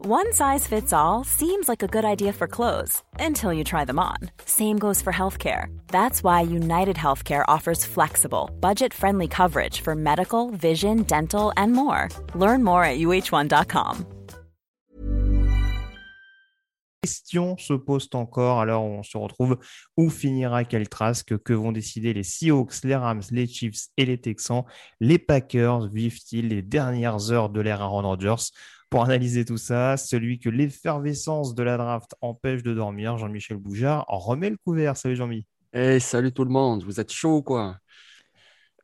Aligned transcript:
One 0.00 0.32
size 0.32 0.64
fits 0.64 0.92
all 0.92 1.24
seems 1.24 1.68
like 1.68 1.82
a 1.82 1.88
good 1.88 2.04
idea 2.04 2.32
for 2.32 2.46
clothes 2.46 3.02
until 3.18 3.52
you 3.52 3.64
try 3.64 3.84
them 3.84 3.98
on. 3.98 4.30
Same 4.44 4.78
goes 4.78 5.02
for 5.02 5.12
healthcare. 5.12 5.76
That's 5.88 6.22
why 6.22 6.42
United 6.42 6.94
Healthcare 6.94 7.44
offers 7.48 7.84
flexible, 7.84 8.48
budget-friendly 8.60 9.26
coverage 9.26 9.80
for 9.80 9.96
medical, 9.96 10.50
vision, 10.50 11.02
dental, 11.02 11.52
and 11.56 11.72
more. 11.72 12.10
Learn 12.36 12.62
more 12.62 12.84
at 12.84 13.00
uh1.com. 13.00 14.18
question 17.08 17.56
se 17.56 17.72
pose 17.74 18.08
encore. 18.12 18.60
Alors, 18.60 18.82
on 18.82 19.02
se 19.02 19.16
retrouve 19.16 19.58
où 19.96 20.10
finira 20.10 20.64
quel 20.64 20.88
trasque 20.88 21.38
Que 21.38 21.52
vont 21.54 21.72
décider 21.72 22.12
les 22.12 22.22
Seahawks, 22.22 22.84
les 22.84 22.94
Rams, 22.94 23.22
les 23.30 23.46
Chiefs 23.46 23.88
et 23.96 24.04
les 24.04 24.20
Texans? 24.20 24.64
Les 25.00 25.18
Packers 25.18 25.88
vivent-ils 25.88 26.48
les 26.48 26.62
dernières 26.62 27.30
heures 27.30 27.50
de 27.50 27.60
l'ère 27.60 27.80
Aaron 27.80 28.02
Rodgers? 28.02 28.50
Pour 28.90 29.04
analyser 29.04 29.44
tout 29.44 29.58
ça, 29.58 29.98
celui 29.98 30.38
que 30.38 30.48
l'effervescence 30.48 31.54
de 31.54 31.62
la 31.62 31.76
draft 31.76 32.14
empêche 32.22 32.62
de 32.62 32.72
dormir, 32.72 33.18
Jean-Michel 33.18 33.58
Boujard, 33.58 34.06
en 34.08 34.18
remet 34.18 34.48
le 34.48 34.56
couvert. 34.56 34.96
Salut 34.96 35.14
Jean-Mi. 35.14 35.46
Hey, 35.74 36.00
salut 36.00 36.32
tout 36.32 36.44
le 36.44 36.50
monde, 36.50 36.82
vous 36.82 36.98
êtes 36.98 37.12
chaud 37.12 37.42
quoi? 37.42 37.76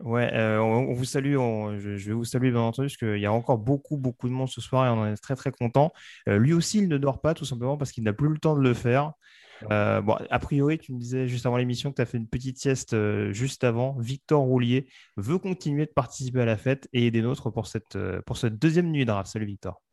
Ouais, 0.01 0.31
euh, 0.35 0.59
on, 0.59 0.93
vous 0.93 1.05
salue. 1.05 1.35
je, 1.35 1.97
vais 1.97 2.13
vous 2.13 2.25
saluer 2.25 2.51
bien 2.51 2.61
entendu 2.61 2.89
parce 2.89 2.97
qu'il 2.97 3.21
y 3.21 3.27
a 3.27 3.33
encore 3.33 3.59
beaucoup, 3.59 3.97
beaucoup 3.97 4.29
de 4.29 4.35
monde 4.35 4.49
ce 4.49 4.61
soir 4.61 4.87
et 4.87 4.91
on 4.91 5.01
en 5.01 5.07
est 5.07 5.17
très, 5.17 5.37
très 5.37 5.53
content. 5.53 5.93
Euh, 6.29 6.39
lui 6.39 6.53
aussi, 6.53 6.79
il 6.79 6.89
ne 6.89 6.99
dort 6.99 7.21
pas 7.21 7.33
tout 7.33 7.45
simplement 7.45 7.77
parce 7.79 7.93
qu'il 7.93 8.05
n'a 8.05 8.13
plus 8.13 8.29
le 8.29 8.39
temps 8.39 8.57
de 8.57 8.61
le 8.61 8.75
faire. 8.75 9.13
Euh, 9.71 10.03
bon, 10.03 10.17
a 10.31 10.39
priori, 10.41 10.79
tu 10.79 10.93
me 10.93 10.99
disais 10.99 11.29
juste 11.29 11.47
avant 11.47 11.57
l'émission 11.57 11.91
que 11.91 11.97
tu 11.97 12.03
as 12.03 12.07
fait 12.07 12.19
une 12.19 12.29
petite 12.29 12.59
sieste 12.59 12.95
juste 13.33 13.65
avant. 13.65 13.97
Victor 13.99 14.43
Roulier 14.43 14.89
veut 15.17 15.39
continuer 15.39 15.87
de 15.87 15.93
participer 15.93 16.43
à 16.43 16.45
la 16.45 16.57
fête 16.57 16.89
et 16.93 17.11
des 17.11 17.23
nôtres 17.23 17.53
pour 17.53 17.67
cette, 17.69 17.97
pour 18.27 18.37
cette 18.37 18.59
deuxième 18.59 18.91
nuit 18.91 19.07
de 19.07 19.13
rap. 19.13 19.27
Salut 19.27 19.47
Victor. 19.47 19.84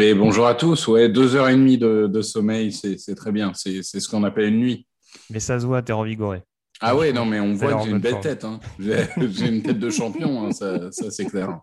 Et 0.00 0.14
bonjour 0.14 0.46
à 0.46 0.54
tous. 0.54 0.86
Ouais, 0.86 1.08
deux 1.08 1.34
heures 1.34 1.48
et 1.48 1.56
demie 1.56 1.76
de, 1.76 2.06
de 2.06 2.22
sommeil, 2.22 2.70
c'est 2.70 3.14
très 3.16 3.32
bien. 3.32 3.52
C'est 3.54 3.82
ce 3.82 4.08
qu'on 4.08 4.22
appelle 4.22 4.54
une 4.54 4.60
nuit. 4.60 4.86
Mais 5.28 5.40
ça 5.40 5.58
se 5.58 5.66
voit, 5.66 5.82
tu 5.82 5.90
es 5.90 5.94
revigoré. 5.94 6.44
Ah 6.80 6.94
ouais, 6.94 7.12
non, 7.12 7.24
mais 7.24 7.40
on 7.40 7.54
voit 7.54 7.74
que 7.74 7.84
j'ai 7.84 7.90
une 7.90 7.98
belle 7.98 8.20
tête. 8.20 8.44
Hein. 8.44 8.60
J'ai 8.78 9.48
une 9.48 9.60
tête 9.60 9.80
de 9.80 9.90
champion, 9.90 10.46
hein, 10.46 10.52
ça, 10.52 10.88
c'est 10.92 11.24
clair. 11.24 11.60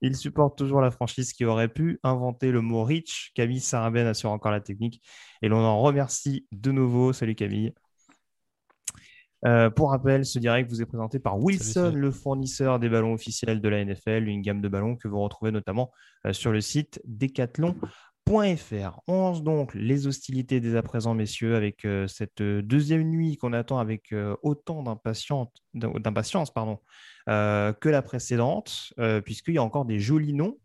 Il 0.00 0.16
supporte 0.16 0.56
toujours 0.56 0.80
la 0.80 0.90
franchise 0.90 1.34
qui 1.34 1.44
aurait 1.44 1.68
pu 1.68 1.98
inventer 2.02 2.50
le 2.50 2.62
mot 2.62 2.84
rich. 2.84 3.32
Camille 3.34 3.60
Sarabène 3.60 4.06
assure 4.06 4.30
encore 4.30 4.52
la 4.52 4.60
technique 4.60 5.02
et 5.42 5.48
l'on 5.48 5.58
en 5.58 5.82
remercie 5.82 6.46
de 6.52 6.72
nouveau. 6.72 7.12
Salut 7.12 7.34
Camille. 7.34 7.74
Euh, 9.46 9.70
pour 9.70 9.90
rappel, 9.90 10.24
ce 10.24 10.38
direct 10.38 10.68
vous 10.68 10.82
est 10.82 10.86
présenté 10.86 11.18
par 11.18 11.38
Wilson, 11.38 11.92
le 11.94 12.10
fournisseur 12.10 12.78
des 12.78 12.88
ballons 12.88 13.12
officiels 13.12 13.60
de 13.60 13.68
la 13.68 13.84
NFL, 13.84 14.26
une 14.28 14.42
gamme 14.42 14.60
de 14.60 14.68
ballons 14.68 14.96
que 14.96 15.06
vous 15.06 15.20
retrouvez 15.20 15.52
notamment 15.52 15.92
euh, 16.26 16.32
sur 16.32 16.52
le 16.52 16.60
site 16.60 17.00
Decathlon. 17.04 17.76
.fr. 18.28 19.00
On 19.06 19.22
lance 19.22 19.42
donc 19.42 19.72
les 19.72 20.06
hostilités 20.06 20.60
dès 20.60 20.76
à 20.76 20.82
présent, 20.82 21.14
messieurs, 21.14 21.56
avec 21.56 21.86
euh, 21.86 22.06
cette 22.08 22.42
deuxième 22.42 23.04
nuit 23.04 23.38
qu'on 23.38 23.54
attend 23.54 23.78
avec 23.78 24.14
autant 24.42 24.82
d'impatience 24.82 26.52
pardon, 26.52 26.78
que 27.26 27.88
la 27.88 28.02
précédente, 28.02 28.92
puisqu'il 29.24 29.54
y 29.54 29.58
a 29.58 29.62
encore 29.62 29.86
des 29.86 29.98
jolis 29.98 30.34
noms. 30.34 30.58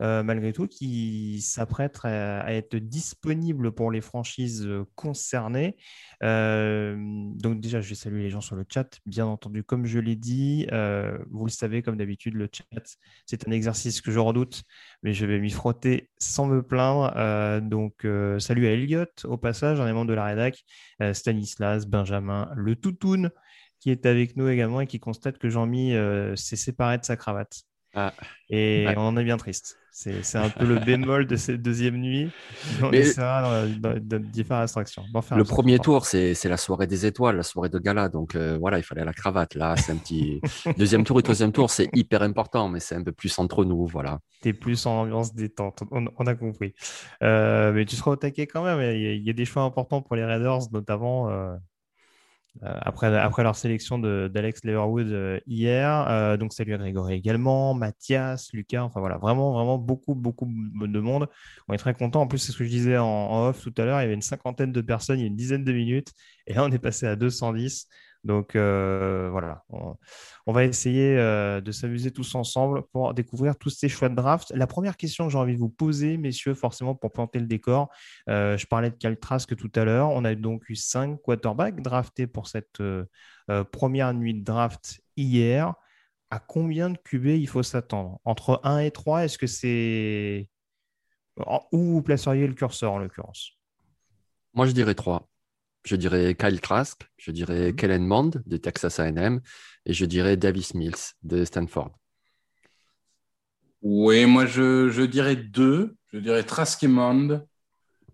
Euh, 0.00 0.22
malgré 0.22 0.54
tout, 0.54 0.66
qui 0.66 1.42
s'apprête 1.42 1.98
à, 2.04 2.54
être 2.54 2.76
disponible 2.76 3.72
pour 3.72 3.90
les 3.90 4.00
franchises 4.00 4.66
euh, 4.66 4.86
concernées. 4.94 5.76
Euh, 6.22 6.96
donc 7.34 7.60
déjà, 7.60 7.82
je 7.82 7.90
vais 7.90 7.94
saluer 7.94 8.22
les 8.22 8.30
gens 8.30 8.40
sur 8.40 8.56
le 8.56 8.64
chat, 8.66 8.98
bien 9.04 9.26
entendu, 9.26 9.62
comme 9.62 9.84
je 9.84 9.98
l'ai 9.98 10.16
dit. 10.16 10.66
vous 11.30 11.44
le 11.44 11.50
savez, 11.50 11.82
comme 11.82 11.96
d'habitude, 11.96 12.34
le 12.34 12.48
chat, 12.50 12.96
c'est 13.26 13.46
un 13.46 13.50
exercice 13.50 14.00
que 14.00 14.10
je 14.10 14.18
redoute, 14.18 14.62
mais 15.02 15.12
je 15.12 15.26
vais 15.26 15.38
m'y 15.38 15.50
frotter 15.50 16.10
sans 16.18 16.46
me 16.46 16.62
plaindre. 16.62 17.60
donc, 17.62 18.06
salut 18.38 18.66
à 18.66 18.70
Elliot, 18.70 19.04
au 19.24 19.36
passage, 19.36 19.80
un 19.80 19.86
des 19.86 19.92
membres 19.92 20.08
de 20.08 20.14
la 20.14 20.24
rédac, 20.24 20.64
Stanislas, 21.12 21.86
Benjamin, 21.86 22.50
le 22.56 22.76
Toutoun, 22.76 23.30
qui 23.80 23.90
est 23.90 24.06
avec 24.06 24.36
nous 24.36 24.48
également 24.48 24.80
et 24.80 24.86
qui 24.86 25.00
constate 25.00 25.38
que 25.38 25.48
Jean-Mi 25.48 25.94
s'est 26.36 26.56
séparé 26.56 26.98
de 26.98 27.04
sa 27.04 27.16
cravate. 27.16 27.64
Ah. 27.94 28.12
Et 28.48 28.86
on 28.96 29.00
en 29.00 29.16
est 29.16 29.24
bien 29.24 29.36
triste. 29.36 29.76
C'est 29.92 30.36
un 30.36 30.48
peu 30.48 30.64
le 30.66 30.78
bémol 30.78 31.26
de 31.26 31.36
cette 31.36 31.62
deuxième 31.62 31.96
nuit. 31.96 32.30
On 32.82 32.90
Mais... 32.90 32.98
essaiera 32.98 33.66
d'y 33.66 34.44
faire 34.44 34.58
abstraction. 34.58 35.04
le 35.36 35.44
premier 35.44 35.78
tour, 35.78 36.06
c'est 36.06 36.44
la 36.44 36.56
soirée 36.56 36.86
des 36.86 37.06
étoiles, 37.06 37.36
la 37.36 37.42
soirée 37.42 37.68
de 37.68 37.78
gala. 37.78 38.08
Donc 38.08 38.34
euh, 38.34 38.56
voilà, 38.58 38.78
il 38.78 38.82
fallait 38.82 39.04
la 39.04 39.12
cravate. 39.12 39.54
Là, 39.54 39.76
c'est 39.76 39.92
un 39.92 39.96
petit. 39.96 40.40
deuxième 40.78 41.04
tour 41.04 41.18
et 41.18 41.22
troisième 41.22 41.52
tour, 41.52 41.70
c'est 41.70 41.88
hyper 41.94 42.22
important, 42.22 42.68
mais 42.68 42.80
c'est 42.80 42.94
un 42.94 43.02
peu 43.02 43.12
plus 43.12 43.36
entre 43.38 43.64
nous. 43.64 43.86
Voilà. 43.86 44.20
Tu 44.42 44.50
es 44.50 44.52
plus 44.52 44.86
en 44.86 45.02
ambiance 45.02 45.34
détente. 45.34 45.82
On, 45.90 46.26
a 46.26 46.34
compris. 46.34 46.74
Euh, 47.22 47.72
mais 47.72 47.84
tu 47.84 47.96
seras 47.96 48.12
au 48.12 48.16
taquet 48.16 48.46
quand 48.46 48.62
même. 48.62 48.80
Il 48.80 49.26
y, 49.26 49.30
a, 49.30 49.32
des 49.32 49.44
choix 49.44 49.62
importants 49.62 50.02
pour 50.02 50.16
les 50.16 50.24
Raiders, 50.24 50.70
notamment. 50.72 51.30
Euh, 51.30 51.56
après, 52.62 53.16
après 53.16 53.42
leur 53.42 53.56
sélection 53.56 53.98
d'Alex 53.98 54.64
Leverwood 54.64 55.06
euh, 55.06 55.40
hier. 55.46 56.06
Euh, 56.08 56.36
donc, 56.36 56.52
salut 56.52 56.74
à 56.74 56.78
Grégory 56.78 57.14
également, 57.14 57.74
Mathias, 57.74 58.52
Lucas, 58.52 58.82
enfin 58.82 59.00
voilà, 59.00 59.18
vraiment, 59.18 59.52
vraiment 59.52 59.78
beaucoup, 59.78 60.14
beaucoup 60.14 60.46
de 60.46 61.00
monde. 61.00 61.28
On 61.68 61.74
est 61.74 61.78
très 61.78 61.94
content. 61.94 62.22
En 62.22 62.26
plus, 62.26 62.38
c'est 62.38 62.52
ce 62.52 62.58
que 62.58 62.64
je 62.64 62.70
disais 62.70 62.98
en, 62.98 63.48
off 63.48 63.62
tout 63.62 63.74
à 63.78 63.84
l'heure, 63.84 64.00
il 64.00 64.02
y 64.02 64.04
avait 64.04 64.14
une 64.14 64.22
cinquantaine 64.22 64.72
de 64.72 64.80
personnes, 64.80 65.18
il 65.18 65.22
y 65.22 65.24
a 65.24 65.28
une 65.28 65.36
dizaine 65.36 65.64
de 65.64 65.72
minutes, 65.72 66.12
et 66.46 66.54
là, 66.54 66.64
on 66.64 66.70
est 66.70 66.78
passé 66.78 67.06
à 67.06 67.16
210. 67.16 67.86
Donc 68.22 68.54
euh, 68.54 69.28
voilà, 69.30 69.64
on, 69.70 70.52
va 70.52 70.64
essayer 70.64 71.16
euh, 71.16 71.62
de 71.62 71.72
s'amuser 71.72 72.10
tous 72.10 72.34
ensemble 72.34 72.82
pour 72.92 73.14
découvrir 73.14 73.56
tous 73.56 73.70
ces 73.70 73.88
choix 73.88 74.10
de 74.10 74.14
draft. 74.14 74.52
La 74.54 74.66
première 74.66 74.98
question 74.98 75.26
que 75.26 75.32
j'ai 75.32 75.38
envie 75.38 75.54
de 75.54 75.58
vous 75.58 75.70
poser, 75.70 76.18
messieurs, 76.18 76.54
forcément 76.54 76.94
pour 76.94 77.12
planter 77.12 77.38
le 77.38 77.46
décor, 77.46 77.88
euh, 78.28 78.58
je 78.58 78.66
parlais 78.66 78.90
de 78.90 78.96
Caltrask 78.96 79.56
tout 79.56 79.72
à 79.74 79.84
l'heure. 79.84 80.10
On 80.10 80.24
a 80.24 80.34
donc 80.34 80.68
eu 80.68 80.76
cinq 80.76 81.22
quarterbacks 81.22 81.80
draftés 81.80 82.26
pour 82.26 82.46
cette 82.46 82.82
première 83.72 84.12
nuit 84.12 84.34
de 84.34 84.44
draft 84.44 85.00
hier. 85.16 85.74
À 86.30 86.38
combien 86.38 86.90
de 86.90 86.98
QB 86.98 87.26
il 87.26 87.48
faut 87.48 87.62
s'attendre? 87.62 88.20
Entre 88.24 88.60
1 88.62 88.78
et 88.80 88.90
3, 88.92 89.24
est-ce 89.24 89.38
que 89.38 89.48
c'est... 89.48 90.48
Où 91.72 91.78
vous 91.78 92.02
placeriez 92.02 92.46
le 92.46 92.54
curseur 92.54 92.92
en 92.92 92.98
l'occurrence? 92.98 93.58
Moi, 94.54 94.66
je 94.66 94.72
dirais 94.72 94.94
3 94.94 95.29
je 95.84 95.96
dirais 95.96 96.34
Kyle 96.34 96.60
Trask, 96.60 97.02
je 97.16 97.30
dirais 97.30 97.68
mhm. 97.68 97.76
Kellen 97.76 98.06
Mond 98.06 98.42
de 98.46 98.56
Texas 98.56 98.98
AM 98.98 99.40
et 99.86 99.92
je 99.92 100.04
dirais 100.04 100.36
Davis 100.36 100.74
Mills 100.74 101.14
de 101.22 101.44
Stanford. 101.44 101.92
Oui, 103.82 104.26
moi 104.26 104.46
je, 104.46 105.04
dirais 105.04 105.36
deux. 105.36 105.96
Je 106.12 106.18
dirais 106.18 106.42
Trask 106.42 106.82
et 106.82 106.88
Mond. 106.88 107.46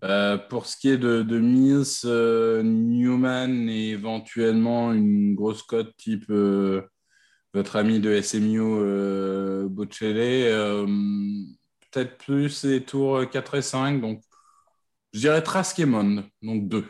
Euh, 0.03 0.37
pour 0.37 0.67
ce 0.67 0.77
qui 0.77 0.89
est 0.89 0.97
de, 0.97 1.23
Mills, 1.39 1.83
euh, 2.05 2.61
Newman 2.63 3.67
et 3.67 3.89
éventuellement 3.89 4.93
une 4.93 5.33
grosse 5.33 5.63
cote 5.63 5.91
type 5.97 6.29
euh, 6.29 6.83
votre 7.53 7.75
ami 7.75 7.99
de 7.99 8.21
SMU, 8.21 8.61
euh, 8.61 9.67
peut-être 11.91 12.17
plus 12.19 12.63
les 12.63 12.83
tours 12.83 13.27
4 13.29 13.55
et 13.55 13.61
5. 13.61 13.99
Donc 14.01 14.21
je 15.13 15.19
dirais 15.19 15.41
Trask 15.41 15.79
et 15.79 15.85
Mond, 15.85 16.23
donc 16.41 16.67
deux. 16.69 16.85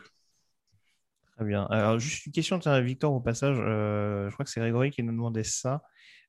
Très 1.37 1.45
bien. 1.45 1.67
Alors, 1.69 1.99
juste 1.99 2.25
une 2.25 2.31
question, 2.31 2.57
tiens, 2.57 2.79
Victor, 2.81 3.13
au 3.13 3.19
passage. 3.19 3.57
Euh, 3.59 4.27
je 4.27 4.33
crois 4.33 4.43
que 4.43 4.49
c'est 4.49 4.59
Grégory 4.59 4.89
qui 4.89 5.03
nous 5.03 5.11
demandait 5.11 5.43
ça. 5.43 5.83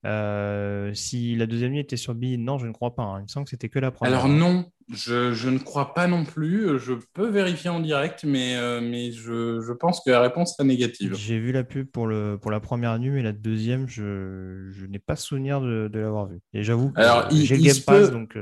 Euh, 0.04 0.92
si 0.92 1.34
la 1.34 1.46
deuxième 1.46 1.72
nuit 1.72 1.80
était 1.80 1.96
sur 1.96 2.14
B, 2.14 2.36
non, 2.38 2.58
je 2.58 2.66
ne 2.66 2.72
crois 2.72 2.94
pas. 2.94 3.04
Hein. 3.04 3.20
Il 3.20 3.22
me 3.22 3.28
semble 3.28 3.44
que 3.44 3.50
c'était 3.50 3.70
que 3.70 3.78
la 3.78 3.90
première. 3.90 4.12
Alors 4.12 4.28
non, 4.28 4.66
je, 4.92 5.48
ne 5.48 5.58
crois 5.58 5.94
pas 5.94 6.08
non 6.08 6.26
plus. 6.26 6.78
Je 6.78 6.92
peux 7.14 7.26
vérifier 7.26 7.70
en 7.70 7.80
direct, 7.80 8.22
mais, 8.24 8.54
euh, 8.56 8.82
mais 8.82 9.10
je, 9.12 9.72
pense 9.72 10.02
que 10.04 10.10
la 10.10 10.20
réponse 10.20 10.56
serait 10.56 10.68
négative. 10.68 11.14
J'ai 11.16 11.38
vu 11.38 11.52
la 11.52 11.64
pub 11.64 11.90
pour, 11.90 12.06
le, 12.06 12.36
pour 12.38 12.50
la 12.50 12.60
première 12.60 12.98
nuit, 12.98 13.08
mais 13.10 13.22
la 13.22 13.32
deuxième, 13.32 13.88
je, 13.88 14.70
n'ai 14.88 14.98
pas 14.98 15.16
souvenir 15.16 15.62
de, 15.62 15.90
l'avoir 15.94 16.26
vue. 16.26 16.40
Et 16.52 16.62
j'avoue 16.62 16.92
que 16.92 17.00
j'ai 17.32 17.56
le 17.56 17.62
Game 17.62 17.76
Pass, 17.86 18.10
donc 18.10 18.36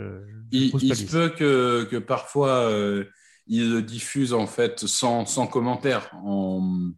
il, 0.51 0.75
il 0.83 0.97
se 0.97 1.05
peut 1.05 1.29
que, 1.29 1.85
que 1.85 1.97
parfois 1.97 2.69
il 3.47 3.71
le 3.73 3.83
diffuse 3.83 4.33
en 4.35 4.47
fait 4.47 4.81
sans, 4.87 5.27
sans 5.27 5.47
commentaire. 5.47 6.11
En... 6.25 6.91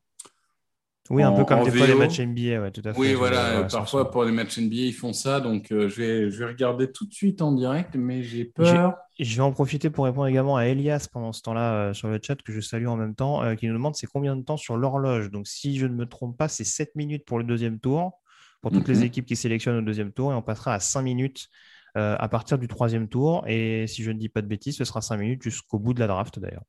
Oui, 1.10 1.22
un 1.22 1.32
en- 1.32 1.32
peu 1.32 1.44
comme 1.44 1.62
des 1.62 1.72
fois 1.72 1.86
les 1.86 1.94
matchs 1.94 2.20
NBA, 2.20 2.60
ouais, 2.60 2.70
tout 2.70 2.82
à 2.84 2.92
fait. 2.94 2.98
Oui, 3.00 3.14
voilà. 3.14 3.64
ça 3.68 3.70
parfois, 3.70 4.10
pour 4.10 4.24
les 4.24 4.32
matchs 4.32 4.58
NBA, 4.58 4.76
ils 4.76 4.92
font 4.94 5.12
ça. 5.12 5.40
Donc, 5.40 5.72
euh, 5.72 5.88
je, 5.88 5.96
vais, 6.02 6.30
je 6.30 6.38
vais 6.38 6.46
regarder 6.46 6.90
tout 6.92 7.06
de 7.06 7.12
suite 7.14 7.42
en 7.42 7.52
direct, 7.52 7.94
mais 7.96 8.22
j'ai 8.22 8.44
peur. 8.44 8.94
Je 9.18 9.36
vais 9.36 9.42
en 9.42 9.52
profiter 9.52 9.88
pour 9.90 10.04
répondre 10.04 10.26
également 10.26 10.56
à 10.56 10.66
Elias 10.66 11.08
pendant 11.12 11.32
ce 11.32 11.42
temps-là 11.42 11.90
euh, 11.90 11.94
sur 11.94 12.08
le 12.08 12.18
chat 12.22 12.40
que 12.42 12.52
je 12.52 12.60
salue 12.60 12.86
en 12.86 12.96
même 12.96 13.14
temps, 13.14 13.42
euh, 13.42 13.54
qui 13.54 13.66
nous 13.68 13.72
demande 13.74 13.94
c'est 13.96 14.06
combien 14.08 14.36
de 14.36 14.42
temps 14.42 14.56
sur 14.56 14.76
l'horloge? 14.76 15.30
Donc, 15.30 15.46
si 15.46 15.76
je 15.78 15.86
ne 15.86 15.94
me 15.94 16.06
trompe 16.06 16.36
pas, 16.36 16.48
c'est 16.48 16.64
7 16.64 16.94
minutes 16.96 17.24
pour 17.24 17.38
le 17.38 17.44
deuxième 17.44 17.78
tour, 17.80 18.20
pour 18.60 18.72
toutes 18.72 18.88
les 18.88 19.02
Mhm. 19.02 19.04
équipes 19.04 19.26
qui 19.26 19.36
sélectionnent 19.36 19.76
au 19.78 19.82
deuxième 19.82 20.12
tour, 20.12 20.32
et 20.32 20.34
on 20.34 20.42
passera 20.42 20.74
à 20.74 20.80
5 20.80 21.02
minutes 21.02 21.48
euh, 21.96 22.16
à 22.18 22.28
partir 22.28 22.58
du 22.58 22.68
troisième 22.68 23.08
tour. 23.08 23.44
Et 23.46 23.86
si 23.86 24.02
je 24.02 24.10
ne 24.10 24.18
dis 24.18 24.28
pas 24.28 24.42
de 24.42 24.46
bêtises, 24.46 24.76
ce 24.76 24.84
sera 24.84 25.00
5 25.00 25.16
minutes 25.16 25.42
jusqu'au 25.42 25.78
bout 25.78 25.94
de 25.94 26.00
la 26.00 26.06
draft 26.06 26.38
d'ailleurs. 26.38 26.64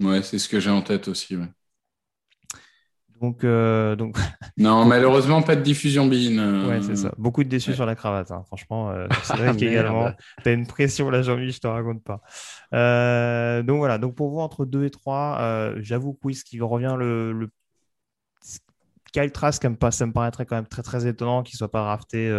Ouais, 0.00 0.22
c'est 0.22 0.38
ce 0.38 0.48
que 0.48 0.60
j'ai 0.60 0.70
en 0.70 0.82
tête 0.82 1.08
aussi. 1.08 1.36
ouais. 1.36 1.46
Donc, 3.20 3.44
euh, 3.44 3.96
donc 3.96 4.16
Non, 4.56 4.86
malheureusement, 4.86 5.42
pas 5.42 5.54
de 5.54 5.60
diffusion 5.60 6.06
BIN. 6.06 6.38
euh, 6.38 6.68
ouais, 6.68 6.80
c'est 6.82 6.96
ça. 6.96 7.12
Beaucoup 7.18 7.44
de 7.44 7.50
déçus 7.50 7.70
ouais. 7.70 7.76
sur 7.76 7.84
la 7.84 7.94
cravate. 7.94 8.30
hein. 8.30 8.42
Franchement, 8.46 8.90
euh, 8.90 9.06
c'est 9.24 9.34
vrai 9.34 9.44
Merde. 9.46 9.58
qu'également, 9.58 10.10
tu 10.42 10.48
as 10.48 10.52
une 10.52 10.66
pression 10.66 11.10
là, 11.10 11.20
Jean-Mi, 11.20 11.50
je 11.50 11.60
te 11.60 11.66
raconte 11.66 12.02
pas. 12.02 12.22
Donc 13.62 13.76
voilà, 13.76 13.98
donc 13.98 14.14
pour 14.14 14.30
vous, 14.30 14.40
entre 14.40 14.64
2 14.64 14.86
et 14.86 14.90
3, 14.90 15.74
j'avoue 15.80 16.14
que 16.14 16.20
oui, 16.24 16.34
ce 16.34 16.44
qui 16.44 16.60
revient 16.60 16.96
le, 16.98 17.32
le... 17.32 17.50
Kyle 19.12 19.32
Trask, 19.32 19.62
ça 19.90 20.06
me, 20.06 20.12
paraîtrait 20.12 20.46
quand 20.46 20.56
même 20.56 20.66
très 20.66 20.82
très 20.82 21.06
étonnant 21.06 21.42
qu'il 21.42 21.56
soit 21.58 21.70
pas 21.70 21.82
rafté 21.82 22.30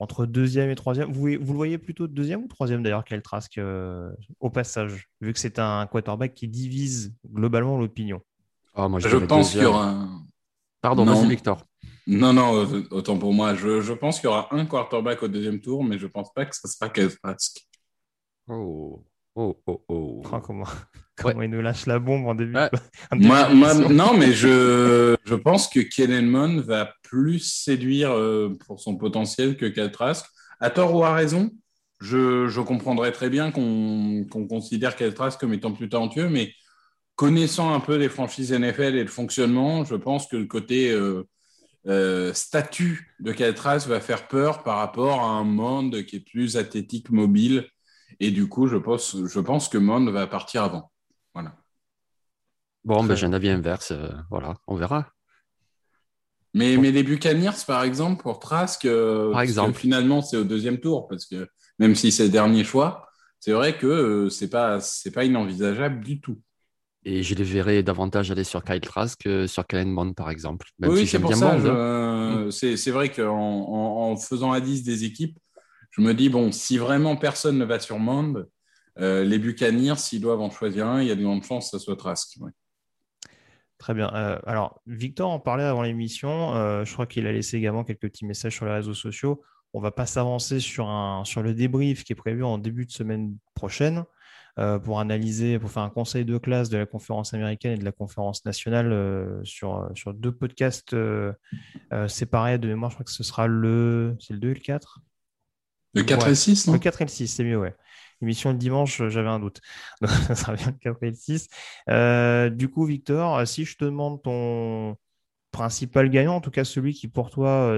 entre 0.00 0.26
deuxième 0.26 0.70
et 0.70 0.74
troisième. 0.74 1.10
Vous, 1.12 1.22
vous 1.22 1.52
le 1.52 1.56
voyez 1.56 1.78
plutôt 1.78 2.06
deuxième 2.06 2.42
ou 2.44 2.46
troisième 2.48 2.82
d'ailleurs, 2.82 3.04
Kyle 3.04 3.22
Trask, 3.22 3.58
euh, 3.58 4.10
au 4.40 4.50
passage, 4.50 5.08
vu 5.20 5.32
que 5.32 5.38
c'est 5.40 5.58
un 5.58 5.86
quarterback 5.86 6.34
qui 6.34 6.46
divise 6.48 7.14
globalement 7.32 7.76
l'opinion? 7.78 8.20
Ah, 8.74 8.88
moi, 8.88 9.00
Je 9.00 9.16
pense 9.16 9.50
qu'il 9.52 9.62
y 9.62 9.64
aura 9.64 9.88
un... 9.90 10.08
Pardon, 10.80 11.04
Non. 11.04 11.14
vas-y, 11.14 11.28
Victor. 11.28 11.64
Non, 12.06 12.32
non, 12.32 12.56
euh, 12.64 12.84
autant 12.92 13.18
pour 13.18 13.32
moi. 13.34 13.54
Je, 13.54 13.80
je 13.80 13.92
pense 13.92 14.20
qu'il 14.20 14.28
y 14.30 14.32
aura 14.32 14.46
un 14.54 14.64
quarterback 14.66 15.22
au 15.24 15.28
deuxième 15.28 15.60
tour, 15.60 15.82
mais 15.82 15.98
je 15.98 16.06
pense 16.06 16.32
pas 16.32 16.46
que 16.46 16.54
ça 16.54 16.68
sera 16.68 16.88
Kyle 16.88 17.10
Trask. 17.22 17.58
Oh, 18.48 19.04
oh, 19.34 19.60
oh, 19.66 19.84
oh. 19.88 20.22
Oh, 20.32 20.40
comment 20.40 20.64
comment 21.16 21.42
il 21.42 21.50
nous 21.50 21.60
lâche 21.60 21.86
la 21.86 21.98
bombe 21.98 22.26
en 22.26 22.34
début, 22.34 22.54
Ouais. 22.54 22.70
en 23.10 23.16
début 23.16 23.26
Moi, 23.28 23.48
moi- 23.52 23.74
d'émission. 23.74 23.94
non, 23.94 24.16
mais 24.16 24.32
je, 24.32 25.16
je 25.24 25.34
pense 25.34 25.68
que 25.68 25.80
Kellen 25.80 26.26
Mond 26.28 26.60
va 26.62 26.92
plus 27.08 27.38
séduire 27.40 28.12
euh, 28.12 28.56
pour 28.66 28.80
son 28.80 28.96
potentiel 28.96 29.56
que 29.56 29.66
Kyle 29.66 29.90
Trask. 29.90 30.26
À 30.60 30.70
tort 30.70 30.94
ou 30.94 31.04
à 31.04 31.14
raison, 31.14 31.50
je, 32.00 32.48
je 32.48 32.60
comprendrais 32.60 33.12
très 33.12 33.30
bien 33.30 33.50
qu'on 33.50 34.26
considère 34.48 34.96
Kyle 34.96 35.14
Trask 35.14 35.40
comme 35.40 35.54
étant 35.54 35.72
plus 35.72 35.88
talentueux, 35.88 36.28
mais 36.28 36.52
connaissant 37.16 37.72
un 37.74 37.80
peu 37.80 37.96
les 37.96 38.08
franchises 38.08 38.52
NFL 38.52 38.94
et 38.94 39.02
le 39.02 39.10
fonctionnement, 39.10 39.84
je 39.84 39.96
pense 39.96 40.26
que 40.26 40.36
le 40.36 40.46
côté 40.46 40.90
euh, 40.92 41.24
euh, 41.86 42.32
statut 42.34 43.16
de 43.20 43.32
Kyle 43.32 43.54
Trask 43.54 43.88
va 43.88 44.00
faire 44.00 44.28
peur 44.28 44.62
par 44.62 44.76
rapport 44.76 45.20
à 45.20 45.30
un 45.30 45.44
monde 45.44 46.04
qui 46.04 46.16
est 46.16 46.20
plus 46.20 46.56
athlétique, 46.56 47.10
mobile. 47.10 47.66
Et 48.20 48.30
du 48.30 48.48
coup, 48.48 48.66
je 48.66 48.76
pense, 48.76 49.16
je 49.26 49.40
pense 49.40 49.68
que 49.68 49.78
Mond 49.78 50.10
va 50.10 50.26
partir 50.26 50.62
avant. 50.62 50.90
Voilà. 51.34 51.54
Bon, 52.84 53.04
ben, 53.04 53.14
j'ai 53.14 53.26
un 53.26 53.32
avis 53.32 53.48
inverse. 53.48 53.92
euh, 53.92 54.10
voilà, 54.30 54.54
on 54.66 54.76
verra. 54.76 55.08
Mais, 56.54 56.76
mais 56.76 56.90
les 56.90 57.02
Buccaneers, 57.02 57.64
par 57.66 57.82
exemple, 57.82 58.22
pour 58.22 58.38
Trask, 58.38 58.84
euh, 58.84 59.30
Par 59.32 59.42
exemple. 59.42 59.78
finalement, 59.78 60.22
c'est 60.22 60.36
au 60.36 60.44
deuxième 60.44 60.78
tour, 60.78 61.06
parce 61.08 61.26
que 61.26 61.46
même 61.78 61.94
si 61.94 62.10
c'est 62.10 62.24
le 62.24 62.30
dernier 62.30 62.64
choix, 62.64 63.06
c'est 63.38 63.52
vrai 63.52 63.76
que 63.76 63.86
euh, 63.86 64.30
c'est 64.30 64.48
pas, 64.50 64.80
c'est 64.80 65.10
pas 65.10 65.24
inenvisageable 65.24 66.02
du 66.04 66.20
tout. 66.20 66.40
Et 67.04 67.22
je 67.22 67.34
les 67.34 67.44
verrai 67.44 67.82
davantage 67.82 68.30
aller 68.30 68.44
sur 68.44 68.64
Kyle 68.64 68.80
Trask 68.80 69.20
que 69.22 69.46
sur 69.46 69.66
Kellen 69.66 69.90
Mond, 69.90 70.14
par 70.14 70.30
exemple. 70.30 70.68
Même 70.78 70.90
oui, 70.90 71.00
si 71.00 71.06
c'est 71.06 71.20
pour 71.20 71.30
bien 71.30 71.38
ça. 71.38 71.54
Hein. 71.54 71.64
euh, 71.64 72.50
c'est, 72.50 72.76
c'est 72.76 72.90
vrai 72.90 73.10
qu'en 73.10 73.36
en, 73.36 74.10
en 74.10 74.16
faisant 74.16 74.52
à 74.52 74.60
10 74.60 74.82
des 74.82 75.04
équipes, 75.04 75.38
je 75.90 76.02
me 76.02 76.12
dis, 76.12 76.28
bon, 76.28 76.52
si 76.52 76.76
vraiment 76.76 77.16
personne 77.16 77.58
ne 77.58 77.64
va 77.64 77.78
sur 77.78 77.98
Mond, 77.98 78.44
euh, 78.98 79.24
les 79.24 79.38
Buccaneers, 79.38 79.96
s'ils 79.96 80.20
doivent 80.20 80.40
en 80.40 80.50
choisir 80.50 80.86
un, 80.86 81.00
il 81.00 81.08
y 81.08 81.10
a 81.10 81.14
de 81.14 81.22
grandes 81.22 81.44
chances 81.44 81.70
que 81.70 81.78
ce 81.78 81.84
soit 81.84 81.96
Trask. 81.96 82.36
ouais. 82.40 82.50
Très 83.78 83.94
bien. 83.94 84.10
Euh, 84.14 84.38
alors, 84.44 84.80
Victor 84.86 85.30
en 85.30 85.38
parlait 85.38 85.62
avant 85.64 85.82
l'émission. 85.82 86.54
Euh, 86.56 86.84
je 86.84 86.92
crois 86.92 87.06
qu'il 87.06 87.26
a 87.26 87.32
laissé 87.32 87.56
également 87.56 87.84
quelques 87.84 88.00
petits 88.00 88.26
messages 88.26 88.54
sur 88.56 88.66
les 88.66 88.72
réseaux 88.72 88.94
sociaux. 88.94 89.40
On 89.72 89.80
va 89.80 89.92
pas 89.92 90.06
s'avancer 90.06 90.58
sur, 90.60 90.88
un, 90.88 91.24
sur 91.24 91.42
le 91.42 91.54
débrief 91.54 92.02
qui 92.02 92.12
est 92.12 92.16
prévu 92.16 92.42
en 92.42 92.58
début 92.58 92.86
de 92.86 92.90
semaine 92.90 93.36
prochaine 93.54 94.04
euh, 94.58 94.80
pour 94.80 94.98
analyser, 94.98 95.60
pour 95.60 95.70
faire 95.70 95.84
un 95.84 95.90
conseil 95.90 96.24
de 96.24 96.38
classe 96.38 96.70
de 96.70 96.78
la 96.78 96.86
conférence 96.86 97.34
américaine 97.34 97.72
et 97.72 97.78
de 97.78 97.84
la 97.84 97.92
conférence 97.92 98.44
nationale 98.44 99.40
sur, 99.44 99.88
sur 99.94 100.12
deux 100.12 100.32
podcasts 100.32 100.96
séparés 102.08 102.58
de 102.58 102.66
mémoire. 102.66 102.90
Je 102.90 102.96
crois 102.96 103.04
que 103.04 103.12
ce 103.12 103.22
sera 103.22 103.46
le, 103.46 104.16
c'est 104.18 104.32
le 104.32 104.40
2 104.40 104.50
et 104.50 104.54
le 104.54 104.60
4 104.60 105.00
Le 105.94 106.02
4 106.02 106.26
Ouais. 106.26 106.32
et 106.32 106.34
6, 106.34 106.66
non? 106.66 106.72
Le 106.72 106.78
4 106.80 107.02
et 107.02 107.04
le 107.04 107.10
6, 107.10 107.28
c'est 107.28 107.44
mieux, 107.44 107.58
ouais. 107.58 107.76
Émission 108.20 108.50
le 108.50 108.58
dimanche, 108.58 109.00
euh, 109.00 109.08
j'avais 109.08 109.28
un 109.28 109.38
doute. 109.38 109.60
Donc, 110.00 110.10
ça 110.10 110.34
sera 110.34 110.54
bien 110.54 110.66
le 110.66 110.72
4 110.72 111.02
et 111.02 111.10
le 111.10 111.16
6. 111.16 111.48
Euh, 111.88 112.50
du 112.50 112.68
coup, 112.68 112.84
Victor, 112.84 113.38
euh, 113.38 113.44
si 113.44 113.64
je 113.64 113.76
te 113.76 113.84
demande 113.84 114.22
ton 114.22 114.96
principal 115.52 116.10
gagnant, 116.10 116.36
en 116.36 116.40
tout 116.40 116.50
cas 116.50 116.64
celui 116.64 116.92
qui 116.92 117.08
pour 117.08 117.30
toi 117.30 117.72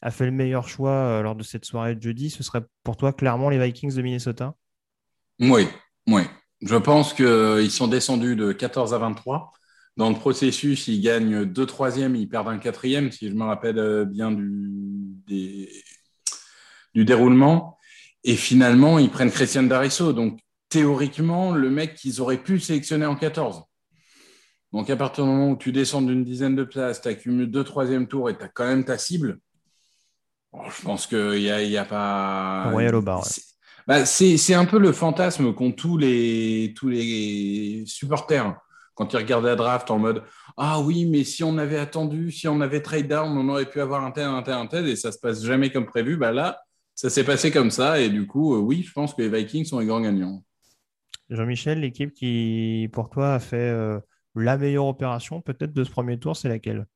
a 0.00 0.10
fait 0.10 0.26
le 0.26 0.30
meilleur 0.30 0.68
choix 0.68 1.20
lors 1.22 1.34
de 1.34 1.42
cette 1.42 1.64
soirée 1.64 1.96
de 1.96 2.02
jeudi, 2.02 2.30
ce 2.30 2.44
serait 2.44 2.62
pour 2.84 2.96
toi 2.96 3.12
clairement 3.12 3.50
les 3.50 3.58
Vikings 3.58 3.94
de 3.94 4.00
Minnesota? 4.00 4.54
Oui, 5.40 5.66
oui. 6.06 6.22
Je 6.62 6.76
pense 6.76 7.12
qu'ils 7.12 7.70
sont 7.70 7.88
descendus 7.88 8.36
de 8.36 8.52
14 8.52 8.94
à 8.94 8.98
23. 8.98 9.52
Dans 9.96 10.08
le 10.08 10.14
processus, 10.14 10.86
ils 10.86 11.00
gagnent 11.00 11.44
deux 11.44 11.66
troisièmes, 11.66 12.14
ils 12.14 12.28
perdent 12.28 12.48
un 12.48 12.58
quatrième, 12.58 13.10
si 13.10 13.28
je 13.28 13.34
me 13.34 13.44
rappelle 13.44 14.04
bien 14.06 14.30
du 14.30 15.68
déroulement. 16.94 17.73
Et 18.24 18.36
finalement, 18.36 18.98
ils 18.98 19.10
prennent 19.10 19.30
Christian 19.30 19.64
Darisso. 19.64 20.12
Donc, 20.12 20.40
théoriquement, 20.70 21.52
le 21.52 21.70
mec 21.70 21.94
qu'ils 21.94 22.20
auraient 22.20 22.42
pu 22.42 22.58
sélectionner 22.58 23.06
en 23.06 23.16
14. 23.16 23.62
Donc, 24.72 24.90
à 24.90 24.96
partir 24.96 25.24
du 25.24 25.30
moment 25.30 25.50
où 25.50 25.56
tu 25.56 25.70
descends 25.72 26.02
d'une 26.02 26.24
dizaine 26.24 26.56
de 26.56 26.64
places, 26.64 27.00
tu 27.02 27.08
accumules 27.08 27.50
deux 27.50 27.64
troisième 27.64 28.08
tours 28.08 28.30
et 28.30 28.36
tu 28.36 28.42
as 28.42 28.48
quand 28.48 28.66
même 28.66 28.84
ta 28.84 28.98
cible, 28.98 29.38
bon, 30.52 30.62
je 30.68 30.82
pense 30.82 31.06
qu'il 31.06 31.30
n'y 31.38 31.50
a, 31.50 31.62
y 31.62 31.76
a 31.76 31.84
pas. 31.84 32.70
Royal 32.70 32.94
au 32.96 33.02
bar, 33.02 33.18
ouais. 33.20 33.24
C'est- 33.28 33.42
bah, 33.86 34.06
c'est 34.06 34.38
c'est 34.38 34.54
un 34.54 34.64
peu 34.64 34.78
le 34.78 34.92
fantasme 34.92 35.52
qu'ont 35.52 35.70
tous 35.70 35.98
les, 35.98 36.72
tous 36.74 36.88
les 36.88 37.84
supporters 37.86 38.56
quand 38.94 39.12
ils 39.12 39.16
regardent 39.18 39.44
la 39.44 39.56
draft 39.56 39.90
en 39.90 39.98
mode 39.98 40.22
Ah 40.56 40.80
oui, 40.80 41.04
mais 41.04 41.22
si 41.22 41.44
on 41.44 41.58
avait 41.58 41.78
attendu, 41.78 42.32
si 42.32 42.48
on 42.48 42.62
avait 42.62 42.80
trade 42.80 43.08
down, 43.08 43.36
on 43.36 43.46
aurait 43.50 43.68
pu 43.68 43.82
avoir 43.82 44.02
un 44.02 44.10
tel, 44.10 44.24
un 44.24 44.42
tel, 44.42 44.54
un 44.54 44.66
tel, 44.66 44.88
et 44.88 44.96
ça 44.96 45.12
se 45.12 45.18
passe 45.18 45.44
jamais 45.44 45.70
comme 45.70 45.84
prévu. 45.84 46.16
Bah 46.16 46.32
là, 46.32 46.63
ça 47.04 47.10
s'est 47.10 47.24
passé 47.24 47.50
comme 47.50 47.70
ça, 47.70 48.00
et 48.00 48.08
du 48.08 48.26
coup, 48.26 48.54
euh, 48.54 48.58
oui, 48.58 48.82
je 48.82 48.90
pense 48.92 49.12
que 49.14 49.20
les 49.20 49.28
Vikings 49.28 49.66
sont 49.66 49.78
les 49.78 49.84
grands 49.86 50.00
gagnants. 50.00 50.42
Jean-Michel, 51.28 51.80
l'équipe 51.80 52.12
qui 52.14 52.88
pour 52.92 53.10
toi 53.10 53.34
a 53.34 53.38
fait 53.38 53.56
euh, 53.56 54.00
la 54.34 54.56
meilleure 54.56 54.86
opération 54.86 55.42
peut-être 55.42 55.74
de 55.74 55.84
ce 55.84 55.90
premier 55.90 56.18
tour, 56.18 56.34
c'est 56.34 56.48
laquelle? 56.48 56.86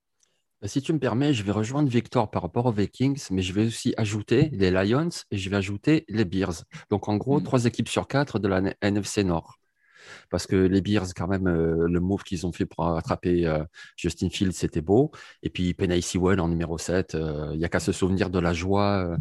Bah, 0.62 0.68
Si 0.68 0.80
tu 0.82 0.92
me 0.94 0.98
permets, 0.98 1.34
je 1.34 1.42
vais 1.42 1.52
rejoindre 1.52 1.88
Victor 1.90 2.30
par 2.30 2.42
rapport 2.42 2.66
aux 2.66 2.72
Vikings, 2.72 3.26
mais 3.30 3.42
je 3.42 3.52
vais 3.52 3.66
aussi 3.66 3.94
ajouter 3.98 4.48
les 4.52 4.70
Lions 4.70 5.08
et 5.30 5.36
je 5.38 5.50
vais 5.50 5.56
ajouter 5.56 6.04
les 6.08 6.24
Bears. 6.24 6.64
Donc 6.90 7.08
en 7.08 7.16
gros, 7.16 7.40
Mm. 7.40 7.44
trois 7.44 7.64
équipes 7.66 7.88
sur 7.88 8.06
quatre 8.08 8.38
de 8.38 8.48
la 8.48 8.62
NFC 8.80 9.24
Nord. 9.24 9.58
Parce 10.30 10.46
que 10.46 10.56
les 10.56 10.80
Bears, 10.80 11.06
quand 11.16 11.26
même, 11.28 11.46
euh, 11.46 11.86
le 11.88 12.00
move 12.00 12.22
qu'ils 12.22 12.46
ont 12.46 12.52
fait 12.52 12.66
pour 12.66 12.86
attraper 12.96 13.46
euh, 13.46 13.64
Justin 13.96 14.28
Fields, 14.30 14.52
c'était 14.52 14.80
beau. 14.80 15.10
Et 15.42 15.50
puis 15.50 15.74
Penny 15.74 16.02
Sewell 16.02 16.40
en 16.40 16.48
numéro 16.48 16.78
7, 16.78 17.14
euh, 17.14 17.50
il 17.52 17.58
n'y 17.58 17.64
a 17.64 17.68
qu'à 17.68 17.80
se 17.80 17.92
souvenir 17.92 18.30
de 18.30 18.38
la 18.38 18.52
joie 18.52 19.16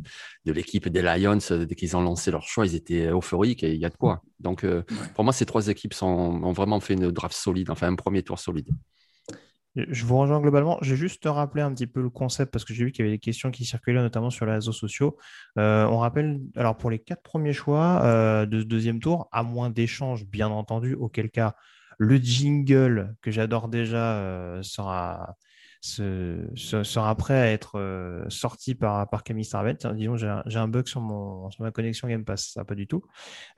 de 0.45 0.51
l'équipe 0.51 0.87
des 0.89 1.01
Lions. 1.01 1.37
dès 1.49 1.75
qu'ils 1.75 1.95
ont 1.97 2.01
lancé 2.01 2.31
leur 2.31 2.43
choix, 2.43 2.65
ils 2.65 2.75
étaient 2.75 3.07
euphoriques 3.07 3.63
et 3.63 3.73
il 3.73 3.79
y 3.79 3.85
a 3.85 3.89
de 3.89 3.95
quoi. 3.97 4.21
Donc 4.39 4.63
Ouais. 4.63 4.83
pour 5.15 5.23
moi, 5.23 5.33
ces 5.33 5.45
trois 5.45 5.67
équipes 5.67 5.93
sont, 5.93 6.07
ont 6.07 6.53
vraiment 6.53 6.79
fait 6.79 6.93
une 6.93 7.11
draft 7.11 7.35
solide, 7.35 7.69
enfin 7.69 7.87
un 7.87 7.95
premier 7.95 8.23
tour 8.23 8.39
solide. 8.39 8.69
Je 9.89 10.05
vous 10.05 10.17
rejoins 10.17 10.41
globalement. 10.41 10.79
Je 10.81 10.91
vais 10.91 10.97
juste 10.97 11.21
te 11.21 11.27
rappeler 11.27 11.61
un 11.61 11.71
petit 11.71 11.85
peu 11.85 12.01
le 12.01 12.09
concept 12.09 12.51
parce 12.51 12.65
que 12.65 12.73
j'ai 12.73 12.85
vu 12.85 12.91
qu'il 12.91 13.05
y 13.05 13.07
avait 13.07 13.15
des 13.15 13.19
questions 13.19 13.51
qui 13.51 13.63
circulaient 13.63 14.01
notamment 14.01 14.31
sur 14.31 14.45
les 14.47 14.53
réseaux 14.53 14.71
sociaux. 14.71 15.17
Euh, 15.59 15.85
on 15.85 15.99
rappelle, 15.99 16.39
alors 16.55 16.77
pour 16.77 16.89
les 16.89 16.99
quatre 16.99 17.21
premiers 17.21 17.53
choix 17.53 18.01
euh, 18.03 18.45
de 18.47 18.61
ce 18.61 18.65
deuxième 18.65 18.99
tour, 18.99 19.29
à 19.31 19.43
moins 19.43 19.69
d'échanges, 19.69 20.25
bien 20.25 20.47
entendu, 20.49 20.95
auquel 20.95 21.29
cas 21.29 21.55
le 21.99 22.17
jingle 22.17 23.15
que 23.21 23.29
j'adore 23.29 23.69
déjà 23.69 24.17
euh, 24.17 24.63
sera, 24.63 25.35
se- 25.81 26.47
se- 26.55 26.83
sera 26.83 27.15
prêt 27.15 27.35
à 27.35 27.51
être 27.51 27.77
euh, 27.79 28.25
sorti 28.29 28.75
par, 28.75 29.09
par 29.09 29.23
Camille 29.23 29.45
Sarvet. 29.45 29.77
Disons, 29.93 30.17
j'ai 30.17 30.27
un, 30.27 30.67
bug 30.67 30.87
sur, 30.87 31.01
mon, 31.01 31.49
sur 31.51 31.63
ma 31.63 31.71
connexion 31.71 32.07
Game 32.07 32.25
Pass, 32.25 32.51
ça 32.53 32.65
pas 32.65 32.75
du 32.75 32.87
tout. 32.87 33.03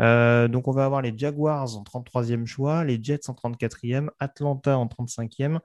Euh, 0.02 0.48
donc 0.48 0.68
on 0.68 0.72
va 0.72 0.86
avoir 0.86 1.02
les 1.02 1.14
Jaguars 1.18 1.76
en 1.78 1.84
33e 1.84 2.46
choix, 2.46 2.84
les 2.84 3.02
Jets 3.02 3.30
en 3.30 3.34
34e, 3.34 4.10
Atlanta 4.20 4.78
en 4.78 4.88
35e. 4.88 5.60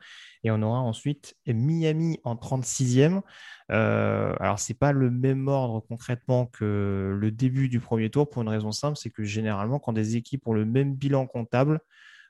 Et 0.44 0.50
on 0.50 0.60
aura 0.62 0.80
ensuite 0.80 1.36
Miami 1.46 2.20
en 2.24 2.36
36e. 2.36 3.22
Euh, 3.70 4.34
alors, 4.40 4.58
ce 4.58 4.72
n'est 4.72 4.76
pas 4.76 4.92
le 4.92 5.10
même 5.10 5.48
ordre 5.48 5.80
concrètement 5.80 6.46
que 6.46 7.16
le 7.18 7.30
début 7.30 7.68
du 7.68 7.80
premier 7.80 8.10
tour 8.10 8.28
pour 8.28 8.42
une 8.42 8.48
raison 8.48 8.72
simple, 8.72 8.96
c'est 8.96 9.10
que 9.10 9.24
généralement, 9.24 9.78
quand 9.78 9.92
des 9.92 10.16
équipes 10.16 10.46
ont 10.46 10.52
le 10.52 10.64
même 10.66 10.94
bilan 10.94 11.26
comptable, 11.26 11.80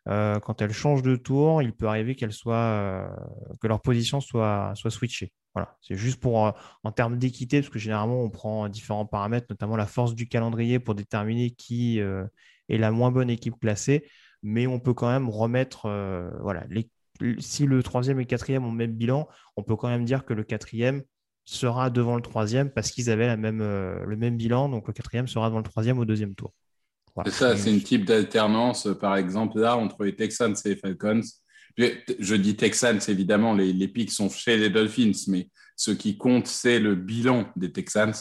quand 0.07 0.61
elles 0.61 0.73
changent 0.73 1.03
de 1.03 1.17
tour, 1.17 1.63
il 1.63 1.73
peut 1.75 1.87
arriver 1.87 2.15
qu'elles 2.15 2.33
soient, 2.33 3.11
que 3.61 3.67
leur 3.67 3.81
position 3.81 4.21
soit, 4.21 4.73
soit 4.75 4.91
switchée. 4.91 5.33
Voilà, 5.55 5.77
c'est 5.81 5.97
juste 5.97 6.21
pour 6.21 6.53
en 6.83 6.93
termes 6.93 7.17
d'équité, 7.17 7.61
parce 7.61 7.71
que 7.71 7.79
généralement 7.79 8.23
on 8.23 8.31
prend 8.31 8.69
différents 8.69 9.07
paramètres, 9.07 9.47
notamment 9.51 9.77
la 9.77 9.87
force 9.87 10.15
du 10.15 10.29
calendrier 10.29 10.79
pour 10.79 10.95
déterminer 10.95 11.53
qui 11.53 11.99
est 11.99 12.79
la 12.79 12.91
moins 12.91 13.11
bonne 13.11 13.31
équipe 13.31 13.59
classée, 13.61 14.07
mais 14.43 14.67
on 14.67 14.81
peut 14.81 14.95
quand 14.95 15.09
même 15.09 15.31
remettre, 15.31 15.89
voilà, 16.43 16.65
si 17.39 17.67
le 17.67 17.83
troisième 17.83 18.19
et 18.19 18.23
le 18.23 18.27
quatrième 18.27 18.65
ont 18.65 18.71
le 18.71 18.77
même 18.77 18.93
bilan, 18.93 19.29
on 19.57 19.63
peut 19.63 19.77
quand 19.77 19.89
même 19.89 20.05
dire 20.05 20.25
que 20.25 20.35
le 20.35 20.45
quatrième 20.45 21.03
sera 21.45 21.91
devant 21.91 22.17
le 22.17 22.23
troisième 22.23 22.71
parce 22.71 22.91
qu'ils 22.91 23.11
avaient 23.11 23.27
la 23.27 23.37
même, 23.37 23.61
euh, 23.61 24.05
le 24.05 24.17
même 24.17 24.37
bilan. 24.37 24.69
Donc 24.69 24.87
le 24.87 24.93
quatrième 24.93 25.29
sera 25.29 25.49
devant 25.49 25.59
le 25.59 25.65
troisième 25.65 25.99
au 25.99 26.05
deuxième 26.05 26.35
tour. 26.35 26.53
C'est 27.25 27.31
ça, 27.31 27.57
c'est 27.57 27.71
une 27.71 27.83
type 27.83 28.05
d'alternance, 28.05 28.89
par 29.01 29.17
exemple, 29.17 29.61
là, 29.61 29.77
entre 29.77 30.05
les 30.05 30.17
Texans 30.17 30.55
et 30.65 30.69
les 30.71 30.77
Falcons. 30.77 31.21
Je, 31.77 32.35
dis 32.35 32.57
Texans, 32.57 33.01
évidemment, 33.09 33.55
les, 33.55 33.73
les 33.73 33.89
pics 33.89 34.11
sont 34.11 34.29
chez 34.29 34.57
les 34.57 34.71
Dolphins, 34.71 35.13
mais 35.29 35.49
ce 35.77 35.91
qui 35.91 36.17
compte, 36.17 36.47
c'est 36.47 36.79
le 36.79 36.95
bilan 36.95 37.47
des 37.57 37.71
Texans. 37.73 38.15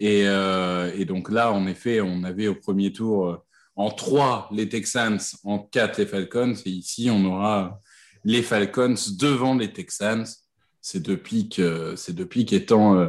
Et, 0.00 0.24
euh, 0.26 0.92
et, 0.94 1.04
donc 1.04 1.30
là, 1.30 1.52
en 1.52 1.66
effet, 1.66 2.00
on 2.00 2.22
avait 2.22 2.48
au 2.48 2.54
premier 2.54 2.92
tour 2.92 3.28
euh, 3.28 3.36
en 3.76 3.90
trois 3.90 4.48
les 4.52 4.68
Texans, 4.68 5.18
en 5.44 5.58
quatre 5.58 5.98
les 5.98 6.06
Falcons. 6.06 6.54
Et 6.66 6.70
ici, 6.70 7.08
on 7.10 7.24
aura 7.24 7.80
les 8.24 8.42
Falcons 8.42 8.94
devant 9.18 9.54
les 9.54 9.72
Texans 9.72 10.26
ces 10.80 11.00
deux 11.00 11.16
pics, 11.16 11.58
euh, 11.58 11.96
ces 11.96 12.12
deux 12.12 12.26
pics 12.26 12.52
étant 12.52 12.96
euh, 12.96 13.08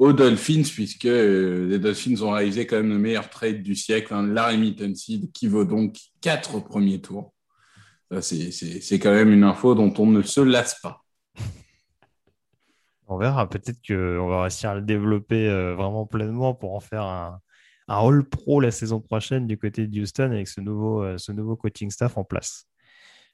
aux 0.00 0.14
Dolphins, 0.14 0.62
puisque 0.62 1.04
euh, 1.04 1.68
les 1.68 1.78
Dolphins 1.78 2.22
ont 2.22 2.30
réalisé 2.30 2.66
quand 2.66 2.76
même 2.76 2.88
le 2.88 2.98
meilleur 2.98 3.28
trade 3.28 3.62
du 3.62 3.74
siècle, 3.76 4.14
hein, 4.14 4.26
Larry 4.26 4.74
Seed, 4.96 5.30
qui 5.30 5.46
vaut 5.46 5.66
donc 5.66 5.98
quatre 6.22 6.54
au 6.54 6.62
premier 6.62 7.02
tour. 7.02 7.34
C'est 8.22 8.98
quand 8.98 9.12
même 9.12 9.30
une 9.30 9.44
info 9.44 9.74
dont 9.74 9.92
on 9.98 10.06
ne 10.06 10.22
se 10.22 10.40
lasse 10.40 10.80
pas. 10.80 11.04
On 13.08 13.18
verra, 13.18 13.48
peut-être 13.48 13.78
qu'on 13.86 14.26
va 14.26 14.42
réussir 14.42 14.70
à 14.70 14.74
le 14.74 14.80
développer 14.80 15.48
vraiment 15.76 16.06
pleinement 16.06 16.54
pour 16.54 16.74
en 16.74 16.80
faire 16.80 17.02
un, 17.02 17.38
un 17.86 18.08
All-Pro 18.08 18.60
la 18.60 18.70
saison 18.70 19.00
prochaine 19.00 19.46
du 19.46 19.58
côté 19.58 19.86
de 19.86 20.00
Houston 20.00 20.32
avec 20.32 20.48
ce 20.48 20.60
nouveau, 20.60 21.18
ce 21.18 21.30
nouveau 21.30 21.56
coaching 21.56 21.90
staff 21.90 22.16
en 22.16 22.24
place. 22.24 22.66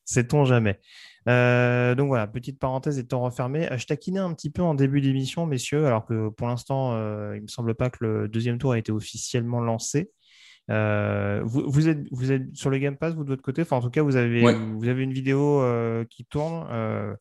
Sait-on 0.05 0.45
jamais 0.45 0.81
euh, 1.28 1.95
donc 1.95 2.09
voilà, 2.09 2.26
petite 2.26 2.59
parenthèse 2.59 2.99
étant 2.99 3.21
refermée. 3.21 3.71
Euh, 3.71 3.78
je 3.78 3.87
taquinais 3.87 4.21
un 4.21 4.33
petit 4.33 4.50
peu 4.50 4.62
en 4.62 4.75
début 4.75 5.00
d'émission, 5.00 5.47
messieurs, 5.47 5.87
alors 5.87 6.06
que 6.06 6.28
pour 6.28 6.47
l'instant, 6.47 6.92
euh, 6.95 7.33
il 7.35 7.38
ne 7.38 7.42
me 7.42 7.49
semble 7.49 7.75
pas 7.75 7.90
que 7.90 8.04
le 8.04 8.28
deuxième 8.28 8.59
tour 8.59 8.73
a 8.73 8.78
été 8.78 8.92
officiellement 8.92 9.61
lancé. 9.61 10.11
vous, 10.68 11.88
êtes, 11.88 12.06
vous 12.11 12.33
êtes 12.33 12.54
sur 12.54 12.71
le 12.71 12.78
Game 12.78 12.97
Pass, 12.97 13.14
vous 13.14 13.25
de 13.25 13.30
votre 13.30 13.42
côté? 13.42 13.62
Enfin, 13.62 13.76
En 13.76 13.80
tout 13.80 13.90
cas, 13.90 14.02
vous 14.02 14.16
avez, 14.16 14.40
vous 14.52 14.88
avez 14.88 15.02
une 15.02 15.12
vidéo 15.12 15.62
qui 16.11 16.25
tourne. 16.25 16.66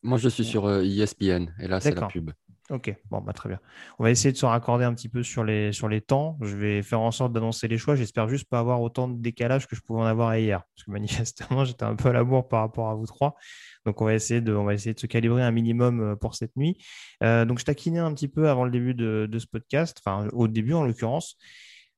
Moi, 0.02 0.18
je 0.18 0.28
suis 0.28 0.44
sur 0.44 0.70
ESPN, 0.70 1.46
e 1.60 1.64
et 1.64 1.68
là, 1.68 1.80
c'est 1.80 1.94
la 1.94 2.06
pub. 2.06 2.30
Ok, 2.68 2.92
bon, 3.10 3.20
bah, 3.20 3.32
très 3.32 3.48
bien. 3.48 3.60
On 4.00 4.02
va 4.02 4.10
essayer 4.10 4.32
de 4.32 4.36
se 4.36 4.44
raccorder 4.44 4.84
un 4.84 4.92
petit 4.92 5.08
peu 5.08 5.22
sur 5.22 5.44
les, 5.44 5.72
sur 5.72 5.88
les 5.88 6.00
temps. 6.00 6.36
Je 6.40 6.56
vais 6.56 6.82
faire 6.82 7.00
en 7.00 7.12
sorte 7.12 7.32
d'annoncer 7.32 7.68
les 7.68 7.78
choix. 7.78 7.94
J'espère 7.94 8.28
juste 8.28 8.48
pas 8.48 8.58
avoir 8.58 8.80
autant 8.80 9.06
de 9.06 9.16
décalage 9.16 9.68
que 9.68 9.76
je 9.76 9.82
pouvais 9.82 10.00
en 10.00 10.04
avoir 10.04 10.36
hier. 10.36 10.62
Parce 10.74 10.84
que 10.84 10.90
manifestement, 10.90 11.64
j'étais 11.64 11.84
un 11.84 11.94
peu 11.94 12.08
à 12.08 12.12
la 12.12 12.24
bourre 12.24 12.48
par 12.48 12.60
rapport 12.60 12.90
à 12.90 12.94
vous 12.96 13.06
trois. 13.06 13.36
Donc, 13.84 14.00
on 14.00 14.04
va 14.04 14.14
essayer 14.14 14.40
de, 14.40 14.52
on 14.52 14.64
va 14.64 14.74
essayer 14.74 14.94
de 14.94 14.98
se 14.98 15.06
calibrer 15.06 15.44
un 15.44 15.52
minimum 15.52 16.00
euh, 16.00 16.16
pour 16.16 16.34
cette 16.34 16.56
nuit. 16.56 16.76
Euh, 17.22 17.44
donc, 17.44 17.60
je 17.60 17.64
taquinais 17.64 18.00
un 18.00 18.12
petit 18.12 18.28
peu 18.28 18.48
avant 18.48 18.64
le 18.64 18.72
début 18.72 18.94
de, 18.94 19.28
ce 19.38 19.46
podcast, 19.46 20.02
enfin, 20.04 20.26
au 20.32 20.48
début 20.48 20.72
en 20.72 20.82
l'occurrence. 20.82 21.36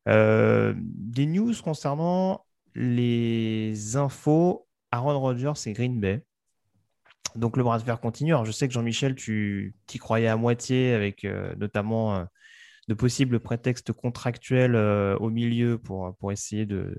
Euh, 0.07 0.75
des 0.77 1.25
news 1.25 1.55
concernant 1.63 2.45
les 2.75 3.97
infos 3.97 4.67
Aaron 4.91 5.19
Rodgers 5.19 5.53
et 5.65 5.73
Green 5.73 5.99
Bay. 5.99 6.23
Donc 7.37 7.57
le 7.57 7.63
bras 7.63 7.79
de 7.79 7.85
fer 7.85 8.01
continue. 8.01 8.33
Alors, 8.33 8.45
je 8.45 8.53
sais 8.53 8.67
que 8.69 8.75
Jean-Michel, 8.75 9.15
tu 9.15 9.75
y 9.93 9.99
croyais 9.99 10.29
à 10.29 10.37
moitié 10.37 10.93
avec 10.93 11.27
notamment 11.57 12.27
de 12.89 12.95
possibles 12.95 13.39
prétextes 13.41 13.93
contractuels 13.93 14.77
au 14.77 15.31
milieu 15.31 15.79
pour, 15.79 16.17
pour 16.17 16.33
essayer 16.33 16.67
de, 16.67 16.97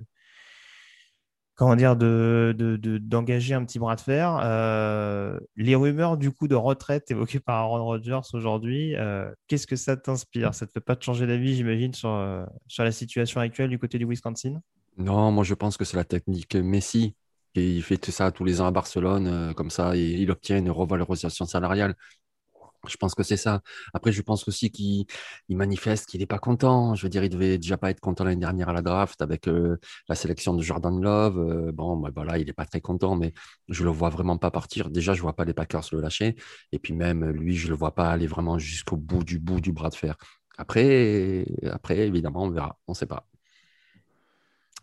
comment 1.59 1.75
dire, 1.75 1.98
de, 1.98 2.55
d'engager 3.01 3.53
un 3.53 3.65
petit 3.65 3.79
bras 3.79 3.98
de 3.98 4.01
fer. 4.01 4.39
Euh, 4.41 5.38
les 5.57 5.75
rumeurs 5.75 6.15
du 6.15 6.31
coup 6.31 6.48
de 6.48 6.55
retraite 6.55 7.12
évoquées 7.12 7.41
par 7.41 7.57
Aaron 7.57 7.83
Rodgers 7.83 8.21
aujourd'hui, 8.31 8.95
euh, 8.95 9.29
qu'est-ce 9.48 9.67
que 9.67 9.75
ça 9.75 9.98
t'inspire? 9.98 10.55
Ça 10.55 10.63
ne 10.63 10.67
te 10.67 10.71
fait 10.71 10.79
pas 10.79 10.95
changer 10.98 11.27
d'avis, 11.27 11.55
j'imagine, 11.55 11.93
sur, 11.93 12.12
euh, 12.12 12.45
sur 12.67 12.86
la 12.86 12.93
situation 12.93 13.41
actuelle 13.41 13.69
du 13.69 13.77
côté 13.77 13.98
du 13.98 14.05
Wisconsin? 14.05 14.62
Non, 14.98 15.33
moi 15.33 15.43
je 15.43 15.53
pense 15.53 15.75
que 15.75 15.83
c'est 15.83 15.98
la 15.98 16.05
technique 16.05 16.55
Messi. 16.55 17.13
Et 17.56 17.68
il 17.75 17.84
fait 17.84 18.03
ça 18.12 18.32
tous 18.32 18.44
les 18.46 18.62
ans 18.62 18.68
à 18.68 18.72
Barcelone, 18.72 19.53
comme 19.56 19.70
ça, 19.70 19.96
et 19.96 20.01
il 20.01 20.32
obtient 20.32 20.58
une 20.58 20.70
revalorisation 20.72 21.46
salariale. 21.46 21.96
Je 22.88 22.96
pense 22.96 23.13
que 23.13 23.24
c'est 23.24 23.38
ça. 23.38 23.62
Après, 23.94 24.12
je 24.13 24.22
pense 24.22 24.48
aussi 24.48 24.72
qu'il 24.72 25.06
manifeste 25.50 26.08
qu'il 26.10 26.22
n'est 26.22 26.25
pas 26.25 26.39
content. 26.39 26.96
Je 26.96 27.03
veux 27.03 27.10
dire, 27.10 27.24
il 27.24 27.29
devait 27.29 27.58
déjà 27.58 27.77
pas 27.77 27.89
être 27.91 28.00
content 28.00 28.24
l'année 28.24 28.39
dernière 28.39 28.70
à 28.70 28.74
la 28.74 28.82
draft 28.82 29.22
avec 29.22 29.48
euh, 29.50 29.77
la 30.08 30.15
sélection 30.15 30.53
de 30.53 30.63
Jordan 30.63 31.01
Love. 31.01 31.38
Euh, 31.39 31.72
bon, 31.74 31.98
bah, 31.98 32.10
voilà, 32.13 32.38
il 32.38 32.46
n'est 32.46 32.53
pas 32.53 32.65
très 32.65 32.79
content, 32.82 33.15
mais 33.18 33.34
je 33.68 33.84
le 33.84 33.89
vois 33.89 34.10
vraiment 34.10 34.38
pas 34.38 34.50
partir. 34.51 34.89
Déjà, 34.89 35.13
je 35.13 35.22
vois 35.22 35.36
pas 35.36 35.44
les 35.46 35.53
Packers 35.53 35.84
le 35.91 36.00
lâcher. 36.01 36.36
Et 36.72 36.79
puis 36.79 36.94
même 36.94 37.29
lui, 37.32 37.56
je 37.58 37.68
le 37.68 37.75
vois 37.75 37.94
pas 37.96 38.10
aller 38.12 38.27
vraiment 38.27 38.58
jusqu'au 38.58 38.96
bout 38.98 39.24
du 39.25 39.39
bout 39.39 39.60
du 39.60 39.74
bras 39.74 39.89
de 39.89 39.96
fer. 39.96 40.15
Après, 40.58 41.46
après 41.72 42.00
évidemment, 42.08 42.44
on 42.44 42.51
verra. 42.51 42.77
On 42.88 42.94
ne 42.94 42.98
sait 42.98 43.06
pas. 43.06 43.28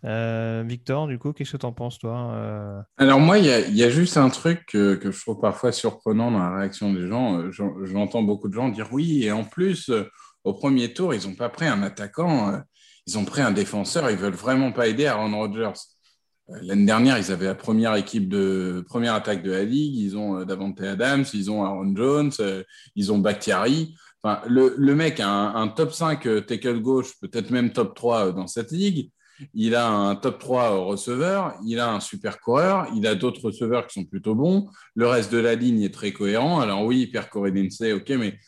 Euh, 0.07 0.63
Victor, 0.65 1.09
du 1.09 1.19
coup, 1.19 1.33
qu'est-ce 1.33 1.53
que 1.53 1.57
tu 1.57 1.67
en 1.67 1.73
penses, 1.73 1.99
toi 1.99 2.33
euh? 2.35 2.81
Alors, 2.97 3.19
moi, 3.19 3.39
il 3.39 3.47
y, 3.47 3.83
a 3.83 3.91
juste 3.91 4.17
un 4.17 4.29
truc 4.31 4.65
que, 4.67 5.01
je 5.03 5.21
trouve 5.21 5.41
parfois 5.41 5.73
surprenant 5.73 6.31
dans 6.31 6.39
la 6.39 6.57
réaction 6.57 6.93
des 6.93 7.09
gens. 7.09 7.41
Euh, 7.41 7.51
j'entends 7.85 8.23
beaucoup 8.23 8.49
de 8.49 8.55
gens 8.55 8.69
dire 8.69 8.89
oui, 8.93 9.25
et 9.25 9.33
en 9.33 9.43
plus, 9.43 9.91
au 10.45 10.55
premier 10.55 10.93
tour, 10.93 11.13
ils 11.13 11.29
n'ont 11.29 11.35
pas 11.35 11.49
pris 11.49 11.67
un 11.67 11.83
attaquant, 11.83 12.61
ils 13.07 13.19
ont 13.19 13.25
pris 13.25 13.43
un 13.43 13.51
défenseur, 13.51 14.11
ils 14.11 14.17
veulent 14.17 14.35
vraiment 14.35 14.71
pas 14.71 14.87
aider 14.87 15.07
Aaron 15.07 15.37
Rodgers. 15.37 15.81
L'année 16.63 16.87
dernière, 16.87 17.19
ils 17.19 17.33
avaient 17.33 17.47
la 17.47 17.57
première 17.57 17.97
équipe 17.97 18.29
de 18.29 18.85
première 18.87 19.15
attaque 19.15 19.43
de 19.43 19.51
la 19.51 19.65
ligue. 19.65 19.97
Ils 19.97 20.17
ont 20.17 20.45
Davante 20.45 20.81
Adams, 20.81 21.25
ils 21.35 21.51
ont 21.51 21.65
Aaron 21.65 21.93
Jones, 21.97 22.31
ils 22.95 23.13
ont 23.13 23.19
Bakhtiari. 23.19 23.97
Enfin, 24.23 24.41
le, 24.47 24.95
mec 24.95 25.19
a 25.19 25.29
un, 25.29 25.63
un, 25.63 25.69
top 25.69 25.93
5 25.93 26.47
tackle 26.47 26.81
gauche, 26.81 27.15
peut-être 27.21 27.51
même 27.51 27.73
top 27.73 27.97
3 27.97 28.31
dans 28.31 28.47
cette 28.47 28.71
ligue 28.71 29.11
il 29.55 29.75
a 29.75 29.89
un 29.89 30.17
top 30.17 30.39
3 30.39 30.85
receveur, 30.85 31.55
il 31.65 31.79
a 31.81 31.93
un 31.93 32.01
super 32.01 32.41
coureur, 32.41 32.87
il 32.95 33.07
a 33.07 33.15
d'autres 33.15 33.47
receveurs 33.47 33.87
qui 33.87 34.01
sont 34.01 34.07
plutôt 34.07 34.35
bons. 34.35 34.69
Le 34.95 35.07
reste 35.07 35.33
de 35.33 35.39
la 35.39 35.55
ligne 35.55 35.83
est 35.83 35.95
très 35.95 36.13
cohérent. 36.13 36.61
Alors 36.61 36.85
oui, 36.85 37.07
Pierre 37.07 37.31
Corédense, 37.31 37.81
ok, 37.81 38.11
mais 38.11 38.39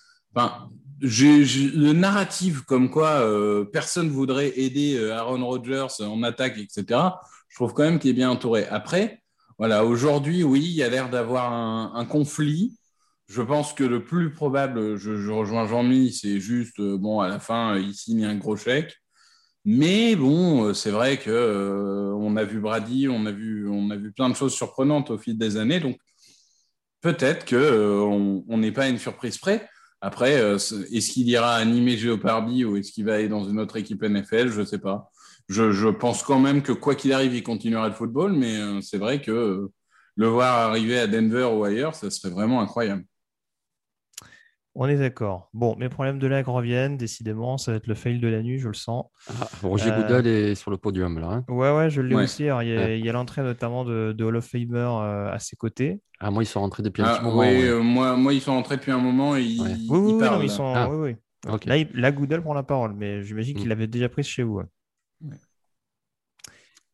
le 1.00 1.92
narratif 1.92 2.62
comme 2.62 2.90
quoi 2.90 3.20
euh, 3.20 3.64
personne 3.64 4.08
voudrait 4.08 4.58
aider 4.58 4.96
euh, 4.96 5.14
Aaron 5.14 5.44
Rodgers 5.46 6.00
en 6.00 6.22
attaque, 6.22 6.58
etc., 6.58 7.00
je 7.48 7.56
trouve 7.56 7.72
quand 7.72 7.84
même 7.84 7.98
qu'il 7.98 8.10
est 8.10 8.14
bien 8.14 8.30
entouré. 8.30 8.66
Après, 8.66 9.22
voilà, 9.58 9.84
aujourd'hui, 9.84 10.44
oui, 10.44 10.60
il 10.60 10.74
y 10.74 10.82
a 10.82 10.88
l'air 10.88 11.08
d'avoir 11.10 11.52
un, 11.52 12.04
conflit. 12.04 12.76
Je 13.26 13.42
pense 13.42 13.72
que 13.72 13.84
le 13.84 14.04
plus 14.04 14.32
probable, 14.32 14.96
je, 14.96 15.30
rejoins 15.30 15.66
Jean-Mi, 15.66 16.12
c'est 16.12 16.40
juste, 16.40 16.78
euh, 16.78 16.96
bon, 16.96 17.20
à 17.20 17.28
la 17.28 17.40
fin, 17.40 17.76
il 17.76 17.94
signe 17.94 18.24
un 18.24 18.36
gros 18.36 18.56
chèque. 18.56 18.94
Mais 19.70 20.16
bon, 20.16 20.64
euh, 20.64 20.72
c'est 20.72 20.90
vrai 20.90 21.18
que 21.18 21.28
euh, 21.28 22.14
on 22.14 22.36
a 22.36 22.44
vu 22.44 22.58
Brady, 22.58 23.06
on 23.06 23.26
a 23.26 23.32
vu, 23.32 23.68
on 23.68 23.90
a 23.90 23.96
vu 23.96 24.12
plein 24.12 24.30
de 24.30 24.34
choses 24.34 24.54
surprenantes 24.54 25.10
au 25.10 25.18
fil 25.18 25.36
des 25.36 25.58
années. 25.58 25.78
Donc 25.78 25.98
peut-être 27.02 27.44
que 27.44 27.54
euh, 27.56 28.00
on 28.00 28.56
n'est 28.56 28.72
pas 28.72 28.84
à 28.84 28.88
une 28.88 28.96
surprise 28.96 29.36
près. 29.36 29.68
Après, 30.00 30.32
est-ce 30.32 31.10
qu'il 31.10 31.28
ira 31.28 31.56
animer 31.56 31.98
Géopardy 31.98 32.64
ou 32.64 32.78
est-ce 32.78 32.92
qu'il 32.92 33.04
va 33.04 33.16
aller 33.16 33.28
dans 33.28 33.44
une 33.44 33.60
autre 33.60 33.76
équipe 33.76 34.02
NFL 34.02 34.48
Je 34.48 34.60
ne 34.60 34.64
sais 34.64 34.78
pas. 34.78 35.10
Je, 35.50 35.70
je, 35.72 35.88
pense 35.88 36.22
quand 36.22 36.40
même 36.40 36.62
que 36.62 36.72
quoi 36.72 36.94
qu'il 36.94 37.12
arrive, 37.12 37.34
il 37.34 37.42
continuera 37.42 37.88
le 37.88 37.94
football, 37.94 38.32
mais 38.32 38.80
c'est 38.80 38.98
vrai 38.98 39.20
que 39.20 39.68
le 40.16 40.26
voir 40.28 40.70
arriver 40.70 40.98
à 40.98 41.06
Denver 41.06 41.44
ou 41.44 41.64
ailleurs, 41.64 41.94
ça 41.94 42.10
serait 42.10 42.30
vraiment 42.30 42.62
incroyable. 42.62 43.04
On 44.80 44.88
est 44.88 44.96
d'accord. 44.96 45.50
Bon, 45.54 45.74
mes 45.76 45.88
problèmes 45.88 46.20
de 46.20 46.28
lag 46.28 46.46
reviennent, 46.46 46.96
décidément, 46.96 47.58
ça 47.58 47.72
va 47.72 47.78
être 47.78 47.88
le 47.88 47.96
fail 47.96 48.20
de 48.20 48.28
la 48.28 48.42
nuit, 48.42 48.60
je 48.60 48.68
le 48.68 48.74
sens. 48.74 49.06
Ah, 49.28 49.48
Roger 49.64 49.90
euh... 49.90 50.22
est 50.22 50.54
sur 50.54 50.70
le 50.70 50.76
podium 50.76 51.18
là. 51.18 51.26
Hein. 51.26 51.44
ouais, 51.48 51.76
ouais, 51.76 51.90
je 51.90 52.00
l'ai 52.00 52.14
aussi. 52.14 52.44
il 52.44 53.04
y 53.04 53.08
a, 53.08 53.12
l'entrée 53.12 53.42
notamment 53.42 53.84
de, 53.84 54.14
Hall 54.22 54.36
of 54.36 54.46
Famer 54.46 54.68
euh, 54.76 55.32
à 55.32 55.40
ses 55.40 55.56
côtés. 55.56 56.00
Ah, 56.20 56.30
moi, 56.30 56.44
ils 56.44 56.46
sont 56.46 56.60
rentrés 56.60 56.84
depuis 56.84 57.02
un 57.02 57.06
petit 57.06 57.18
ah, 57.18 57.24
moment. 57.24 57.40
Oui, 57.40 57.60
euh, 57.64 57.80
moi, 57.80 58.16
moi, 58.16 58.32
ils 58.32 58.40
sont 58.40 58.52
rentrés 58.52 58.76
depuis 58.76 58.92
un 58.92 58.98
moment 58.98 59.36
et 59.36 59.42
ils, 59.42 59.60
oui, 59.90 59.98
oui, 59.98 60.20
parlent. 60.20 60.44
ils 60.44 60.50
sont... 60.50 60.72
Ah. 60.72 60.88
oui, 60.88 61.16
oui. 61.44 61.86
Là, 61.94 62.12
Goodell 62.12 62.42
prend 62.42 62.54
la 62.54 62.62
parole, 62.62 62.94
mais 62.94 63.24
j'imagine 63.24 63.56
qu'il 63.56 63.70
mm. 63.70 63.72
avait 63.72 63.88
déjà 63.88 64.08
pris 64.08 64.22
chez 64.22 64.44
vous. 64.44 64.62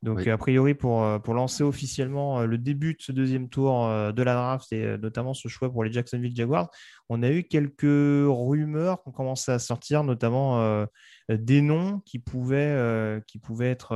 Donc, 0.05 0.27
a 0.27 0.37
priori, 0.37 0.75
pour, 0.75 1.03
euh, 1.03 1.19
pour 1.19 1.33
lancer 1.33 1.63
officiellement 1.63 2.41
euh, 2.41 2.47
le 2.47 2.59
début 2.59 2.93
de 2.93 3.01
ce 3.01 3.11
deuxième 3.11 3.49
tour 3.49 3.87
euh, 3.87 4.13
de 4.13 4.23
la 4.23 4.35
draft 4.35 4.71
et 4.71 4.99
notamment 4.99 5.33
ce 5.33 5.49
choix 5.49 5.73
pour 5.73 5.83
les 5.83 5.91
Jacksonville 5.91 6.37
Jaguars, 6.37 6.69
on 7.09 7.23
a 7.23 7.31
eu 7.31 7.45
quelques 7.45 7.83
rumeurs 7.83 9.03
qui 9.03 9.09
ont 9.09 9.13
commencé 9.13 9.51
à 9.51 9.59
sortir, 9.59 10.05
notamment 10.05 10.85
des 11.31 11.63
noms 11.63 12.01
qui 12.05 12.19
pouvaient, 12.19 13.23
qui 13.27 13.39
pouvaient 13.39 13.71
être. 13.71 13.95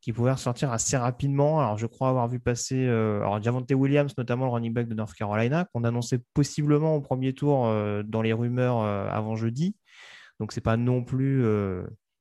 qui 0.00 0.12
pouvaient 0.12 0.32
ressortir 0.32 0.70
assez 0.72 0.96
rapidement. 0.96 1.60
Alors, 1.60 1.78
je 1.78 1.86
crois 1.86 2.08
avoir 2.08 2.28
vu 2.28 2.40
passer 2.40 2.86
alors 2.86 3.42
Javante 3.42 3.70
Williams, 3.70 4.12
notamment 4.16 4.46
le 4.46 4.52
running 4.52 4.72
back 4.72 4.88
de 4.88 4.94
North 4.94 5.14
Carolina, 5.14 5.66
qu'on 5.72 5.84
annonçait 5.84 6.20
possiblement 6.34 6.94
au 6.96 7.00
premier 7.00 7.34
tour 7.34 7.64
dans 8.04 8.22
les 8.22 8.32
rumeurs 8.32 8.78
avant 8.80 9.36
jeudi. 9.36 9.76
Donc, 10.40 10.52
c'est 10.52 10.60
pas 10.62 10.76
non 10.76 11.04
plus 11.04 11.44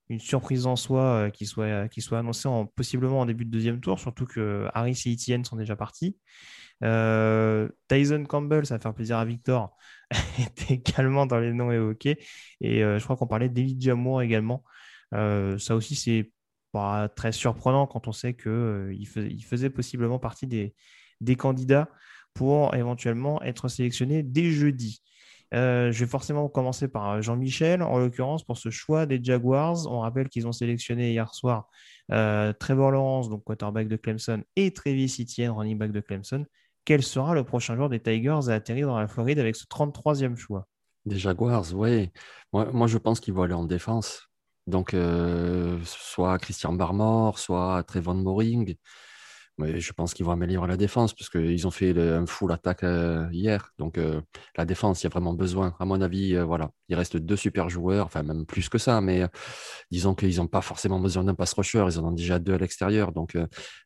une 0.10 0.20
surprise 0.20 0.66
en 0.68 0.76
soi 0.76 1.02
euh, 1.02 1.30
qui, 1.30 1.46
soit, 1.46 1.88
qui 1.90 2.02
soit 2.02 2.20
annoncée 2.20 2.48
en, 2.48 2.66
possiblement 2.66 3.22
en 3.22 3.26
début 3.26 3.46
de 3.46 3.52
deuxième 3.52 3.80
tour, 3.80 4.00
surtout 4.00 4.26
que 4.26 4.68
Harris 4.74 5.02
et 5.06 5.14
Etienne 5.14 5.44
sont 5.46 5.56
déjà 5.56 5.76
partis. 5.76 6.18
Euh, 6.84 7.70
Tyson 7.88 8.26
Campbell, 8.26 8.66
ça 8.66 8.76
va 8.76 8.80
faire 8.80 8.94
plaisir 8.94 9.18
à 9.18 9.26
Victor, 9.26 9.76
était 10.40 10.76
également 10.76 11.26
dans 11.26 11.40
les 11.40 11.54
noms 11.54 11.72
évoqués. 11.72 12.20
Et 12.62 12.84
euh, 12.84 13.00
je 13.00 13.04
crois 13.04 13.16
qu'on 13.16 13.28
parlait 13.28 13.50
d'Eli 13.50 13.78
Jamour 13.80 14.22
également. 14.22 14.64
ça 15.12 15.76
aussi, 15.76 15.96
c'est 15.96 16.32
pas 16.72 17.08
très 17.10 17.32
surprenant 17.32 17.88
quand 17.88 18.08
on 18.08 18.12
sait 18.12 18.34
qu'il 18.36 19.08
faisait, 19.08 19.30
il 19.30 19.44
faisait 19.44 19.70
possiblement 19.70 20.20
partie 20.20 20.46
des, 20.46 20.76
des 21.22 21.36
candidats 21.36 21.90
pour 22.34 22.76
éventuellement 22.76 23.42
être 23.44 23.70
sélectionné 23.70 24.24
dès 24.24 24.52
jeudi. 24.52 25.02
Euh, 25.54 25.92
je 25.92 26.04
vais 26.04 26.10
forcément 26.10 26.50
commencer 26.50 26.88
par 26.88 27.12
euh, 27.12 27.22
Jean-Michel, 27.22 27.82
en 27.82 28.00
l'occurrence, 28.00 28.44
pour 28.44 28.58
ce 28.58 28.70
choix 28.70 29.06
des 29.06 29.24
Jaguars. 29.24 29.86
On 29.88 30.00
rappelle 30.00 30.30
qu'ils 30.30 30.48
ont 30.48 30.52
sélectionné 30.52 31.12
hier 31.12 31.34
soir 31.34 31.70
euh, 32.12 32.52
Trevor 32.54 32.92
Lawrence, 32.92 33.30
donc 33.30 33.44
quarterback 33.44 33.88
de 33.88 33.96
Clemson, 33.96 34.44
et 34.56 34.72
Travis 34.72 35.16
Etienne, 35.20 35.52
running 35.52 35.78
back 35.78 35.92
de 35.92 36.02
Clemson. 36.02 36.46
Quel 36.84 37.04
sera 37.04 37.34
le 37.34 37.44
prochain 37.44 37.76
joueur 37.76 37.90
des 37.90 38.00
Tigers 38.00 38.50
à 38.50 38.54
atterrir 38.54 38.88
dans 38.88 39.00
la 39.00 39.08
Floride 39.08 39.40
avec 39.40 39.56
ce 39.56 39.66
33e 39.66 40.36
choix? 40.36 40.68
Des 41.06 41.18
Jaguars, 41.18 41.66
oui. 41.74 42.12
Moi, 42.52 42.88
je 42.88 42.98
pense 42.98 43.20
qu'ils 43.20 43.34
vont 43.34 43.44
aller 43.44 43.54
en 43.54 43.66
défense. 43.66 44.30
Donc, 44.68 44.96
soit 45.84 46.38
Christian 46.40 46.74
Barmore, 46.74 47.38
soit 47.38 47.84
Trevon 47.84 48.16
Moring 48.16 48.76
je 49.58 49.94
pense 49.94 50.14
qu'ils 50.14 50.26
vont 50.26 50.34
améliorer 50.34 50.68
la 50.68 50.78
défense 50.78 51.14
parce 51.14 51.30
qu'ils 51.30 51.66
ont 51.66 51.72
fait 51.72 51.98
un 51.98 52.26
full 52.26 52.52
attaque 52.52 52.84
euh, 52.84 53.28
hier. 53.32 53.72
Donc 53.78 53.98
euh, 53.98 54.22
la 54.58 54.66
défense, 54.66 55.02
il 55.02 55.06
y 55.06 55.08
a 55.08 55.10
vraiment 55.10 55.34
besoin. 55.34 55.76
À 55.80 55.86
mon 55.86 56.02
avis, 56.02 56.36
euh, 56.36 56.44
voilà, 56.44 56.72
il 56.90 56.96
reste 56.96 57.16
deux 57.18 57.38
super 57.38 57.70
joueurs, 57.70 58.06
enfin 58.06 58.24
même 58.24 58.46
plus 58.46 58.68
que 58.68 58.78
ça, 58.78 59.00
mais 59.00 59.26
disons 59.92 60.14
qu'ils 60.14 60.38
n'ont 60.38 60.48
pas 60.48 60.62
forcément 60.62 61.00
besoin 61.00 61.24
d'un 61.24 61.36
pass 61.36 61.54
rusher. 61.54 61.86
Ils 61.90 62.00
en 62.00 62.06
ont 62.06 62.12
déjà 62.12 62.40
deux 62.40 62.54
à 62.54 62.58
l'extérieur. 62.58 63.12
Donc, 63.14 63.38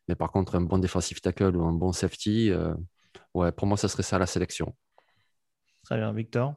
mais 0.08 0.14
par 0.16 0.32
contre, 0.32 0.56
un 0.56 0.60
bon 0.60 0.78
defensive 0.78 1.20
tackle 1.20 1.56
ou 1.56 1.64
un 1.64 1.72
bon 1.72 1.92
safety, 1.92 2.52
ouais, 3.34 3.52
pour 3.52 3.66
moi, 3.66 3.76
ça 3.76 3.88
serait 3.88 4.02
ça 4.02 4.18
la 4.18 4.26
sélection. 4.26 4.74
Très 5.84 5.96
bien, 5.96 6.12
Victor? 6.12 6.54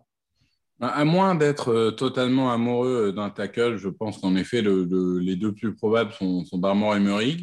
À 0.81 1.05
moins 1.05 1.35
d'être 1.35 1.91
totalement 1.91 2.51
amoureux 2.51 3.13
d'un 3.13 3.29
tackle, 3.29 3.77
je 3.77 3.89
pense 3.89 4.17
qu'en 4.17 4.35
effet, 4.35 4.61
les 4.61 5.35
deux 5.35 5.53
plus 5.53 5.75
probables 5.75 6.11
sont, 6.13 6.43
sont 6.45 6.57
Barmore 6.57 6.95
et 6.95 6.99
Murray 6.99 7.37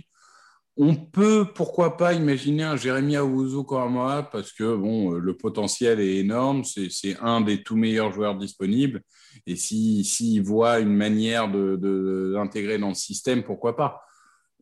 on 0.83 0.97
peut, 0.97 1.47
pourquoi 1.55 1.99
pas, 1.99 2.15
imaginer 2.15 2.63
un 2.63 2.77
Jérémy 2.77 3.17
Awuzu 3.17 3.65
moi 3.91 4.23
parce 4.33 4.51
que 4.51 4.75
bon, 4.75 5.11
le 5.11 5.37
potentiel 5.37 6.01
est 6.01 6.17
énorme, 6.17 6.65
c'est 6.65 7.19
un 7.21 7.43
des 7.43 7.63
tout 7.63 7.77
meilleurs 7.77 8.13
joueurs 8.13 8.37
disponibles. 8.37 9.03
Et 9.47 9.57
s'il 9.57 10.07
si, 10.07 10.41
voit 10.41 10.81
une 10.81 10.97
manière 10.97 11.49
d'intégrer 11.49 12.79
de, 12.79 12.81
dans 12.81 12.89
le 12.89 12.95
système, 12.95 13.43
pourquoi 13.43 13.77
pas 13.77 14.03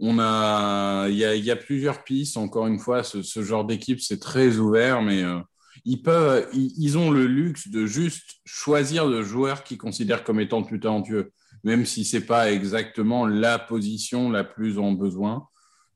on 0.01 0.19
a, 0.19 1.09
il 1.09 1.17
y, 1.17 1.51
a, 1.51 1.57
plusieurs 1.57 2.05
pistes. 2.05 2.37
Encore 2.37 2.67
une 2.67 2.79
fois, 2.79 3.03
ce, 3.03 3.43
genre 3.43 3.65
d'équipe, 3.65 4.01
c'est 4.01 4.21
très 4.21 4.57
ouvert, 4.57 5.03
mais 5.03 5.23
euh, 5.23 5.41
ils 5.85 6.03
peuvent, 6.03 6.49
ils, 6.53 6.99
ont 6.99 7.11
le 7.11 7.27
luxe 7.27 7.69
de 7.69 7.87
juste 7.87 8.41
choisir 8.45 9.09
de 9.09 9.23
joueurs 9.23 9.65
qu'ils 9.65 9.79
considèrent 9.79 10.25
comme 10.25 10.41
étant 10.41 10.63
plus 10.63 10.81
talentueux, 10.81 11.33
même 11.65 11.85
si 11.85 12.05
c'est 12.05 12.27
pas 12.27 12.53
exactement 12.53 13.27
la 13.27 13.59
position 13.59 14.31
la 14.31 14.45
plus 14.45 14.79
en 14.79 14.93
besoin. 14.93 15.49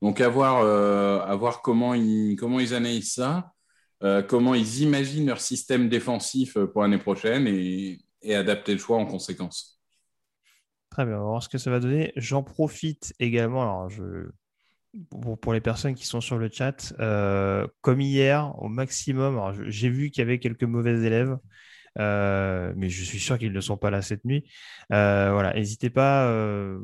Donc, 0.03 0.21
à 0.21 0.29
voir, 0.29 0.63
euh, 0.65 1.53
comment, 1.63 1.95
ils, 1.95 2.35
comment 2.35 2.59
ils 2.59 2.75
analysent 2.75 3.15
ça, 3.15 3.53
euh, 4.03 4.21
comment 4.21 4.53
ils 4.53 4.83
imaginent 4.83 5.29
leur 5.29 5.41
système 5.41 5.89
défensif 5.89 6.57
euh, 6.57 6.67
pour 6.67 6.83
l'année 6.83 6.99
prochaine 6.99 7.47
et, 7.47 8.01
adapter 8.35 8.73
le 8.73 8.79
choix 8.79 8.99
en 8.99 9.07
conséquence. 9.07 9.81
Très 10.91 11.05
bien, 11.05 11.15
on 11.15 11.19
va 11.19 11.25
voir 11.25 11.43
ce 11.43 11.49
que 11.49 11.59
ça 11.59 11.71
va 11.71 11.81
donner. 11.81 12.13
J'en 12.17 12.43
profite 12.43 13.15
également, 13.19 13.63
alors 13.63 13.91
je, 13.91 14.31
pour, 15.41 15.53
les 15.53 15.61
personnes 15.61 15.95
qui 15.95 16.07
sont 16.07 16.21
sur 16.21 16.39
le 16.39 16.49
chat, 16.51 16.93
comme 17.81 18.01
hier, 18.01 18.55
au 18.59 18.69
maximum, 18.69 19.65
j'ai 19.69 19.89
vu 19.89 20.11
qu'il 20.11 20.21
y 20.21 20.25
avait 20.25 20.39
quelques 20.39 20.63
mauvais 20.65 20.93
élèves. 21.05 21.37
Euh, 21.99 22.73
mais 22.77 22.89
je 22.89 23.05
suis 23.05 23.21
sûr 23.21 23.39
qu'ils 23.39 23.53
ne 23.53 23.61
sont 23.61 23.77
pas 23.77 23.91
là 23.91 24.03
cette 24.03 24.25
nuit. 24.25 24.45
Euh, 24.93 25.31
voilà, 25.33 25.53
n'hésitez 25.55 25.91
pas. 25.91 26.27
Euh, 26.27 26.79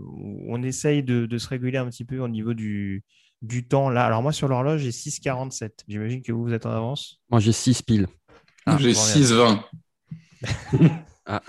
on 0.47 0.63
essaye 0.63 1.03
de, 1.03 1.39
se 1.39 1.49
réguler 1.49 1.79
un 1.79 1.87
petit 1.87 2.05
peu 2.05 2.19
au 2.19 2.29
niveau 2.29 2.55
du, 2.55 3.05
du 3.43 3.67
temps 3.67 3.91
là. 3.91 4.05
Alors 4.05 4.23
moi 4.23 4.33
sur 4.33 4.49
l'horloge 4.49 4.83
j'ai 4.83 4.91
6,47. 4.91 5.71
J'imagine 5.89 6.23
que 6.23 6.33
vous, 6.33 6.45
vous 6.45 6.53
êtes 6.53 6.67
en 6.67 6.73
avance? 6.73 7.21
Moi 7.31 7.41
j'ai 7.41 7.53
6 7.53 7.83
piles. 7.83 8.07
Ah, 8.67 8.77
j'ai 8.79 8.93
6,20. 8.93 9.61
ah. 11.27 11.43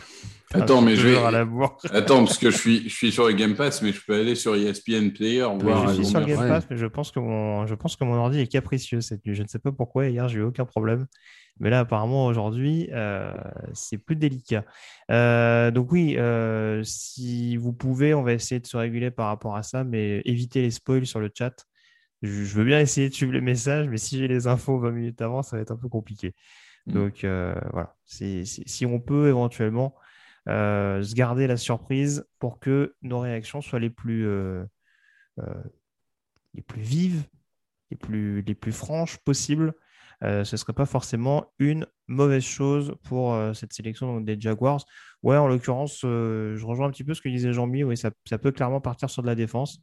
Attends, 0.51 0.81
mais 0.81 0.95
je 0.95 1.07
vais. 1.07 1.17
Attends, 1.91 2.25
parce 2.25 2.39
que 2.39 2.49
je 2.49 2.57
suis, 2.57 2.89
je 2.89 2.95
suis 2.95 3.11
sur 3.11 3.27
le 3.27 3.33
Game 3.33 3.55
Pass, 3.55 3.83
mais 3.83 3.91
je 3.91 4.01
peux 4.03 4.15
aller 4.15 4.33
sur 4.33 4.55
ESPN 4.55 5.09
Player. 5.11 5.47
je 5.87 5.93
suis 5.93 6.05
sur 6.05 6.19
le 6.19 6.25
Game 6.25 6.39
Pass, 6.39 6.65
mais 6.71 6.77
je 6.77 6.87
pense, 6.87 7.11
que 7.11 7.19
mon, 7.19 7.67
je 7.67 7.75
pense 7.75 7.95
que 7.95 8.03
mon 8.03 8.15
ordi 8.15 8.39
est 8.39 8.47
capricieux 8.47 9.01
cette 9.01 9.23
nuit. 9.25 9.35
Je 9.35 9.43
ne 9.43 9.47
sais 9.47 9.59
pas 9.59 9.71
pourquoi. 9.71 10.07
Hier, 10.07 10.27
j'ai 10.27 10.39
eu 10.39 10.43
aucun 10.43 10.65
problème. 10.65 11.05
Mais 11.59 11.69
là, 11.69 11.79
apparemment, 11.79 12.25
aujourd'hui, 12.25 12.89
euh, 12.93 13.33
c'est 13.73 13.97
plus 13.97 14.15
délicat. 14.15 14.63
Euh, 15.11 15.71
donc 15.71 15.91
oui, 15.91 16.15
euh, 16.17 16.81
si 16.83 17.57
vous 17.57 17.73
pouvez, 17.73 18.13
on 18.13 18.23
va 18.23 18.33
essayer 18.33 18.61
de 18.61 18.65
se 18.65 18.77
réguler 18.77 19.11
par 19.11 19.27
rapport 19.27 19.55
à 19.55 19.63
ça, 19.63 19.83
mais 19.83 20.21
évitez 20.25 20.61
les 20.61 20.71
spoils 20.71 21.05
sur 21.05 21.19
le 21.19 21.29
chat. 21.33 21.65
Je, 22.21 22.55
veux 22.55 22.63
bien 22.63 22.79
essayer 22.79 23.09
de 23.09 23.13
suivre 23.13 23.33
les 23.33 23.41
messages, 23.41 23.87
mais 23.89 23.97
si 23.97 24.17
j'ai 24.17 24.27
les 24.27 24.47
infos 24.47 24.79
20 24.79 24.91
minutes 24.91 25.21
avant, 25.21 25.41
ça 25.41 25.57
va 25.57 25.61
être 25.61 25.71
un 25.71 25.77
peu 25.77 25.89
compliqué. 25.89 26.33
Mm. 26.87 26.93
Donc 26.93 27.25
voilà, 27.71 27.95
si 28.05 28.85
on 28.85 28.99
peut 28.99 29.27
éventuellement 29.27 29.95
se 30.47 31.15
garder 31.15 31.47
la 31.47 31.57
surprise 31.57 32.25
pour 32.39 32.59
que 32.59 32.95
nos 33.01 33.19
réactions 33.19 33.61
soient 33.61 33.79
les 33.79 33.89
plus, 33.89 34.27
les 36.53 36.61
plus 36.61 36.81
vives, 36.81 37.23
les 37.91 37.97
plus, 37.97 38.41
les 38.41 38.55
plus 38.55 38.71
franches 38.71 39.17
possibles 39.17 39.73
euh, 40.23 40.43
ce 40.43 40.55
ne 40.55 40.57
serait 40.57 40.73
pas 40.73 40.85
forcément 40.85 41.53
une 41.59 41.85
mauvaise 42.07 42.43
chose 42.43 42.95
pour 43.03 43.33
euh, 43.33 43.53
cette 43.53 43.73
sélection 43.73 44.19
des 44.19 44.39
Jaguars. 44.39 44.83
Ouais, 45.23 45.37
en 45.37 45.47
l'occurrence, 45.47 46.01
euh, 46.03 46.57
je 46.57 46.65
rejoins 46.65 46.87
un 46.87 46.91
petit 46.91 47.03
peu 47.03 47.13
ce 47.13 47.21
que 47.21 47.29
disait 47.29 47.53
Jean-Mi. 47.53 47.83
Ça, 47.97 48.11
peut 48.37 48.51
clairement 48.51 48.81
partir 48.81 49.09
sur 49.09 49.21
de 49.21 49.27
la 49.27 49.35
défense. 49.35 49.81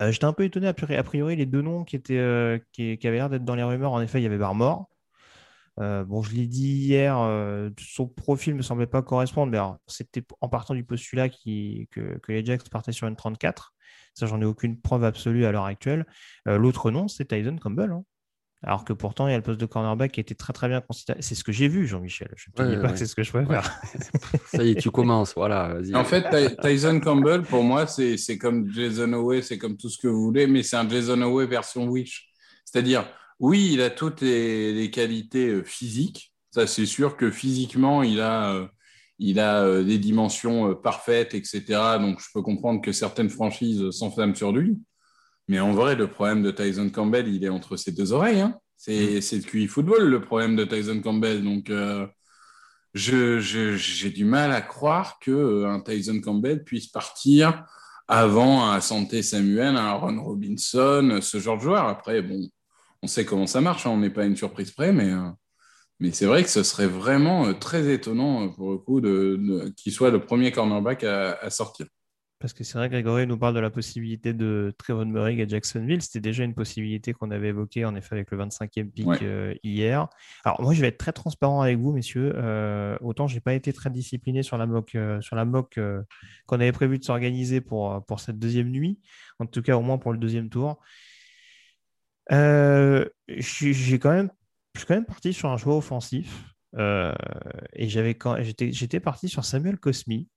J'étais 0.00 0.26
un 0.26 0.34
peu 0.34 0.44
étonné, 0.44 0.66
a 0.66 0.74
priori, 0.74 1.34
les 1.36 1.46
deux 1.46 1.62
noms 1.62 1.82
qui, 1.84 1.96
avaient 1.96 2.60
l'air 3.04 3.30
d'être 3.30 3.44
dans 3.44 3.54
les 3.54 3.62
rumeurs. 3.62 3.92
En 3.92 4.02
effet, 4.02 4.20
il 4.20 4.22
y 4.22 4.26
avait 4.26 4.36
Barmore. 4.36 4.86
bon, 5.78 6.22
je 6.22 6.34
l'ai 6.34 6.46
dit 6.46 6.74
hier, 6.74 7.16
son 7.80 8.06
profil 8.06 8.52
ne 8.52 8.58
me 8.58 8.62
semblait 8.62 8.86
pas 8.86 9.00
correspondre, 9.00 9.50
mais 9.50 9.58
c'était 9.86 10.22
en 10.42 10.50
partant 10.50 10.74
du 10.74 10.84
postulat 10.84 11.30
que, 11.30 11.84
que, 12.18 12.32
les 12.32 12.44
Jacks 12.44 12.68
partaient 12.68 12.92
sur 12.92 13.08
une 13.08 13.16
34. 13.16 13.72
Ça, 14.12 14.26
j'en 14.26 14.42
ai 14.42 14.44
aucune 14.44 14.78
preuve 14.78 15.04
absolue 15.04 15.46
à 15.46 15.52
l'heure 15.52 15.64
actuelle. 15.64 16.04
L'autre 16.44 16.90
nom, 16.90 17.08
c'est 17.08 17.24
Tyson 17.24 17.56
Campbell. 17.56 17.90
Hein. 17.92 18.04
Alors 18.64 18.84
que 18.84 18.92
pourtant, 18.92 19.28
il 19.28 19.30
y 19.30 19.34
a 19.34 19.36
le 19.36 19.42
poste 19.42 19.60
de 19.60 19.66
cornerback 19.66 20.12
qui 20.12 20.20
été 20.20 20.34
très 20.34 20.52
très 20.52 20.68
bien 20.68 20.80
considéré. 20.80 21.22
C'est 21.22 21.36
ce 21.36 21.44
que 21.44 21.52
j'ai 21.52 21.68
vu, 21.68 21.86
Jean-Michel. 21.86 22.28
Je 22.36 22.50
ne 22.50 22.54
te 22.54 22.74
dis 22.74 22.82
pas 22.82 22.90
que 22.90 22.98
c'est 22.98 23.06
ce 23.06 23.14
que 23.14 23.22
je 23.22 23.30
préfère. 23.30 23.80
Ça 24.46 24.64
y 24.64 24.70
est, 24.70 24.74
tu 24.74 24.90
commences. 24.90 25.34
Voilà, 25.34 25.76
en 25.94 26.04
fait, 26.04 26.26
Tyson 26.60 26.98
Campbell, 26.98 27.42
pour 27.42 27.62
moi, 27.62 27.86
c'est 27.86 28.38
comme 28.38 28.68
Jason 28.72 29.12
Owe, 29.12 29.40
c'est 29.42 29.58
comme 29.58 29.76
tout 29.76 29.88
ce 29.88 29.98
que 29.98 30.08
vous 30.08 30.22
voulez, 30.22 30.48
mais 30.48 30.64
c'est 30.64 30.76
un 30.76 30.88
Jason 30.88 31.22
Owe 31.22 31.46
version 31.46 31.86
Wish. 31.86 32.28
C'est-à-dire, 32.64 33.08
oui, 33.38 33.70
il 33.72 33.80
a 33.80 33.90
toutes 33.90 34.20
les, 34.22 34.90
qualités 34.90 35.48
euh, 35.48 35.62
physiques. 35.62 36.34
Ça, 36.50 36.66
c'est 36.66 36.86
sûr 36.86 37.16
que 37.16 37.30
physiquement, 37.30 38.02
il 38.02 38.20
a, 38.20 38.54
euh, 38.54 38.66
il 39.18 39.38
a 39.38 39.62
euh, 39.62 39.84
des 39.84 39.98
dimensions 39.98 40.74
parfaites, 40.74 41.34
etc. 41.34 41.62
Donc, 42.00 42.20
je 42.20 42.26
peux 42.34 42.42
comprendre 42.42 42.80
que 42.80 42.90
certaines 42.90 43.30
franchises 43.30 43.90
s'enflamment 43.90 44.34
sur 44.34 44.52
lui. 44.52 44.78
Mais 45.48 45.60
en 45.60 45.72
vrai, 45.72 45.96
le 45.96 46.08
problème 46.08 46.42
de 46.42 46.50
Tyson 46.50 46.90
Campbell, 46.90 47.26
il 47.28 47.42
est 47.44 47.48
entre 47.48 47.76
ses 47.76 47.92
deux 47.92 48.12
oreilles. 48.12 48.40
Hein. 48.40 48.58
C'est 48.76 49.20
mm. 49.20 49.36
le 49.36 49.42
QI 49.42 49.66
football, 49.66 50.04
le 50.08 50.20
problème 50.20 50.56
de 50.56 50.64
Tyson 50.64 51.00
Campbell. 51.00 51.42
Donc, 51.42 51.70
euh, 51.70 52.06
j'ai 52.94 54.10
du 54.10 54.24
mal 54.24 54.52
à 54.52 54.60
croire 54.60 55.18
qu'un 55.20 55.32
euh, 55.32 55.80
Tyson 55.80 56.20
Campbell 56.20 56.64
puisse 56.64 56.86
partir 56.86 57.64
avant 58.08 58.70
un 58.70 58.80
Santé 58.80 59.22
Samuel, 59.22 59.76
un 59.76 59.92
Ron 59.92 60.22
Robinson, 60.22 61.18
ce 61.22 61.38
genre 61.38 61.56
de 61.56 61.62
joueur. 61.62 61.86
Après, 61.86 62.22
bon, 62.22 62.48
on 63.02 63.06
sait 63.06 63.24
comment 63.24 63.46
ça 63.46 63.60
marche. 63.60 63.86
Hein. 63.86 63.90
On 63.90 63.98
n'est 63.98 64.10
pas 64.10 64.26
une 64.26 64.36
surprise 64.36 64.70
près, 64.70 64.92
mais, 64.92 65.10
euh, 65.12 65.30
mais 65.98 66.12
c'est 66.12 66.26
vrai 66.26 66.42
que 66.42 66.50
ce 66.50 66.62
serait 66.62 66.86
vraiment 66.86 67.54
très 67.54 67.92
étonnant 67.92 68.50
pour 68.50 68.72
le 68.72 68.78
coup 68.78 69.00
de, 69.00 69.72
qu'il 69.76 69.92
soit 69.92 70.10
le 70.10 70.20
premier 70.20 70.52
cornerback 70.52 71.04
à 71.04 71.50
sortir. 71.50 71.86
Parce 72.40 72.52
que 72.52 72.62
c'est 72.62 72.78
vrai, 72.78 72.88
Grégory 72.88 73.26
nous 73.26 73.36
parle 73.36 73.54
de 73.54 73.60
la 73.60 73.70
possibilité 73.70 74.32
de 74.32 74.72
Trevon 74.78 75.06
Murray 75.06 75.42
à 75.42 75.48
Jacksonville. 75.48 76.00
C'était 76.02 76.20
déjà 76.20 76.44
une 76.44 76.54
possibilité 76.54 77.12
qu'on 77.12 77.32
avait 77.32 77.48
évoquée 77.48 77.84
en 77.84 77.96
effet 77.96 78.14
avec 78.14 78.30
le 78.30 78.38
25e 78.38 78.90
pick 78.92 79.08
euh, 79.22 79.54
hier. 79.64 80.06
Alors 80.44 80.62
moi, 80.62 80.72
je 80.72 80.80
vais 80.80 80.86
être 80.86 80.98
très 80.98 81.12
transparent 81.12 81.62
avec 81.62 81.78
vous, 81.78 81.90
messieurs. 81.90 82.32
Euh, 82.36 82.96
autant 83.00 83.26
je 83.26 83.34
n'ai 83.34 83.40
pas 83.40 83.54
été 83.54 83.72
très 83.72 83.90
discipliné 83.90 84.44
sur 84.44 84.56
la 84.56 84.66
mock, 84.66 84.94
euh, 84.94 85.20
sur 85.20 85.34
la 85.34 85.44
mock 85.44 85.80
qu'on 86.46 86.60
avait 86.60 86.70
prévu 86.70 87.00
de 87.00 87.04
s'organiser 87.04 87.60
pour, 87.60 88.04
pour 88.06 88.20
cette 88.20 88.38
deuxième 88.38 88.68
nuit. 88.70 89.00
En 89.40 89.46
tout 89.46 89.62
cas, 89.62 89.76
au 89.76 89.82
moins 89.82 89.98
pour 89.98 90.12
le 90.12 90.18
deuxième 90.18 90.48
tour. 90.48 90.80
j'ai 92.30 93.98
quand 93.98 94.12
même, 94.12 94.30
je 94.74 94.80
suis 94.80 94.86
quand 94.86 94.94
même 94.94 95.06
parti 95.06 95.32
sur 95.32 95.50
un 95.50 95.56
choix 95.56 95.76
offensif. 95.76 96.54
et 96.76 97.88
j'avais 97.88 98.16
j'étais 98.70 99.00
parti 99.00 99.28
sur 99.28 99.44
Samuel 99.44 99.76
Cosmi 99.76 100.28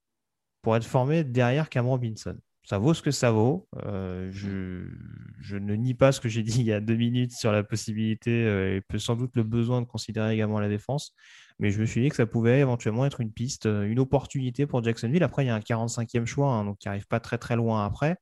pour 0.62 0.76
être 0.76 0.86
formé 0.86 1.24
derrière 1.24 1.70
Cam 1.70 1.88
Robinson. 1.88 2.38
Ça 2.64 2.78
vaut 2.78 2.94
ce 2.94 3.02
que 3.02 3.12
ça 3.12 3.32
vaut. 3.32 3.68
Euh, 3.86 4.30
je, 4.32 5.58
ne 5.58 5.76
nie 5.76 5.94
pas 5.94 6.12
ce 6.12 6.22
que 6.22 6.30
j'ai 6.30 6.44
dit 6.44 6.60
il 6.60 6.66
y 6.66 6.74
a 6.74 6.80
deux 6.80 6.96
minutes 6.96 7.34
sur 7.34 7.52
la 7.52 7.64
possibilité 7.64 8.32
euh, 8.46 8.78
et 8.78 8.82
peut 8.82 9.00
sans 9.00 9.16
doute 9.16 9.36
le 9.36 9.44
besoin 9.44 9.82
de 9.82 9.88
considérer 9.88 10.34
également 10.34 10.60
la 10.60 10.70
défense. 10.70 11.14
Mais 11.60 11.72
je 11.72 11.82
me 11.82 11.86
suis 11.86 12.02
dit 12.02 12.10
que 12.10 12.16
ça 12.16 12.26
pouvait 12.26 12.60
éventuellement 12.60 13.06
être 13.06 13.20
une 13.22 13.32
piste, 13.32 13.66
euh, 13.66 13.84
une 13.84 14.00
opportunité 14.00 14.68
pour 14.68 14.84
Jacksonville. 14.84 15.24
Après, 15.24 15.44
il 15.44 15.48
y 15.48 15.50
a 15.50 15.56
un 15.56 15.60
45e 15.60 16.26
choix, 16.26 16.52
hein, 16.54 16.66
donc 16.66 16.78
qui 16.78 16.88
n'arrive 16.88 17.08
pas 17.08 17.20
très 17.20 17.38
très 17.38 17.56
loin 17.56 17.86
après. 17.86 18.18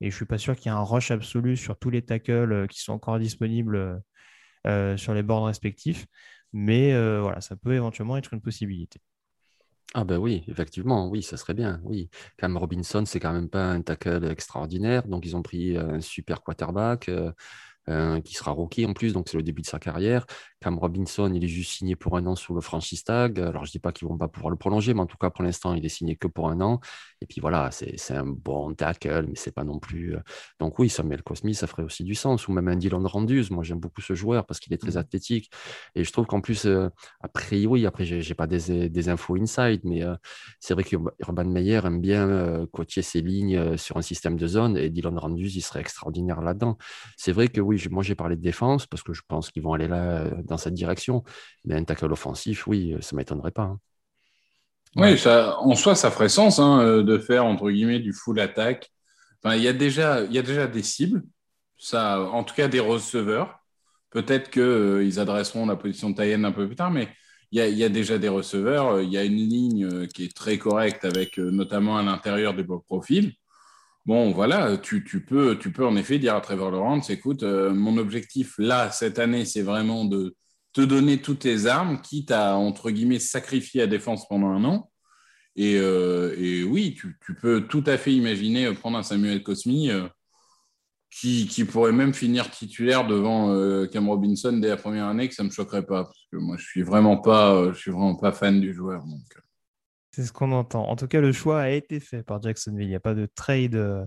Et 0.00 0.06
je 0.10 0.14
ne 0.14 0.16
suis 0.16 0.26
pas 0.26 0.38
sûr 0.38 0.56
qu'il 0.56 0.72
y 0.72 0.74
ait 0.74 0.78
un 0.78 0.82
rush 0.82 1.10
absolu 1.10 1.56
sur 1.56 1.78
tous 1.78 1.90
les 1.90 2.02
tackles 2.02 2.66
qui 2.68 2.80
sont 2.80 2.92
encore 2.92 3.18
disponibles 3.20 4.02
sur 4.96 5.14
les 5.14 5.22
bords 5.22 5.46
respectifs. 5.46 6.06
Mais 6.52 6.92
voilà, 7.20 7.40
ça 7.40 7.56
peut 7.56 7.74
éventuellement 7.74 8.16
être 8.16 8.34
une 8.34 8.40
possibilité. 8.40 9.00
Ah 9.94 10.04
ben 10.04 10.16
oui, 10.16 10.42
effectivement, 10.48 11.08
oui, 11.10 11.22
ça 11.22 11.36
serait 11.36 11.52
bien, 11.52 11.80
oui. 11.84 12.08
Cam 12.38 12.56
Robinson, 12.56 13.04
c'est 13.04 13.20
quand 13.20 13.32
même 13.34 13.50
pas 13.50 13.70
un 13.70 13.82
tackle 13.82 14.24
extraordinaire, 14.30 15.06
donc 15.06 15.26
ils 15.26 15.36
ont 15.36 15.42
pris 15.42 15.76
un 15.76 16.00
super 16.00 16.42
quarterback. 16.42 17.10
Qui 18.24 18.34
sera 18.34 18.52
rookie 18.52 18.86
en 18.86 18.92
plus, 18.94 19.12
donc 19.12 19.28
c'est 19.28 19.36
le 19.36 19.42
début 19.42 19.62
de 19.62 19.66
sa 19.66 19.78
carrière. 19.80 20.24
Cam 20.62 20.78
Robinson, 20.78 21.30
il 21.34 21.44
est 21.44 21.48
juste 21.48 21.72
signé 21.72 21.96
pour 21.96 22.16
un 22.16 22.26
an 22.26 22.36
sous 22.36 22.54
le 22.54 22.60
franchise 22.60 23.04
tag. 23.04 23.40
Alors, 23.40 23.64
je 23.64 23.72
dis 23.72 23.78
pas 23.78 23.92
qu'ils 23.92 24.08
vont 24.08 24.16
pas 24.16 24.28
pouvoir 24.28 24.50
le 24.50 24.56
prolonger, 24.56 24.94
mais 24.94 25.00
en 25.00 25.06
tout 25.06 25.16
cas, 25.18 25.30
pour 25.30 25.44
l'instant, 25.44 25.74
il 25.74 25.84
est 25.84 25.90
signé 25.90 26.16
que 26.16 26.26
pour 26.26 26.48
un 26.48 26.60
an. 26.60 26.80
Et 27.20 27.26
puis 27.26 27.40
voilà, 27.40 27.70
c'est 27.70 28.14
un 28.14 28.26
bon 28.26 28.74
tackle, 28.74 29.26
mais 29.28 29.36
c'est 29.36 29.54
pas 29.54 29.64
non 29.64 29.78
plus. 29.78 30.16
Euh, 30.16 30.20
donc 30.58 30.78
oui, 30.78 30.88
Samuel 30.88 31.22
Cosmi, 31.22 31.54
ça 31.54 31.66
ferait 31.66 31.82
aussi 31.82 32.04
du 32.04 32.14
sens. 32.14 32.48
Ou 32.48 32.52
même 32.52 32.68
un 32.68 32.76
Dylan 32.76 33.06
Randus. 33.06 33.46
Moi, 33.50 33.64
j'aime 33.64 33.80
beaucoup 33.80 34.00
ce 34.00 34.14
joueur 34.14 34.46
parce 34.46 34.60
qu'il 34.60 34.72
est 34.72 34.78
très 34.78 34.92
mmh. 34.92 34.98
athlétique. 34.98 35.50
Et 35.94 36.04
je 36.04 36.12
trouve 36.12 36.26
qu'en 36.26 36.40
plus, 36.40 36.64
euh, 36.66 36.88
après, 37.20 37.66
oui, 37.66 37.84
après, 37.84 38.04
j'ai 38.04 38.34
pas 38.34 38.46
des, 38.46 38.88
des, 38.88 39.08
infos 39.08 39.36
inside, 39.36 39.80
mais 39.84 40.02
c'est 40.60 40.74
vrai 40.74 40.84
que 40.84 40.96
Urban 41.20 41.44
Meyer 41.44 41.80
aime 41.84 42.00
bien 42.00 42.66
coacher 42.72 43.02
ses 43.02 43.20
lignes 43.20 43.76
sur 43.76 43.96
un 43.96 44.02
système 44.02 44.36
de 44.36 44.46
zone 44.46 44.76
et 44.76 44.90
Dylan 44.90 45.18
Randus, 45.18 45.50
il 45.54 45.60
serait 45.60 45.80
extraordinaire 45.80 46.40
là-dedans. 46.40 46.78
C'est 47.16 47.32
vrai 47.32 47.48
que 47.48 47.60
oui, 47.60 47.82
moi 47.90 48.02
j'ai 48.02 48.14
parlé 48.14 48.36
de 48.36 48.42
défense 48.42 48.86
parce 48.86 49.02
que 49.02 49.12
je 49.12 49.22
pense 49.26 49.50
qu'ils 49.50 49.62
vont 49.62 49.72
aller 49.72 49.88
là 49.88 50.22
euh, 50.22 50.42
dans 50.52 50.58
cette 50.58 50.74
direction. 50.74 51.24
Mais 51.64 51.74
un 51.74 51.84
tackle 51.84 52.12
offensif, 52.12 52.66
oui, 52.66 52.92
euh, 52.92 53.00
ça 53.00 53.16
ne 53.16 53.18
m'étonnerait 53.18 53.50
pas. 53.50 53.62
Hein. 53.62 53.80
Oui, 54.96 55.16
en 55.26 55.74
soi, 55.74 55.94
ça 55.94 56.10
ferait 56.10 56.28
sens 56.28 56.58
hein, 56.58 56.80
euh, 56.80 57.02
de 57.02 57.18
faire 57.18 57.46
entre 57.46 57.70
guillemets 57.70 57.98
du 57.98 58.12
full 58.12 58.38
attack. 58.38 58.90
Enfin, 59.42 59.56
il 59.56 59.62
y 59.62 59.68
a 59.68 59.72
déjà, 59.72 60.22
y 60.24 60.38
a 60.38 60.42
déjà 60.42 60.66
des 60.66 60.82
cibles, 60.82 61.22
ça, 61.78 62.20
en 62.20 62.44
tout 62.44 62.54
cas 62.54 62.68
des 62.68 62.80
receveurs. 62.80 63.58
Peut-être 64.10 64.50
qu'ils 64.50 65.18
adresseront 65.18 65.64
la 65.64 65.76
position 65.76 66.10
de 66.10 66.16
Tayen 66.16 66.44
un 66.44 66.52
peu 66.52 66.66
plus 66.66 66.76
tard, 66.76 66.90
mais 66.90 67.08
il 67.50 67.60
y, 67.60 67.84
a, 67.84 67.88
déjà 67.88 68.18
des 68.18 68.28
receveurs. 68.28 69.00
Il 69.00 69.10
y 69.10 69.18
a 69.18 69.24
une 69.24 69.36
ligne 69.36 70.06
qui 70.08 70.24
est 70.24 70.34
très 70.34 70.58
correcte 70.58 71.04
avec 71.04 71.36
notamment 71.36 71.98
à 71.98 72.02
l'intérieur 72.02 72.54
des 72.54 72.64
profils. 72.64 73.34
Bon, 74.04 74.32
voilà, 74.32 74.78
tu, 74.78 75.00
peux, 75.24 75.56
tu 75.58 75.70
peux 75.70 75.86
en 75.86 75.94
effet 75.94 76.18
dire 76.18 76.34
à 76.34 76.40
Trevor 76.40 76.72
Lawrence, 76.72 77.08
écoute, 77.08 77.44
euh, 77.44 77.72
mon 77.72 77.96
objectif 77.98 78.54
là, 78.58 78.90
cette 78.90 79.20
année, 79.20 79.44
c'est 79.44 79.62
vraiment 79.62 80.04
de 80.04 80.34
te 80.72 80.80
donner 80.80 81.22
toutes 81.22 81.40
tes 81.40 81.66
armes, 81.66 82.00
quitte 82.00 82.32
à, 82.32 82.56
entre 82.56 82.90
guillemets, 82.90 83.20
sacrifier 83.20 83.82
la 83.82 83.86
défense 83.86 84.26
pendant 84.26 84.48
un 84.48 84.64
an. 84.64 84.90
Et, 85.54 85.76
euh, 85.78 86.64
oui, 86.64 86.96
tu, 86.98 87.16
peux 87.40 87.68
tout 87.68 87.84
à 87.86 87.96
fait 87.96 88.12
imaginer 88.12 88.72
prendre 88.72 88.98
un 88.98 89.04
Samuel 89.04 89.44
Cosmi 89.44 89.90
euh, 89.90 90.08
qui, 91.10 91.64
pourrait 91.64 91.92
même 91.92 92.14
finir 92.14 92.50
titulaire 92.50 93.06
devant 93.06 93.86
Cam 93.86 94.08
Robinson 94.08 94.54
dès 94.54 94.68
la 94.68 94.76
première 94.76 95.06
année, 95.06 95.28
que 95.28 95.34
ça 95.34 95.44
ne 95.44 95.48
me 95.48 95.52
choquerait 95.52 95.86
pas, 95.86 96.04
parce 96.04 96.26
que 96.32 96.38
moi, 96.38 96.56
je 96.58 96.64
suis 96.64 96.82
vraiment 96.82 97.18
pas, 97.18 97.72
je 97.72 97.78
suis 97.78 97.92
vraiment 97.92 98.16
pas 98.16 98.32
fan 98.32 98.60
du 98.60 98.74
joueur. 98.74 99.04
Donc. 99.04 99.22
C'est 100.14 100.24
ce 100.24 100.32
qu'on 100.32 100.52
entend. 100.52 100.88
En 100.88 100.96
tout 100.96 101.08
cas, 101.08 101.20
le 101.22 101.32
choix 101.32 101.62
a 101.62 101.70
été 101.70 101.98
fait 101.98 102.22
par 102.22 102.42
Jacksonville. 102.42 102.84
Il 102.84 102.90
n'y 102.90 102.94
a 102.94 103.00
pas 103.00 103.14
de 103.14 103.26
trade 103.34 103.74
euh, 103.76 104.04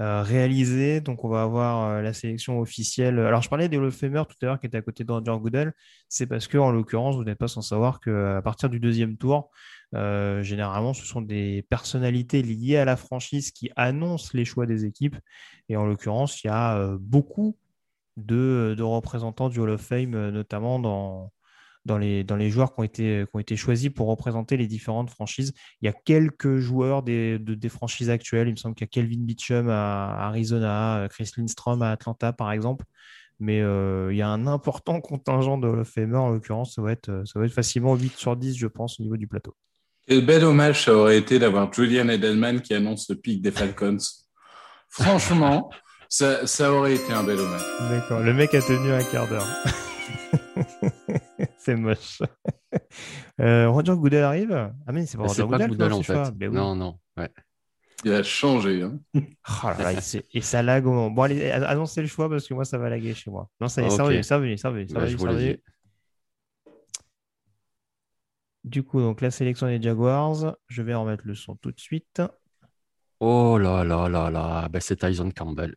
euh, 0.00 0.22
réalisé. 0.22 1.00
Donc, 1.00 1.24
on 1.24 1.28
va 1.28 1.42
avoir 1.42 1.88
euh, 1.88 2.02
la 2.02 2.12
sélection 2.12 2.60
officielle. 2.60 3.18
Alors, 3.18 3.42
je 3.42 3.48
parlais 3.48 3.68
des 3.68 3.76
Lefemer 3.78 4.22
tout 4.28 4.36
à 4.42 4.46
l'heure 4.46 4.60
qui 4.60 4.66
était 4.66 4.78
à 4.78 4.82
côté 4.82 5.02
d'Andrew 5.02 5.40
Goodell. 5.40 5.72
C'est 6.08 6.26
parce 6.26 6.46
que, 6.46 6.56
en 6.56 6.70
l'occurrence, 6.70 7.16
vous 7.16 7.24
n'êtes 7.24 7.38
pas 7.38 7.48
sans 7.48 7.62
savoir 7.62 8.00
qu'à 8.00 8.40
partir 8.42 8.70
du 8.70 8.78
deuxième 8.78 9.16
tour, 9.16 9.50
généralement, 9.92 10.94
ce 10.94 11.04
sont 11.04 11.20
des 11.20 11.66
personnalités 11.68 12.42
liées 12.42 12.76
à 12.76 12.84
la 12.84 12.96
franchise 12.96 13.50
qui 13.50 13.70
annoncent 13.74 14.30
les 14.34 14.44
choix 14.44 14.66
des 14.66 14.84
équipes. 14.84 15.16
Et 15.68 15.76
en 15.76 15.84
l'occurrence, 15.84 16.44
il 16.44 16.46
y 16.46 16.50
a 16.50 16.96
beaucoup 17.00 17.56
de, 18.16 18.74
de, 18.78 18.82
représentants 18.84 19.48
du 19.48 19.58
Hall 19.58 19.70
of 19.70 19.80
Fame, 19.80 20.30
notamment 20.30 20.78
dans 20.78 21.32
dans 21.84 21.98
les, 21.98 22.24
dans 22.24 22.36
les 22.36 22.50
joueurs 22.50 22.74
qui 22.74 22.80
ont, 22.80 22.84
été, 22.84 23.24
qui 23.24 23.36
ont 23.36 23.38
été 23.38 23.56
choisis 23.56 23.90
pour 23.90 24.08
représenter 24.08 24.56
les 24.56 24.66
différentes 24.66 25.10
franchises. 25.10 25.52
Il 25.80 25.86
y 25.86 25.88
a 25.88 25.92
quelques 25.92 26.58
joueurs 26.58 27.02
des, 27.02 27.38
des 27.38 27.68
franchises 27.68 28.10
actuelles. 28.10 28.48
Il 28.48 28.52
me 28.52 28.56
semble 28.56 28.74
qu'il 28.74 28.86
y 28.86 28.88
a 28.88 28.92
Kelvin 28.92 29.24
Beachum 29.24 29.68
à 29.68 30.26
Arizona, 30.26 31.06
Chris 31.10 31.30
Lindstrom 31.36 31.82
à 31.82 31.90
Atlanta, 31.90 32.32
par 32.32 32.52
exemple. 32.52 32.84
Mais 33.38 33.62
euh, 33.62 34.12
il 34.12 34.18
y 34.18 34.22
a 34.22 34.28
un 34.28 34.46
important 34.46 35.00
contingent 35.00 35.58
de 35.58 35.66
Hall 35.66 35.80
of 35.80 35.98
en 35.98 36.30
l'occurrence. 36.30 36.74
Ça, 36.74 36.82
va 36.82 36.92
être, 36.92 37.22
ça 37.24 37.38
va 37.38 37.46
être 37.46 37.52
facilement 37.52 37.96
8 37.96 38.16
sur 38.16 38.36
10, 38.36 38.56
je 38.56 38.66
pense, 38.66 39.00
au 39.00 39.02
niveau 39.02 39.16
du 39.16 39.26
plateau. 39.26 39.54
Quel 40.06 40.24
bel 40.24 40.44
hommage 40.44 40.84
ça 40.84 40.94
aurait 40.94 41.18
été 41.18 41.38
d'avoir 41.38 41.72
Julian 41.72 42.08
Edelman 42.08 42.60
qui 42.60 42.74
annonce 42.74 43.08
le 43.08 43.16
pic 43.16 43.40
des 43.40 43.50
Falcons. 43.50 43.98
Franchement, 44.88 45.70
ça, 46.08 46.46
ça 46.46 46.72
aurait 46.72 46.94
été 46.94 47.12
un 47.12 47.22
bel 47.22 47.38
hommage. 47.38 47.62
D'accord, 47.90 48.20
le 48.20 48.34
mec 48.34 48.54
a 48.54 48.60
tenu 48.60 48.92
un 48.92 49.02
quart 49.04 49.28
d'heure. 49.28 49.46
c'est 51.64 51.76
moche. 51.76 52.22
euh, 53.40 53.68
Roger 53.68 53.94
Goodell 53.94 54.24
arrive 54.24 54.72
Ah, 54.86 54.92
mais 54.92 55.06
c'est 55.06 55.18
pas 55.18 55.24
Roger 55.24 55.44
Goodell, 55.44 55.68
Goodell 55.68 55.92
en 55.92 56.02
fait. 56.02 56.48
Non, 56.48 56.74
non. 56.74 56.98
Ouais. 57.16 57.30
Il 58.04 58.12
a 58.12 58.22
changé. 58.22 58.82
Hein. 58.82 58.98
Oh 59.62 59.66
là 59.66 59.92
là, 59.92 60.20
et 60.32 60.40
ça 60.40 60.62
lag 60.62 60.86
au 60.86 60.92
moment. 60.92 61.10
Bon, 61.10 61.22
allez, 61.22 61.50
annoncez 61.50 62.00
le 62.00 62.06
choix 62.06 62.30
parce 62.30 62.48
que 62.48 62.54
moi, 62.54 62.64
ça 62.64 62.78
va 62.78 62.88
laguer 62.88 63.14
chez 63.14 63.30
moi. 63.30 63.48
Non, 63.60 63.68
ça 63.68 63.82
y 63.82 63.86
est, 63.86 63.90
ça 63.90 64.04
va 64.04 64.22
ça 64.22 64.38
va 64.38 64.56
ça 64.56 64.70
va 64.70 64.86
ça 64.86 64.98
va 64.98 65.52
Du 68.64 68.82
coup, 68.82 69.00
donc 69.00 69.20
la 69.20 69.30
sélection 69.30 69.66
des 69.66 69.82
Jaguars, 69.82 70.56
je 70.68 70.82
vais 70.82 70.94
remettre 70.94 71.24
le 71.26 71.34
son 71.34 71.56
tout 71.56 71.72
de 71.72 71.80
suite. 71.80 72.22
Oh 73.18 73.58
là 73.58 73.84
là 73.84 74.08
là 74.08 74.30
là, 74.30 74.68
ben, 74.70 74.80
c'est 74.80 74.96
Tyson 74.96 75.30
Campbell. 75.30 75.74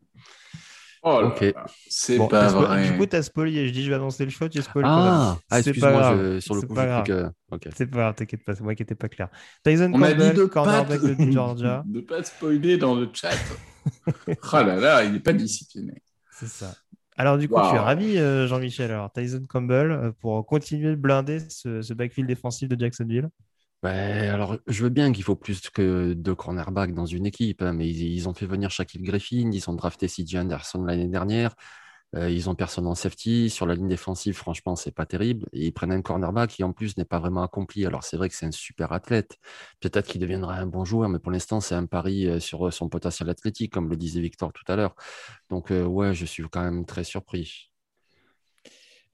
Oh 1.06 1.20
ok. 1.24 1.54
C'est 1.88 2.16
pas 2.28 2.48
vrai. 2.48 2.90
Du 2.90 2.96
coup, 2.96 3.04
t'as 3.04 3.22
spoilé. 3.22 3.68
Je 3.68 3.72
dis, 3.72 3.84
je 3.84 3.90
vais 3.90 3.96
annoncer 3.96 4.24
le 4.24 4.30
choix, 4.30 4.48
tu 4.48 4.62
spoil. 4.62 4.84
Ah, 4.86 5.36
ah 5.50 5.58
excuse-moi, 5.58 6.40
sur 6.40 6.54
le 6.54 6.62
coup, 6.62 6.74
je 6.74 7.02
que... 7.02 7.30
C'est 7.76 7.86
pas 7.86 7.98
grave, 7.98 8.14
t'inquiète 8.14 8.42
pas, 8.44 8.54
c'est 8.54 8.62
moi 8.62 8.74
qui 8.74 8.82
n'étais 8.82 8.94
pas 8.94 9.08
clair. 9.08 9.28
Tyson 9.62 9.90
On 9.94 10.00
Campbell, 10.00 10.22
a 10.22 10.30
dit 10.30 10.38
de 10.38 10.44
cornerback 10.46 11.00
pas 11.00 11.24
de 11.24 11.30
Georgia. 11.30 11.84
De 11.86 12.00
pas 12.00 12.22
spoiler 12.24 12.78
dans 12.78 12.94
le 12.94 13.08
chat. 13.12 13.36
oh 14.28 14.32
là 14.52 14.76
là, 14.76 15.04
il 15.04 15.12
n'est 15.12 15.20
pas 15.20 15.34
discipliné. 15.34 16.02
C'est 16.32 16.48
ça. 16.48 16.74
Alors, 17.16 17.38
du 17.38 17.48
coup, 17.48 17.54
wow. 17.54 17.64
je 17.64 17.68
suis 17.68 17.78
ravi, 17.78 18.18
euh, 18.18 18.48
Jean-Michel. 18.48 18.90
Alors, 18.90 19.12
Tyson 19.12 19.42
Campbell, 19.48 19.90
euh, 19.92 20.12
pour 20.20 20.44
continuer 20.46 20.90
de 20.90 20.96
blinder 20.96 21.38
ce, 21.48 21.82
ce 21.82 21.94
backfield 21.94 22.26
défensif 22.26 22.68
de 22.68 22.80
Jacksonville. 22.80 23.28
Ben, 23.84 24.30
alors, 24.30 24.56
je 24.66 24.82
veux 24.82 24.88
bien 24.88 25.12
qu'il 25.12 25.24
faut 25.24 25.36
plus 25.36 25.68
que 25.68 26.14
deux 26.14 26.34
cornerbacks 26.34 26.94
dans 26.94 27.04
une 27.04 27.26
équipe, 27.26 27.60
hein, 27.60 27.74
mais 27.74 27.86
ils, 27.86 28.26
ont 28.30 28.32
fait 28.32 28.46
venir 28.46 28.70
Shaquille 28.70 29.02
Griffin, 29.02 29.50
ils 29.52 29.68
ont 29.68 29.74
drafté 29.74 30.08
CJ 30.08 30.36
Anderson 30.36 30.82
l'année 30.84 31.06
dernière, 31.06 31.54
euh, 32.16 32.30
ils 32.30 32.48
ont 32.50 32.54
personne 32.54 32.86
en 32.86 32.94
safety. 32.94 33.50
Sur 33.50 33.66
la 33.66 33.74
ligne 33.74 33.88
défensive, 33.88 34.34
franchement, 34.36 34.76
c'est 34.76 34.92
pas 34.92 35.06
terrible. 35.06 35.46
Et 35.52 35.66
ils 35.66 35.72
prennent 35.72 35.92
un 35.92 36.02
cornerback 36.02 36.50
qui, 36.50 36.64
en 36.64 36.72
plus, 36.72 36.96
n'est 36.96 37.04
pas 37.04 37.18
vraiment 37.20 37.42
accompli. 37.42 37.86
Alors, 37.86 38.04
c'est 38.04 38.16
vrai 38.16 38.28
que 38.30 38.36
c'est 38.36 38.46
un 38.46 38.52
super 38.52 38.92
athlète. 38.92 39.36
Peut-être 39.80 40.08
qu'il 40.08 40.20
deviendra 40.22 40.54
un 40.56 40.66
bon 40.66 40.84
joueur, 40.86 41.08
mais 41.10 41.18
pour 41.18 41.32
l'instant, 41.32 41.60
c'est 41.60 41.74
un 41.74 41.86
pari 41.86 42.26
euh, 42.28 42.40
sur 42.40 42.72
son 42.72 42.88
potentiel 42.88 43.28
athlétique, 43.30 43.72
comme 43.72 43.90
le 43.90 43.96
disait 43.96 44.20
Victor 44.20 44.52
tout 44.52 44.64
à 44.68 44.76
l'heure. 44.76 44.94
Donc, 45.50 45.70
euh, 45.72 45.84
ouais, 45.84 46.14
je 46.14 46.24
suis 46.26 46.44
quand 46.44 46.62
même 46.62 46.86
très 46.86 47.04
surpris. 47.04 47.70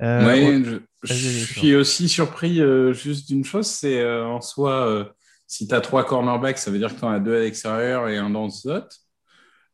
Euh, 0.03 0.81
je, 1.03 1.45
suis 1.45 1.75
aussi 1.75 2.09
surpris 2.09 2.61
euh, 2.61 2.93
juste 2.93 3.29
d'une 3.29 3.45
chose, 3.45 3.67
c'est 3.67 4.01
euh, 4.01 4.27
en 4.27 4.41
soi, 4.41 5.13
si 5.47 5.69
tu 5.69 5.75
as 5.75 5.81
trois 5.81 6.05
cornerbacks, 6.05 6.59
ça 6.59 6.71
veut 6.71 6.79
dire 6.79 6.95
que 6.95 6.99
tu 6.99 7.05
en 7.05 7.11
as 7.11 7.21
deux 7.21 7.37
à 7.37 7.41
l'extérieur 7.41 8.09
et 8.09 8.17
un 8.17 8.31
dans 8.31 8.45
le 8.45 8.51
slot. 8.51 8.89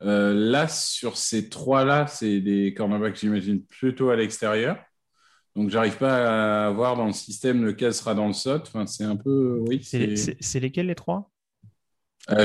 là, 0.01 0.69
sur 0.69 1.17
ces 1.17 1.49
trois-là, 1.49 2.07
c'est 2.07 2.41
des 2.41 2.75
cornerbacks, 2.75 3.17
j'imagine, 3.17 3.63
plutôt 3.63 4.11
à 4.11 4.17
l'extérieur. 4.17 4.79
Donc, 5.55 5.71
j'arrive 5.71 5.97
pas 5.97 6.67
à 6.67 6.71
voir 6.71 6.97
dans 6.97 7.07
le 7.07 7.13
système 7.13 7.65
lequel 7.65 7.95
sera 7.95 8.15
dans 8.15 8.27
le 8.27 8.35
slot. 8.35 8.63
Enfin, 8.63 8.87
c'est 8.87 9.05
un 9.05 9.17
peu. 9.17 9.59
Oui, 9.67 9.83
c'est 9.83 10.61
lesquels 10.61 10.87
les 10.87 10.95
trois? 10.95 11.31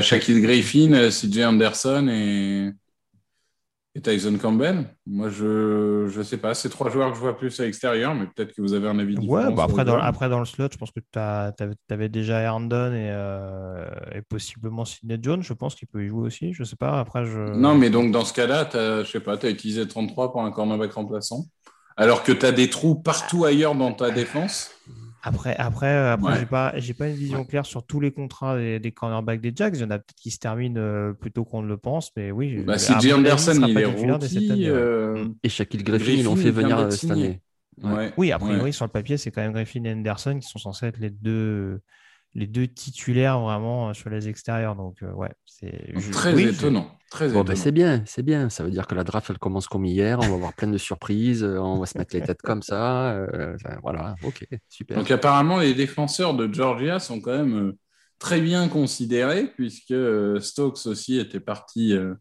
Shaquille 0.00 0.40
Griffin, 0.40 1.10
CJ 1.10 1.38
Anderson 1.40 2.06
et... 2.08 2.70
et 3.94 4.00
Tyson 4.00 4.38
Campbell. 4.40 4.86
Moi, 5.06 5.28
je 5.28 6.16
ne 6.16 6.22
sais 6.22 6.38
pas. 6.38 6.54
C'est 6.54 6.70
trois 6.70 6.88
joueurs 6.90 7.10
que 7.10 7.16
je 7.16 7.20
vois 7.20 7.36
plus 7.36 7.58
à 7.60 7.64
l'extérieur, 7.64 8.14
mais 8.14 8.26
peut-être 8.26 8.54
que 8.54 8.62
vous 8.62 8.72
avez 8.72 8.88
un 8.88 8.98
avis 8.98 9.14
différent. 9.16 9.48
Ouais, 9.48 9.54
bah 9.54 9.64
après, 9.64 9.84
dans, 9.84 9.98
après, 9.98 10.28
dans 10.30 10.38
le 10.38 10.46
slot, 10.46 10.68
je 10.72 10.78
pense 10.78 10.90
que 10.90 11.00
tu 11.00 11.18
avais 11.92 12.08
déjà 12.08 12.38
Herndon 12.40 12.92
et, 12.94 13.10
euh, 13.12 13.86
et 14.14 14.22
possiblement 14.22 14.84
Sidney 14.86 15.18
Jones. 15.20 15.42
Je 15.42 15.52
pense 15.52 15.74
qu'il 15.74 15.88
peut 15.88 16.04
y 16.04 16.08
jouer 16.08 16.22
aussi. 16.26 16.54
Je 16.54 16.64
sais 16.64 16.76
pas. 16.76 16.98
Après, 17.00 17.26
je. 17.26 17.38
Non, 17.38 17.74
mais 17.76 17.90
donc 17.90 18.12
dans 18.12 18.24
ce 18.24 18.32
cas-là, 18.32 18.64
t'as- 18.64 19.04
je 19.04 19.10
sais 19.10 19.20
pas, 19.20 19.36
tu 19.36 19.46
as 19.46 19.50
utilisé 19.50 19.86
33 19.86 20.32
pour 20.32 20.42
un 20.42 20.50
cornerback 20.50 20.92
remplaçant. 20.92 21.44
Alors 21.98 22.22
que 22.22 22.32
tu 22.32 22.46
as 22.46 22.52
des 22.52 22.70
trous 22.70 22.94
partout 22.94 23.44
ailleurs 23.44 23.74
dans 23.74 23.92
ta 23.92 24.10
défense. 24.10 24.70
Après, 25.24 25.54
après, 25.56 25.86
euh, 25.86 26.12
après 26.14 26.32
Ouais. 26.32 26.38
j'ai 26.40 26.46
pas, 26.46 26.72
j'ai 26.76 26.94
pas 26.94 27.08
une 27.08 27.14
vision 27.14 27.44
claire 27.44 27.64
sur 27.64 27.86
tous 27.86 28.00
les 28.00 28.10
contrats 28.10 28.56
des, 28.58 28.80
des 28.80 28.90
cornerbacks 28.90 29.40
des 29.40 29.52
Jacks. 29.54 29.74
Il 29.76 29.80
y 29.80 29.84
en 29.84 29.90
a 29.90 29.98
peut-être 29.98 30.16
qui 30.16 30.30
se 30.32 30.38
terminent 30.38 30.80
euh, 30.80 31.12
plus 31.12 31.30
tôt 31.30 31.44
qu'on 31.44 31.62
ne 31.62 31.68
le 31.68 31.76
pense, 31.76 32.10
mais 32.16 32.32
oui. 32.32 32.62
Bah, 32.64 32.74
avis, 32.74 33.12
Anderson, 33.12 33.54
sera 33.54 33.68
il 33.68 33.74
pas 33.74 33.80
est 33.82 33.84
rookie. 33.84 34.68
euh, 34.68 35.24
Et 35.44 35.48
Shaquille 35.48 35.84
Griffin, 35.84 36.04
Griffin, 36.04 36.18
ils 36.20 36.24
l'ont 36.24 36.34
fait 36.36 36.50
venir 36.50 36.76
euh, 36.78 36.90
cette 36.90 37.10
année. 37.12 37.40
Ouais. 37.82 37.92
ouais. 37.92 38.12
Oui, 38.16 38.32
a 38.32 38.38
priori, 38.38 38.62
Ouais. 38.64 38.72
sur 38.72 38.84
le 38.84 38.90
papier, 38.90 39.16
c'est 39.16 39.30
quand 39.30 39.40
même 39.42 39.52
Griffin 39.52 39.84
et 39.84 39.92
Anderson 39.92 40.38
qui 40.40 40.48
sont 40.48 40.58
censés 40.58 40.86
être 40.86 40.98
les 40.98 41.10
deux, 41.10 41.80
les 42.34 42.46
deux 42.46 42.66
titulaires 42.66 43.40
vraiment 43.40 43.90
euh, 43.90 43.92
sur 43.94 44.10
les 44.10 44.28
extérieurs. 44.28 44.74
Donc, 44.76 45.02
euh, 45.02 45.12
ouais, 45.12 45.30
c'est 45.44 45.92
Très 46.12 46.34
oui, 46.34 46.48
étonnant. 46.48 46.98
Très 47.10 47.28
Bon, 47.28 47.44
ben, 47.44 47.54
c'est 47.54 47.72
bien, 47.72 48.02
c'est 48.06 48.22
bien. 48.22 48.48
Ça 48.48 48.64
veut 48.64 48.70
dire 48.70 48.86
que 48.86 48.94
la 48.94 49.04
draft, 49.04 49.28
elle 49.30 49.38
commence 49.38 49.66
comme 49.66 49.84
hier. 49.84 50.18
On 50.18 50.28
va 50.28 50.34
avoir 50.34 50.52
plein 50.54 50.68
de 50.68 50.78
surprises. 50.78 51.44
euh, 51.44 51.58
On 51.58 51.78
va 51.78 51.86
se 51.86 51.98
mettre 51.98 52.16
les 52.16 52.22
têtes 52.22 52.40
comme 52.42 52.62
ça. 52.62 53.12
euh, 53.12 53.54
enfin, 53.54 53.76
voilà, 53.82 54.14
ok, 54.22 54.46
super. 54.68 54.96
Donc 54.96 55.10
apparemment, 55.10 55.58
les 55.58 55.74
défenseurs 55.74 56.34
de 56.34 56.52
Georgia 56.52 56.98
sont 57.00 57.20
quand 57.20 57.36
même 57.36 57.68
euh, 57.68 57.78
très 58.18 58.40
bien 58.40 58.68
considérés, 58.68 59.46
puisque 59.48 59.90
euh, 59.90 60.40
Stokes 60.40 60.86
aussi 60.86 61.18
était 61.18 61.40
parti 61.40 61.92
euh, 61.92 62.14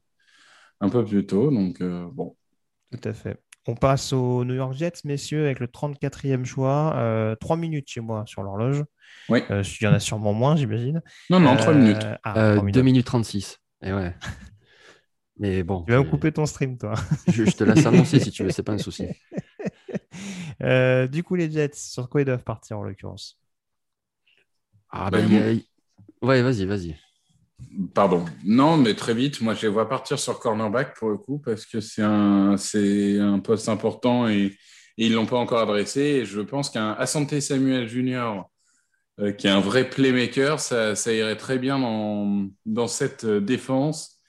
un 0.82 0.89
peu 0.89 1.06
plus 1.06 1.26
tôt. 1.26 1.52
Donc 1.52 1.80
euh, 1.82 2.06
bon. 2.12 2.36
Tout 2.91 3.08
à 3.08 3.13
fait. 3.13 3.38
On 3.67 3.76
passe 3.76 4.12
aux 4.13 4.43
New 4.43 4.56
York 4.56 4.74
Jets, 4.74 5.02
messieurs, 5.04 5.45
avec 5.45 5.60
le 5.60 5.67
34e 5.67 6.45
choix. 6.45 6.93
Euh, 6.95 7.36
Trois 7.36 7.58
minutes 7.58 7.88
chez 7.89 8.02
moi 8.02 8.24
sur 8.26 8.41
l'horloge. 8.43 8.84
Oui. 9.30 9.39
Euh, 9.52 9.63
il 9.80 9.84
y 9.84 9.88
en 9.88 9.93
a 9.93 10.00
sûrement 10.00 10.34
moins, 10.34 10.56
j'imagine. 10.56 11.02
Non, 11.30 11.39
non, 11.39 11.56
trois 11.58 11.74
Euh, 11.74 11.78
minutes. 11.78 12.02
ah, 12.24 12.38
Euh, 12.38 12.54
trois 12.54 12.63
2 12.63 12.82
minutes. 12.82 12.86
minutes 12.86 13.06
36. 13.06 13.60
Et 13.84 13.93
ouais. 13.93 14.15
Mais 15.38 15.63
bon, 15.63 15.84
Tu 15.86 15.91
vas 15.91 16.00
me 16.00 16.04
couper 16.10 16.32
ton 16.32 16.45
stream, 16.45 16.78
toi. 16.78 16.93
je, 17.28 17.45
je 17.45 17.56
te 17.56 17.63
laisse 17.63 17.86
annoncer 17.86 18.19
si 18.19 18.32
tu 18.32 18.43
veux, 18.43 18.52
c'est 18.52 18.63
pas 18.63 18.74
un 18.74 18.78
souci. 18.78 19.06
Euh, 20.62 21.08
du 21.08 21.24
coup, 21.24 21.36
les 21.36 21.50
Jets, 21.50 21.71
sur 21.74 22.08
quoi 22.10 22.21
ils 22.21 22.26
doivent 22.26 22.43
partir 22.43 22.78
en 22.78 22.84
l'occurrence? 22.84 23.39
Ah 24.89 25.10
Ben, 25.10 25.28
ben, 25.28 25.32
il 25.32 25.38
a- 26.24 26.28
Ouais, 26.28 26.41
vas-y, 26.43 26.65
vas-y. 26.65 26.95
Pardon. 27.93 28.26
Non, 28.43 28.78
mais 28.78 28.93
très 28.93 29.13
vite, 29.13 29.41
moi 29.41 29.54
je 29.54 29.63
les 29.63 29.67
vois 29.67 29.88
partir 29.88 30.19
sur 30.19 30.39
cornerback 30.39 30.97
pour 30.97 31.10
le 31.10 31.17
coup, 31.17 31.39
parce 31.39 31.65
que 31.65 31.80
c'est 31.80 32.02
un, 32.02 32.58
c'est 32.58 33.19
un 33.19 33.39
poste 33.39 33.69
important 33.69 34.28
et, 34.28 34.58
et 34.97 35.06
ils 35.06 35.12
ne 35.12 35.15
l'ont 35.15 35.26
pas 35.26 35.38
encore 35.38 35.60
adressé. 35.60 36.02
Et 36.02 36.26
je 36.26 36.41
pense 36.41 36.69
qu'un 36.69 36.91
Asante 36.93 37.39
Samuel 37.39 37.88
Jr., 37.88 38.43
euh, 39.19 39.32
qui 39.32 39.47
est 39.47 39.52
un 39.52 39.60
vrai 39.60 39.89
playmaker, 39.89 40.60
ça, 40.60 40.95
ça 40.95 41.13
irait 41.13 41.38
très 41.38 41.60
bien 41.60 41.80
dans, 41.80 42.47
dans 42.65 42.88
cette 42.88 43.26
euh, 43.26 43.41
défense. 43.41 44.21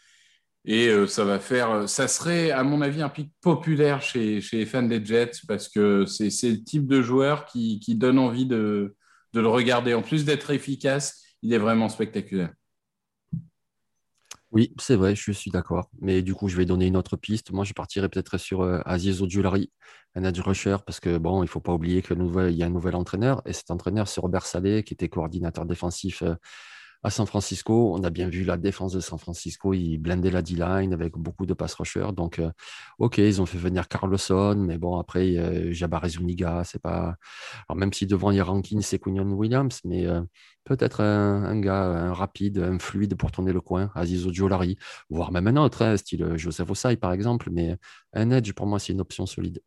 Et 0.65 0.89
euh, 0.89 1.07
ça 1.09 1.25
va 1.25 1.41
faire, 1.41 1.89
ça 1.89 2.07
serait 2.07 2.53
à 2.53 2.63
mon 2.63 2.83
avis 2.83 3.03
un 3.03 3.09
pic 3.09 3.33
populaire 3.41 4.01
chez, 4.01 4.41
chez 4.41 4.59
les 4.59 4.67
fans 4.67 4.83
des 4.83 5.05
Jets 5.05 5.41
parce 5.49 5.69
que 5.69 6.07
c'est 6.07 6.31
c'est 6.31 6.51
le 6.51 6.63
type 6.63 6.87
de 6.87 7.03
joueur 7.03 7.47
qui, 7.47 7.81
qui 7.81 7.97
donne 7.97 8.19
envie 8.19 8.47
de, 8.47 8.95
de 9.33 9.41
le 9.41 9.49
regarder. 9.49 9.95
En 9.95 10.03
plus 10.03 10.25
d'être 10.25 10.51
efficace, 10.53 11.25
il 11.43 11.53
est 11.53 11.59
vraiment 11.59 11.89
spectaculaire. 11.89 12.53
Oui, 14.53 14.75
c'est 14.79 14.97
vrai, 14.97 15.15
je 15.17 15.33
suis 15.33 15.51
d'accord. 15.51 15.89
Mais 16.01 16.21
du 16.21 16.35
coup, 16.35 16.49
je 16.49 16.57
vais 16.57 16.67
donner 16.67 16.87
une 16.87 16.97
autre 16.99 17.17
piste. 17.17 17.53
Moi, 17.53 17.65
je 17.65 17.73
partirais 17.73 18.09
peut-être 18.11 18.37
sur 18.37 18.61
euh, 18.63 18.81
Aziz 18.85 19.23
Ojulari, 19.23 19.73
un 20.15 20.25
edge 20.25 20.41
rusher, 20.41 20.77
parce 20.85 21.01
que 21.01 21.17
bon, 21.17 21.39
il 21.43 21.47
ne 21.47 21.49
faut 21.51 21.61
pas 21.61 21.73
oublier 21.73 22.03
qu'il 22.03 22.19
y 22.19 22.63
a 22.63 22.67
un 22.67 22.71
nouvel 22.71 22.95
entraîneur. 22.95 23.41
Et 23.47 23.55
cet 23.55 23.71
entraîneur, 23.71 24.09
c'est 24.09 24.21
Robert 24.21 24.45
Saleh, 24.45 24.83
qui 24.85 24.93
était 24.93 25.09
coordinateur 25.09 25.65
défensif 25.65 26.23
euh, 26.23 26.35
à 27.03 27.11
San 27.11 27.27
Francisco. 27.27 27.95
On 27.95 28.03
a 28.05 28.11
bien 28.11 28.29
vu 28.29 28.45
la 28.45 28.57
défense 28.57 28.93
de 28.93 29.01
San 29.01 29.19
Francisco. 29.19 29.75
Il 29.75 29.99
blindait 29.99 30.31
la 30.31 30.43
D-line 30.43 30.93
avec 30.93 31.15
beaucoup 31.15 31.47
de 31.47 31.55
pass 31.55 31.75
rushers. 31.75 32.13
Donc, 32.17 32.39
euh, 32.39 32.51
OK, 32.99 33.19
ils 33.19 33.41
ont 33.41 33.47
fait 33.47 33.59
venir 33.59 33.89
Carlson, 33.89 34.57
mais 34.57 34.79
bon, 34.79 34.99
après, 34.99 35.37
euh, 35.37 35.73
Jabari 35.73 36.13
c'est 36.65 36.83
pas. 36.83 37.17
Alors, 37.69 37.77
même 37.77 37.93
si 37.93 38.07
devant 38.07 38.33
Rankins 38.45 38.81
et 38.93 38.99
Quinion 38.99 39.31
Williams, 39.33 39.81
mais 39.85 40.07
euh, 40.07 40.23
peut-être 40.65 41.01
un, 41.01 41.61
gars, 41.61 42.13
rapide, 42.13 42.59
un 42.59 42.79
fluide 42.79 43.17
pour 43.17 43.31
tourner 43.33 43.53
le 43.53 43.61
coin, 43.61 43.91
Aziz 43.95 44.27
Ojolari, 44.27 44.77
voire 45.11 45.33
même 45.33 45.49
un 45.49 45.57
autre, 45.57 45.83
hein, 45.83 45.97
style 45.97 46.37
Joseph 46.37 46.71
Osai 46.71 46.97
par 46.97 47.13
exemple, 47.13 47.51
mais 47.53 47.77
un 48.13 48.31
edge 48.31 48.53
pour 48.53 48.67
moi 48.67 48.79
c'est 48.79 48.93
une 48.93 49.01
option 49.01 49.27
solide. 49.27 49.61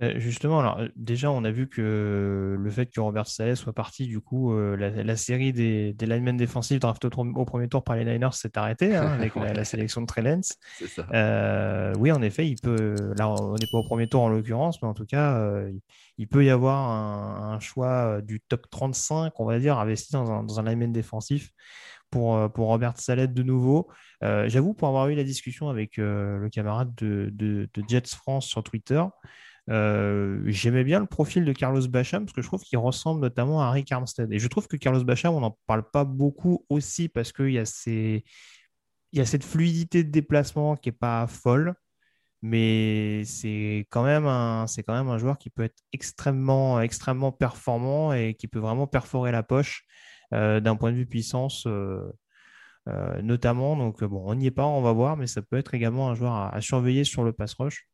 Euh, 0.00 0.18
Justement, 0.20 0.60
alors 0.60 0.78
euh, 0.78 0.88
déjà, 0.94 1.30
on 1.32 1.42
a 1.44 1.50
vu 1.50 1.68
que 1.68 2.56
le 2.58 2.70
fait 2.70 2.86
que 2.86 3.00
Robert 3.00 3.26
Saleh 3.26 3.56
soit 3.56 3.72
parti, 3.72 4.06
du 4.06 4.20
coup, 4.20 4.52
euh, 4.52 4.76
la, 4.76 4.90
la 4.90 5.16
série 5.16 5.52
des, 5.52 5.92
des 5.92 6.06
linemen 6.06 6.36
défensifs 6.36 6.78
draftés 6.78 7.08
au, 7.08 7.10
au 7.34 7.44
premier 7.44 7.68
tour 7.68 7.82
par 7.82 7.96
les 7.96 8.04
Niners 8.04 8.32
s'est 8.32 8.56
arrêtée 8.56 8.94
hein, 8.94 9.08
avec 9.08 9.34
la, 9.36 9.52
la 9.54 9.64
sélection 9.64 10.00
de. 10.02 10.06
Euh, 11.14 11.94
oui, 11.98 12.12
en 12.12 12.22
effet, 12.22 12.46
il 12.48 12.58
peut. 12.60 12.94
Là, 13.16 13.28
on 13.30 13.54
n'est 13.54 13.66
pas 13.66 13.78
au 13.78 13.84
premier 13.84 14.08
tour 14.08 14.22
en 14.22 14.28
l'occurrence, 14.28 14.80
mais 14.82 14.88
en 14.88 14.94
tout 14.94 15.06
cas, 15.06 15.36
euh, 15.38 15.70
il- 15.72 15.80
il 16.18 16.28
peut 16.28 16.44
y 16.44 16.50
avoir 16.50 16.76
un, 16.90 17.52
un 17.54 17.60
choix 17.60 18.20
du 18.22 18.40
top 18.40 18.68
35, 18.70 19.32
on 19.40 19.44
va 19.46 19.58
dire, 19.60 19.78
investi 19.78 20.12
dans 20.12 20.30
un, 20.30 20.42
dans 20.44 20.60
un 20.60 20.64
lineman 20.64 20.92
défensif 20.92 21.50
pour, 22.10 22.36
euh, 22.36 22.48
pour 22.48 22.68
Robert 22.68 22.98
Saleh 22.98 23.28
de 23.32 23.42
nouveau. 23.42 23.88
Euh, 24.24 24.48
J'avoue, 24.48 24.74
pour 24.74 24.88
avoir 24.88 25.08
eu 25.08 25.14
la 25.14 25.24
discussion 25.24 25.68
avec 25.68 25.98
euh, 25.98 26.38
le 26.38 26.48
camarade 26.50 26.94
de, 26.96 27.30
de- 27.32 27.68
de 27.74 27.84
Jets 27.88 28.08
France 28.16 28.46
sur 28.46 28.62
Twitter, 28.64 29.02
euh, 29.70 30.40
j'aimais 30.46 30.84
bien 30.84 31.00
le 31.00 31.06
profil 31.06 31.44
de 31.44 31.52
Carlos 31.52 31.86
Bacham 31.88 32.24
parce 32.24 32.34
que 32.34 32.40
je 32.40 32.46
trouve 32.46 32.62
qu'il 32.62 32.78
ressemble 32.78 33.20
notamment 33.20 33.60
à 33.60 33.70
Rick 33.70 33.92
Armstead. 33.92 34.32
Et 34.32 34.38
je 34.38 34.48
trouve 34.48 34.66
que 34.66 34.76
Carlos 34.76 35.04
Bacham, 35.04 35.34
on 35.34 35.40
n'en 35.40 35.58
parle 35.66 35.88
pas 35.90 36.04
beaucoup 36.04 36.64
aussi 36.68 37.08
parce 37.08 37.32
qu'il 37.32 37.50
y 37.50 37.58
a 37.58 37.64
y 39.12 39.20
a 39.20 39.26
cette 39.26 39.44
fluidité 39.44 40.04
de 40.04 40.10
déplacement 40.10 40.76
qui 40.76 40.88
n'est 40.88 40.92
pas 40.92 41.26
folle, 41.26 41.74
mais 42.42 43.24
c'est 43.24 43.86
quand 43.90 44.04
même 44.04 44.26
un, 44.26 45.18
joueur 45.18 45.38
qui 45.38 45.50
peut 45.50 45.64
être 45.64 45.82
extrêmement, 45.92 46.80
performant 47.32 48.12
et 48.12 48.34
qui 48.34 48.48
peut 48.48 48.58
vraiment 48.58 48.86
perforer 48.86 49.32
la 49.32 49.42
poche 49.42 49.84
euh, 50.34 50.60
d'un 50.60 50.76
point 50.76 50.92
de 50.92 50.96
vue 50.96 51.06
puissance, 51.06 51.66
euh, 51.66 52.10
notamment. 53.22 53.76
Donc, 53.76 54.04
bon, 54.04 54.22
on 54.26 54.34
n'y 54.34 54.46
est 54.46 54.50
pas, 54.50 54.66
on 54.66 54.82
va 54.82 54.92
voir, 54.92 55.16
mais 55.16 55.26
ça 55.26 55.42
peut 55.42 55.56
être 55.56 55.74
également 55.74 56.10
un 56.10 56.14
joueur 56.14 56.34
à 56.34 56.60
surveiller 56.60 57.04
sur 57.04 57.24
le 57.24 57.32
pass 57.32 57.54
rush. 57.54 57.88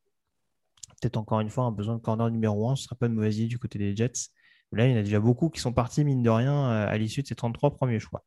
Encore 1.16 1.40
une 1.40 1.50
fois 1.50 1.64
un 1.64 1.72
besoin 1.72 1.96
de 1.96 2.00
corner 2.00 2.30
numéro 2.30 2.68
1, 2.68 2.76
ce 2.76 2.82
ne 2.82 2.84
sera 2.84 2.96
pas 2.96 3.06
une 3.06 3.14
mauvaise 3.14 3.38
idée 3.38 3.48
du 3.48 3.58
côté 3.58 3.78
des 3.78 3.94
Jets. 3.94 4.30
Là, 4.72 4.86
il 4.86 4.92
y 4.92 4.94
en 4.94 4.98
a 4.98 5.02
déjà 5.02 5.20
beaucoup 5.20 5.50
qui 5.50 5.60
sont 5.60 5.72
partis, 5.72 6.04
mine 6.04 6.22
de 6.22 6.30
rien, 6.30 6.70
euh, 6.70 6.88
à 6.88 6.98
l'issue 6.98 7.22
de 7.22 7.26
ces 7.26 7.34
33 7.34 7.76
premiers 7.76 8.00
choix. 8.00 8.24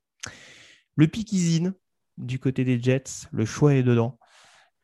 Le 0.96 1.08
pick 1.08 1.32
is 1.34 1.62
du 2.18 2.40
côté 2.40 2.64
des 2.64 2.82
Jets, 2.82 3.28
le 3.32 3.46
choix 3.46 3.76
est 3.76 3.84
dedans. 3.84 4.18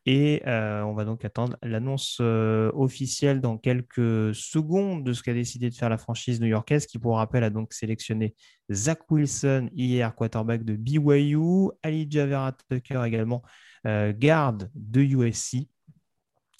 Et 0.05 0.41
euh, 0.47 0.81
on 0.81 0.93
va 0.93 1.05
donc 1.05 1.23
attendre 1.23 1.55
l'annonce 1.63 2.17
euh, 2.19 2.69
officielle 2.73 3.39
dans 3.39 3.57
quelques 3.57 4.35
secondes 4.35 5.05
de 5.05 5.13
ce 5.13 5.23
qu'a 5.23 5.33
décidé 5.33 5.69
de 5.69 5.75
faire 5.75 5.87
la 5.87 5.97
franchise 5.97 6.41
new-yorkaise, 6.41 6.85
qui, 6.87 6.99
pour 6.99 7.15
rappel, 7.15 7.41
a 7.45 7.49
donc 7.49 7.71
sélectionné 7.71 8.35
Zach 8.69 9.09
Wilson 9.09 9.69
hier, 9.73 10.13
quarterback 10.13 10.65
de 10.65 10.75
BYU, 10.75 11.69
Ali 11.81 12.05
Javera 12.09 12.51
Tucker 12.69 13.01
également, 13.05 13.43
garde 13.85 14.69
de 14.75 15.01
USC. 15.01 15.69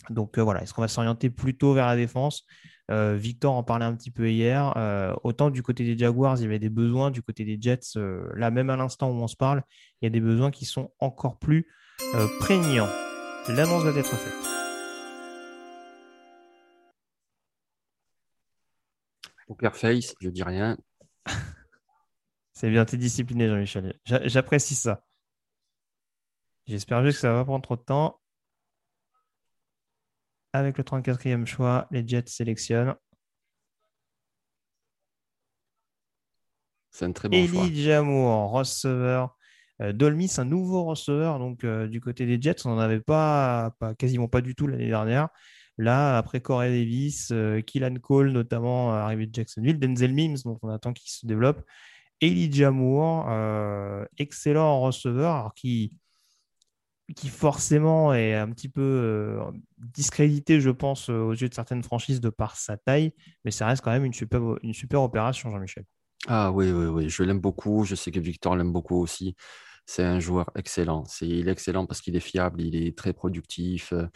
Donc 0.09 0.37
euh, 0.37 0.41
voilà, 0.43 0.61
est-ce 0.63 0.73
qu'on 0.73 0.81
va 0.81 0.87
s'orienter 0.87 1.29
plutôt 1.29 1.73
vers 1.73 1.87
la 1.87 1.95
défense? 1.95 2.45
Euh, 2.91 3.15
Victor 3.15 3.53
en 3.55 3.63
parlait 3.63 3.85
un 3.85 3.95
petit 3.95 4.11
peu 4.11 4.29
hier. 4.29 4.73
Euh, 4.77 5.13
autant 5.23 5.49
du 5.49 5.63
côté 5.63 5.83
des 5.85 5.97
Jaguars, 5.97 6.37
il 6.37 6.43
y 6.43 6.45
avait 6.45 6.59
des 6.59 6.69
besoins, 6.69 7.11
du 7.11 7.21
côté 7.21 7.45
des 7.45 7.57
Jets, 7.59 7.97
là 8.35 8.51
même 8.51 8.69
à 8.69 8.75
l'instant 8.75 9.09
où 9.09 9.15
on 9.15 9.27
se 9.27 9.35
parle, 9.37 9.63
il 10.01 10.05
y 10.05 10.07
a 10.07 10.09
des 10.09 10.19
besoins 10.21 10.51
qui 10.51 10.65
sont 10.65 10.91
encore 10.99 11.39
plus 11.39 11.67
prégnants. 12.39 12.89
L'annonce 13.47 13.83
va 13.83 13.97
être 13.97 14.05
faite. 14.15 14.49
Poker 19.47 19.75
face, 19.75 20.15
je 20.21 20.29
dis 20.29 20.43
rien. 20.43 20.77
C'est 22.53 22.69
bien, 22.69 22.85
t'es 22.85 22.97
discipliné, 22.97 23.47
Jean-Michel. 23.47 23.99
J'a- 24.05 24.27
J'apprécie 24.27 24.75
ça. 24.75 25.03
J'espère 26.65 27.03
juste 27.03 27.17
que 27.17 27.21
ça 27.21 27.33
va 27.33 27.39
pas 27.39 27.45
prendre 27.45 27.63
trop 27.63 27.75
de 27.75 27.81
temps. 27.81 28.19
Avec 30.53 30.77
le 30.77 30.83
34e 30.83 31.45
choix, 31.45 31.87
les 31.91 32.07
Jets 32.07 32.23
sélectionnent 32.27 32.95
C'est 36.91 37.05
un 37.05 37.11
très 37.11 37.27
bon 37.27 37.47
choix. 37.47 37.63
Eli 37.65 37.81
Jamour, 37.83 38.51
receveur. 38.51 39.35
Euh, 39.81 39.91
Dolmis, 39.91 40.31
un 40.37 40.45
nouveau 40.45 40.83
receveur 40.83 41.39
donc 41.39 41.63
euh, 41.63 41.87
du 41.87 41.99
côté 41.99 42.27
des 42.27 42.39
Jets. 42.39 42.65
On 42.65 42.69
n'en 42.69 42.77
avait 42.79 42.99
pas, 43.01 43.75
pas- 43.79 43.95
quasiment 43.95 44.27
pas 44.27 44.41
du 44.41 44.53
tout 44.53 44.67
l'année 44.67 44.87
dernière. 44.87 45.29
Là, 45.79 46.17
après 46.19 46.39
Corey 46.39 46.69
Davis, 46.69 47.29
euh, 47.31 47.61
Killan 47.61 47.95
Cole, 47.95 48.29
notamment 48.31 48.93
euh, 48.93 48.97
arrivé 48.97 49.25
de 49.25 49.33
Jacksonville, 49.33 49.79
Denzel 49.79 50.13
Mims, 50.13 50.37
dont 50.45 50.59
on 50.61 50.69
attend 50.69 50.93
qu'il 50.93 51.09
se 51.09 51.25
développe. 51.25 51.63
Elijah 52.21 52.69
Moore, 52.69 53.25
euh, 53.31 54.05
excellent 54.19 54.79
receveur, 54.81 55.33
alors 55.33 55.53
qui, 55.55 55.93
qui 57.15 57.29
forcément 57.29 58.13
est 58.13 58.33
un 58.33 58.49
petit 58.49 58.69
peu 58.69 58.81
euh, 58.81 59.43
discrédité, 59.77 60.61
je 60.61 60.69
pense, 60.69 61.09
aux 61.09 61.33
yeux 61.33 61.49
de 61.49 61.53
certaines 61.53 61.83
franchises 61.83 62.21
de 62.21 62.29
par 62.29 62.55
sa 62.55 62.77
taille, 62.77 63.13
mais 63.43 63.51
ça 63.51 63.67
reste 63.67 63.83
quand 63.83 63.91
même 63.91 64.05
une 64.05 64.13
super, 64.13 65.01
opération, 65.01 65.49
Jean-Michel. 65.51 65.85
Ah 66.27 66.51
oui, 66.51 66.71
oui, 66.71 66.85
oui, 66.85 67.09
je 67.09 67.23
l'aime 67.23 67.41
beaucoup. 67.41 67.83
Je 67.83 67.95
sais 67.95 68.11
que 68.11 68.19
Victor 68.19 68.55
l'aime 68.55 68.71
beaucoup 68.71 69.01
aussi. 69.01 69.35
C'est 69.85 70.03
un 70.03 70.19
joueur 70.21 70.49
excellent. 70.55 71.03
Il 71.21 71.49
est 71.49 71.51
excellent 71.51 71.85
parce 71.85 71.99
qu'il 71.99 72.15
est 72.15 72.21
fiable, 72.21 72.61
il 72.61 72.75
est 72.75 72.97
très 72.97 73.11
productif, 73.11 73.91
euh, 73.91 74.07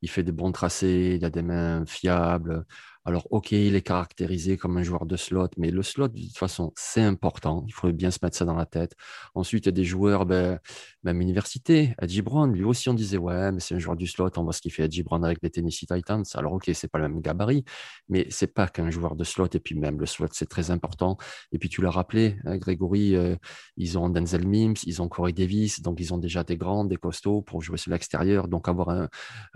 il 0.00 0.10
fait 0.10 0.24
des 0.24 0.32
bons 0.32 0.50
tracés, 0.50 1.14
il 1.16 1.24
a 1.24 1.30
des 1.30 1.42
mains 1.42 1.86
fiables. 1.86 2.64
Alors, 3.04 3.26
OK, 3.30 3.50
il 3.52 3.74
est 3.74 3.82
caractérisé 3.82 4.56
comme 4.56 4.76
un 4.76 4.82
joueur 4.84 5.06
de 5.06 5.16
slot, 5.16 5.48
mais 5.56 5.70
le 5.70 5.82
slot, 5.82 6.08
de 6.08 6.20
toute 6.20 6.38
façon, 6.38 6.72
c'est 6.76 7.02
important. 7.02 7.64
Il 7.66 7.72
faut 7.72 7.90
bien 7.92 8.12
se 8.12 8.18
mettre 8.22 8.36
ça 8.36 8.44
dans 8.44 8.54
la 8.54 8.66
tête. 8.66 8.94
Ensuite, 9.34 9.66
il 9.66 9.68
y 9.68 9.70
a 9.70 9.72
des 9.72 9.84
joueurs, 9.84 10.24
ben, 10.24 10.60
même 11.02 11.20
université, 11.20 11.94
Edgy 12.00 12.22
Brown, 12.22 12.52
lui 12.52 12.62
aussi, 12.64 12.88
on 12.88 12.94
disait, 12.94 13.18
ouais, 13.18 13.50
mais 13.50 13.58
c'est 13.58 13.74
un 13.74 13.80
joueur 13.80 13.96
du 13.96 14.06
slot, 14.06 14.30
on 14.36 14.44
voit 14.44 14.52
ce 14.52 14.60
qu'il 14.60 14.72
fait 14.72 14.84
Edgy 14.84 15.02
Brown 15.02 15.24
avec 15.24 15.38
les 15.42 15.50
Tennessee 15.50 15.86
Titans. 15.86 16.22
Alors, 16.34 16.52
OK, 16.52 16.70
c'est 16.72 16.88
pas 16.88 16.98
le 16.98 17.08
même 17.08 17.20
gabarit, 17.20 17.64
mais 18.08 18.26
c'est 18.30 18.46
pas 18.46 18.68
qu'un 18.68 18.90
joueur 18.90 19.16
de 19.16 19.24
slot. 19.24 19.48
Et 19.54 19.60
puis, 19.60 19.74
même 19.74 19.98
le 19.98 20.06
slot, 20.06 20.28
c'est 20.32 20.48
très 20.48 20.70
important. 20.70 21.16
Et 21.50 21.58
puis, 21.58 21.68
tu 21.68 21.82
l'as 21.82 21.90
rappelé, 21.90 22.36
hein, 22.44 22.56
Grégory, 22.56 23.16
euh, 23.16 23.34
ils 23.76 23.98
ont 23.98 24.08
Denzel 24.10 24.46
Mims, 24.46 24.74
ils 24.84 25.02
ont 25.02 25.08
Corey 25.08 25.32
Davis, 25.32 25.82
donc 25.82 25.98
ils 25.98 26.14
ont 26.14 26.18
déjà 26.18 26.44
des 26.44 26.56
grands, 26.56 26.84
des 26.84 26.96
costauds 26.96 27.42
pour 27.42 27.62
jouer 27.62 27.78
sur 27.78 27.90
l'extérieur. 27.90 28.46
Donc, 28.46 28.68
avoir 28.68 28.90
un, 28.90 29.08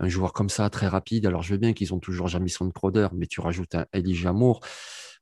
joueur 0.07 0.33
comme 0.33 0.49
ça, 0.49 0.69
très 0.69 0.87
rapide. 0.87 1.25
Alors, 1.25 1.43
je 1.43 1.53
veux 1.53 1.59
bien 1.59 1.73
qu'ils 1.73 1.93
ont 1.93 1.99
toujours 1.99 2.27
Jamison 2.27 2.69
Crowder, 2.71 3.07
mais 3.13 3.25
tu 3.27 3.36
rajoutes 3.41 3.75
un 3.75 3.85
Elijah 3.93 4.33
Moore. 4.33 4.61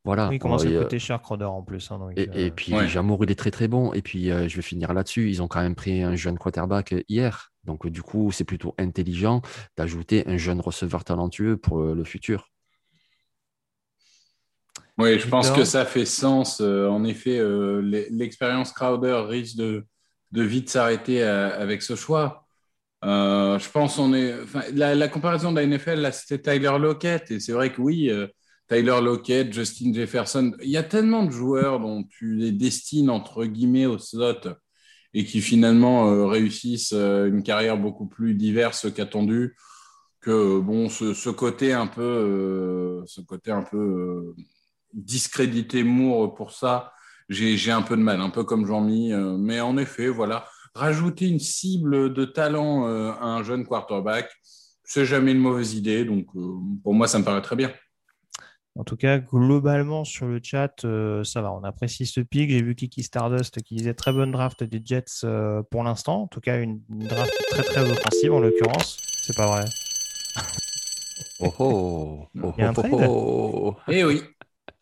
Voilà. 0.05 0.29
Oui, 0.29 0.35
il 0.35 0.39
commence 0.39 0.63
à 0.63 0.69
coûter 0.69 0.99
cher 0.99 1.19
Crowder 1.21 1.45
en 1.45 1.63
plus. 1.63 1.91
Hein, 1.91 1.99
et, 2.15 2.29
euh, 2.29 2.49
puis 2.55 2.73
ouais. 2.73 3.01
Moore, 3.01 3.23
il 3.23 3.31
est 3.31 3.35
très 3.35 3.49
très 3.49 3.67
bon. 3.67 3.91
Et 3.93 4.03
puis 4.03 4.29
euh, 4.29 4.47
je 4.47 4.55
vais 4.55 4.61
finir 4.61 4.93
là-dessus. 4.93 5.29
Ils 5.29 5.41
ont 5.41 5.47
quand 5.47 5.61
même 5.61 5.73
pris 5.73 6.03
un 6.03 6.15
jeune 6.15 6.37
quarterback 6.37 6.93
euh, 6.93 7.01
hier. 7.09 7.51
Donc 7.63 7.87
du 7.87 8.03
coup, 8.03 8.31
c'est 8.31 8.43
plutôt 8.43 8.75
intelligent 8.77 9.41
d'ajouter 9.75 10.23
un 10.27 10.37
jeune 10.37 10.61
receveur 10.61 11.03
talentueux 11.03 11.57
pour 11.57 11.81
le 11.81 12.03
futur. 12.03 12.51
Oui, 14.99 15.19
je 15.19 15.27
pense 15.27 15.49
que 15.49 15.65
ça 15.65 15.83
fait 15.83 16.05
sens. 16.05 16.61
en 16.61 17.03
effet, 17.03 17.41
l'expérience 18.11 18.71
Crowder 18.71 19.23
risque 19.27 19.57
de, 19.57 19.87
de 20.31 20.43
vite 20.43 20.69
s'arrêter 20.69 21.23
avec 21.23 21.81
ce 21.81 21.95
choix. 21.95 22.44
Euh, 23.03 23.59
je 23.59 23.69
pense 23.69 23.99
on 23.99 24.13
est. 24.13 24.33
La, 24.73 25.07
comparaison 25.07 25.51
de 25.51 25.59
la 25.59 25.67
NFL, 25.67 26.09
c'était 26.13 26.53
Tyler 26.53 26.77
Lockett. 26.79 27.31
Et 27.31 27.39
c'est 27.39 27.51
vrai 27.51 27.71
que 27.71 27.81
oui, 27.81 28.09
euh, 28.09 28.27
Tyler 28.67 28.99
Lockett, 29.01 29.53
Justin 29.53 29.93
Jefferson, 29.93 30.53
il 30.61 30.69
y 30.69 30.77
a 30.77 30.83
tellement 30.83 31.23
de 31.23 31.31
joueurs 31.31 31.79
dont 31.79 32.03
tu 32.03 32.35
les 32.35 32.51
destines, 32.51 33.09
entre 33.09 33.45
guillemets, 33.45 33.85
au 33.85 33.97
slot 33.97 34.49
et 35.13 35.23
qui 35.25 35.41
finalement 35.41 36.11
euh, 36.11 36.25
réussissent 36.25 36.93
une 36.93 37.43
carrière 37.43 37.77
beaucoup 37.77 38.07
plus 38.07 38.33
diverse 38.33 38.91
qu'attendue. 38.91 39.55
Que 40.21 40.59
bon, 40.59 40.89
ce, 40.89 41.13
ce, 41.13 41.29
côté 41.29 41.73
un 41.73 41.85
peu, 41.85 43.03
ce 43.05 43.21
côté 43.21 43.51
un 43.51 43.61
peu 43.61 44.33
discrédité 44.91 45.83
Moore 45.83 46.33
pour 46.33 46.51
ça, 46.51 46.93
j'ai 47.29 47.71
un 47.71 47.83
peu 47.83 47.95
de 47.95 48.01
mal, 48.01 48.19
un 48.21 48.31
peu 48.31 48.43
comme 48.43 48.65
Jean-Mi. 48.65 49.13
mais 49.37 49.61
en 49.61 49.77
effet, 49.77 50.07
voilà 50.07 50.47
rajouter 50.75 51.27
une 51.27 51.39
cible 51.39 52.13
de 52.13 52.25
talent 52.25 52.87
euh, 52.87 53.11
à 53.11 53.25
un 53.25 53.43
jeune 53.43 53.65
quarterback, 53.65 54.29
c'est 54.83 55.05
jamais 55.05 55.31
une 55.31 55.39
mauvaise 55.39 55.73
idée. 55.73 56.05
Donc, 56.05 56.27
euh, 56.35 56.59
pour 56.83 56.93
moi, 56.93 57.07
ça 57.07 57.17
me 57.17 57.23
paraît 57.23 57.41
très 57.41 57.55
bien. 57.55 57.71
En 58.77 58.83
tout 58.83 58.97
cas, 58.97 59.19
globalement, 59.19 60.03
sur 60.03 60.27
le 60.27 60.41
chat, 60.43 60.83
euh, 60.83 61.23
ça 61.23 61.41
va. 61.41 61.53
On 61.53 61.63
apprécie 61.63 62.05
ce 62.05 62.19
pic. 62.19 62.49
J'ai 62.51 62.61
vu 62.61 62.75
Kiki 62.75 63.03
Stardust 63.03 63.61
qui 63.61 63.75
disait 63.75 63.93
très 63.93 64.11
bonne 64.11 64.31
draft 64.31 64.63
des 64.63 64.81
Jets 64.83 65.25
pour 65.71 65.83
l'instant. 65.83 66.23
En 66.23 66.27
tout 66.27 66.41
cas, 66.41 66.59
une, 66.59 66.81
draft 66.89 67.33
très, 67.51 67.63
très 67.63 67.89
offensive 67.89 68.33
en 68.33 68.41
l'occurrence. 68.41 68.97
C'est 69.21 69.35
pas 69.35 69.47
vrai. 69.47 69.65
Oh 71.39 71.53
oh, 71.59 72.27
oh, 72.43 72.53
Il 72.57 72.61
y 72.61 72.63
a 72.65 72.69
un 72.69 72.73
trade 72.73 72.91
oh, 73.07 73.75
Eh 73.87 74.03
oui. 74.03 74.21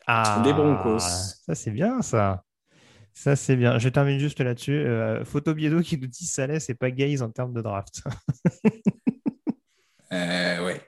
Ah, 0.08 0.42
des 0.44 0.52
Broncos. 0.52 0.98
Ça, 0.98 1.54
c'est 1.54 1.70
bien, 1.70 2.02
ça. 2.02 2.43
Ça, 3.14 3.36
c'est 3.36 3.56
bien. 3.56 3.78
Je 3.78 3.88
termine 3.88 4.18
juste 4.18 4.40
là-dessus. 4.40 4.72
Euh, 4.72 5.24
Photo 5.24 5.54
Biedo 5.54 5.80
qui 5.80 5.96
nous 5.96 6.08
dit 6.08 6.26
Saleh, 6.26 6.58
c'est 6.58 6.74
pas 6.74 6.90
gaze 6.90 7.22
en 7.22 7.30
termes 7.30 7.52
de 7.52 7.62
draft. 7.62 8.02
euh, 10.12 10.66
ouais. 10.66 10.82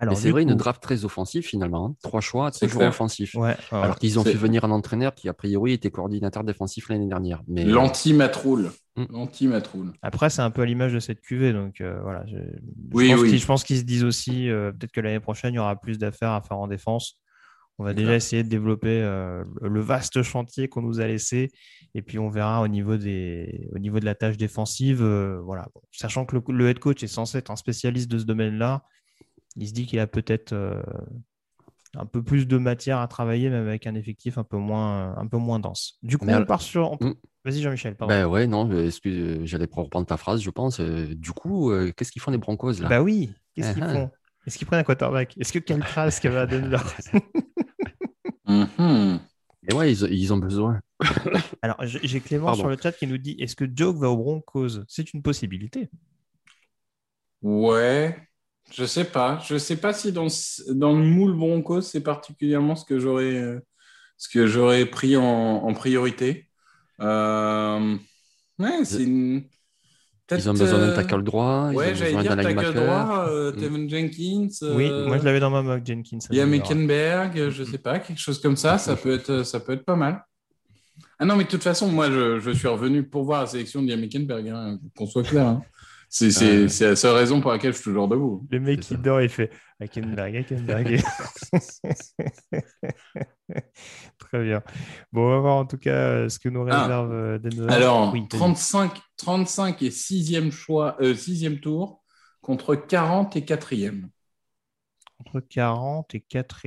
Alors, 0.00 0.16
c'est 0.16 0.30
vrai, 0.30 0.42
une 0.42 0.54
draft 0.54 0.80
très 0.80 1.04
offensive 1.04 1.44
finalement. 1.44 1.86
Hein. 1.86 1.96
Trois 2.02 2.20
choix, 2.20 2.50
très 2.52 2.68
joueurs 2.68 2.90
offensifs. 2.90 3.34
Ouais. 3.34 3.56
Alors 3.72 3.98
qu'ils 3.98 4.18
ont 4.18 4.24
fait 4.24 4.34
venir 4.34 4.64
un 4.64 4.70
entraîneur 4.70 5.14
qui, 5.14 5.28
a 5.28 5.34
priori, 5.34 5.72
était 5.72 5.90
coordinateur 5.90 6.44
défensif 6.44 6.88
l'année 6.88 7.08
dernière. 7.08 7.42
Mais... 7.48 7.64
L'anti-matroul. 7.64 8.70
Mm. 8.96 9.04
L'anti-matroul. 9.10 9.92
Après, 10.02 10.30
c'est 10.30 10.42
un 10.42 10.50
peu 10.50 10.62
à 10.62 10.66
l'image 10.66 10.92
de 10.92 11.00
cette 11.00 11.20
QV. 11.20 11.52
Donc 11.52 11.80
euh, 11.80 11.98
voilà. 12.02 12.24
Je, 12.26 12.36
oui, 12.92 13.08
je 13.08 13.12
pense 13.12 13.22
oui. 13.22 13.30
qu'ils, 13.30 13.38
je 13.40 13.46
pense 13.46 13.64
qu'ils 13.64 13.78
se 13.78 13.84
disent 13.84 14.04
aussi 14.04 14.48
euh, 14.48 14.70
peut-être 14.70 14.92
que 14.92 15.00
l'année 15.00 15.20
prochaine, 15.20 15.54
il 15.54 15.56
y 15.56 15.60
aura 15.60 15.74
plus 15.74 15.98
d'affaires 15.98 16.32
à 16.32 16.42
faire 16.42 16.58
en 16.58 16.68
défense. 16.68 17.18
On 17.80 17.84
va 17.84 17.94
déjà 17.94 18.16
essayer 18.16 18.42
de 18.42 18.48
développer 18.48 19.00
euh, 19.02 19.44
le 19.62 19.80
vaste 19.80 20.22
chantier 20.22 20.68
qu'on 20.68 20.82
nous 20.82 20.98
a 21.00 21.06
laissé. 21.06 21.50
Et 21.94 22.02
puis, 22.02 22.18
on 22.18 22.28
verra 22.28 22.60
au 22.60 22.66
niveau, 22.68 22.96
des, 22.96 23.68
au 23.72 23.78
niveau 23.78 24.00
de 24.00 24.04
la 24.04 24.14
tâche 24.16 24.36
défensive. 24.36 25.00
euh, 25.02 25.40
voilà. 25.44 25.68
Bon, 25.74 25.80
Sachant 25.92 26.26
que 26.26 26.34
le, 26.36 26.42
le 26.52 26.68
head 26.68 26.80
coach 26.80 27.02
est 27.04 27.06
censé 27.08 27.38
être 27.38 27.50
un 27.52 27.56
spécialiste 27.56 28.10
de 28.10 28.18
ce 28.18 28.24
domaine-là, 28.24 28.82
il 29.56 29.68
se 29.68 29.72
dit 29.72 29.86
qu'il 29.86 30.00
a 30.00 30.08
peut-être 30.08 30.52
euh, 30.52 30.82
un 31.96 32.04
peu 32.04 32.22
plus 32.22 32.46
de 32.48 32.58
matière 32.58 32.98
à 32.98 33.06
travailler, 33.06 33.48
même 33.48 33.68
avec 33.68 33.86
un 33.86 33.94
effectif 33.94 34.38
un 34.38 34.44
peu 34.44 34.56
moins, 34.56 35.16
un 35.16 35.26
peu 35.28 35.38
moins 35.38 35.60
dense. 35.60 35.98
Du 36.02 36.18
coup, 36.18 36.24
Mais 36.26 36.34
on 36.34 36.44
part 36.44 36.60
sur. 36.62 36.92
on- 37.00 37.06
Mm. 37.10 37.14
Vas-y, 37.44 37.62
Jean-Michel. 37.62 37.94
pardon. 37.94 38.12
Ben 38.12 38.26
ouais, 38.26 38.46
non, 38.48 38.70
excuse, 38.84 39.40
j'allais 39.44 39.68
reprendre 39.70 40.04
ta 40.06 40.16
phrase, 40.18 40.42
je 40.42 40.50
pense. 40.50 40.80
Du 40.80 41.30
coup, 41.30 41.72
qu'est-ce 41.96 42.10
qu'ils 42.12 42.20
font 42.20 42.32
les 42.32 42.36
Broncos 42.38 42.72
là? 42.80 42.88
Bah 42.88 43.00
oui, 43.00 43.30
qu'est-ce 43.54 43.72
qu'ils 43.72 43.82
Ah, 43.84 43.88
ah. 43.88 43.94
font? 43.94 44.10
Est-ce 44.46 44.58
qu'ils 44.58 44.66
prennent 44.66 44.80
un 44.80 44.84
quarterback? 44.84 45.34
Est-ce 45.38 45.52
que 45.52 45.58
Kyle 45.60 45.78
Trask 45.80 46.26
va 46.26 46.42
à 46.42 46.46
Denver 46.46 46.78
Mhm. 48.48 49.20
Et 49.68 49.74
ouais, 49.74 49.92
ils, 49.92 50.02
ils 50.12 50.32
ont 50.32 50.38
besoin. 50.38 50.80
Alors, 51.62 51.76
j'ai 51.84 52.20
Clément 52.20 52.46
Pardon. 52.46 52.60
sur 52.60 52.68
le 52.68 52.76
chat 52.80 52.92
qui 52.92 53.06
nous 53.06 53.18
dit 53.18 53.36
Est-ce 53.38 53.56
que 53.56 53.64
Joke 53.72 53.98
va 53.98 54.10
aux 54.10 54.16
Broncos? 54.16 54.80
C'est 54.88 55.12
une 55.14 55.22
possibilité. 55.22 55.90
Ouais, 57.42 58.16
je 58.72 58.84
sais 58.84 59.04
pas. 59.04 59.38
Je 59.46 59.58
sais 59.58 59.76
pas 59.80 59.92
si 59.92 60.12
dans, 60.12 60.26
dans 60.74 60.92
le 60.92 61.04
moule 61.04 61.36
Broncos, 61.36 61.82
c'est 61.82 62.02
particulièrement 62.02 62.74
ce 62.76 62.84
que 62.84 62.98
j'aurais 62.98 63.34
euh, 63.36 63.60
ce 64.16 64.28
que 64.28 64.46
j'aurais 64.46 64.86
pris 64.86 65.16
en, 65.16 65.24
en 65.24 65.74
priorité. 65.74 66.48
Euh, 67.00 67.96
ouais, 68.58 68.84
c'est 68.84 69.04
une. 69.04 69.48
Ils 70.30 70.48
ont 70.50 70.52
besoin 70.52 70.78
d'un 70.78 70.88
euh, 70.90 70.94
tackle 70.94 71.22
droit, 71.22 71.70
Ouais, 71.72 71.94
j'allais 71.94 72.20
dire 72.22 72.36
tackle 72.36 72.74
droit, 72.74 73.26
euh, 73.28 73.52
Mm. 73.52 73.88
Jenkins. 73.88 74.48
Oui, 74.74 74.88
euh, 74.90 75.06
moi 75.06 75.18
je 75.18 75.24
l'avais 75.24 75.40
dans 75.40 75.50
ma 75.50 75.62
mock 75.62 75.82
Jenkins. 75.86 76.18
Il 76.30 76.36
y 76.36 76.40
a 76.40 76.46
Meckenberg, 76.46 77.48
je 77.48 77.64
sais 77.64 77.78
pas, 77.78 77.98
quelque 77.98 78.20
chose 78.20 78.40
comme 78.40 78.56
ça, 78.56 78.76
ça 78.78 78.96
peut 78.96 79.12
être, 79.14 79.42
ça 79.44 79.60
peut 79.60 79.72
être 79.72 79.84
pas 79.84 79.96
mal. 79.96 80.22
Ah 81.18 81.24
non, 81.24 81.34
mais 81.36 81.44
de 81.44 81.48
toute 81.48 81.62
façon, 81.62 81.88
moi, 81.88 82.10
je, 82.10 82.38
je 82.38 82.50
suis 82.50 82.68
revenu 82.68 83.02
pour 83.02 83.24
voir 83.24 83.40
la 83.40 83.46
sélection 83.46 83.82
de 83.82 83.94
Meckenberg, 83.94 84.48
hein, 84.48 84.78
qu'on 84.96 85.06
soit 85.06 85.22
clair. 85.24 85.46
hein. 85.46 85.62
C'est 86.10 86.30
c'est- 86.30 86.80
la 86.88 86.96
seule 86.96 87.16
raison 87.16 87.40
pour 87.40 87.50
laquelle 87.50 87.72
je 87.72 87.76
suis 87.78 87.84
toujours 87.84 88.08
debout. 88.08 88.46
Le 88.50 88.60
mec 88.60 88.80
qui 88.80 88.96
dort, 88.96 89.20
il 89.20 89.28
fait 89.28 89.50
Hackenberg, 89.80 90.36
Hackenberg. 90.36 91.00
Très 94.18 94.42
bien. 94.44 94.62
Bon, 95.12 95.26
on 95.26 95.30
va 95.30 95.38
voir 95.40 95.56
en 95.56 95.66
tout 95.66 95.78
cas 95.78 95.90
euh, 95.94 96.28
ce 96.28 96.38
que 96.38 96.48
nous 96.48 96.66
Ah. 96.70 96.82
réserve 96.82 97.12
euh, 97.12 97.38
Denver. 97.38 97.72
Alors, 97.72 98.12
Oui, 98.12 98.20
vas-y. 98.20 98.28
35, 98.28 99.00
35 99.16 99.82
et 99.82 99.90
6e, 99.90 100.50
choix, 100.50 100.96
euh, 101.00 101.14
6e 101.14 101.60
tour 101.60 102.02
contre 102.40 102.74
40 102.74 103.36
et 103.36 103.42
4e. 103.44 104.08
entre 105.20 105.40
40 105.40 106.14
et 106.14 106.20
4 106.20 106.62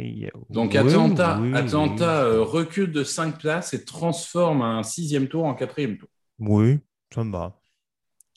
Donc 0.50 0.72
Oui, 0.72 0.78
Atlanta, 0.78 1.40
oui, 1.42 1.54
Atlanta 1.56 2.24
euh, 2.24 2.42
recule 2.44 2.92
de 2.92 3.04
5 3.04 3.40
places 3.40 3.74
et 3.74 3.86
transforme 3.86 4.62
un 4.62 4.84
6e 4.84 5.28
tour 5.28 5.46
en 5.46 5.54
4e 5.56 5.98
tour. 5.98 6.10
Oui, 6.40 6.80
ça 7.14 7.24
me 7.24 7.32
va. 7.32 7.61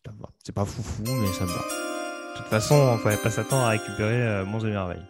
Ça 0.05 0.13
me 0.13 0.19
va. 0.21 0.29
C'est 0.45 0.53
pas 0.55 0.65
foufou, 0.65 1.03
mais 1.03 1.33
ça 1.33 1.45
me 1.45 1.51
va. 1.51 1.63
De 2.33 2.39
toute 2.39 2.47
façon, 2.47 2.75
on 2.75 2.95
ne 2.95 2.99
fallait 2.99 3.17
pas 3.23 3.31
s'attendre 3.31 3.63
à 3.65 3.69
récupérer 3.71 4.23
euh, 4.27 4.45
Monts 4.45 4.61
et 4.61 4.71
Merveilles. 4.71 5.07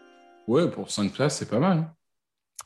Ouais, 0.46 0.70
pour 0.70 0.90
5 0.90 1.12
places, 1.12 1.38
c'est 1.38 1.48
pas 1.48 1.58
mal. 1.58 1.78
hein. 1.78 1.94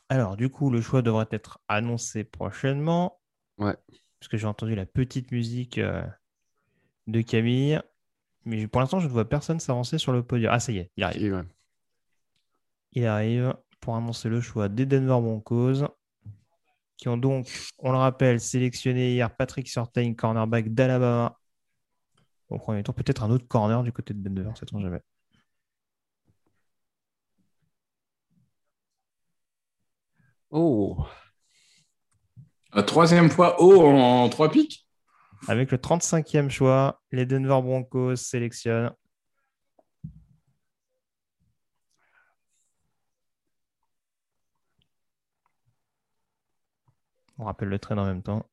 Alors, 0.09 0.35
du 0.37 0.49
coup, 0.49 0.69
le 0.69 0.81
choix 0.81 1.01
devrait 1.01 1.27
être 1.31 1.59
annoncé 1.67 2.23
prochainement. 2.23 3.19
Ouais. 3.57 3.75
Parce 4.19 4.27
que 4.29 4.37
j'ai 4.37 4.47
entendu 4.47 4.75
la 4.75 4.85
petite 4.85 5.31
musique 5.31 5.77
euh, 5.77 6.03
de 7.07 7.21
Camille. 7.21 7.79
Mais 8.45 8.67
pour 8.67 8.81
l'instant, 8.81 8.99
je 8.99 9.07
ne 9.07 9.11
vois 9.11 9.27
personne 9.27 9.59
s'avancer 9.59 9.97
sur 9.97 10.11
le 10.11 10.23
podium. 10.23 10.51
Ah, 10.53 10.59
ça 10.59 10.71
y 10.71 10.79
est, 10.79 10.91
il 10.97 11.03
arrive. 11.03 11.33
Ouais. 11.35 11.43
Il 12.93 13.05
arrive 13.05 13.53
pour 13.79 13.95
annoncer 13.95 14.29
le 14.29 14.41
choix 14.41 14.67
des 14.67 14.85
Denver 14.85 15.21
Broncos, 15.21 15.85
qui 16.97 17.07
ont 17.07 17.17
donc, 17.17 17.47
on 17.77 17.91
le 17.91 17.97
rappelle, 17.97 18.41
sélectionné 18.41 19.13
hier 19.13 19.33
Patrick 19.33 19.69
Surtain, 19.69 20.13
cornerback 20.15 20.73
d'Alabama, 20.73 21.38
au 22.49 22.57
premier 22.57 22.83
tour. 22.83 22.95
Peut-être 22.95 23.23
un 23.23 23.31
autre 23.31 23.47
corner 23.47 23.83
du 23.83 23.91
côté 23.91 24.13
de 24.13 24.21
Denver, 24.27 24.51
sait-on 24.55 24.79
jamais. 24.81 25.01
Oh, 30.51 31.05
La 32.73 32.83
troisième 32.83 33.29
fois 33.29 33.61
haut 33.61 33.81
en, 33.81 34.23
en 34.23 34.29
trois 34.29 34.49
pics 34.49 34.87
Avec 35.47 35.71
le 35.71 35.77
35e 35.77 36.49
choix, 36.49 37.01
les 37.11 37.25
Denver 37.25 37.61
Broncos 37.61 38.15
sélectionnent 38.15 38.91
On 47.39 47.45
rappelle 47.45 47.69
le 47.69 47.79
train 47.79 47.97
en 47.97 48.05
même 48.05 48.21
temps. 48.21 48.45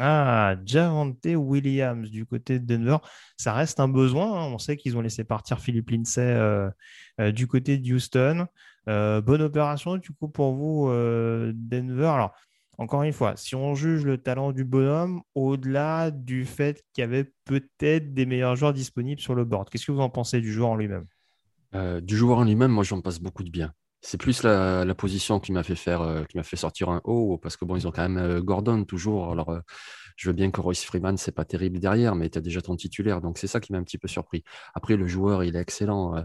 Ah, 0.00 0.56
Javante 0.64 1.24
Williams 1.36 2.10
du 2.10 2.26
côté 2.26 2.58
de 2.58 2.66
Denver. 2.66 2.96
Ça 3.36 3.52
reste 3.52 3.78
un 3.78 3.88
besoin. 3.88 4.26
hein. 4.26 4.50
On 4.52 4.58
sait 4.58 4.76
qu'ils 4.76 4.96
ont 4.96 5.00
laissé 5.00 5.22
partir 5.24 5.60
Philippe 5.60 5.90
Lindsay 5.90 6.20
euh, 6.20 6.68
euh, 7.20 7.30
du 7.30 7.46
côté 7.46 7.78
de 7.78 7.94
Houston. 7.94 8.46
Euh, 8.88 9.20
bonne 9.20 9.42
opération 9.42 9.96
du 9.96 10.10
coup 10.10 10.28
pour 10.28 10.54
vous, 10.54 10.88
euh, 10.88 11.52
Denver. 11.54 12.06
Alors, 12.06 12.34
encore 12.76 13.04
une 13.04 13.12
fois, 13.12 13.34
si 13.36 13.54
on 13.54 13.74
juge 13.76 14.04
le 14.04 14.18
talent 14.18 14.50
du 14.50 14.64
bonhomme, 14.64 15.22
au-delà 15.36 16.10
du 16.10 16.44
fait 16.44 16.82
qu'il 16.92 17.02
y 17.02 17.04
avait 17.04 17.32
peut-être 17.44 18.12
des 18.12 18.26
meilleurs 18.26 18.56
joueurs 18.56 18.72
disponibles 18.74 19.20
sur 19.20 19.36
le 19.36 19.44
board, 19.44 19.70
qu'est-ce 19.70 19.86
que 19.86 19.92
vous 19.92 20.00
en 20.00 20.10
pensez 20.10 20.40
du 20.40 20.52
joueur 20.52 20.70
en 20.70 20.76
lui-même? 20.76 21.06
Du 22.02 22.16
joueur 22.16 22.38
en 22.38 22.44
lui-même, 22.44 22.72
moi, 22.72 22.84
j'en 22.84 23.00
passe 23.00 23.20
beaucoup 23.20 23.42
de 23.44 23.50
bien. 23.50 23.72
C'est 24.06 24.18
plus 24.18 24.42
la, 24.42 24.94
position 24.94 25.40
qui 25.40 25.50
m'a 25.50 25.62
fait 25.62 25.74
faire, 25.74 26.02
euh, 26.02 26.24
qui 26.24 26.36
m'a 26.36 26.42
fait 26.42 26.56
sortir 26.56 26.90
un 26.90 27.00
haut, 27.04 27.38
parce 27.38 27.56
que 27.56 27.64
bon, 27.64 27.74
ils 27.74 27.88
ont 27.88 27.90
quand 27.90 28.02
même 28.02 28.18
euh, 28.18 28.42
Gordon 28.42 28.84
toujours. 28.84 29.32
Alors, 29.32 29.48
euh, 29.48 29.60
je 30.16 30.28
veux 30.28 30.34
bien 30.34 30.50
que 30.50 30.60
Royce 30.60 30.84
Freeman, 30.84 31.16
c'est 31.16 31.32
pas 31.32 31.44
terrible 31.44 31.78
derrière, 31.78 32.14
mais 32.14 32.28
tu 32.30 32.38
as 32.38 32.40
déjà 32.40 32.60
ton 32.62 32.76
titulaire, 32.76 33.20
donc 33.20 33.38
c'est 33.38 33.46
ça 33.46 33.60
qui 33.60 33.72
m'a 33.72 33.78
un 33.78 33.82
petit 33.82 33.98
peu 33.98 34.08
surpris. 34.08 34.44
Après, 34.74 34.96
le 34.96 35.06
joueur, 35.06 35.44
il 35.44 35.56
est 35.56 35.60
excellent. 35.60 36.16
Euh, 36.16 36.22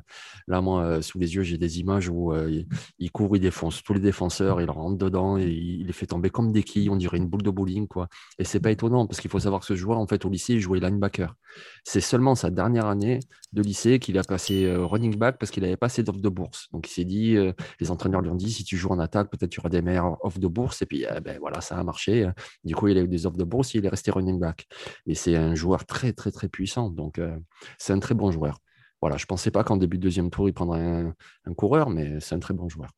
Là, 0.47 0.61
moi, 0.61 0.83
euh, 0.83 1.01
sous 1.01 1.19
les 1.19 1.35
yeux, 1.35 1.43
j'ai 1.43 1.57
des 1.57 1.79
images 1.79 2.09
où 2.09 2.33
euh, 2.33 2.63
il, 2.97 3.11
court, 3.11 3.35
il 3.35 3.39
défonce 3.39 3.83
tous 3.83 3.93
les 3.93 3.99
défenseurs, 3.99 4.61
il 4.61 4.69
rentre 4.69 4.97
dedans, 4.97 5.37
et 5.37 5.45
il, 5.45 5.85
les 5.85 5.93
fait 5.93 6.07
tomber 6.07 6.29
comme 6.29 6.51
des 6.51 6.63
quilles, 6.63 6.89
on 6.89 6.95
dirait 6.95 7.17
une 7.17 7.27
boule 7.27 7.43
de 7.43 7.49
bowling, 7.51 7.87
quoi. 7.87 8.07
Et 8.37 8.43
c'est 8.43 8.59
pas 8.59 8.71
étonnant, 8.71 9.05
parce 9.07 9.19
qu'il 9.21 9.29
faut 9.29 9.39
savoir 9.39 9.61
que 9.61 9.67
ce 9.67 9.75
joueur, 9.75 9.99
en 9.99 10.07
fait, 10.07 10.25
au 10.25 10.29
lycée, 10.29 10.53
il 10.53 10.59
jouait 10.59 10.79
linebacker. 10.79 11.35
C'est 11.83 12.01
seulement 12.01 12.35
sa 12.35 12.49
dernière 12.51 12.85
année 12.85 13.19
de 13.53 13.61
lycée 13.61 13.99
qu'il 13.99 14.17
a 14.19 14.23
passé 14.23 14.71
running 14.71 15.15
back 15.15 15.39
parce 15.39 15.51
qu'il 15.51 15.63
n'avait 15.63 15.77
pas 15.77 15.87
assez 15.87 16.03
d'offres 16.03 16.21
de 16.21 16.29
bourse. 16.29 16.67
Donc 16.71 16.87
il 16.87 16.91
s'est 16.91 17.05
dit, 17.05 17.35
les 17.79 17.89
entraîneurs 17.89 18.21
lui 18.21 18.29
ont 18.29 18.35
dit, 18.35 18.51
si 18.51 18.63
tu 18.63 18.77
joues 18.77 18.89
en 18.91 18.99
attaque, 18.99 19.31
peut-être 19.31 19.49
tu 19.49 19.59
auras 19.59 19.69
des 19.69 19.81
meilleures 19.81 20.23
offres 20.23 20.37
de 20.37 20.47
bourse. 20.47 20.83
Et 20.83 20.85
puis 20.85 21.05
eh 21.09 21.19
ben, 21.21 21.39
voilà, 21.39 21.59
ça 21.61 21.77
a 21.77 21.83
marché. 21.83 22.29
Du 22.63 22.75
coup, 22.75 22.87
il 22.87 22.97
a 22.99 23.01
eu 23.01 23.07
des 23.07 23.25
offres 23.25 23.37
de 23.37 23.43
bourse, 23.43 23.73
il 23.79 23.85
est 23.85 23.89
resté 23.89 24.11
running 24.11 24.39
back. 24.39 24.67
Et 25.07 25.15
c'est 25.15 25.35
un 25.35 25.55
joueur 25.55 25.85
très, 25.85 26.13
très, 26.13 26.31
très 26.31 26.49
puissant. 26.49 26.89
Donc 26.89 27.19
euh, 27.19 27.37
c'est 27.77 27.93
un 27.93 27.99
très 27.99 28.15
bon 28.15 28.31
joueur. 28.31 28.59
Voilà, 29.01 29.17
je 29.17 29.23
ne 29.23 29.27
pensais 29.27 29.51
pas 29.51 29.63
qu'en 29.63 29.77
début 29.77 29.97
de 29.97 30.03
deuxième 30.03 30.29
tour, 30.29 30.49
il 30.49 30.53
prendrait 30.53 30.81
un, 30.81 31.13
un 31.45 31.53
coureur, 31.53 31.89
mais 31.89 32.19
c'est 32.19 32.35
un 32.35 32.39
très 32.39 32.53
bon 32.53 32.69
joueur. 32.69 32.89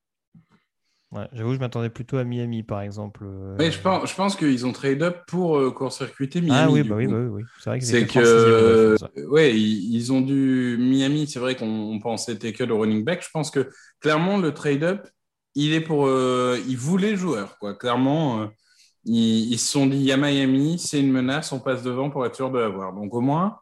Ouais, 1.11 1.27
j'avoue, 1.33 1.53
je 1.53 1.59
m'attendais 1.59 1.89
plutôt 1.89 2.17
à 2.17 2.23
Miami, 2.23 2.63
par 2.63 2.79
exemple. 2.81 3.23
euh, 3.25 3.57
Oui, 3.59 3.69
je 3.69 3.79
pense, 3.79 4.09
je 4.09 4.15
pense 4.15 4.37
qu'ils 4.37 4.65
ont 4.65 4.71
trade 4.71 5.03
up 5.03 5.17
pour 5.27 5.57
euh, 5.57 5.69
court-circuiter 5.69 6.39
Miami. 6.39 6.57
Ah 6.57 6.71
oui, 6.71 6.83
bah 6.83 6.95
oui, 6.95 7.05
bah 7.07 7.17
oui, 7.19 7.27
oui. 7.27 7.43
C'est 7.59 7.69
vrai 7.69 7.79
qu'ils 7.79 7.87
C'est 7.87 8.07
que, 8.07 8.19
36e 8.19 8.45
de 8.45 8.51
la 8.53 8.91
défense, 8.93 9.29
ouais. 9.29 9.53
ils, 9.59 9.93
ils 9.93 10.13
ont 10.13 10.21
dû. 10.21 10.77
Miami, 10.79 11.27
c'est 11.27 11.39
vrai 11.39 11.55
qu'on 11.57 11.67
on 11.67 11.99
pensait 11.99 12.37
tackle 12.37 12.71
au 12.71 12.79
running 12.79 13.03
back. 13.03 13.23
Je 13.25 13.29
pense 13.33 13.51
que 13.51 13.69
clairement, 13.99 14.37
le 14.37 14.53
trade-up, 14.53 15.05
il 15.55 15.73
est 15.73 15.81
pour. 15.81 16.05
euh, 16.07 16.57
ils 16.69 16.77
voulaient 16.77 17.11
le 17.11 17.17
joueur, 17.17 17.57
quoi. 17.59 17.73
Clairement, 17.75 18.43
euh, 18.43 18.47
ils, 19.05 19.57
se 19.57 19.71
sont 19.71 19.87
dit, 19.87 19.97
il 19.97 20.03
y 20.03 20.11
a 20.11 20.17
Miami, 20.17 20.77
c'est 20.79 20.99
une 20.99 21.11
menace, 21.11 21.51
on 21.51 21.59
passe 21.59 21.83
devant 21.83 22.09
pour 22.09 22.25
être 22.25 22.35
sûr 22.35 22.51
de 22.51 22.59
l'avoir. 22.59 22.93
Donc, 22.93 23.13
au 23.13 23.21
moins, 23.21 23.57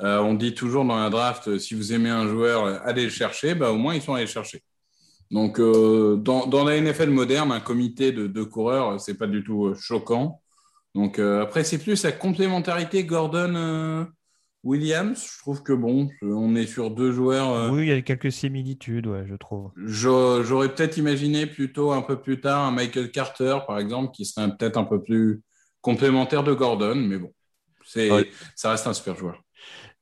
euh, 0.00 0.18
on 0.18 0.34
dit 0.34 0.54
toujours 0.54 0.84
dans 0.84 0.98
la 0.98 1.10
draft, 1.10 1.48
euh, 1.48 1.58
si 1.58 1.74
vous 1.74 1.92
aimez 1.92 2.10
un 2.10 2.28
joueur, 2.28 2.64
euh, 2.64 2.78
allez 2.84 3.04
le 3.04 3.10
chercher. 3.10 3.54
Bah, 3.54 3.70
au 3.70 3.76
moins, 3.76 3.94
ils 3.94 4.02
sont 4.02 4.14
allés 4.14 4.24
le 4.24 4.30
chercher. 4.30 4.62
Donc, 5.30 5.58
dans, 5.58 6.64
la 6.64 6.80
NFL 6.80 7.10
moderne, 7.10 7.50
un 7.50 7.60
comité 7.60 8.12
de 8.12 8.26
deux 8.26 8.44
coureurs, 8.44 9.00
c'est 9.00 9.14
pas 9.14 9.26
du 9.26 9.42
tout 9.42 9.74
choquant. 9.74 10.40
Donc, 10.94 11.18
après, 11.18 11.64
c'est 11.64 11.78
plus 11.78 12.04
la 12.04 12.12
complémentarité 12.12 13.04
Gordon-Williams. 14.64 15.26
je 15.34 15.38
trouve 15.40 15.62
que 15.62 15.72
bon, 15.72 16.08
on 16.22 16.54
est 16.56 16.66
sur 16.66 16.90
deux 16.90 17.12
joueurs. 17.12 17.50
euh, 17.52 17.70
Oui, 17.70 17.82
il 17.82 17.88
y 17.88 17.92
a 17.92 18.02
quelques 18.02 18.32
similitudes, 18.32 19.06
ouais, 19.06 19.24
je 19.26 19.34
trouve. 19.34 19.70
j'a- 19.86 20.42
J'aurais 20.42 20.74
peut-être 20.74 20.96
imaginé 20.96 21.46
plutôt 21.46 21.92
un 21.92 22.02
peu 22.02 22.20
plus 22.20 22.40
tard 22.40 22.64
un 22.66 22.70
Michael 22.70 23.10
Carter, 23.10 23.58
par 23.66 23.78
exemple, 23.78 24.12
qui 24.12 24.24
serait 24.24 24.48
peut-être 24.56 24.76
un 24.78 24.84
peu 24.84 25.02
plus 25.02 25.42
complémentaire 25.80 26.42
de 26.44 26.52
Gordon, 26.54 26.94
mais 26.96 27.18
bon, 27.18 27.32
c'est, 27.84 28.10
Ouais. 28.10 28.30
ça 28.56 28.70
reste 28.70 28.86
un 28.86 28.94
super 28.94 29.16
joueur. 29.16 29.40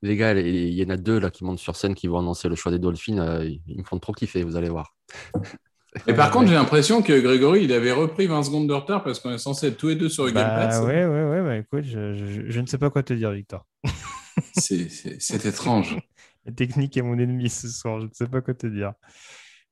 Les 0.01 0.15
gars, 0.17 0.33
il 0.33 0.73
y 0.73 0.83
en 0.85 0.89
a 0.89 0.97
deux 0.97 1.19
là 1.19 1.29
qui 1.29 1.43
montent 1.45 1.59
sur 1.59 1.75
scène 1.75 1.95
qui 1.95 2.07
vont 2.07 2.19
annoncer 2.19 2.49
le 2.49 2.55
choix 2.55 2.71
des 2.71 2.79
Dolphins. 2.79 3.19
euh, 3.19 3.45
ils 3.67 3.79
me 3.79 3.83
font 3.83 3.99
trop 3.99 4.13
kiffer, 4.13 4.43
vous 4.43 4.55
allez 4.57 4.69
voir. 4.69 4.95
Et 6.07 6.13
par 6.13 6.27
Ouais, 6.27 6.33
contre, 6.33 6.47
j'ai 6.47 6.55
l'impression 6.55 7.01
que 7.03 7.17
Grégory, 7.21 7.63
il 7.65 7.71
avait 7.71 7.91
repris 7.91 8.25
20 8.25 8.41
secondes 8.43 8.67
de 8.67 8.73
retard 8.73 9.03
parce 9.03 9.19
qu'on 9.19 9.31
est 9.31 9.37
censé 9.37 9.67
être 9.67 9.77
tous 9.77 9.89
les 9.89 9.95
deux 9.95 10.09
sur 10.09 10.25
le 10.25 10.31
Game 10.31 10.43
Bah 10.43 10.67
Pass. 10.67 10.81
ouais, 10.81 11.05
ouais, 11.05 11.23
ouais, 11.29 11.41
bah 11.43 11.57
écoute, 11.57 11.83
je, 11.85 12.13
je- 12.15 12.49
je 12.49 12.59
ne 12.59 12.65
sais 12.65 12.79
pas 12.79 12.89
quoi 12.89 13.03
te 13.03 13.13
dire, 13.13 13.31
Victor. 13.31 13.65
C'est- 14.53 15.45
étrange. 15.45 15.97
La 16.45 16.51
technique 16.51 16.97
est 16.97 17.01
mon 17.01 17.17
ennemi 17.17 17.49
ce 17.49 17.69
soir, 17.69 18.01
je 18.01 18.05
ne 18.07 18.11
sais 18.11 18.27
pas 18.27 18.41
quoi 18.41 18.53
te 18.53 18.67
dire. 18.67 18.91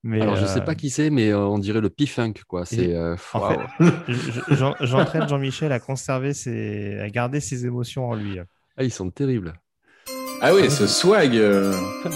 Mais 0.04 0.22
Alors, 0.22 0.36
je 0.38 0.46
euh, 0.46 0.48
sais 0.48 0.62
pas 0.62 0.74
qui 0.74 0.90
c'est, 0.90 1.10
mais 1.10 1.30
euh, 1.30 1.40
on 1.46 1.60
dirait 1.60 1.82
le 1.82 1.90
P-Funk, 1.90 2.34
quoi. 2.48 2.66
C'est. 2.66 2.96
euh, 2.96 3.16
en 3.34 3.50
fait, 3.50 3.60
j'entraîne 4.86 5.28
Jean-Michel 5.28 5.72
à 5.72 5.80
conserver 5.80 6.34
ses, 6.34 6.98
à 7.00 7.10
garder 7.10 7.40
ses 7.42 7.66
émotions 7.66 8.08
en 8.10 8.16
lui. 8.16 8.40
Ah, 8.78 8.84
ils 8.84 8.92
sont 8.92 9.12
terribles. 9.12 9.54
Ah 10.42 10.56
oui, 10.56 10.72
ce 10.72 10.88
swag. 10.88 11.36
euh, 11.36 11.78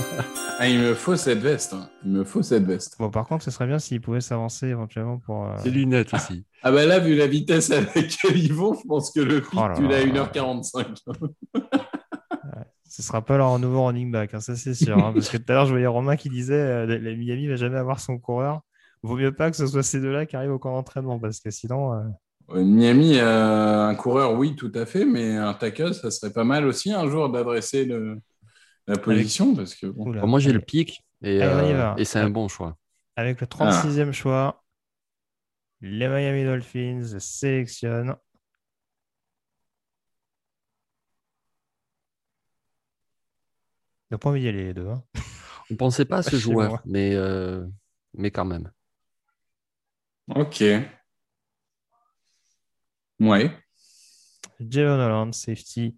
Ah, 0.58 0.70
il 0.70 0.80
me 0.80 0.94
faut 0.96 1.18
cette 1.18 1.40
veste. 1.40 1.74
hein. 1.74 1.90
Il 2.06 2.12
me 2.12 2.24
faut 2.24 2.42
cette 2.42 2.64
veste. 2.64 2.96
Bon, 2.98 3.10
par 3.10 3.28
contre, 3.28 3.44
ce 3.44 3.52
serait 3.52 3.68
bien 3.68 3.78
s'il 3.78 4.00
pouvait 4.00 4.22
s'avancer 4.22 4.68
éventuellement 4.68 5.18
pour. 5.20 5.46
euh, 5.48 5.56
Les 5.66 5.70
lunettes 5.72 6.14
aussi. 6.14 6.46
Ah 6.64 6.72
bah 6.72 6.86
là, 6.86 6.98
vu 7.00 7.14
la 7.16 7.28
vitesse 7.28 7.72
à 7.72 7.82
laquelle 7.82 8.38
ils 8.38 8.54
vont, 8.54 8.74
je 8.74 8.88
pense 8.88 9.12
que 9.12 9.20
le 9.20 9.42
pic, 9.42 9.50
Oh 9.60 9.68
tu 9.76 9.86
l'as 9.86 9.98
à 9.98 10.06
là. 10.06 10.30
1h45. 10.34 11.04
Ce 12.88 13.02
sera 13.02 13.24
pas 13.26 13.38
leur 13.38 13.58
nouveau 13.60 13.86
running 13.86 14.12
back, 14.12 14.34
hein, 14.34 14.40
ça 14.40 14.56
c'est 14.56 14.74
sûr. 14.76 14.98
hein, 14.98 15.12
parce 15.14 15.30
que 15.30 15.38
tout 15.38 15.46
à 15.50 15.54
l'heure, 15.54 15.66
je 15.66 15.72
voyais 15.72 15.88
Romain 15.88 16.16
qui 16.18 16.30
disait 16.30 16.54
euh, 16.54 16.86
la- 16.86 17.00
la 17.00 17.16
Miami 17.16 17.48
va 17.48 17.56
jamais 17.56 17.78
avoir 17.78 18.00
son 18.00 18.18
coureur. 18.20 18.62
Vaut 19.02 19.18
mieux 19.18 19.34
pas 19.34 19.52
que 19.52 19.58
ce 19.58 19.68
soit 19.68 19.84
ces 19.84 20.00
deux-là 20.00 20.26
qui 20.26 20.36
arrivent 20.36 20.52
au 20.54 20.60
camp 20.60 20.74
d'entraînement 20.74 21.20
parce 21.20 21.40
que 21.40 21.50
sinon. 21.52 21.94
euh, 21.94 22.04
Miami, 22.64 23.18
euh, 23.18 23.88
un 23.88 23.96
coureur, 23.96 24.34
oui, 24.34 24.56
tout 24.56 24.72
à 24.76 24.86
fait, 24.86 25.04
mais 25.06 25.36
un 25.36 25.54
tackle, 25.56 25.94
ça 25.96 26.12
serait 26.12 26.32
pas 26.32 26.44
mal 26.44 26.66
aussi 26.66 26.92
un 26.92 27.10
jour 27.10 27.30
d'adresser 27.30 27.86
le- 27.86 28.20
la 28.88 28.98
position 28.98 29.56
parce 29.56 29.74
que 29.76 29.88
bon. 29.88 30.10
oula, 30.10 30.22
Bon, 30.22 30.28
moi, 30.28 30.40
j'ai 30.40 30.54
le 30.54 30.62
pic 30.62 31.04
et, 31.24 31.42
euh, 31.42 31.96
et 31.98 32.06
c'est 32.06 32.20
un 32.20 32.30
bon 32.30 32.48
choix. 32.48 32.78
Avec 33.16 33.38
Ah. 33.38 33.42
le 33.42 33.48
36e 33.48 34.12
choix, 34.14 34.64
les 35.82 36.08
Miami 36.08 36.44
Dolphins 36.44 37.20
sélectionnent. 37.20 38.16
Ils 44.10 44.14
n'ont 44.14 44.18
pas 44.20 44.30
envie 44.30 44.42
d'y 44.42 44.48
aller 44.48 44.66
les 44.66 44.74
deux. 44.74 44.88
hein. 44.88 45.04
On 45.72 45.76
pensait 45.76 46.06
pas 46.06 46.18
à 46.18 46.24
ce 46.24 46.36
joueur, 46.36 46.82
mais, 46.86 47.16
euh, 47.16 47.66
mais 48.14 48.32
quand 48.32 48.46
même. 48.46 48.72
Ok. 50.28 50.64
Ouais. 53.20 53.52
Jalen 54.60 55.00
Holland, 55.00 55.34
safety 55.34 55.96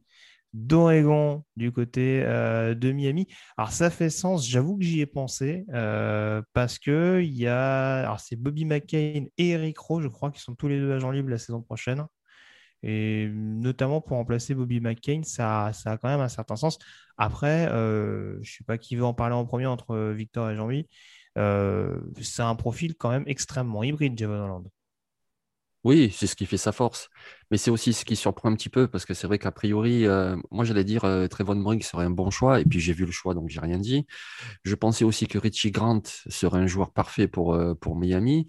d'Oregon 0.54 1.44
du 1.56 1.72
côté 1.72 2.24
euh, 2.24 2.74
de 2.74 2.92
Miami. 2.92 3.28
Alors 3.58 3.72
ça 3.72 3.90
fait 3.90 4.10
sens, 4.10 4.48
j'avoue 4.48 4.78
que 4.78 4.84
j'y 4.84 5.02
ai 5.02 5.06
pensé 5.06 5.66
euh, 5.74 6.42
parce 6.54 6.80
que 6.80 7.22
il 7.22 7.34
y 7.34 7.48
a, 7.48 8.00
alors 8.00 8.20
c'est 8.20 8.36
Bobby 8.36 8.66
McCain 8.66 9.26
et 9.38 9.50
Eric 9.50 9.78
Rowe, 9.78 10.02
je 10.02 10.08
crois, 10.08 10.32
qui 10.32 10.40
sont 10.42 10.56
tous 10.56 10.68
les 10.68 10.80
deux 10.80 10.92
agents 10.94 11.12
libres 11.12 11.30
la 11.30 11.38
saison 11.38 11.62
prochaine. 11.62 12.06
Et 12.84 13.28
notamment 13.34 14.02
pour 14.02 14.18
remplacer 14.18 14.54
Bobby 14.54 14.80
McCain, 14.80 15.22
ça, 15.24 15.72
ça 15.74 15.92
a 15.92 15.98
quand 15.98 16.10
même 16.10 16.20
un 16.20 16.30
certain 16.30 16.56
sens. 16.56 16.78
Après, 17.18 17.68
euh, 17.72 18.34
je 18.44 18.52
ne 18.52 18.58
sais 18.58 18.64
pas 18.66 18.78
qui 18.78 18.96
veut 18.96 19.06
en 19.06 19.14
parler 19.14 19.36
en 19.36 19.46
premier 19.46 19.66
entre 19.66 20.12
Victor 20.12 20.50
et 20.50 20.56
Jean-Louis. 20.56 20.88
Euh, 21.38 22.00
c'est 22.22 22.42
un 22.42 22.56
profil 22.56 22.96
quand 22.96 23.10
même 23.10 23.24
extrêmement 23.28 23.84
hybride, 23.84 24.18
Jalen 24.18 24.42
Holland. 24.42 24.68
Oui, 25.84 26.12
c'est 26.14 26.28
ce 26.28 26.36
qui 26.36 26.46
fait 26.46 26.58
sa 26.58 26.72
force. 26.72 27.10
Mais 27.52 27.58
c'est 27.58 27.72
aussi 27.72 27.94
ce 27.94 28.06
qui 28.06 28.16
surprend 28.16 28.50
un 28.50 28.56
petit 28.56 28.70
peu, 28.70 28.88
parce 28.88 29.06
que 29.06 29.14
c'est 29.14 29.28
vrai 29.28 29.40
qu'a 29.40 29.52
priori, 29.52 30.06
euh, 30.06 30.36
moi 30.52 30.66
j'allais 30.66 30.84
dire 30.84 31.06
euh, 31.06 31.28
Trevon 31.28 31.56
Briggs 31.56 31.84
serait 31.84 32.06
un 32.06 32.10
bon 32.10 32.30
choix, 32.30 32.60
et 32.60 32.66
puis 32.66 32.80
j'ai 32.80 32.94
vu 32.94 33.06
le 33.06 33.12
choix, 33.12 33.34
donc 33.34 33.50
j'ai 33.50 33.60
rien 33.60 33.78
dit. 33.78 34.06
Je 34.64 34.76
pensais 34.76 35.06
aussi 35.06 35.28
que 35.28 35.38
Richie 35.38 35.72
Grant 35.72 36.02
serait 36.30 36.60
un 36.60 36.68
joueur 36.68 36.92
parfait 36.92 37.28
pour, 37.28 37.54
euh, 37.54 37.74
pour 37.76 37.96
Miami. 37.96 38.48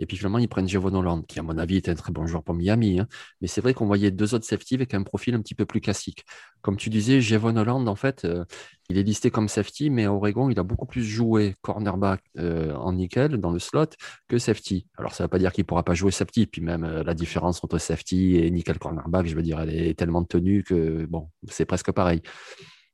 Et 0.00 0.06
puis 0.06 0.16
finalement, 0.16 0.38
ils 0.38 0.48
prennent 0.48 0.68
Javon 0.68 0.94
Holland, 0.94 1.26
qui 1.26 1.40
à 1.40 1.42
mon 1.42 1.58
avis 1.58 1.76
était 1.76 1.90
un 1.90 1.96
très 1.96 2.12
bon 2.12 2.24
joueur 2.24 2.44
pour 2.44 2.54
Miami. 2.54 3.00
hein. 3.00 3.08
Mais 3.40 3.48
c'est 3.48 3.60
vrai 3.60 3.74
qu'on 3.74 3.86
voyait 3.86 4.12
deux 4.12 4.32
autres 4.32 4.44
safety 4.46 4.76
avec 4.76 4.94
un 4.94 5.02
profil 5.02 5.34
un 5.34 5.40
petit 5.40 5.56
peu 5.56 5.66
plus 5.66 5.80
classique. 5.80 6.24
Comme 6.62 6.76
tu 6.76 6.88
disais, 6.88 7.20
Javon 7.20 7.56
Holland, 7.56 7.88
en 7.88 7.96
fait, 7.96 8.24
euh, 8.24 8.44
il 8.90 8.96
est 8.96 9.02
listé 9.02 9.30
comme 9.32 9.48
safety, 9.48 9.90
mais 9.90 10.04
à 10.04 10.12
Oregon, 10.12 10.50
il 10.50 10.58
a 10.60 10.62
beaucoup 10.62 10.86
plus 10.86 11.02
joué 11.02 11.56
cornerback 11.62 12.22
en 12.38 12.92
nickel 12.92 13.36
dans 13.38 13.50
le 13.50 13.58
slot 13.58 13.88
que 14.28 14.38
safety. 14.38 14.86
Alors, 14.96 15.14
ça 15.14 15.24
ne 15.24 15.26
veut 15.26 15.30
pas 15.30 15.38
dire 15.38 15.52
qu'il 15.52 15.62
ne 15.62 15.66
pourra 15.66 15.82
pas 15.82 15.94
jouer 15.94 16.10
safety. 16.10 16.46
Puis 16.46 16.62
même 16.62 16.86
la 16.86 17.14
différence 17.14 17.62
entre 17.62 17.78
safety 17.78 18.37
et 18.38 18.50
nickel 18.50 18.78
cornerback, 18.78 19.26
je 19.26 19.34
veux 19.34 19.42
dire, 19.42 19.60
elle 19.60 19.74
est 19.74 19.98
tellement 19.98 20.24
tenue 20.24 20.62
que 20.62 21.06
bon, 21.06 21.30
c'est 21.48 21.66
presque 21.66 21.92
pareil. 21.92 22.22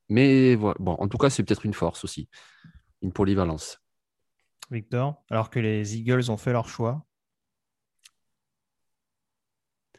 Mais 0.08 0.54
voilà. 0.54 0.76
bon, 0.80 0.92
en 0.92 1.08
tout 1.08 1.18
cas, 1.18 1.30
c'est 1.30 1.42
peut-être 1.42 1.66
une 1.66 1.74
force 1.74 2.04
aussi, 2.04 2.28
une 3.02 3.12
polyvalence. 3.12 3.78
Victor, 4.70 5.22
alors 5.30 5.50
que 5.50 5.60
les 5.60 5.96
Eagles 5.96 6.30
ont 6.30 6.36
fait 6.36 6.52
leur 6.52 6.68
choix. 6.68 7.04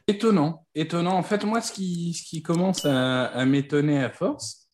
Étonnant, 0.08 0.66
étonnant. 0.74 1.16
En 1.16 1.22
fait, 1.22 1.44
moi, 1.44 1.60
ce 1.60 1.72
qui, 1.72 2.14
ce 2.14 2.22
qui 2.28 2.42
commence 2.42 2.84
à, 2.84 3.44
m'étonner 3.44 4.02
à 4.02 4.10
force, 4.10 4.68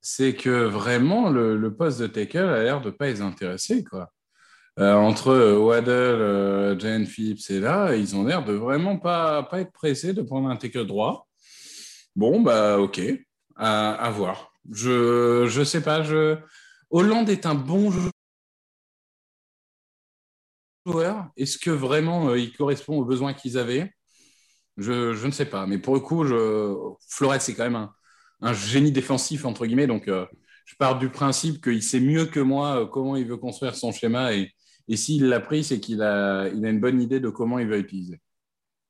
c'est 0.00 0.34
que 0.34 0.64
vraiment, 0.64 1.30
le, 1.30 1.74
poste 1.74 2.00
de 2.00 2.06
tackle 2.06 2.38
a 2.38 2.62
l'air 2.62 2.80
de 2.82 2.90
ne 2.90 2.94
pas 2.94 3.06
les 3.06 3.22
intéresser. 3.22 3.82
Quoi. 3.82 4.12
Euh, 4.80 4.94
entre 4.94 5.56
Waddle, 5.56 5.90
euh, 5.90 6.78
Jane 6.78 7.06
Phillips 7.06 7.48
et 7.50 7.60
là, 7.60 7.94
ils 7.94 8.16
ont 8.16 8.24
l'air 8.24 8.44
de 8.44 8.52
vraiment 8.52 8.98
pas, 8.98 9.44
pas 9.44 9.60
être 9.60 9.72
pressés 9.72 10.12
de 10.12 10.22
prendre 10.22 10.48
un 10.48 10.56
tackle 10.56 10.86
droit. 10.86 11.28
Bon, 12.16 12.40
bah, 12.40 12.78
ok, 12.78 13.00
à, 13.56 14.10
voir. 14.10 14.52
Je 14.70 15.58
ne 15.58 15.64
sais 15.64 15.82
pas. 15.82 16.02
Je... 16.02 16.38
Hollande 16.90 17.28
est 17.28 17.46
un 17.46 17.54
bon 17.54 17.90
joueur. 17.90 18.12
Est-ce 21.36 21.58
que 21.58 21.70
vraiment 21.70 22.28
euh, 22.30 22.38
il 22.38 22.52
correspond 22.52 22.98
aux 22.98 23.04
besoins 23.04 23.34
qu'ils 23.34 23.58
avaient? 23.58 23.90
Je, 24.76 25.24
ne 25.24 25.30
sais 25.30 25.46
pas. 25.46 25.66
Mais 25.66 25.78
pour 25.78 25.94
le 25.94 26.00
coup, 26.00 26.24
je... 26.24 26.74
Flores, 27.08 27.40
c'est 27.40 27.54
quand 27.54 27.64
même 27.70 27.88
un, 28.40 28.52
génie 28.52 28.92
défensif, 28.92 29.44
entre 29.44 29.66
guillemets. 29.66 29.86
Donc, 29.86 30.08
euh, 30.08 30.26
je 30.66 30.74
pars 30.76 30.98
du 30.98 31.08
principe 31.10 31.62
qu'il 31.62 31.82
sait 31.82 32.00
mieux 32.00 32.26
que 32.26 32.40
moi 32.40 32.82
euh, 32.82 32.86
comment 32.86 33.16
il 33.16 33.26
veut 33.26 33.36
construire 33.36 33.74
son 33.76 33.92
schéma. 33.92 34.34
Et, 34.34 34.52
et 34.88 34.96
s'il 34.96 35.28
l'a 35.28 35.40
pris, 35.40 35.64
c'est 35.64 35.80
qu'il 35.80 36.02
a, 36.02 36.48
il 36.48 36.64
a 36.64 36.70
une 36.70 36.80
bonne 36.80 37.00
idée 37.00 37.20
de 37.20 37.28
comment 37.28 37.58
il 37.58 37.68
va 37.68 37.78
utiliser. 37.78 38.20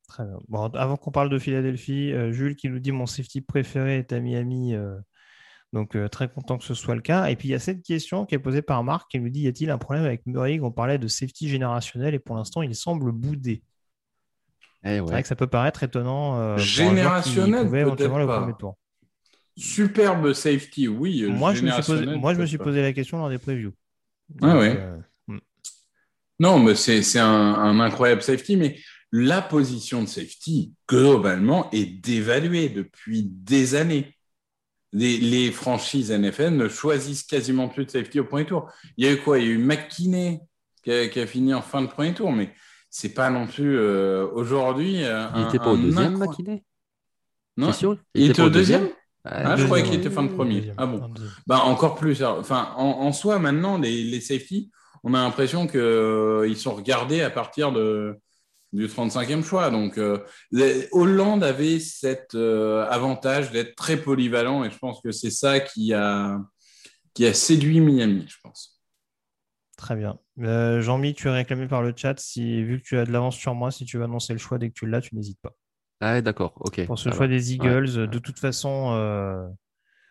Très 0.08 0.24
bien. 0.24 0.38
Bon, 0.48 0.66
avant 0.68 0.96
qu'on 0.96 1.10
parle 1.10 1.30
de 1.30 1.38
Philadelphie, 1.38 2.12
euh, 2.12 2.32
Jules 2.32 2.56
qui 2.56 2.68
nous 2.68 2.78
dit 2.78 2.92
mon 2.92 3.06
safety 3.06 3.40
préféré 3.40 3.98
est 3.98 4.12
à 4.12 4.20
Miami. 4.20 4.74
donc, 5.72 5.96
très 6.10 6.28
content 6.28 6.58
que 6.58 6.64
ce 6.64 6.74
soit 6.74 6.94
le 6.94 7.00
cas. 7.00 7.26
Et 7.26 7.36
puis, 7.36 7.48
il 7.48 7.52
y 7.52 7.54
a 7.54 7.58
cette 7.58 7.82
question 7.82 8.26
qui 8.26 8.34
est 8.34 8.38
posée 8.38 8.62
par 8.62 8.84
Marc 8.84 9.10
qui 9.10 9.18
nous 9.18 9.30
dit 9.30 9.40
y 9.40 9.48
a-t-il 9.48 9.70
un 9.70 9.78
problème 9.78 10.04
avec 10.04 10.26
Murray? 10.26 10.60
On 10.60 10.70
parlait 10.70 10.98
de 10.98 11.08
safety 11.08 11.48
générationnel 11.48 12.14
et 12.14 12.18
pour 12.18 12.36
l'instant, 12.36 12.62
il 12.62 12.74
semble 12.74 13.12
bouder. 13.12 13.62
Eh 14.84 14.96
c'est 14.96 15.00
vrai 15.00 15.22
que 15.22 15.28
ça 15.28 15.36
peut 15.36 15.46
paraître 15.46 15.82
étonnant. 15.82 16.38
Euh, 16.38 16.58
Générationnel, 16.58 17.70
peut-être 17.70 18.26
pas. 18.26 18.52
Tour. 18.58 18.76
Superbe 19.56 20.32
safety, 20.34 20.88
oui. 20.88 21.26
Moi, 21.30 21.54
je 21.54 21.64
me 21.64 21.70
suis 21.70 21.82
posé, 21.82 22.06
moi, 22.06 22.34
je 22.34 22.40
me 22.40 22.46
suis 22.46 22.58
posé 22.58 22.82
la 22.82 22.92
question 22.92 23.18
lors 23.18 23.30
des 23.30 23.38
previews. 23.38 23.72
Ah 24.42 24.58
ouais. 24.58 24.78
Non, 26.40 26.58
mais 26.58 26.74
c'est 26.74 27.18
un, 27.18 27.80
incroyable 27.80 28.22
safety, 28.22 28.56
mais 28.56 28.78
la 29.12 29.40
position 29.40 30.02
de 30.02 30.08
safety, 30.08 30.72
globalement, 30.88 31.70
est 31.70 31.86
dévaluée 31.86 32.68
depuis 32.68 33.22
des 33.22 33.74
années. 33.74 34.16
Les, 34.92 35.50
franchises 35.50 36.12
NFL 36.12 36.50
ne 36.50 36.68
choisissent 36.68 37.24
quasiment 37.24 37.68
plus 37.68 37.84
de 37.84 37.90
safety 37.90 38.20
au 38.20 38.24
premier 38.24 38.46
tour. 38.46 38.70
Il 38.96 39.04
y 39.04 39.08
a 39.08 39.12
eu 39.12 39.18
quoi? 39.18 39.38
Il 39.38 39.46
y 39.46 39.48
a 39.48 39.52
eu 39.52 39.58
McKinney 39.58 40.40
qui 40.82 40.92
a, 40.92 41.08
qui 41.08 41.20
a, 41.20 41.26
fini 41.26 41.52
en 41.54 41.62
fin 41.62 41.82
de 41.82 41.88
premier 41.88 42.14
tour, 42.14 42.30
mais 42.32 42.52
c'est 42.90 43.14
pas 43.14 43.30
non 43.30 43.46
plus 43.46 43.76
euh, 43.76 44.28
aujourd'hui. 44.34 45.02
Euh, 45.02 45.26
il 45.34 45.44
n'était 45.44 45.58
pas 45.58 45.72
au 45.72 45.76
deuxième, 45.76 46.16
Non, 47.56 47.70
il, 48.14 48.30
était, 48.30 48.42
au 48.42 48.50
deuxième, 48.50 48.88
ah, 49.24 49.56
Je 49.56 49.64
croyais 49.64 49.84
qu'il 49.84 49.94
était 49.94 50.10
fin 50.10 50.22
de 50.22 50.32
premier. 50.32 50.72
Ah 50.76 50.86
bon 50.86 51.12
bah, 51.46 51.62
Encore 51.64 51.96
plus. 51.96 52.22
Enfin, 52.22 52.72
en, 52.76 53.12
soi, 53.12 53.40
maintenant, 53.40 53.78
les, 53.78 54.04
les 54.04 54.20
safety, 54.20 54.70
on 55.04 55.14
a 55.14 55.22
l'impression 55.22 55.66
qu'ils 55.66 55.78
euh, 55.80 56.54
sont 56.54 56.74
regardés 56.74 57.20
à 57.20 57.30
partir 57.30 57.70
de, 57.70 58.16
du 58.72 58.86
35e 58.86 59.44
choix. 59.44 59.70
Donc, 59.70 60.00
Hollande 60.92 61.44
avait 61.44 61.78
cet 61.78 62.34
avantage 62.34 63.52
d'être 63.52 63.76
très 63.76 63.96
polyvalent 63.96 64.64
et 64.64 64.70
je 64.70 64.78
pense 64.78 65.00
que 65.00 65.12
c'est 65.12 65.30
ça 65.30 65.60
qui 65.60 65.94
a, 65.94 66.40
qui 67.14 67.24
a 67.26 67.32
séduit 67.32 67.80
Miami, 67.80 68.26
je 68.28 68.36
pense. 68.42 68.74
Très 69.76 69.96
bien. 69.96 70.18
Euh, 70.40 70.80
Jean-Mi, 70.80 71.14
tu 71.14 71.28
es 71.28 71.30
réclamé 71.30 71.66
par 71.66 71.82
le 71.82 71.92
chat. 71.96 72.18
Si, 72.18 72.62
vu 72.62 72.80
que 72.80 72.84
tu 72.84 72.96
as 72.96 73.04
de 73.04 73.12
l'avance 73.12 73.36
sur 73.36 73.54
moi, 73.54 73.70
si 73.70 73.84
tu 73.84 73.98
veux 73.98 74.04
annoncer 74.04 74.32
le 74.32 74.38
choix 74.38 74.58
dès 74.58 74.68
que 74.68 74.74
tu 74.74 74.86
l'as, 74.86 75.00
tu 75.00 75.14
n'hésites 75.14 75.40
pas. 75.40 75.52
Ah, 76.00 76.20
d'accord, 76.20 76.54
ok. 76.60 76.86
Pour 76.86 76.98
ce 76.98 77.10
choix 77.10 77.28
des 77.28 77.54
Eagles, 77.54 78.08
de 78.08 78.18
toute 78.18 78.38
façon, 78.38 78.92
euh, 78.92 79.46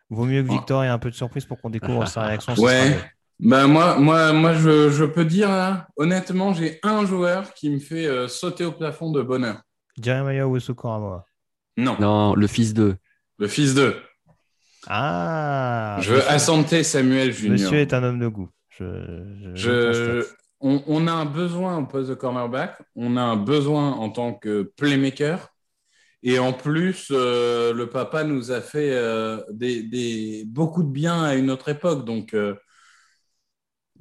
vaut 0.09 0.25
mieux 0.25 0.43
que 0.43 0.49
Victor 0.49 0.83
ait 0.83 0.87
un 0.87 0.99
peu 0.99 1.09
de 1.09 1.15
surprise 1.15 1.45
pour 1.45 1.61
qu'on 1.61 1.69
découvre 1.69 2.07
sa 2.07 2.23
réaction. 2.23 2.53
Ouais. 2.55 2.97
Bah 3.39 3.67
moi, 3.67 3.97
moi, 3.97 4.31
moi 4.31 4.53
je, 4.53 5.05
peux 5.05 5.25
dire, 5.25 5.86
honnêtement, 5.97 6.53
j'ai 6.53 6.79
un 6.84 7.05
joueur 7.05 7.53
qui 7.53 7.69
me 7.69 7.79
fait 7.79 8.05
euh, 8.05 8.27
sauter 8.27 8.63
au 8.63 8.71
plafond 8.71 9.11
de 9.11 9.21
bonheur. 9.21 9.61
Jeremiah 10.01 10.45
moi. 10.45 11.25
Non. 11.77 11.97
Non, 11.99 12.36
le 12.36 12.47
fils 12.47 12.73
de. 12.73 12.95
Le 13.39 13.47
fils 13.47 13.73
de. 13.73 13.95
Ah. 14.88 15.97
Je 16.01 16.13
veux 16.13 16.29
Asante 16.29 16.84
Samuel 16.84 17.31
Junior. 17.31 17.53
Monsieur 17.53 17.79
est 17.79 17.93
un 17.93 18.03
homme 18.03 18.19
de 18.19 18.27
goût. 18.27 18.49
Je, 18.79 20.25
on, 20.59 21.07
a 21.07 21.11
un 21.11 21.25
besoin 21.25 21.77
au 21.77 21.86
poste 21.86 22.09
de 22.09 22.15
cornerback, 22.15 22.81
on 22.95 23.17
a 23.17 23.21
un 23.21 23.36
besoin 23.36 23.91
en 23.91 24.09
tant 24.09 24.34
que 24.34 24.71
playmaker. 24.77 25.49
Et 26.25 26.39
en 26.39 26.53
plus, 26.53 27.09
euh, 27.11 27.73
le 27.73 27.89
papa 27.89 28.23
nous 28.23 28.51
a 28.51 28.61
fait 28.61 28.91
euh, 28.93 29.41
des, 29.51 30.43
beaucoup 30.47 30.84
de 30.84 30.89
bien 30.89 31.21
à 31.21 31.36
une 31.36 31.51
autre 31.51 31.67
époque. 31.67 32.05
Donc, 32.05 32.34
euh, 32.34 32.55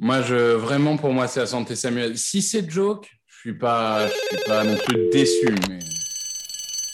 moi, 0.03 0.21
je, 0.21 0.55
vraiment, 0.55 0.97
pour 0.97 1.13
moi, 1.13 1.29
c'est 1.29 1.39
la 1.39 1.47
santé 1.47 1.77
Samuel. 1.77 2.19
Si 2.19 2.43
c'est 2.43 2.69
joke, 2.69 3.09
je 3.25 3.49
ne 3.49 3.53
suis, 3.53 3.59
pas, 3.59 4.09
suis 4.09 4.45
pas 4.49 4.65
non 4.65 4.77
plus 4.77 5.09
déçu. 5.11 5.55
Mais... 5.71 5.79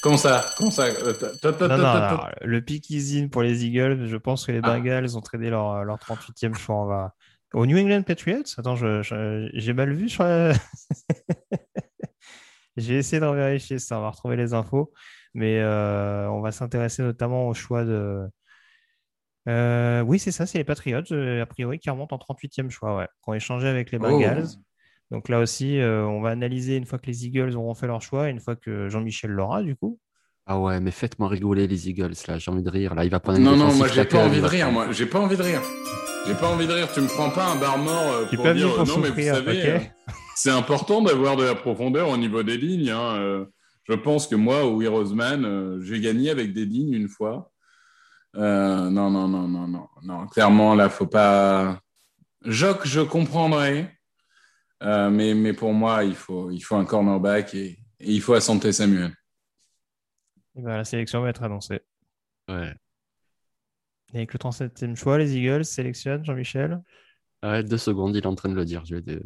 Comment 0.02 0.18
ça, 0.18 0.44
Comment 0.58 0.70
ça? 0.70 0.88
Le 0.90 2.60
pick 2.60 2.90
is 2.90 3.26
pour 3.28 3.40
les 3.42 3.64
Eagles. 3.64 4.04
Je 4.08 4.16
pense 4.18 4.44
que 4.44 4.52
les 4.52 4.60
ah. 4.62 4.76
Bengals 4.76 5.16
ont 5.16 5.22
tradé 5.22 5.48
leur, 5.48 5.84
leur 5.84 5.96
38e 5.96 6.54
choix. 6.54 6.76
On 6.76 6.86
va, 6.86 7.14
au 7.54 7.64
New 7.64 7.78
England 7.78 8.02
Patriots? 8.02 8.44
Attends, 8.58 8.76
j'ai 8.76 9.72
mal 9.72 9.94
vu 9.94 10.10
J'ai 12.76 12.94
essayé 12.94 13.20
de 13.20 13.26
vérifier 13.26 13.78
ça, 13.78 13.98
on 13.98 14.02
va 14.02 14.10
retrouver 14.10 14.36
les 14.36 14.52
infos. 14.52 14.92
Mais 15.32 15.60
euh, 15.60 16.28
on 16.28 16.42
va 16.42 16.52
s'intéresser 16.52 17.02
notamment 17.02 17.48
au 17.48 17.54
choix 17.54 17.86
de. 17.86 18.28
Euh, 19.48 20.02
oui, 20.02 20.18
c'est 20.18 20.30
ça, 20.30 20.46
c'est 20.46 20.58
les 20.58 20.64
Patriots, 20.64 21.02
euh, 21.12 21.42
a 21.42 21.46
priori, 21.46 21.78
qui 21.78 21.90
remontent 21.90 22.14
en 22.14 22.34
38e 22.34 22.70
choix, 22.70 22.96
ouais, 22.96 23.06
qui 23.06 23.30
ont 23.30 23.34
échangé 23.34 23.66
avec 23.66 23.90
les 23.90 23.98
Bengals. 23.98 24.46
Oh. 24.46 24.62
Donc 25.10 25.28
là 25.30 25.40
aussi, 25.40 25.80
on 25.82 26.20
va 26.20 26.28
analyser 26.30 26.76
une 26.76 26.84
fois 26.84 26.98
que 26.98 27.06
les 27.06 27.24
Eagles 27.24 27.56
auront 27.56 27.74
fait 27.74 27.86
leur 27.86 28.02
choix, 28.02 28.28
une 28.28 28.40
fois 28.40 28.56
que 28.56 28.90
Jean-Michel 28.90 29.30
l'aura, 29.30 29.62
du 29.62 29.74
coup. 29.74 29.98
Ah 30.50 30.58
ouais, 30.58 30.80
mais 30.80 30.90
faites-moi 30.90 31.28
rigoler 31.28 31.66
les 31.66 31.90
Eagles, 31.90 32.14
là, 32.26 32.38
j'ai 32.38 32.50
envie 32.50 32.62
de 32.62 32.70
rire. 32.70 32.94
Là, 32.94 33.04
il 33.04 33.10
va 33.10 33.20
prendre 33.20 33.38
Non, 33.38 33.54
non, 33.54 33.72
moi, 33.74 33.86
j'ai 33.88 34.04
pas 34.04 34.24
envie 34.24 34.40
de 34.40 34.46
rire, 34.46 34.70
moi, 34.70 34.92
j'ai 34.92 35.04
pas 35.04 35.18
envie 35.18 35.36
de 35.36 35.42
rire. 35.42 35.60
J'ai 36.26 36.34
pas 36.34 36.48
envie 36.48 36.66
de 36.66 36.72
rire, 36.72 36.88
tu 36.92 37.00
me 37.00 37.06
prends 37.06 37.30
pas 37.30 37.52
un 37.52 37.56
bar 37.56 37.78
mort 37.78 38.12
euh, 38.12 38.24
pour 38.26 38.52
dire 38.52 38.80
euh, 38.80 38.84
non, 38.84 38.98
mais 38.98 39.10
vous 39.10 39.22
savez, 39.22 39.70
euh, 39.70 39.78
c'est 40.34 40.50
important 40.50 41.00
d'avoir 41.00 41.36
de 41.36 41.44
la 41.44 41.54
profondeur 41.54 42.08
au 42.08 42.16
niveau 42.16 42.42
des 42.42 42.56
lignes. 42.56 42.90
Hein, 42.90 43.46
je 43.84 43.94
pense 43.94 44.26
que 44.26 44.34
moi, 44.36 44.66
ou 44.66 44.82
Heroesman, 44.82 45.80
j'ai 45.82 46.00
gagné 46.00 46.30
avec 46.30 46.52
des 46.52 46.64
lignes 46.64 46.92
une 46.92 47.08
fois. 47.08 47.50
Non, 48.38 49.10
non, 49.10 49.28
non, 49.28 49.48
non, 49.48 49.68
non, 49.68 49.88
non. 50.02 50.26
Clairement, 50.28 50.74
là, 50.74 50.88
faut 50.88 51.06
pas. 51.06 51.80
Joc, 52.44 52.86
je 52.86 53.00
comprendrais. 53.00 53.92
mais, 54.80 55.34
mais 55.34 55.52
pour 55.52 55.72
moi, 55.72 56.04
il 56.04 56.14
faut, 56.14 56.50
il 56.50 56.60
faut 56.60 56.76
un 56.76 56.84
cornerback 56.84 57.54
et, 57.54 57.78
et 58.00 58.12
il 58.12 58.20
faut 58.20 58.34
assenter 58.34 58.72
Samuel. 58.72 59.12
Ben, 60.54 60.76
la 60.76 60.84
sélection 60.84 61.20
va 61.22 61.30
être 61.30 61.42
annoncée. 61.42 61.80
Ouais. 62.48 62.74
Et 64.12 64.18
avec 64.18 64.32
le 64.32 64.38
37e 64.38 64.96
choix, 64.96 65.18
les 65.18 65.36
Eagles 65.36 65.64
sélectionnent 65.64 66.24
Jean-Michel. 66.24 66.82
Arrête 67.42 67.68
deux 67.68 67.78
secondes, 67.78 68.16
il 68.16 68.22
est 68.22 68.26
en 68.26 68.34
train 68.34 68.48
de 68.48 68.54
le 68.54 68.64
dire. 68.64 68.84
Je 68.84 68.96
vais 68.96 69.20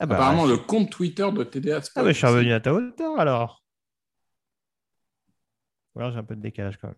ah 0.00 0.06
bah, 0.06 0.16
Apparemment, 0.16 0.46
le 0.46 0.56
compte 0.56 0.90
Twitter 0.90 1.30
de 1.32 1.44
TDA 1.44 1.80
Ah 1.94 2.02
bah, 2.02 2.12
je 2.12 2.16
suis 2.16 2.26
revenu 2.26 2.52
à 2.52 2.60
ta 2.60 2.72
hauteur 2.72 3.18
alors. 3.18 3.64
Ou 5.94 6.00
alors 6.00 6.12
j'ai 6.12 6.18
un 6.18 6.24
peu 6.24 6.36
de 6.36 6.42
décalage 6.42 6.76
quand 6.76 6.88
même. 6.88 6.96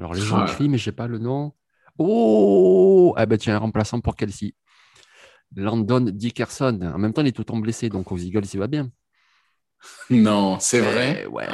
Alors 0.00 0.14
les 0.14 0.22
gens 0.22 0.46
crient, 0.46 0.70
mais 0.70 0.78
j'ai 0.78 0.92
pas 0.92 1.06
le 1.06 1.18
nom. 1.18 1.52
Oh 1.98 3.12
Ah 3.18 3.26
bah 3.26 3.36
tiens, 3.36 3.56
un 3.56 3.58
remplaçant 3.58 4.00
pour 4.00 4.16
Kelsey. 4.16 4.54
Landon 5.54 6.00
Dickerson. 6.00 6.80
En 6.94 6.96
même 6.96 7.12
temps, 7.12 7.20
il 7.20 7.28
est 7.28 7.32
tout 7.32 7.42
le 7.42 7.44
temps 7.44 7.58
blessé, 7.58 7.90
donc 7.90 8.10
aux 8.10 8.16
Eagles, 8.16 8.46
il 8.50 8.58
va 8.58 8.66
bien. 8.66 8.88
Non, 10.08 10.58
c'est 10.58 10.80
vrai. 10.80 11.24
Eh 11.24 11.26
ouais. 11.26 11.46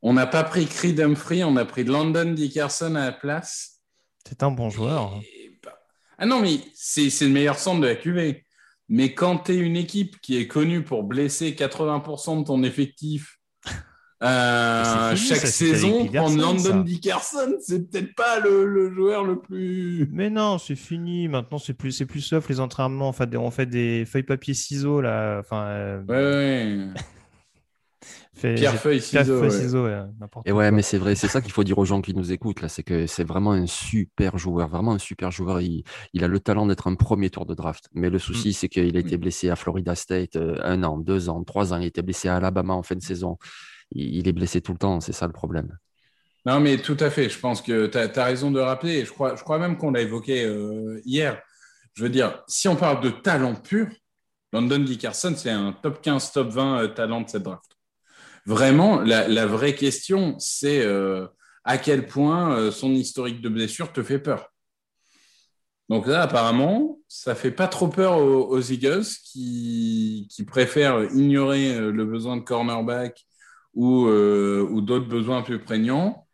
On 0.00 0.12
n'a 0.12 0.28
pas 0.28 0.44
pris 0.44 0.66
Creed 0.66 1.00
Humphrey, 1.00 1.42
on 1.42 1.56
a 1.56 1.64
pris 1.64 1.82
Landon 1.82 2.34
Dickerson 2.34 2.94
à 2.94 3.06
la 3.06 3.12
place. 3.12 3.80
C'est 4.24 4.44
un 4.44 4.52
bon 4.52 4.70
joueur. 4.70 5.20
Bah, 5.64 5.76
ah 6.18 6.26
non, 6.26 6.40
mais 6.40 6.60
c'est 6.72 7.10
le 7.22 7.30
meilleur 7.30 7.58
centre 7.58 7.80
de 7.80 7.86
la 7.88 7.96
QV. 7.96 8.44
Mais 8.88 9.12
quand 9.12 9.38
tu 9.38 9.54
es 9.54 9.56
une 9.56 9.76
équipe 9.76 10.20
qui 10.20 10.36
est 10.36 10.46
connue 10.46 10.84
pour 10.84 11.02
blesser 11.02 11.50
80% 11.50 12.38
de 12.38 12.44
ton 12.44 12.62
effectif 12.62 13.40
Euh, 14.22 15.14
fini, 15.14 15.28
chaque 15.28 15.38
ça, 15.40 15.46
saison, 15.46 16.06
prendre 16.06 16.38
Landon. 16.40 16.80
Dickerson, 16.80 17.54
c'est 17.60 17.90
peut-être 17.90 18.14
pas 18.14 18.40
le, 18.40 18.64
le 18.66 18.90
joueur 18.94 19.24
le 19.24 19.38
plus. 19.38 20.08
Mais 20.10 20.30
non, 20.30 20.56
c'est 20.58 20.74
fini. 20.76 21.28
Maintenant, 21.28 21.58
c'est 21.58 21.74
plus, 21.74 21.92
c'est 21.92 22.06
plus 22.06 22.22
soft 22.22 22.48
les 22.48 22.60
entraînements. 22.60 23.08
Enfin, 23.08 23.26
on 23.34 23.50
fait 23.50 23.66
des 23.66 24.06
feuilles 24.06 24.22
papier 24.22 24.54
ciseaux 24.54 25.02
là. 25.02 25.38
Enfin, 25.40 25.66
euh, 25.66 26.02
Ouais, 26.08 26.86
ouais. 26.94 27.00
fait- 28.34 28.54
Pierre, 28.54 28.74
feuille, 28.76 29.00
ciseaux. 29.02 29.38
feuille, 29.38 29.50
ouais. 29.50 29.50
ciseaux, 29.50 29.84
ouais, 29.84 30.00
Et 30.46 30.52
ouais, 30.52 30.64
quoi. 30.64 30.70
mais 30.70 30.82
c'est 30.82 30.96
vrai, 30.98 31.14
c'est 31.14 31.28
ça 31.28 31.40
qu'il 31.42 31.52
faut 31.52 31.64
dire 31.64 31.76
aux 31.78 31.84
gens 31.84 32.00
qui 32.00 32.14
nous 32.14 32.32
écoutent, 32.32 32.62
là, 32.62 32.68
c'est 32.68 32.82
que 32.82 33.06
c'est 33.06 33.24
vraiment 33.24 33.52
un 33.52 33.66
super 33.66 34.38
joueur, 34.38 34.68
vraiment 34.68 34.92
un 34.92 34.98
super 34.98 35.30
joueur. 35.30 35.60
Il, 35.60 35.84
il 36.14 36.24
a 36.24 36.28
le 36.28 36.40
talent 36.40 36.64
d'être 36.66 36.86
un 36.86 36.94
premier 36.94 37.28
tour 37.28 37.44
de 37.44 37.54
draft. 37.54 37.88
Mais 37.92 38.08
le 38.08 38.18
souci, 38.18 38.54
c'est 38.54 38.68
qu'il 38.70 38.96
a 38.96 39.00
été 39.00 39.18
blessé 39.18 39.50
à 39.50 39.56
Florida 39.56 39.94
State 39.94 40.36
euh, 40.36 40.56
un 40.62 40.82
an, 40.84 40.96
deux 40.98 41.28
ans, 41.28 41.44
trois 41.44 41.74
ans. 41.74 41.78
Il 41.78 41.86
était 41.86 42.02
blessé 42.02 42.28
à 42.28 42.36
Alabama 42.36 42.72
en 42.72 42.82
fin 42.82 42.94
de 42.94 43.02
saison. 43.02 43.36
Il, 43.92 44.26
est 44.26 44.32
blessé 44.32 44.60
tout 44.60 44.72
le 44.72 44.78
temps, 44.78 45.00
c'est 45.00 45.12
ça 45.12 45.26
le 45.26 45.32
problème. 45.32 45.78
Non, 46.44 46.60
mais 46.60 46.78
tout 46.78 46.96
à 47.00 47.10
fait. 47.10 47.28
Je 47.28 47.38
pense 47.38 47.60
que 47.60 47.86
tu 47.86 47.98
as, 47.98 48.24
raison 48.24 48.50
de 48.50 48.60
rappeler. 48.60 49.04
Je 49.04 49.12
crois, 49.12 49.36
je 49.36 49.42
crois 49.42 49.58
même 49.58 49.76
qu'on 49.76 49.90
l'a 49.90 50.02
évoqué 50.02 50.44
euh, 50.44 51.00
hier. 51.04 51.40
Je 51.94 52.02
veux 52.02 52.08
dire, 52.08 52.42
si 52.46 52.68
on 52.68 52.76
parle 52.76 53.02
de 53.02 53.10
talent 53.10 53.54
pur, 53.54 53.88
London 54.52 54.78
Dickerson, 54.78 55.34
c'est 55.36 55.50
un 55.50 55.72
top 55.72 56.00
15, 56.02 56.32
top 56.32 56.48
20 56.48 56.78
euh, 56.78 56.88
talent 56.88 57.22
de 57.22 57.28
cette 57.28 57.42
draft. 57.42 57.64
Vraiment, 58.44 59.00
la, 59.00 59.46
vraie 59.46 59.74
question, 59.74 60.36
c'est 60.38 60.84
euh, 60.84 61.26
à 61.64 61.78
quel 61.78 62.06
point 62.06 62.70
son 62.70 62.92
historique 62.92 63.40
de 63.40 63.48
blessure 63.48 63.92
te 63.92 64.04
fait 64.04 64.20
peur. 64.20 64.52
Donc 65.88 66.06
là, 66.06 66.22
apparemment, 66.22 67.00
ça 67.08 67.34
fait 67.34 67.50
pas 67.50 67.66
trop 67.66 67.88
peur 67.88 68.18
aux, 68.18 68.60
Eagles 68.60 69.04
qui, 69.24 70.28
préfèrent 70.46 71.02
ignorer 71.12 71.90
le 71.90 72.04
besoin 72.04 72.36
de 72.36 72.42
cornerback 72.42 73.26
ou, 73.76 74.06
euh, 74.06 74.66
ou 74.68 74.80
d'autres 74.80 75.06
besoins 75.06 75.42
plus 75.42 75.60
prégnants 75.60 76.26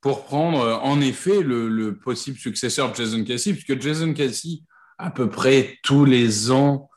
pour 0.00 0.24
prendre 0.24 0.60
euh, 0.60 0.76
en 0.76 1.00
effet 1.00 1.42
le, 1.42 1.68
le 1.68 1.96
possible 1.96 2.38
successeur 2.38 2.90
de 2.90 2.96
Jason 2.96 3.24
Kelsey, 3.24 3.52
puisque 3.52 3.80
Jason 3.80 4.14
Kelsey, 4.14 4.60
à 4.98 5.10
peu 5.10 5.28
près 5.28 5.78
tous 5.82 6.04
les 6.04 6.50
ans, 6.50 6.88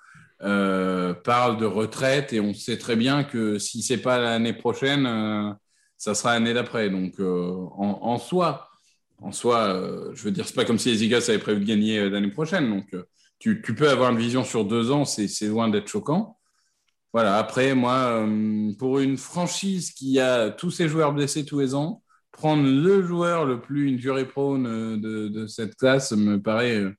euh, 0.42 1.14
parle 1.14 1.58
de 1.58 1.66
retraite 1.66 2.34
et 2.34 2.42
on 2.42 2.54
sait 2.54 2.78
très 2.78 2.98
bien 2.98 3.24
que 3.24 3.58
si 3.60 3.82
c'est 3.82 3.98
pas 3.98 4.20
l'année 4.20 4.54
prochaine, 4.54 5.06
euh, 5.06 5.54
ça 5.98 6.14
sera 6.14 6.34
l'année 6.34 6.54
d'après. 6.54 6.90
Donc 6.90 7.14
en, 7.20 8.18
soi, 8.20 8.68
en 9.22 9.32
soi, 9.32 10.12
je 10.14 10.24
veux 10.24 10.32
dire, 10.32 10.46
c'est 10.46 10.56
pas 10.56 10.66
comme 10.66 10.80
si 10.80 10.90
les 10.92 11.06
Eagles 11.06 11.24
avaient 11.30 11.40
prévu 11.40 11.62
de 11.62 11.66
gagner 11.66 12.10
l'année 12.10 12.32
prochaine. 12.32 12.70
Donc 12.70 12.94
tu, 13.40 13.62
peux 13.62 13.90
avoir 13.90 14.12
une 14.12 14.18
vision 14.18 14.44
sur 14.44 14.66
deux 14.66 14.92
ans, 14.92 15.06
c'est 15.06 15.48
loin 15.48 15.70
d'être 15.70 15.88
choquant. 15.88 16.38
Voilà, 17.14 17.38
après, 17.38 17.76
moi, 17.76 18.26
euh, 18.26 18.74
pour 18.80 19.00
une 19.00 19.18
franchise 19.18 19.92
qui 19.92 20.20
a 20.20 20.50
tous 20.50 20.72
ses 20.72 20.88
joueurs 20.90 21.14
blessés 21.14 21.46
tous 21.46 21.60
les 21.60 21.76
ans, 21.76 22.04
prendre 22.32 22.64
le 22.64 23.04
joueur 23.04 23.46
le 23.46 23.62
plus 23.62 23.94
injury 23.94 24.26
prone 24.26 24.66
euh, 24.66 25.30
de, 25.30 25.46
cette 25.46 25.76
classe 25.76 26.12
me 26.14 26.42
paraît 26.42 26.78
euh, 26.78 26.92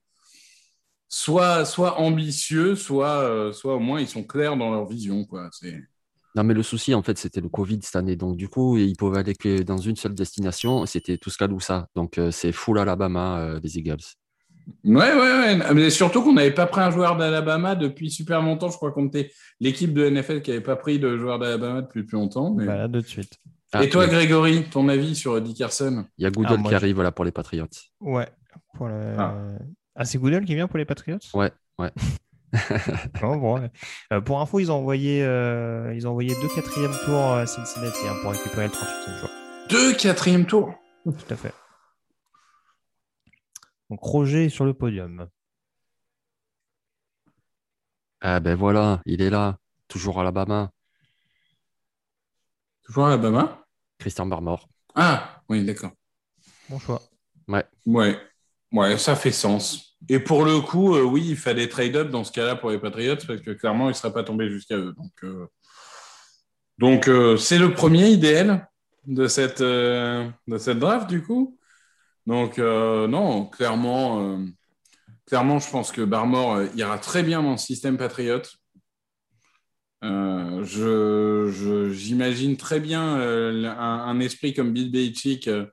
soit, 1.09 1.65
soit 1.65 1.99
ambitieux, 1.99 2.77
soit, 2.77 3.53
soit 3.53 3.75
au 3.75 3.81
moins 3.81 4.01
ils 4.01 4.07
sont 4.07 4.23
clairs 4.23 4.57
dans 4.57 4.71
leur 4.71 4.87
vision. 4.87 5.25
Quoi. 5.25 5.51
Non, 6.37 6.45
mais 6.45 6.55
le 6.55 6.62
souci, 6.62 6.95
en 6.95 7.03
fait, 7.03 7.19
c'était 7.19 7.41
le 7.41 7.49
Covid 7.49 7.81
cette 7.83 7.97
année. 7.97 8.17
Donc, 8.17 8.37
du 8.37 8.49
coup, 8.49 8.77
ils 8.77 8.97
pouvaient 8.97 9.19
aller 9.19 9.35
que 9.35 9.62
dans 9.62 9.79
une 9.79 9.97
seule 9.97 10.15
destination. 10.15 10.87
C'était 10.87 11.19
Tuscaloosa. 11.19 11.89
Donc, 11.97 12.21
c'est 12.31 12.53
full 12.53 12.79
Alabama, 12.79 13.59
les 13.62 13.79
Eagles. 13.79 14.03
Ouais, 14.85 15.12
ouais, 15.15 15.59
ouais. 15.59 15.75
Mais 15.75 15.91
surtout 15.91 16.23
qu'on 16.23 16.35
n'avait 16.35 16.51
pas 16.51 16.67
pris 16.67 16.81
un 16.81 16.91
joueur 16.91 17.17
d'Alabama 17.17 17.75
depuis 17.75 18.11
super 18.11 18.43
longtemps. 18.43 18.69
Je 18.69 18.77
crois 18.77 18.93
qu'on 18.93 19.07
était 19.07 19.31
l'équipe 19.61 19.93
de 19.93 20.09
NFL 20.09 20.43
qui 20.43 20.51
n'avait 20.51 20.62
pas 20.62 20.77
pris 20.77 20.99
de 20.99 21.17
joueur 21.17 21.39
d'Alabama 21.39 21.83
depuis 21.83 22.05
plus 22.05 22.17
longtemps. 22.17 22.53
Mais... 22.55 22.67
Bah, 22.67 22.89
de 22.89 23.01
suite. 23.01 23.39
Ah, 23.73 23.83
Et 23.83 23.89
toi, 23.89 24.07
Grégory, 24.07 24.65
ton 24.71 24.89
avis 24.89 25.17
sur 25.17 25.41
Dickerson 25.41 26.05
Il 26.19 26.25
y 26.25 26.27
a 26.27 26.31
Goodell 26.31 26.61
ah, 26.65 26.69
qui 26.69 26.75
arrive 26.75 26.95
voilà, 26.95 27.12
pour 27.12 27.25
les 27.25 27.33
Patriots. 27.33 27.67
Ouais. 28.01 28.29
Pour 28.75 28.89
le... 28.89 29.01
ah. 29.19 29.35
ah 29.97 30.05
c'est 30.05 30.19
Goodell 30.19 30.45
qui 30.45 30.55
vient 30.55 30.69
pour 30.69 30.79
les 30.79 30.85
Patriots? 30.85 31.19
Ouais, 31.35 31.51
ouais. 31.79 31.91
non, 33.21 33.37
bon, 33.39 33.59
ouais. 33.59 33.71
euh, 34.12 34.21
pour 34.21 34.41
info, 34.41 34.61
ils 34.61 34.71
ont 34.71 34.77
envoyé, 34.77 35.25
euh, 35.25 35.93
ils 35.95 36.07
ont 36.07 36.11
envoyé 36.11 36.35
deux 36.41 36.49
quatrièmes 36.55 36.95
tours 37.05 37.33
à 37.33 37.47
Cincinnati 37.47 37.99
hein, 38.09 38.15
pour 38.23 38.31
récupérer 38.31 38.67
le 38.67 38.73
38e 38.73 39.19
joueur. 39.19 39.31
Deux 39.71 39.95
quatrièmes 39.95 40.47
tours? 40.47 40.73
Tout 41.05 41.15
à 41.31 41.37
fait. 41.37 41.53
Donc 43.95 44.03
Roger 44.03 44.47
est 44.47 44.49
sur 44.49 44.64
le 44.64 44.74
podium. 44.74 45.28
Ah 48.20 48.40
ben 48.40 48.57
voilà, 48.57 49.01
il 49.07 49.22
est 49.22 49.30
là, 49.30 49.59
toujours 49.86 50.18
à 50.18 50.22
Alabama. 50.22 50.72
Toujours 52.82 53.05
à 53.05 53.12
Alabama? 53.12 53.64
Christian 54.01 54.26
Barmore. 54.26 54.68
Ah, 54.97 55.42
oui, 55.49 55.64
d'accord. 55.64 55.92
Bon 56.68 56.80
choix. 56.80 57.03
Ouais. 57.47 57.64
Ouais. 57.86 58.18
Ouais, 58.72 58.99
ça 58.99 59.14
fait 59.14 59.30
sens. 59.30 59.97
Et 60.09 60.18
pour 60.18 60.45
le 60.45 60.61
coup, 60.61 60.97
euh, 60.97 61.03
oui, 61.03 61.24
il 61.28 61.36
fallait 61.36 61.68
trade-up 61.68 62.11
dans 62.11 62.24
ce 62.24 62.32
cas-là 62.32 62.57
pour 62.57 62.70
les 62.70 62.80
Patriots 62.80 63.24
parce 63.24 63.42
que 63.42 63.53
clairement, 63.53 63.84
il 63.84 63.90
ne 63.90 63.92
serait 63.92 64.12
pas 64.12 64.24
tombé 64.24 64.51
jusqu'à 64.51 64.76
eux. 64.76 64.92
Donc, 64.92 65.12
euh... 65.22 65.47
donc 66.78 67.07
euh, 67.07 67.36
c'est 67.36 67.59
le 67.59 67.72
premier 67.72 68.09
idéal 68.09 68.68
de 69.07 69.28
cette, 69.28 69.61
euh, 69.61 70.28
de 70.49 70.59
cette 70.59 70.80
draft, 70.80 71.09
du 71.09 71.22
coup. 71.22 71.57
Donc, 72.27 72.59
euh, 72.59 73.07
non, 73.07 73.45
clairement, 73.47 74.20
euh, 74.20 74.39
clairement, 75.27 75.59
je 75.59 75.70
pense 75.70 75.93
que 75.93 76.03
Barmore 76.03 76.62
ira 76.75 76.99
très 76.99 77.22
bien 77.22 77.43
dans 77.43 77.53
le 77.53 77.59
système 77.59 77.99
Patriot. 77.99 78.43
Euh, 80.03 80.62
je, 80.64 81.91
j'imagine 81.93 82.57
très 82.57 82.79
bien 82.79 83.16
euh, 83.18 83.64
un, 83.66 84.01
un, 84.07 84.20
esprit 84.20 84.53
comme 84.53 84.72
Bill 84.72 84.91
Belichick 84.93 85.49
euh, 85.49 85.64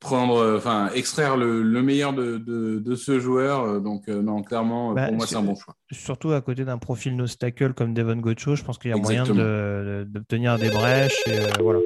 prendre, 0.00 0.56
enfin, 0.56 0.90
extraire 0.94 1.36
le, 1.36 1.62
le 1.62 1.82
meilleur 1.82 2.14
de, 2.14 2.38
de, 2.38 2.78
de, 2.78 2.94
ce 2.94 3.20
joueur. 3.20 3.80
Donc, 3.82 4.08
euh, 4.08 4.22
non, 4.22 4.42
clairement, 4.42 4.92
bah, 4.92 5.08
pour 5.08 5.16
moi, 5.16 5.26
c'est 5.26 5.36
un 5.36 5.42
bon 5.42 5.54
choix. 5.54 5.74
Surtout 5.92 6.32
à 6.32 6.40
côté 6.40 6.64
d'un 6.64 6.78
profil 6.78 7.16
no-stackle 7.16 7.74
comme 7.74 7.92
Devon 7.92 8.16
Gocho, 8.16 8.54
je 8.54 8.64
pense 8.64 8.78
qu'il 8.78 8.90
y 8.90 8.94
a 8.94 8.96
Exactement. 8.96 9.34
moyen 9.34 10.04
d'obtenir 10.04 10.56
de, 10.56 10.62
des 10.62 10.70
brèches. 10.70 11.22
Et, 11.26 11.38
euh, 11.38 11.48
voilà. 11.60 11.80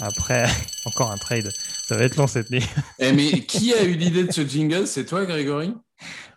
Après, 0.00 0.46
encore 0.86 1.10
un 1.10 1.16
trade. 1.16 1.50
Ça 1.82 1.96
va 1.96 2.04
être 2.04 2.16
long 2.16 2.26
cette 2.26 2.50
nuit. 2.50 2.64
eh, 2.98 3.12
mais 3.12 3.30
qui 3.46 3.74
a 3.74 3.84
eu 3.84 3.94
l'idée 3.94 4.24
de 4.24 4.32
ce 4.32 4.46
jingle? 4.46 4.86
C'est 4.86 5.06
toi, 5.06 5.24
Grégory? 5.24 5.74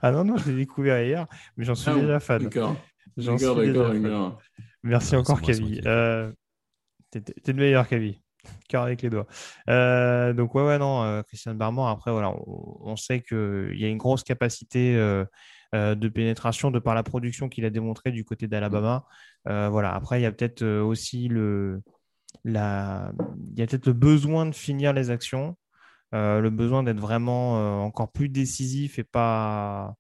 Ah 0.02 0.12
non, 0.12 0.24
non, 0.24 0.38
je 0.38 0.50
l'ai 0.50 0.58
découvert 0.58 1.04
hier, 1.04 1.28
mais 1.58 1.66
j'en 1.66 1.76
suis 1.76 1.92
ah, 1.92 1.96
déjà 1.96 2.20
fan. 2.20 2.44
D'accord. 2.44 2.76
J'en 3.18 3.38
suis 3.38 3.48
déjà 3.56 3.86
fan. 3.86 4.34
Merci 4.84 5.16
encore, 5.16 5.42
Kavi. 5.42 5.82
Euh, 5.86 6.32
T'es 7.12 7.52
le 7.52 7.54
meilleur, 7.54 7.88
Kavi. 7.88 8.22
Cœur 8.70 8.84
avec 8.84 9.02
les 9.02 9.10
doigts. 9.10 9.28
Euh, 9.70 10.34
donc, 10.34 10.56
ouais, 10.56 10.64
ouais, 10.64 10.80
non, 10.80 11.04
euh, 11.04 11.22
Christian 11.22 11.54
Barmore, 11.54 11.90
après, 11.90 12.12
voilà, 12.12 12.32
on, 12.32 12.78
on 12.82 12.96
sait 12.96 13.22
qu'il 13.22 13.76
y 13.76 13.86
a 13.86 13.88
une 13.88 13.98
grosse 13.98 14.24
capacité 14.24 14.96
euh, 14.96 15.26
de 15.74 16.10
pénétration 16.10 16.72
de 16.72 16.80
par 16.80 16.96
la 16.96 17.04
production 17.04 17.50
qu'il 17.50 17.66
a 17.66 17.70
démontré 17.70 18.12
du 18.12 18.26
côté 18.26 18.48
d'Alabama. 18.48 19.06
voilà, 19.46 19.94
après, 19.94 20.20
il 20.20 20.24
y 20.24 20.26
a 20.26 20.32
peut-être 20.32 20.66
aussi 20.66 21.28
le. 21.28 21.82
Il 22.46 22.54
y 22.54 22.58
a 22.58 23.14
peut-être 23.68 23.88
le 23.88 23.94
besoin 23.94 24.46
de 24.46 24.56
finir 24.56 24.94
les 24.94 25.10
actions, 25.12 25.58
le 26.12 26.50
besoin 26.50 26.84
d'être 26.84 27.00
vraiment 27.00 27.86
encore 27.86 28.12
plus 28.12 28.30
décisif 28.30 29.00
et 29.00 29.04
pas 29.04 29.96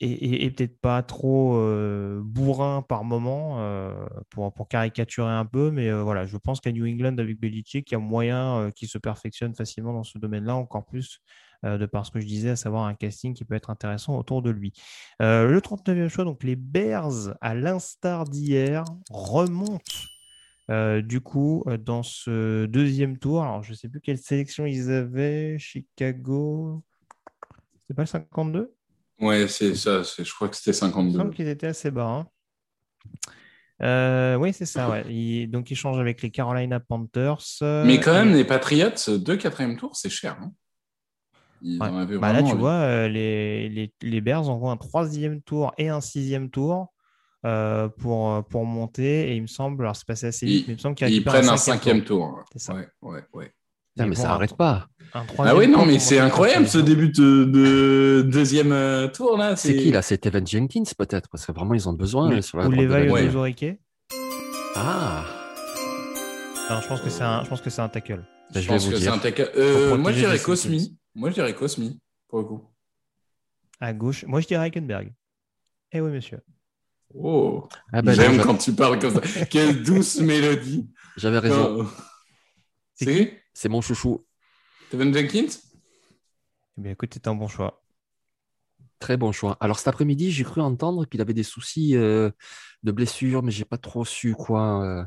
et, 0.00 0.50
peut-être 0.50 0.80
pas 0.80 1.02
trop 1.02 1.56
euh, 1.56 2.20
bourrin 2.22 2.82
par 2.82 3.04
moment 3.04 3.60
euh, 3.60 3.94
pour, 4.30 4.52
pour, 4.52 4.68
caricaturer 4.68 5.30
un 5.30 5.46
peu, 5.46 5.70
mais 5.70 5.88
euh, 5.88 6.02
voilà, 6.02 6.26
je 6.26 6.36
pense 6.36 6.60
qu'à 6.60 6.72
New 6.72 6.86
England 6.86 7.16
avec 7.18 7.38
Belichick, 7.38 7.90
il 7.90 7.94
y 7.94 7.96
a 7.96 8.00
moyen 8.00 8.70
qu'il 8.74 8.88
se 8.88 8.98
perfectionne 8.98 9.54
facilement 9.54 9.92
dans 9.92 10.02
ce 10.02 10.18
domaine-là, 10.18 10.54
encore 10.56 10.84
plus 10.84 11.20
de 11.62 11.86
par 11.86 12.04
ce 12.04 12.10
que 12.10 12.20
je 12.20 12.26
disais, 12.26 12.50
à 12.50 12.56
savoir 12.56 12.84
un 12.84 12.94
casting 12.94 13.32
qui 13.32 13.46
peut 13.46 13.54
être 13.54 13.70
intéressant 13.70 14.18
autour 14.18 14.42
de 14.42 14.50
lui. 14.50 14.74
le 15.20 15.58
39e 15.60 16.08
choix, 16.08 16.24
donc 16.24 16.42
les 16.42 16.56
Bears, 16.56 17.34
à 17.40 17.54
l'instar 17.54 18.24
d'hier, 18.24 18.84
remontent 19.08 19.80
du 20.68 21.20
coup 21.20 21.64
dans 21.80 22.02
ce 22.02 22.66
deuxième 22.66 23.18
tour. 23.18 23.42
Alors, 23.42 23.62
je 23.62 23.70
ne 23.70 23.76
sais 23.76 23.88
plus 23.88 24.00
quelle 24.00 24.18
sélection 24.18 24.66
ils 24.66 24.90
avaient, 24.90 25.58
Chicago, 25.58 26.82
c'est 27.86 27.94
pas 27.94 28.02
le 28.02 28.06
52 28.06 28.74
Ouais, 29.20 29.46
c'est 29.48 29.74
ça. 29.74 30.02
Je 30.02 30.32
crois 30.34 30.48
que 30.48 30.56
c'était 30.56 30.72
52. 30.72 31.10
Il 31.10 31.16
semble 31.16 31.34
qu'ils 31.34 31.48
étaient 31.48 31.68
assez 31.68 31.90
bas. 31.90 32.06
Hein. 32.06 32.26
Euh, 33.82 34.36
oui, 34.36 34.52
c'est 34.52 34.66
ça. 34.66 34.88
Ouais. 34.90 35.04
Il, 35.08 35.48
donc, 35.48 35.70
ils 35.70 35.76
changent 35.76 36.00
avec 36.00 36.22
les 36.22 36.30
Carolina 36.30 36.80
Panthers. 36.80 37.42
Mais 37.60 38.00
quand 38.00 38.12
même, 38.12 38.32
les 38.34 38.44
Patriots, 38.44 39.18
deux 39.18 39.36
quatrième 39.36 39.76
tour, 39.76 39.94
c'est 39.96 40.10
cher. 40.10 40.38
Hein 40.40 40.52
ouais. 41.62 42.18
bah 42.18 42.32
là, 42.32 42.42
tu 42.42 42.50
envie. 42.50 42.58
vois, 42.58 42.72
euh, 42.72 43.08
les, 43.08 43.68
les, 43.68 43.92
les, 44.00 44.20
Bears 44.20 44.48
envoient 44.48 44.72
un 44.72 44.76
troisième 44.76 45.42
tour 45.42 45.72
et 45.78 45.88
un 45.88 46.00
sixième 46.00 46.50
tour 46.50 46.93
euh, 47.44 47.88
pour, 47.88 48.44
pour 48.44 48.64
monter. 48.64 49.30
Et 49.30 49.36
il 49.36 49.42
me 49.42 49.46
semble, 49.46 49.82
alors 49.84 49.96
c'est 49.96 50.06
passé 50.06 50.26
assez 50.26 50.46
vite, 50.46 50.64
ils, 50.64 50.66
mais 50.68 50.72
il 50.74 50.76
me 50.76 50.80
semble 50.80 50.94
qu'ils 50.94 51.24
prennent 51.24 51.48
un 51.48 51.56
cinquième 51.56 52.02
tour. 52.04 52.28
tour. 52.28 52.44
C'est 52.52 52.58
ça. 52.60 52.74
Ouais, 52.74 52.88
ouais, 53.02 53.22
ouais. 53.32 53.52
Non, 53.96 54.06
mais 54.06 54.16
bon, 54.16 54.22
ça 54.22 54.28
n'arrête 54.28 54.56
pas. 54.56 54.88
Ah 55.38 55.54
oui, 55.54 55.68
non, 55.68 55.86
mais 55.86 56.00
c'est 56.00 56.18
incroyable 56.18 56.66
ce 56.66 56.78
début 56.78 57.10
de, 57.10 57.44
de 57.44 58.22
deuxième 58.28 58.72
euh, 58.72 59.06
tour 59.06 59.36
là. 59.38 59.54
C'est 59.54 59.76
qui 59.76 59.92
là? 59.92 60.02
C'est 60.02 60.26
Evan 60.26 60.44
Jenkins 60.44 60.82
peut-être 60.98 61.28
Parce 61.28 61.46
que 61.46 61.52
vraiment 61.52 61.74
ils 61.74 61.88
ont 61.88 61.92
besoin 61.92 62.28
mais, 62.28 62.42
sur 62.42 62.58
la 62.58 62.66
Ou 62.66 62.72
les 62.72 62.86
de 62.86 63.10
ouais. 63.10 63.78
Ah 64.74 65.24
Non, 66.68 66.80
je 66.80 66.88
pense 66.88 67.00
que 67.00 67.10
c'est 67.10 67.22
un, 67.22 67.44
je 67.44 67.48
pense 67.48 67.60
que 67.60 67.70
c'est 67.70 67.82
un 67.82 67.88
tackle. 67.88 68.24
Ben, 68.52 68.60
je, 68.60 68.60
je 68.60 68.66
vais 68.66 68.74
pense 68.74 68.84
vous 68.84 68.90
que 68.90 68.96
c'est 68.96 69.02
dire. 69.02 69.12
un 69.12 69.18
tackle. 69.18 69.50
Euh, 69.56 69.96
moi, 69.96 70.10
je 70.10 70.18
dirais 70.18 70.40
Cosmi. 70.40 70.98
Moi, 71.14 71.30
je 71.30 71.34
dirais 71.34 71.54
Cosmi, 71.54 72.00
pour 72.28 72.40
le 72.40 72.44
coup. 72.46 72.64
À 73.80 73.92
gauche, 73.92 74.24
moi 74.26 74.40
je 74.40 74.46
dirais 74.48 74.64
Hackenberg. 74.66 75.12
Eh 75.92 76.00
oui, 76.00 76.10
monsieur. 76.10 76.40
Oh, 77.16 77.68
Ah 77.92 78.02
ben, 78.02 78.12
j'aime 78.12 78.40
quand 78.42 78.56
tu 78.56 78.72
parles 78.72 78.98
comme 78.98 79.14
ça. 79.14 79.44
Quelle 79.46 79.82
douce 79.82 80.16
mélodie. 80.20 80.88
J'avais 81.16 81.38
raison. 81.38 81.86
Oh. 81.86 81.86
C'est 83.52 83.68
mon 83.68 83.80
chouchou. 83.80 84.24
Steven 84.88 85.14
Jenkins 85.14 85.46
Eh 86.78 86.80
bien, 86.80 86.92
écoute, 86.92 87.10
c'est 87.14 87.26
un 87.28 87.34
bon 87.34 87.48
choix. 87.48 87.82
Très 89.00 89.16
bon 89.16 89.32
choix. 89.32 89.56
Alors 89.60 89.78
cet 89.78 89.88
après-midi, 89.88 90.30
j'ai 90.30 90.44
cru 90.44 90.60
entendre 90.60 91.04
qu'il 91.04 91.20
avait 91.20 91.34
des 91.34 91.42
soucis 91.42 91.94
euh, 91.96 92.30
de 92.84 92.92
blessure, 92.92 93.42
mais 93.42 93.50
j'ai 93.50 93.64
pas 93.66 93.76
trop 93.76 94.04
su 94.04 94.34
quoi. 94.34 94.82
euh. 94.84 95.04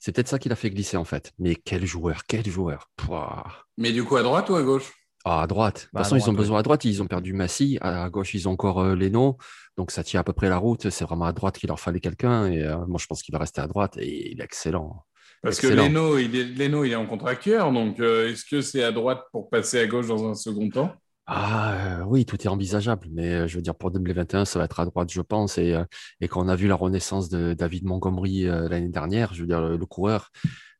C'est 0.00 0.12
peut-être 0.12 0.28
ça 0.28 0.38
qui 0.38 0.48
l'a 0.48 0.56
fait 0.56 0.70
glisser 0.70 0.96
en 0.98 1.04
fait. 1.04 1.32
Mais 1.38 1.54
quel 1.54 1.86
joueur, 1.86 2.24
quel 2.26 2.46
joueur. 2.46 2.90
Pouah. 2.96 3.46
Mais 3.78 3.92
du 3.92 4.04
coup, 4.04 4.16
à 4.16 4.22
droite 4.22 4.50
ou 4.50 4.54
à 4.56 4.62
gauche? 4.62 4.92
Ah, 5.24 5.42
à 5.42 5.46
droite. 5.46 5.74
De 5.76 5.80
toute 5.82 5.90
Bah, 5.92 6.02
façon, 6.04 6.16
ils 6.16 6.28
ont 6.30 6.32
besoin 6.32 6.60
à 6.60 6.62
droite. 6.62 6.84
Ils 6.84 7.02
ont 7.02 7.06
perdu 7.06 7.32
Massy. 7.32 7.78
À 7.80 8.08
gauche, 8.10 8.34
ils 8.34 8.48
ont 8.48 8.52
encore 8.52 8.80
euh, 8.80 8.94
Leno. 8.94 9.36
Donc, 9.76 9.90
ça 9.90 10.02
tient 10.02 10.20
à 10.20 10.24
peu 10.24 10.32
près 10.32 10.48
la 10.48 10.58
route. 10.58 10.90
C'est 10.90 11.04
vraiment 11.04 11.24
à 11.26 11.32
droite 11.32 11.58
qu'il 11.58 11.68
leur 11.68 11.80
fallait 11.80 12.00
quelqu'un. 12.00 12.46
Et 12.50 12.62
euh, 12.62 12.76
moi, 12.86 12.98
je 13.00 13.06
pense 13.06 13.22
qu'il 13.22 13.32
va 13.32 13.38
rester 13.38 13.60
à 13.60 13.66
droite. 13.66 13.96
Et 13.98 14.32
il 14.32 14.40
est 14.40 14.44
excellent. 14.44 15.04
Parce 15.42 15.58
Excellent. 15.58 15.84
que 15.84 15.88
Leno 15.88 16.18
il, 16.18 16.34
est, 16.34 16.44
Leno, 16.44 16.84
il 16.84 16.92
est 16.92 16.96
en 16.96 17.06
contractueur. 17.06 17.70
Donc, 17.72 18.00
euh, 18.00 18.30
est-ce 18.30 18.44
que 18.44 18.60
c'est 18.60 18.82
à 18.82 18.90
droite 18.92 19.22
pour 19.32 19.50
passer 19.50 19.78
à 19.80 19.86
gauche 19.86 20.08
dans 20.08 20.28
un 20.28 20.34
second 20.34 20.68
temps? 20.68 20.92
Ah 21.30 21.72
euh, 22.00 22.04
oui, 22.06 22.24
tout 22.24 22.40
est 22.42 22.48
envisageable. 22.48 23.06
Mais 23.12 23.28
euh, 23.34 23.46
je 23.46 23.56
veux 23.56 23.62
dire, 23.62 23.74
pour 23.74 23.90
2021, 23.90 24.46
ça 24.46 24.58
va 24.58 24.64
être 24.64 24.80
à 24.80 24.86
droite, 24.86 25.12
je 25.12 25.20
pense. 25.20 25.58
Et, 25.58 25.74
euh, 25.74 25.84
et 26.22 26.28
quand 26.28 26.42
on 26.44 26.48
a 26.48 26.56
vu 26.56 26.68
la 26.68 26.74
renaissance 26.74 27.28
de 27.28 27.52
David 27.52 27.84
Montgomery 27.84 28.46
euh, 28.48 28.66
l'année 28.68 28.88
dernière, 28.88 29.34
je 29.34 29.42
veux 29.42 29.46
dire, 29.46 29.60
le, 29.60 29.76
le 29.76 29.86
coureur, 29.86 30.30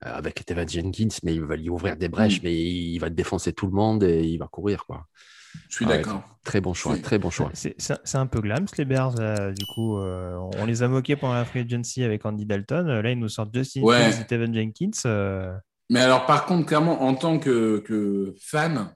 euh, 0.06 0.14
avec 0.14 0.42
Tevin 0.46 0.66
Jenkins, 0.66 1.08
mais 1.22 1.34
il 1.34 1.42
va 1.42 1.56
lui 1.56 1.68
ouvrir 1.68 1.96
des 1.98 2.08
brèches, 2.08 2.38
Mm. 2.40 2.44
mais 2.44 2.54
il 2.56 2.98
va 2.98 3.10
défoncer 3.10 3.52
tout 3.52 3.66
le 3.66 3.72
monde 3.72 4.02
et 4.04 4.22
il 4.22 4.38
va 4.38 4.46
courir. 4.46 4.86
quoi. 4.86 5.04
Je 5.68 5.76
suis 5.76 5.84
Ah 5.84 5.88
ouais. 5.90 5.96
d'accord. 5.98 6.22
Très 6.44 6.60
bon 6.62 6.72
choix, 6.72 6.96
très 6.96 7.18
bon 7.18 7.28
choix. 7.28 7.50
C'est 7.52 8.14
un 8.14 8.26
peu 8.26 8.40
glams, 8.40 8.64
les 8.78 8.84
Bears. 8.86 9.16
là, 9.16 9.50
du 9.52 9.64
coup, 9.74 9.98
euh, 9.98 10.34
on 10.58 10.64
les 10.64 10.82
a 10.82 10.88
moqués 10.88 11.16
pendant 11.16 11.34
la 11.34 11.44
free 11.44 11.60
agency 11.60 12.02
avec 12.04 12.24
Andy 12.24 12.46
Dalton. 12.46 12.86
Là, 12.86 13.10
ils 13.10 13.18
nous 13.18 13.28
sortent 13.28 13.52
Justin 13.54 13.82
Ouais. 13.82 14.10
Et 14.18 14.24
Tevin 14.26 14.52
Jenkins. 14.54 14.90
euh, 15.04 15.52
Mais 15.90 16.00
alors, 16.00 16.24
par 16.24 16.46
contre, 16.46 16.64
clairement, 16.66 17.02
en 17.02 17.14
tant 17.14 17.38
que, 17.38 17.78
que 17.80 18.34
fan, 18.40 18.90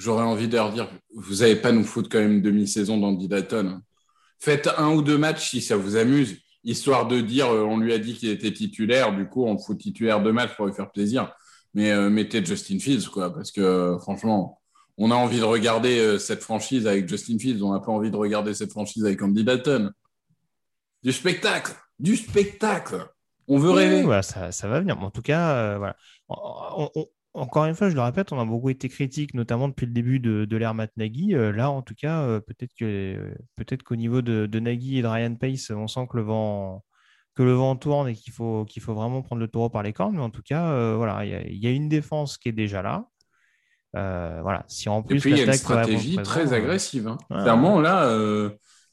j'aurais 0.00 0.24
envie 0.24 0.48
de 0.48 0.56
leur 0.56 0.72
dire 0.72 0.88
vous 1.14 1.36
n'allez 1.36 1.56
pas 1.56 1.72
nous 1.72 1.84
foutre 1.84 2.08
quand 2.08 2.18
même 2.18 2.32
une 2.32 2.42
demi-saison 2.42 2.96
d'Andy 2.98 3.28
Dalton. 3.28 3.80
Faites 4.38 4.68
un 4.78 4.90
ou 4.92 5.02
deux 5.02 5.18
matchs 5.18 5.50
si 5.50 5.60
ça 5.60 5.76
vous 5.76 5.96
amuse, 5.96 6.38
histoire 6.64 7.06
de 7.06 7.20
dire 7.20 7.46
euh, 7.52 7.62
on 7.62 7.78
lui 7.78 7.92
a 7.92 7.98
dit 7.98 8.14
qu'il 8.14 8.30
était 8.30 8.52
titulaire, 8.52 9.14
du 9.14 9.28
coup, 9.28 9.44
on 9.44 9.58
fout 9.58 9.78
titulaire 9.78 10.22
deux 10.22 10.32
matchs 10.32 10.56
pour 10.56 10.66
lui 10.66 10.72
faire 10.74 10.90
plaisir. 10.90 11.32
Mais 11.74 11.90
euh, 11.92 12.10
mettez 12.10 12.44
Justin 12.44 12.78
Fields, 12.78 13.08
quoi, 13.12 13.32
parce 13.32 13.52
que 13.52 13.96
franchement, 14.00 14.60
on 14.96 15.10
a 15.10 15.14
envie 15.14 15.38
de 15.38 15.44
regarder 15.44 15.98
euh, 15.98 16.18
cette 16.18 16.42
franchise 16.42 16.86
avec 16.86 17.08
Justin 17.08 17.38
Fields, 17.38 17.62
on 17.62 17.72
n'a 17.72 17.80
pas 17.80 17.92
envie 17.92 18.10
de 18.10 18.16
regarder 18.16 18.54
cette 18.54 18.70
franchise 18.72 19.04
avec 19.04 19.22
Andy 19.22 19.44
Dalton. 19.44 19.92
Du 21.02 21.12
spectacle, 21.12 21.72
du 21.98 22.16
spectacle. 22.16 23.06
On 23.48 23.58
veut 23.58 23.70
rêver. 23.70 23.96
oui, 23.96 24.02
voilà, 24.02 24.22
ça, 24.22 24.52
ça 24.52 24.68
va 24.68 24.80
venir. 24.80 24.96
Mais 24.96 25.04
en 25.04 25.10
tout 25.10 25.22
cas, 25.22 25.52
euh, 25.56 25.78
voilà. 25.78 25.96
On- 26.28 26.90
on- 26.94 27.06
encore 27.34 27.64
une 27.66 27.74
fois, 27.74 27.88
je 27.90 27.94
le 27.94 28.00
répète, 28.02 28.32
on 28.32 28.40
a 28.40 28.44
beaucoup 28.44 28.70
été 28.70 28.88
critiques, 28.88 29.34
notamment 29.34 29.68
depuis 29.68 29.86
le 29.86 29.92
début 29.92 30.18
de, 30.20 30.44
de 30.44 30.56
l'ère 30.56 30.74
Matt 30.74 30.90
Nagy. 30.96 31.34
Euh, 31.34 31.52
là, 31.52 31.70
en 31.70 31.82
tout 31.82 31.94
cas, 31.94 32.22
euh, 32.22 32.40
peut-être 32.40 32.72
que 32.78 32.84
euh, 32.84 33.34
peut-être 33.56 33.82
qu'au 33.84 33.96
niveau 33.96 34.20
de, 34.22 34.46
de 34.46 34.58
Nagy 34.60 34.98
et 34.98 35.02
de 35.02 35.06
Ryan 35.06 35.34
Pace, 35.36 35.70
on 35.70 35.86
sent 35.86 36.06
que 36.10 36.16
le 36.16 36.22
vent 36.24 36.84
que 37.36 37.42
le 37.44 37.52
vent 37.52 37.76
tourne 37.76 38.08
et 38.08 38.14
qu'il 38.14 38.32
faut 38.32 38.64
qu'il 38.64 38.82
faut 38.82 38.94
vraiment 38.94 39.22
prendre 39.22 39.40
le 39.40 39.48
taureau 39.48 39.70
par 39.70 39.82
les 39.84 39.92
cornes. 39.92 40.16
Mais 40.16 40.22
en 40.22 40.30
tout 40.30 40.42
cas, 40.42 40.70
euh, 40.72 40.96
voilà, 40.96 41.24
il 41.24 41.30
y 41.30 41.34
a- 41.34 41.46
il 41.46 41.58
y, 41.64 41.66
a 41.68 41.70
une 41.70 41.88
défense 41.88 42.36
qui 42.38 42.48
est 42.48 42.52
déjà 42.52 42.82
là. 42.82 43.06
Voilà. 43.94 44.64
Si 44.68 44.88
en 44.88 45.00
Et 45.02 45.04
plus 45.04 45.20
puis, 45.20 45.30
il 45.32 45.38
y 45.38 45.40
a 45.40 45.44
une 45.44 45.52
stratégie 45.52 46.14
présent, 46.16 46.30
très 46.30 46.52
agressive. 46.52 47.06
hein. 47.08 47.18
ouais, 47.30 47.42
clairement, 47.42 47.80
là, 47.80 48.12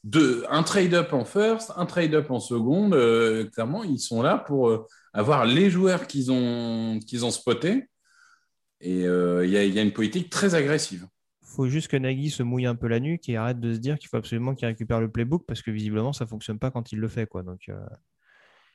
deux- 0.04 0.44
un 0.50 0.62
trade-up 0.62 1.12
en 1.12 1.24
first, 1.24 1.72
un 1.76 1.86
trade-up 1.86 2.30
en 2.30 2.40
seconde, 2.40 2.92
clairement, 3.52 3.82
ils 3.84 3.98
sont 3.98 4.22
là 4.22 4.38
pour 4.38 4.86
avoir 5.12 5.44
les 5.44 5.68
joueurs 5.70 6.06
qu'ils 6.06 6.30
ont, 6.30 7.00
qu'ils 7.06 7.24
ont 7.24 7.30
spotés. 7.30 7.88
Et 8.80 9.06
euh, 9.06 9.44
il 9.44 9.50
y, 9.50 9.56
a, 9.56 9.64
il 9.64 9.74
y 9.74 9.78
a 9.78 9.82
une 9.82 9.92
politique 9.92 10.30
très 10.30 10.54
agressive. 10.54 11.06
faut 11.42 11.68
juste 11.68 11.88
que 11.88 11.96
Nagy 11.96 12.30
se 12.30 12.42
mouille 12.42 12.66
un 12.66 12.76
peu 12.76 12.86
la 12.88 13.00
nuque 13.00 13.28
et 13.28 13.36
arrête 13.36 13.58
de 13.58 13.74
se 13.74 13.78
dire 13.78 13.98
qu'il 13.98 14.08
faut 14.08 14.16
absolument 14.16 14.54
qu'il 14.54 14.66
récupère 14.66 15.00
le 15.00 15.10
playbook 15.10 15.44
parce 15.46 15.62
que 15.62 15.70
visiblement 15.70 16.12
ça 16.12 16.26
fonctionne 16.26 16.58
pas 16.58 16.70
quand 16.70 16.92
il 16.92 16.98
le 17.00 17.08
fait 17.08 17.26
quoi. 17.26 17.42
Donc, 17.42 17.68
euh, 17.68 17.74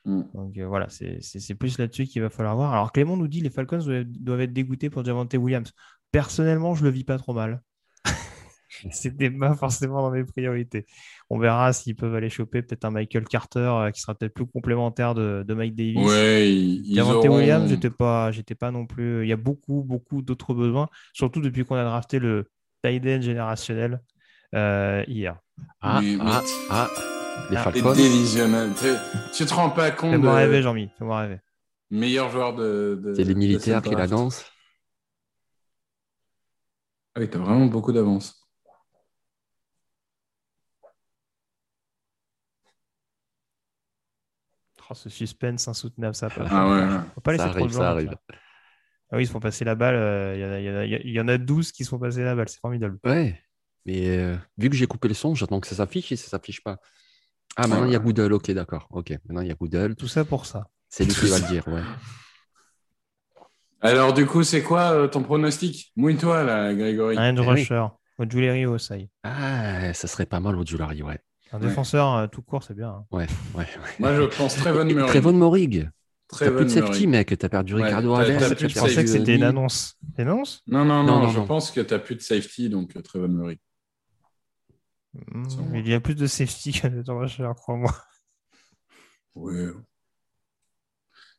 Mm. 0.04 0.22
donc 0.34 0.58
euh, 0.58 0.66
voilà, 0.66 0.88
c'est 0.88 1.54
plus 1.54 1.78
là-dessus 1.78 2.06
qu'il 2.06 2.22
va 2.22 2.30
falloir 2.30 2.56
voir. 2.56 2.72
Alors 2.72 2.92
Clément 2.92 3.16
nous 3.16 3.28
dit 3.28 3.40
les 3.40 3.50
Falcons 3.50 3.78
doivent, 3.78 4.04
doivent 4.04 4.40
être 4.42 4.52
dégoûtés 4.52 4.90
pour 4.90 5.04
Javante 5.04 5.34
Williams. 5.34 5.72
Personnellement, 6.12 6.74
je 6.74 6.84
le 6.84 6.90
vis 6.90 7.04
pas 7.04 7.18
trop 7.18 7.32
mal. 7.32 7.62
C'était 8.90 9.30
pas 9.30 9.54
forcément 9.54 10.02
dans 10.02 10.10
mes 10.10 10.24
priorités. 10.24 10.86
On 11.30 11.38
verra 11.38 11.72
s'ils 11.72 11.96
peuvent 11.96 12.14
aller 12.14 12.28
choper 12.30 12.62
peut-être 12.62 12.84
un 12.84 12.90
Michael 12.90 13.24
Carter 13.24 13.58
euh, 13.60 13.90
qui 13.90 14.00
sera 14.00 14.14
peut-être 14.14 14.34
plus 14.34 14.46
complémentaire 14.46 15.14
de, 15.14 15.44
de 15.46 15.54
Mike 15.54 15.74
Davis. 15.74 15.96
Ouais, 16.06 16.52
ils, 16.52 17.00
auront- 17.00 17.36
Williams, 17.38 17.68
j'étais 17.68 17.90
pas, 17.90 18.30
j'étais 18.30 18.54
pas 18.54 18.70
non 18.70 18.86
plus. 18.86 19.22
Il 19.24 19.28
y 19.28 19.32
a 19.32 19.36
beaucoup, 19.36 19.82
beaucoup 19.82 20.22
d'autres 20.22 20.54
besoins, 20.54 20.88
surtout 21.12 21.40
depuis 21.40 21.64
qu'on 21.64 21.76
a 21.76 21.84
drafté 21.84 22.18
le 22.18 22.48
tight 22.82 23.04
end 23.06 23.20
générationnel 23.22 24.00
euh, 24.54 25.02
hier. 25.08 25.38
Ah, 25.80 26.00
Mais- 26.02 26.16
ah, 26.20 26.42
ah, 26.70 26.88
les 27.50 27.56
Ah, 27.56 27.70
T'es 27.72 27.80
Falcons. 27.80 27.94
Tu 29.34 29.44
te 29.46 29.54
rends 29.54 29.70
pas 29.70 29.90
compte 29.90 30.12
Fais-moi 30.12 30.30
de 30.32 30.36
rêver, 30.36 30.62
Jean-Mi. 30.62 30.88
Fais-moi 30.98 31.18
rêver. 31.20 31.38
meilleur 31.90 32.30
joueur 32.30 32.54
de. 32.54 33.00
de- 33.02 33.14
C'est 33.14 33.24
les 33.24 33.34
militaires 33.34 33.82
qui 33.82 33.90
draft. 33.90 34.10
l'annoncent. 34.10 34.42
Ah 37.16 37.20
oui, 37.20 37.28
t'as 37.30 37.38
vraiment 37.38 37.66
beaucoup 37.66 37.92
d'avance. 37.92 38.43
Oh, 44.90 44.94
ce 44.94 45.08
suspense 45.08 45.66
insoutenable, 45.68 46.14
ça. 46.14 46.28
Peut... 46.28 46.42
Ah 46.50 46.68
ouais, 46.68 46.80
ouais. 46.80 46.88
Faut 47.14 47.20
pas 47.20 47.32
laisser 47.32 47.44
Ça 47.44 47.50
trop 47.50 47.58
de 47.60 47.62
arrive, 47.64 47.72
gens, 47.72 47.78
ça 47.80 47.90
arrive. 47.90 48.10
ça. 48.10 48.20
Ah 49.10 49.16
oui, 49.16 49.22
ils 49.22 49.26
se 49.26 49.32
font 49.32 49.40
passer 49.40 49.64
la 49.64 49.74
balle. 49.74 49.94
euh, 49.94 50.34
Il 50.36 50.40
y 50.40 50.44
en 50.44 50.50
a- 50.50 50.60
il 50.60 50.64
y, 50.64 50.70
en 50.70 50.76
a- 50.76 50.84
il 51.04 51.10
y 51.12 51.20
en 51.20 51.28
a 51.28 51.38
12 51.38 51.72
qui 51.72 51.84
se 51.84 51.90
font 51.90 51.98
passer 51.98 52.22
la 52.22 52.34
balle. 52.34 52.48
C'est 52.48 52.60
formidable. 52.60 52.98
Ouais, 53.04 53.40
mais 53.86 54.18
euh, 54.18 54.36
vu 54.58 54.68
que 54.70 54.76
j'ai 54.76 54.86
coupé 54.86 55.08
le 55.08 55.14
son, 55.14 55.34
j'attends 55.34 55.60
que 55.60 55.66
ça 55.66 55.76
s'affiche 55.76 56.12
et 56.12 56.16
ça 56.16 56.28
s'affiche 56.28 56.62
pas. 56.62 56.78
Ah, 57.56 57.66
maintenant 57.68 57.86
il 57.86 57.92
y 57.92 57.96
a 57.96 58.00
Goodell, 58.00 58.32
ok, 58.32 58.50
d'accord. 58.50 58.88
Ok, 58.90 59.10
maintenant 59.10 59.40
il 59.42 59.48
y 59.48 59.52
a 59.52 59.54
Goodell. 59.54 59.94
Tout 59.94 60.08
ça 60.08 60.24
pour 60.24 60.44
ça. 60.46 60.66
C'est 60.88 61.04
lui 61.04 61.14
qui 61.14 61.28
va 61.28 61.38
le 61.38 61.46
dire, 61.48 61.66
ouais. 61.68 61.82
Alors, 63.80 64.14
du 64.14 64.26
coup, 64.26 64.42
c'est 64.42 64.62
quoi 64.62 64.92
euh, 64.92 65.08
ton 65.08 65.22
pronostic? 65.22 65.92
Mouille-toi, 65.96 66.42
là, 66.44 66.74
Grégory. 66.74 67.16
Un 67.18 67.36
Eh 67.36 67.40
oui. 67.40 67.46
rusher. 67.46 67.86
Au 68.18 68.24
Rio, 68.32 68.78
ça 68.78 68.96
y 68.96 69.02
est. 69.02 69.10
Ah, 69.24 69.92
ça 69.92 70.06
serait 70.08 70.24
pas 70.26 70.40
mal 70.40 70.56
au 70.56 70.64
Julari, 70.64 71.02
ouais. 71.02 71.18
Un 71.54 71.60
défenseur 71.60 72.14
euh, 72.14 72.26
tout 72.26 72.42
court, 72.42 72.64
c'est 72.64 72.74
bien. 72.74 72.88
hein. 72.88 73.06
Ouais, 73.12 73.26
ouais, 73.54 73.60
ouais. 73.64 73.66
Moi, 74.00 74.14
je 74.16 74.22
pense 74.36 74.56
Trevon 74.56 74.84
Murray. 74.84 75.06
Trevon 75.08 75.32
Morig. 75.32 75.88
T'as 76.36 76.50
plus 76.50 76.64
de 76.64 76.68
safety, 76.70 77.06
mec. 77.06 77.36
T'as 77.38 77.48
perdu 77.48 77.74
Ricardo 77.76 78.12
t'as- 78.16 78.22
Alves. 78.22 78.38
t'as 78.40 78.48
t'as 78.48 78.54
de 78.54 78.68
Je 78.68 78.78
pensais 78.80 79.04
que 79.04 79.10
c'était 79.10 79.36
une 79.36 79.44
euh, 79.44 79.48
annonce. 79.50 79.96
Annonce? 80.18 80.62
Non, 80.66 80.84
non, 80.84 81.04
Non, 81.04 81.18
non, 81.18 81.22
non, 81.24 81.28
je 81.28 81.38
non. 81.38 81.46
pense 81.46 81.70
que 81.70 81.80
tu 81.80 81.94
n'as 81.94 82.00
plus 82.00 82.16
de 82.16 82.20
safety, 82.22 82.68
donc 82.70 82.96
euh, 82.96 83.02
Trevon 83.02 83.28
Murray. 83.28 83.60
Hmm, 85.32 85.48
Sûrement. 85.48 85.74
Il 85.76 85.88
y 85.88 85.94
a 85.94 86.00
plus 86.00 86.16
de 86.16 86.26
safety 86.26 86.72
que 86.72 86.88
d'edge 86.88 87.08
rusher, 87.10 87.48
crois-moi. 87.56 87.94
Oui. 89.36 89.54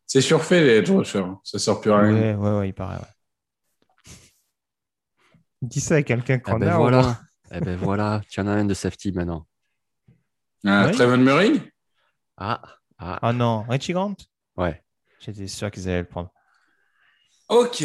C'est 0.08 0.22
surfait, 0.22 0.64
les 0.64 0.76
edge 0.78 0.92
rushers. 0.92 1.20
hein. 1.20 1.42
Ça 1.44 1.60
sort 1.60 1.82
plus 1.82 1.92
rien. 1.92 2.14
Ouais, 2.14 2.36
ouais, 2.36 2.58
ouais, 2.60 2.70
il 2.70 2.74
paraît. 2.74 2.98
Ouais. 3.00 4.14
Dis 5.62 5.82
ça 5.82 5.96
à 5.96 6.04
quelqu'un 6.04 6.40
Ah 6.46 6.52
qu'on 6.52 6.60
ben 6.60 6.70
a. 6.70 6.76
au 6.76 6.80
moins? 6.80 6.90
voilà. 6.92 7.20
Eh 7.52 7.60
ben 7.60 7.76
voilà. 7.76 8.22
Tu 8.30 8.40
en 8.40 8.48
as 8.48 8.52
un 8.52 8.66
de 8.66 8.74
safety 8.74 9.12
maintenant. 9.12 9.46
Ah, 10.66 10.86
Ouais. 10.86 10.92
Trevon 10.92 11.18
Murray? 11.18 11.62
Ah, 12.38 12.62
ah, 12.98 13.20
Ah 13.22 13.34
non, 13.34 13.64
Richie 13.70 13.94
Grant? 13.94 14.16
Ouais. 14.58 14.82
J'étais 15.20 15.48
sûr 15.48 15.70
qu'ils 15.72 15.88
allaient 15.88 16.00
le 16.02 16.08
prendre. 16.08 16.32
Ok. 17.50 17.84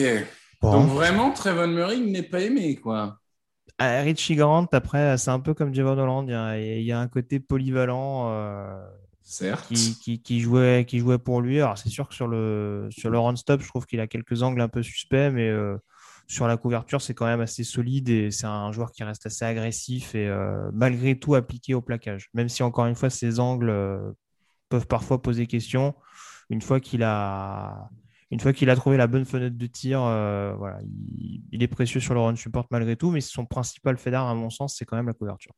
Bon. 0.60 0.72
Donc, 0.72 0.90
vraiment, 0.90 1.30
Trevon 1.32 1.68
Murray, 1.68 1.98
n'est 1.98 2.22
pas 2.22 2.40
aimé, 2.40 2.76
quoi. 2.76 3.18
Ah, 3.78 4.00
Richie 4.02 4.34
Grant, 4.36 4.66
après, 4.72 5.16
c'est 5.18 5.30
un 5.30 5.40
peu 5.40 5.54
comme 5.54 5.74
Javon 5.74 5.98
Holland. 5.98 6.26
Il 6.28 6.32
y 6.32 6.34
a, 6.34 6.58
il 6.58 6.82
y 6.84 6.92
a 6.92 7.00
un 7.00 7.08
côté 7.08 7.40
polyvalent 7.40 8.28
euh, 8.30 8.78
Certes. 9.22 9.66
qui, 9.68 9.98
qui- 9.98 10.20
qui 10.22 10.40
jouait, 10.40 10.84
qui 10.86 10.98
jouait 10.98 11.18
pour 11.18 11.40
lui. 11.40 11.60
Alors, 11.60 11.78
c'est 11.78 11.88
sûr 11.88 12.08
que 12.08 12.14
sur 12.14 12.26
le, 12.28 12.88
sur 12.90 13.10
le 13.10 13.18
run-stop, 13.18 13.62
je 13.62 13.68
trouve 13.68 13.86
qu'il 13.86 14.00
a 14.00 14.06
quelques 14.06 14.42
angles 14.42 14.60
un 14.60 14.68
peu 14.68 14.82
suspects, 14.82 15.30
mais 15.32 15.48
euh, 15.48 15.78
sur 16.30 16.46
la 16.46 16.56
couverture, 16.56 17.02
c'est 17.02 17.12
quand 17.12 17.26
même 17.26 17.40
assez 17.40 17.64
solide 17.64 18.08
et 18.08 18.30
c'est 18.30 18.46
un 18.46 18.70
joueur 18.70 18.92
qui 18.92 19.02
reste 19.02 19.26
assez 19.26 19.44
agressif 19.44 20.14
et 20.14 20.28
euh, 20.28 20.70
malgré 20.72 21.18
tout 21.18 21.34
appliqué 21.34 21.74
au 21.74 21.82
plaquage. 21.82 22.28
Même 22.34 22.48
si, 22.48 22.62
encore 22.62 22.86
une 22.86 22.94
fois, 22.94 23.10
ses 23.10 23.40
angles 23.40 23.68
euh, 23.68 24.12
peuvent 24.68 24.86
parfois 24.86 25.20
poser 25.20 25.48
question. 25.48 25.92
Une 26.48 26.62
fois 26.62 26.78
qu'il 26.78 27.02
a, 27.02 27.90
une 28.30 28.38
fois 28.38 28.52
qu'il 28.52 28.70
a 28.70 28.76
trouvé 28.76 28.96
la 28.96 29.08
bonne 29.08 29.24
fenêtre 29.24 29.58
de 29.58 29.66
tir, 29.66 30.00
euh, 30.04 30.54
voilà, 30.56 30.78
il, 30.82 31.42
il 31.50 31.64
est 31.64 31.68
précieux 31.68 31.98
sur 31.98 32.14
le 32.14 32.20
run 32.20 32.36
support 32.36 32.68
malgré 32.70 32.94
tout, 32.94 33.10
mais 33.10 33.20
son 33.20 33.44
principal 33.44 33.98
fait 33.98 34.12
d'art, 34.12 34.28
à 34.28 34.34
mon 34.36 34.50
sens, 34.50 34.76
c'est 34.78 34.84
quand 34.84 34.96
même 34.96 35.08
la 35.08 35.14
couverture. 35.14 35.52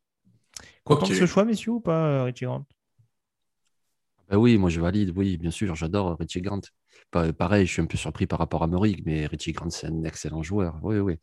Content 0.85 1.05
Ok. 1.05 1.11
de 1.11 1.17
ce 1.17 1.27
choix, 1.27 1.45
messieurs, 1.45 1.73
ou 1.73 1.81
pas, 1.81 2.25
Richie 2.25 2.47
Grant? 2.47 2.65
Ah 4.31 4.39
oui, 4.39 4.57
moi 4.57 4.71
je 4.71 4.81
valide, 4.81 5.13
oui, 5.15 5.37
bien 5.37 5.51
sûr, 5.51 5.75
j'adore 5.75 6.17
Richie 6.19 6.41
Grant. 6.41 6.63
Pareil, 7.13 7.67
je 7.67 7.73
suis 7.73 7.83
un 7.83 7.87
peu 7.87 7.97
surpris 7.97 8.27
par 8.27 8.39
rapport 8.39 8.63
à 8.63 8.67
Murray, 8.67 8.97
mais 9.05 9.27
Richie 9.27 9.53
Grant, 9.53 9.71
c'est 9.71 9.87
un 9.87 10.05
excellent 10.05 10.43
joueur. 10.43 10.79
Oui, 10.83 10.99
oui. 10.99 11.17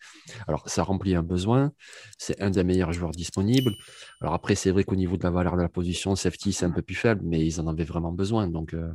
Alors, 0.47 0.67
ça 0.69 0.83
remplit 0.83 1.15
un 1.15 1.23
besoin. 1.23 1.71
C'est 2.17 2.39
un 2.41 2.51
des 2.51 2.63
meilleurs 2.63 2.93
joueurs 2.93 3.11
disponibles. 3.11 3.73
Alors, 4.21 4.33
après, 4.33 4.55
c'est 4.55 4.71
vrai 4.71 4.83
qu'au 4.83 4.95
niveau 4.95 5.17
de 5.17 5.23
la 5.23 5.31
valeur 5.31 5.55
de 5.57 5.61
la 5.61 5.69
position, 5.69 6.15
safety, 6.15 6.53
c'est 6.53 6.65
un 6.65 6.71
peu 6.71 6.81
plus 6.81 6.95
faible, 6.95 7.21
mais 7.25 7.45
ils 7.45 7.59
en 7.59 7.67
avaient 7.67 7.83
vraiment 7.83 8.11
besoin. 8.11 8.47
Donc, 8.47 8.73
euh, 8.73 8.93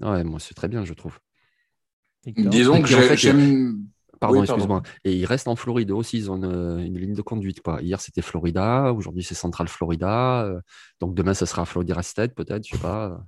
ouais, 0.00 0.24
moi, 0.24 0.40
c'est 0.40 0.54
très 0.54 0.68
bien, 0.68 0.84
je 0.84 0.94
trouve. 0.94 1.18
Disons 2.26 2.82
que 2.82 3.16
j'aime. 3.16 3.86
Pardon, 4.20 4.42
excuse-moi. 4.42 4.82
Et 5.04 5.14
ils 5.14 5.26
restent 5.26 5.48
en 5.48 5.56
Floride 5.56 5.90
aussi, 5.90 6.16
ils 6.16 6.30
ont 6.30 6.42
une, 6.42 6.98
ligne 6.98 7.14
de 7.14 7.22
conduite. 7.22 7.60
Quoi. 7.60 7.82
Hier, 7.82 8.00
c'était 8.00 8.22
Florida, 8.22 8.92
aujourd'hui, 8.92 9.22
c'est 9.22 9.34
Central 9.34 9.68
Florida. 9.68 10.44
Euh, 10.44 10.60
donc 11.00 11.14
demain, 11.14 11.34
ça 11.34 11.44
sera 11.44 11.66
Florida 11.66 12.00
State, 12.02 12.34
peut-être, 12.34 12.66
je 12.66 12.76
sais 12.76 12.82
pas. 12.82 13.22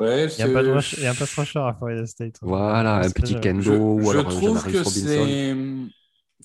Ouais, 0.00 0.26
il 0.26 0.38
y 0.38 0.42
a 0.42 0.48
pas 0.48 0.62
de 0.62 0.70
rush, 0.70 0.94
il 0.94 1.04
y 1.04 1.06
a 1.06 1.10
un 1.10 1.14
pass 1.14 1.38
rusher 1.38 1.58
à 1.60 1.74
Florida 1.74 2.06
State. 2.06 2.38
Voilà, 2.40 2.96
un 2.96 3.10
petit 3.10 3.38
Kendo. 3.38 3.62
Je, 3.62 3.72
ou 3.72 4.10
alors 4.10 4.30
je 4.30 4.36
trouve 4.36 4.64
que 4.64 4.82
c'est, 4.82 5.54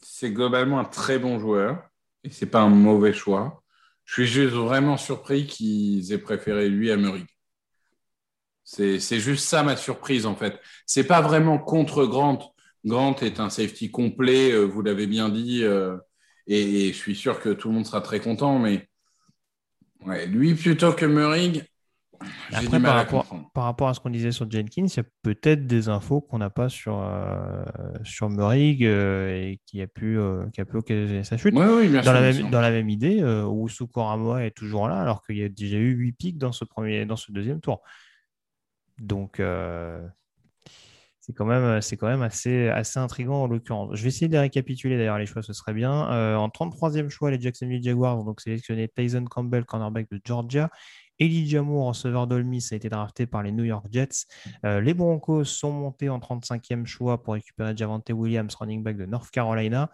c'est 0.03 0.31
globalement 0.31 0.79
un 0.79 0.85
très 0.85 1.17
bon 1.17 1.39
joueur 1.39 1.81
et 2.23 2.29
c'est 2.29 2.45
pas 2.45 2.61
un 2.61 2.69
mauvais 2.69 3.13
choix. 3.13 3.63
Je 4.03 4.13
suis 4.13 4.27
juste 4.27 4.53
vraiment 4.53 4.97
surpris 4.97 5.47
qu'ils 5.47 6.11
aient 6.11 6.17
préféré 6.17 6.69
lui 6.69 6.91
à 6.91 6.97
Murray. 6.97 7.23
C'est, 8.63 8.99
c'est 8.99 9.19
juste 9.19 9.45
ça 9.45 9.63
ma 9.63 9.77
surprise 9.77 10.25
en 10.25 10.35
fait. 10.35 10.59
C'est 10.85 11.05
pas 11.05 11.21
vraiment 11.21 11.57
contre 11.57 12.05
Grant 12.05 12.55
Grant 12.85 13.15
est 13.21 13.39
un 13.39 13.49
safety 13.49 13.89
complet, 13.89 14.51
euh, 14.51 14.63
vous 14.63 14.81
l'avez 14.83 15.07
bien 15.07 15.29
dit, 15.29 15.63
euh, 15.63 15.97
et, 16.47 16.93
je 16.93 16.97
suis 16.97 17.15
sûr 17.15 17.39
que 17.39 17.49
tout 17.49 17.69
le 17.69 17.73
monde 17.73 17.85
sera 17.85 18.01
très 18.01 18.19
content, 18.19 18.59
mais 18.59 18.87
lui 20.27 20.53
plutôt 20.53 20.93
que 20.93 21.05
Murray, 21.05 21.67
mal 22.51 22.81
par, 22.81 22.95
rapport, 22.95 23.21
comprendre. 23.27 23.51
par 23.53 23.63
rapport 23.65 23.89
à 23.89 23.93
ce 23.93 23.99
qu'on 23.99 24.09
disait 24.09 24.31
sur 24.31 24.49
Jenkins, 24.49 24.85
il 24.85 24.97
y 24.97 24.99
a 24.99 25.03
peut-être 25.21 25.67
des 25.67 25.89
infos 25.89 26.21
qu'on 26.21 26.37
n'a 26.37 26.49
pas 26.49 26.69
sur, 26.69 27.01
euh, 27.01 27.63
sur 28.03 28.29
Murray 28.29 28.71
et 28.71 29.59
qui 29.65 29.81
a 29.81 29.87
pu, 29.87 30.17
qui 30.53 30.61
a 30.61 30.65
pu 30.65 30.77
occasionner 30.77 31.23
sa 31.23 31.37
chute. 31.37 31.53
Oui, 31.55 31.91
dans, 32.03 32.13
la 32.13 32.21
même, 32.21 32.49
dans 32.49 32.61
la 32.61 32.71
même 32.71 32.89
idée, 32.89 33.23
où 33.23 33.67
Sukorama 33.67 34.45
est 34.45 34.55
toujours 34.55 34.87
là, 34.87 35.01
alors 35.01 35.25
qu'il 35.25 35.37
y 35.37 35.43
a 35.43 35.49
déjà 35.49 35.77
eu 35.77 35.93
8 35.95 36.11
pics 36.13 36.37
dans 36.37 36.51
ce, 36.51 36.65
premier, 36.65 37.05
dans 37.05 37.15
ce 37.15 37.31
deuxième 37.31 37.61
tour. 37.61 37.81
Donc, 38.97 39.41
c'est 41.25 41.33
quand 41.33 41.45
même, 41.45 41.63
euh, 41.63 41.81
c'est 41.81 41.97
quand 41.97 42.05
même 42.05 42.21
assez, 42.21 42.67
assez 42.69 42.99
intriguant 42.99 43.43
en 43.43 43.47
l'occurrence. 43.47 43.95
Je 43.95 44.03
vais 44.03 44.09
essayer 44.09 44.27
de 44.27 44.37
récapituler 44.37 44.95
d'ailleurs 44.95 45.17
les 45.17 45.25
choix, 45.25 45.41
ce 45.41 45.53
serait 45.53 45.73
bien. 45.73 46.11
Euh, 46.11 46.35
en 46.35 46.49
33e 46.49 47.09
choix, 47.09 47.31
les 47.31 47.41
Jacksonville 47.41 47.81
Jaguars 47.81 48.19
ont 48.19 48.23
donc 48.23 48.41
sélectionné 48.41 48.87
Tyson 48.87 49.25
Campbell, 49.25 49.65
cornerback 49.65 50.07
de 50.11 50.21
Georgia. 50.23 50.69
Elijah 51.19 51.61
Moore, 51.61 51.87
receveur 51.87 52.27
d'Olmis, 52.27 52.67
a 52.71 52.75
été 52.75 52.89
drafté 52.89 53.25
par 53.25 53.43
les 53.43 53.51
New 53.51 53.63
York 53.63 53.85
Jets. 53.91 54.25
Euh, 54.65 54.81
les 54.81 54.93
Broncos 54.93 55.45
sont 55.45 55.71
montés 55.71 56.09
en 56.09 56.19
35e 56.19 56.85
choix 56.85 57.23
pour 57.23 57.33
récupérer 57.33 57.75
Javante 57.75 58.09
Williams, 58.09 58.53
running 58.55 58.83
back 58.83 58.97
de 58.97 59.05
North 59.05 59.31
Carolina. 59.31 59.89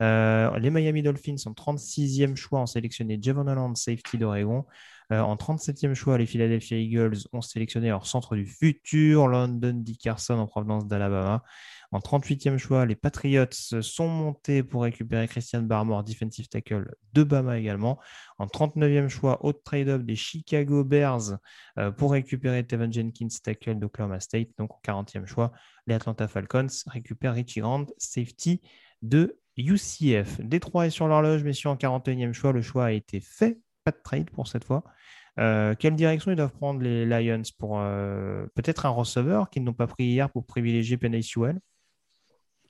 les 0.00 0.70
Miami 0.70 1.02
Dolphins 1.02 1.36
en 1.46 1.52
36e 1.52 2.36
choix 2.36 2.60
ont 2.60 2.66
sélectionné 2.66 3.18
Javon 3.20 3.46
Holland, 3.46 3.76
safety 3.76 4.18
d'Oregon. 4.18 4.64
Euh, 5.12 5.20
en 5.20 5.36
37e 5.36 5.94
choix, 5.94 6.18
les 6.18 6.26
Philadelphia 6.26 6.78
Eagles 6.78 7.18
ont 7.32 7.40
sélectionné 7.40 7.88
leur 7.88 8.06
centre 8.06 8.34
du 8.34 8.46
futur, 8.46 9.28
London 9.28 9.74
Dickerson 9.74 10.34
en 10.34 10.46
provenance 10.46 10.86
d'Alabama. 10.86 11.44
En 11.92 12.00
38e 12.00 12.58
choix, 12.58 12.86
les 12.86 12.96
Patriots 12.96 13.46
sont 13.80 14.08
montés 14.08 14.62
pour 14.62 14.82
récupérer 14.82 15.28
Christian 15.28 15.62
Barmore, 15.62 16.04
defensive 16.04 16.48
tackle 16.48 16.94
de 17.12 17.22
Bama 17.22 17.58
également. 17.58 17.98
En 18.38 18.46
39e 18.46 19.08
choix, 19.08 19.44
haute 19.44 19.62
trade-up 19.64 20.02
des 20.02 20.16
Chicago 20.16 20.84
Bears 20.84 21.38
euh, 21.78 21.90
pour 21.90 22.12
récupérer 22.12 22.66
Tevin 22.66 22.90
Jenkins, 22.90 23.28
tackle 23.42 23.78
d'Oklahoma 23.78 24.20
State. 24.20 24.48
Donc 24.58 24.72
en 24.72 24.80
40e 24.84 25.26
choix, 25.26 25.52
les 25.86 25.94
Atlanta 25.94 26.28
Falcons 26.28 26.66
récupèrent 26.86 27.34
Richie 27.34 27.60
Grant, 27.60 27.86
safety 27.98 28.60
de 29.02 29.38
UCF. 29.56 30.40
Détroit 30.40 30.86
est 30.86 30.90
sur 30.90 31.08
l'horloge, 31.08 31.42
messieurs, 31.44 31.70
en 31.70 31.76
41e 31.76 32.32
choix. 32.32 32.52
Le 32.52 32.62
choix 32.62 32.86
a 32.86 32.92
été 32.92 33.20
fait 33.20 33.58
pas 33.84 33.92
de 33.92 34.00
trade 34.02 34.30
pour 34.30 34.48
cette 34.48 34.64
fois. 34.64 34.84
Euh, 35.38 35.74
quelle 35.78 35.94
direction 35.94 36.30
ils 36.30 36.36
doivent 36.36 36.52
prendre 36.52 36.80
les 36.80 37.04
Lions 37.04 37.42
pour 37.58 37.78
euh, 37.78 38.46
peut-être 38.54 38.86
un 38.86 38.90
receveur 38.90 39.50
qu'ils 39.50 39.64
n'ont 39.64 39.74
pas 39.74 39.86
pris 39.86 40.04
hier 40.04 40.30
pour 40.30 40.46
privilégier 40.46 40.96
Penny 40.96 41.22
Sewell? 41.22 41.60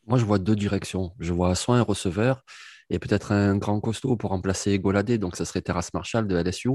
Moi, 0.07 0.18
je 0.18 0.24
vois 0.24 0.38
deux 0.38 0.57
directions. 0.57 1.12
Je 1.18 1.32
vois 1.32 1.54
soit 1.54 1.76
un 1.76 1.82
receveur 1.82 2.42
et 2.90 2.98
peut-être 2.98 3.32
un 3.32 3.57
grand 3.57 3.80
costaud 3.80 4.16
pour 4.16 4.30
remplacer 4.30 4.78
Goladé, 4.78 5.18
donc 5.18 5.36
ça 5.36 5.44
serait 5.44 5.61
Terrace 5.61 5.92
Marshall 5.92 6.28
de 6.28 6.36
LSU. 6.36 6.70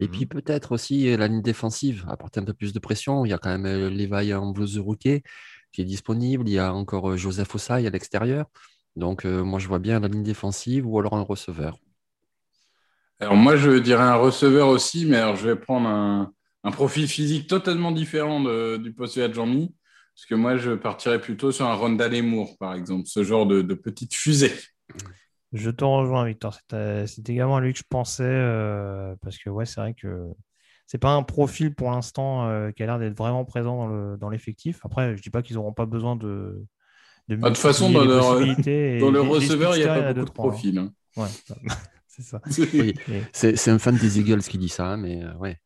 Et 0.00 0.08
puis 0.08 0.22
mhm. 0.22 0.28
peut-être 0.28 0.72
aussi 0.72 1.16
la 1.16 1.28
ligne 1.28 1.42
défensive, 1.42 2.04
apporter 2.08 2.40
un 2.40 2.44
peu 2.44 2.52
plus 2.52 2.72
de 2.72 2.78
pression. 2.78 3.24
Il 3.24 3.30
y 3.30 3.32
a 3.32 3.38
quand 3.38 3.50
même 3.50 3.66
euh, 3.66 3.88
Levi 3.88 4.34
rookie 4.78 5.22
qui 5.72 5.80
est 5.80 5.84
disponible. 5.84 6.48
Il 6.48 6.52
y 6.52 6.58
a 6.58 6.74
encore 6.74 7.16
Joseph 7.16 7.54
Ossai 7.54 7.86
à 7.86 7.90
l'extérieur. 7.90 8.46
Donc 8.96 9.24
moi, 9.24 9.58
je 9.58 9.68
vois 9.68 9.78
bien 9.78 10.00
la 10.00 10.08
ligne 10.08 10.22
défensive 10.22 10.86
ou 10.86 10.98
alors 10.98 11.14
un 11.14 11.20
receveur. 11.20 11.78
Alors 13.20 13.36
moi, 13.36 13.56
je 13.56 13.72
dirais 13.72 14.02
un 14.02 14.16
receveur 14.16 14.68
aussi, 14.68 15.04
mais 15.04 15.16
alors 15.18 15.36
je 15.36 15.48
vais 15.48 15.56
prendre 15.56 15.88
un, 15.88 16.32
profil 16.72 17.06
physique 17.06 17.46
totalement 17.46 17.92
différent 17.92 18.40
du 18.78 18.92
postulat 18.92 19.28
de 19.28 19.34
Jean-Mi, 19.34 19.74
parce 20.16 20.24
que 20.24 20.34
moi, 20.34 20.56
je 20.56 20.70
partirais 20.70 21.20
plutôt 21.20 21.52
sur 21.52 21.66
un 21.66 21.74
Ronda 21.74 22.08
Moore, 22.22 22.56
par 22.58 22.72
exemple, 22.72 23.06
ce 23.06 23.22
genre 23.22 23.46
de, 23.46 23.62
petite 23.74 24.14
fusée. 24.14 24.50
Je 25.52 25.68
te 25.70 25.84
rejoins, 25.84 26.24
Victor. 26.24 26.56
C'est 26.70 27.28
également 27.28 27.58
à 27.58 27.60
lui 27.60 27.74
que 27.74 27.78
je 27.78 27.84
pensais, 27.86 28.24
euh, 28.24 29.14
parce 29.20 29.36
que 29.36 29.50
ouais, 29.50 29.66
c'est 29.66 29.78
vrai 29.78 29.92
que 29.92 30.30
c'est 30.86 30.96
pas 30.96 31.10
un 31.10 31.22
profil 31.22 31.74
pour 31.74 31.90
l'instant 31.90 32.48
euh, 32.48 32.70
qui 32.70 32.82
a 32.82 32.86
l'air 32.86 32.98
d'être 32.98 33.16
vraiment 33.16 33.44
présent 33.44 34.16
dans 34.16 34.30
l'effectif. 34.30 34.80
Après, 34.84 35.14
je 35.18 35.22
dis 35.22 35.28
pas 35.28 35.42
qu'ils 35.42 35.56
n'auront 35.56 35.74
pas 35.74 35.86
besoin 35.86 36.16
de. 36.16 36.64
De, 37.28 37.38
ah, 37.42 37.48
toute 37.48 37.58
façon, 37.58 37.90
dans, 37.90 38.04
le 38.04 38.18
receveur, 39.20 39.76
il 39.76 39.82
n'y 39.82 39.84
a 39.84 40.00
pas 40.00 40.14
beaucoup 40.14 40.26
de 40.26 40.32
profils. 40.32 40.78
Hein. 40.78 40.92
Ouais. 41.16 41.28
c'est 42.06 42.22
ça. 42.22 42.40
c'est 43.32 43.70
un 43.70 43.78
fan 43.78 43.98
des 43.98 44.18
Eagles 44.18 44.42
qui 44.42 44.56
dit 44.56 44.70
ça, 44.70 44.96
mais 44.96 45.22
euh, 45.22 45.34
ouais. 45.34 45.58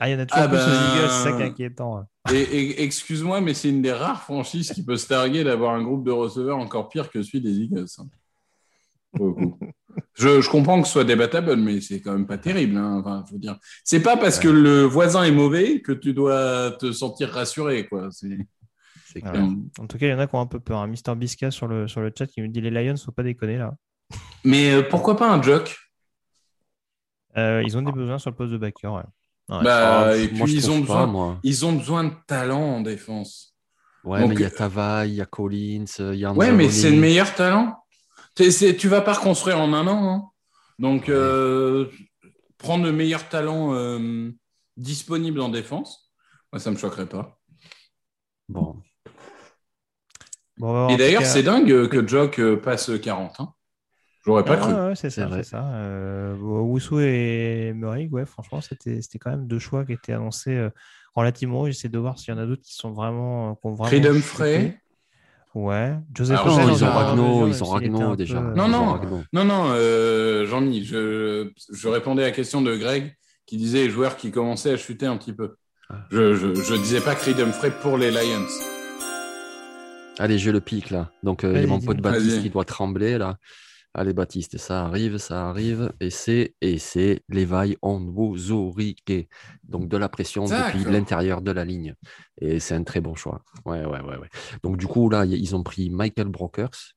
Ah, 0.00 0.08
il 0.08 0.12
y 0.12 0.16
en 0.16 0.18
a 0.18 0.26
toujours 0.26 0.44
ah 0.44 0.48
plus 0.48 0.58
aux 0.58 0.60
ben, 0.60 0.96
Eagles, 0.96 1.10
c'est 1.10 1.22
ça 1.22 1.32
qui 1.32 1.42
est 1.42 1.46
inquiétant. 1.46 2.06
Et, 2.32 2.82
excuse-moi, 2.82 3.40
mais 3.40 3.54
c'est 3.54 3.68
une 3.68 3.82
des 3.82 3.92
rares 3.92 4.22
franchises 4.22 4.72
qui 4.72 4.84
peut 4.84 4.96
se 4.96 5.06
targuer 5.06 5.44
d'avoir 5.44 5.74
un 5.74 5.82
groupe 5.82 6.04
de 6.04 6.10
receveurs 6.10 6.58
encore 6.58 6.88
pire 6.88 7.10
que 7.10 7.22
celui 7.22 7.40
des 7.40 7.60
Eagles. 7.60 7.86
Hein. 7.98 8.06
je, 10.14 10.40
je, 10.40 10.50
comprends 10.50 10.80
que 10.80 10.88
ce 10.88 10.94
soit 10.94 11.04
débattable, 11.04 11.54
mais 11.56 11.80
c'est 11.80 12.00
quand 12.00 12.12
même 12.12 12.26
pas 12.26 12.38
terrible. 12.38 12.76
Hein. 12.76 13.00
Enfin, 13.00 13.24
faut 13.30 13.38
dire. 13.38 13.56
C'est 13.84 14.02
pas 14.02 14.16
parce 14.16 14.40
que 14.40 14.48
le 14.48 14.82
voisin 14.82 15.22
est 15.22 15.30
mauvais 15.30 15.80
que 15.80 15.92
tu 15.92 16.12
dois 16.12 16.72
te 16.72 16.90
sentir 16.90 17.30
rassuré, 17.30 17.86
quoi. 17.86 18.08
En 19.78 19.86
tout 19.86 19.98
cas, 19.98 20.06
il 20.06 20.10
y 20.10 20.14
en 20.14 20.18
a 20.18 20.26
qui 20.26 20.34
ont 20.34 20.40
un 20.40 20.46
peu 20.46 20.60
peur. 20.60 20.84
Mister 20.88 21.14
Bisca 21.14 21.50
sur 21.50 21.68
le, 21.68 21.86
sur 21.86 22.00
le 22.00 22.12
chat 22.16 22.26
qui 22.26 22.42
me 22.42 22.48
dit 22.48 22.60
les 22.60 22.70
Lions, 22.70 22.96
faut 22.96 23.12
pas 23.12 23.22
déconner 23.22 23.58
là. 23.58 23.74
Mais 24.44 24.72
euh, 24.72 24.82
pourquoi 24.82 25.16
pas 25.16 25.30
un 25.30 25.40
jock? 25.40 25.76
Euh, 27.36 27.62
Ils 27.64 27.76
ont 27.76 27.82
des 27.82 27.92
besoins 27.92 28.18
sur 28.18 28.30
le 28.30 28.36
poste 28.36 28.52
de 28.52 28.58
backer. 28.58 28.92
Ouais. 28.92 29.02
Bah, 29.48 30.06
ah, 30.06 30.16
et 30.16 30.28
puis 30.28 30.54
ils 30.54 30.70
ont, 30.70 30.80
besoin, 30.80 31.38
ils 31.42 31.66
ont 31.66 31.74
besoin 31.74 32.04
de 32.04 32.12
talent 32.26 32.76
en 32.76 32.80
défense. 32.80 33.54
Ouais, 34.02 34.26
mais 34.26 34.34
il 34.34 34.40
y 34.40 34.44
a 34.44 34.50
Tava, 34.50 35.06
il 35.06 35.14
y 35.14 35.20
a 35.20 35.26
Collins, 35.26 35.84
il 35.98 36.16
y 36.16 36.24
a 36.24 36.32
Ouais, 36.32 36.52
mais 36.52 36.70
c'est 36.70 36.90
le 36.90 36.98
meilleur 36.98 37.34
talent. 37.34 37.78
Tu 38.34 38.50
tu 38.76 38.88
vas 38.88 39.00
pas 39.00 39.14
reconstruire 39.14 39.60
en 39.60 39.72
un 39.72 39.86
an. 39.86 40.08
Hein. 40.08 40.30
Donc, 40.78 41.08
euh, 41.08 41.90
prendre 42.58 42.84
le 42.84 42.92
meilleur 42.92 43.28
talent 43.28 43.98
disponible 44.76 45.40
en 45.40 45.50
défense, 45.50 46.10
moi, 46.52 46.58
ça 46.58 46.70
me 46.70 46.76
choquerait 46.76 47.08
pas. 47.08 47.38
Bon. 48.48 48.82
et 50.90 50.96
d'ailleurs, 50.96 51.24
c'est 51.24 51.42
dingue 51.42 51.88
que 51.88 52.06
Jock 52.06 52.40
passe 52.62 52.90
40. 53.02 53.40
Hein. 53.40 53.54
J'aurais 54.24 54.44
pas 54.44 54.56
cru. 54.56 54.72
c'est 54.94 55.10
ça, 55.10 55.28
c'est 55.30 55.42
ça. 55.42 55.64
Euh, 55.74 56.34
et 57.00 57.72
Murray, 57.74 58.08
ouais, 58.10 58.24
franchement, 58.24 58.60
c'était 58.60 59.00
quand 59.18 59.30
même 59.30 59.46
deux 59.46 59.58
choix 59.58 59.84
qui 59.84 59.92
étaient 59.92 60.14
annoncés 60.14 60.56
euh, 60.56 60.70
relativement. 61.14 61.66
J'essaie 61.66 61.90
de 61.90 61.98
voir 61.98 62.18
s'il 62.18 62.32
y 62.32 62.36
en 62.36 62.40
a 62.40 62.46
d'autres 62.46 62.62
qui 62.62 62.74
sont 62.74 62.92
vraiment. 62.92 63.58
Euh, 63.64 63.70
qui 63.76 63.84
Freedom 63.84 64.20
Frey. 64.20 64.80
Ouais. 65.54 65.94
Joseph 66.14 66.40
Alors, 66.40 66.58
non, 66.58 66.74
ils 66.74 66.84
ont 66.84 66.90
Ragno, 66.90 67.46
ils 67.46 67.62
ont 67.62 67.66
Ragno 67.66 68.16
déjà. 68.16 68.40
Non, 68.40 68.66
non, 68.66 68.98
non, 69.32 69.44
non, 69.44 69.66
euh, 69.68 70.46
Jean-Mi, 70.46 70.84
je, 70.84 71.50
je, 71.72 71.88
répondais 71.88 72.24
à 72.24 72.26
la 72.26 72.32
question 72.32 72.60
de 72.60 72.74
Greg 72.74 73.14
qui 73.46 73.56
disait 73.56 73.84
les 73.84 73.90
joueurs 73.90 74.16
qui 74.16 74.32
commençaient 74.32 74.72
à 74.72 74.76
chuter 74.76 75.06
un 75.06 75.16
petit 75.16 75.32
peu. 75.32 75.54
Ah. 75.90 76.06
Je, 76.10 76.34
je, 76.34 76.54
je 76.54 76.74
disais 76.74 77.00
pas 77.00 77.14
Freedom 77.14 77.52
Frey 77.52 77.70
pour 77.82 77.98
les 77.98 78.10
Lions. 78.10 78.48
Allez, 80.18 80.38
je 80.38 80.50
le 80.50 80.60
pique 80.60 80.90
là. 80.90 81.10
Donc, 81.22 81.42
il 81.44 81.52
y 81.52 81.62
a 81.62 81.66
mon 81.66 81.80
pote 81.80 82.00
Baptiste 82.00 82.42
qui 82.42 82.50
doit 82.50 82.64
trembler 82.64 83.18
là. 83.18 83.36
Allez, 83.96 84.12
Baptiste, 84.12 84.58
ça 84.58 84.84
arrive, 84.84 85.18
ça 85.18 85.48
arrive. 85.48 85.92
Et 86.00 86.10
c'est, 86.10 86.54
et 86.60 86.78
c'est 86.78 87.22
Onwuzurike. 87.80 89.28
Donc, 89.62 89.88
de 89.88 89.96
la 89.96 90.08
pression 90.08 90.44
depuis 90.44 90.84
l'intérieur 90.84 91.42
de 91.42 91.52
la 91.52 91.64
ligne. 91.64 91.94
Et 92.40 92.58
c'est 92.58 92.74
un 92.74 92.82
très 92.82 93.00
bon 93.00 93.14
choix. 93.14 93.42
Ouais, 93.64 93.84
ouais, 93.84 94.00
ouais, 94.00 94.16
ouais. 94.16 94.28
Donc, 94.64 94.78
du 94.78 94.88
coup, 94.88 95.08
là, 95.08 95.24
ils 95.24 95.54
ont 95.54 95.62
pris 95.62 95.90
Michael 95.90 96.26
Brokers. 96.26 96.94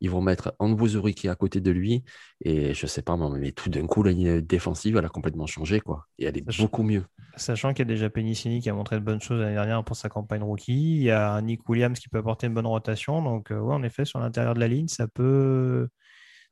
Ils 0.00 0.10
vont 0.10 0.20
mettre 0.20 0.54
Onwuzurike 0.60 1.24
à 1.24 1.34
côté 1.34 1.60
de 1.60 1.70
lui. 1.72 2.04
Et 2.44 2.74
je 2.74 2.86
sais 2.86 3.02
pas, 3.02 3.16
mais 3.16 3.50
tout 3.50 3.68
d'un 3.68 3.86
coup, 3.86 4.04
la 4.04 4.12
ligne 4.12 4.40
défensive, 4.40 4.96
elle 4.96 5.04
a 5.04 5.08
complètement 5.08 5.46
changé, 5.46 5.80
quoi. 5.80 6.06
Et 6.18 6.26
elle 6.26 6.38
est 6.38 6.58
beaucoup 6.58 6.84
mieux. 6.84 7.04
Sachant 7.34 7.70
qu'il 7.70 7.80
y 7.80 7.82
a 7.90 7.92
déjà 7.92 8.08
Penicini 8.08 8.60
qui 8.60 8.70
a 8.70 8.74
montré 8.74 8.96
de 8.96 9.04
bonnes 9.04 9.20
choses 9.20 9.40
l'année 9.40 9.54
dernière 9.54 9.82
pour 9.84 9.96
sa 9.96 10.08
campagne 10.08 10.42
rookie. 10.42 10.96
Il 10.98 11.02
y 11.02 11.10
a 11.10 11.40
Nick 11.42 11.68
Williams 11.68 11.98
qui 11.98 12.08
peut 12.08 12.18
apporter 12.18 12.46
une 12.46 12.54
bonne 12.54 12.66
rotation. 12.66 13.20
Donc, 13.22 13.50
euh, 13.50 13.58
ouais, 13.58 13.74
en 13.74 13.82
effet, 13.82 14.04
sur 14.04 14.20
l'intérieur 14.20 14.54
de 14.54 14.60
la 14.60 14.68
ligne, 14.68 14.88
ça 14.88 15.08
peut, 15.08 15.88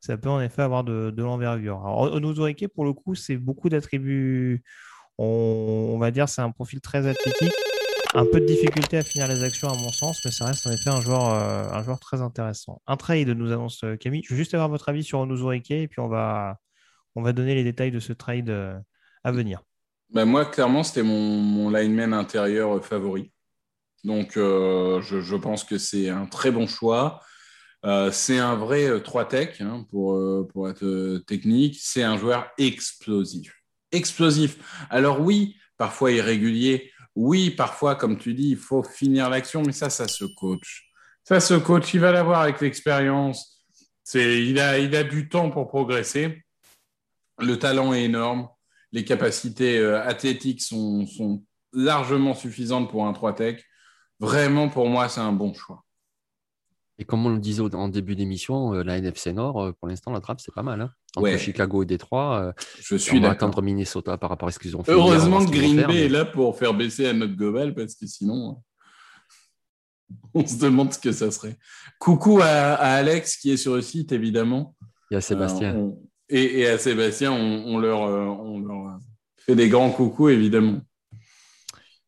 ça 0.04 0.18
peut 0.18 0.28
en 0.28 0.40
effet 0.42 0.60
avoir 0.60 0.84
de, 0.84 1.14
l'envergure. 1.16 1.78
Alors, 1.78 2.12
Onuzurike, 2.12 2.68
pour 2.68 2.84
le 2.84 2.92
coup, 2.92 3.14
c'est 3.14 3.38
beaucoup 3.38 3.70
d'attributs. 3.70 4.62
On, 5.16 5.96
va 5.98 6.10
dire 6.10 6.28
c'est 6.28 6.42
un 6.42 6.50
profil 6.50 6.82
très 6.82 7.06
athlétique. 7.06 7.54
Un 8.12 8.26
peu 8.26 8.38
de 8.38 8.44
difficulté 8.44 8.98
à 8.98 9.02
finir 9.02 9.28
les 9.28 9.42
actions, 9.42 9.68
à 9.68 9.76
mon 9.76 9.90
sens, 9.90 10.22
mais 10.24 10.30
ça 10.30 10.44
reste 10.44 10.66
en 10.66 10.72
effet 10.72 10.90
un 10.90 11.00
joueur, 11.00 11.32
euh, 11.32 11.70
un 11.72 11.82
joueur 11.82 11.98
très 12.00 12.20
intéressant. 12.20 12.82
Un 12.86 12.98
trade 12.98 13.28
nous 13.28 13.50
annonce 13.50 13.82
euh, 13.82 13.96
Camille. 13.96 14.22
Je 14.24 14.34
veux 14.34 14.36
juste 14.36 14.52
avoir 14.52 14.68
votre 14.68 14.90
avis 14.90 15.02
sur 15.02 15.20
Onuzurike 15.20 15.70
et 15.70 15.88
puis 15.88 16.00
on 16.00 16.08
va, 16.08 16.58
on 17.16 17.22
va 17.22 17.32
donner 17.32 17.54
les 17.54 17.64
détails 17.64 17.90
de 17.90 17.98
ce 17.98 18.12
trade 18.12 18.50
euh, 18.50 18.78
à 19.24 19.32
venir. 19.32 19.62
Bah, 20.12 20.26
moi, 20.26 20.44
clairement, 20.44 20.82
c'était 20.82 21.02
mon, 21.02 21.38
mon 21.38 21.70
lineman 21.70 22.12
intérieur 22.12 22.84
favori. 22.84 23.32
Donc, 24.04 24.32
je 24.34 25.36
pense 25.36 25.64
que 25.64 25.78
c'est 25.78 26.10
un 26.10 26.26
très 26.26 26.50
bon 26.50 26.66
choix. 26.66 27.22
Euh, 27.84 28.10
c'est 28.10 28.38
un 28.38 28.54
vrai 28.54 28.86
euh, 28.86 29.00
3 29.00 29.28
tech 29.28 29.60
hein, 29.60 29.86
pour, 29.90 30.14
euh, 30.14 30.48
pour 30.50 30.68
être 30.68 30.84
euh, 30.84 31.18
technique. 31.26 31.76
C'est 31.80 32.02
un 32.02 32.16
joueur 32.16 32.50
explosif. 32.56 33.54
Explosif. 33.92 34.86
Alors 34.90 35.20
oui, 35.20 35.56
parfois 35.76 36.12
irrégulier. 36.12 36.90
Oui, 37.14 37.50
parfois, 37.50 37.94
comme 37.94 38.18
tu 38.18 38.34
dis, 38.34 38.50
il 38.50 38.56
faut 38.56 38.82
finir 38.82 39.30
l'action, 39.30 39.62
mais 39.62 39.72
ça, 39.72 39.90
ça 39.90 40.08
se 40.08 40.24
coach. 40.24 40.90
Ça 41.22 41.40
se 41.40 41.54
coach, 41.54 41.94
il 41.94 42.00
va 42.00 42.10
l'avoir 42.10 42.40
avec 42.40 42.60
l'expérience. 42.60 43.64
Il, 44.14 44.58
a, 44.58 44.78
il 44.78 44.94
a 44.96 45.04
du 45.04 45.28
temps 45.28 45.50
pour 45.50 45.68
progresser. 45.68 46.44
Le 47.38 47.58
talent 47.58 47.94
est 47.94 48.04
énorme. 48.04 48.48
Les 48.92 49.04
capacités 49.04 49.78
euh, 49.78 50.02
athlétiques 50.02 50.62
sont, 50.62 51.06
sont 51.06 51.42
largement 51.72 52.34
suffisantes 52.34 52.90
pour 52.90 53.06
un 53.06 53.12
3 53.12 53.34
tech. 53.34 53.64
Vraiment, 54.20 54.68
pour 54.68 54.88
moi, 54.88 55.08
c'est 55.08 55.20
un 55.20 55.32
bon 55.32 55.54
choix. 55.54 55.84
Et 56.98 57.04
comme 57.04 57.26
on 57.26 57.30
le 57.30 57.40
disait 57.40 57.62
en 57.74 57.88
début 57.88 58.14
d'émission, 58.14 58.72
euh, 58.74 58.84
la 58.84 58.98
NFC 58.98 59.32
Nord, 59.32 59.60
euh, 59.60 59.72
pour 59.72 59.88
l'instant, 59.88 60.12
la 60.12 60.20
trappe, 60.20 60.40
c'est 60.40 60.54
pas 60.54 60.62
mal. 60.62 60.80
hein. 60.80 60.90
Entre 61.16 61.24
Ouais. 61.24 61.38
Chicago 61.38 61.82
et 61.82 61.86
Détroit, 61.86 62.54
euh, 62.92 62.96
on 63.12 63.20
va 63.20 63.30
attendre 63.30 63.62
Minnesota 63.62 64.16
par 64.16 64.30
rapport 64.30 64.48
à 64.48 64.52
ce 64.52 64.58
qu'ils 64.60 64.76
ont 64.76 64.84
fait. 64.84 64.92
Heureusement 64.92 65.44
que 65.44 65.50
Green 65.50 65.76
Bay 65.76 65.84
mais- 65.88 66.00
est 66.04 66.08
là 66.08 66.24
pour 66.24 66.56
faire 66.56 66.72
baisser 66.74 67.04
la 67.04 67.12
note 67.12 67.32
globale 67.36 67.74
parce 67.74 67.94
que 67.96 68.06
sinon, 68.06 68.62
on 70.34 70.46
se 70.46 70.58
demande 70.58 70.92
ce 70.92 70.98
que 70.98 71.12
ça 71.12 71.30
serait. 71.30 71.56
Coucou 71.98 72.40
à, 72.40 72.46
à 72.46 72.92
Alex 72.94 73.36
qui 73.38 73.50
est 73.50 73.56
sur 73.56 73.74
le 73.74 73.82
site, 73.82 74.12
évidemment. 74.12 74.76
Y 75.10 75.16
a 75.16 75.20
Sébastien. 75.20 75.74
Euh, 75.74 75.78
on- 75.78 75.98
et, 76.28 76.60
et 76.60 76.68
à 76.68 76.78
Sébastien, 76.78 77.32
on, 77.32 77.64
on 77.74 77.78
leur, 77.78 78.02
euh, 78.04 78.24
on 78.26 78.58
leur 78.60 78.98
fait 79.38 79.54
des 79.54 79.68
grands 79.68 79.90
coucous, 79.90 80.30
évidemment. 80.30 80.80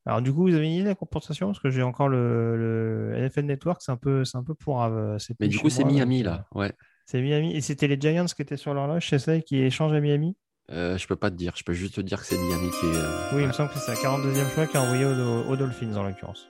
Alors, 0.07 0.23
du 0.23 0.33
coup, 0.33 0.43
vous 0.43 0.55
avez 0.55 0.67
une 0.67 0.73
idée 0.73 0.83
de 0.85 0.89
la 0.89 0.95
compensation? 0.95 1.49
Parce 1.49 1.59
que 1.59 1.69
j'ai 1.69 1.83
encore 1.83 2.09
le, 2.09 2.57
le 2.57 3.17
NFL 3.19 3.47
Network, 3.47 3.83
c'est 3.83 3.91
un 3.91 3.97
peu, 3.97 4.25
c'est 4.25 4.39
un 4.39 4.45
peu 4.45 4.55
pour. 4.55 4.83
euh, 4.83 5.19
c'est 5.19 5.35
Mais 5.41 5.49
du 5.49 5.59
coup, 5.59 5.69
c'est 5.69 5.85
Miami, 5.85 6.23
euh, 6.23 6.27
là. 6.27 6.47
Ouais. 6.55 6.73
C'est 7.07 7.21
Miami. 7.21 7.57
Et 7.57 7.61
c'était 7.61 7.89
les 7.89 8.01
Giants 8.01 8.25
qui 8.27 8.41
étaient 8.41 8.57
sur 8.57 8.73
l'horloge, 8.73 9.09
c'est 9.09 9.19
ça, 9.19 9.41
qui 9.41 9.59
échangent 9.59 9.93
à 9.93 10.01
Miami? 10.01 10.37
Euh, 10.71 10.97
je 10.97 11.07
peux 11.09 11.17
pas 11.17 11.31
te 11.31 11.37
dire. 11.37 11.55
Je 11.57 11.65
peux 11.65 11.73
juste 11.73 11.97
te 11.97 12.01
dire 12.01 12.21
que 12.21 12.27
c'est 12.27 12.37
Miami 12.37 12.71
qui 12.71 12.87
est. 12.87 12.97
euh, 12.97 13.31
Oui, 13.33 13.39
il 13.39 13.41
ouais. 13.43 13.47
me 13.49 13.53
semble 13.53 13.71
que 13.71 13.79
c'est 13.79 13.93
la 13.93 13.97
42e 13.99 14.49
choix 14.55 14.67
qui 14.67 14.77
est 14.77 14.81
envoyé 14.81 15.05
aux, 15.05 15.51
aux 15.51 15.57
Dolphins, 15.57 15.95
en 15.97 16.05
l'occurrence. 16.05 16.49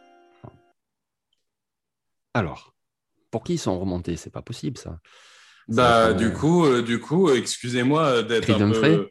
Alors, 2.34 2.74
pour 3.30 3.42
qui 3.42 3.54
ils 3.54 3.58
sont 3.58 3.78
remontés? 3.78 4.16
C'est 4.16 4.30
pas 4.30 4.42
possible, 4.42 4.76
ça. 4.76 4.98
Bah, 5.68 6.08
Ça, 6.08 6.12
du 6.12 6.26
euh, 6.26 6.30
coup, 6.30 6.66
euh, 6.66 6.82
du 6.82 7.00
coup, 7.00 7.28
euh, 7.28 7.36
excusez-moi 7.36 8.22
d'être 8.22 8.50
un 8.50 8.70
peu. 8.70 9.10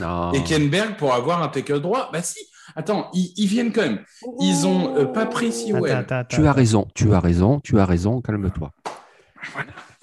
Non. 0.00 0.32
Ekenberg 0.32 0.96
pour 0.96 1.14
avoir 1.14 1.42
un 1.42 1.48
tackle 1.48 1.80
droit 1.80 2.10
Bah 2.12 2.22
si, 2.22 2.40
attends, 2.74 3.10
ils, 3.14 3.32
ils 3.36 3.46
viennent 3.46 3.72
quand 3.72 3.82
même. 3.82 4.00
Ils 4.40 4.66
ont 4.66 4.96
euh, 4.96 5.04
pas 5.04 5.26
pris 5.26 5.72
attends, 5.84 6.24
Tu 6.28 6.46
as 6.46 6.52
raison, 6.52 6.88
tu 6.94 7.12
as 7.14 7.20
raison, 7.20 7.60
tu 7.60 7.78
as 7.78 7.84
raison, 7.84 8.20
calme-toi. 8.20 8.72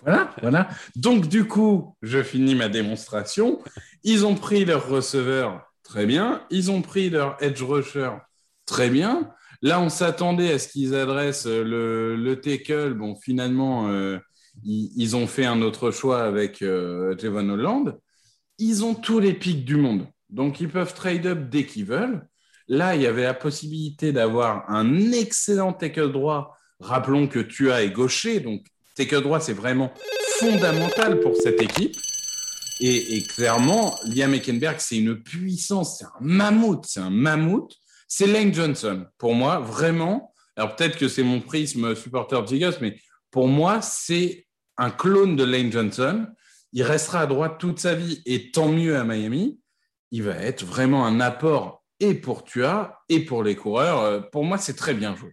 Voilà, 0.01 0.29
voilà. 0.41 0.69
Donc, 0.95 1.27
du 1.27 1.45
coup, 1.45 1.95
je 2.01 2.21
finis 2.23 2.55
ma 2.55 2.69
démonstration. 2.69 3.59
Ils 4.03 4.25
ont 4.25 4.35
pris 4.35 4.65
leur 4.65 4.87
receveur, 4.89 5.61
très 5.83 6.05
bien. 6.05 6.41
Ils 6.49 6.71
ont 6.71 6.81
pris 6.81 7.09
leur 7.09 7.37
edge 7.41 7.61
rusher, 7.61 8.11
très 8.65 8.89
bien. 8.89 9.31
Là, 9.61 9.79
on 9.79 9.87
s'attendait 9.87 10.51
à 10.51 10.59
ce 10.59 10.67
qu'ils 10.67 10.93
adressent 10.93 11.47
euh, 11.47 11.63
le, 11.63 12.15
le 12.17 12.41
tackle. 12.41 12.95
Bon, 12.95 13.15
finalement, 13.15 13.87
euh, 13.87 14.17
ils, 14.65 14.91
ils 14.97 15.15
ont 15.15 15.25
fait 15.25 15.45
un 15.45 15.61
autre 15.61 15.89
choix 15.91 16.23
avec 16.23 16.61
euh, 16.61 17.17
Javon 17.17 17.47
Holland. 17.49 17.97
Ils 18.63 18.85
ont 18.85 18.95
tous 18.95 19.19
les 19.19 19.33
pics 19.33 19.65
du 19.65 19.75
monde. 19.75 20.07
Donc, 20.29 20.61
ils 20.61 20.69
peuvent 20.69 20.93
trade 20.93 21.25
up 21.25 21.49
dès 21.49 21.65
qu'ils 21.65 21.83
veulent. 21.83 22.25
Là, 22.69 22.95
il 22.95 23.01
y 23.01 23.07
avait 23.07 23.23
la 23.23 23.33
possibilité 23.33 24.13
d'avoir 24.13 24.69
un 24.69 25.11
excellent 25.11 25.73
tackle 25.73 26.13
droit. 26.13 26.57
Rappelons 26.79 27.27
que 27.27 27.39
tu 27.39 27.73
as 27.73 27.83
est 27.83 27.91
gaucher, 27.91 28.39
donc 28.39 28.65
tackle 28.95 29.21
droit, 29.21 29.41
c'est 29.41 29.51
vraiment 29.51 29.93
fondamental 30.39 31.19
pour 31.19 31.35
cette 31.35 31.61
équipe. 31.61 31.93
Et, 32.79 33.21
clairement, 33.23 33.93
Liam 34.05 34.33
Eckenberg, 34.33 34.77
c'est 34.79 34.97
une 34.97 35.21
puissance, 35.21 35.99
c'est 35.99 36.05
un 36.05 36.21
mammouth, 36.21 36.85
c'est 36.87 37.01
un 37.01 37.09
mammouth. 37.09 37.75
C'est 38.07 38.27
Lane 38.27 38.53
Johnson, 38.53 39.07
pour 39.17 39.35
moi, 39.35 39.59
vraiment. 39.59 40.33
Alors 40.55 40.75
peut-être 40.77 40.97
que 40.97 41.09
c'est 41.09 41.23
mon 41.23 41.41
prisme 41.41 41.95
supporter 41.95 42.41
de 42.41 42.55
Eagles, 42.55 42.77
mais 42.79 42.97
pour 43.29 43.49
moi, 43.49 43.81
c'est 43.81 44.47
un 44.77 44.89
clone 44.89 45.35
de 45.35 45.43
Lane 45.43 45.71
Johnson. 45.71 46.27
Il 46.73 46.83
restera 46.83 47.21
à 47.21 47.25
droite 47.27 47.55
toute 47.59 47.79
sa 47.79 47.95
vie, 47.95 48.21
et 48.25 48.51
tant 48.51 48.67
mieux 48.69 48.97
à 48.97 49.03
Miami. 49.03 49.59
Il 50.11 50.23
va 50.23 50.35
être 50.35 50.63
vraiment 50.65 51.05
un 51.05 51.19
apport 51.19 51.83
et 51.99 52.13
pour 52.13 52.43
Tua 52.43 52.99
et 53.09 53.21
pour 53.21 53.43
les 53.43 53.55
coureurs. 53.55 53.99
Euh, 54.01 54.19
Pour 54.19 54.43
moi, 54.43 54.57
c'est 54.57 54.75
très 54.75 54.93
bien 54.93 55.15
joué. 55.15 55.31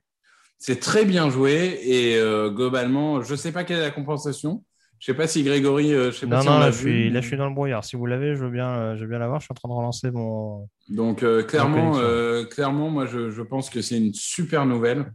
C'est 0.59 0.78
très 0.80 1.05
bien 1.05 1.30
joué 1.30 1.80
et 1.82 2.16
euh, 2.18 2.51
globalement, 2.51 3.22
je 3.22 3.32
ne 3.32 3.36
sais 3.36 3.53
pas 3.53 3.64
quelle 3.64 3.78
est 3.78 3.82
la 3.82 3.91
compensation. 3.91 4.62
Je 4.99 5.11
ne 5.11 5.14
sais 5.14 5.16
pas 5.16 5.26
si 5.26 5.43
Grégory, 5.43 5.95
euh, 5.95 6.11
je 6.11 6.18
sais 6.18 6.26
pas 6.26 6.36
Non, 6.36 6.43
si 6.43 6.49
non, 6.49 6.55
on 6.57 6.59
là 6.61 6.70
je, 6.70 6.76
vu, 6.76 6.82
suis, 6.93 7.05
mais- 7.05 7.11
là, 7.14 7.20
je 7.22 7.26
suis 7.28 7.36
dans 7.38 7.49
le 7.49 7.55
brouillard. 7.55 7.82
Si 7.84 7.97
vous 7.97 8.05
l'avez, 8.05 8.34
je 8.34 8.45
veux 8.45 8.51
bien, 8.51 8.68
euh, 8.68 8.97
je 8.97 9.01
veux 9.03 9.09
bien 9.09 9.18
l'avoir. 9.18 9.41
Je 9.41 9.47
suis 9.47 9.53
en 9.53 9.55
train 9.55 9.68
de 9.70 9.74
relancer 9.74 10.11
mon. 10.11 10.68
Donc 10.91 11.24
clairement, 11.47 12.91
moi 12.91 13.07
je, 13.07 13.30
je 13.30 13.43
pense 13.43 13.70
que 13.70 13.80
c'est 13.80 13.97
une 13.97 14.12
super 14.14 14.66
nouvelle. 14.66 15.11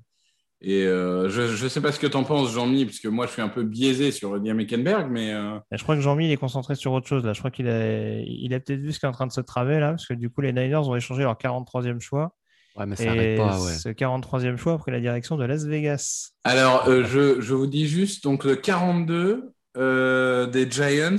Et 0.62 0.84
euh, 0.84 1.30
je 1.30 1.64
ne 1.64 1.70
sais 1.70 1.82
pas 1.82 1.92
ce 1.92 2.00
que 2.00 2.08
tu 2.08 2.18
en 2.18 2.24
penses, 2.24 2.52
Jean-Mi, 2.52 2.86
parce 2.86 3.00
que 3.00 3.08
moi 3.08 3.28
je 3.28 3.32
suis 3.34 3.42
un 3.42 3.50
peu 3.50 3.64
biaisé 3.64 4.12
sur 4.12 4.38
Liam 4.38 4.60
Eckenberg, 4.60 5.12
mais 5.12 5.34
euh, 5.34 5.58
Et 5.72 5.78
je 5.78 5.84
crois 5.84 5.96
que 5.96 6.02
Jean-Mi 6.02 6.26
il 6.26 6.32
est 6.32 6.38
concentré 6.38 6.76
sur 6.76 6.94
autre 6.94 7.08
chose 7.08 7.24
là. 7.26 7.34
Je 7.34 7.40
crois 7.40 7.52
qu'il 7.52 7.68
a, 7.68 8.20
il 8.22 8.54
a 8.54 8.60
peut-être 8.60 8.80
vu 8.80 8.92
ce 8.92 9.00
qui 9.00 9.06
est 9.06 9.10
en 9.10 9.14
train 9.14 9.28
de 9.28 9.32
se 9.34 9.42
traver 9.42 9.80
là, 9.80 9.90
parce 9.90 10.08
que 10.08 10.14
du 10.14 10.30
coup 10.30 10.42
les 10.42 10.54
Niners 10.54 10.78
ont 10.88 10.96
échangé 10.96 11.24
leur 11.24 11.36
43e 11.36 12.00
choix. 12.00 12.34
Ouais, 12.78 12.86
mais 12.86 12.96
ça 12.96 13.04
Et 13.04 13.08
n'arrête 13.08 13.38
pas, 13.38 13.64
ouais. 13.64 13.74
ce 13.74 13.90
43e 13.90 14.58
choix 14.58 14.74
a 14.74 14.78
pris 14.78 14.92
la 14.92 15.00
direction 15.00 15.38
de 15.38 15.46
Las 15.46 15.66
Vegas. 15.66 16.32
alors 16.44 16.88
euh, 16.88 17.04
je, 17.06 17.40
je 17.42 17.54
vous 17.54 17.68
dis 17.68 17.88
juste, 17.88 18.24
donc 18.24 18.44
le 18.44 18.56
42 18.56 19.52
euh, 19.78 20.48
des 20.48 20.70
Giants, 20.70 21.16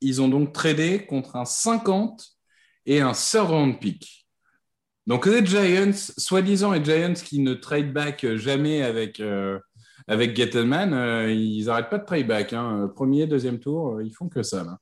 ils 0.00 0.20
ont 0.20 0.28
donc 0.28 0.52
tradé 0.52 1.06
contre 1.06 1.36
un 1.36 1.44
50 1.44 2.22
et 2.86 3.00
un 3.00 3.12
third 3.12 3.48
round 3.48 3.78
pick. 3.78 4.19
Donc 5.06 5.26
les 5.26 5.44
Giants, 5.44 5.92
soi-disant 6.18 6.72
les 6.72 6.84
Giants 6.84 7.14
qui 7.14 7.40
ne 7.40 7.54
trade 7.54 7.92
back 7.92 8.26
jamais 8.36 8.82
avec, 8.82 9.20
euh, 9.20 9.58
avec 10.06 10.36
Gettleman, 10.36 10.92
euh, 10.92 11.32
ils 11.32 11.66
n'arrêtent 11.66 11.90
pas 11.90 11.98
de 11.98 12.04
trade 12.04 12.26
back. 12.26 12.52
hein. 12.52 12.90
Premier, 12.94 13.26
deuxième 13.26 13.58
tour, 13.58 13.96
euh, 13.96 14.04
ils 14.04 14.12
font 14.12 14.28
que 14.28 14.42
ça. 14.42 14.64
Là. 14.64 14.78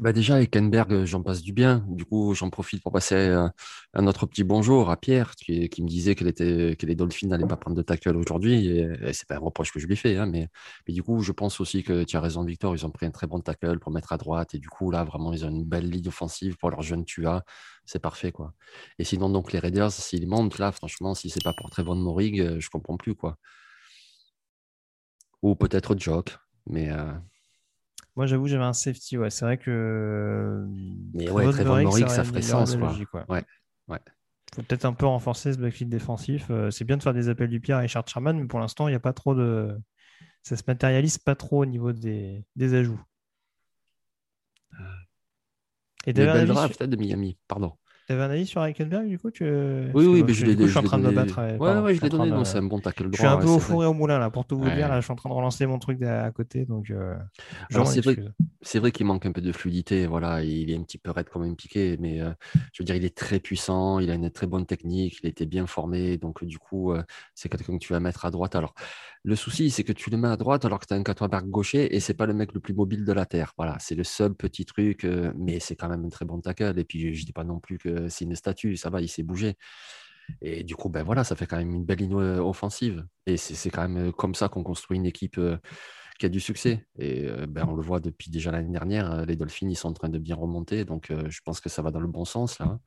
Bah 0.00 0.12
déjà, 0.12 0.42
Ekenberg, 0.42 0.92
euh, 0.92 1.06
j'en 1.06 1.22
passe 1.22 1.40
du 1.42 1.54
bien. 1.54 1.82
Du 1.88 2.04
coup, 2.04 2.34
j'en 2.34 2.50
profite 2.50 2.82
pour 2.82 2.92
passer 2.92 3.14
euh, 3.14 3.48
un 3.94 4.06
autre 4.06 4.26
petit 4.26 4.44
bonjour 4.44 4.90
à 4.90 4.98
Pierre, 4.98 5.34
qui, 5.36 5.70
me 5.82 5.88
disait 5.88 6.12
était, 6.12 6.76
que 6.76 6.84
les 6.84 6.94
Dolphins 6.94 7.28
n'allaient 7.28 7.46
pas 7.46 7.56
prendre 7.56 7.76
de 7.76 7.82
tackle 7.82 8.14
aujourd'hui. 8.16 8.66
Et, 8.66 9.12
c'est 9.14 9.26
pas 9.26 9.36
un 9.36 9.38
reproche 9.38 9.72
que 9.72 9.80
je 9.80 9.86
lui 9.86 9.96
fais, 9.96 10.18
hein, 10.18 10.26
mais, 10.26 10.48
mais 10.86 10.92
du 10.92 11.02
coup, 11.02 11.22
je 11.22 11.32
pense 11.32 11.60
aussi 11.60 11.82
que 11.82 12.04
tu 12.04 12.16
as 12.16 12.20
raison, 12.20 12.44
Victor. 12.44 12.74
Ils 12.76 12.84
ont 12.84 12.90
pris 12.90 13.06
un 13.06 13.10
très 13.10 13.26
bon 13.26 13.40
tackle 13.40 13.78
pour 13.78 13.90
mettre 13.90 14.12
à 14.12 14.18
droite. 14.18 14.54
Et 14.54 14.58
du 14.58 14.68
coup, 14.68 14.90
là, 14.90 15.02
vraiment, 15.04 15.32
ils 15.32 15.46
ont 15.46 15.50
une 15.50 15.64
belle 15.64 15.88
ligne 15.88 16.08
offensive 16.08 16.56
pour 16.58 16.70
leur 16.70 16.82
jeune 16.82 17.06
Tua. 17.06 17.42
C'est 17.86 18.00
parfait, 18.00 18.32
quoi. 18.32 18.52
Et 18.98 19.04
sinon, 19.04 19.30
donc, 19.30 19.52
les 19.52 19.58
Raiders, 19.58 19.92
s'ils 19.92 20.28
montent, 20.28 20.58
là, 20.58 20.72
franchement, 20.72 21.14
si 21.14 21.30
c'est 21.30 21.42
pas 21.42 21.54
pour 21.54 21.70
Trevon 21.70 21.96
Morig, 21.96 22.40
euh, 22.40 22.60
je 22.60 22.68
comprends 22.68 22.98
plus, 22.98 23.14
quoi. 23.14 23.38
Ou 25.42 25.54
peut-être 25.54 25.98
Jock, 25.98 26.36
mais. 26.66 26.90
Moi 28.16 28.26
j'avoue 28.26 28.48
j'avais 28.48 28.64
un 28.64 28.72
safety. 28.72 29.18
Ouais, 29.18 29.30
c'est 29.30 29.44
vrai 29.44 29.58
que. 29.58 30.66
Mais 31.14 31.30
ouais, 31.30 31.50
Trevor 31.50 31.84
aurait 31.84 32.08
ça 32.08 32.22
une 32.22 32.24
ferait 32.24 32.42
sens, 32.42 32.74
quoi. 32.76 32.88
logique, 32.88 33.12
ouais. 33.14 33.24
Ouais, 33.28 33.44
ouais. 33.88 34.00
Faut 34.54 34.62
peut-être 34.62 34.86
un 34.86 34.94
peu 34.94 35.06
renforcer 35.06 35.52
ce 35.52 35.58
backfield 35.58 35.90
défensif. 35.90 36.46
Euh, 36.50 36.70
c'est 36.70 36.84
bien 36.84 36.96
de 36.96 37.02
faire 37.02 37.12
des 37.12 37.28
appels 37.28 37.50
du 37.50 37.60
pied 37.60 37.74
à 37.74 37.78
Richard 37.78 38.08
Sherman, 38.08 38.38
mais 38.38 38.46
pour 38.46 38.58
l'instant, 38.58 38.88
il 38.88 38.92
n'y 38.92 38.96
a 38.96 39.00
pas 39.00 39.12
trop 39.12 39.34
de. 39.34 39.78
Ça 40.42 40.56
se 40.56 40.62
matérialise 40.66 41.18
pas 41.18 41.34
trop 41.34 41.62
au 41.62 41.66
niveau 41.66 41.92
des, 41.92 42.44
des 42.54 42.74
ajouts. 42.74 43.00
Et 46.06 46.12
drafts 46.46 46.74
sur... 46.74 46.82
hein, 46.82 46.88
de 46.88 46.96
Miami, 46.96 47.36
pardon. 47.48 47.72
T'avais 48.06 48.22
un 48.22 48.30
avis 48.30 48.46
sur 48.46 48.64
Eichenberg, 48.64 49.06
du 49.08 49.18
coup 49.18 49.30
tu... 49.30 49.44
Oui, 49.44 50.06
oui, 50.06 50.24
mais 50.26 50.32
je 50.32 50.46
l'ai 50.46 50.56
coup, 50.56 50.66
je 50.66 50.68
suis 50.68 50.78
en 50.78 50.82
train 50.82 50.98
de 50.98 51.04
me 51.04 51.12
battre. 51.12 51.38
Ouais, 51.58 51.80
ouais, 51.80 51.94
je 51.94 52.00
l'ai 52.00 52.08
donné. 52.08 52.30
de- 52.30 52.34
Non, 52.34 52.44
c'est 52.44 52.58
un 52.58 52.62
bon 52.62 52.78
tackle 52.78 53.08
Je 53.12 53.16
suis 53.16 53.26
un 53.26 53.32
droit. 53.32 53.42
peu 53.42 53.48
ouais, 53.48 53.54
au 53.56 53.58
four 53.58 53.84
et 53.84 53.86
au 53.86 53.92
moulin 53.92 54.18
là, 54.18 54.30
pour 54.30 54.46
tout 54.46 54.58
vous 54.58 54.70
dire. 54.70 54.88
Là, 54.88 55.00
je 55.00 55.04
suis 55.04 55.12
en 55.12 55.16
train 55.16 55.28
de 55.28 55.34
relancer 55.34 55.66
mon 55.66 55.78
truc 55.78 56.02
à, 56.02 56.30
côté, 56.30 56.64
donc 56.64 56.90
euh, 56.90 57.16
Alors, 57.72 57.86
c'est 57.86 58.00
vrai, 58.00 58.16
c'est 58.62 58.78
vrai 58.78 58.92
qu'il 58.92 59.06
manque 59.06 59.26
un 59.26 59.32
peu 59.32 59.40
de 59.40 59.52
fluidité. 59.52 60.06
Voilà, 60.06 60.42
il 60.42 60.70
est 60.70 60.76
un 60.76 60.82
petit 60.82 60.98
peu 60.98 61.10
raide 61.10 61.28
comme 61.28 61.42
un 61.42 61.54
piqué, 61.54 61.96
mais 61.98 62.20
euh, 62.20 62.30
je 62.72 62.82
veux 62.82 62.84
dire, 62.84 62.96
il 62.96 63.04
est 63.04 63.16
très 63.16 63.40
puissant, 63.40 63.98
il 63.98 64.10
a 64.10 64.14
une 64.14 64.30
très 64.30 64.46
bonne 64.46 64.66
technique, 64.66 65.18
il 65.22 65.28
était 65.28 65.46
bien 65.46 65.66
formé. 65.66 66.16
Donc, 66.16 66.44
du 66.44 66.58
coup, 66.58 66.92
euh, 66.92 67.02
c'est 67.34 67.48
quelqu'un 67.48 67.74
que 67.78 67.84
tu 67.84 67.92
vas 67.92 68.00
mettre 68.00 68.24
à 68.24 68.30
droite. 68.30 68.54
Alors, 68.54 68.74
le 69.26 69.34
souci, 69.34 69.70
c'est 69.70 69.82
que 69.82 69.92
tu 69.92 70.08
le 70.08 70.16
mets 70.16 70.28
à 70.28 70.36
droite 70.36 70.64
alors 70.64 70.78
que 70.78 70.86
tu 70.86 70.94
as 70.94 70.96
un 70.96 71.02
quarterback 71.02 71.46
gaucher 71.46 71.94
et 71.94 71.98
c'est 71.98 72.14
pas 72.14 72.26
le 72.26 72.32
mec 72.32 72.52
le 72.54 72.60
plus 72.60 72.74
mobile 72.74 73.04
de 73.04 73.12
la 73.12 73.26
terre. 73.26 73.52
Voilà, 73.56 73.76
c'est 73.80 73.96
le 73.96 74.04
seul 74.04 74.34
petit 74.34 74.64
truc, 74.64 75.04
euh, 75.04 75.32
mais 75.36 75.58
c'est 75.58 75.74
quand 75.74 75.88
même 75.88 76.04
un 76.04 76.08
très 76.08 76.24
bon 76.24 76.40
tackle. 76.40 76.78
Et 76.78 76.84
puis, 76.84 77.12
je 77.12 77.26
dis 77.26 77.32
pas 77.32 77.42
non 77.42 77.58
plus 77.58 77.76
que 77.76 78.08
c'est 78.08 78.24
une 78.24 78.36
statue, 78.36 78.76
ça 78.76 78.88
va, 78.88 79.00
il 79.00 79.08
s'est 79.08 79.24
bougé. 79.24 79.56
Et 80.42 80.62
du 80.62 80.76
coup, 80.76 80.88
ben 80.88 81.02
voilà, 81.02 81.24
ça 81.24 81.34
fait 81.36 81.46
quand 81.46 81.56
même 81.56 81.72
une 81.72 81.84
belle 81.84 81.98
ligne 81.98 82.14
offensive. 82.14 83.04
Et 83.26 83.36
c'est 83.36 83.70
quand 83.70 83.88
même 83.88 84.12
comme 84.12 84.34
ça 84.36 84.48
qu'on 84.48 84.62
construit 84.62 84.96
une 84.96 85.06
équipe 85.06 85.40
qui 86.18 86.26
a 86.26 86.28
du 86.28 86.40
succès. 86.40 86.86
Et 86.98 87.26
euh, 87.26 87.46
ben, 87.46 87.66
on 87.68 87.74
le 87.74 87.82
voit 87.82 88.00
depuis 88.00 88.30
déjà 88.30 88.50
l'année 88.50 88.72
dernière, 88.72 89.10
euh, 89.12 89.24
les 89.24 89.36
Dolphins, 89.36 89.68
ils 89.68 89.76
sont 89.76 89.88
en 89.88 89.92
train 89.92 90.08
de 90.08 90.18
bien 90.18 90.36
remonter. 90.36 90.84
Donc, 90.84 91.10
euh, 91.10 91.28
je 91.28 91.40
pense 91.44 91.60
que 91.60 91.68
ça 91.68 91.82
va 91.82 91.90
dans 91.90 92.00
le 92.00 92.08
bon 92.08 92.24
sens. 92.24 92.58
Là. 92.58 92.66
Hein. 92.66 92.80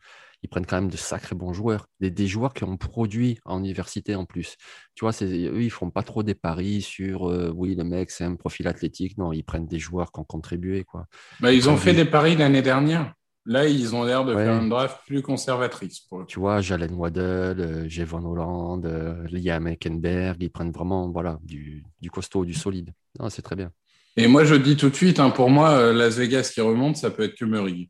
Ils 0.44 0.50
prennent 0.50 0.66
quand 0.66 0.78
même 0.78 0.90
de 0.90 0.98
sacrés 0.98 1.36
bons 1.36 1.54
joueurs, 1.54 1.88
des, 2.00 2.10
des 2.10 2.28
joueurs 2.28 2.54
qui 2.54 2.64
ont 2.64 2.78
produit 2.78 3.40
en 3.46 3.60
université 3.60 4.16
en 4.16 4.26
plus. 4.26 4.56
Tu 4.96 5.06
vois, 5.06 5.12
eux, 5.22 5.62
ils 5.62 5.70
font 5.70 5.92
pas 5.92 6.04
trop 6.04 6.24
des 6.24 6.36
paris 6.36 6.82
sur 6.82 7.24
oui, 7.56 7.76
le 7.76 7.84
mec, 7.84 8.12
c'est 8.12 8.24
un 8.24 8.36
profil 8.36 8.68
athlétique. 8.68 9.18
Non, 9.18 9.34
ils 9.34 9.44
prennent 9.44 9.68
des 9.68 9.80
joueurs 9.80 10.12
qui 10.12 10.20
ont 10.20 10.26
contribué. 10.26 10.84
Quoi. 10.84 11.06
Bah, 11.40 11.52
ils 11.52 11.70
ont 11.70 11.78
fait 11.78 11.94
des 11.94 12.06
paris 12.06 12.36
l'année 12.36 12.62
dernière. 12.62 13.14
Là, 13.50 13.68
ils 13.68 13.96
ont 13.96 14.04
l'air 14.04 14.26
de 14.26 14.36
faire 14.36 14.62
une 14.62 14.70
draft 14.70 15.00
plus 15.08 15.24
conservatrice. 15.24 16.08
Tu 16.28 16.40
vois, 16.40 16.62
Jalen 16.62 16.94
Waddell, 16.94 17.60
euh, 17.60 17.90
Javon 17.90 18.24
Holland, 18.24 18.86
euh, 18.86 19.26
Liam 19.32 19.68
Eckenberg, 19.68 20.38
ils 20.42 20.52
prennent 20.52 20.72
vraiment 20.72 21.10
voilà, 21.10 21.40
du, 21.42 21.84
costaud, 22.12 22.46
du 22.46 22.54
solide. 22.54 22.92
C'est 23.30 23.42
très 23.42 23.56
bien. 23.56 23.72
Et 24.18 24.28
moi, 24.28 24.44
je 24.44 24.54
dis 24.54 24.76
tout 24.76 24.90
de 24.90 24.96
suite, 24.96 25.20
hein, 25.20 25.32
pour 25.32 25.50
moi, 25.50 25.72
euh, 25.72 25.94
Las 25.94 26.18
Vegas 26.18 26.52
qui 26.54 26.62
remonte, 26.62 26.98
ça 26.98 27.10
peut 27.10 27.24
être 27.24 27.36
que 27.36 27.46
Murray. 27.46 27.90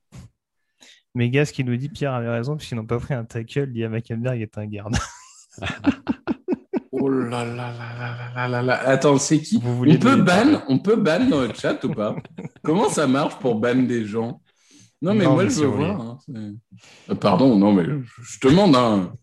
Mégas 1.19 1.51
qui 1.53 1.65
nous 1.65 1.75
dit 1.75 1.89
Pierre 1.89 2.13
avait 2.13 2.29
raison, 2.29 2.55
puisqu'ils 2.55 2.75
n'ont 2.75 2.85
pas 2.85 2.97
pris 2.97 3.13
un 3.13 3.25
tackle, 3.25 3.69
Liam 3.73 3.93
Eckenberg 3.93 4.41
est 4.41 4.57
un 4.57 4.65
garde. 4.65 4.95
oh 6.93 7.09
là 7.09 7.43
là 7.43 7.73
là 7.73 8.33
là 8.33 8.47
là 8.47 8.61
là 8.61 8.87
Attends, 8.87 9.17
c'est 9.17 9.41
qui 9.41 9.61
on 9.65 9.97
peut, 9.97 10.15
ban, 10.15 10.61
on 10.69 10.79
peut 10.79 10.95
ban 10.95 11.25
dans 11.25 11.41
le 11.41 11.53
chat 11.53 11.83
ou 11.83 11.89
pas? 11.89 12.15
Comment 12.63 12.87
ça 12.87 13.05
marche 13.05 13.37
pour 13.39 13.55
ban 13.55 13.75
des 13.75 14.05
gens? 14.05 14.41
Non, 15.01 15.13
mais 15.13 15.25
moi, 15.25 15.45
je 15.47 15.59
veux 15.59 15.67
voir. 15.67 16.01
Hein, 16.01 16.53
euh, 17.09 17.15
pardon, 17.15 17.57
non, 17.57 17.73
mais 17.73 17.83
je, 17.85 18.39
te 18.39 18.47
demande. 18.47 18.75
Hein. 18.77 19.13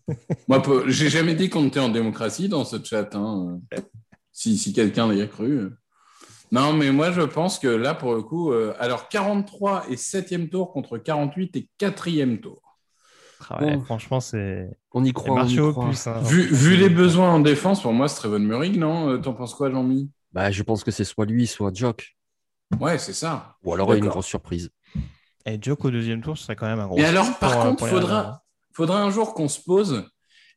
moi, 0.47 0.61
j'ai 0.87 1.09
jamais 1.09 1.33
dit 1.33 1.49
qu'on 1.49 1.65
était 1.65 1.79
en 1.79 1.89
démocratie 1.89 2.47
dans 2.47 2.63
ce 2.63 2.77
chat. 2.83 3.15
Hein. 3.15 3.59
Si, 4.31 4.55
si 4.57 4.71
quelqu'un 4.71 5.11
y 5.13 5.21
a 5.21 5.27
cru. 5.27 5.71
Non, 6.51 6.73
mais 6.73 6.91
moi, 6.91 7.11
je 7.11 7.21
pense 7.21 7.59
que 7.59 7.67
là, 7.67 7.93
pour 7.93 8.13
le 8.15 8.21
coup, 8.21 8.51
euh, 8.51 8.73
alors 8.79 9.09
43 9.09 9.85
et 9.89 9.95
7e 9.95 10.49
tour 10.49 10.71
contre 10.71 10.97
48 10.97 11.55
et 11.57 11.69
4e 11.79 12.39
tour. 12.39 12.61
Ah 13.49 13.59
franchement, 13.85 14.19
c'est. 14.19 14.69
On 14.91 15.03
y 15.03 15.13
croit. 15.13 15.43
On 15.43 15.57
au 15.59 15.73
plus, 15.73 16.07
vu, 16.23 16.47
vu 16.47 16.75
les 16.75 16.89
besoins 16.89 17.29
en 17.31 17.39
défense, 17.39 17.81
pour 17.81 17.93
moi, 17.93 18.07
c'est 18.07 18.15
Trevon 18.15 18.39
Murig, 18.39 18.77
non? 18.77 19.09
Euh, 19.09 19.17
T'en 19.17 19.33
penses 19.33 19.53
quoi, 19.53 19.69
Jean-Mi? 19.69 20.09
Bah, 20.33 20.49
Je 20.51 20.63
pense 20.63 20.83
que 20.83 20.91
c'est 20.91 21.03
soit 21.03 21.25
lui, 21.25 21.45
soit 21.45 21.71
Jock. 21.75 22.17
Ouais, 22.79 22.97
c'est 22.97 23.13
ça. 23.13 23.55
Ou 23.63 23.73
alors 23.73 23.93
une 23.93 24.07
grosse 24.07 24.25
surprise. 24.25 24.71
Et 25.45 25.57
Joke 25.61 25.85
au 25.85 25.91
deuxième 25.91 26.21
tour, 26.21 26.37
ce 26.37 26.43
serait 26.43 26.55
quand 26.55 26.65
même 26.65 26.79
un 26.79 26.87
gros. 26.87 26.97
Et 26.97 27.05
alors, 27.05 27.37
par 27.39 27.59
contre, 27.59 27.83
il 27.83 27.89
faudra, 27.89 28.43
faudra 28.73 29.01
un 29.01 29.09
jour 29.09 29.33
qu'on 29.33 29.47
se 29.47 29.61
pose 29.61 30.09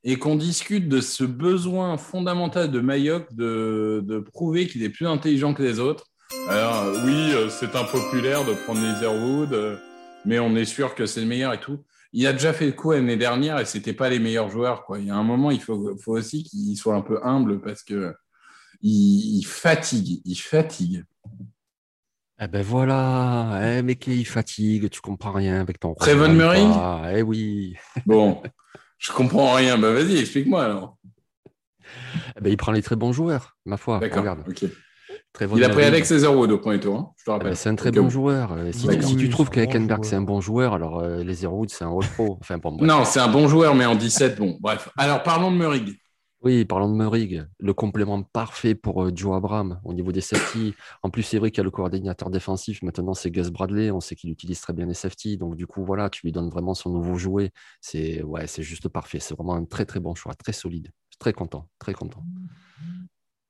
et 0.05 0.19
qu'on 0.19 0.37
discute 0.37 0.89
de 0.89 1.01
ce 1.01 1.25
besoin 1.25 1.97
fondamental 1.99 2.71
de 2.71 2.81
Mayock 2.81 3.35
de, 3.35 4.03
de 4.05 4.19
prouver 4.19 4.67
qu'il 4.67 4.83
est 4.83 4.91
plus 4.91 5.07
intelligent 5.07 5.55
que 5.55 5.63
les 5.63 5.79
autres. 5.79 6.07
Alors, 6.49 6.87
oui, 7.05 7.33
euh, 7.33 7.49
c'est 7.49 7.75
impopulaire 7.77 8.45
de 8.45 8.55
prendre 8.55 8.81
les 8.81 9.05
Airwood, 9.05 9.53
euh, 9.53 9.77
mais 10.25 10.39
on 10.39 10.57
est 10.57 10.65
sûr 10.65 10.95
que 10.95 11.07
c'est 11.07 11.21
le 11.21 11.27
meilleur 11.27 11.53
et 11.53 11.61
tout. 11.61 11.85
Il 12.13 12.27
a 12.27 12.33
déjà 12.33 12.53
fait 12.53 12.67
le 12.67 12.73
coup 12.73 12.93
l'année 12.93 13.17
dernière 13.17 13.59
et 13.59 13.65
c'était 13.65 13.93
pas 13.93 14.09
les 14.09 14.19
meilleurs 14.19 14.51
joueurs. 14.51 14.85
Quoi. 14.85 14.99
Il 14.99 15.07
y 15.07 15.11
a 15.11 15.17
un 15.17 15.23
moment, 15.23 15.51
il 15.51 15.61
faut, 15.61 15.97
faut 16.03 16.17
aussi 16.17 16.45
qu'il 16.45 16.77
soit 16.77 16.95
un 16.95 17.03
peu 17.03 17.21
humble 17.23 17.61
parce 17.61 17.83
que 17.83 18.15
il 18.83 19.43
fatigue, 19.45 20.23
il 20.25 20.37
fatigue. 20.37 21.05
Eh 22.43 22.49
ben 22.49 22.63
voilà, 22.63 23.61
eh, 23.63 23.83
mais 23.83 23.97
qui 23.97 24.25
fatigue, 24.25 24.89
tu 24.89 25.03
comprends 25.03 25.33
rien 25.33 25.61
avec 25.61 25.79
ton. 25.79 25.95
Trevon 25.95 26.33
Murray? 26.33 26.65
Eh 27.15 27.21
oui. 27.21 27.77
Bon, 28.07 28.43
je 29.01 29.13
comprends 29.13 29.55
rien. 29.55 29.77
Ben 29.79 29.93
vas-y, 29.93 30.19
explique-moi 30.19 30.63
alors. 30.63 30.97
Eh 32.37 32.41
ben, 32.41 32.51
il 32.51 32.57
prend 32.57 32.71
les 32.71 32.83
très 32.83 32.97
bons 32.97 33.13
joueurs, 33.13 33.57
ma 33.65 33.77
foi. 33.77 33.99
D'accord. 33.99 34.25
Ok. 34.49 34.65
il 35.57 35.65
a 35.65 35.69
pris 35.71 35.83
Alex 35.83 36.11
Ezerwood 36.11 36.53
au 36.53 36.59
premier 36.59 36.79
tour, 36.79 36.97
hein, 36.97 37.11
je 37.17 37.25
te 37.25 37.31
rappelle. 37.31 37.49
Eh 37.49 37.51
ben, 37.51 37.57
c'est 37.57 37.69
un 37.69 37.75
très 37.75 37.91
bon 37.91 38.09
joueur. 38.09 38.53
Euh, 38.53 38.71
si, 38.73 39.17
tu, 39.17 39.29
trouves 39.29 39.51
qu'Eckenberg 39.51 40.05
c'est 40.05 40.17
un 40.17 40.23
bon 40.23 40.41
joueur, 40.41 40.75
alors 40.75 41.01
euh, 41.01 41.25
les 41.25 41.33
Ezerwood 41.33 41.71
c'est 41.71 41.85
un 41.85 41.89
haut 41.89 42.03
pro. 42.15 42.39
Enfin, 42.41 42.59
non, 42.81 43.05
c'est 43.05 43.21
un 43.21 43.29
bon 43.29 43.49
joueur, 43.49 43.75
mais 43.75 43.87
en 43.87 43.97
17, 43.97 44.39
bon, 44.39 44.57
bref. 44.61 44.91
Alors 44.97 45.23
parlons 45.23 45.51
de 45.51 45.57
Murray. 45.57 45.83
Oui, 46.43 46.65
parlons 46.65 46.89
de 46.89 46.97
Meurig, 46.97 47.45
le 47.59 47.75
complément 47.75 48.23
parfait 48.23 48.75
pour 48.75 49.05
euh, 49.05 49.13
Joe 49.15 49.37
Abram 49.37 49.79
au 49.85 49.93
niveau 49.93 50.11
des 50.11 50.23
safety. 50.23 50.75
En 51.03 51.11
plus, 51.11 51.23
c'est 51.23 51.39
vrai 51.39 51.51
qu'il 51.51 51.59
y 51.59 51.61
a 51.61 51.65
le 51.65 51.71
coordinateur 51.71 52.31
défensif. 52.31 52.81
Maintenant, 52.83 53.13
c'est 53.13 53.31
Gus 53.31 53.51
Bradley. 53.51 53.91
On 53.91 54.01
sait 54.01 54.17
qu'il 54.17 54.31
utilise 54.31 54.59
très 54.59 54.73
bien 54.73 54.87
les 54.87 54.95
safety. 54.95 55.37
Donc, 55.37 55.55
du 55.57 55.67
coup, 55.67 55.85
voilà, 55.85 56.09
tu 56.09 56.23
lui 56.25 56.33
donnes 56.33 56.49
vraiment 56.49 56.73
son 56.73 56.91
nouveau 56.91 57.17
jouet. 57.17 57.53
C'est 57.83 58.23
ouais, 58.23 58.47
c'est 58.47 58.63
juste 58.63 58.89
parfait. 58.89 59.21
C'est 59.21 59.35
vraiment 59.35 59.55
un 59.55 59.67
très, 59.67 59.85
très 59.85 60.01
bon 60.01 60.15
choix, 60.15 60.33
très 60.33 60.53
solide. 60.53 60.91
Très 61.19 61.35
content, 61.35 61.69
très 61.79 61.93
content. 61.93 62.25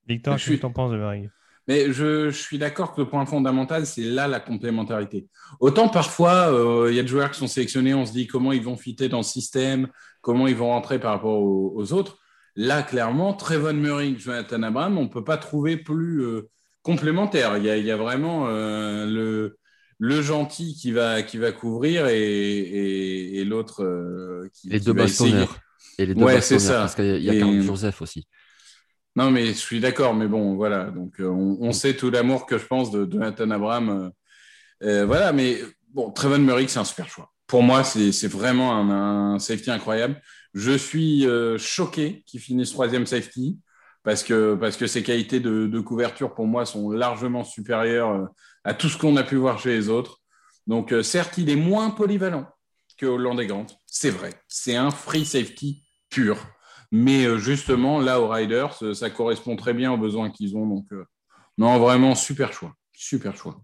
Victor, 0.08 0.34
qu'est-ce 0.34 0.50
que 0.50 0.56
tu 0.56 0.66
en 0.66 0.72
penses 0.72 0.90
de 0.90 0.96
Meurig 0.96 1.30
mais 1.68 1.92
je, 1.92 2.30
suis 2.30 2.58
d'accord 2.58 2.94
que 2.94 3.02
le 3.02 3.08
point 3.08 3.24
fondamental, 3.26 3.86
c'est 3.86 4.02
là 4.02 4.26
la 4.26 4.40
complémentarité. 4.40 5.28
Autant 5.60 5.88
parfois, 5.88 6.52
euh, 6.52 6.90
il 6.90 6.96
y 6.96 6.98
a 6.98 7.02
des 7.02 7.08
joueurs 7.08 7.30
qui 7.30 7.38
sont 7.38 7.46
sélectionnés, 7.46 7.94
on 7.94 8.04
se 8.06 8.12
dit 8.12 8.26
comment 8.26 8.50
ils 8.50 8.62
vont 8.62 8.76
fitter 8.76 9.08
dans 9.08 9.18
le 9.18 9.22
système, 9.22 9.86
comment 10.20 10.48
ils 10.48 10.56
vont 10.56 10.70
rentrer 10.70 10.98
par 10.98 11.12
rapport 11.12 11.40
aux 11.40 11.92
autres. 11.92 12.18
Là, 12.62 12.82
clairement, 12.82 13.32
Trevon 13.32 13.72
Murray, 13.72 14.14
Jonathan 14.18 14.62
Abraham, 14.62 14.98
on 14.98 15.04
ne 15.04 15.08
peut 15.08 15.24
pas 15.24 15.38
trouver 15.38 15.78
plus 15.78 16.22
euh, 16.22 16.50
complémentaire. 16.82 17.56
Il 17.56 17.64
y, 17.64 17.90
a, 17.90 17.96
vraiment 17.96 18.48
euh, 18.48 19.06
le, 19.06 19.56
le, 19.98 20.20
gentil 20.20 20.74
qui 20.74 20.92
va, 20.92 21.22
qui 21.22 21.38
va 21.38 21.52
couvrir 21.52 22.08
et, 22.08 23.42
l'autre 23.46 23.82
euh, 23.82 24.50
qui, 24.52 24.68
les 24.68 24.78
deux 24.78 24.92
va 24.92 25.04
Et 25.98 26.04
les 26.04 26.14
deux 26.14 26.22
ouais, 26.22 26.42
c'est 26.42 26.58
ça. 26.58 26.80
Parce 26.80 26.96
qu'il 26.96 27.22
y 27.22 27.30
a, 27.30 27.38
Carl 27.38 27.62
Joseph 27.62 28.02
aussi. 28.02 28.28
Non, 29.16 29.30
mais 29.30 29.46
je 29.46 29.52
suis 29.52 29.80
d'accord, 29.80 30.14
mais 30.14 30.28
bon, 30.28 30.54
voilà. 30.54 30.90
Donc, 30.90 31.14
on, 31.18 31.72
sait 31.72 31.96
tout 31.96 32.10
l'amour 32.10 32.44
que 32.44 32.58
je 32.58 32.66
pense 32.66 32.90
de, 32.90 33.10
Jonathan 33.10 33.50
Abraham. 33.52 34.12
voilà, 34.82 35.32
mais 35.32 35.62
bon, 35.94 36.10
Trevon 36.10 36.40
Murray, 36.40 36.68
c'est 36.68 36.78
un 36.78 36.84
super 36.84 37.08
choix. 37.08 37.32
Pour 37.46 37.62
moi, 37.62 37.84
c'est 37.84 38.28
vraiment 38.28 38.76
un, 38.76 39.34
un, 39.36 39.38
safety 39.38 39.70
incroyable. 39.70 40.20
Je 40.54 40.72
suis 40.72 41.26
euh, 41.26 41.58
choqué 41.58 42.22
qu'il 42.26 42.40
finisse 42.40 42.72
troisième 42.72 43.06
safety 43.06 43.58
parce 44.02 44.22
que, 44.22 44.54
parce 44.54 44.84
ses 44.86 45.02
qualités 45.02 45.40
de, 45.40 45.80
couverture, 45.80 46.34
pour 46.34 46.46
moi, 46.46 46.64
sont 46.64 46.90
largement 46.90 47.44
supérieures 47.44 48.10
euh, 48.10 48.26
à 48.64 48.74
tout 48.74 48.88
ce 48.88 48.98
qu'on 48.98 49.16
a 49.16 49.22
pu 49.22 49.36
voir 49.36 49.58
chez 49.58 49.70
les 49.70 49.88
autres. 49.88 50.20
Donc, 50.66 50.92
euh, 50.92 51.02
certes, 51.02 51.38
il 51.38 51.50
est 51.50 51.56
moins 51.56 51.90
polyvalent 51.90 52.46
que 52.96 53.06
Holland 53.06 53.40
et 53.40 53.46
Grant. 53.46 53.66
C'est 53.86 54.10
vrai. 54.10 54.34
C'est 54.48 54.76
un 54.76 54.90
free 54.90 55.24
safety 55.24 55.84
pur. 56.10 56.36
Mais 56.92 57.38
justement, 57.38 58.00
là, 58.00 58.20
aux 58.20 58.28
Riders, 58.28 58.74
ça 58.94 59.10
correspond 59.10 59.54
très 59.54 59.74
bien 59.74 59.92
aux 59.92 59.96
besoins 59.96 60.30
qu'ils 60.30 60.56
ont. 60.56 60.66
Donc, 60.66 60.86
non, 61.56 61.78
vraiment, 61.78 62.16
super 62.16 62.52
choix. 62.52 62.74
Super 62.92 63.36
choix. 63.36 63.62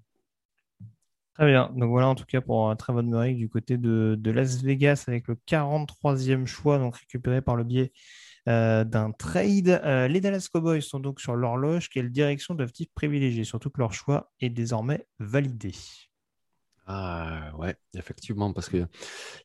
Très 1.36 1.46
bien. 1.46 1.70
Donc 1.76 1.90
voilà 1.90 2.08
en 2.08 2.14
tout 2.14 2.24
cas 2.24 2.40
pour 2.40 2.74
Trevon 2.78 3.02
Murray 3.02 3.34
du 3.34 3.50
côté 3.50 3.76
de, 3.76 4.18
Las 4.30 4.62
Vegas 4.62 5.04
avec 5.06 5.28
le 5.28 5.34
43e 5.46 6.46
choix, 6.46 6.78
donc 6.78 6.96
récupéré 6.96 7.42
par 7.42 7.56
le 7.56 7.64
biais 7.64 7.92
euh, 8.48 8.84
d'un 8.84 9.12
trade. 9.12 9.68
Euh, 9.84 10.08
les 10.08 10.22
Dallas 10.22 10.48
Cowboys 10.50 10.80
sont 10.80 10.98
donc 10.98 11.20
sur 11.20 11.36
l'horloge. 11.36 11.90
Quelle 11.90 12.10
direction 12.10 12.54
doivent-ils 12.54 12.88
privilégier? 12.88 13.44
Surtout 13.44 13.68
que 13.68 13.80
leur 13.80 13.92
choix 13.92 14.32
est 14.40 14.48
désormais 14.48 15.06
validé. 15.18 15.72
Ah 16.86 17.50
ouais, 17.58 17.76
effectivement, 17.92 18.54
parce 18.54 18.70
qu'il 18.70 18.86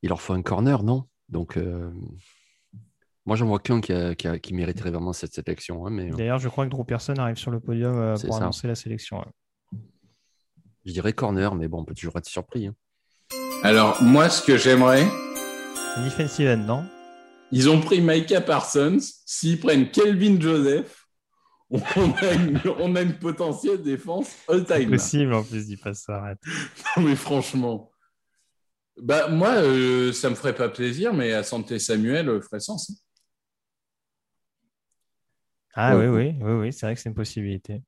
leur 0.04 0.22
faut 0.22 0.32
un 0.32 0.44
corner, 0.44 0.84
non? 0.84 1.10
Donc 1.28 1.58
euh, 1.58 1.92
moi 3.26 3.36
j'en 3.36 3.48
vois 3.48 3.60
qu'un 3.60 3.82
qui, 3.82 4.54
mériterait 4.54 4.92
vraiment 4.92 5.12
cette 5.12 5.34
sélection. 5.34 5.86
Hein, 5.86 6.12
D'ailleurs, 6.12 6.40
je 6.40 6.48
crois 6.48 6.64
que 6.66 6.70
Drew 6.70 6.86
Pearson 6.86 7.16
arrive 7.18 7.36
sur 7.36 7.52
le 7.52 7.60
podium 7.60 8.16
pour 8.18 8.38
annoncer 8.38 8.70
la 8.70 8.76
sélection. 8.76 9.26
Je 10.86 10.92
dirais 10.92 11.14
corner, 11.14 11.54
mais 11.56 11.68
bon, 11.68 11.82
on 11.82 11.86
peut 11.86 11.94
toujours 11.94 12.18
être 12.18 12.28
surpris. 12.28 12.68
Hein. 12.68 12.76
Alors, 13.64 14.02
moi, 14.02 14.30
ce 14.30 14.42
que 14.42 14.58
j'aimerais. 14.58 15.06
Defensive 16.04 16.48
end, 16.48 16.58
non 16.58 16.86
Ils 17.52 17.70
ont 17.70 17.80
pris 17.80 18.02
Micah 18.02 18.42
Parsons. 18.42 18.98
S'ils 19.26 19.60
prennent 19.60 19.92
Kelvin 19.92 20.40
Joseph, 20.40 21.08
on 21.70 21.78
a 22.96 23.02
une, 23.02 23.18
potentielle 23.20 23.82
défense 23.82 24.36
all-time. 24.48 24.90
possible, 24.90 25.34
en 25.34 25.44
plus, 25.44 25.70
il 25.70 25.78
passe 25.78 26.04
ça, 26.04 26.18
arrête. 26.18 26.40
non, 26.98 27.04
mais 27.04 27.16
franchement. 27.16 27.92
Bah, 28.98 29.30
moi, 29.30 29.54
euh, 29.56 30.12
ça 30.12 30.30
me 30.30 30.36
ferait 30.36 30.56
pas 30.56 30.70
plaisir, 30.70 31.14
mais 31.14 31.32
à 31.34 31.44
Santé 31.44 31.80
Samuel 31.80 32.28
euh, 32.28 32.42
ferait 32.42 32.60
sens. 32.60 32.90
Hein. 32.90 32.96
Ah 35.74 35.98
oui, 35.98 36.08
oui, 36.08 36.36
oui, 36.42 36.52
oui, 36.54 36.74
c'est 36.74 36.86
vrai 36.86 36.96
que 36.96 37.02
c'est 37.02 37.10
une 37.10 37.16
possibilité. 37.16 37.82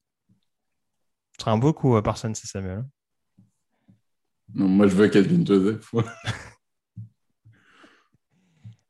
Ce 1.38 1.44
serait 1.44 1.52
un 1.52 1.58
beau 1.58 1.74
coup, 1.74 2.00
Parsons 2.02 2.32
et 2.32 2.48
Samuel. 2.48 2.86
Non, 4.54 4.68
moi, 4.68 4.88
je 4.88 4.96
veux 4.96 5.08
Calvin 5.08 5.44
Joseph. 5.46 5.94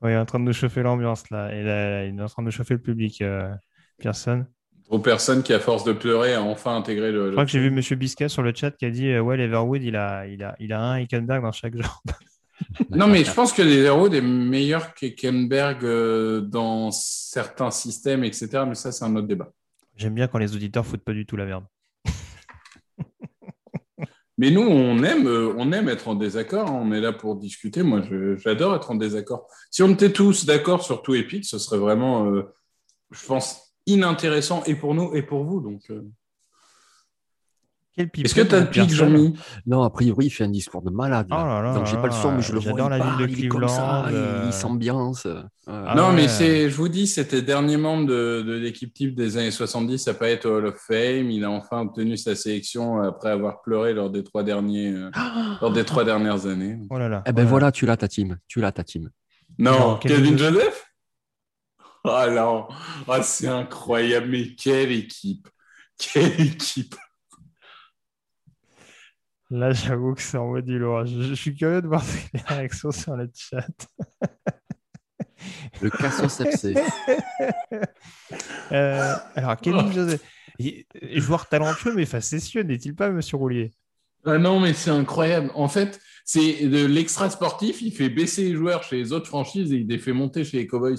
Oui, 0.04 0.12
il 0.12 0.16
est 0.16 0.18
en 0.18 0.26
train 0.26 0.40
de 0.40 0.44
nous 0.44 0.54
chauffer 0.54 0.84
l'ambiance 0.84 1.30
là. 1.30 1.56
Et 1.56 1.64
là, 1.64 2.04
il 2.04 2.20
est 2.20 2.22
en 2.22 2.28
train 2.28 2.44
de 2.44 2.52
chauffer 2.52 2.74
le 2.74 2.82
public, 2.82 3.22
euh, 3.22 3.50
Pearson. 4.00 4.46
Trop 4.84 5.00
personne 5.00 5.44
qui, 5.44 5.54
à 5.54 5.60
force 5.60 5.86
de 5.86 5.94
pleurer, 5.94 6.34
a 6.34 6.42
enfin 6.42 6.76
intégré 6.76 7.10
le. 7.12 7.28
Je 7.28 7.32
crois 7.32 7.46
que 7.46 7.52
j'ai 7.52 7.62
vu 7.62 7.72
Monsieur 7.72 7.96
Bisca 7.96 8.28
sur 8.28 8.44
le 8.44 8.54
chat 8.54 8.72
qui 8.72 8.84
a 8.84 8.90
dit 8.90 9.08
euh, 9.08 9.22
Ouais, 9.22 9.38
l'Everwood, 9.38 9.82
il 9.82 9.96
a, 9.96 10.28
il, 10.28 10.44
a, 10.44 10.58
il 10.60 10.74
a 10.74 10.82
un 10.82 11.00
Hickenberg 11.00 11.42
dans 11.42 11.54
chaque 11.54 11.76
jambe. 11.76 11.88
Non, 12.90 13.08
mais 13.08 13.26
je 13.26 13.32
pense 13.32 13.52
que 13.52 13.62
l'Everwood 13.62 14.14
est 14.14 14.22
meilleur 14.22 14.94
qu'Eckenberg 14.94 15.84
euh, 15.84 16.42
dans 16.42 16.92
certains 16.92 17.72
systèmes, 17.72 18.24
etc. 18.24 18.64
Mais 18.68 18.76
ça, 18.76 18.92
c'est 18.92 19.04
un 19.04 19.16
autre 19.16 19.28
débat. 19.28 19.52
J'aime 19.98 20.14
bien 20.14 20.28
quand 20.28 20.38
les 20.38 20.56
auditeurs 20.56 20.86
foutent 20.86 21.04
pas 21.04 21.14
du 21.14 21.26
tout 21.26 21.36
la 21.36 21.46
merde. 21.46 21.66
Mais 24.44 24.52
nous, 24.52 24.64
on 24.64 25.02
aime, 25.04 25.26
euh, 25.26 25.54
on 25.58 25.72
aime 25.72 25.88
être 25.88 26.10
en 26.10 26.16
désaccord. 26.16 26.68
hein. 26.68 26.82
On 26.84 26.92
est 26.92 27.00
là 27.00 27.14
pour 27.14 27.38
discuter. 27.38 27.82
Moi, 27.82 28.02
j'adore 28.36 28.76
être 28.76 28.92
en 28.92 28.96
désaccord. 28.96 29.48
Si 29.72 29.82
on 29.84 29.92
était 29.92 30.12
tous 30.12 30.46
d'accord 30.46 30.84
sur 30.84 31.02
tout 31.02 31.16
Epic, 31.16 31.46
ce 31.46 31.58
serait 31.58 31.78
vraiment, 31.78 32.26
euh, 32.26 32.42
je 33.12 33.26
pense, 33.26 33.74
inintéressant 33.86 34.62
et 34.66 34.76
pour 34.76 34.96
nous 34.96 35.16
et 35.16 35.22
pour 35.22 35.46
vous. 35.46 35.62
Donc, 35.62 35.84
euh. 35.92 36.02
Est-ce 37.96 38.34
que 38.34 38.42
tu 38.42 38.56
as 38.56 38.62
le 38.62 38.70
pic, 38.70 38.90
Jean-Mi? 38.90 39.36
Non, 39.68 39.84
a 39.84 39.90
priori, 39.92 40.26
il 40.26 40.30
fait 40.32 40.46
un 40.46 40.50
discours 40.50 40.82
de 40.82 40.90
malade. 40.90 41.28
là. 41.30 41.38
Oh 41.40 41.46
là 41.48 41.62
là 41.62 41.74
Donc, 41.76 41.86
j'ai 41.86 41.96
pas 41.98 42.08
le 42.08 42.12
son, 42.12 42.32
mais 42.32 42.42
je 42.42 42.52
le 42.52 42.60
vois. 42.60 42.72
j'adore 42.72 42.88
il 42.88 42.98
la 42.98 43.06
ville 43.18 43.28
de 43.28 43.40
il 43.44 43.50
comme 43.50 43.68
ça, 43.68 44.04
Cleveland, 44.06 44.10
il- 44.10 44.16
euh. 44.16 44.44
il 44.48 44.54
s'ambiance. 44.54 45.28
Ah 45.68 45.94
Non, 45.96 46.08
ouais. 46.10 46.14
mais 46.16 46.28
c'est, 46.28 46.70
je 46.72 46.76
vous 46.76 46.90
dis, 46.90 47.06
c'était 47.06 47.42
dernier 47.44 47.78
membre 47.78 48.08
de, 48.08 48.42
de 48.42 48.54
l'équipe 48.54 48.92
type 48.94 49.14
des 49.16 49.38
années 49.38 49.52
70 49.52 50.08
à 50.08 50.14
pas 50.16 50.30
être 50.30 50.46
au 50.48 50.58
Hall 50.58 50.66
of 50.66 50.78
Fame. 50.78 51.30
Il 51.30 51.44
a 51.44 51.52
enfin 51.52 51.82
obtenu 51.82 52.18
sa 52.18 52.36
sélection 52.36 53.00
après 53.02 53.30
avoir 53.30 53.62
pleuré 53.62 53.94
lors 53.94 54.10
des 54.10 54.24
trois 54.24 54.44
derniers, 54.44 54.90
euh, 54.92 55.12
lors 55.62 55.72
des 55.72 55.86
trois 55.86 56.04
dernières 56.04 56.48
années. 56.48 56.78
Oh 56.90 56.98
là 56.98 57.10
là. 57.10 57.22
Eh 57.28 57.32
ben 57.32 57.42
oh 57.42 57.46
là 57.46 57.50
voilà, 57.50 57.72
tu 57.72 57.86
l'as 57.86 57.98
ta 57.98 58.08
team. 58.08 58.38
Tu 58.48 58.60
l'as 58.60 58.72
ta 58.72 58.84
team. 58.84 59.10
Non, 59.60 59.72
Non, 59.72 59.98
Kevin 59.98 60.36
Joseph? 60.38 60.84
Ah 62.06 62.28
non, 62.30 62.68
Ah, 63.08 63.22
c'est 63.22 63.48
incroyable, 63.48 64.28
mais 64.32 64.56
quelle 64.56 64.92
équipe 64.92 65.48
Quelle 65.98 66.42
équipe 66.42 66.96
Là, 69.54 69.72
j'avoue 69.72 70.16
que 70.16 70.22
c'est 70.22 70.38
en 70.38 70.48
mode 70.48 70.66
du 70.66 70.80
lourd. 70.80 71.06
Je, 71.06 71.22
je 71.22 71.34
suis 71.36 71.54
curieux 71.54 71.82
de 71.82 71.88
voir 71.88 72.04
les 72.34 72.42
réactions 72.42 72.92
sur 72.92 73.16
le 73.16 73.30
chat. 73.34 73.68
Le 75.82 75.90
Cassos 75.92 76.40
FC. 76.42 76.74
Euh, 78.72 79.14
alors, 79.36 79.58
Kevin 79.58 79.92
Joseph, 79.92 80.22
il- 80.58 80.86
joueur 81.22 81.48
talentueux 81.48 81.94
mais 81.94 82.06
facétieux, 82.06 82.64
n'est-il 82.64 82.96
pas, 82.96 83.10
monsieur 83.12 83.38
Roulier? 83.38 83.72
Ah 84.26 84.38
non, 84.38 84.60
mais 84.60 84.74
c'est 84.74 84.90
incroyable. 84.90 85.52
En 85.54 85.68
fait, 85.68 86.00
c'est 86.26 86.68
de 86.68 86.86
l'extra 86.86 87.30
sportif, 87.30 87.82
il 87.82 87.94
fait 87.94 88.10
baisser 88.10 88.46
les 88.46 88.56
joueurs 88.56 88.82
chez 88.84 88.96
les 88.98 89.12
autres 89.12 89.28
franchises 89.28 89.72
et 89.74 89.78
il 89.78 89.88
les 89.88 90.00
fait 90.00 90.14
monter 90.14 90.44
chez 90.46 90.58
les 90.58 90.68
Cowboys. 90.68 90.98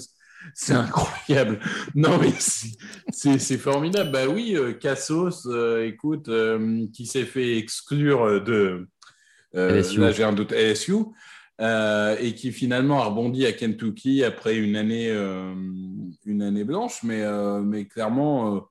C'est 0.53 0.73
incroyable. 0.73 1.59
Non, 1.95 2.17
mais 2.19 2.31
c'est- 2.39 3.57
formidable. 3.57 4.11
Bah 4.11 4.27
oui, 4.27 4.55
euh, 4.55 4.73
Cassos, 4.73 5.45
euh, 5.47 5.85
écoute, 5.85 6.27
euh, 6.29 6.85
qui 6.93 7.05
s'est 7.05 7.25
fait 7.25 7.57
exclure 7.57 8.41
de. 8.43 8.87
euh, 9.55 9.69
LSU. 9.69 9.99
Là, 9.99 10.11
j'ai 10.11 10.23
un 10.23 10.33
doute, 10.33 10.51
LSU. 10.51 10.93
et 11.59 12.33
qui 12.35 12.51
finalement 12.51 13.01
a 13.01 13.05
rebondi 13.05 13.45
à 13.45 13.53
Kentucky 13.53 14.23
après 14.23 14.57
une 14.57 14.75
année, 14.75 15.09
une 16.25 16.41
année 16.41 16.63
blanche. 16.63 17.01
Mais, 17.03 17.23
mais 17.63 17.85
clairement, 17.85 18.67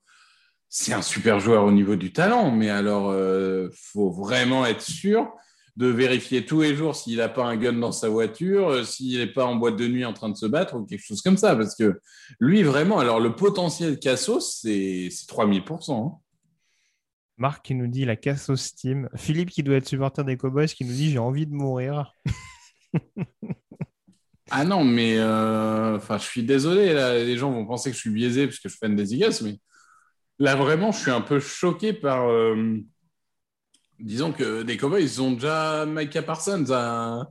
c'est 0.68 0.92
un 0.92 1.02
super 1.02 1.40
joueur 1.40 1.64
au 1.64 1.72
niveau 1.72 1.96
du 1.96 2.12
talent. 2.12 2.50
Mais 2.50 2.68
alors, 2.68 3.14
il 3.14 3.70
faut 3.72 4.10
vraiment 4.10 4.66
être 4.66 4.82
sûr 4.82 5.32
de 5.76 5.86
vérifier 5.88 6.46
tous 6.46 6.60
les 6.62 6.76
jours 6.76 6.94
s'il 6.94 7.16
n'a 7.18 7.28
pas 7.28 7.44
un 7.44 7.56
gun 7.56 7.72
dans 7.74 7.90
sa 7.92 8.08
voiture, 8.08 8.68
euh, 8.68 8.84
s'il 8.84 9.18
n'est 9.18 9.26
pas 9.26 9.44
en 9.44 9.56
boîte 9.56 9.76
de 9.76 9.88
nuit 9.88 10.04
en 10.04 10.12
train 10.12 10.28
de 10.28 10.36
se 10.36 10.46
battre 10.46 10.76
ou 10.76 10.84
quelque 10.86 11.04
chose 11.04 11.20
comme 11.22 11.36
ça. 11.36 11.56
Parce 11.56 11.74
que 11.74 12.00
lui, 12.40 12.62
vraiment, 12.62 12.98
alors 13.00 13.18
le 13.20 13.34
potentiel 13.34 13.98
Cassos, 13.98 14.60
c'est 14.62 15.08
c'est 15.10 15.26
3000%. 15.26 16.06
hein. 16.06 16.20
Marc 17.36 17.64
qui 17.66 17.74
nous 17.74 17.88
dit 17.88 18.04
la 18.04 18.14
casse 18.16 18.48
au 18.50 18.56
Steam. 18.56 19.08
Philippe 19.16 19.50
qui 19.50 19.64
doit 19.64 19.76
être 19.76 19.88
supporter 19.88 20.22
des 20.24 20.36
Cowboys 20.36 20.68
qui 20.68 20.84
nous 20.84 20.92
dit 20.92 21.10
j'ai 21.10 21.18
envie 21.18 21.46
de 21.46 21.52
mourir. 21.52 22.12
Ah 24.50 24.64
non, 24.64 24.84
mais 24.84 25.16
euh, 25.18 25.96
enfin, 25.96 26.18
je 26.18 26.24
suis 26.24 26.42
désolé, 26.44 26.92
là, 26.92 27.14
les 27.18 27.36
gens 27.38 27.50
vont 27.50 27.66
penser 27.66 27.90
que 27.90 27.96
je 27.96 28.00
suis 28.00 28.10
biaisé 28.10 28.46
parce 28.46 28.58
que 28.58 28.68
je 28.68 28.74
suis 28.74 28.78
fan 28.78 28.94
des 28.94 29.14
Eagles, 29.14 29.32
mais 29.42 29.58
là 30.38 30.54
vraiment, 30.54 30.92
je 30.92 31.00
suis 31.00 31.10
un 31.10 31.22
peu 31.22 31.40
choqué 31.40 31.92
par. 31.94 32.28
euh, 32.28 32.78
disons 34.00 34.32
que 34.32 34.62
des 34.62 34.76
Cowboys, 34.76 35.02
ils 35.02 35.22
ont 35.22 35.32
déjà 35.32 35.86
Micah 35.86 36.22
Parsons 36.22 36.66
à, 36.70 37.30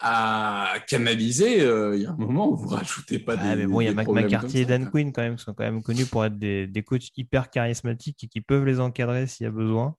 à 0.00 0.74
canaliser. 0.86 1.62
euh, 1.62 1.96
Il 1.96 2.02
y 2.02 2.06
a 2.06 2.10
un 2.10 2.16
moment 2.16 2.50
où 2.50 2.56
vous 2.56 2.68
rajoutez 2.68 3.18
pas 3.18 3.36
des. 3.36 3.42
Ah, 3.44 3.56
mais 3.56 3.66
bon, 3.66 3.80
il 3.80 3.84
y 3.84 3.88
a 3.88 3.90
des 3.90 3.96
Mac 3.96 4.08
McCarthy 4.08 4.58
et 4.58 4.64
Dan 4.64 4.90
Quinn 4.90 5.12
quand 5.12 5.22
même, 5.22 5.36
qui 5.36 5.44
sont 5.44 5.54
quand 5.54 5.64
même 5.64 5.82
connus 5.82 6.06
pour 6.06 6.24
être 6.24 6.38
des, 6.38 6.66
des 6.66 6.82
coachs 6.82 7.08
hyper 7.16 7.50
charismatiques 7.50 8.24
et 8.24 8.28
qui 8.28 8.40
peuvent 8.40 8.64
les 8.64 8.80
encadrer 8.80 9.26
s'il 9.26 9.44
y 9.44 9.48
a 9.48 9.52
besoin. 9.52 9.94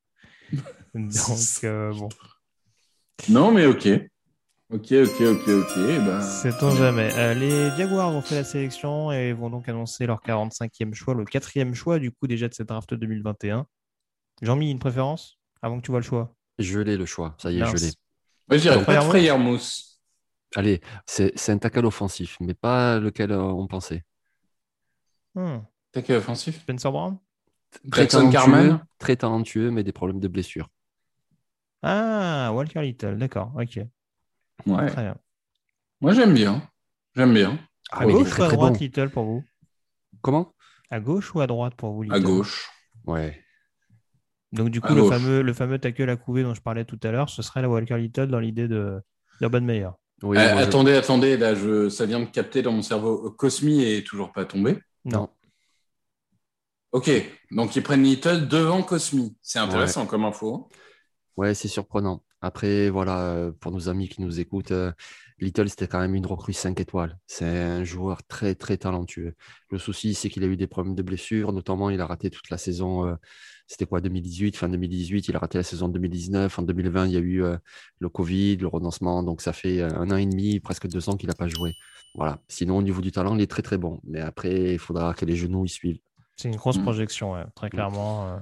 Donc, 0.94 1.64
euh, 1.64 1.94
bon, 1.94 2.10
Non, 3.30 3.52
mais 3.52 3.66
ok. 3.66 3.88
Ok, 4.70 4.92
ok, 4.92 5.22
ok, 5.22 5.48
ok. 5.48 5.76
Ben, 5.78 6.22
sait-on 6.22 6.76
jamais. 6.76 7.10
Euh, 7.16 7.34
les 7.34 7.70
Jaguars 7.78 8.14
ont 8.14 8.22
fait 8.22 8.36
la 8.36 8.44
sélection 8.44 9.14
et 9.14 9.32
vont 9.32 9.50
donc 9.50 9.70
annoncer 9.70 10.06
leur 10.06 10.22
45e 10.22 10.94
choix, 10.94 11.14
le 11.14 11.24
quatrième 11.24 11.74
choix 11.74 12.00
du 12.00 12.12
coup 12.12 12.28
déjà 12.28 12.50
de 12.50 12.54
cette 12.54 12.68
draft 12.68 12.94
2021. 12.94 13.66
Jean-Mi, 14.42 14.70
une 14.70 14.80
préférence? 14.80 15.37
Avant 15.62 15.78
que 15.80 15.86
tu 15.86 15.92
vois 15.92 16.00
le 16.00 16.06
choix 16.06 16.36
Je 16.60 16.80
l'ai 16.80 16.98
le 16.98 17.06
choix. 17.06 17.36
Ça 17.40 17.52
y 17.52 17.60
est, 17.60 17.66
Mince. 17.66 17.74
je 17.74 17.78
l'ai. 17.78 17.94
moi, 18.48 18.58
je 18.58 18.62
dirais 18.64 18.76
Donc, 18.76 18.86
pas 18.86 18.98
de. 18.98 19.02
Allez, 20.56 20.82
c'est 21.06 21.50
un 21.52 21.58
tackle 21.58 21.86
offensif, 21.86 22.38
mais 22.42 22.54
pas 22.54 23.00
lequel 23.00 23.32
euh, 23.32 23.42
on 23.42 23.68
pensait. 23.68 24.04
Hmm, 25.36 25.60
quel 25.94 26.18
offensif 26.18 26.60
Spencer 26.62 26.92
Brown? 26.92 27.18
Très 27.90 28.08
talentueux, 28.08 28.78
très 28.98 29.18
talentueux, 29.18 29.72
mais 29.72 29.84
des 29.84 29.92
problèmes 29.92 30.22
de 30.22 30.30
blessure. 30.30 30.70
Ah, 31.82 32.52
Walker 32.54 32.82
Little, 32.84 33.18
d'accord, 33.18 33.52
ok. 33.56 33.80
Ouais. 34.68 34.92
Très 34.92 35.04
bien. 35.04 35.18
Moi, 36.02 36.14
j'aime 36.14 36.34
bien. 36.34 36.68
J'aime 37.16 37.34
bien. 37.34 37.60
À 37.98 38.06
Ah, 38.06 38.06
est 38.08 38.16
gauche 38.16 38.30
très, 38.30 38.42
ou 38.42 38.44
à 38.44 38.50
droite, 38.50 38.80
bon. 38.80 38.80
Little 38.80 39.10
pour 39.12 39.26
vous? 39.26 39.48
Comment? 40.22 40.54
À 40.90 41.00
gauche 41.00 41.34
ou 41.34 41.40
à 41.40 41.48
droite 41.48 41.76
pour 41.76 41.94
vous, 41.94 42.04
À 42.10 42.20
Little? 42.20 42.20
gauche. 42.20 42.70
Ouais. 43.06 43.42
Donc 44.54 44.70
du 44.70 44.80
coup, 44.82 44.88
À 44.94 44.96
le 44.96 45.02
gauche. 45.02 45.14
fameux, 45.14 45.42
le 45.42 45.54
fameux 45.54 45.78
tackle 45.80 46.10
à 46.10 46.16
couver 46.16 46.44
dont 46.44 46.54
je 46.54 46.62
parlais 46.62 46.86
tout 46.86 47.00
à 47.04 47.12
l'heure, 47.12 47.30
ce 47.30 47.42
serait 47.42 47.62
la 47.62 47.70
Walker 47.70 47.98
Little 47.98 48.28
dans 48.28 48.40
l'idée 48.40 48.68
de 48.68 49.00
d'Urban 49.40 49.62
Meyer. 49.62 49.90
Oui, 50.24 50.38
Euh, 50.38 50.54
moi, 50.54 50.62
je- 50.62 50.68
Attendez, 50.68 50.94
attendez, 50.94 51.38
là, 51.38 51.54
je... 51.54 51.90
ça 51.90 52.06
vient 52.06 52.20
de 52.20 52.26
capter 52.26 52.62
dans 52.62 52.72
mon 52.72 52.82
cerveau. 52.82 53.30
Cosmi 53.32 53.84
est 53.84 54.06
toujours 54.08 54.32
pas 54.32 54.46
tombé. 54.46 54.80
Non. 55.06 55.30
Ok, 56.92 57.12
donc 57.52 57.76
ils 57.76 57.84
prennent 57.84 58.04
Little 58.04 58.48
devant 58.48 58.82
Cosmi. 58.82 59.36
C'est 59.42 59.60
intéressant 59.60 60.06
comme 60.08 60.24
info. 60.26 60.56
hein. 60.56 60.76
Ouais, 61.36 61.54
c'est 61.54 61.68
surprenant. 61.68 62.24
Après, 62.42 62.90
voilà, 62.90 63.20
euh, 63.34 63.52
pour 63.52 63.72
nos 63.72 63.90
amis 63.90 64.08
qui 64.10 64.22
nous 64.22 64.40
écoutent, 64.40 64.72
euh, 64.72 64.92
Little, 65.40 65.70
c'était 65.70 65.88
quand 65.88 66.00
même 66.00 66.16
une 66.16 66.26
recrue 66.26 66.54
5 66.54 66.80
étoiles. 66.80 67.18
C'est 67.28 67.46
un 67.46 67.84
joueur 67.84 68.24
très, 68.28 68.56
très 68.56 68.78
talentueux. 68.78 69.36
Le 69.70 69.78
souci, 69.78 70.14
c'est 70.16 70.30
qu'il 70.30 70.44
a 70.44 70.48
eu 70.48 70.58
des 70.58 70.66
problèmes 70.68 70.96
de 70.96 71.04
blessure. 71.04 71.54
Notamment, 71.54 71.90
il 71.92 72.02
a 72.02 72.08
raté 72.08 72.30
toute 72.32 72.50
la 72.50 72.58
saison. 72.58 73.06
euh, 73.08 73.16
c'était 73.68 73.86
quoi, 73.86 74.02
2018, 74.02 74.56
fin 74.56 74.68
2018. 74.70 75.28
Il 75.28 75.36
a 75.36 75.40
raté 75.40 75.58
la 75.60 75.64
saison 75.64 75.90
2019. 75.90 76.58
En 76.58 76.62
2020, 76.64 77.06
il 77.08 77.12
y 77.14 77.18
a 77.18 77.20
eu 77.20 77.44
euh, 77.44 77.58
le 78.00 78.10
Covid, 78.10 78.58
le 78.58 78.68
renoncement. 78.68 79.22
Donc, 79.24 79.42
ça 79.42 79.54
fait 79.54 79.80
euh, 79.82 79.90
un 79.96 80.10
an 80.10 80.16
et 80.18 80.26
demi, 80.26 80.60
presque 80.60 80.88
deux 80.88 81.08
ans 81.10 81.18
qu'il 81.18 81.28
n'a 81.30 81.36
pas 81.36 81.48
joué. 81.48 81.74
Voilà. 82.16 82.40
Sinon, 82.48 82.78
au 82.78 82.82
niveau 82.82 83.02
du 83.02 83.12
talent, 83.12 83.36
il 83.36 83.42
est 83.42 83.48
très, 83.52 83.62
très 83.62 83.78
bon. 83.78 84.00
Mais 84.06 84.22
après, 84.22 84.74
il 84.74 84.80
faudra 84.80 85.14
que 85.14 85.26
les 85.26 85.36
genoux 85.36 85.66
y 85.66 85.70
suivent. 85.70 86.00
C'est 86.36 86.48
une 86.50 86.56
grosse 86.56 86.78
Mm. 86.78 86.84
projection, 86.84 87.34
ouais, 87.34 87.46
très 87.56 87.70
clairement. 87.70 88.28
euh. 88.28 88.38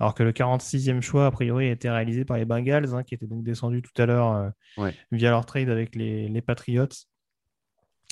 Alors 0.00 0.14
que 0.14 0.22
le 0.22 0.32
46e 0.32 1.02
choix, 1.02 1.26
a 1.26 1.30
priori, 1.30 1.68
a 1.68 1.72
été 1.72 1.90
réalisé 1.90 2.24
par 2.24 2.38
les 2.38 2.44
Bengals, 2.46 2.94
hein, 2.94 3.02
qui 3.04 3.14
étaient 3.14 3.26
donc 3.26 3.44
descendus 3.44 3.82
tout 3.82 4.02
à 4.02 4.06
l'heure 4.06 4.32
euh, 4.34 4.50
Ouais. 4.76 4.94
via 5.12 5.30
leur 5.30 5.46
trade 5.46 5.68
avec 5.70 5.94
les, 5.96 6.28
les 6.28 6.42
Patriots. 6.42 6.88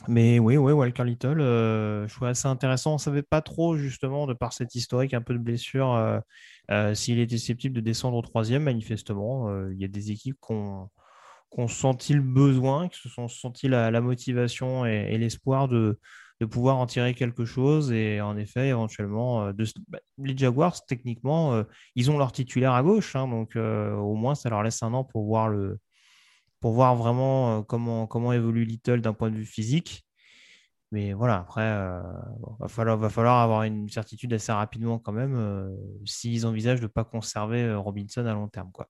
Mais 0.06 0.38
oui, 0.38 0.56
oui, 0.56 0.72
Walker 0.72 1.02
Little, 1.04 1.40
euh, 1.40 2.06
choix 2.06 2.28
assez 2.28 2.46
intéressant. 2.46 2.92
On 2.92 2.94
ne 2.94 3.00
savait 3.00 3.22
pas 3.22 3.42
trop, 3.42 3.76
justement, 3.76 4.26
de 4.26 4.32
par 4.32 4.52
cette 4.52 4.74
historique 4.76 5.12
un 5.12 5.20
peu 5.20 5.34
de 5.34 5.38
blessure, 5.38 5.92
euh, 5.94 6.20
euh, 6.70 6.94
s'il 6.94 7.18
était 7.18 7.36
susceptible 7.36 7.74
de 7.74 7.80
descendre 7.80 8.16
au 8.16 8.22
troisième, 8.22 8.62
manifestement. 8.62 9.50
Il 9.70 9.78
y 9.80 9.84
a 9.84 9.88
des 9.88 10.12
équipes 10.12 10.36
qui 10.40 10.52
ont, 10.52 10.88
ont 11.52 11.68
senti 11.68 12.14
le 12.14 12.22
besoin, 12.22 12.88
qui 12.88 13.00
se 13.00 13.08
sont 13.08 13.28
senti 13.28 13.68
la, 13.68 13.90
la 13.90 14.00
motivation 14.00 14.86
et, 14.86 15.08
et 15.10 15.18
l'espoir 15.18 15.68
de, 15.68 15.98
de 16.40 16.46
pouvoir 16.46 16.76
en 16.78 16.86
tirer 16.86 17.14
quelque 17.14 17.44
chose. 17.44 17.92
Et 17.92 18.20
en 18.20 18.36
effet, 18.36 18.68
éventuellement, 18.68 19.46
euh, 19.46 19.52
de, 19.52 19.64
bah, 19.88 19.98
les 20.18 20.36
Jaguars, 20.36 20.84
techniquement, 20.86 21.54
euh, 21.54 21.64
ils 21.94 22.10
ont 22.10 22.18
leur 22.18 22.32
titulaire 22.32 22.72
à 22.72 22.82
gauche. 22.82 23.16
hein, 23.16 23.26
donc, 23.28 23.56
euh, 23.56 23.94
au 23.94 24.14
moins, 24.14 24.34
ça 24.34 24.48
leur 24.48 24.62
laisse 24.62 24.82
un 24.82 24.94
an 24.94 25.04
pour 25.04 25.24
voir, 25.24 25.48
le, 25.48 25.78
pour 26.60 26.72
voir 26.72 26.94
vraiment 26.96 27.62
comment, 27.62 28.06
comment 28.06 28.32
évolue 28.32 28.64
Little 28.64 29.00
d'un 29.00 29.12
point 29.12 29.30
de 29.30 29.36
vue 29.36 29.46
physique. 29.46 30.04
Mais 30.90 31.12
voilà, 31.12 31.36
après, 31.40 31.60
euh, 31.60 32.00
bon, 32.38 32.56
va, 32.60 32.68
falloir, 32.68 32.96
va 32.96 33.10
falloir 33.10 33.40
avoir 33.40 33.64
une 33.64 33.90
certitude 33.90 34.32
assez 34.32 34.52
rapidement 34.52 34.98
quand 34.98 35.12
même 35.12 35.36
euh, 35.36 35.68
s'ils 36.06 36.46
envisagent 36.46 36.80
de 36.80 36.84
ne 36.84 36.88
pas 36.88 37.04
conserver 37.04 37.74
Robinson 37.74 38.24
à 38.24 38.32
long 38.32 38.48
terme. 38.48 38.70
Quoi. 38.72 38.88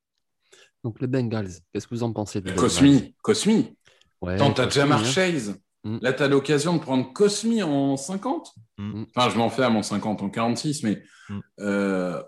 Donc, 0.85 1.01
les 1.01 1.09
Bengals, 1.09 1.51
qu'est-ce 1.73 1.89
que 1.89 1.95
vous 1.95 2.05
en 2.05 2.13
pensez 2.13 2.41
de 2.41 2.53
Cosmi, 2.53 3.17
Cosmi. 3.21 3.77
Ouais, 4.21 4.37
t'as 4.37 4.53
Cosmi, 4.53 4.71
Jamar 4.71 5.01
hein. 5.01 5.05
Chase. 5.05 5.61
Mm. 5.89 5.99
Là, 6.03 6.13
t'as 6.13 6.29
l'occasion 6.29 6.75
de 6.77 6.81
prendre 6.81 7.13
Cosmi 7.13 7.63
en 7.63 7.97
50. 7.97 8.53
Mm. 8.79 9.05
Enfin, 9.15 9.31
je 9.31 9.39
m'en 9.39 9.49
fais 9.49 9.63
à 9.63 9.71
mon 9.71 9.83
50 9.83 10.23
en 10.23 10.29
46, 10.31 10.83
mais 10.83 11.03
Mm. 11.31 11.41
euh, 11.61 12.23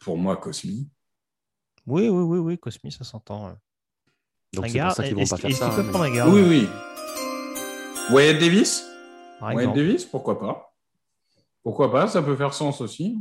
pour 0.00 0.16
moi, 0.18 0.36
Cosmi. 0.36 0.88
Oui, 1.86 2.08
oui, 2.08 2.22
oui, 2.22 2.38
oui, 2.38 2.58
Cosmi, 2.58 2.90
ça 2.92 3.04
s'entend. 3.04 3.56
Donc, 4.54 4.68
c'est 4.68 4.80
pour 4.80 4.92
ça 4.92 5.04
qu'ils 5.04 5.14
vont 5.16 5.20
est-ce 5.22 5.30
pas 5.34 5.36
qu'il- 5.40 5.54
faire 5.54 5.72
ça. 5.72 5.80
hein, 5.80 5.84
mais- 5.92 5.98
un 5.98 6.14
garde 6.14 6.32
Oui, 6.32 6.42
oui. 6.48 6.68
Wyatt 8.12 8.38
Davis? 8.38 8.84
Par 9.40 9.54
Wyatt 9.54 9.74
Davis, 9.74 10.04
pourquoi 10.04 10.38
pas? 10.38 10.74
Pourquoi 11.62 11.90
pas 11.90 12.06
Ça 12.08 12.22
peut 12.22 12.36
faire 12.36 12.54
sens 12.54 12.80
aussi. 12.80 13.18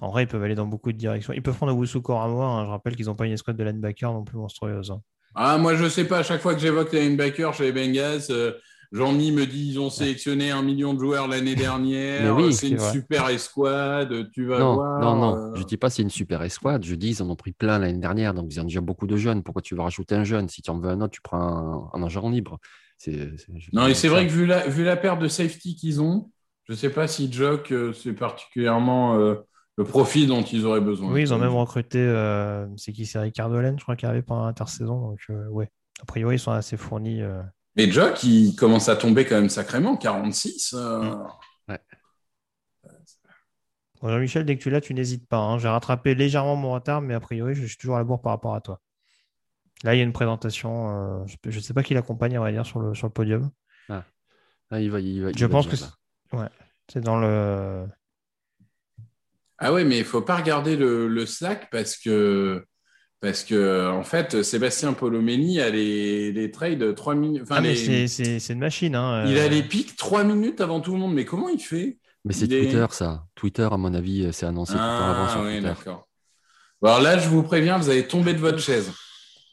En 0.00 0.10
vrai, 0.10 0.24
ils 0.24 0.26
peuvent 0.28 0.42
aller 0.42 0.54
dans 0.56 0.66
beaucoup 0.66 0.90
de 0.92 0.96
directions. 0.98 1.32
Ils 1.32 1.42
peuvent 1.42 1.56
prendre 1.56 1.72
Wusu 1.74 2.00
Koramoa. 2.00 2.44
hein. 2.46 2.64
Je 2.64 2.70
rappelle 2.70 2.96
qu'ils 2.96 3.06
n'ont 3.06 3.14
pas 3.14 3.26
une 3.26 3.32
escouade 3.32 3.56
de 3.56 3.62
linebacker 3.64 4.12
non 4.12 4.24
plus 4.24 4.36
monstrueuse. 4.36 4.90
hein. 4.90 5.00
Ah, 5.34 5.58
moi, 5.58 5.74
je 5.76 5.88
sais 5.88 6.04
pas. 6.04 6.18
À 6.18 6.22
chaque 6.22 6.40
fois 6.40 6.54
que 6.54 6.60
j'évoque 6.60 6.92
les 6.92 7.02
linebackers 7.08 7.54
chez 7.54 7.64
les 7.64 7.72
Bengals, 7.72 8.22
euh, 8.30 8.52
Jean-Mi 8.92 9.32
me 9.32 9.46
dit 9.46 9.70
ils 9.70 9.80
ont 9.80 9.88
sélectionné 9.88 10.50
un 10.50 10.60
million 10.62 10.92
de 10.92 10.98
joueurs 11.00 11.26
l'année 11.26 11.54
dernière. 11.54 12.36
Oui, 12.36 12.52
c'est 12.52 12.68
une 12.68 12.76
vrai. 12.76 12.92
super 12.92 13.28
escouade. 13.30 14.30
Tu 14.32 14.44
vas 14.46 14.58
Non, 14.58 14.74
voir. 14.74 15.00
non, 15.00 15.16
non. 15.16 15.36
euh, 15.36 15.54
Je 15.54 15.62
dis 15.64 15.78
pas 15.78 15.88
c'est 15.88 16.02
une 16.02 16.10
super 16.10 16.42
escouade. 16.42 16.84
Je 16.84 16.94
dis 16.94 17.08
ils 17.10 17.22
en 17.22 17.30
ont 17.30 17.36
pris 17.36 17.52
plein 17.52 17.78
l'année 17.78 17.98
dernière, 17.98 18.34
donc 18.34 18.52
ils 18.52 18.60
ont 18.60 18.64
déjà 18.64 18.82
beaucoup 18.82 19.06
de 19.06 19.16
jeunes. 19.16 19.42
Pourquoi 19.42 19.62
tu 19.62 19.74
vas 19.74 19.84
rajouter 19.84 20.14
un 20.14 20.24
jeune? 20.24 20.48
Si 20.50 20.60
tu 20.60 20.70
en 20.70 20.78
veux 20.78 20.90
un 20.90 21.00
autre, 21.00 21.12
tu 21.14 21.22
prends 21.22 21.90
un, 21.94 21.98
un 21.98 22.02
agent 22.04 22.28
libre. 22.28 22.58
Non, 23.72 23.86
et 23.88 23.94
c'est 23.94 24.08
vrai 24.08 24.26
que 24.26 24.32
vu 24.32 24.46
la, 24.46 24.66
vu 24.68 24.84
la 24.84 24.96
perte 24.96 25.18
de 25.20 25.26
safety 25.28 25.74
qu'ils 25.74 26.00
ont, 26.00 26.30
je 26.68 26.74
sais 26.74 26.90
pas 26.90 27.08
si 27.08 27.32
Jock, 27.32 27.72
euh, 27.72 27.92
c'est 27.92 28.12
particulièrement 28.12 29.18
euh, 29.18 29.34
le 29.76 29.84
profit 29.84 30.26
dont 30.26 30.42
ils 30.42 30.64
auraient 30.66 30.80
besoin. 30.80 31.10
Oui, 31.12 31.22
ils 31.22 31.32
ont 31.34 31.38
même 31.38 31.54
recruté. 31.54 31.98
euh, 31.98 32.66
c'est 32.76 32.92
qui 32.92 33.06
C'est 33.06 33.18
Ricardo 33.18 33.56
Allen, 33.56 33.78
je 33.78 33.82
crois, 33.82 33.96
qui 33.96 34.04
est 34.04 34.08
arrivé 34.08 34.22
pendant 34.22 34.44
l'intersaison. 34.46 35.08
Donc, 35.10 35.20
euh, 35.30 35.46
ouais. 35.48 35.70
A 36.00 36.04
priori, 36.04 36.36
ils 36.36 36.38
sont 36.38 36.50
assez 36.52 36.76
fournis. 36.76 37.22
euh. 37.22 37.42
Mais 37.76 37.90
Jock, 37.90 38.22
il 38.22 38.54
commence 38.54 38.88
à 38.88 38.96
tomber 38.96 39.24
quand 39.24 39.36
même 39.36 39.48
sacrément, 39.48 39.96
46. 39.96 40.74
euh, 40.76 41.14
Mm. 41.68 41.76
Bon, 44.00 44.08
Jean-Michel, 44.08 44.44
dès 44.44 44.56
que 44.58 44.62
tu 44.62 44.68
l'as, 44.70 44.80
tu 44.80 44.94
n'hésites 44.94 45.28
pas. 45.28 45.38
hein. 45.38 45.58
J'ai 45.58 45.68
rattrapé 45.68 46.14
légèrement 46.14 46.56
mon 46.56 46.72
retard, 46.72 47.00
mais 47.00 47.14
a 47.14 47.20
priori, 47.20 47.54
je 47.54 47.64
suis 47.66 47.76
toujours 47.76 47.94
à 47.96 47.98
la 47.98 48.04
bourre 48.04 48.20
par 48.20 48.32
rapport 48.32 48.54
à 48.56 48.60
toi. 48.60 48.80
Là, 49.84 49.94
il 49.94 49.98
y 49.98 50.00
a 50.00 50.04
une 50.04 50.12
présentation. 50.12 51.22
euh, 51.22 51.24
je 51.46 51.56
ne 51.56 51.62
sais 51.62 51.72
pas 51.72 51.82
qui 51.84 51.94
l'accompagne, 51.94 52.36
on 52.38 52.42
va 52.42 52.50
dire, 52.52 52.66
sur 52.66 52.80
le, 52.80 52.94
sur 52.94 53.06
le 53.06 53.12
podium. 53.12 53.50
Ah, 53.88 54.80
il 54.80 54.90
va, 54.90 55.00
il 55.00 55.22
va- 55.22 55.30
il 55.30 55.38
Je 55.38 55.44
va 55.46 55.52
pense 55.52 55.66
que 55.68 55.76
c'est 56.88 57.00
dans 57.00 57.20
le. 57.20 57.86
Ah 59.64 59.72
ouais, 59.72 59.84
mais 59.84 59.98
il 59.98 60.04
faut 60.04 60.22
pas 60.22 60.36
regarder 60.36 60.76
le, 60.76 61.06
le 61.08 61.24
Slack 61.26 61.68
parce 61.70 61.96
que, 61.96 62.64
parce 63.20 63.44
que 63.44 63.88
en 63.90 64.02
fait, 64.02 64.42
Sébastien 64.42 64.92
Polomeni 64.92 65.60
a 65.60 65.70
les, 65.70 66.32
les 66.32 66.50
trades 66.50 66.94
3 66.94 67.14
minutes. 67.14 67.44
Ah, 67.50 67.60
les- 67.60 68.08
c'est- 68.08 68.48
une 68.52 68.58
machine. 68.58 68.94
Hein. 68.96 69.24
il 69.26 69.36
euh. 69.38 69.44
a 69.46 69.48
les 69.48 69.62
pics 69.62 69.96
3 69.96 70.24
minutes 70.24 70.60
avant 70.60 70.80
tout 70.80 70.92
le 70.94 70.98
monde. 70.98 71.14
Mais 71.14 71.24
comment 71.24 71.48
il 71.48 71.60
fait? 71.60 71.98
Mais 72.24 72.32
c'est 72.32 72.50
est- 72.50 72.60
Twitter, 72.60 72.86
ça. 72.90 73.24
Twitter, 73.36 73.68
à 73.70 73.76
mon 73.76 73.94
avis, 73.94 74.28
c'est 74.32 74.46
annoncé 74.46 74.72
tout 74.72 74.78
le 74.78 74.84
temps 74.84 75.10
avant 75.10 75.24
Ah 75.26 75.28
sur 75.32 75.40
oui, 75.42 75.52
Twitter. 75.52 75.62
d'accord. 75.68 76.08
Alors 76.82 77.00
là, 77.00 77.18
je 77.18 77.28
vous 77.28 77.44
préviens, 77.44 77.78
vous 77.78 77.90
allez 77.90 78.08
tomber 78.08 78.32
de 78.34 78.38
votre 78.38 78.58
chaise. 78.58 78.92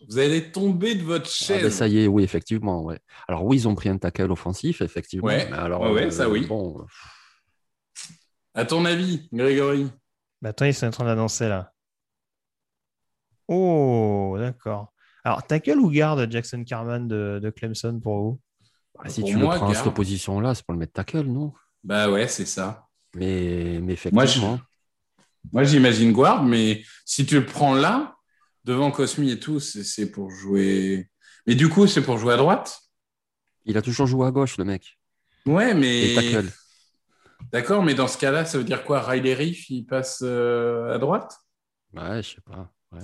Vous 0.09 0.17
allez 0.17 0.49
tomber 0.51 0.95
de 0.95 1.03
votre 1.03 1.27
Ah 1.27 1.45
chaise. 1.45 1.61
ben, 1.61 1.69
ça 1.71 1.87
y 1.87 1.99
est, 1.99 2.07
oui, 2.07 2.23
effectivement. 2.23 2.83
Ouais. 2.83 2.97
Alors 3.27 3.43
oui, 3.45 3.57
ils 3.57 3.67
ont 3.67 3.75
pris 3.75 3.89
un 3.89 3.97
tackle 3.97 4.31
offensif, 4.31 4.81
effectivement. 4.81 5.27
Ouais, 5.27 5.47
mais 5.51 5.57
alors, 5.57 5.81
ouais, 5.81 5.91
ouais, 5.91 6.09
ça, 6.11 6.27
oui. 6.29 6.45
Bon, 6.47 6.85
À 8.59 8.65
ton 8.65 8.83
avis, 8.83 9.29
Grégory? 9.31 9.89
Bah, 10.41 10.49
attends, 10.49 10.65
ils 10.65 10.73
sont 10.73 10.87
en 10.87 10.91
train 10.91 11.05
d'annoncer 11.05 11.47
là. 11.47 11.71
Oh, 13.47 14.35
d'accord. 14.37 14.93
Alors, 15.23 15.45
tackle 15.45 15.79
ou 15.79 15.89
garde 15.89 16.31
Jackson 16.31 16.63
Carman 16.63 17.07
de, 17.07 17.39
de 17.41 17.49
Clemson 17.49 17.99
pour 17.99 18.21
vous? 18.21 18.39
Bah, 18.95 19.09
si 19.09 19.21
Pour 19.21 19.31
tu 19.31 19.37
moi, 19.37 19.53
le 19.55 19.59
prends 19.59 19.69
à 19.71 19.73
cette 19.73 19.93
position-là, 19.93 20.55
c'est 20.55 20.65
pour 20.65 20.73
le 20.73 20.79
mettre 20.79 20.93
tackle, 20.93 21.23
non? 21.23 21.53
Bah 21.83 22.09
ouais, 22.09 22.27
c'est 22.27 22.45
ça. 22.45 22.87
mais, 23.15 23.79
mais 23.81 23.93
effectivement. 23.93 24.59
Moi, 25.51 25.63
j'imagine 25.63 26.11
guard, 26.11 26.43
mais 26.43 26.83
si 27.05 27.25
tu 27.25 27.35
le 27.39 27.45
prends 27.45 27.73
là, 27.73 28.15
devant 28.65 28.91
Cosmi 28.91 29.31
et 29.31 29.39
tout, 29.39 29.59
c'est 29.59 29.83
c'est 29.83 30.11
pour 30.11 30.29
jouer. 30.29 31.09
Mais 31.47 31.55
du 31.55 31.69
coup, 31.69 31.87
c'est 31.87 32.03
pour 32.03 32.17
jouer 32.17 32.33
à 32.33 32.37
droite? 32.37 32.79
Il 33.63 33.77
a 33.77 33.81
toujours 33.81 34.05
joué 34.05 34.27
à 34.27 34.31
gauche, 34.31 34.57
le 34.57 34.65
mec. 34.65 34.99
Ouais, 35.45 35.73
mais. 35.73 36.05
Et 36.05 36.13
tackle. 36.13 36.51
D'accord, 37.51 37.83
mais 37.83 37.95
dans 37.95 38.07
ce 38.07 38.17
cas-là, 38.17 38.45
ça 38.45 38.57
veut 38.57 38.63
dire 38.63 38.83
quoi? 38.83 39.01
Riley 39.01 39.33
Reef, 39.33 39.69
il 39.69 39.85
passe 39.85 40.19
euh, 40.23 40.93
à 40.93 40.97
droite? 40.99 41.37
Ouais, 41.93 42.21
je 42.21 42.35
sais 42.35 42.41
pas. 42.41 42.71
Ouais. 42.91 42.99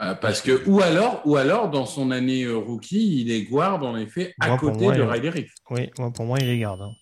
Euh, 0.00 0.14
Parce 0.14 0.40
que, 0.40 0.68
ou 0.68 0.80
alors, 0.80 1.22
ou 1.24 1.36
alors, 1.36 1.70
dans 1.70 1.86
son 1.86 2.10
année 2.10 2.44
euh, 2.44 2.56
rookie, 2.56 3.20
il 3.20 3.30
est 3.30 3.42
guard, 3.44 3.82
en 3.84 3.96
effet, 3.96 4.34
à 4.40 4.48
Moi, 4.48 4.58
côté 4.58 4.84
moi, 4.84 4.94
de 4.94 5.02
il- 5.02 5.08
Riley 5.08 5.30
Reef. 5.30 5.52
Oui, 5.70 5.90
moi, 5.98 6.12
pour 6.12 6.24
moi, 6.24 6.38
il 6.40 6.48
est 6.48 6.58
garde. 6.58 6.82
hein. 6.82 6.92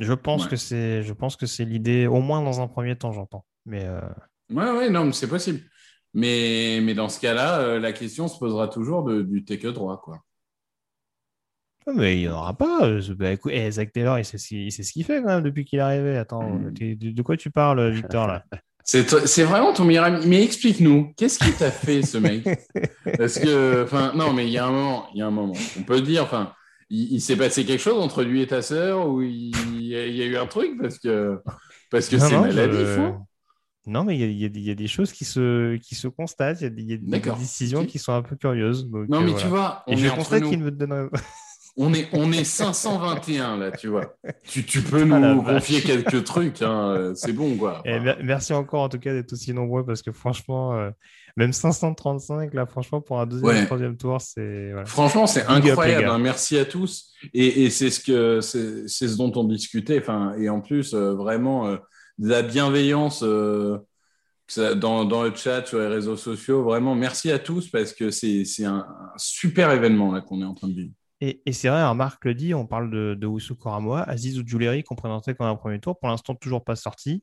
Je 0.00 0.12
pense 0.12 0.44
Ouais. 0.44 0.50
que 0.50 0.56
c'est, 0.56 1.02
je 1.02 1.12
pense 1.12 1.36
que 1.36 1.46
c'est 1.46 1.64
l'idée, 1.64 2.06
au 2.08 2.20
moins 2.20 2.42
dans 2.42 2.60
un 2.60 2.66
premier 2.66 2.96
temps, 2.96 3.12
j'entends. 3.12 3.44
Mais 3.64 3.84
euh, 3.84 4.00
Ouais, 4.50 4.70
ouais, 4.70 4.90
non, 4.90 5.04
mais 5.04 5.12
c'est 5.12 5.28
possible. 5.28 5.60
Mais, 6.14 6.80
mais 6.82 6.94
dans 6.94 7.08
ce 7.08 7.20
cas-là, 7.20 7.60
euh, 7.60 7.80
la 7.80 7.92
question 7.92 8.28
se 8.28 8.38
posera 8.38 8.68
toujours 8.68 9.04
de- 9.04 9.22
du 9.22 9.44
take 9.44 9.70
droit, 9.72 10.00
quoi. 10.00 10.18
Ah, 11.86 11.92
mais 11.94 12.16
il 12.16 12.20
n'y 12.20 12.28
en 12.28 12.36
aura 12.38 12.54
pas. 12.56 12.80
euh, 12.86 13.00
Bah, 13.18 13.32
écoute, 13.32 13.52
eh, 13.54 13.70
Zach 13.70 13.92
Taylor, 13.92 14.18
il 14.18 14.24
sait, 14.24 14.38
ce 14.38 14.48
qu'il- 14.48 14.62
il 14.66 14.72
sait 14.72 14.82
ce 14.82 14.92
qu'il 14.92 15.04
fait 15.04 15.20
quand 15.22 15.28
même 15.28 15.42
depuis 15.42 15.64
qu'il 15.64 15.78
est 15.78 15.82
arrivé. 15.82 16.16
Attends, 16.16 16.42
Mm. 16.42 16.72
euh, 16.82 16.94
de, 17.12 17.22
quoi 17.22 17.36
tu 17.36 17.50
parles, 17.50 17.90
Victor 17.90 18.26
là 18.26 18.44
C'est 18.84 19.44
vraiment 19.44 19.72
ton 19.72 19.84
meilleur 19.84 20.04
ami. 20.04 20.26
Mais 20.26 20.42
explique-nous, 20.42 21.12
qu'est-ce 21.16 21.38
qu'il 21.38 21.54
t'a 21.54 21.70
fait, 21.70 22.02
ce 22.02 22.18
mec 22.18 22.44
Parce 23.18 23.38
que, 23.38 23.84
enfin, 23.84 24.12
non, 24.14 24.32
mais 24.32 24.46
il 24.46 24.52
y 24.52 24.58
a 24.58 24.66
un 24.66 24.70
moment, 24.72 25.06
il 25.14 25.18
y 25.18 25.22
a 25.22 25.26
un 25.26 25.30
moment. 25.30 25.54
On 25.78 25.82
peut 25.82 25.96
le 25.96 26.02
dire, 26.02 26.22
enfin, 26.22 26.52
il, 26.90 27.14
il 27.14 27.20
s'est 27.20 27.36
passé 27.36 27.64
quelque 27.64 27.80
chose 27.80 28.02
entre 28.02 28.22
lui 28.22 28.42
et 28.42 28.46
ta 28.46 28.60
sœur 28.62 29.08
ou 29.08 29.22
il, 29.22 29.52
il 29.74 29.86
y 29.86 29.96
a, 29.96 30.26
eu 30.26 30.36
un 30.36 30.46
truc 30.46 30.72
parce 30.80 30.98
que 30.98 31.38
parce 31.90 32.08
que 32.08 32.18
c'est 32.18 32.38
maladif. 32.38 32.98
hein. 32.98 33.20
Non, 33.86 34.02
mais 34.04 34.16
il 34.16 34.30
y 34.32 34.40
y 34.40 34.44
a 34.46 34.48
des- 34.48 34.60
il 34.60 34.66
y 34.66 34.70
a 34.70 34.74
des 34.74 34.86
choses 34.86 35.12
qui 35.12 35.24
se, 35.26 35.76
qui 35.76 35.94
se 35.94 36.08
constatent, 36.08 36.60
il 36.62 36.64
y 36.64 36.66
a 36.66 36.70
des, 36.70 36.82
il 36.82 36.90
y 36.90 36.94
a 36.94 36.96
des 36.96 37.06
D'accord. 37.06 37.36
décisions 37.36 37.84
qui 37.84 37.98
sont 37.98 38.12
un 38.14 38.22
peu 38.22 38.34
curieuses. 38.34 38.86
donc, 38.88 39.08
non, 39.10 39.18
euh, 39.18 39.24
mais 39.24 39.30
voilà. 39.32 39.42
tu 39.42 39.48
vois, 39.48 39.82
on 39.86 39.92
Et 39.92 39.94
est 39.94 39.98
je 39.98 40.06
entre 40.08 40.16
constate 40.16 40.42
nous. 40.42 40.48
qu'il 40.50 40.58
me 40.60 40.70
donne. 40.70 41.10
On 41.76 41.92
est, 41.92 42.08
on 42.12 42.30
est 42.30 42.44
521 42.44 43.56
là, 43.58 43.72
tu 43.72 43.88
vois. 43.88 44.14
Tu, 44.46 44.64
tu 44.64 44.80
peux 44.80 45.02
Ah, 45.02 45.04
nous 45.34 45.42
confier 45.42 45.80
quelques 45.80 46.22
trucs, 46.22 46.62
hein, 46.62 46.90
euh, 46.96 47.14
c'est 47.16 47.32
bon 47.32 47.56
quoi. 47.56 47.82
Eh, 47.84 47.98
mer- 47.98 48.18
merci 48.22 48.52
encore 48.52 48.82
en 48.82 48.88
tout 48.88 49.00
cas 49.00 49.12
d'être 49.12 49.32
aussi 49.32 49.52
nombreux 49.52 49.84
parce 49.84 50.00
que 50.02 50.12
franchement, 50.12 50.72
euh, 50.74 50.90
même 51.36 51.52
535, 51.52 52.54
là, 52.54 52.64
franchement, 52.66 53.00
pour 53.00 53.20
un 53.20 53.26
deuxième 53.26 53.48
Ouais. 53.50 53.66
troisième 53.66 53.96
tour, 53.96 54.20
c'est. 54.20 54.70
voilà. 54.70 54.86
Franchement, 54.86 55.26
c'est 55.26 55.44
incroyable. 55.46 56.06
hein. 56.08 56.18
Merci 56.18 56.56
à 56.58 56.64
tous. 56.64 57.12
Et, 57.32 57.64
et 57.64 57.70
c'est 57.70 57.90
ce 57.90 57.98
que 57.98 58.40
c'est 58.40 58.86
c'est 58.86 59.08
ce 59.08 59.16
dont 59.16 59.32
on 59.34 59.42
discutait. 59.42 59.98
Enfin, 59.98 60.34
et 60.38 60.48
en 60.48 60.60
plus, 60.60 60.94
euh, 60.94 61.14
vraiment 61.14 61.66
euh, 61.66 61.76
de 62.18 62.28
la 62.28 62.42
bienveillance 62.42 63.24
euh, 63.24 63.78
dans, 64.76 65.04
dans 65.04 65.24
le 65.24 65.34
chat, 65.34 65.66
sur 65.66 65.80
les 65.80 65.88
réseaux 65.88 66.16
sociaux. 66.16 66.62
Vraiment, 66.62 66.94
merci 66.94 67.32
à 67.32 67.40
tous 67.40 67.68
parce 67.68 67.92
que 67.92 68.10
c'est 68.10 68.44
c'est 68.44 68.64
un, 68.64 68.86
un 68.86 69.12
super 69.16 69.72
événement 69.72 70.12
là 70.12 70.20
qu'on 70.20 70.40
est 70.40 70.44
en 70.44 70.54
train 70.54 70.68
de 70.68 70.74
vivre. 70.74 70.92
Et, 71.20 71.42
et 71.46 71.52
c'est 71.52 71.68
vrai, 71.68 71.78
alors 71.78 71.94
Marc 71.94 72.24
le 72.24 72.34
dit, 72.34 72.54
on 72.54 72.66
parle 72.66 72.90
de, 72.90 73.14
de 73.18 73.26
Wusu 73.26 73.54
Koramoa, 73.54 74.02
Aziz 74.02 74.38
Oudjouleri 74.38 74.82
qu'on 74.82 74.96
présentait 74.96 75.34
comme 75.34 75.46
un 75.46 75.54
premier 75.56 75.78
tour, 75.80 75.98
pour 75.98 76.08
l'instant 76.08 76.34
toujours 76.34 76.64
pas 76.64 76.76
sorti. 76.76 77.22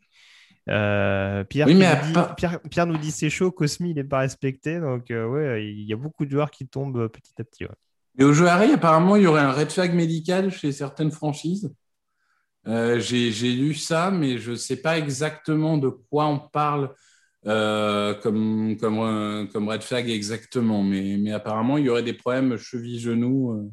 Euh, 0.69 1.43
Pierre, 1.43 1.68
Oui, 1.68 1.76
mais 1.76 1.85
à 1.85 1.95
dit, 1.95 2.13
pas- 2.13 2.34
Pierre, 2.35 2.61
Pierre 2.61 2.85
nous 2.85 2.97
dit 2.97 3.11
c'est 3.11 3.30
chaud, 3.30 3.51
Cosmi 3.51 3.91
il 3.91 3.95
n'est 3.95 4.03
pas 4.03 4.19
respecté, 4.19 4.80
donc 4.80 5.11
euh, 5.11 5.27
ouais, 5.27 5.65
il 5.65 5.84
y 5.84 5.93
a 5.93 5.95
beaucoup 5.95 6.26
de 6.26 6.31
joueurs 6.31 6.51
qui 6.51 6.68
tombent 6.68 6.97
euh, 6.97 7.09
petit 7.09 7.34
à 7.39 7.43
petit. 7.43 7.65
ouais. 7.65 7.72
Et 8.19 8.23
au 8.23 8.34
jeu 8.34 8.47
Harry, 8.47 8.72
apparemment, 8.72 9.15
il 9.15 9.23
y 9.23 9.27
aurait 9.27 9.41
un 9.41 9.51
red 9.51 9.72
flag 9.72 9.93
médical 9.93 10.51
chez 10.51 10.72
certaines 10.72 11.11
franchises. 11.11 11.73
Euh, 12.68 12.99
J'ai 12.99 13.31
lu 13.53 13.73
ça, 13.73 14.11
mais 14.11 14.38
je 14.38 14.51
ne 14.51 14.55
sais 14.55 14.81
pas 14.81 14.97
exactement 14.97 15.77
de 15.77 15.89
quoi 15.89 16.27
on 16.27 16.39
parle 16.39 16.93
comme, 17.43 18.77
comme, 18.80 19.49
comme 19.51 19.68
red 19.68 19.81
flag 19.81 20.09
exactement. 20.09 20.84
Mais, 20.84 21.18
mais 21.18 21.31
apparemment, 21.31 21.77
il 21.77 21.85
y 21.85 21.89
aurait 21.89 22.03
des 22.03 22.13
problèmes 22.13 22.57
cheville-genou. 22.57 23.72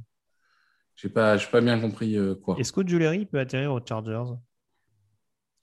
Euh, 0.99 1.03
je 1.03 1.07
n'ai 1.09 1.12
pas, 1.12 1.37
j'ai 1.37 1.47
pas 1.49 1.61
bien 1.61 1.81
compris 1.81 2.16
euh, 2.16 2.35
quoi. 2.35 2.59
Est-ce 2.59 2.73
qu'Oudjouleri 2.73 3.27
peut 3.27 3.39
atterrir 3.39 3.73
aux 3.73 3.81
Chargers? 3.87 4.35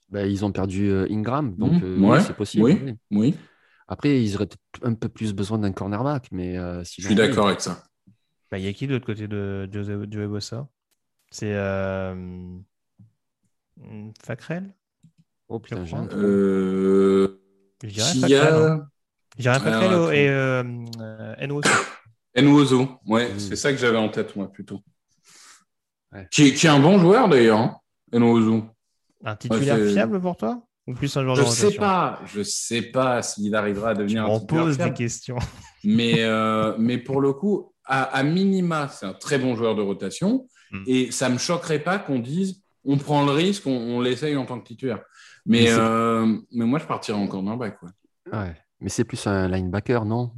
Ben, 0.10 0.28
ils 0.30 0.46
ont 0.46 0.52
perdu 0.52 0.90
euh, 0.90 1.08
Ingram, 1.10 1.56
donc 1.58 1.74
Mmh, 1.74 1.84
euh, 1.84 2.00
ouais, 2.00 2.18
oui, 2.20 2.24
c'est 2.26 2.36
possible. 2.38 2.64
oui. 2.64 2.80
oui. 2.84 2.94
Oui, 3.12 3.36
Après, 3.88 4.24
ils 4.24 4.36
auraient 4.36 4.48
peut-être 4.48 4.86
un 4.88 4.94
peu 4.94 5.10
plus 5.10 5.34
besoin 5.34 5.58
d'un 5.58 5.72
cornerback, 5.72 6.28
mais 6.32 6.58
euh, 6.58 6.84
je 6.84 7.02
suis 7.02 7.16
d'accord 7.16 7.48
avec 7.48 7.62
ça. 7.62 7.84
Bah, 8.52 8.58
Il 8.60 8.66
y 8.66 8.68
a 8.68 8.74
qui 8.74 8.88
de 8.88 8.94
l'autre 8.94 9.06
côté 9.06 9.28
de 9.28 9.68
Joey 9.72 10.28
Bossa 10.28 10.68
C'est 11.32 11.54
euh... 11.54 12.16
Facrel 14.24 14.74
Oh 15.48 15.60
putain, 15.60 15.84
Je 15.86 15.90
j'ai 15.92 15.96
un 15.98 16.06
crois. 16.06 16.18
Euh, 16.18 17.28
Facrel. 17.82 18.54
hein. 18.64 18.90
Alors, 19.68 20.08
au- 20.08 20.12
et 20.12 20.30
euh, 20.30 20.64
euh, 21.02 21.48
Nwosu. 21.48 21.70
Nwozo, 22.38 23.00
ouais, 23.08 23.34
Mm. 23.34 23.40
c'est 23.40 23.56
ça 23.56 23.72
que 23.72 23.78
j'avais 23.78 23.98
en 23.98 24.10
tête, 24.10 24.36
moi, 24.36 24.52
plutôt. 24.52 24.82
Ouais. 26.16 26.28
Qui, 26.32 26.48
est- 26.48 26.54
qui 26.54 26.66
est 26.66 26.70
un 26.70 26.80
bon 26.80 26.98
joueur, 26.98 27.28
d'ailleurs, 27.30 27.60
hein. 27.60 27.78
Un 29.24 29.36
titulaire 29.36 29.78
fiable 29.92 30.22
pour 30.22 30.38
toi 30.38 30.62
Ou 30.88 30.94
plus 30.94 31.16
un 31.18 31.24
joueur 31.24 31.36
Je 31.36 31.42
de 31.42 31.48
sais 31.48 31.64
rotation 31.66 31.82
pas, 31.82 32.22
je 32.26 32.42
sais 32.44 32.82
pas 32.84 33.22
s'il 33.22 33.54
arrivera 33.56 33.90
à 33.90 33.94
devenir 33.96 34.24
un 34.26 34.28
On 34.28 34.40
pose 34.40 34.78
des 34.78 34.94
questions. 34.94 35.38
Mais, 35.84 36.24
euh, 36.24 36.76
mais 36.80 36.98
pour 36.98 37.22
le 37.22 37.32
coup, 37.34 37.72
à, 37.86 38.04
à 38.04 38.24
minima, 38.24 38.88
c'est 38.88 39.06
un 39.06 39.14
très 39.14 39.38
bon 39.38 39.56
joueur 39.56 39.76
de 39.76 39.82
rotation. 39.84 40.48
Mm. 40.72 40.84
Et 40.88 41.12
ça 41.12 41.30
me 41.30 41.38
choquerait 41.38 41.80
pas 41.84 42.00
qu'on 42.00 42.18
dise 42.20 42.64
on 42.86 42.98
prend 42.98 43.24
le 43.26 43.32
risque, 43.32 43.68
on, 43.68 43.72
on 43.72 44.00
l'essaye 44.02 44.36
en 44.36 44.46
tant 44.46 44.60
que 44.60 44.68
titulaire. 44.68 45.02
Mais, 45.46 45.62
Mais 45.62 45.66
c'est- 45.68 45.76
euh, 45.80 46.38
mais 46.52 46.66
moi, 46.66 46.80
je 46.80 46.86
partirais 46.86 47.18
en 47.20 47.28
cornerback. 47.28 47.80
Ouais. 47.84 47.90
Ouais. 48.32 48.56
Mais 48.80 48.90
c'est 48.90 49.04
plus 49.04 49.26
un 49.28 49.48
linebacker, 49.48 50.06
non 50.06 50.32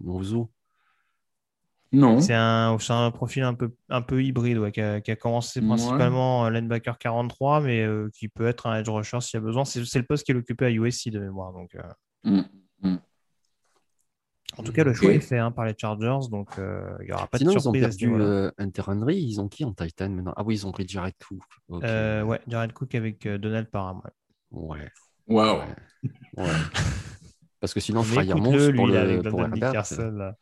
Non. 1.97 2.19
C'est 2.21 2.33
un, 2.35 2.77
c'est 2.79 2.93
un 2.93 3.09
profil 3.11 3.43
un 3.43 3.53
peu, 3.55 3.73
un 3.89 4.01
peu 4.01 4.23
hybride, 4.23 4.57
ouais, 4.59 4.71
qui, 4.71 4.81
a, 4.81 5.01
qui 5.01 5.09
a 5.11 5.15
commencé 5.15 5.59
Ouais. 5.59 5.67
principalement 5.67 6.45
euh, 6.45 6.49
linebacker 6.51 6.97
43, 6.99 7.61
mais 7.61 7.81
euh, 7.81 8.09
qui 8.13 8.27
peut 8.27 8.45
être 8.47 8.67
un 8.67 8.77
edge 8.79 8.87
rusher 8.89 9.19
s'il 9.21 9.39
y 9.39 9.41
a 9.41 9.45
besoin. 9.45 9.65
C'est 9.65 9.79
le 9.95 10.05
poste 10.05 10.25
qu'il 10.25 10.37
occupait 10.37 10.65
à 10.65 10.69
USC 10.71 11.09
de 11.09 11.19
mémoire. 11.19 11.53
Donc, 11.53 11.75
euh, 11.75 11.81
Mm, 12.23 12.41
mm. 12.83 12.97
En 14.57 14.63
tout 14.63 14.71
cas, 14.71 14.83
le 14.83 14.93
choix 14.93 15.09
Ok. 15.09 15.15
est 15.15 15.19
fait 15.19 15.37
hein, 15.37 15.51
par 15.51 15.65
les 15.65 15.75
Chargers, 15.77 16.29
donc 16.31 16.49
euh, 16.57 16.95
il 17.01 17.05
n'y 17.07 17.11
aura 17.11 17.27
pas 17.27 17.37
Sinon, 17.37 17.51
de 17.51 17.55
ils 17.55 17.59
ont 17.59 17.61
surprise 17.61 17.83
à 17.83 17.91
ce 17.91 17.97
perdu 17.97 18.21
euh, 18.21 18.51
Hunter 18.57 18.81
Henry. 18.87 19.17
Ils 19.17 19.39
ont 19.41 19.47
qui 19.47 19.63
en 19.65 19.73
Titan 19.73 20.09
maintenant? 20.09 20.33
Ah 20.35 20.43
oui, 20.43 20.55
ils 20.55 20.65
ont 20.67 20.71
pris 20.71 20.87
Jared 20.87 21.13
Cook. 21.27 21.41
Ok. 21.69 21.83
Euh, 21.83 22.23
ouais, 22.23 22.39
Jared 22.47 22.73
Cook 22.73 22.95
avec 22.95 23.25
euh, 23.25 23.37
Donald 23.37 23.67
Parham. 23.69 24.01
ouais. 24.51 24.79
Ouais. 25.27 25.35
Ouais. 25.49 25.65
Ouais. 26.37 26.45
Parce 27.59 27.73
que 27.73 27.79
sinon, 27.79 28.03
Fryer 28.03 28.35
Mons 28.35 28.67
lui, 28.69 28.77
pour, 28.77 28.87
là, 28.87 29.03
le, 29.03 29.09
avec 29.19 29.29
pour. 29.29 29.47
Dickerson, 29.49 30.11
là. 30.11 30.35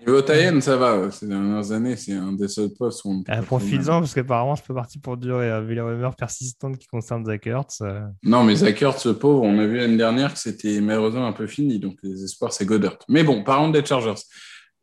Niveau 0.00 0.20
Tayen, 0.20 0.60
ça 0.60 0.76
va. 0.76 1.10
Ces 1.10 1.26
dernières 1.26 1.72
années, 1.72 1.96
c'est 1.96 2.12
un 2.12 2.32
des 2.32 2.48
seuls 2.48 2.74
postes 2.78 3.04
où 3.06 3.10
on 3.10 3.22
trop 3.22 3.42
Profites-en, 3.42 4.00
parce 4.00 4.12
qu'apparemment, 4.12 4.54
c'est 4.54 4.66
pas 4.66 4.74
parti 4.74 4.98
pour 4.98 5.16
durer. 5.16 5.50
euh, 5.50 5.62
Vu 5.62 5.74
les 5.74 5.80
rumeurs 5.80 6.14
persistantes 6.14 6.76
qui 6.76 6.86
concernent 6.86 7.24
Zach 7.24 7.46
euh, 7.46 8.00
Non, 8.22 8.44
mais 8.44 8.54
Zach 8.56 8.82
Ertz, 8.82 9.00
ce 9.00 9.08
pauvre, 9.08 9.42
on 9.42 9.58
a 9.58 9.66
vu 9.66 9.78
l'année 9.78 9.96
dernière 9.96 10.34
que 10.34 10.38
c'était 10.38 10.80
malheureusement 10.82 11.26
un 11.26 11.32
peu 11.32 11.46
fini. 11.46 11.78
Donc, 11.78 11.96
les 12.02 12.22
espoirs, 12.22 12.52
c'est 12.52 12.66
Goddard. 12.66 12.98
Mais 13.08 13.24
bon, 13.24 13.44
parlons 13.44 13.70
des 13.70 13.82
Chargers. 13.82 14.20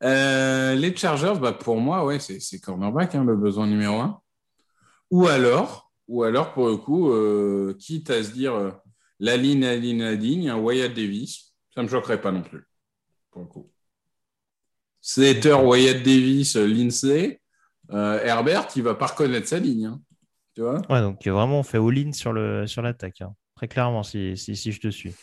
Euh, 0.04 0.74
les 0.74 0.96
Chargers, 0.96 1.36
bah, 1.40 1.54
pour 1.54 1.78
moi, 1.78 2.04
ouais, 2.04 2.18
c'est 2.20 2.60
cornerback, 2.60 3.14
hein, 3.14 3.24
le 3.24 3.36
besoin 3.36 3.68
numéro 3.68 4.00
un. 4.00 4.20
Ou 5.12 5.28
alors, 5.28 5.92
ou 6.08 6.24
alors 6.24 6.54
pour 6.54 6.68
le 6.68 6.78
coup, 6.78 7.12
euh, 7.12 7.76
quitte 7.80 8.10
à 8.10 8.24
se 8.24 8.32
dire 8.32 8.56
euh, 8.56 8.72
la 9.20 9.38
ligne, 9.38 9.62
la 9.62 9.76
ligne, 9.76 10.02
la 10.02 10.16
ligne, 10.16 10.50
un 10.50 10.58
Wyatt 10.58 10.94
Davis, 10.94 11.54
ça 11.76 11.82
ne 11.82 11.86
me 11.86 11.92
choquerait 11.92 12.22
pas 12.22 12.32
non 12.32 12.42
plus. 12.42 12.64
Pour 13.32 13.42
le 13.44 13.48
coup. 13.48 13.70
Slater, 15.02 15.54
Wyatt 15.54 16.04
Davis, 16.04 16.56
Lindsay, 16.56 17.42
euh, 17.92 18.20
Herbert, 18.24 18.68
il 18.76 18.84
va 18.84 18.96
pas 18.96 19.08
reconnaître 19.08 19.48
sa 19.48 19.58
ligne. 19.60 19.86
hein. 19.88 20.02
tu 20.56 20.62
vois? 20.62 20.82
Ouais, 20.90 21.02
donc 21.02 21.26
euh, 21.26 21.32
vraiment, 21.32 21.60
on 21.60 21.64
fait 21.64 21.78
all-in 21.80 22.12
sur 22.14 22.34
le 22.34 22.68
sur 22.68 22.82
l'attaque. 22.82 23.22
hein. 23.22 23.36
Très 23.56 23.68
clairement, 23.68 24.04
si, 24.04 24.38
si, 24.38 24.56
si 24.56 24.72
je 24.72 24.80
te 24.80 24.90
suis. 24.90 25.14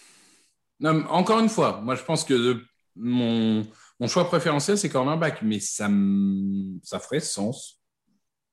Non, 0.80 1.05
encore 1.09 1.40
une 1.40 1.48
fois, 1.48 1.80
moi 1.80 1.94
je 1.94 2.02
pense 2.05 2.24
que 2.24 2.35
de- 2.35 2.64
mon, 2.97 3.64
mon 4.01 4.09
choix 4.09 4.28
préférentiel 4.28 4.76
c'est 4.78 4.89
cornerback, 4.89 5.43
mais 5.43 5.60
ça, 5.60 5.89
ça 6.82 6.98
ferait 7.01 7.20
sens. 7.20 7.77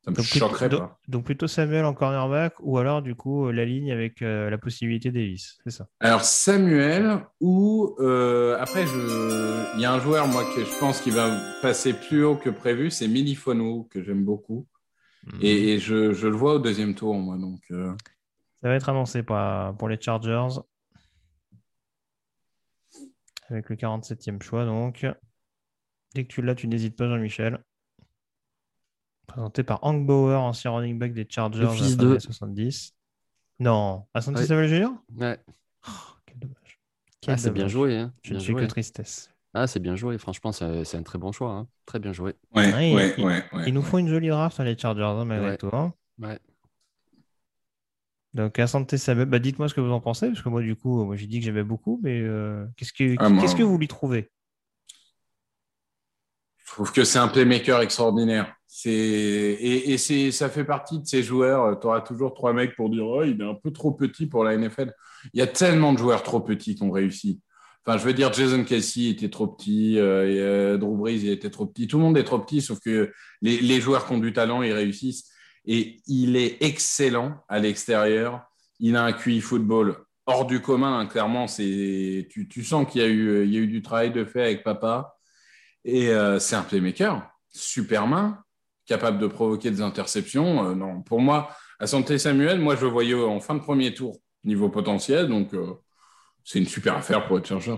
Ça 0.05 0.11
me 0.11 0.15
Donc, 0.17 0.25
plutôt- 0.29 0.47
choquerait 0.47 0.69
donc- 0.69 0.79
pas. 0.81 0.99
donc 1.07 1.25
plutôt 1.25 1.47
Samuel 1.47 1.83
en 1.83 1.95
cornerback, 1.95 2.53
ou 2.59 2.77
alors 2.77 3.01
du 3.01 3.15
coup 3.15 3.47
euh, 3.47 3.51
la 3.51 3.65
ligne 3.65 3.91
avec 3.91 4.21
euh, 4.21 4.51
la 4.51 4.57
possibilité 4.59 5.11
Davis. 5.11 5.57
C'est 5.63 5.71
ça? 5.71 5.87
Alors 5.99 6.21
Samuel 6.23 7.25
ou 7.41 7.95
euh, 7.99 8.55
après 8.59 8.85
je, 8.85 9.73
il 9.75 9.81
y 9.81 9.85
a 9.85 9.91
un 9.91 9.99
joueur 9.99 10.27
moi 10.27 10.43
que 10.55 10.63
je 10.63 10.79
pense 10.79 11.01
qu'il 11.01 11.13
va 11.13 11.35
passer 11.63 11.93
plus 11.93 12.23
haut 12.23 12.35
que 12.35 12.51
prévu, 12.51 12.91
c'est 12.91 13.07
Milifono 13.07 13.85
que 13.85 14.03
j'aime 14.03 14.23
beaucoup 14.23 14.67
Mhm. 15.25 15.39
et, 15.41 15.73
et 15.73 15.79
je, 15.79 16.13
je 16.13 16.27
le 16.27 16.35
vois 16.35 16.53
au 16.53 16.59
deuxième 16.59 16.93
tour 16.93 17.15
moi 17.15 17.35
donc. 17.39 17.59
euh, 17.71 17.91
Ça 18.61 18.69
va 18.69 18.75
être 18.75 18.89
annoncé 18.89 19.23
pour 19.23 19.89
les 19.89 19.99
Chargers. 19.99 20.59
Avec 23.49 23.69
le 23.69 23.75
47e 23.75 24.41
choix, 24.41 24.65
donc. 24.65 25.05
Dès 26.13 26.23
que 26.25 26.29
tu 26.33 26.41
l'as, 26.41 26.55
tu 26.55 26.67
n'hésites 26.67 26.95
pas, 26.95 27.07
Jean-Michel. 27.07 27.59
Présenté 29.35 29.63
par 29.63 29.83
Hank 29.83 30.05
Bauer, 30.05 30.41
ancien 30.41 30.71
running 30.71 30.97
back 30.97 31.11
des 31.11 31.27
Chargers 31.29 31.59
Le 31.59 31.65
à 31.67 31.69
la 31.71 31.75
fils 31.75 31.89
fin 31.89 31.95
de- 31.97 32.05
des 32.05 32.11
années 32.11 32.19
70. 32.21 32.93
Non, 33.59 34.05
Asante 34.13 34.37
Ouais. 34.37 34.45
Samuel 34.45 34.69
Jr. 34.69 34.89
Ouais. 35.17 35.37
Quel 36.25 36.39
dommage. 36.39 36.79
Quel 37.19 37.33
Ah, 37.33 37.37
c'est 37.37 37.51
bien 37.51 37.67
joué. 37.67 37.97
Hein. 37.97 38.13
Je 38.21 38.29
Bien 38.29 38.37
ne 38.39 38.43
suis 38.43 38.55
que 38.55 38.63
tristesse. 38.63 39.29
Ah, 39.53 39.67
c'est 39.67 39.81
bien 39.81 39.97
joué. 39.97 40.17
Franchement, 40.17 40.53
c'est 40.53 40.85
c'est 40.85 40.95
un 40.95 41.03
très 41.03 41.19
bon 41.19 41.33
choix. 41.33 41.51
hein. 41.51 41.67
Très 41.85 41.99
bien 41.99 42.13
joué. 42.13 42.35
Ouais, 42.55 42.73
Ouais, 42.73 42.93
ouais, 42.95 43.23
ouais, 43.25 43.43
ouais. 43.51 43.63
Ils 43.67 43.73
nous 43.73 43.81
font 43.81 43.97
une 43.97 44.07
jolie 44.07 44.29
draft, 44.29 44.57
hein, 44.61 44.63
les 44.63 44.77
Chargers, 44.77 45.03
hein, 45.03 45.25
malgré 45.25 45.49
Ouais. 45.51 45.57
tout. 45.57 45.69
hein. 45.73 45.93
Ouais. 46.21 46.39
Donc, 48.35 48.57
Asante 48.57 48.95
Samuel, 48.95 49.27
bah, 49.27 49.39
dites-moi 49.39 49.67
ce 49.67 49.73
que 49.73 49.81
vous 49.81 49.91
en 49.91 49.99
pensez, 49.99 50.27
parce 50.27 50.41
que 50.41 50.47
moi, 50.49 50.61
du 50.61 50.77
coup, 50.77 51.03
moi, 51.03 51.17
j'ai 51.17 51.27
dit 51.27 51.39
que 51.39 51.45
j'aimais 51.45 51.63
beaucoup, 51.63 51.99
mais 52.03 52.21
euh, 52.21 52.65
qu'est-ce 52.77 52.93
que, 52.93 53.15
Ah, 53.19 53.27
moi- 53.27 53.41
qu'est-ce 53.41 53.55
que 53.57 53.63
vous 53.63 53.77
lui 53.77 53.89
trouvez? 53.89 54.29
Je 56.65 56.71
trouve 56.73 56.91
que 56.91 57.03
c'est 57.03 57.19
un 57.19 57.27
playmaker 57.27 57.81
extraordinaire. 57.81 58.53
C'est 58.67 58.89
et, 58.91 59.91
et 59.93 59.97
c'est 59.97 60.31
ça 60.31 60.49
fait 60.49 60.65
partie 60.65 60.99
de 60.99 61.05
ces 61.05 61.23
joueurs. 61.23 61.79
Tu 61.79 61.87
auras 61.87 62.01
toujours 62.01 62.33
trois 62.33 62.53
mecs 62.53 62.75
pour 62.75 62.89
dire 62.89 63.05
oh, 63.05 63.23
il 63.23 63.39
est 63.41 63.45
un 63.45 63.53
peu 63.55 63.71
trop 63.71 63.91
petit 63.91 64.25
pour 64.27 64.43
la 64.43 64.57
NFL. 64.57 64.93
Il 65.33 65.39
y 65.39 65.43
a 65.43 65.47
tellement 65.47 65.93
de 65.93 65.97
joueurs 65.99 66.23
trop 66.23 66.41
petits 66.41 66.75
qui 66.75 66.83
ont 66.83 66.91
réussi. 66.91 67.41
Enfin, 67.87 67.97
je 67.99 68.03
veux 68.03 68.13
dire, 68.13 68.33
Jason 68.33 68.63
Kelsey 68.63 69.09
était 69.11 69.29
trop 69.29 69.47
petit, 69.47 69.99
euh, 69.99 70.73
euh, 70.73 70.77
Drew 70.77 70.97
Brees 70.97 71.19
il 71.21 71.29
était 71.29 71.51
trop 71.51 71.67
petit. 71.67 71.87
Tout 71.87 71.97
le 71.97 72.03
monde 72.03 72.17
est 72.17 72.23
trop 72.23 72.39
petit, 72.39 72.59
sauf 72.61 72.79
que 72.79 73.11
les, 73.43 73.59
les 73.61 73.79
joueurs 73.79 74.07
qui 74.07 74.13
ont 74.13 74.17
du 74.17 74.33
talent, 74.33 74.63
ils 74.63 74.73
réussissent. 74.73 75.29
Et 75.65 75.97
il 76.07 76.35
est 76.35 76.57
excellent 76.63 77.43
à 77.47 77.59
l'extérieur. 77.59 78.41
Il 78.79 78.95
a 78.95 79.03
un 79.05 79.13
QI 79.13 79.39
football 79.39 79.97
hors 80.25 80.45
du 80.47 80.61
commun. 80.61 80.99
hein. 80.99 81.05
Clairement, 81.05 81.47
c'est 81.47 82.27
tu, 82.31 82.47
tu 82.47 82.63
sens 82.63 82.91
qu'il 82.91 83.01
y 83.01 83.05
a 83.05 83.07
eu 83.07 83.43
il 83.45 83.53
y 83.53 83.57
a 83.57 83.59
eu 83.61 83.67
du 83.67 83.81
travail 83.83 84.11
de 84.11 84.25
fait 84.25 84.41
avec 84.41 84.63
papa. 84.63 85.14
Et 85.85 86.09
euh, 86.09 86.39
c'est 86.39 86.55
un 86.55 86.63
playmaker, 86.63 87.29
super 87.53 88.07
main, 88.07 88.43
capable 88.87 89.19
de 89.19 89.27
provoquer 89.27 89.69
des 89.69 89.81
interceptions. 89.81 90.71
Euh, 90.71 90.75
non, 90.75 91.03
pour 91.03 91.21
moi, 91.21 91.55
à 91.79 91.85
Santé 91.85 92.17
Samuel, 92.17 92.59
moi 92.59 92.75
je 92.75 92.81
le 92.81 92.91
voyais 92.91 93.13
en 93.13 93.39
fin 93.39 93.53
de 93.53 93.59
premier 93.59 93.93
tour, 93.93 94.17
niveau 94.43 94.67
potentiel, 94.69 95.27
donc 95.27 95.53
euh, 95.53 95.73
c'est 96.43 96.57
une 96.57 96.65
super 96.65 96.97
affaire 96.97 97.27
pour 97.27 97.37
les 97.37 97.45
Chargers. 97.45 97.77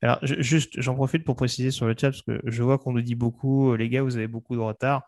Alors, 0.00 0.18
juste, 0.22 0.80
j'en 0.80 0.94
profite 0.94 1.22
pour 1.22 1.36
préciser 1.36 1.70
sur 1.70 1.86
le 1.86 1.94
chat, 1.96 2.10
parce 2.10 2.22
que 2.22 2.40
je 2.44 2.62
vois 2.62 2.78
qu'on 2.78 2.92
nous 2.92 3.02
dit 3.02 3.14
beaucoup, 3.14 3.76
les 3.76 3.90
gars, 3.90 4.02
vous 4.02 4.16
avez 4.16 4.26
beaucoup 4.26 4.56
de 4.56 4.60
retard. 4.60 5.02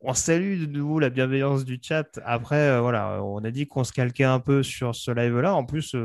On 0.00 0.14
salue 0.14 0.60
de 0.60 0.66
nouveau 0.66 0.98
la 0.98 1.10
bienveillance 1.10 1.64
du 1.64 1.78
chat. 1.80 2.20
Après, 2.24 2.78
voilà, 2.80 3.22
on 3.24 3.38
a 3.38 3.50
dit 3.50 3.66
qu'on 3.66 3.84
se 3.84 3.92
calquait 3.92 4.24
un 4.24 4.38
peu 4.38 4.62
sur 4.62 4.94
ce 4.94 5.10
live-là. 5.10 5.54
En 5.54 5.64
plus, 5.64 5.96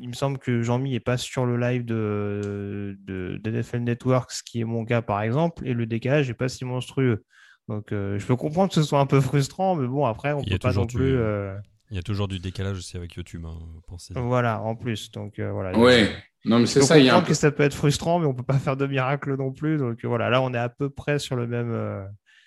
il 0.00 0.08
me 0.08 0.14
semble 0.14 0.38
que 0.38 0.62
Jean-Mi 0.62 0.92
n'est 0.92 1.00
pas 1.00 1.16
sur 1.16 1.44
le 1.46 1.56
live 1.58 1.84
de, 1.84 2.96
de, 3.06 3.38
d'NFL 3.42 3.80
Network, 3.80 4.30
ce 4.32 4.42
qui 4.42 4.60
est 4.60 4.64
mon 4.64 4.84
cas, 4.84 5.02
par 5.02 5.22
exemple, 5.22 5.66
et 5.66 5.74
le 5.74 5.86
décalage 5.86 6.28
n'est 6.28 6.34
pas 6.34 6.48
si 6.48 6.64
monstrueux. 6.64 7.24
Donc, 7.68 7.92
euh, 7.92 8.18
je 8.18 8.26
peux 8.26 8.36
comprendre 8.36 8.68
que 8.70 8.74
ce 8.74 8.82
soit 8.82 9.00
un 9.00 9.06
peu 9.06 9.20
frustrant, 9.20 9.76
mais 9.76 9.86
bon, 9.86 10.04
après, 10.06 10.32
on 10.32 10.40
Il 10.42 10.46
y 10.46 10.50
peut 10.50 10.54
a 10.56 10.58
pas 10.58 10.68
toujours 10.68 10.82
non 10.84 10.86
du- 10.86 10.96
plus. 10.96 11.16
euh, 11.16 11.54
Il 11.90 11.96
y 11.96 11.98
a 11.98 12.02
toujours 12.02 12.26
du 12.28 12.38
décalage 12.38 12.76
aussi 12.78 12.96
avec 12.96 13.14
YouTube, 13.14 13.44
hein, 13.46 13.58
pensez. 13.86 14.14
Voilà, 14.16 14.60
en 14.62 14.74
plus. 14.74 15.10
Donc, 15.12 15.38
euh, 15.38 15.52
voilà. 15.52 15.76
Ouais, 15.78 16.10
non 16.44 16.58
mais 16.58 16.66
c'est 16.66 16.80
ça, 16.82 16.98
il 16.98 17.04
y 17.04 17.08
a 17.08 17.12
un 17.12 17.16
comprendre 17.16 17.26
peu... 17.26 17.32
que 17.32 17.34
ça 17.38 17.52
peut 17.52 17.62
être 17.62 17.74
frustrant, 17.74 18.18
mais 18.18 18.26
on 18.26 18.34
peut 18.34 18.42
pas 18.42 18.58
faire 18.58 18.76
de 18.76 18.86
miracle 18.86 19.36
non 19.36 19.52
plus. 19.52 19.76
Donc 19.78 20.04
euh, 20.04 20.08
voilà, 20.08 20.28
là 20.28 20.42
on 20.42 20.52
est 20.54 20.58
à 20.58 20.68
peu 20.68 20.90
près 20.90 21.20
sur 21.20 21.36
le 21.36 21.46
même, 21.46 21.70
euh, 21.70 22.04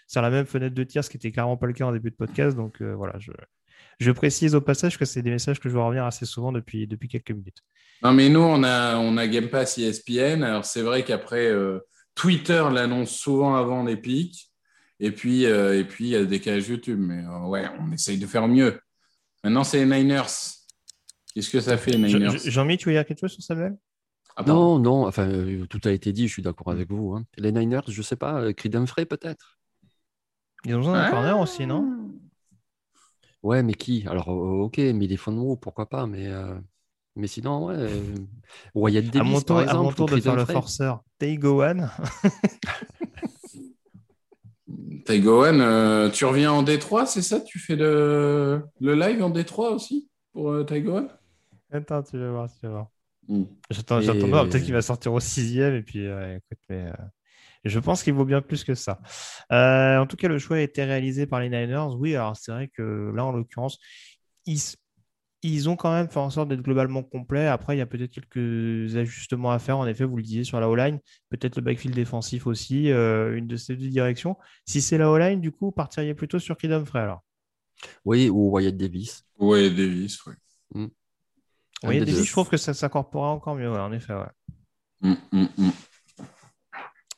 sur 0.07 0.21
la 0.21 0.29
même 0.29 0.45
fenêtre 0.45 0.75
de 0.75 0.83
tir, 0.83 1.01
ce 1.03 1.09
qui 1.09 1.15
était 1.15 1.31
clairement 1.31 1.55
pas 1.55 1.65
le 1.67 1.71
cas 1.73 1.85
en 1.85 1.93
début 1.93 2.09
de 2.09 2.15
podcast. 2.15 2.57
Donc 2.57 2.81
euh, 2.81 2.93
voilà, 2.93 3.13
je, 3.19 3.31
je 3.99 4.11
précise 4.11 4.55
au 4.55 4.61
passage 4.61 4.97
que 4.97 5.05
c'est 5.05 5.21
des 5.21 5.31
messages 5.31 5.59
que 5.59 5.69
je 5.69 5.73
vois 5.73 5.85
revenir 5.85 6.05
assez 6.05 6.25
souvent 6.25 6.51
depuis, 6.51 6.87
depuis 6.87 7.07
quelques 7.07 7.31
minutes. 7.31 7.59
Non 8.03 8.11
mais 8.13 8.29
nous, 8.29 8.41
on 8.41 8.63
a, 8.63 8.97
on 8.97 9.17
a 9.17 9.27
Game 9.27 9.47
Pass 9.49 9.77
ESPN. 9.77 10.43
Alors 10.43 10.65
c'est 10.65 10.81
vrai 10.81 11.03
qu'après, 11.03 11.47
euh, 11.47 11.79
Twitter 12.13 12.63
l'annonce 12.71 13.11
souvent 13.11 13.55
avant 13.55 13.83
les 13.83 13.97
pics. 13.97 14.51
Et 14.99 15.11
puis, 15.11 15.45
euh, 15.45 15.77
et 15.79 15.83
puis 15.83 16.05
il 16.05 16.09
y 16.11 16.15
a 16.15 16.19
le 16.21 16.27
décalage 16.27 16.67
YouTube. 16.69 16.99
Mais 16.99 17.23
euh, 17.25 17.45
ouais, 17.47 17.65
on 17.79 17.91
essaye 17.91 18.17
de 18.17 18.25
faire 18.27 18.47
mieux. 18.47 18.79
Maintenant, 19.43 19.63
c'est 19.63 19.83
les 19.83 19.85
Niners. 20.03 20.23
Qu'est-ce 21.33 21.49
que 21.49 21.59
ça 21.59 21.77
fait, 21.77 21.91
les 21.91 21.97
Niners? 21.97 22.37
Je- 22.37 22.49
Jean-Mi, 22.49 22.77
tu 22.77 22.87
veux 22.89 22.95
dire 22.95 23.05
quelque 23.05 23.19
chose 23.19 23.33
sur 23.33 23.43
Samuel? 23.43 23.75
Ah. 24.37 24.43
Non, 24.47 24.79
non, 24.79 25.05
enfin, 25.05 25.27
euh, 25.29 25.65
tout 25.67 25.79
a 25.85 25.91
été 25.91 26.11
dit, 26.13 26.27
je 26.27 26.33
suis 26.33 26.41
d'accord 26.41 26.71
avec 26.71 26.89
vous. 26.91 27.13
hein. 27.13 27.25
Les 27.37 27.51
Niners, 27.51 27.81
je 27.87 28.01
sais 28.01 28.15
pas, 28.15 28.41
euh, 28.41 28.53
Creed 28.53 28.75
Humphrey 28.75 29.05
peut-être? 29.05 29.57
Ils 30.65 30.73
ont 30.75 30.79
besoin 30.79 30.93
d'un 30.93 31.03
Ah. 31.07 31.11
corner 31.11 31.39
aussi, 31.39 31.65
non? 31.65 32.11
Ouais, 33.45 33.61
mais 33.61 33.75
qui? 33.75 34.03
Alors, 34.07 34.27
ok, 34.27 34.79
mais 34.79 35.05
les 35.05 35.17
fonds 35.17 35.31
pourquoi 35.55 35.87
pas, 35.87 36.07
mais, 36.07 36.27
euh, 36.27 36.55
mais 37.15 37.27
sinon, 37.27 37.67
ouais. 37.67 37.75
euh, 37.77 38.15
Wyatt 38.73 39.05
À 39.05 39.11
Davis, 39.11 39.23
mon 39.23 39.41
tour, 39.41 39.57
par 39.57 39.59
à 39.59 39.63
exemple, 39.63 39.75
mon 39.75 40.01
ou 40.01 40.03
tour 40.05 40.09
de 40.09 40.17
faire 40.17 40.35
le 40.35 40.45
forceur. 40.45 41.03
Gowan, 41.39 41.91
euh, 45.61 46.09
tu 46.09 46.25
reviens 46.25 46.51
en 46.51 46.63
Détroit, 46.63 47.05
c'est 47.05 47.21
ça? 47.21 47.39
Tu 47.39 47.59
fais 47.59 47.75
le, 47.75 48.63
le 48.81 48.95
live 48.95 49.23
en 49.23 49.29
Détroit 49.29 49.71
aussi 49.71 50.09
pour 50.33 50.51
euh, 50.51 50.63
Ty 50.63 50.81
Gowan 50.81 51.09
Attends, 51.71 52.03
tu 52.03 52.17
vas 52.17 52.31
voir, 52.31 52.49
tu 52.49 52.65
vas 52.65 52.69
voir. 52.69 52.87
Hmm. 53.27 53.43
J'attends, 53.69 54.01
Et- 54.01 54.05
peut-être 54.49 54.63
qu'il 54.63 54.73
va 54.73 54.81
sortir 54.81 55.13
au 55.13 55.19
sixième 55.19 55.75
et 55.75 55.83
puis 55.83 56.05
euh, 56.05 56.37
écoute, 56.37 56.59
mais 56.69 56.87
euh, 56.87 56.93
Je 57.65 57.79
pense 57.79 58.03
qu'il 58.03 58.13
vaut 58.13 58.25
bien 58.25 58.41
plus 58.41 58.63
que 58.63 58.75
ça. 58.75 58.99
Euh, 59.51 59.97
en 59.97 60.05
tout 60.05 60.15
cas, 60.15 60.27
le 60.27 60.37
choix 60.37 60.57
a 60.57 60.61
été 60.61 60.83
réalisé 60.83 61.25
par 61.25 61.39
les 61.39 61.49
Niners. 61.49 61.95
Oui, 61.97 62.15
alors 62.15 62.37
c'est 62.37 62.51
vrai 62.51 62.67
que 62.67 63.11
là, 63.15 63.25
en 63.25 63.31
l'occurrence, 63.31 63.79
ils, 64.45 64.59
ils 65.41 65.67
ont 65.67 65.75
quand 65.75 65.91
même 65.91 66.07
fait 66.07 66.19
en 66.19 66.29
sorte 66.29 66.49
d'être 66.49 66.61
globalement 66.61 67.01
complet. 67.01 67.47
Après, 67.47 67.75
il 67.75 67.79
y 67.79 67.81
a 67.81 67.87
peut-être 67.87 68.11
quelques 68.11 68.95
ajustements 68.95 69.51
à 69.51 69.57
faire. 69.57 69.79
En 69.79 69.87
effet, 69.87 70.03
vous 70.03 70.17
le 70.17 70.23
disiez 70.23 70.43
sur 70.43 70.59
la 70.59 70.69
O-line, 70.69 70.99
peut-être 71.29 71.55
le 71.55 71.63
backfield 71.63 71.95
défensif 71.95 72.45
aussi, 72.45 72.91
euh, 72.91 73.35
une 73.35 73.47
de 73.47 73.57
ces 73.57 73.75
deux 73.75 73.89
directions. 73.89 74.37
Si 74.65 74.79
c'est 74.81 74.99
la 74.99 75.09
O-line, 75.09 75.41
du 75.41 75.51
coup, 75.51 75.71
partiriez 75.71 76.13
plutôt 76.13 76.39
sur 76.39 76.57
Kid 76.57 76.71
Humphrey 76.71 76.99
alors? 76.99 77.23
Oui, 78.05 78.29
ou 78.29 78.51
Wyatt 78.51 78.77
Davis. 78.77 79.25
Oui, 79.39 79.69
Davis, 79.69 80.23
oui. 80.25 80.33
Mm. 80.73 80.87
Des 81.83 81.99
Davis, 81.99 82.23
je 82.23 82.31
trouve 82.31 82.49
que 82.49 82.57
ça 82.57 82.73
s'incorporera 82.73 83.29
encore 83.29 83.55
mieux, 83.55 83.71
ouais, 83.71 83.79
en 83.79 83.91
effet. 83.91 84.13
Ouais. 84.13 84.25
Mm, 85.01 85.15
mm, 85.31 85.47
mm. 85.57 85.71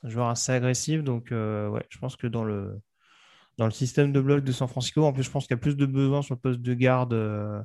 Joueur 0.04 0.28
assez 0.28 0.52
agressif. 0.52 1.02
Donc, 1.02 1.32
euh, 1.32 1.68
ouais, 1.68 1.84
je 1.90 1.98
pense 1.98 2.16
que 2.16 2.26
dans 2.26 2.44
le, 2.44 2.80
dans 3.58 3.66
le 3.66 3.72
système 3.72 4.12
de 4.12 4.20
bloc 4.20 4.44
de 4.44 4.52
San 4.52 4.68
Francisco, 4.68 5.04
en 5.04 5.12
plus, 5.12 5.24
je 5.24 5.30
pense 5.30 5.46
qu'il 5.46 5.54
y 5.56 5.58
a 5.58 5.62
plus 5.62 5.76
de 5.76 5.86
besoin 5.86 6.22
sur 6.22 6.34
le 6.36 6.40
poste 6.40 6.60
de 6.62 6.74
garde. 6.74 7.12
euh, 7.14 7.62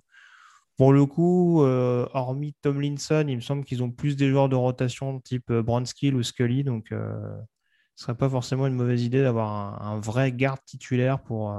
pour 0.78 0.94
le 0.94 1.06
coup, 1.06 1.64
euh, 1.64 2.08
hormis 2.14 2.56
Tomlinson, 2.62 3.26
il 3.28 3.36
me 3.38 3.42
semble 3.42 3.64
qu'ils 3.66 3.84
ont 3.84 3.92
plus 3.92 4.16
des 4.18 4.30
joueurs 4.30 4.50
de 4.50 4.56
rotation 4.56 5.20
type 5.22 5.50
euh, 5.52 5.62
Bronskill 5.64 6.16
ou 6.16 6.24
Scully. 6.24 6.64
Donc, 6.64 6.88
ce 6.92 8.06
serait 8.06 8.18
pas 8.18 8.30
forcément 8.30 8.68
une 8.68 8.76
mauvaise 8.76 9.04
idée 9.04 9.22
d'avoir 9.22 9.52
un, 9.84 9.94
un 9.96 10.00
vrai 10.00 10.32
garde 10.32 10.60
titulaire 10.66 11.22
pour, 11.22 11.56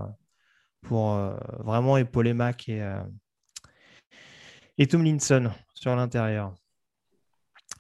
pour 0.83 1.17
vraiment 1.61 1.97
épauler 1.97 2.35
Mac 2.35 2.69
et, 2.69 2.83
et 4.79 4.87
Tomlinson 4.87 5.51
sur 5.75 5.95
l'intérieur. 5.97 6.55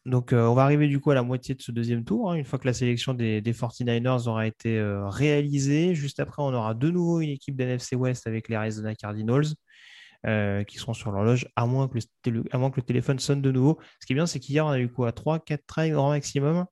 Donc, 0.07 0.35
euh, 0.35 0.45
on 0.47 0.55
va 0.55 0.65
arriver 0.65 0.87
du 0.87 1.01
coup 1.01 1.11
à 1.13 1.15
la 1.15 1.23
moitié 1.23 1.55
de 1.55 1.63
ce 1.63 1.73
deuxième 1.73 2.05
tour, 2.05 2.31
hein, 2.31 2.35
une 2.35 2.45
fois 2.45 2.59
que 2.59 2.67
la 2.67 2.75
sélection 2.75 3.15
des, 3.15 3.41
des 3.41 3.55
49ers 3.55 4.29
aura 4.29 4.47
été 4.47 4.79
euh, 4.79 5.09
réalisée. 5.09 5.95
Juste 5.95 6.21
après, 6.21 6.43
on 6.43 6.53
aura 6.53 6.75
de 6.75 6.91
nouveau 6.91 7.21
une 7.21 7.31
équipe 7.31 7.57
d'NFC 7.57 7.97
West 7.97 8.27
avec 8.27 8.51
les 8.51 8.57
Arizona 8.57 8.95
Cardinals 8.95 9.47
euh, 10.27 10.63
qui 10.65 10.77
seront 10.77 10.93
sur 10.93 11.11
l'horloge, 11.11 11.49
à, 11.57 11.65
moins 11.65 11.89
que 11.89 11.95
le 11.95 12.03
télé- 12.23 12.43
à 12.51 12.59
moins 12.59 12.71
que 12.71 12.77
le 12.77 12.83
téléphone 12.87 13.19
sonne 13.19 13.41
de 13.41 13.51
nouveau. 13.51 13.79
Ce 14.01 14.07
qui 14.07 14.13
est 14.13 14.17
bien, 14.17 14.27
c'est 14.27 14.41
qu'hier, 14.41 14.67
on 14.67 14.71
a 14.71 14.79
eu 14.79 14.91
quoi 14.91 15.11
3, 15.13 15.39
4 15.39 15.65
trails 15.67 15.93
grand 15.93 16.11
maximum. 16.11 16.67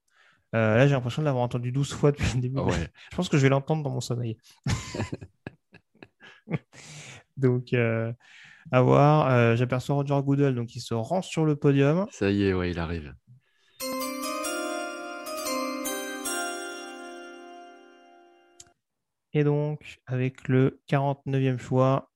Là, 0.53 0.85
j'ai 0.85 0.93
l'impression 0.93 1.23
de 1.23 1.25
l'avoir 1.25 1.43
entendu 1.43 1.71
12 1.71 1.91
fois 1.91 2.11
depuis 2.11 2.35
le 2.35 2.41
début. 2.41 2.57
Ah 2.59 2.65
ouais. 2.65 2.87
Je 3.11 3.15
pense 3.15 3.27
que 3.27 3.37
je 3.37 3.41
vais 3.41 3.49
l'entendre 3.49 3.81
dans 3.81 3.89
mon 3.89 4.01
sommeil. 4.01 4.37
donc, 7.37 7.73
à 8.71 8.81
voir. 8.81 9.31
Euh, 9.31 9.55
J'aperçois 9.55 9.95
Roger 9.95 10.19
Goodell, 10.23 10.55
donc 10.55 10.75
il 10.75 10.79
se 10.79 10.93
rend 10.93 11.21
sur 11.21 11.45
le 11.45 11.55
podium. 11.55 12.05
Ça 12.11 12.31
y 12.31 12.43
est, 12.43 12.53
ouais, 12.53 12.71
il 12.71 12.79
arrive. 12.79 13.13
Et 19.33 19.43
donc, 19.43 19.99
avec 20.05 20.47
le 20.47 20.79
49e 20.89 21.57
choix, 21.57 22.09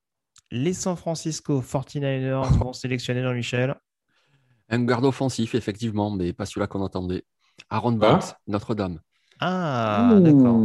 les 0.51 0.73
San 0.73 0.95
Francisco 0.95 1.61
49ers 1.61 2.41
vont 2.59 2.73
sélectionner 2.73 3.23
Jean-Michel. 3.23 3.75
Un 4.69 4.83
garde 4.83 5.05
offensif, 5.05 5.55
effectivement, 5.55 6.11
mais 6.11 6.33
pas 6.33 6.45
celui-là 6.45 6.67
qu'on 6.67 6.85
attendait. 6.85 7.23
Aaron 7.69 7.97
Ah. 8.01 8.11
Banks, 8.13 8.33
Notre-Dame. 8.47 8.99
Ah, 9.39 10.15
d'accord. 10.19 10.57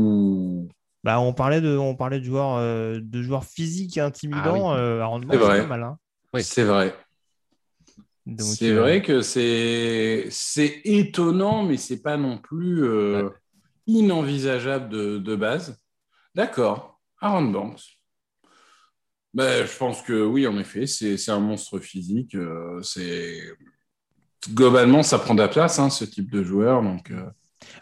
Bah, 1.05 1.21
on 1.21 1.33
parlait 1.33 1.61
de, 1.61 1.77
on 1.77 1.95
parlait 1.97 2.21
de 2.21 2.25
joueurs, 2.25 2.57
euh, 2.57 3.01
de 3.03 3.23
joueurs 3.23 3.45
physiques 3.45 3.97
et 3.97 4.01
intimidants. 4.01 4.71
Ah 4.71 4.75
oui. 4.75 4.81
euh, 4.81 5.01
Aaron 5.01 5.21
Banks, 5.21 5.31
C'est 5.33 5.37
vrai. 5.39 5.61
pas 5.63 5.67
mal. 5.67 5.83
hein. 5.83 5.99
Oui. 6.35 6.43
C'est 6.45 6.65
vrai. 6.65 6.95
C'est 8.39 8.71
euh, 8.71 8.81
vrai 8.81 9.03
que 9.03 9.21
c'est 9.21 10.27
c'est 10.31 10.81
étonnant, 10.85 11.65
mais 11.65 11.77
c'est 11.77 12.01
pas 12.03 12.17
non 12.17 12.39
plus 12.39 12.85
euh, 12.85 13.25
Ouais. 13.25 13.31
inenvisageable 13.89 14.89
de, 14.91 15.19
de 15.19 15.35
base. 15.37 15.82
D'accord. 16.35 17.01
Aaron 17.21 17.51
Banks. 17.51 17.83
Ben, 19.35 19.67
je 19.67 19.77
pense 19.79 20.03
que 20.03 20.25
oui, 20.25 20.47
en 20.47 20.59
effet, 20.59 20.87
c'est 20.87 21.31
un 21.31 21.41
monstre 21.41 21.79
physique. 21.79 22.35
euh, 22.35 22.83
c'est 22.83 23.41
globalement, 24.53 25.03
ça 25.03 25.19
prend 25.19 25.35
de 25.35 25.41
la 25.41 25.49
place, 25.49 25.79
hein, 25.79 25.89
ce 25.89 26.05
type 26.05 26.31
de 26.31 26.43
joueur. 26.43 26.83
Donc, 26.83 27.11
euh, 27.11 27.25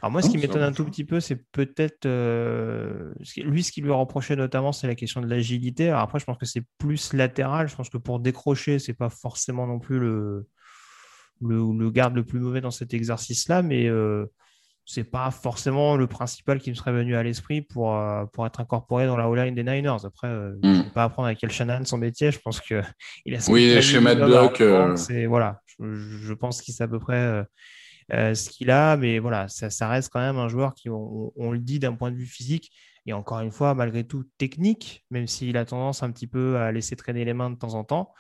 Alors 0.03 0.13
moi, 0.13 0.23
ce 0.23 0.29
qui 0.31 0.37
m'étonne 0.39 0.63
un 0.63 0.73
tout 0.73 0.85
petit 0.85 1.05
peu, 1.05 1.19
c'est 1.21 1.43
peut-être 1.53 2.07
euh, 2.07 3.13
ce 3.23 3.33
qui- 3.35 3.43
lui, 3.43 3.63
ce 3.65 3.73
qui 3.73 3.81
lui 3.81 3.91
reprochait 3.91 4.37
notamment, 4.37 4.73
c'est 4.73 4.87
la 4.87 4.95
question 4.95 5.21
de 5.23 5.27
l'agilité. 5.27 5.89
Alors 5.89 6.01
après, 6.03 6.21
je 6.21 6.25
pense 6.25 6.37
que 6.39 6.47
c'est 6.47 6.65
plus 6.79 7.13
latéral. 7.15 7.69
Je 7.69 7.75
pense 7.75 7.89
que 7.89 7.99
pour 7.99 8.21
décrocher, 8.21 8.79
c'est 8.79 8.93
pas 8.95 9.09
forcément 9.11 9.67
non 9.67 9.79
plus 9.81 9.99
le, 9.99 10.47
le, 11.41 11.57
le 11.79 11.91
garde 11.91 12.15
le 12.15 12.25
plus 12.25 12.39
mauvais 12.41 12.61
dans 12.61 12.71
cet 12.71 12.93
exercice-là, 12.95 13.63
mais 13.63 13.89
euh, 13.89 14.27
c'est 14.93 15.05
pas 15.05 15.31
forcément 15.31 15.97
le 15.97 16.07
principal 16.09 16.59
qui 16.59 16.71
me 16.71 16.75
serait 16.75 16.91
venu 16.93 17.15
à 17.15 17.23
l'esprit 17.23 17.63
pour, 17.63 17.95
euh, 17.97 18.25
pour 18.33 18.45
être 18.47 18.59
incorporé 18.61 19.07
dans 19.07 19.17
la 19.17 19.29
O-line 19.29 19.55
des 19.55 19.63
Niners. 19.63 20.05
Après, 20.05 20.27
euh, 20.27 20.57
Mm. 20.63 20.75
je 20.75 20.83
vais 20.83 20.91
pas 20.91 21.05
apprendre 21.05 21.29
à 21.29 21.35
quel 21.37 21.51
Shanahan 21.51 21.85
son 21.85 21.99
métier. 21.99 22.33
Je 22.33 22.39
pense 22.41 22.61
que 22.61 22.83
il 23.25 23.35
a 23.37 23.39
Oui, 23.49 23.75
Matt 24.01 24.19
d'homme 24.19 24.29
Block, 24.31 24.61
à 24.61 24.65
euh, 24.65 25.27
voilà, 25.29 25.61
je, 25.67 25.95
je 25.95 26.33
pense 26.35 26.61
qu'il 26.61 26.75
sait 26.75 26.85
à 26.85 26.89
peu 26.89 26.99
près. 26.99 27.45
euh, 28.13 28.35
ce 28.35 28.51
qu'il 28.51 28.71
a, 28.73 28.97
mais 28.97 29.21
voilà, 29.21 29.47
ça, 29.47 29.71
ça 29.71 29.89
reste 29.89 30.11
quand 30.13 30.19
même 30.19 30.37
un 30.39 30.49
joueur 30.49 30.75
qui, 30.75 30.91
on, 30.91 31.33
on 31.37 31.53
le 31.53 31.61
dit 31.61 31.79
d'un 31.79 31.93
point 31.95 32.11
de 32.11 32.17
vue 32.17 32.27
physique, 32.27 32.73
et 33.07 33.13
encore 33.13 33.39
une 33.41 33.53
fois, 33.53 33.75
malgré 33.75 34.03
tout, 34.05 34.25
technique, 34.37 35.05
même 35.13 35.29
s'il 35.29 35.57
a 35.57 35.65
tendance 35.65 36.03
un 36.03 36.11
petit 36.11 36.27
peu 36.27 36.57
à 36.59 36.73
laisser 36.73 36.97
traîner 36.97 37.25
les 37.25 37.35
mains 37.35 37.51
de 37.51 37.55
temps 37.57 37.75
en 37.75 37.85
temps. 37.85 38.13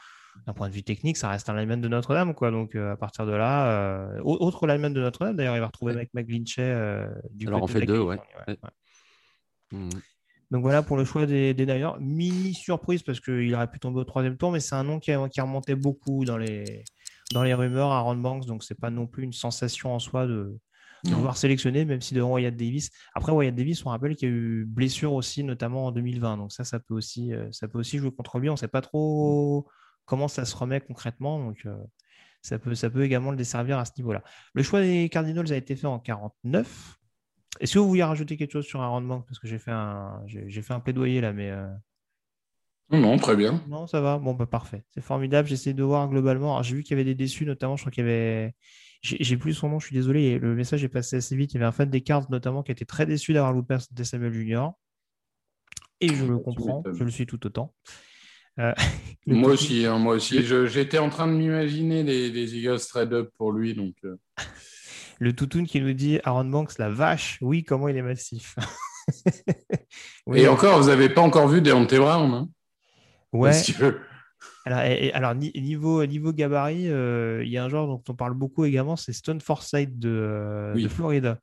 D'un 0.47 0.55
point 0.55 0.69
de 0.69 0.74
vue 0.74 0.82
technique, 0.82 1.16
ça 1.16 1.28
reste 1.28 1.48
un 1.51 1.55
lineman 1.57 1.81
de 1.81 1.89
Notre-Dame, 1.89 2.35
quoi. 2.35 2.51
Donc, 2.51 2.74
euh, 2.74 2.93
à 2.93 2.97
partir 2.97 3.27
de 3.27 3.32
là, 3.32 3.70
euh, 3.70 4.20
au- 4.23 4.39
autre 4.39 4.66
lineman 4.66 4.93
de 4.93 5.01
Notre-Dame, 5.01 5.36
d'ailleurs, 5.36 5.57
il 5.57 5.61
va 5.61 5.66
retrouver 5.66 5.94
Mike 5.94 6.15
McGlinchey 6.15 6.62
euh, 6.62 7.07
du 7.31 7.47
Alors, 7.48 7.61
côté 7.61 7.73
on 7.73 7.74
fait 7.74 7.81
de 7.81 7.86
deux, 7.93 8.01
ouais. 8.01 8.16
Ouais. 8.48 8.57
ouais. 8.62 8.70
Mhm. 9.73 9.90
Donc 10.51 10.62
voilà 10.62 10.82
pour 10.82 10.97
le 10.97 11.05
choix 11.05 11.27
des, 11.27 11.55
des 11.55 11.65
Niners. 11.65 11.93
Mini 12.01 12.55
surprise 12.55 13.02
parce 13.05 13.20
qu'il 13.20 13.55
aurait 13.55 13.70
pu 13.70 13.78
tomber 13.78 14.01
au 14.01 14.05
troisième 14.05 14.36
tour, 14.36 14.51
mais 14.51 14.59
c'est 14.59 14.74
un 14.74 14.82
nom 14.82 14.98
qui, 14.98 15.12
a- 15.12 15.28
qui 15.28 15.40
remontait 15.40 15.77
beaucoup 15.77 16.24
dans 16.24 16.36
les, 16.39 16.85
dans 17.32 17.44
les 17.44 17.55
rumeurs 17.55 17.93
à 17.93 18.01
Ron 18.01 18.16
Banks, 18.16 18.47
donc 18.47 18.65
c'est 18.65 18.74
pas 18.78 18.90
non 18.90 19.07
plus 19.07 19.23
une 19.23 19.32
sensation 19.32 19.94
en 19.94 20.01
soi 20.01 20.27
de, 20.27 20.59
de 21.05 21.15
voir 21.15 21.36
sélectionner, 21.36 21.85
même 21.85 22.01
si 22.01 22.15
devant 22.15 22.32
Wyatt 22.32 22.57
Davis. 22.57 22.90
Après 23.15 23.31
Wyatt 23.31 23.55
Davis, 23.55 23.86
on 23.86 23.90
rappelle 23.90 24.16
qu'il 24.16 24.28
y 24.28 24.32
a 24.32 24.35
eu 24.35 24.65
blessure 24.66 25.12
aussi, 25.12 25.44
notamment 25.44 25.86
en 25.86 25.93
2020, 25.93 26.36
donc 26.39 26.51
ça, 26.52 26.65
ça 26.65 26.81
peut 26.81 26.94
aussi, 26.94 27.31
ça 27.52 27.69
peut 27.69 27.78
aussi 27.78 27.98
jouer 27.98 28.11
contre 28.11 28.40
lui. 28.40 28.48
On 28.48 28.55
ne 28.55 28.59
sait 28.59 28.66
pas 28.69 28.81
trop 28.82 29.69
comment 30.10 30.26
ça 30.26 30.44
se 30.44 30.56
remet 30.56 30.80
concrètement, 30.80 31.38
donc 31.38 31.62
euh, 31.66 31.76
ça 32.42 32.58
peut, 32.58 32.74
ça 32.74 32.90
peut 32.90 33.04
également 33.04 33.30
le 33.30 33.36
desservir 33.36 33.78
à 33.78 33.84
ce 33.84 33.92
niveau-là. 33.96 34.24
Le 34.54 34.62
choix 34.64 34.80
des 34.80 35.08
Cardinals 35.08 35.52
a 35.52 35.56
été 35.56 35.76
fait 35.76 35.86
en 35.86 36.00
49. 36.00 36.98
Est-ce 37.60 37.74
que 37.74 37.78
vous 37.78 37.86
vouliez 37.86 38.02
rajouter 38.02 38.36
quelque 38.36 38.50
chose 38.50 38.66
sur 38.66 38.82
Aaron 38.82 39.02
Banks? 39.02 39.24
Parce 39.24 39.38
que 39.38 39.46
j'ai 39.46 39.60
fait 39.60 39.70
un, 39.70 40.20
j'ai 40.26 40.62
fait 40.62 40.74
un 40.74 40.80
plaidoyer 40.80 41.20
là, 41.20 41.32
mais 41.32 41.50
euh, 41.50 41.68
non, 42.90 43.18
très 43.18 43.36
bien. 43.36 43.62
non, 43.68 43.86
ça 43.86 44.00
va. 44.00 44.18
Bon, 44.18 44.34
bah 44.34 44.46
parfait. 44.46 44.82
C'est 44.90 45.00
formidable. 45.00 45.46
J'essaie 45.46 45.74
de 45.74 45.82
voir 45.84 46.08
globalement. 46.08 46.60
J'ai 46.64 46.74
vu 46.74 46.82
qu'il 46.82 46.96
y 46.96 47.00
avait 47.00 47.04
des 47.04 47.14
déçus, 47.14 47.46
notamment. 47.46 47.76
Je 47.76 47.82
crois 47.82 47.92
qu'il 47.92 48.04
y 48.04 48.08
avait. 48.08 48.56
J'ai 49.02 49.36
plus 49.36 49.54
son 49.54 49.68
nom, 49.68 49.78
je 49.78 49.86
suis 49.86 49.94
désolé. 49.94 50.40
Le 50.40 50.56
message 50.56 50.82
est 50.82 50.88
passé 50.88 51.16
assez 51.16 51.36
vite. 51.36 51.52
Il 51.52 51.54
y 51.54 51.58
avait 51.58 51.66
un 51.66 51.72
fan 51.72 51.88
des 51.88 52.00
cartes, 52.00 52.28
notamment, 52.30 52.64
qui 52.64 52.72
était 52.72 52.84
très 52.84 53.06
déçu 53.06 53.32
d'avoir 53.32 53.52
loupé 53.52 53.76
des 53.92 54.04
Samuel 54.04 54.32
Junior. 54.32 54.74
Et 56.00 56.08
je 56.08 56.24
le 56.24 56.38
comprends. 56.38 56.82
Je 56.92 57.04
le 57.04 57.10
suis 57.10 57.26
tout 57.26 57.46
autant. 57.46 57.72
Euh, 58.60 58.72
le 59.26 59.34
Moi 59.36 59.52
aussi, 59.52 59.84
hein, 59.86 59.98
moi 59.98 60.14
aussi. 60.14 60.42
J'étais 60.44 60.98
en 60.98 61.08
train 61.10 61.26
de 61.26 61.32
m'imaginer 61.32 62.02
les 62.04 62.56
Eagles 62.56 62.80
trade 62.88 63.12
up 63.12 63.30
pour 63.36 63.52
lui. 63.52 63.74
Donc, 63.74 63.94
euh, 64.04 64.16
Le 65.18 65.32
toutoun 65.34 65.66
qui 65.66 65.80
nous 65.80 65.92
dit 65.92 66.20
Aaron 66.24 66.44
Banks, 66.44 66.78
la 66.78 66.90
vache. 66.90 67.38
Oui, 67.40 67.64
comment 67.64 67.88
il 67.88 67.96
est 67.96 68.02
massif. 68.02 68.56
Oui, 70.26 70.40
Et 70.40 70.48
encore, 70.48 70.80
vous 70.80 70.88
n'avez 70.88 71.08
pas 71.08 71.20
encore 71.22 71.48
vu 71.48 71.60
Deontay 71.60 71.98
Brown. 71.98 72.32
Hein, 72.32 72.48
ouais. 73.32 73.50
Alors, 74.64 74.80
et- 74.82 75.12
alors, 75.12 75.34
ni- 75.34 75.50
niveau, 75.56 76.06
niveau 76.06 76.32
gabarit, 76.32 76.88
euh, 76.88 77.42
il 77.44 77.50
y 77.50 77.58
a 77.58 77.64
un 77.64 77.68
joueur 77.68 77.88
dont 77.88 78.00
on 78.08 78.14
parle 78.14 78.34
beaucoup 78.34 78.64
également, 78.64 78.94
c'est 78.94 79.12
Stone 79.12 79.40
Forsythe 79.40 79.98
de, 79.98 80.72
Oui. 80.76 80.84
de 80.84 80.88
Florida. 80.88 81.38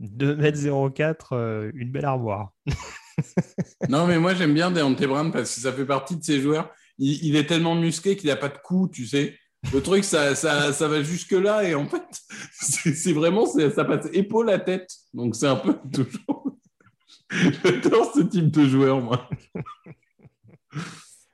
2m04, 0.00 1.32
euh, 1.32 1.70
une 1.74 1.90
belle 1.90 2.04
armoire. 2.04 2.50
Non, 3.88 4.06
mais 4.06 4.18
moi, 4.18 4.34
j'aime 4.34 4.54
bien 4.54 4.70
Deontay 4.70 5.06
Brown 5.06 5.32
parce 5.32 5.54
que 5.54 5.60
ça 5.60 5.72
fait 5.72 5.84
partie 5.86 6.16
de 6.16 6.22
ces 6.24 6.40
joueurs. 6.40 6.70
Il, 6.98 7.24
il 7.24 7.36
est 7.36 7.46
tellement 7.46 7.74
musclé 7.74 8.16
qu'il 8.16 8.28
n'a 8.28 8.36
pas 8.36 8.48
de 8.48 8.58
cou, 8.58 8.88
tu 8.92 9.06
sais. 9.06 9.36
Le 9.72 9.82
truc, 9.82 10.04
ça, 10.04 10.34
ça, 10.34 10.72
ça 10.72 10.88
va 10.88 11.02
jusque-là 11.02 11.64
et 11.64 11.74
en 11.74 11.86
fait, 11.86 12.02
c'est 12.52 13.12
vraiment, 13.12 13.46
ça 13.46 13.84
passe 13.84 14.08
épaule 14.12 14.50
à 14.50 14.58
tête. 14.58 14.90
Donc, 15.12 15.36
c'est 15.36 15.46
un 15.46 15.56
peu 15.56 15.76
toujours. 15.92 16.56
J'adore 17.30 18.12
ce 18.14 18.20
type 18.20 18.50
de 18.50 18.66
joueur, 18.66 19.00
moi. 19.00 19.28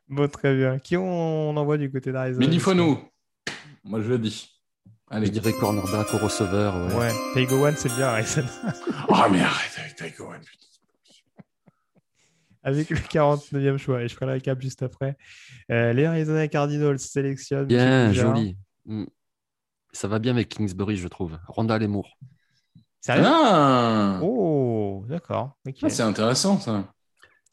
Bon, 0.08 0.28
très 0.28 0.54
bien. 0.54 0.78
Qui 0.78 0.96
on, 0.96 1.56
envoie 1.56 1.78
du 1.78 1.90
côté 1.90 2.12
d'Arizona 2.12 2.46
Mais 2.46 2.50
dis-nous. 2.50 2.98
Moi, 3.84 4.00
je 4.02 4.08
le 4.08 4.18
dis. 4.18 4.50
Je 5.10 5.16
Allez. 5.16 5.30
dirais 5.30 5.52
cornerback 5.52 6.12
au 6.14 6.18
receveur. 6.18 6.74
ouais. 6.88 6.94
Ouais, 6.96 7.12
Taigo 7.32 7.64
One, 7.64 7.76
c'est 7.76 7.94
bien 7.94 8.08
Arizona. 8.08 8.48
Ah, 9.08 9.28
mais 9.30 9.40
arrête 9.40 9.72
avec 9.78 9.94
Taiko 9.94 10.24
One, 10.24 10.40
putain. 10.40 10.65
Avec 12.66 12.90
le 12.90 12.96
49e 12.96 13.78
choix, 13.78 14.02
et 14.02 14.08
je 14.08 14.14
ferai 14.14 14.26
la 14.26 14.32
récap 14.32 14.60
juste 14.60 14.82
après. 14.82 15.16
Euh, 15.70 15.92
les 15.92 16.04
Arizona 16.04 16.48
Cardinals 16.48 16.98
sélectionnent. 16.98 17.68
Bien, 17.68 18.08
Michel 18.08 18.26
joli. 18.26 18.56
Mm. 18.86 19.04
Ça 19.92 20.08
va 20.08 20.18
bien 20.18 20.32
avec 20.32 20.48
Kingsbury, 20.48 20.96
je 20.96 21.06
trouve. 21.06 21.38
Ronda 21.46 21.78
Moore. 21.86 22.18
Sérieux? 23.00 23.22
Ah, 23.24 24.18
Oh, 24.20 25.04
d'accord. 25.08 25.56
Ah, 25.80 25.88
c'est 25.88 26.02
intéressant 26.02 26.58
ça. 26.58 26.92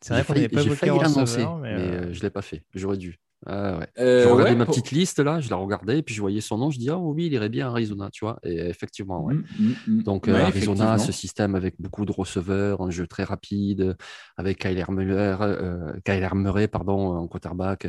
C'est 0.01 0.15
vrai 0.15 0.23
qu'on 0.23 0.33
n'avait 0.33 0.49
pas 0.49 0.61
J'ai 0.61 0.65
évoqué 0.65 0.87
failli 0.87 0.99
l'annoncer, 0.99 1.21
receveur, 1.21 1.57
mais, 1.57 1.75
mais, 1.75 1.81
euh, 1.81 1.85
euh, 1.85 2.13
je 2.13 2.17
ne 2.17 2.23
l'ai 2.23 2.29
pas 2.31 2.41
fait. 2.41 2.65
J'aurais 2.73 2.97
dû. 2.97 3.19
Ah 3.45 3.77
ouais. 3.77 3.87
Euh, 3.99 4.23
je 4.23 4.27
regardais 4.29 4.51
ouais, 4.51 4.55
ma 4.57 4.65
pour- 4.65 4.73
petite 4.75 4.91
liste 4.91 5.19
là, 5.19 5.39
je 5.41 5.49
la 5.49 5.55
regardais, 5.57 5.99
et 5.99 6.01
puis 6.01 6.15
je 6.15 6.21
voyais 6.21 6.41
son 6.41 6.57
nom, 6.57 6.71
je 6.71 6.79
dis, 6.79 6.89
oh 6.89 7.13
oui, 7.15 7.25
il 7.27 7.33
irait 7.33 7.49
bien 7.49 7.67
à 7.67 7.71
Arizona, 7.71 8.09
tu 8.11 8.23
vois. 8.25 8.39
Et 8.43 8.57
effectivement, 8.69 9.23
ouais. 9.23 9.33
Mm, 9.33 9.43
mm, 9.59 9.73
mm. 9.87 10.03
Donc, 10.03 10.27
Ouais, 10.27 10.33
euh, 10.33 10.45
Arizona, 10.45 10.97
ce 10.97 11.11
système 11.11 11.55
avec 11.55 11.75
beaucoup 11.79 12.05
de 12.05 12.11
receveurs, 12.11 12.81
un 12.81 12.89
jeu 12.89 13.05
très 13.07 13.23
rapide, 13.23 13.95
avec 14.37 14.59
Kyler 14.59 14.85
Murray, 14.89 15.35
euh, 15.41 15.93
Kyler 16.05 16.29
Murray 16.35 16.67
pardon, 16.67 17.17
en 17.17 17.27
quarterback, 17.27 17.87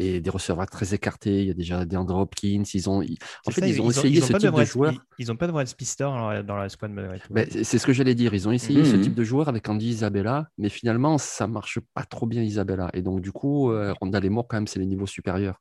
et 0.00 0.20
des 0.20 0.30
receveurs 0.30 0.66
très 0.66 0.94
écartés. 0.94 1.40
Il 1.42 1.46
y 1.48 1.50
a 1.50 1.54
déjà 1.54 1.84
DeAndre 1.84 2.16
Hopkins. 2.16 2.62
Ils 2.74 2.88
ont, 2.90 3.02
ils- 3.02 3.18
en 3.46 3.50
fait, 3.50 3.60
ça, 3.60 3.66
ils 3.68 3.80
ont 3.80 3.90
essayé 3.90 4.20
ce 4.20 4.32
pas 4.32 4.38
type 4.38 4.48
de 4.48 4.52
vrais- 4.52 4.66
joueur. 4.66 4.92
Ils, 4.92 5.00
ils 5.24 5.30
ont 5.32 5.36
pas 5.36 5.46
de 5.46 5.52
vrai 5.52 5.66
speedster 5.66 6.04
dans 6.04 6.30
la, 6.30 6.42
dans 6.42 6.56
la 6.56 6.68
squad. 6.68 6.92
Ben, 7.30 7.46
c'est 7.50 7.78
ce 7.78 7.86
que 7.86 7.92
j'allais 7.92 8.14
dire. 8.14 8.32
Ils 8.34 8.48
ont 8.48 8.52
essayé 8.52 8.84
ce 8.84 8.96
Mhm. 8.96 9.02
type 9.02 9.14
de 9.14 9.24
joueur 9.24 9.48
avec 9.48 9.68
Andy 9.68 9.88
Isabella, 9.88 10.48
mais 10.58 10.68
finalement, 10.68 11.18
ça 11.18 11.46
marche 11.46 11.78
pas 11.94 12.04
trop 12.04 12.26
bien 12.26 12.42
Isabella. 12.42 12.90
Et 12.94 13.02
donc, 13.02 13.20
du 13.20 13.32
coup, 13.32 13.70
euh, 13.70 13.92
Rondale 14.00 14.24
et 14.24 14.30
Moore, 14.30 14.48
quand 14.48 14.56
même, 14.56 14.66
c'est 14.66 14.80
les 14.80 14.86
niveaux 14.86 15.06
supérieurs. 15.06 15.60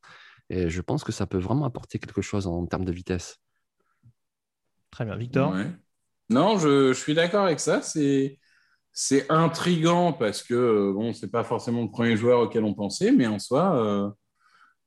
Et 0.50 0.70
je 0.70 0.82
pense 0.82 1.04
que 1.04 1.12
ça 1.12 1.28
peut 1.28 1.38
vraiment 1.38 1.66
apporter 1.66 2.00
quelque 2.00 2.22
chose 2.22 2.48
en 2.48 2.66
termes 2.66 2.86
de 2.86 2.92
vitesse. 2.92 3.38
Très 4.92 5.06
bien. 5.06 5.16
Victor? 5.16 5.54
Ouais. 5.54 5.68
Non, 6.30 6.58
je, 6.58 6.94
je 6.94 7.00
suis 7.00 7.14
d'accord 7.14 7.46
avec 7.46 7.60
ça. 7.60 7.82
C'est 7.82 8.40
c'est 8.92 9.30
intriguant 9.32 10.14
parce 10.14 10.42
que 10.44 10.54
euh, 10.54 10.94
bon, 10.94 11.14
c'est 11.14 11.30
pas 11.32 11.44
forcément 11.44 11.84
le 11.84 11.90
premier 11.92 12.18
joueur 12.18 12.42
auquel 12.42 12.64
on 12.64 12.74
pensait, 12.74 13.12
mais 13.12 13.28
en 13.28 13.40
soi, 13.40 13.76
euh, 13.76 14.10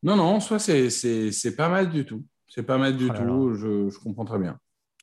non, 0.03 0.17
non, 0.17 0.25
en 0.25 0.41
soi, 0.41 0.59
c'est 0.59 1.57
pas 1.57 1.69
mal 1.69 1.91
du 1.91 2.05
tout. 2.05 2.25
C'est 2.49 2.65
pas 2.65 2.79
mal 2.79 2.97
du 2.97 3.09
Oh 3.11 3.15
tout. 3.15 3.55
Je, 3.55 3.89
je 3.89 3.99
comprends 3.99 4.25
très 4.25 4.39
bien. 4.39 4.59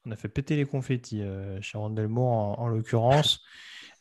On 0.05 0.11
a 0.11 0.15
fait 0.15 0.29
péter 0.29 0.55
les 0.55 0.65
confettis 0.65 1.21
euh, 1.21 1.59
chez 1.61 1.77
en, 1.77 1.95
en 1.95 2.67
l'occurrence. 2.67 3.41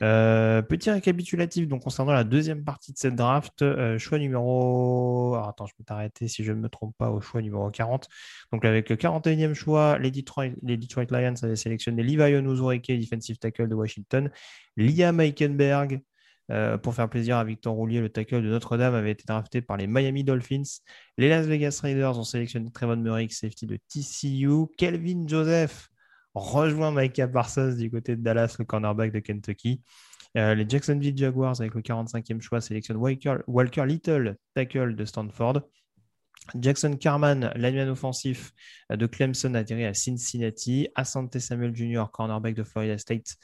Euh, 0.00 0.62
petit 0.62 0.90
récapitulatif 0.90 1.66
donc 1.66 1.82
concernant 1.82 2.12
la 2.12 2.22
deuxième 2.22 2.62
partie 2.62 2.92
de 2.92 2.98
cette 2.98 3.16
draft, 3.16 3.62
euh, 3.62 3.98
choix 3.98 4.18
numéro. 4.18 5.34
Alors, 5.34 5.48
attends, 5.48 5.66
je 5.66 5.74
peux 5.76 5.82
t'arrêter 5.82 6.28
si 6.28 6.44
je 6.44 6.52
ne 6.52 6.60
me 6.60 6.68
trompe 6.68 6.94
pas 6.96 7.10
au 7.10 7.20
choix 7.20 7.42
numéro 7.42 7.68
40. 7.70 8.08
Donc 8.52 8.64
avec 8.64 8.88
le 8.90 8.96
41e 8.96 9.54
choix, 9.54 9.98
les 9.98 10.10
Detroit, 10.10 10.50
les 10.62 10.76
Detroit 10.76 11.06
Lions 11.10 11.34
avaient 11.42 11.56
sélectionné 11.56 12.02
Levi 12.02 12.36
Onwuzurike, 12.36 12.92
defensive 12.92 13.38
tackle 13.38 13.68
de 13.68 13.74
Washington, 13.74 14.30
Liam 14.76 15.20
Eikenberg. 15.20 16.02
Euh, 16.50 16.78
pour 16.78 16.94
faire 16.94 17.08
plaisir 17.08 17.36
à 17.36 17.44
Victor 17.44 17.74
Roulier, 17.74 18.00
le 18.00 18.08
tackle 18.08 18.42
de 18.42 18.48
Notre-Dame 18.48 18.94
avait 18.94 19.10
été 19.10 19.24
drafté 19.26 19.60
par 19.60 19.76
les 19.76 19.86
Miami 19.86 20.24
Dolphins. 20.24 20.80
Les 21.18 21.28
Las 21.28 21.46
Vegas 21.46 21.80
Raiders 21.82 22.18
ont 22.18 22.24
sélectionné 22.24 22.70
Trevon 22.70 22.96
Murray, 22.96 23.28
safety 23.28 23.66
de 23.66 23.78
TCU. 23.88 24.66
Kelvin 24.78 25.26
Joseph 25.26 25.90
rejoint 26.34 26.92
Micah 26.92 27.28
Parsons 27.28 27.74
du 27.76 27.90
côté 27.90 28.16
de 28.16 28.22
Dallas, 28.22 28.56
le 28.58 28.64
cornerback 28.64 29.12
de 29.12 29.18
Kentucky. 29.18 29.82
Euh, 30.36 30.54
les 30.54 30.66
Jacksonville 30.68 31.16
Jaguars, 31.16 31.60
avec 31.60 31.74
le 31.74 31.82
45e 31.82 32.40
choix, 32.40 32.60
sélectionnent 32.60 32.98
Walker, 32.98 33.86
Little, 33.86 34.36
tackle 34.54 34.94
de 34.94 35.04
Stanford. 35.04 35.62
Jackson 36.54 36.96
Carman, 36.96 37.52
lineman 37.56 37.90
offensif 37.90 38.52
de 38.90 39.06
Clemson, 39.06 39.54
atterri 39.54 39.84
à 39.84 39.92
Cincinnati. 39.92 40.88
Asante 40.94 41.38
Samuel 41.38 41.74
Jr., 41.74 42.04
cornerback 42.10 42.54
de 42.54 42.62
Florida 42.62 42.96
State, 42.96 43.36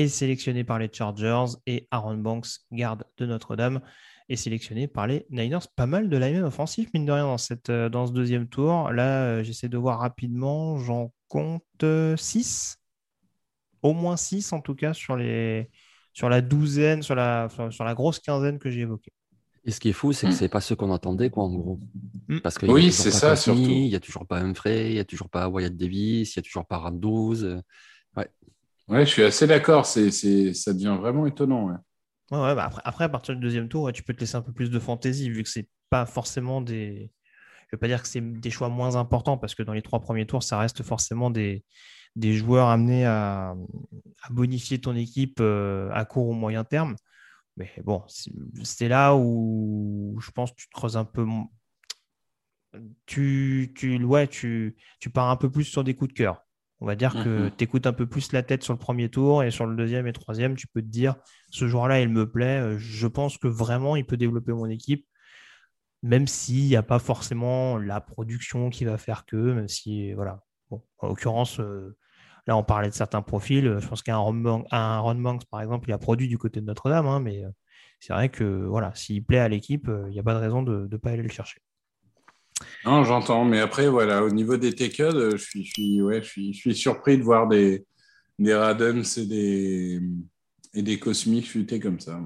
est 0.00 0.08
sélectionné 0.08 0.64
par 0.64 0.78
les 0.78 0.88
Chargers. 0.92 1.56
Et 1.66 1.86
Aaron 1.90 2.16
Banks, 2.16 2.48
garde 2.72 3.04
de 3.18 3.26
Notre-Dame, 3.26 3.80
est 4.28 4.36
sélectionné 4.36 4.88
par 4.88 5.06
les 5.06 5.26
Niners. 5.30 5.58
Pas 5.76 5.86
mal 5.86 6.08
de 6.08 6.16
linemen 6.16 6.44
offensifs, 6.44 6.88
mine 6.94 7.04
de 7.04 7.12
rien, 7.12 7.24
dans, 7.24 7.38
cette, 7.38 7.70
euh, 7.70 7.88
dans 7.88 8.06
ce 8.06 8.12
deuxième 8.12 8.48
tour. 8.48 8.90
Là, 8.92 9.24
euh, 9.24 9.42
j'essaie 9.42 9.68
de 9.68 9.76
voir 9.76 10.00
rapidement. 10.00 10.78
J'en 10.78 11.12
compte 11.28 11.84
6. 12.16 12.78
Au 13.82 13.92
moins 13.92 14.16
6, 14.16 14.52
en 14.52 14.60
tout 14.60 14.74
cas, 14.74 14.94
sur, 14.94 15.16
les, 15.16 15.70
sur 16.12 16.28
la 16.28 16.40
douzaine, 16.40 17.02
sur 17.02 17.14
la, 17.14 17.48
sur, 17.70 17.84
la 17.84 17.94
grosse 17.94 18.18
quinzaine 18.18 18.58
que 18.58 18.70
j'ai 18.70 18.80
évoquée. 18.80 19.12
Et 19.64 19.70
ce 19.70 19.80
qui 19.80 19.90
est 19.90 19.94
fou, 19.94 20.12
c'est 20.12 20.26
que 20.26 20.32
Mm. 20.32 20.36
c'est 20.36 20.48
pas 20.48 20.60
ce 20.62 20.72
qu'on 20.72 20.92
attendait, 20.92 21.28
quoi, 21.28 21.44
en 21.44 21.54
gros. 21.54 21.80
Mm. 22.28 22.38
Parce 22.40 22.62
a 22.62 22.66
Oui, 22.66 22.90
c'est 22.92 23.10
pas 23.10 23.16
ça, 23.16 23.36
surtout. 23.36 23.60
Il 23.60 23.88
n'y 23.88 23.94
a 23.94 24.00
toujours 24.00 24.26
pas 24.26 24.40
Humphrey, 24.40 24.90
il 24.90 24.94
n'y 24.94 25.00
a 25.00 25.04
toujours 25.04 25.28
pas 25.28 25.48
Wyatt 25.48 25.76
Davis, 25.76 26.34
il 26.34 26.38
n'y 26.38 26.40
a 26.40 26.44
toujours 26.44 26.66
pas 26.66 26.78
Randouze. 26.78 27.60
Ouais, 28.90 29.06
je 29.06 29.10
suis 29.10 29.22
assez 29.22 29.46
d'accord. 29.46 29.86
Ça 29.86 30.00
devient 30.00 30.96
vraiment 31.00 31.26
étonnant. 31.26 31.68
ouais. 31.68 31.76
Ouais, 32.32 32.54
bah 32.54 32.64
après, 32.64 32.82
après, 32.84 33.04
à 33.04 33.08
partir 33.08 33.34
du 33.34 33.40
deuxième 33.40 33.68
tour, 33.68 33.90
tu 33.92 34.02
peux 34.02 34.14
te 34.14 34.20
laisser 34.20 34.36
un 34.36 34.42
peu 34.42 34.52
plus 34.52 34.70
de 34.70 34.78
fantaisie, 34.78 35.30
vu 35.30 35.42
que 35.42 35.48
c'est 35.48 35.68
pas 35.90 36.06
forcément 36.06 36.60
des. 36.60 37.10
Je 37.68 37.76
veux 37.76 37.78
pas 37.78 37.88
dire 37.88 38.02
que 38.02 38.08
c'est 38.08 38.20
des 38.20 38.50
choix 38.50 38.68
moins 38.68 38.96
importants, 38.96 39.38
parce 39.38 39.54
que 39.54 39.62
dans 39.62 39.72
les 39.72 39.82
trois 39.82 40.00
premiers 40.00 40.26
tours, 40.26 40.42
ça 40.42 40.58
reste 40.58 40.82
forcément 40.82 41.30
des, 41.30 41.64
des 42.16 42.34
joueurs 42.34 42.68
amenés 42.68 43.06
à, 43.06 43.54
à 44.22 44.30
bonifier 44.30 44.80
ton 44.80 44.94
équipe 44.96 45.38
euh, 45.40 45.88
à 45.92 46.04
court 46.04 46.28
ou 46.28 46.32
moyen 46.34 46.64
terme. 46.64 46.96
Mais 47.56 47.70
bon, 47.84 48.04
c'est 48.64 48.88
là 48.88 49.16
où 49.16 50.18
je 50.20 50.30
pense 50.32 50.52
que 50.52 50.56
tu 50.56 50.68
te 50.68 50.72
creuses 50.74 50.96
un 50.96 51.04
peu. 51.04 51.26
Tu, 53.06 53.72
tu, 53.76 54.02
ouais, 54.04 54.28
tu, 54.28 54.76
tu 55.00 55.10
pars 55.10 55.28
un 55.30 55.36
peu 55.36 55.50
plus 55.50 55.64
sur 55.64 55.82
des 55.84 55.94
coups 55.94 56.08
de 56.12 56.16
cœur. 56.16 56.44
On 56.80 56.86
va 56.86 56.96
dire 56.96 57.14
que 57.14 57.44
Mhm. 57.46 57.50
tu 57.56 57.64
écoutes 57.64 57.86
un 57.86 57.92
peu 57.92 58.06
plus 58.06 58.32
la 58.32 58.42
tête 58.42 58.62
sur 58.62 58.72
le 58.72 58.78
premier 58.78 59.08
tour 59.10 59.42
et 59.44 59.50
sur 59.50 59.66
le 59.66 59.76
deuxième 59.76 60.06
et 60.06 60.12
troisième, 60.12 60.56
tu 60.56 60.66
peux 60.66 60.80
te 60.82 60.86
dire 60.86 61.16
ce 61.50 61.66
joueur-là, 61.68 62.00
il 62.00 62.08
me 62.08 62.30
plaît. 62.30 62.60
euh, 62.60 62.78
Je 62.78 63.06
pense 63.06 63.36
que 63.38 63.48
vraiment, 63.48 63.96
il 63.96 64.06
peut 64.06 64.16
développer 64.16 64.52
mon 64.52 64.66
équipe, 64.66 65.06
même 66.02 66.26
s'il 66.26 66.66
n'y 66.66 66.76
a 66.76 66.82
pas 66.82 66.98
forcément 66.98 67.78
la 67.78 68.00
production 68.00 68.70
qui 68.70 68.84
va 68.84 68.96
faire 68.98 69.26
que, 69.26 69.36
même 69.36 69.68
si, 69.68 70.12
voilà. 70.14 70.42
Bon, 70.70 70.82
en 70.98 71.08
l'occurrence, 71.08 71.60
euh, 71.60 71.96
là, 72.46 72.56
on 72.56 72.62
parlait 72.64 72.88
de 72.88 72.94
certains 72.94 73.22
profils. 73.22 73.76
Je 73.78 73.86
pense 73.88 74.02
qu'un 74.02 74.16
Ron, 74.16 74.34
Banks, 74.34 75.44
par 75.50 75.60
exemple, 75.60 75.88
il 75.90 75.92
a 75.92 75.98
produit 75.98 76.28
du 76.28 76.38
côté 76.38 76.60
de 76.60 76.66
Notre-Dame, 76.66 77.06
hein, 77.06 77.20
mais 77.20 77.44
euh, 77.44 77.50
c'est 78.00 78.12
vrai 78.14 78.28
que, 78.30 78.44
voilà, 78.44 78.94
s'il 78.94 79.24
plaît 79.24 79.38
à 79.40 79.48
l'équipe, 79.48 79.90
il 80.06 80.12
n'y 80.12 80.18
a 80.18 80.22
pas 80.22 80.34
de 80.34 80.38
raison 80.40 80.62
de 80.62 80.88
ne 80.90 80.96
pas 80.96 81.10
aller 81.10 81.22
le 81.22 81.28
chercher. 81.28 81.60
Non, 82.84 83.04
j'entends. 83.04 83.44
Mais 83.44 83.60
après, 83.60 83.88
voilà, 83.88 84.24
au 84.24 84.30
niveau 84.30 84.56
des 84.56 84.70
je 84.70 85.36
suis, 85.36 85.64
je 85.64 85.72
suis, 85.72 86.02
ouais, 86.02 86.22
je 86.22 86.52
suis, 86.52 86.74
surpris 86.74 87.18
de 87.18 87.22
voir 87.22 87.48
des, 87.48 87.86
des 88.38 88.52
et 88.52 89.26
des, 89.26 90.00
et 90.74 90.82
des 90.82 90.98
comme 90.98 92.00
ça. 92.00 92.20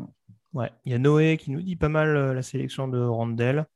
Ouais, 0.52 0.70
il 0.84 0.92
y 0.92 0.94
a 0.94 0.98
Noé 0.98 1.36
qui 1.36 1.50
nous 1.50 1.62
dit 1.62 1.76
pas 1.76 1.88
mal 1.88 2.16
euh, 2.16 2.32
la 2.34 2.42
sélection 2.42 2.86
de 2.86 3.00
Randall. 3.00 3.66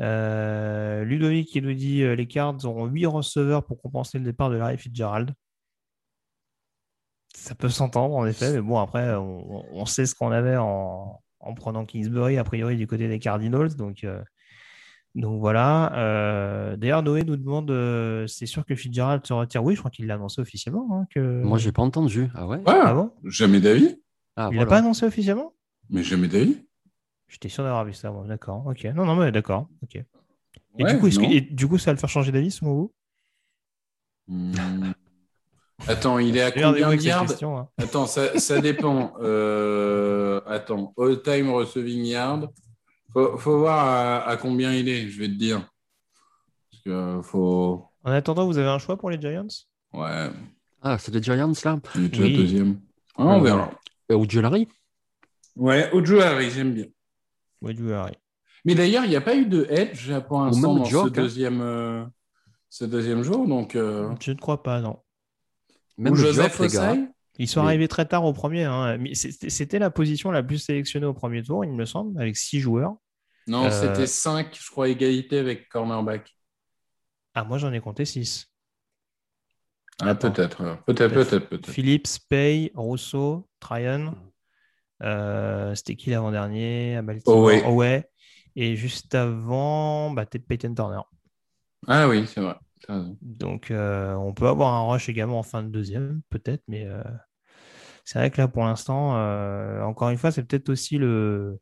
Euh, 0.00 1.04
Ludovic 1.04 1.48
qui 1.48 1.60
nous 1.60 1.74
dit 1.74 2.02
euh, 2.02 2.14
les 2.14 2.26
Cards 2.26 2.64
auront 2.64 2.86
8 2.86 3.06
receveurs 3.06 3.64
pour 3.64 3.80
compenser 3.80 4.18
le 4.18 4.24
départ 4.24 4.50
de 4.50 4.56
Larry 4.56 4.78
Fitzgerald. 4.78 5.32
Ça 7.34 7.54
peut 7.54 7.68
s'entendre 7.68 8.14
en 8.14 8.26
effet, 8.26 8.52
mais 8.52 8.60
bon, 8.60 8.78
après, 8.78 9.14
on, 9.14 9.64
on 9.74 9.86
sait 9.86 10.06
ce 10.06 10.14
qu'on 10.14 10.30
avait 10.30 10.56
en, 10.56 11.22
en 11.42 11.54
prenant 11.54 11.84
Kingsbury, 11.84 12.38
a 12.38 12.44
priori 12.44 12.76
du 12.76 12.86
côté 12.86 13.08
des 13.08 13.18
Cardinals. 13.18 13.74
Donc, 13.74 14.04
euh, 14.04 14.22
donc 15.14 15.40
voilà. 15.40 15.92
Euh, 15.96 16.76
D'ailleurs, 16.76 17.02
Noé 17.02 17.22
nous 17.24 17.36
demande 17.36 17.70
euh, 17.70 18.26
c'est 18.26 18.46
sûr 18.46 18.64
que 18.64 18.74
Fitzgerald 18.74 19.26
se 19.26 19.32
retire 19.32 19.62
Oui, 19.62 19.74
je 19.74 19.80
crois 19.80 19.90
qu'il 19.90 20.06
l'a 20.06 20.14
annoncé 20.14 20.40
officiellement. 20.40 20.88
hein, 20.92 21.06
que... 21.14 21.42
Moi, 21.42 21.58
j'ai 21.58 21.72
pas 21.72 21.82
entendu. 21.82 22.30
Ah 22.34 22.46
ouais? 22.46 22.58
Ouais, 22.58 22.64
Ah 22.66 22.94
bon? 22.94 23.12
jamais 23.24 23.60
d'avis. 23.60 23.96
Ah, 24.36 24.48
Il 24.50 24.56
l'a 24.56 24.64
voilà. 24.64 24.66
pas 24.66 24.78
annoncé 24.78 25.04
officiellement? 25.06 25.52
Mais 25.90 26.02
jamais 26.02 26.28
d'avis. 26.28 26.56
J'étais 27.28 27.48
sûr 27.48 27.64
d'avoir 27.64 27.84
vu 27.84 27.92
ça, 27.92 28.10
moi. 28.10 28.24
D'accord. 28.26 28.64
Ok. 28.66 28.84
Non, 28.94 29.04
non, 29.04 29.16
mais 29.16 29.32
d'accord. 29.32 29.68
Ok. 29.82 29.96
Et, 29.96 30.04
Ouais, 30.84 30.94
du 30.94 30.98
coup, 31.00 31.08
que- 31.10 31.32
et 31.32 31.40
du 31.42 31.68
coup, 31.68 31.76
ça 31.78 31.90
va 31.90 31.94
le 31.94 31.98
faire 31.98 32.08
changer 32.08 32.32
d'avis 32.32 32.50
selon 32.50 32.74
vous? 32.74 32.92
Hmm. 34.28 34.52
Attends, 35.88 36.18
il 36.18 36.36
est 36.36 36.42
à 36.42 36.52
combien 36.52 36.72
de 36.94 37.02
yards? 37.02 37.26
question, 37.26 37.58
hein. 37.58 37.68
Attends, 37.78 38.06
ça, 38.06 38.38
ça 38.38 38.60
dépend. 38.60 39.14
Euh, 39.20 40.40
attends, 40.46 40.94
all-time 40.96 41.50
receiving 41.50 42.04
yard. 42.04 42.48
Faut, 43.12 43.36
faut 43.38 43.58
voir 43.58 43.78
à, 43.86 44.28
à 44.28 44.36
combien 44.36 44.72
il 44.72 44.88
est, 44.88 45.08
je 45.08 45.18
vais 45.20 45.28
te 45.28 45.34
dire. 45.34 45.68
Parce 46.70 46.82
que 46.84 47.20
faut. 47.22 47.84
En 48.04 48.10
attendant, 48.12 48.46
vous 48.46 48.58
avez 48.58 48.68
un 48.68 48.78
choix 48.78 48.96
pour 48.96 49.10
les 49.10 49.20
Giants? 49.20 49.46
Ouais, 49.92 50.30
Ah, 50.80 50.98
c'est 50.98 51.12
les 51.14 51.22
Giants, 51.22 51.52
là? 51.64 51.78
Il 51.94 52.04
est 52.04 52.08
déjà 52.08 52.24
Oui. 52.24 52.36
deuxième. 52.36 52.80
Ah, 53.16 53.24
on 53.24 53.38
Ouais. 53.38 53.44
verra. 53.44 53.70
Euh, 54.10 54.16
Ou 54.16 54.28
Jewelry 54.28 54.68
Ouais, 55.56 55.90
Ojo 55.92 56.20
Harry, 56.20 56.50
j'aime 56.50 56.72
bien. 56.72 56.86
Oui, 57.60 57.74
du 57.74 57.92
Harry. 57.92 58.14
Mais 58.64 58.74
d'ailleurs, 58.74 59.04
il 59.04 59.10
n'y 59.10 59.16
a 59.16 59.20
pas 59.20 59.36
eu 59.36 59.44
de 59.46 59.66
edge 59.68 60.10
pour 60.28 60.40
l'instant 60.40 60.74
dans 60.74 60.84
ce 60.84 60.96
hein. 60.96 61.08
deuxième, 61.08 61.60
euh, 61.60 62.04
ce 62.70 62.84
deuxième 62.84 63.22
jour. 63.22 63.46
Donc, 63.46 63.76
euh, 63.76 64.14
Je 64.20 64.32
ne 64.32 64.38
crois 64.38 64.62
pas, 64.62 64.80
non. 64.80 64.98
Même 65.98 66.14
Joseph 66.14 66.58
gars. 66.58 66.66
Osai 66.92 67.08
Ils 67.38 67.48
sont 67.48 67.60
Oui. 67.60 67.66
arrivés 67.66 67.88
très 67.88 68.06
tard 68.06 68.24
au 68.24 68.32
premier. 68.32 68.64
hein. 68.64 68.98
C'était 69.14 69.78
la 69.78 69.90
position 69.90 70.30
la 70.30 70.42
plus 70.42 70.58
sélectionnée 70.58 71.06
au 71.06 71.14
premier 71.14 71.42
tour, 71.42 71.64
il 71.64 71.72
me 71.72 71.84
semble, 71.86 72.20
avec 72.20 72.36
six 72.36 72.60
joueurs. 72.60 72.96
Non, 73.46 73.66
Euh, 73.66 73.70
c'était 73.70 74.06
5, 74.06 74.56
je 74.60 74.70
crois, 74.70 74.88
égalité 74.88 75.38
avec 75.38 75.68
cornerback. 75.68 76.30
Ah, 77.34 77.44
moi, 77.44 77.58
j'en 77.58 77.72
ai 77.72 77.80
compté 77.80 78.04
six. 78.04 78.48
Ah, 80.00 80.14
peut-être, 80.14 80.64
peut-être, 80.84 80.84
Peut-être. 80.84 81.38
peut-être. 81.48 81.70
Phillips, 81.70 82.08
Pay, 82.28 82.72
Rousseau, 82.74 83.48
Tryon. 83.60 84.14
Euh, 85.02 85.74
C'était 85.74 85.96
qui 85.96 86.10
l'avant-dernier? 86.10 86.96
À 86.96 87.02
Baltimore 87.02 87.66
Oweh. 87.68 88.04
Et 88.56 88.76
juste 88.76 89.14
avant, 89.14 90.10
bah, 90.10 90.26
Peyton 90.26 90.74
Turner. 90.74 91.00
Ah 91.86 92.08
oui, 92.08 92.26
c'est 92.26 92.40
vrai. 92.40 92.54
Raison. 92.88 93.16
Donc, 93.22 93.70
euh, 93.70 94.14
on 94.14 94.32
peut 94.34 94.48
avoir 94.48 94.72
un 94.74 94.90
rush 94.90 95.08
également 95.08 95.38
en 95.38 95.42
fin 95.42 95.62
de 95.62 95.68
deuxième, 95.68 96.22
peut-être, 96.30 96.62
mais 96.68 96.86
euh, 96.86 97.02
c'est 98.04 98.18
vrai 98.18 98.30
que 98.30 98.38
là, 98.40 98.48
pour 98.48 98.64
l'instant, 98.64 99.16
euh, 99.16 99.82
encore 99.82 100.10
une 100.10 100.18
fois, 100.18 100.32
c'est 100.32 100.42
peut-être 100.44 100.68
aussi 100.68 100.98
le. 100.98 101.58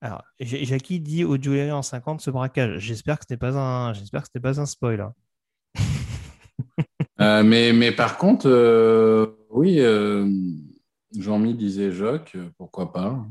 Alors, 0.00 0.22
Ja- 0.40 0.64
Jackie 0.64 1.00
dit 1.00 1.24
au 1.24 1.36
Julian 1.40 1.78
en 1.78 1.82
50 1.82 2.20
ce 2.20 2.30
braquage. 2.30 2.78
J'espère 2.80 3.18
que 3.18 3.24
ce 3.28 3.34
n'est 3.34 3.38
pas 3.38 3.56
un, 3.56 3.92
j'espère 3.92 4.22
que 4.22 4.28
ce 4.32 4.38
n'est 4.38 4.42
pas 4.42 4.60
un 4.60 4.66
spoil. 4.66 5.00
hein. 5.00 5.14
Mais, 7.44 7.72
mais 7.72 7.92
par 7.92 8.16
contre, 8.16 8.48
oui, 9.50 9.80
Jean-Mi 11.16 11.54
disait 11.54 11.90
euh, 11.90 12.50
pourquoi 12.58 12.92
pas. 12.92 13.26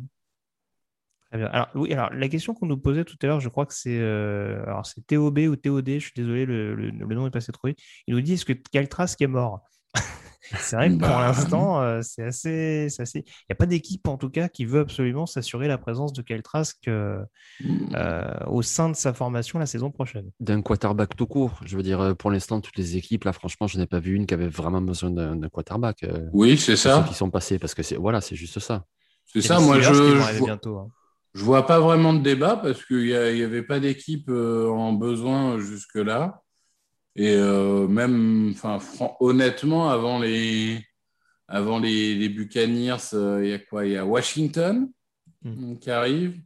Très 1.30 1.40
bien. 1.40 1.48
Alors, 1.48 1.68
oui, 1.76 1.92
alors 1.94 2.10
la 2.14 2.30
question 2.30 2.54
qu'on 2.54 2.68
nous 2.68 2.78
posait 2.78 3.04
tout 3.04 3.18
à 3.22 3.28
l'heure, 3.28 3.40
je 3.42 3.50
crois 3.50 3.66
que 3.66 3.74
c'est 3.74 4.00
euh, 4.00 4.64
alors 4.66 4.86
c'est 4.86 5.06
TOB 5.06 5.40
ou 5.50 5.56
TOD, 5.58 5.90
je 5.90 6.00
suis 6.00 6.14
désolé, 6.16 6.46
le, 6.46 6.74
le- 6.76 6.90
le 6.92 7.16
nom 7.16 7.28
est 7.28 7.32
passé 7.32 7.52
trop 7.52 7.68
vite. 7.68 7.80
Il 8.08 8.16
nous 8.16 8.22
dit 8.22 8.34
est-ce 8.34 8.46
que 8.46 8.54
Caltras 8.54 9.16
qui 9.18 9.26
est 9.26 9.28
mort? 9.28 9.62
C'est 10.60 10.78
vrai 10.78 10.90
que 10.92 10.96
pour 10.96 11.10
Bah. 11.10 11.22
l'instant, 11.28 11.82
euh, 11.82 12.02
c'est 12.02 12.24
assez, 12.24 12.88
c'est 12.90 13.02
assez. 13.02 13.20
Il 13.20 13.46
n'y 13.50 13.54
a 13.54 13.56
pas 13.56 13.66
d'équipe 13.66 14.08
en 14.08 14.18
tout 14.18 14.30
cas 14.30 14.48
qui 14.48 14.64
veut 14.64 14.80
absolument 14.80 15.26
s'assurer 15.26 15.68
la 15.68 15.78
présence 15.78 16.14
de 16.14 16.22
Caltras 16.22 16.72
que, 16.82 17.20
euh, 17.96 18.24
au 18.48 18.62
sein 18.62 18.90
de 18.90 18.96
sa 18.96 19.14
formation 19.14 19.60
la 19.60 19.66
saison 19.66 19.92
prochaine. 19.92 20.30
D'un 20.40 20.62
quarterback 20.62 21.16
tout 21.18 21.28
court. 21.28 21.60
Je 21.66 21.76
veux 21.76 21.84
dire, 21.84 22.16
pour 22.18 22.32
l'instant, 22.32 22.62
toutes 22.62 22.78
les 22.78 22.96
équipes, 22.98 23.26
là, 23.26 23.34
franchement, 23.34 23.68
je 23.68 23.78
n'ai 23.78 23.88
pas 23.88 24.00
vu 24.00 24.16
une 24.16 24.26
qui 24.26 24.34
avait 24.34 24.48
vraiment 24.48 24.82
besoin 24.82 25.12
d'un 25.12 25.50
quarterback. 25.50 26.04
euh, 26.04 26.30
Oui, 26.34 26.58
c'est 26.58 26.76
ceux 26.78 26.90
ça. 26.90 27.06
qui 27.08 27.14
sont 27.14 27.30
passés, 27.30 27.60
parce 27.60 27.74
que 27.74 27.84
c'est 27.84 27.96
voilà, 27.96 28.22
c'est 28.22 28.36
juste 28.36 28.60
ça. 28.60 28.86
C'est 29.26 29.42
ça. 29.42 29.60
Moi, 29.60 29.80
je, 29.82 29.92
qui 29.92 29.96
vont 29.96 30.00
je, 30.00 30.38
vois, 30.40 30.46
bientôt. 30.48 30.78
hein. 30.80 30.92
Je 31.38 31.44
vois 31.44 31.66
pas 31.66 31.80
vraiment 31.80 32.14
de 32.14 32.22
débat 32.22 32.58
parce 32.58 32.84
qu'il 32.86 33.06
n'y 33.06 33.44
avait 33.44 33.64
pas 33.64 33.80
d'équipe 33.80 34.28
euh, 34.30 34.70
en 34.70 34.94
besoin 34.94 35.60
jusque-là. 35.60 36.42
Et 37.16 37.34
euh, 37.36 37.88
même, 37.88 38.54
enfin, 38.56 38.80
honnêtement, 39.20 39.90
avant 39.90 40.20
les, 40.20 40.84
avant 41.48 41.80
les, 41.80 42.16
les 42.16 42.30
Buccaneers, 42.30 43.14
euh, 43.14 43.42
il 43.44 43.50
y 43.50 43.54
a 43.54 43.60
quoi? 43.60 43.86
Il 43.86 43.94
y 43.94 43.98
a 43.98 44.06
Washington 44.06 44.90
Hmm. 45.44 45.74
euh, 45.74 45.76
qui 45.76 45.92
arrive. 45.92 46.40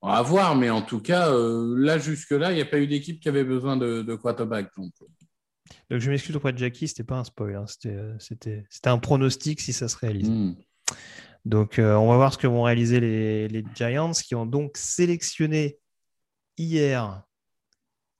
On 0.00 0.08
va 0.08 0.22
voir, 0.22 0.56
mais 0.56 0.70
en 0.70 0.82
tout 0.82 1.00
cas, 1.00 1.30
euh, 1.30 1.74
là, 1.78 1.98
jusque-là, 1.98 2.52
il 2.52 2.56
n'y 2.56 2.62
a 2.62 2.66
pas 2.66 2.78
eu 2.78 2.86
d'équipe 2.86 3.20
qui 3.20 3.28
avait 3.28 3.44
besoin 3.44 3.76
de, 3.76 4.02
de 4.02 4.14
quarterback. 4.14 4.70
Donc, 4.76 4.92
Donc 5.90 6.00
je 6.00 6.10
m'excuse 6.10 6.34
auprès 6.34 6.52
de 6.52 6.58
Jackie, 6.58 6.88
c'était 6.88 7.04
pas 7.04 7.18
un 7.18 7.24
spoil, 7.24 7.54
hein, 7.54 7.66
c'était, 7.66 7.94
euh, 7.94 8.14
c'était, 8.18 8.64
c'était 8.70 8.88
un 8.88 8.98
pronostic 8.98 9.60
si 9.60 9.72
ça 9.72 9.88
se 9.88 9.96
réalise. 9.96 10.28
hmm. 10.30 10.56
Donc, 11.44 11.78
euh, 11.78 11.94
on 11.94 12.08
va 12.08 12.16
voir 12.16 12.32
ce 12.32 12.38
que 12.38 12.46
vont 12.46 12.62
réaliser 12.62 13.00
les, 13.00 13.48
les 13.48 13.64
Giants 13.74 14.12
qui 14.12 14.34
ont 14.34 14.46
donc 14.46 14.76
sélectionné 14.76 15.78
hier 16.56 17.24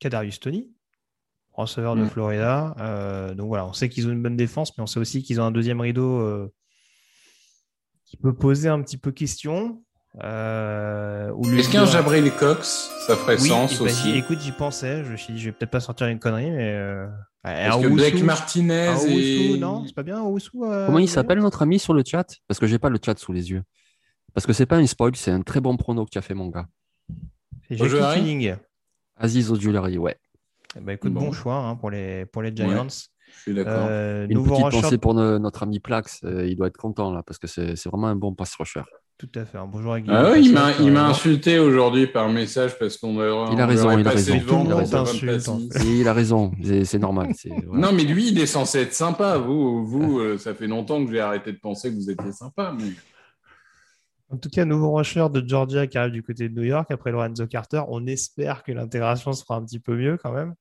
Kadarius 0.01 0.41
Tony, 0.41 0.73
receveur 1.53 1.95
de 1.95 2.03
Mm. 2.03 2.11
Florida. 2.11 2.75
Euh, 2.81 3.35
donc 3.35 3.47
voilà, 3.47 3.67
on 3.67 3.73
sait 3.73 3.89
qu'ils 3.89 4.09
ont 4.09 4.11
une 4.11 4.23
bonne 4.23 4.37
défense, 4.37 4.77
mais 4.77 4.83
on 4.83 4.87
sait 4.87 4.99
aussi 4.99 5.23
qu'ils 5.23 5.41
ont 5.41 5.45
un 5.45 5.53
deuxième 5.53 5.81
rideau 5.81 6.21
euh, 6.21 6.53
qui 8.05 8.17
peut 8.17 8.35
poser 8.35 8.69
un 8.69 8.83
petit 8.83 8.99
peu 8.99 9.13
question. 9.13 9.85
Euh, 10.23 11.33
Est-ce 11.57 11.71
qu'un 11.71 11.87
Jabril 11.87 12.31
Cox, 12.39 12.91
ça 13.07 13.17
ferait 13.17 13.41
Oui, 13.41 13.49
sens 13.49 13.79
bah, 13.79 13.85
aussi? 13.85 14.11
écoute, 14.17 14.41
j'y 14.41 14.53
pensais. 14.53 15.05
Je 15.05 15.13
me 15.13 15.17
suis 15.17 15.33
dit, 15.33 15.41
je 15.41 15.47
vais 15.47 15.53
peut-être 15.53 15.71
pas 15.71 15.81
sortir 15.81 16.07
une 16.09 16.19
connerie, 16.19 16.51
mais. 16.51 16.73
Euh... 16.75 17.07
Est-ce 17.45 17.83
que 17.83 17.89
Blake 17.89 18.23
Martinez 18.23 18.87
un 18.89 18.97
et... 19.09 19.59
non, 19.59 19.85
c'est 19.87 19.95
pas 19.95 20.05
bien, 20.05 20.21
Owusu, 20.23 20.51
euh, 20.63 20.87
Comment 20.87 21.01
il 21.01 21.09
s'appelle 21.09 21.41
notre 21.41 21.63
ami 21.63 21.79
sur 21.81 21.93
le 21.93 22.05
chat? 22.07 22.27
Parce 22.47 22.61
que 22.61 22.67
j'ai 22.67 22.79
pas 22.79 22.89
le 22.89 22.99
chat 23.05 23.19
sous 23.19 23.33
les 23.33 23.51
yeux. 23.51 23.63
Parce 24.35 24.47
que 24.47 24.53
c'est 24.53 24.67
pas 24.67 24.77
un 24.77 24.87
spoil, 24.87 25.17
c'est 25.17 25.33
un 25.33 25.43
très 25.43 25.61
bon 25.61 25.77
prono 25.77 26.05
que 26.05 26.11
tu 26.11 26.19
as 26.19 26.23
fait, 26.23 26.35
mon 26.35 26.49
gars. 26.49 26.67
C'est 27.69 27.77
Jackie. 27.79 28.51
Aziz 29.17 29.51
Ojulari, 29.51 29.99
ouais. 29.99 30.17
Eh 30.77 30.81
ben, 30.81 30.93
écoute, 30.93 31.13
bon, 31.13 31.27
Bon. 31.27 31.33
choix 31.33 31.57
hein, 31.57 31.75
pour, 31.77 31.91
les, 31.91 32.27
pour 32.27 32.43
les 32.43 32.55
Giants. 32.55 32.87
Je 32.89 33.41
suis 33.41 33.55
d'accord. 33.55 33.87
Euh, 33.89 34.27
Une 34.29 34.43
petite 34.45 34.65
rusher- 34.65 34.81
pensée 34.83 34.99
pour 34.99 35.15
no- 35.15 35.39
notre 35.39 35.63
ami 35.65 35.81
Plax, 35.81 36.21
euh, 36.25 36.47
il 36.47 36.55
doit 36.57 36.69
être 36.69 36.77
content 36.77 37.13
là, 37.13 37.23
parce 37.23 37.39
que 37.39 37.47
c'est 37.47 37.77
c'est 37.77 37.89
vraiment 37.89 38.07
un 38.09 38.17
bon 38.17 38.35
pass 38.35 38.55
rusher. 38.55 38.83
Tout 39.19 39.29
à 39.37 39.45
fait. 39.45 39.59
Bonjour 39.71 39.93
à 39.93 39.97
Ah 39.97 40.01
Guillaume. 40.01 40.25
ouais, 40.33 40.43
il 40.43 40.53
m'a 40.53 40.73
il 40.81 40.97
insulté 40.97 41.59
aujourd'hui 41.61 42.09
par 42.09 42.29
message 42.29 42.77
parce 42.79 42.97
qu'on 42.97 43.15
aurait, 43.17 43.29
Il 43.53 43.61
a 43.61 43.65
on 43.65 43.69
raison, 43.69 43.97
il 43.99 44.07
a 44.07 44.11
raison. 44.11 44.37
devant 44.65 44.83
en 44.83 44.87
place. 44.87 45.49
Et 45.85 46.01
il 46.01 46.09
a 46.09 46.13
raison, 46.13 46.51
c'est 46.63 46.85
c'est 46.85 46.99
normal. 46.99 47.29
c'est- 47.37 47.51
voilà. 47.67 47.87
Non, 47.89 47.93
mais 47.97 48.03
lui, 48.03 48.29
il 48.31 48.39
est 48.41 48.47
censé 48.47 48.81
être 48.81 48.95
sympa. 48.95 49.39
Vous, 49.39 49.87
vous 49.87 50.19
euh, 50.19 50.39
ça 50.39 50.55
fait 50.55 50.67
longtemps 50.67 51.05
que 51.05 51.13
j'ai 51.13 51.21
arrêté 51.21 51.53
de 51.53 51.59
penser 51.59 51.91
que 51.91 51.95
vous 51.95 52.11
étiez 52.11 52.33
sympa. 52.33 52.75
Mais... 52.77 52.91
En 54.31 54.39
tout 54.39 54.49
cas, 54.49 54.65
nouveau 54.65 54.93
rusher 54.93 55.27
de 55.33 55.47
Georgia 55.47 55.87
qui 55.87 55.99
arrive 55.99 56.13
du 56.15 56.23
côté 56.25 56.49
de 56.49 56.55
New 56.59 56.65
York 56.67 56.91
après 56.91 57.13
Lorenzo 57.13 57.47
Carter. 57.47 57.83
On 57.89 58.05
espère 58.07 58.65
que 58.65 58.73
l'intégration 58.73 59.33
se 59.35 59.45
fera 59.45 59.57
un 59.57 59.65
petit 59.65 59.79
peu 59.79 59.95
mieux 59.95 60.17
quand 60.21 60.33
même. 60.33 60.55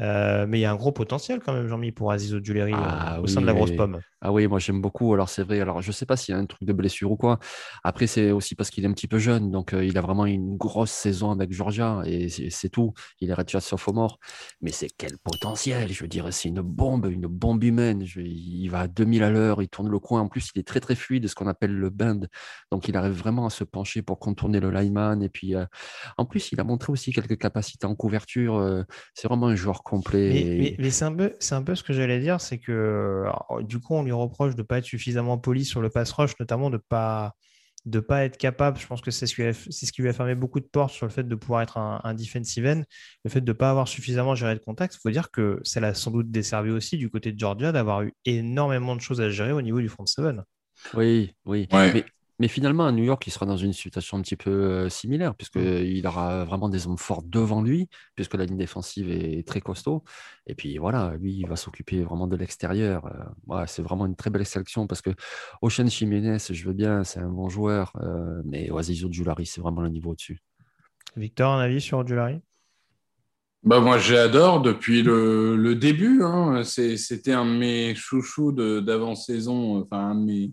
Euh, 0.00 0.46
mais 0.46 0.58
il 0.58 0.62
y 0.62 0.64
a 0.64 0.72
un 0.72 0.76
gros 0.76 0.92
potentiel 0.92 1.40
quand 1.40 1.52
même, 1.52 1.68
Jean-Mi, 1.68 1.92
pour 1.92 2.12
Aziz 2.12 2.34
Ojulari 2.34 2.72
Ah 2.72 3.20
au 3.22 3.26
oui, 3.26 3.28
sein 3.28 3.40
de 3.40 3.46
la 3.46 3.54
grosse 3.54 3.72
pomme. 3.72 4.02
Ah 4.22 4.32
oui, 4.32 4.46
moi 4.46 4.58
j'aime 4.58 4.80
beaucoup. 4.80 5.12
Alors 5.14 5.28
c'est 5.28 5.42
vrai. 5.42 5.60
Alors 5.60 5.82
je 5.82 5.90
sais 5.92 6.06
pas 6.06 6.16
s'il 6.16 6.34
y 6.34 6.36
a 6.36 6.40
un 6.40 6.46
truc 6.46 6.62
de 6.64 6.72
blessure 6.72 7.10
ou 7.10 7.16
quoi. 7.16 7.38
Après 7.84 8.06
c'est 8.06 8.30
aussi 8.32 8.54
parce 8.54 8.70
qu'il 8.70 8.84
est 8.84 8.86
un 8.88 8.92
petit 8.92 9.08
peu 9.08 9.18
jeune, 9.18 9.50
donc 9.50 9.72
euh, 9.74 9.84
il 9.84 9.96
a 9.98 10.02
vraiment 10.02 10.26
une 10.26 10.56
grosse 10.56 10.90
saison 10.92 11.30
avec 11.32 11.52
Georgia 11.52 12.02
et 12.04 12.28
c'est 12.28 12.68
tout. 12.68 12.92
Il 13.20 13.30
est 13.30 13.34
redshirt 13.34 13.62
sophomore, 13.64 14.18
mais 14.60 14.70
c'est 14.72 14.90
quel 14.90 15.18
potentiel. 15.18 15.92
Je 15.92 16.02
veux 16.02 16.08
dire, 16.08 16.32
c'est 16.32 16.48
une 16.48 16.60
bombe, 16.60 17.06
une 17.06 17.26
bombe 17.26 17.64
humaine. 17.64 18.04
Je- 18.04 18.20
il 18.20 18.68
va 18.68 18.80
à 18.80 18.88
2000 18.88 19.22
à 19.24 19.30
l'heure, 19.30 19.62
il 19.62 19.68
tourne 19.68 19.88
le 19.90 19.98
coin. 19.98 20.20
En 20.20 20.28
plus, 20.28 20.50
il 20.54 20.60
est 20.60 20.66
très 20.66 20.80
très 20.80 20.94
fluide, 20.94 21.26
ce 21.26 21.34
qu'on 21.34 21.46
appelle 21.48 21.72
le 21.74 21.90
bend. 21.90 22.26
Donc 22.70 22.88
il 22.88 22.96
arrive 22.96 23.14
vraiment 23.14 23.46
à 23.46 23.50
se 23.50 23.64
pencher 23.64 24.02
pour 24.02 24.18
contourner 24.18 24.60
le 24.60 24.70
lineman. 24.70 25.22
Et 25.22 25.28
puis 25.28 25.54
euh, 25.56 25.64
en 26.16 26.24
plus, 26.26 26.52
il 26.52 26.60
a 26.60 26.64
montré 26.64 26.92
aussi 26.92 27.12
quelques 27.12 27.38
capacités 27.38 27.86
en 27.86 27.94
couverture. 27.94 28.56
euh, 28.56 28.82
c'est 29.14 29.28
vraiment 29.28 29.46
un 29.48 29.54
joueur 29.56 29.82
complet. 29.90 30.28
Mais, 30.30 30.40
et- 30.40 30.58
mais- 30.60 30.76
mais 30.78 30.90
c'est 30.90 31.04
un, 31.04 31.12
peu- 31.14 31.34
c'est 31.40 31.54
un 31.54 31.62
peu 31.62 31.74
ce 31.74 31.82
que 31.82 31.92
j'allais 31.92 32.20
dire, 32.20 32.40
c'est 32.40 32.58
que 32.58 33.22
alors, 33.24 33.60
du 33.62 33.78
coup, 33.80 33.94
on 33.94 34.02
lui 34.02 34.12
reproche 34.12 34.54
de 34.54 34.62
ne 34.62 34.66
pas 34.66 34.78
être 34.78 34.84
suffisamment 34.84 35.38
poli 35.38 35.64
sur 35.64 35.80
le 35.80 35.90
pass 35.90 36.12
rush, 36.12 36.32
notamment 36.40 36.70
de 36.70 36.76
ne 36.76 36.82
pas, 36.88 37.34
de 37.86 38.00
pas 38.00 38.24
être 38.24 38.36
capable. 38.36 38.78
Je 38.78 38.86
pense 38.86 39.00
que 39.00 39.10
c'est 39.10 39.26
ce, 39.26 39.34
qui 39.34 39.42
lui 39.42 39.48
a- 39.48 39.54
c'est 39.54 39.86
ce 39.86 39.92
qui 39.92 40.02
lui 40.02 40.08
a 40.08 40.12
fermé 40.12 40.34
beaucoup 40.34 40.60
de 40.60 40.66
portes 40.66 40.92
sur 40.92 41.06
le 41.06 41.12
fait 41.12 41.24
de 41.26 41.34
pouvoir 41.34 41.62
être 41.62 41.78
un, 41.78 42.00
un 42.04 42.14
defensive 42.14 42.66
end, 42.66 42.82
le 43.24 43.30
fait 43.30 43.40
de 43.40 43.50
ne 43.50 43.56
pas 43.56 43.70
avoir 43.70 43.88
suffisamment 43.88 44.34
géré 44.34 44.54
de 44.54 44.60
contact. 44.60 44.94
Il 44.96 44.98
faut 45.02 45.10
dire 45.10 45.30
que 45.30 45.60
ça 45.64 45.80
l'a 45.80 45.94
sans 45.94 46.10
doute 46.10 46.30
desservi 46.30 46.70
aussi 46.70 46.96
du 46.98 47.10
côté 47.10 47.32
de 47.32 47.38
Georgia 47.38 47.72
d'avoir 47.72 48.02
eu 48.02 48.12
énormément 48.26 48.94
de 48.96 49.00
choses 49.00 49.20
à 49.20 49.30
gérer 49.30 49.52
au 49.52 49.62
niveau 49.62 49.80
du 49.80 49.88
front 49.88 50.06
seven. 50.06 50.42
Oui, 50.94 51.34
oui. 51.46 51.68
Ouais. 51.72 51.92
Mais, 51.92 52.04
mais 52.40 52.48
finalement, 52.48 52.86
à 52.86 52.92
New 52.92 53.04
York, 53.04 53.22
il 53.26 53.30
sera 53.30 53.44
dans 53.44 53.58
une 53.58 53.74
situation 53.74 54.16
un 54.16 54.22
petit 54.22 54.34
peu 54.34 54.50
euh, 54.50 54.88
similaire, 54.88 55.34
puisqu'il 55.34 56.06
aura 56.06 56.46
vraiment 56.46 56.70
des 56.70 56.86
hommes 56.86 56.96
forts 56.96 57.22
devant 57.22 57.60
lui, 57.60 57.88
puisque 58.16 58.34
la 58.34 58.46
ligne 58.46 58.56
défensive 58.56 59.10
est 59.10 59.46
très 59.46 59.60
costaud. 59.60 60.02
Et 60.46 60.54
puis 60.54 60.78
voilà, 60.78 61.14
lui, 61.20 61.34
il 61.34 61.46
va 61.46 61.56
s'occuper 61.56 62.02
vraiment 62.02 62.26
de 62.26 62.36
l'extérieur. 62.36 63.04
Euh, 63.04 63.24
ouais, 63.46 63.64
c'est 63.66 63.82
vraiment 63.82 64.06
une 64.06 64.16
très 64.16 64.30
belle 64.30 64.46
sélection, 64.46 64.86
parce 64.86 65.02
que 65.02 65.10
Ocean 65.60 65.86
Jiménez, 65.86 66.38
je 66.50 66.66
veux 66.66 66.72
bien, 66.72 67.04
c'est 67.04 67.20
un 67.20 67.28
bon 67.28 67.50
joueur, 67.50 67.92
euh, 68.02 68.40
mais 68.46 68.70
Oasisio 68.70 69.12
Djulari, 69.12 69.44
c'est 69.44 69.60
vraiment 69.60 69.82
le 69.82 69.90
niveau 69.90 70.12
au-dessus. 70.12 70.40
Victor, 71.16 71.52
un 71.52 71.60
avis 71.60 71.82
sur 71.82 71.98
Ojulari? 71.98 72.40
Bah, 73.62 73.80
moi, 73.80 73.98
j'adore 73.98 74.62
depuis 74.62 75.02
le, 75.02 75.56
le 75.56 75.74
début. 75.74 76.22
hein. 76.22 76.64
C'était 76.64 77.32
un 77.32 77.44
de 77.44 77.58
mes 77.58 77.94
chouchous 77.94 78.52
de- 78.52 78.80
d'avant-saison, 78.80 79.82
enfin, 79.82 80.12
un 80.12 80.14
de, 80.14 80.24
mes, 80.24 80.52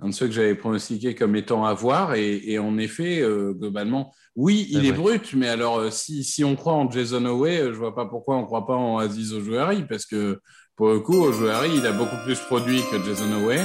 un 0.00 0.08
de 0.08 0.14
ceux 0.14 0.26
que 0.26 0.32
j'avais 0.32 0.54
pronostiqué 0.54 1.14
comme 1.14 1.36
étant 1.36 1.64
à 1.64 1.74
voir. 1.74 2.14
Et, 2.14 2.40
et 2.50 2.58
en 2.58 2.78
effet, 2.78 3.20
euh, 3.20 3.52
globalement, 3.52 4.14
oui, 4.36 4.66
il 4.70 4.86
est 4.86 4.92
brut, 4.92 5.34
mais 5.34 5.48
alors, 5.48 5.78
euh, 5.78 5.90
si, 5.90 6.24
si 6.24 6.44
on 6.44 6.56
croit 6.56 6.72
en 6.74 6.90
Jason 6.90 7.24
Away, 7.26 7.60
euh, 7.60 7.72
je 7.72 7.78
vois 7.78 7.94
pas 7.94 8.06
pourquoi 8.06 8.36
on 8.36 8.44
croit 8.44 8.66
pas 8.66 8.76
en 8.76 8.98
Aziz 8.98 9.32
Ojouari, 9.34 9.84
parce 9.88 10.06
que 10.06 10.40
pour 10.76 10.88
le 10.88 11.00
coup, 11.00 11.20
Ojouari, 11.22 11.70
il 11.76 11.86
a 11.86 11.92
beaucoup 11.92 12.16
plus 12.24 12.38
produit 12.40 12.80
que 12.90 13.02
Jason 13.04 13.30
Away. 13.42 13.60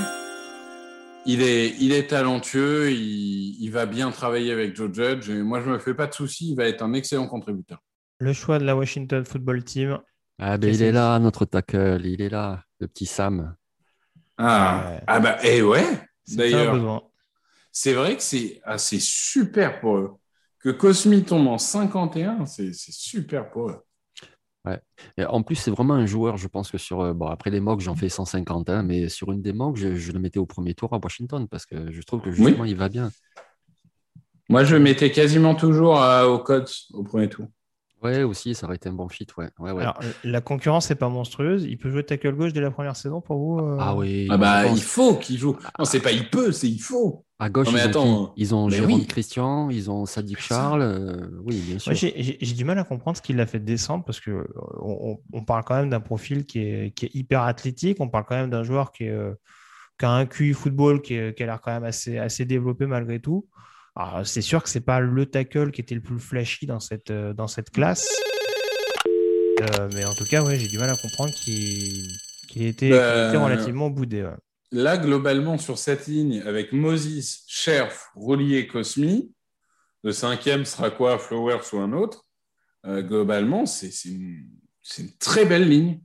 Il 1.28 1.42
est, 1.42 1.74
il 1.80 1.92
est 1.92 2.08
talentueux, 2.08 2.92
il, 2.92 3.58
il 3.60 3.70
va 3.72 3.86
bien 3.88 4.12
travailler 4.12 4.52
avec 4.52 4.76
Joe 4.76 4.92
Judge. 4.94 5.30
Et 5.30 5.42
moi, 5.42 5.60
je 5.62 5.70
me 5.70 5.80
fais 5.80 5.94
pas 5.96 6.06
de 6.08 6.14
soucis, 6.14 6.52
il 6.52 6.56
va 6.56 6.66
être 6.68 6.84
un 6.84 6.94
excellent 6.94 7.28
contributeur. 7.28 7.80
Le 8.20 8.32
choix 8.34 8.60
de 8.60 8.66
la 8.66 8.76
Washington 8.76 9.26
Football 9.26 9.64
Team. 9.64 10.00
Ah, 10.38 10.58
ben, 10.58 10.74
il 10.74 10.84
est 10.84 10.92
là, 10.92 11.18
notre 11.20 11.46
tackle, 11.46 12.02
il 12.04 12.22
est 12.22 12.30
là, 12.30 12.64
le 12.80 12.88
petit 12.88 13.06
Sam. 13.06 13.56
Ah, 14.38 14.92
Ouais. 14.92 15.02
ah 15.08 15.20
bah, 15.20 15.38
et 15.46 15.62
ouais, 15.62 15.86
C'était 15.86 15.96
un 15.96 16.15
d'ailleurs. 16.28 16.74
C'est 17.72 17.94
vrai 17.94 18.16
que 18.18 18.24
c'est 18.24 18.62
ah, 18.64 18.78
c'est 18.78 19.02
super 19.02 19.80
pour 19.80 19.98
eux. 19.98 20.12
Que 20.60 20.70
Cosmi 20.70 21.24
tombe 21.24 21.48
en 21.48 21.58
51, 21.58 22.46
c'est 22.46 22.72
super 22.74 23.50
pour 23.52 23.70
eux. 23.70 23.82
Et 25.18 25.26
en 25.26 25.44
plus, 25.44 25.56
c'est 25.56 25.70
vraiment 25.70 25.94
un 25.94 26.08
joueur, 26.08 26.38
je 26.38 26.48
pense 26.48 26.72
que 26.72 26.78
sur. 26.80 27.02
euh, 27.02 27.14
Bon, 27.14 27.28
après 27.28 27.52
les 27.52 27.60
mocks, 27.60 27.82
j'en 27.82 27.96
fais 27.96 28.10
150, 28.10 28.70
hein, 28.70 28.82
mais 28.82 29.10
sur 29.10 29.32
une 29.32 29.42
des 29.42 29.54
mocks, 29.54 29.78
je, 29.78 29.96
je 29.96 30.12
le 30.12 30.20
mettais 30.20 30.40
au 30.40 30.48
premier 30.48 30.74
tour 30.74 30.92
à 30.94 31.00
Washington 31.04 31.48
parce 31.48 31.66
que 31.68 31.92
je 31.92 32.02
trouve 32.02 32.22
que 32.22 32.32
justement, 32.32 32.66
il 32.66 32.76
va 32.76 32.90
bien. 32.90 33.12
Moi, 34.50 34.64
je 34.64 34.76
le 34.76 34.82
mettais 34.82 35.12
quasiment 35.12 35.54
toujours 35.56 36.00
à- 36.02 36.28
au 36.28 36.40
code 36.40 36.68
au 36.94 37.04
premier 37.04 37.30
tour. 37.30 37.48
Ouais, 38.06 38.24
aussi, 38.24 38.56
ça 38.56 38.66
aurait 38.68 38.76
été 38.78 38.90
un 38.90 38.94
bon 38.94 39.10
fit. 39.10 39.28
Ouais. 39.38 39.50
Ouais, 39.60 39.72
ouais. 39.72 39.82
Alors, 39.82 40.00
la 40.24 40.42
concurrence 40.42 40.90
n'est 40.90 40.96
pas 40.96 41.10
monstrueuse. 41.10 41.64
Il 41.66 41.78
peut 41.78 41.90
jouer 41.90 42.04
tackle 42.04 42.34
gauche 42.34 42.54
dès 42.54 42.62
la 42.62 42.72
première 42.72 42.96
saison 42.96 43.22
pour 43.22 43.38
vous 43.38 43.60
euh 43.66 43.78
Ah 43.80 43.96
oui. 43.96 44.28
Ah 44.30 44.38
bah, 44.38 44.68
il 44.68 44.82
faut 44.82 45.16
qu'il 45.16 45.38
joue. 45.38 45.58
Non, 45.80 45.86
c'est 45.86 46.00
pas 46.00 46.12
il 46.12 46.30
peut, 46.30 46.52
c'est 46.52 46.70
il 46.70 46.80
faut. 46.80 47.26
À 47.38 47.50
gauche, 47.50 47.68
Non, 47.68 47.74
mais 47.74 47.80
ils, 47.80 47.90
attends. 47.90 48.06
ont 48.08 48.34
ils 48.38 48.56
ont 48.56 48.70
Jérôme 48.70 48.94
oui. 49.02 49.08
Christian, 49.08 49.70
ils 49.70 49.92
ont 49.92 50.06
Sadiq 50.06 50.40
Charles. 50.40 50.82
euh, 50.82 51.28
oui, 51.44 51.62
bien 51.68 51.80
sûr. 51.80 51.92
Moi, 51.92 51.98
j'ai 52.16 52.54
du 52.54 52.64
mal 52.64 52.80
à 52.80 52.86
comprendre 52.86 53.18
ce 53.18 53.22
qui 53.22 53.34
l'a 53.34 53.46
fait 53.46 53.60
descendre 53.60 54.06
parce 54.06 54.22
que 54.22 54.32
euh, 54.32 54.46
on, 55.34 55.44
parle 55.44 55.64
quand 55.66 55.76
même 55.76 55.90
d'un 55.90 56.00
profil 56.00 56.46
qui 56.46 56.60
est, 56.60 56.96
qui 56.96 57.08
est 57.08 57.14
hyper 57.14 57.42
athlétique. 57.42 57.98
On 58.00 58.08
parle 58.08 58.24
quand 58.26 58.36
même 58.36 58.50
d'un 58.50 58.64
joueur 58.64 58.94
qui, 58.94 59.04
est, 59.04 59.10
euh, 59.10 59.34
qui 60.00 60.06
a 60.06 60.12
un 60.12 60.26
QI 60.26 60.54
football 60.54 61.02
qui, 61.02 61.16
est- 61.16 61.36
qui 61.36 61.44
a 61.44 61.46
l'air 61.48 61.60
quand 61.60 61.72
même 61.72 61.84
assez, 61.84 62.18
assez 62.18 62.46
développé 62.46 62.86
malgré 62.86 63.20
tout. 63.20 63.46
Alors, 63.96 64.28
c'est 64.28 64.42
sûr 64.42 64.62
que 64.62 64.70
c'est 64.70 64.82
pas 64.82 65.00
le 65.00 65.26
tackle 65.26 65.72
qui 65.72 65.82
était 65.82 65.96
le 65.96 66.02
plus 66.02 66.20
flashy 66.20 66.66
dans 66.66 66.80
cette, 66.82 67.12
euh, 67.12 67.34
dans 67.34 67.48
cette 67.48 67.70
classe. 67.70 68.10
Euh, 69.62 69.90
mais 69.94 70.04
en 70.04 70.14
tout 70.14 70.26
cas, 70.26 70.44
ouais, 70.44 70.58
j'ai 70.60 70.68
du 70.68 70.78
mal 70.78 70.90
à 70.90 70.98
comprendre 70.98 71.34
qu'il 71.34 72.08
qu'il 72.50 72.64
ait 72.64 72.70
été, 72.70 72.90
Bah, 72.90 72.98
qu'il 72.98 73.22
ait 73.22 73.28
été 73.30 73.38
relativement 73.38 73.90
boudé. 73.90 74.24
ouais. 74.24 74.36
Là, 74.72 74.98
globalement, 74.98 75.58
sur 75.58 75.78
cette 75.78 76.08
ligne, 76.08 76.42
avec 76.46 76.74
Moses, 76.74 77.44
Scherf, 77.48 78.10
Roulier, 78.16 78.68
Cosmi, 78.68 79.32
le 80.04 80.12
cinquième 80.12 80.66
sera 80.66 80.92
quoi 80.92 81.18
Flowers 81.18 81.62
ou 81.74 81.78
un 81.78 81.94
autre? 81.94 82.26
Euh, 82.86 83.02
Globalement, 83.02 83.66
c'est 83.66 83.92
c'est 83.92 84.10
une, 84.10 84.46
une 85.00 85.18
très 85.18 85.46
belle 85.46 85.70
ligne. 85.70 86.02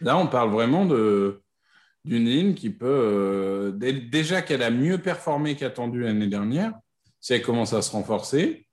Là, 0.00 0.16
on 0.16 0.26
parle 0.26 0.50
vraiment 0.50 0.86
de 0.86 1.42
d'une 2.06 2.24
ligne 2.26 2.54
qui 2.54 2.70
peut, 2.70 2.86
euh, 2.86 3.72
dé- 3.72 3.92
déjà 4.00 4.42
qu'elle 4.42 4.62
a 4.62 4.70
mieux 4.70 4.98
performé 4.98 5.56
qu'attendu 5.56 6.00
l'année 6.02 6.26
dernière, 6.26 6.72
si 7.24 7.32
elle 7.32 7.40
commence 7.40 7.72
à 7.72 7.80
se 7.80 7.90
renforcer, 7.90 8.66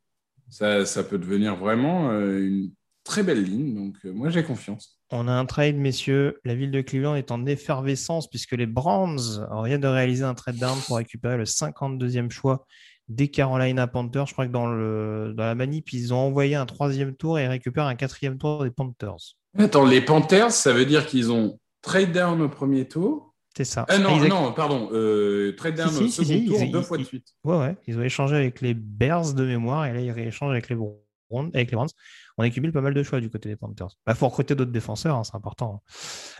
ça, 0.49 0.85
ça 0.85 1.05
peut 1.05 1.17
devenir 1.17 1.55
vraiment 1.55 2.11
euh, 2.11 2.45
une 2.45 2.71
très 3.05 3.23
belle 3.23 3.41
ligne. 3.41 3.73
Donc, 3.73 3.95
euh, 4.03 4.11
moi, 4.11 4.29
j'ai 4.29 4.43
confiance. 4.43 4.99
On 5.09 5.29
a 5.29 5.31
un 5.31 5.45
trade, 5.45 5.77
messieurs. 5.77 6.37
La 6.43 6.53
ville 6.53 6.69
de 6.69 6.81
Cleveland 6.81 7.15
est 7.15 7.31
en 7.31 7.45
effervescence 7.45 8.29
puisque 8.29 8.51
les 8.51 8.65
Browns 8.65 9.47
viennent 9.63 9.79
de 9.79 9.87
réaliser 9.87 10.25
un 10.25 10.33
trade 10.33 10.57
down 10.57 10.77
pour 10.85 10.97
récupérer 10.97 11.37
le 11.37 11.45
52e 11.45 12.29
choix 12.29 12.65
des 13.07 13.29
Carolina 13.29 13.87
Panthers. 13.87 14.27
Je 14.27 14.33
crois 14.33 14.47
que 14.47 14.51
dans, 14.51 14.67
le, 14.67 15.33
dans 15.33 15.45
la 15.45 15.55
manip, 15.55 15.93
ils 15.93 16.13
ont 16.13 16.19
envoyé 16.19 16.55
un 16.55 16.65
troisième 16.65 17.15
tour 17.15 17.39
et 17.39 17.47
récupèrent 17.47 17.87
un 17.87 17.95
quatrième 17.95 18.37
tour 18.37 18.65
des 18.65 18.71
Panthers. 18.71 19.37
Attends, 19.57 19.85
les 19.85 20.01
Panthers, 20.01 20.51
ça 20.51 20.73
veut 20.73 20.85
dire 20.85 21.05
qu'ils 21.05 21.31
ont 21.31 21.57
trade 21.81 22.11
down 22.11 22.41
au 22.41 22.49
premier 22.49 22.85
tour. 22.85 23.30
C'est 23.55 23.65
ça. 23.65 23.85
Ah 23.89 23.97
non, 23.97 24.17
non, 24.27 24.53
pardon. 24.53 24.89
Euh, 24.93 25.53
trade 25.57 25.75
down 25.75 25.89
Si, 25.89 26.09
si, 26.09 26.11
second 26.11 26.39
si, 26.39 26.45
tour 26.45 26.57
ils- 26.61 26.71
deux 26.71 26.79
ils- 26.79 26.83
fois 26.85 26.97
de 26.97 27.01
ils- 27.03 27.05
suite. 27.05 27.27
Ouais, 27.43 27.57
ouais. 27.57 27.75
Ils 27.87 27.97
ont 27.97 28.01
échangé 28.03 28.35
avec 28.35 28.61
les 28.61 28.73
Bears 28.73 29.33
de 29.33 29.45
mémoire 29.45 29.85
et 29.85 29.93
là, 29.93 29.99
ils 29.99 30.11
rééchangent 30.11 30.51
avec 30.51 30.69
les 30.69 30.75
Browns. 30.75 31.51
Avec 31.53 31.69
les 31.71 31.75
Browns. 31.75 31.89
On 32.37 32.43
accumule 32.43 32.71
pas 32.71 32.81
mal 32.81 32.93
de 32.93 33.03
choix 33.03 33.19
du 33.19 33.29
côté 33.29 33.49
des 33.49 33.55
Panthers. 33.57 33.89
Il 33.91 34.01
bah, 34.07 34.15
faut 34.15 34.27
recruter 34.29 34.55
d'autres 34.55 34.71
défenseurs, 34.71 35.17
hein, 35.17 35.23
c'est 35.25 35.35
important. 35.35 35.83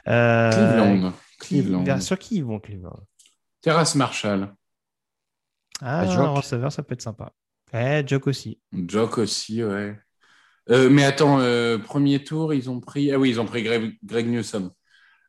Euh, 0.07 0.51
Cleveland. 0.51 1.13
Cleveland. 1.39 1.83
vers- 1.83 2.01
Sur 2.01 2.17
qui 2.17 2.37
ils 2.37 2.45
vont, 2.45 2.59
Cleveland? 2.59 2.99
Terrace 3.61 3.95
Marshall. 3.95 4.53
Ah, 5.81 6.01
un 6.03 6.27
receveur, 6.29 6.71
ça 6.71 6.83
peut 6.83 6.93
être 6.93 7.01
sympa. 7.01 7.33
Eh, 7.73 8.03
Jock 8.05 8.27
aussi. 8.27 8.59
Jock 8.71 9.17
aussi, 9.17 9.63
ouais. 9.63 9.97
Euh, 10.69 10.89
mais 10.89 11.03
attends, 11.03 11.39
euh, 11.39 11.77
premier 11.77 12.23
tour, 12.23 12.53
ils 12.53 12.69
ont 12.69 12.79
pris. 12.79 13.11
Ah 13.11 13.17
oui, 13.19 13.29
ils 13.31 13.39
ont 13.41 13.45
pris 13.45 13.63
Greg, 13.63 13.97
Greg 14.03 14.27
Newsom. 14.27 14.71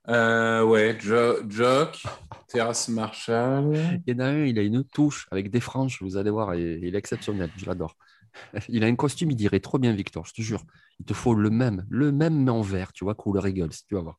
Euh, 0.09 0.65
ouais, 0.65 0.97
Jo- 1.01 1.49
Jock, 1.49 2.03
Terrace 2.49 2.89
Marshall. 2.89 4.01
Il 4.07 4.15
y 4.15 4.17
en 4.17 4.19
a 4.21 4.27
un, 4.27 4.45
il 4.45 4.59
a 4.59 4.63
une 4.63 4.85
touche 4.85 5.29
avec 5.31 5.51
des 5.51 5.61
franges, 5.61 5.99
vous 6.01 6.17
allez 6.17 6.31
voir, 6.31 6.55
il 6.55 6.95
est 6.95 6.99
exceptionnel, 6.99 7.51
je 7.57 7.67
l'adore. 7.67 7.97
Il 8.71 8.83
a 8.83 8.87
un 8.87 8.97
costume, 8.97 9.31
il 9.31 9.37
dirait 9.37 9.61
trop 9.61 9.79
bien 9.79 9.93
Victor, 9.93 10.25
je 10.25 10.33
te 10.33 10.41
jure. 10.41 10.65
Il 10.99 11.05
te 11.05 11.13
faut 11.13 11.35
le 11.35 11.51
même, 11.51 11.85
le 11.91 12.13
même 12.13 12.43
mais 12.43 12.51
en 12.51 12.63
vert, 12.63 12.91
tu 12.95 13.05
vois, 13.05 13.15
couleur 13.15 13.47
Eagles, 13.47 13.69
tu 13.87 13.95
vas 13.95 14.01
voir. 14.01 14.19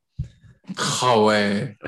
Ah 1.01 1.21
ouais. 1.21 1.77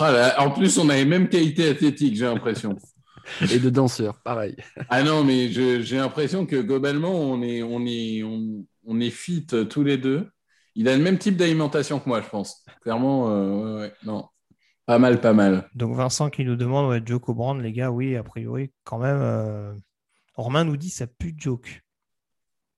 Ah 0.00 0.10
là, 0.10 0.40
en 0.42 0.50
plus, 0.50 0.78
on 0.78 0.88
a 0.88 0.96
les 0.96 1.04
mêmes 1.04 1.28
qualités 1.28 1.68
athlétiques, 1.70 2.16
j'ai 2.16 2.24
l'impression. 2.24 2.76
Et 3.50 3.58
de 3.58 3.70
danseur, 3.70 4.20
pareil. 4.22 4.56
Ah 4.88 5.02
non, 5.02 5.24
mais 5.24 5.50
j'ai 5.50 5.96
l'impression 5.96 6.46
que 6.46 6.56
globalement, 6.56 7.12
on 7.12 7.42
est, 7.42 7.62
on 7.62 7.84
est, 7.86 8.22
on, 8.22 8.66
on 8.84 9.00
est 9.00 9.10
fit 9.10 9.46
tous 9.46 9.82
les 9.82 9.96
deux. 9.96 10.28
Il 10.78 10.88
a 10.88 10.96
le 10.96 11.02
même 11.02 11.18
type 11.18 11.36
d'alimentation 11.36 11.98
que 11.98 12.08
moi, 12.08 12.20
je 12.20 12.28
pense. 12.28 12.64
Clairement, 12.82 13.30
euh, 13.30 13.50
ouais, 13.50 13.80
ouais, 13.80 13.92
non. 14.04 14.28
Pas 14.84 14.98
mal, 14.98 15.20
pas 15.20 15.32
mal. 15.32 15.68
Donc 15.74 15.96
Vincent 15.96 16.30
qui 16.30 16.44
nous 16.44 16.54
demande, 16.54 16.88
ouais, 16.90 17.02
Joke 17.04 17.30
Brand, 17.32 17.60
les 17.60 17.72
gars, 17.72 17.90
oui, 17.90 18.14
a 18.14 18.22
priori, 18.22 18.72
quand 18.84 18.98
même. 18.98 19.18
euh, 19.20 19.74
Romain 20.34 20.64
nous 20.64 20.76
dit 20.76 20.90
ça 20.90 21.06
pue 21.06 21.32
de 21.32 21.40
Joke. 21.40 21.82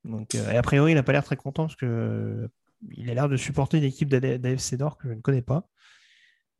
Donc, 0.04 0.36
euh, 0.36 0.50
et 0.52 0.56
a 0.56 0.62
priori, 0.62 0.92
il 0.92 0.94
n'a 0.94 1.02
pas 1.02 1.12
l'air 1.12 1.24
très 1.24 1.36
content 1.36 1.64
parce 1.64 1.76
que 1.76 1.84
euh, 1.86 2.48
il 2.92 3.10
a 3.10 3.14
l'air 3.14 3.28
de 3.28 3.36
supporter 3.36 3.78
une 3.78 3.84
équipe 3.84 4.08
d'A- 4.08 4.38
d'AFC 4.38 4.78
Nord 4.78 4.96
que 4.96 5.08
je 5.08 5.14
ne 5.14 5.20
connais 5.20 5.42
pas. 5.42 5.68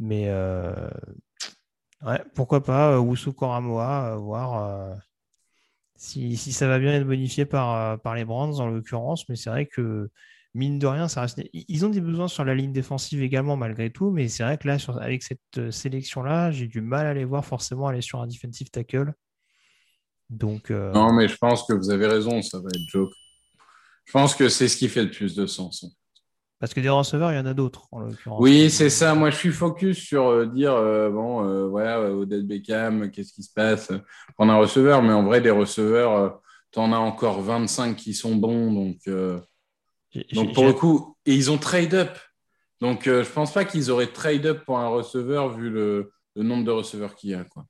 Mais 0.00 0.28
ouais, 2.04 2.22
pourquoi 2.34 2.62
pas 2.62 3.00
Wusu 3.00 3.32
Koramoa, 3.32 4.16
voir 4.16 4.98
si, 5.94 6.36
si 6.36 6.52
ça 6.52 6.68
va 6.68 6.78
bien 6.78 6.92
être 6.94 7.06
bonifié 7.06 7.46
par, 7.46 8.00
par 8.00 8.14
les 8.14 8.24
Brands 8.24 8.58
en 8.60 8.66
l'occurrence. 8.68 9.28
Mais 9.28 9.36
c'est 9.36 9.50
vrai 9.50 9.66
que 9.66 10.10
mine 10.58 10.78
de 10.78 10.86
rien, 10.86 11.08
ça 11.08 11.22
reste... 11.22 11.40
ils 11.52 11.86
ont 11.86 11.88
des 11.88 12.00
besoins 12.00 12.28
sur 12.28 12.44
la 12.44 12.54
ligne 12.54 12.72
défensive 12.72 13.22
également 13.22 13.56
malgré 13.56 13.90
tout. 13.90 14.10
Mais 14.10 14.28
c'est 14.28 14.42
vrai 14.42 14.58
que 14.58 14.66
là, 14.68 14.78
sur- 14.78 15.00
avec 15.00 15.22
cette 15.22 15.40
euh, 15.58 15.70
sélection-là, 15.70 16.50
j'ai 16.50 16.66
du 16.66 16.80
mal 16.80 17.06
à 17.06 17.14
les 17.14 17.24
voir 17.24 17.44
forcément 17.44 17.86
aller 17.86 18.02
sur 18.02 18.20
un 18.20 18.26
defensive 18.26 18.68
tackle. 18.70 19.12
Donc, 20.30 20.70
euh, 20.70 20.92
Non, 20.92 21.12
mais 21.12 21.28
je 21.28 21.36
pense 21.36 21.64
que 21.66 21.72
vous 21.72 21.90
avez 21.90 22.06
raison, 22.06 22.42
ça 22.42 22.58
va 22.58 22.68
être 22.74 22.88
joke. 22.88 23.12
Je 24.04 24.12
pense 24.12 24.34
que 24.34 24.48
c'est 24.48 24.68
ce 24.68 24.76
qui 24.76 24.88
fait 24.88 25.04
le 25.04 25.10
plus 25.10 25.34
de 25.34 25.46
sens. 25.46 25.86
parce 26.60 26.74
que 26.74 26.80
des 26.80 26.88
receveurs, 26.88 27.30
il 27.32 27.36
y 27.36 27.38
en 27.38 27.46
a 27.46 27.54
d'autres 27.54 27.86
en 27.92 28.00
l'occurrence. 28.00 28.40
Oui, 28.40 28.68
c'est 28.68 28.90
ça. 28.90 29.14
Moi, 29.14 29.30
je 29.30 29.36
suis 29.36 29.52
focus 29.52 29.98
sur 29.98 30.26
euh, 30.28 30.46
dire, 30.46 30.72
euh, 30.74 31.08
bon, 31.10 31.46
euh, 31.46 31.66
voilà, 31.68 32.00
Odell 32.10 32.44
Beckham, 32.46 33.10
qu'est-ce 33.10 33.32
qui 33.32 33.42
se 33.42 33.52
passe 33.54 33.90
Prendre 34.36 34.52
un 34.52 34.58
receveur, 34.58 35.02
mais 35.02 35.12
en 35.12 35.22
vrai, 35.24 35.40
des 35.40 35.50
receveurs, 35.50 36.40
tu 36.72 36.78
en 36.80 36.92
as 36.92 36.98
encore 36.98 37.40
25 37.42 37.96
qui 37.96 38.12
sont 38.12 38.34
bons. 38.36 38.72
Donc, 38.72 38.98
donc 40.32 40.54
pour 40.54 40.66
le 40.66 40.72
coup, 40.72 41.16
et 41.26 41.34
ils 41.34 41.50
ont 41.50 41.58
trade 41.58 41.94
up. 41.94 42.16
Donc, 42.80 43.06
euh, 43.06 43.24
je 43.24 43.30
pense 43.30 43.52
pas 43.52 43.64
qu'ils 43.64 43.90
auraient 43.90 44.06
trade 44.12 44.46
up 44.46 44.64
pour 44.64 44.78
un 44.78 44.88
receveur 44.88 45.48
vu 45.56 45.68
le, 45.70 46.12
le 46.36 46.42
nombre 46.42 46.64
de 46.64 46.70
receveurs 46.70 47.14
qu'il 47.16 47.30
y 47.30 47.34
a. 47.34 47.42
Quoi. 47.44 47.64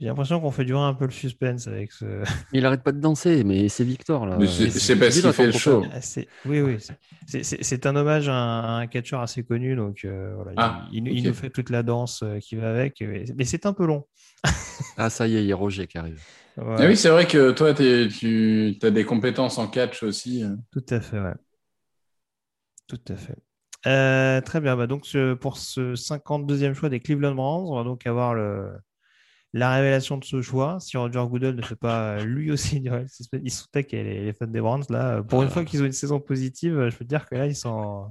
J'ai 0.00 0.06
l'impression 0.08 0.40
qu'on 0.40 0.50
fait 0.50 0.64
durer 0.66 0.82
un 0.82 0.92
peu 0.92 1.06
le 1.06 1.12
suspense 1.12 1.66
avec 1.66 1.92
ce. 1.92 2.04
Il 2.52 2.66
arrête 2.66 2.82
pas 2.82 2.92
de 2.92 3.00
danser, 3.00 3.42
mais 3.44 3.68
c'est 3.70 3.84
Victor, 3.84 4.26
là. 4.26 4.36
Mais 4.38 4.46
c'est- 4.46 4.68
c'est 4.70 4.96
parce 4.96 5.18
qu'il 5.18 5.32
fait 5.32 5.46
le 5.46 5.52
show. 5.52 5.82
Ah, 5.92 6.00
c'est- 6.02 6.28
Oui, 6.44 6.60
oui. 6.60 6.76
c'est- 6.78 6.98
c'est- 7.26 7.42
C'est 7.44 7.62
c'est 7.64 7.86
un 7.86 7.96
hommage 7.96 8.28
à 8.28 8.34
un, 8.34 8.60
à 8.60 8.80
un 8.82 8.86
catcheur 8.86 9.20
assez 9.20 9.44
connu. 9.44 9.76
Donc, 9.76 10.04
euh, 10.04 10.34
voilà, 10.34 10.52
Ah, 10.56 10.88
il, 10.92 11.08
ok. 11.08 11.24
nous 11.26 11.32
fait 11.34 11.48
toute 11.50 11.70
la 11.70 11.82
danse 11.82 12.22
euh, 12.22 12.38
qui 12.38 12.56
va 12.56 12.70
avec. 12.70 13.02
Mais 13.36 13.44
c'est 13.44 13.64
un 13.66 13.72
peu 13.72 13.86
long. 13.86 14.04
Ah, 14.98 15.08
ça 15.10 15.26
y 15.26 15.36
est, 15.36 15.42
il 15.42 15.46
y 15.46 15.52
a 15.52 15.56
Roger 15.56 15.86
qui 15.86 15.96
arrive. 15.98 16.20
Ouais, 16.56 16.76
Ah 16.78 16.86
oui, 16.86 16.96
c'est 16.96 17.08
vrai 17.08 17.26
que 17.26 17.50
toi, 17.52 17.72
tu 17.74 18.76
as 18.82 18.90
des 18.90 19.04
compétences 19.04 19.58
en 19.58 19.66
catch 19.68 20.02
aussi. 20.02 20.42
hein. 20.42 20.56
Tout 20.72 20.84
à 20.90 21.00
fait, 21.00 21.18
ouais. 21.18 21.34
Tout 22.86 23.00
à 23.08 23.16
fait. 23.16 23.36
Euh, 23.86 24.40
très 24.40 24.60
bien. 24.60 24.76
Bah 24.76 24.86
donc, 24.86 25.06
ce- 25.06 25.34
pour 25.34 25.58
ce 25.58 25.94
52e 25.94 26.74
choix 26.74 26.88
des 26.88 27.00
Cleveland 27.00 27.34
Browns, 27.34 27.66
on 27.70 27.76
va 27.76 27.84
donc 27.84 28.06
avoir 28.06 28.34
le, 28.34 28.70
la 29.52 29.72
révélation 29.74 30.16
de 30.16 30.24
ce 30.24 30.40
choix. 30.42 30.78
Si 30.80 30.96
Roger 30.96 31.22
Goodell 31.28 31.54
ne 31.54 31.62
fait 31.62 31.76
pas 31.76 32.16
euh, 32.16 32.24
lui 32.24 32.50
aussi 32.50 32.82
Real 32.88 33.08
Suspense, 33.08 33.42
ils 33.44 33.50
sont 33.50 33.66
taqués, 33.70 34.02
les, 34.02 34.24
les 34.24 34.32
fans 34.32 34.46
des 34.46 34.60
Browns. 34.60 34.84
Là, 34.90 35.22
pour 35.22 35.42
une 35.42 35.50
fois 35.50 35.64
qu'ils 35.64 35.82
ont 35.82 35.86
une 35.86 35.92
saison 35.92 36.18
positive, 36.20 36.78
euh, 36.78 36.90
je 36.90 36.96
peux 36.96 37.04
te 37.04 37.08
dire 37.10 37.26
que 37.28 37.34
là, 37.34 37.46
ils 37.46 37.56
sont, 37.56 38.06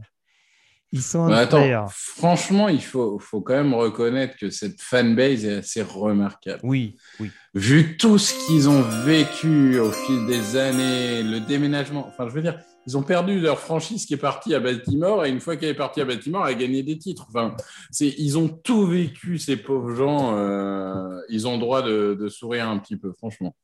ils 0.92 1.02
sont 1.02 1.20
on 1.22 1.32
attends, 1.32 1.64
fire. 1.64 1.86
franchement, 1.90 2.70
il 2.70 2.84
faut, 2.84 3.18
faut 3.18 3.42
quand 3.42 3.56
même 3.56 3.74
reconnaître 3.74 4.38
que 4.38 4.52
cette 4.52 4.80
fanbase 4.80 5.44
est 5.46 5.58
assez 5.58 5.82
remarquable. 5.82 6.60
Oui, 6.64 6.98
oui. 7.20 7.32
Vu 7.56 7.98
tout 7.98 8.18
ce 8.20 8.34
qu'ils 8.46 8.70
ont 8.70 8.82
vécu 9.04 9.80
au 9.80 9.92
fil 9.92 10.28
des 10.28 10.56
années, 10.56 11.24
le 11.24 11.40
déménagement, 11.40 12.08
enfin, 12.08 12.28
je 12.30 12.34
veux 12.34 12.42
dire, 12.44 12.60
ils 12.86 12.98
ont 12.98 13.04
perdu 13.04 13.40
leur 13.40 13.60
franchise 13.60 14.06
qui 14.06 14.14
est 14.14 14.18
partie 14.18 14.54
à 14.56 14.60
Baltimore 14.60 15.26
et 15.26 15.30
une 15.30 15.40
fois 15.40 15.56
qu'elle 15.58 15.70
est 15.70 15.74
partie 15.74 16.02
à 16.02 16.06
Baltimore, 16.06 16.48
elle 16.48 16.56
a 16.56 16.60
gagné 16.60 16.84
des 16.84 16.98
titres. 16.98 17.26
Enfin, 17.30 17.56
c'est, 17.92 18.10
ils 18.18 18.38
ont 18.38 18.50
tout 18.50 18.86
vécu, 18.86 19.38
ces 19.40 19.56
pauvres 19.58 19.94
gens. 19.96 20.36
euh, 20.38 21.22
ils 21.30 21.48
ont 21.48 21.54
le 21.54 21.60
droit 21.60 21.82
de, 21.82 22.18
de 22.20 22.28
sourire 22.30 22.68
un 22.68 22.78
petit 22.80 22.98
peu, 22.98 23.14
franchement. 23.14 23.56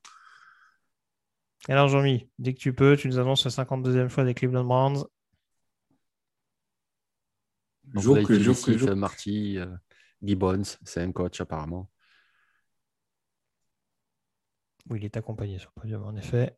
Alors, 1.68 1.90
Jean-Mi, 1.90 2.30
dès 2.40 2.54
que 2.54 2.60
tu 2.60 2.74
peux, 2.74 2.96
tu 2.96 3.08
nous 3.10 3.20
annonces 3.20 3.44
le 3.46 3.52
52e 3.52 4.08
choix 4.10 4.24
des 4.24 4.34
Cleveland 4.34 4.64
Browns. 4.64 5.04
Félicite 8.16 8.26
que- 8.66 8.78
jour- 8.78 8.96
Marty, 8.96 9.58
euh, 9.58 9.66
Gibbons, 10.24 10.62
c'est 10.84 11.02
un 11.02 11.12
coach 11.12 11.42
apparemment. 11.42 11.90
Oui, 14.90 15.00
il 15.02 15.06
est 15.06 15.18
accompagné 15.18 15.60
sur 15.60 15.72
le 15.76 15.82
podium, 15.82 16.04
en 16.04 16.16
effet. 16.16 16.58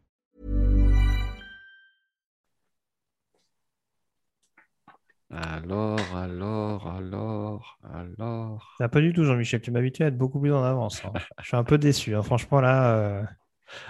Alors, 5.31 5.97
alors, 6.15 6.87
alors, 6.87 7.79
alors. 7.93 8.75
Ça 8.77 8.89
pas 8.89 8.99
du 8.99 9.13
tout, 9.13 9.23
Jean-Michel. 9.23 9.61
Tu 9.61 9.71
m'habitues 9.71 10.03
à 10.03 10.07
être 10.07 10.17
beaucoup 10.17 10.39
plus 10.41 10.51
en 10.53 10.61
avance. 10.63 11.01
hein. 11.05 11.13
Je 11.41 11.47
suis 11.47 11.55
un 11.57 11.63
peu 11.63 11.77
déçu. 11.77 12.15
hein. 12.15 12.21
Franchement, 12.21 12.59
là. 12.59 12.95
euh, 12.97 13.23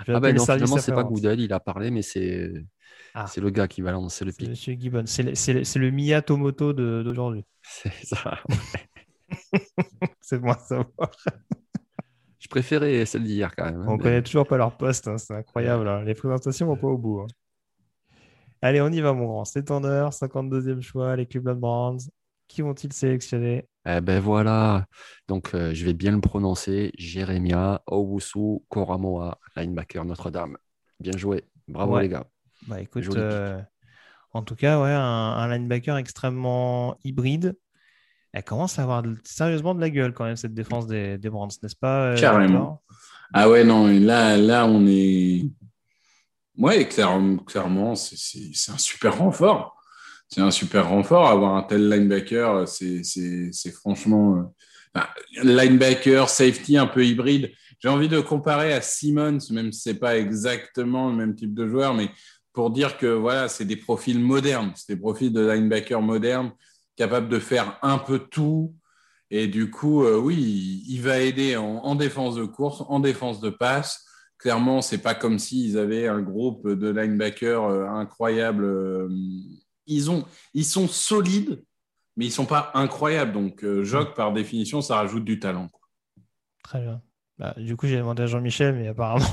Ah 0.08 0.20
ben 0.20 0.36
non, 0.36 0.44
finalement, 0.44 0.78
c'est 0.78 0.94
pas. 0.94 1.04
Goodell, 1.04 1.40
il 1.40 1.52
a 1.52 1.60
parlé, 1.60 1.90
mais 1.90 2.04
c'est 2.04 2.52
Ah. 3.16 3.26
le 3.38 3.50
gars 3.50 3.68
qui 3.68 3.82
va 3.82 3.92
lancer 3.92 4.24
le 4.24 4.32
pic. 4.32 4.50
Monsieur 4.50 4.74
Gibbon. 4.74 5.04
C'est 5.08 5.24
le, 5.24 5.30
le- 5.32 5.64
c'est 5.64 5.80
le 5.80 5.90
Mia 5.92 6.22
Tomoto 6.22 6.74
de- 6.74 7.02
d'aujourd'hui. 7.04 7.44
C'est 7.64 7.92
ça. 8.06 8.38
C'est 10.22 10.40
moi 10.40 10.58
savoir. 10.60 10.90
Je 12.40 12.48
préférais 12.48 13.06
celle 13.06 13.24
d'hier 13.24 13.56
quand 13.56 13.66
même. 13.66 13.82
hein, 13.82 13.86
On 13.88 13.98
mais- 13.98 14.04
connaît 14.04 14.22
toujours 14.24 14.46
pas 14.48 14.58
leur 14.58 14.78
poste. 14.78 15.08
hein. 15.08 15.18
C'est 15.18 15.34
incroyable. 15.36 16.04
Les 16.06 16.14
présentations 16.14 16.68
vont 16.68 16.76
pas 16.78 16.88
au 16.88 16.98
bout. 16.98 17.26
Allez, 18.62 18.82
on 18.82 18.90
y 18.90 19.02
va, 19.02 19.14
mon 19.14 19.26
grand. 19.26 19.46
C'est 19.46 19.72
en 19.72 19.84
heure. 19.84 20.12
52e 20.14 20.82
choix. 20.82 21.16
Les 21.16 21.26
Cleveland 21.26 21.56
Browns. 21.56 22.00
Qui 22.48 22.62
vont-ils 22.62 22.92
sélectionner? 22.92 23.68
Eh 23.88 24.02
ben 24.02 24.20
voilà. 24.20 24.86
Donc, 25.28 25.56
euh, 25.56 25.74
je 25.74 25.86
vais 25.86 25.94
bien 25.94 26.12
le 26.12 26.20
prononcer. 26.22 26.92
Jeremia 26.98 27.82
Owusu 27.88 28.60
Koramoa, 28.70 29.38
linebacker 29.56 30.04
Notre-Dame. 30.06 30.58
Bien 31.00 31.18
joué. 31.18 31.46
Bravo 31.68 31.96
Ouais. 31.96 32.04
les 32.04 32.10
gars. 32.10 32.26
Bah 32.68 32.82
écoute, 32.82 33.08
euh, 33.16 33.60
en 34.34 34.44
tout 34.44 34.56
cas, 34.56 34.80
ouais, 34.82 34.92
un, 34.92 35.00
un 35.02 35.48
linebacker 35.58 35.98
extrêmement 35.98 36.96
hybride. 37.06 37.58
Elle 38.34 38.44
commence 38.44 38.78
à 38.80 38.84
avoir 38.84 39.02
de- 39.02 39.18
sérieusement 39.24 39.74
de 39.74 39.82
la 39.82 39.90
gueule 39.90 40.14
quand 40.14 40.26
même, 40.26 40.36
cette 40.36 40.54
défense 40.54 40.86
des, 40.88 41.18
des 41.18 41.30
Browns, 41.30 41.50
n'est-ce 41.64 41.76
pas 41.76 42.12
euh, 42.12 42.18
Carrément. 42.18 42.82
Ah 43.34 43.50
ouais, 43.50 43.64
non, 43.64 43.88
là, 43.88 44.38
là, 44.38 44.66
on 44.68 44.86
est. 44.88 45.50
Ouais, 46.62 46.88
clairement, 46.88 47.96
c'est- 47.96 48.72
un 48.72 48.78
super 48.78 49.18
renfort. 49.18 49.76
C'est 50.30 50.42
un 50.42 50.52
super 50.52 50.90
renfort. 50.90 51.28
Avoir 51.28 51.56
un 51.56 51.64
tel 51.64 51.90
linebacker, 51.90 52.68
c'est 52.68 53.72
franchement. 53.74 54.54
euh, 54.96 55.02
linebacker, 55.44 56.30
safety 56.30 56.78
un 56.78 56.86
peu 56.86 57.04
hybride. 57.06 57.52
J'ai 57.80 57.90
envie 57.90 58.10
de 58.10 58.20
comparer 58.20 58.74
à 58.74 58.82
Simmons, 58.82 59.40
même 59.52 59.72
si 59.72 59.82
ce 59.82 59.90
n'est 59.90 59.96
pas 59.96 60.18
exactement 60.18 61.10
le 61.10 61.16
même 61.16 61.36
type 61.36 61.54
de 61.56 61.68
joueur, 61.68 61.94
mais 61.96 62.10
pour 62.54 62.70
dire 62.70 62.98
que 62.98 63.08
voilà, 63.08 63.48
c'est 63.50 63.66
des 63.66 63.78
profils 63.78 64.20
modernes. 64.20 64.72
C'est 64.76 64.94
des 64.96 65.02
profils 65.02 65.32
de 65.34 65.42
linebacker 65.50 66.02
modernes, 66.02 66.52
capables 66.96 67.30
de 67.30 67.40
faire 67.40 67.80
un 67.82 67.98
peu 67.98 68.20
tout. 68.20 68.76
Et 69.32 69.48
du 69.48 69.72
coup, 69.72 70.04
euh, 70.04 70.18
oui, 70.20 70.84
il, 70.88 71.02
va 71.02 71.20
aider 71.20 71.56
en 71.58 71.96
défense 71.96 72.36
de 72.36 72.44
course, 72.46 72.84
en 72.88 73.00
défense 73.00 73.40
de 73.40 73.50
passe. 73.50 74.06
Clairement, 74.42 74.82
c'est 74.82 74.98
pas 74.98 75.14
comme 75.14 75.38
s'ils 75.38 75.78
avaient 75.78 76.08
un 76.08 76.20
groupe 76.22 76.68
de 76.68 76.90
linebackers 76.90 77.64
euh, 77.64 77.86
incroyable. 77.88 78.64
euh, 78.66 79.08
ils, 79.86 80.10
ont, 80.10 80.26
ils 80.56 80.66
sont 80.66 80.88
solides, 80.88 81.64
mais 82.18 82.26
ils 82.26 82.32
sont 82.32 82.48
pas 82.48 82.72
incroyables. 82.74 83.34
Donc, 83.34 83.64
euh, 83.64 83.84
Jock, 83.84 84.16
par 84.16 84.34
définition, 84.34 84.82
ça 84.82 84.96
rajoute 84.96 85.24
du 85.26 85.40
talent. 85.40 85.70
Très 86.64 86.82
bien. 86.82 87.04
Bah, 87.38 87.54
du 87.58 87.76
coup, 87.76 87.86
j'ai 87.86 87.98
demandé 87.98 88.24
à 88.24 88.26
Jean-Michel, 88.26 88.76
mais 88.76 88.88
apparemment. 88.88 89.26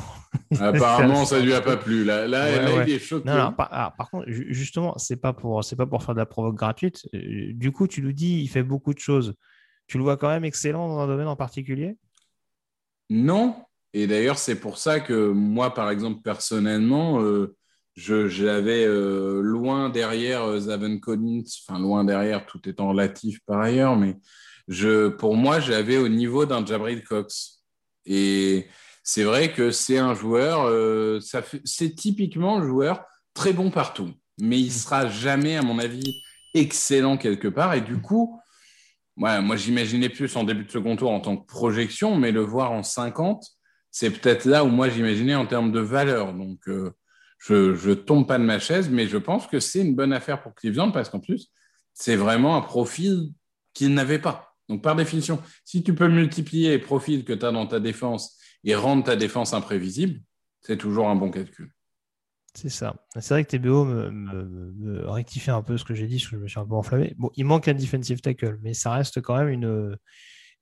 Apparemment, 0.60 1.24
ça 1.24 1.40
lui 1.40 1.54
a 1.54 1.62
pas 1.62 1.76
plu. 1.78 2.04
Là, 2.04 2.26
là, 2.26 2.44
Ouais, 2.44 2.62
là, 2.62 2.74
ouais. 2.76 2.84
il 2.86 2.92
est 2.94 2.98
choqué. 2.98 3.26
Non, 3.28 3.36
non, 3.36 3.52
par, 3.52 3.72
alors, 3.72 3.96
par 3.96 4.10
contre, 4.10 4.28
ju- 4.30 4.46
justement, 4.52 4.96
c'est 4.98 5.16
pas 5.16 5.32
pour, 5.32 5.64
c'est 5.64 5.76
pas 5.76 5.86
pour 5.86 6.02
faire 6.02 6.14
de 6.14 6.20
la 6.20 6.26
provoque 6.26 6.56
gratuite. 6.56 7.06
Du 7.12 7.72
coup, 7.72 7.86
tu 7.86 8.02
nous 8.02 8.12
dis, 8.12 8.40
il 8.42 8.48
fait 8.48 8.62
beaucoup 8.62 8.92
de 8.92 8.98
choses. 8.98 9.34
Tu 9.86 9.96
le 9.96 10.04
vois 10.04 10.18
quand 10.18 10.28
même 10.28 10.44
excellent 10.44 10.86
dans 10.88 10.98
un 11.00 11.06
domaine 11.06 11.28
en 11.28 11.36
particulier? 11.36 11.96
Non. 13.10 13.56
Et 13.94 14.06
d'ailleurs, 14.06 14.38
c'est 14.38 14.60
pour 14.60 14.78
ça 14.78 15.00
que 15.00 15.30
moi, 15.30 15.72
par 15.74 15.90
exemple, 15.90 16.20
personnellement, 16.22 17.22
euh, 17.22 17.56
l'avais 18.06 18.84
euh, 18.84 19.40
loin 19.40 19.88
derrière 19.88 20.44
euh, 20.44 20.60
Zaven 20.60 21.00
Collins, 21.00 21.44
enfin 21.66 21.78
loin 21.78 22.04
derrière, 22.04 22.46
tout 22.46 22.68
étant 22.68 22.88
relatif 22.90 23.40
par 23.46 23.60
ailleurs, 23.60 23.96
mais 23.96 24.16
je, 24.68 25.08
pour 25.08 25.36
moi, 25.36 25.60
je 25.60 25.72
l'avais 25.72 25.96
au 25.96 26.08
niveau 26.08 26.46
d'un 26.46 26.64
Jabril 26.64 27.02
Cox. 27.02 27.62
Et 28.04 28.66
c'est 29.02 29.24
vrai 29.24 29.52
que 29.52 29.70
c'est 29.70 29.98
un 29.98 30.14
joueur, 30.14 30.66
euh, 30.66 31.18
c'est 31.64 31.94
typiquement 31.94 32.58
un 32.58 32.66
joueur 32.66 33.04
très 33.34 33.52
bon 33.52 33.70
partout, 33.70 34.10
mais 34.38 34.60
il 34.60 34.72
sera 34.72 35.08
jamais, 35.08 35.56
à 35.56 35.62
mon 35.62 35.78
avis, 35.78 36.22
excellent 36.54 37.16
quelque 37.16 37.48
part. 37.48 37.74
Et 37.74 37.80
du 37.80 38.00
coup, 38.00 38.40
Ouais, 39.18 39.42
moi, 39.42 39.56
j'imaginais 39.56 40.08
plus 40.08 40.36
en 40.36 40.44
début 40.44 40.64
de 40.64 40.70
second 40.70 40.94
tour 40.94 41.10
en 41.10 41.18
tant 41.18 41.36
que 41.36 41.44
projection, 41.44 42.14
mais 42.14 42.30
le 42.30 42.40
voir 42.40 42.70
en 42.70 42.84
50, 42.84 43.44
c'est 43.90 44.10
peut-être 44.10 44.44
là 44.44 44.64
où 44.64 44.68
moi 44.68 44.88
j'imaginais 44.88 45.34
en 45.34 45.46
termes 45.46 45.72
de 45.72 45.80
valeur. 45.80 46.32
Donc, 46.34 46.68
euh, 46.68 46.94
je 47.40 47.88
ne 47.90 47.94
tombe 47.94 48.26
pas 48.26 48.38
de 48.38 48.44
ma 48.44 48.58
chaise, 48.58 48.88
mais 48.90 49.06
je 49.06 49.16
pense 49.16 49.46
que 49.46 49.60
c'est 49.60 49.80
une 49.80 49.94
bonne 49.94 50.12
affaire 50.12 50.42
pour 50.42 50.54
Cleveland 50.54 50.90
parce 50.90 51.08
qu'en 51.08 51.20
plus, 51.20 51.48
c'est 51.94 52.16
vraiment 52.16 52.56
un 52.56 52.60
profil 52.60 53.32
qu'ils 53.72 53.94
n'avaient 53.94 54.18
pas. 54.18 54.54
Donc, 54.68 54.82
par 54.82 54.96
définition, 54.96 55.40
si 55.64 55.82
tu 55.82 55.94
peux 55.94 56.08
multiplier 56.08 56.70
les 56.70 56.78
profils 56.78 57.24
que 57.24 57.32
tu 57.32 57.44
as 57.44 57.52
dans 57.52 57.66
ta 57.66 57.80
défense 57.80 58.38
et 58.64 58.74
rendre 58.74 59.04
ta 59.04 59.16
défense 59.16 59.54
imprévisible, 59.54 60.20
c'est 60.60 60.76
toujours 60.76 61.08
un 61.08 61.16
bon 61.16 61.30
calcul. 61.30 61.70
C'est 62.54 62.68
ça. 62.70 62.96
C'est 63.20 63.34
vrai 63.34 63.44
que 63.44 63.50
TBO 63.50 63.84
me, 63.84 64.10
me- 64.10 64.72
me- 64.76 65.08
rectifie 65.08 65.50
un 65.50 65.62
peu 65.62 65.78
ce 65.78 65.84
que 65.84 65.94
j'ai 65.94 66.06
dit, 66.06 66.16
parce 66.16 66.30
que 66.30 66.36
je 66.36 66.42
me 66.42 66.48
suis 66.48 66.58
un 66.58 66.66
peu 66.66 66.74
enflammé. 66.74 67.14
Bon, 67.16 67.30
il 67.36 67.44
manque 67.44 67.68
un 67.68 67.74
defensive 67.74 68.20
tackle, 68.20 68.58
mais 68.62 68.74
ça 68.74 68.92
reste 68.92 69.20
quand 69.20 69.36
même 69.38 69.48
une, 69.48 69.96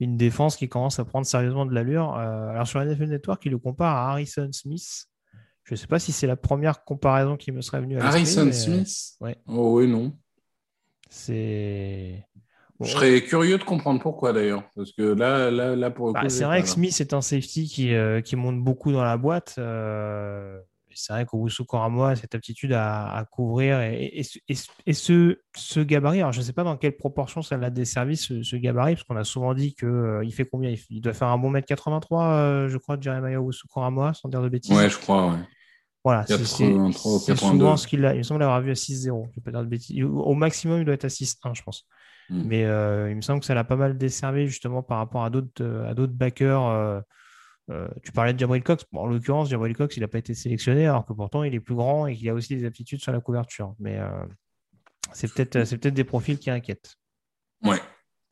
une 0.00 0.16
défense 0.16 0.56
qui 0.56 0.68
commence 0.68 0.98
à 0.98 1.04
prendre 1.04 1.26
sérieusement 1.26 1.66
de 1.66 1.74
l'allure. 1.74 2.16
Euh, 2.16 2.48
alors 2.48 2.66
sur 2.66 2.78
la 2.78 2.84
NFL 2.86 3.08
Network, 3.08 3.44
il 3.46 3.52
le 3.52 3.58
compare 3.58 3.96
à 3.96 4.10
Harrison 4.10 4.48
Smith. 4.52 5.06
Je 5.64 5.74
ne 5.74 5.76
sais 5.76 5.86
pas 5.86 5.98
si 5.98 6.12
c'est 6.12 6.26
la 6.26 6.36
première 6.36 6.84
comparaison 6.84 7.36
qui 7.36 7.50
me 7.50 7.60
serait 7.60 7.80
venue 7.80 7.98
à 7.98 8.04
l'esprit, 8.04 8.20
Harrison 8.20 8.46
euh, 8.46 8.52
Smith 8.52 9.16
ouais. 9.20 9.36
Oh 9.46 9.78
oui, 9.78 9.88
non. 9.88 10.12
C'est. 11.08 12.24
Bon, 12.78 12.86
Je 12.86 12.92
serais 12.92 13.22
curieux 13.22 13.58
de 13.58 13.64
comprendre 13.64 14.00
pourquoi 14.00 14.32
d'ailleurs. 14.32 14.62
Parce 14.76 14.92
que 14.92 15.02
là, 15.02 15.50
là, 15.50 15.74
là 15.74 15.90
pour 15.90 16.08
le 16.08 16.12
bah, 16.12 16.20
coup. 16.20 16.28
c'est 16.28 16.44
vrai 16.44 16.62
que. 16.62 16.68
Smith 16.68 17.00
est 17.00 17.14
un 17.14 17.20
safety 17.20 17.66
qui, 17.66 17.94
euh, 17.94 18.20
qui 18.20 18.36
monte 18.36 18.62
beaucoup 18.62 18.92
dans 18.92 19.02
la 19.02 19.16
boîte. 19.16 19.54
euh, 19.58 20.58
c'est 20.96 21.12
vrai 21.12 21.24
qu'Owusu 21.26 21.64
Koramoa 21.64 22.10
a 22.10 22.16
cette 22.16 22.34
aptitude 22.34 22.72
à, 22.72 23.08
à 23.16 23.24
couvrir 23.24 23.80
et, 23.80 24.06
et, 24.14 24.22
ce- 24.22 24.38
et 24.48 24.54
ce- 24.54 24.68
et 24.86 24.92
ce, 24.92 25.38
ce 25.56 25.80
gabarit. 25.80 26.20
Alors, 26.20 26.32
je 26.32 26.40
ne 26.40 26.44
sais 26.44 26.52
pas 26.52 26.64
dans 26.64 26.76
quelle 26.76 26.96
proportion 26.96 27.42
ça 27.42 27.56
l'a 27.56 27.70
desservi, 27.70 28.16
ce, 28.16 28.42
ce 28.42 28.56
gabarit, 28.56 28.94
parce 28.94 29.04
qu'on 29.04 29.16
a 29.16 29.24
souvent 29.24 29.54
dit 29.54 29.74
qu'il 29.74 30.32
fait 30.32 30.46
combien? 30.46 30.74
Il, 30.90 31.00
doit 31.00 31.12
faire 31.12 31.28
un 31.28 31.38
bon 31.38 31.50
mètre 31.50 31.66
83, 31.68 32.24
euh, 32.24 32.68
je 32.68 32.78
crois, 32.78 32.96
Jeremiah 33.00 33.40
Owusu 33.40 33.66
Koramoa, 33.68 34.14
sans 34.14 34.28
dire 34.28 34.42
de 34.42 34.48
bêtises. 34.48 34.76
Ouais, 34.76 34.88
je 34.90 34.98
crois, 34.98 35.28
ouais. 35.28 35.38
Voilà, 36.04 36.24
c'est- 36.38 36.44
c'est 36.44 36.64
83 36.72 37.12
ou 37.12 37.18
c'est 37.18 37.32
82. 37.32 37.58
souvent 37.58 37.76
ce 37.76 37.86
qu'il 37.88 38.04
a. 38.06 38.14
Il 38.14 38.18
me 38.18 38.22
semble 38.22 38.40
l'avoir 38.40 38.60
vu 38.60 38.70
à 38.70 38.74
6-0. 38.76 39.26
Je 39.30 39.40
vais 39.40 39.42
pas 39.44 39.50
dire 39.50 39.60
de 39.62 39.66
bêtises. 39.68 40.02
Au 40.04 40.34
maximum, 40.34 40.78
il 40.80 40.84
doit 40.84 40.94
être 40.94 41.04
à 41.04 41.08
6-1, 41.08 41.52
je 41.52 41.62
pense. 41.62 41.84
Mm. 42.30 42.42
Mais 42.44 42.64
euh, 42.64 43.10
il 43.10 43.16
me 43.16 43.20
semble 43.22 43.40
que 43.40 43.46
ça 43.46 43.54
l'a 43.54 43.64
pas 43.64 43.76
mal 43.76 43.98
desservi 43.98 44.46
justement 44.46 44.82
par 44.82 44.98
rapport 44.98 45.24
à 45.24 45.30
d'autres 45.30 45.62
euh, 45.62 45.88
à 45.90 45.94
d'autres 45.94 46.12
backers. 46.12 47.02
Euh, 47.70 47.88
tu 48.02 48.12
parlais 48.12 48.32
de 48.32 48.38
Jabril 48.38 48.62
Cox. 48.62 48.84
Bon, 48.92 49.00
en 49.00 49.06
l'occurrence, 49.06 49.48
Jabril 49.48 49.76
Cox, 49.76 49.96
il 49.96 50.00
n'a 50.00 50.08
pas 50.08 50.18
été 50.18 50.34
sélectionné, 50.34 50.86
alors 50.86 51.04
que 51.04 51.12
pourtant, 51.12 51.42
il 51.42 51.54
est 51.54 51.60
plus 51.60 51.74
grand 51.74 52.06
et 52.06 52.16
qu'il 52.16 52.28
a 52.28 52.34
aussi 52.34 52.56
des 52.56 52.64
aptitudes 52.64 53.00
sur 53.00 53.12
la 53.12 53.20
couverture. 53.20 53.74
Mais 53.78 53.98
euh, 53.98 54.08
c'est 55.12 55.32
peut-être 55.32 55.64
c'est 55.64 55.78
peut-être 55.78 55.94
des 55.94 56.04
profils 56.04 56.38
qui 56.38 56.50
inquiètent 56.50 56.96
Ouais, 57.64 57.80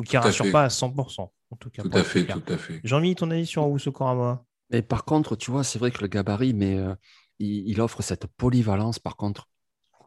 ou 0.01 0.05
qui 0.05 0.16
à 0.16 0.20
rassurent 0.20 0.52
pas 0.52 0.65
à 0.65 0.69
100%. 0.69 1.32
En 1.51 1.56
tout 1.56 1.70
cas, 1.70 1.82
tout 1.82 1.90
à 1.93 2.05
fait, 2.05 2.27
tout 2.27 2.43
à 2.48 2.56
fait. 2.56 2.81
Jean-Mi, 2.85 3.15
ton 3.15 3.31
avis 3.31 3.47
sur 3.47 3.65
Owusu 3.65 3.93
Koramoa 3.93 4.44
Mais 4.70 4.82
par 4.82 5.05
contre, 5.05 5.36
tu 5.36 5.51
vois, 5.51 5.65
c'est 5.65 5.78
vrai 5.78 5.90
que 5.90 6.01
le 6.01 6.09
gabarit, 6.09 6.52
mais 6.52 6.77
euh, 6.77 6.94
il, 7.39 7.69
il 7.69 7.81
offre 7.81 8.02
cette 8.02 8.27
polyvalence, 8.27 8.98
par 8.98 9.16
contre, 9.16 9.48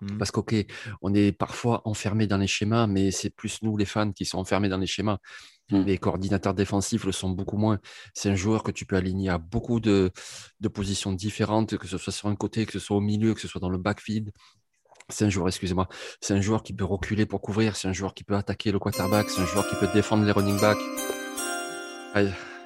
Mhm. 0.01 0.17
Parce 0.17 0.31
qu'ok, 0.31 0.53
on 1.01 1.13
est 1.13 1.31
parfois 1.31 1.81
enfermé 1.85 2.27
dans 2.27 2.37
les 2.37 2.47
schémas, 2.47 2.87
mais 2.87 3.11
c'est 3.11 3.29
plus 3.29 3.61
nous 3.61 3.77
les 3.77 3.85
fans 3.85 4.11
qui 4.11 4.25
sont 4.25 4.37
enfermés 4.37 4.69
dans 4.69 4.77
les 4.77 4.87
schémas. 4.87 5.17
Mm. 5.71 5.83
Les 5.83 5.97
coordinateurs 5.97 6.53
défensifs 6.53 7.03
le 7.03 7.11
sont 7.11 7.29
beaucoup 7.29 7.57
moins. 7.57 7.79
C'est 8.13 8.29
un 8.29 8.35
joueur 8.35 8.63
que 8.63 8.71
tu 8.71 8.85
peux 8.85 8.95
aligner 8.95 9.29
à 9.29 9.37
beaucoup 9.37 9.79
de, 9.79 10.11
de 10.59 10.67
positions 10.67 11.11
différentes, 11.11 11.77
que 11.77 11.87
ce 11.87 11.97
soit 11.97 12.13
sur 12.13 12.27
un 12.29 12.35
côté, 12.35 12.65
que 12.65 12.73
ce 12.73 12.79
soit 12.79 12.97
au 12.97 13.01
milieu, 13.01 13.33
que 13.33 13.41
ce 13.41 13.47
soit 13.47 13.61
dans 13.61 13.69
le 13.69 13.77
backfield. 13.77 14.31
C'est 15.09 15.23
un 15.23 15.29
joueur, 15.29 15.47
excusez-moi, 15.47 15.87
c'est 16.19 16.33
un 16.33 16.41
joueur 16.41 16.63
qui 16.63 16.73
peut 16.73 16.83
reculer 16.83 17.25
pour 17.25 17.41
couvrir, 17.41 17.77
c'est 17.77 17.87
un 17.87 17.93
joueur 17.93 18.13
qui 18.13 18.25
peut 18.25 18.35
attaquer 18.35 18.73
le 18.73 18.79
quarterback, 18.79 19.29
c'est 19.29 19.39
un 19.39 19.45
joueur 19.45 19.65
qui 19.69 19.75
peut 19.75 19.87
défendre 19.93 20.25
les 20.25 20.31
running 20.31 20.59
backs. 20.59 20.77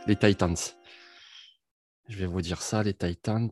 Les 0.08 0.16
Titans. 0.16 0.56
Je 2.08 2.18
vais 2.18 2.26
vous 2.26 2.42
dire 2.42 2.62
ça, 2.62 2.82
les 2.84 2.94
Titans. 2.94 3.52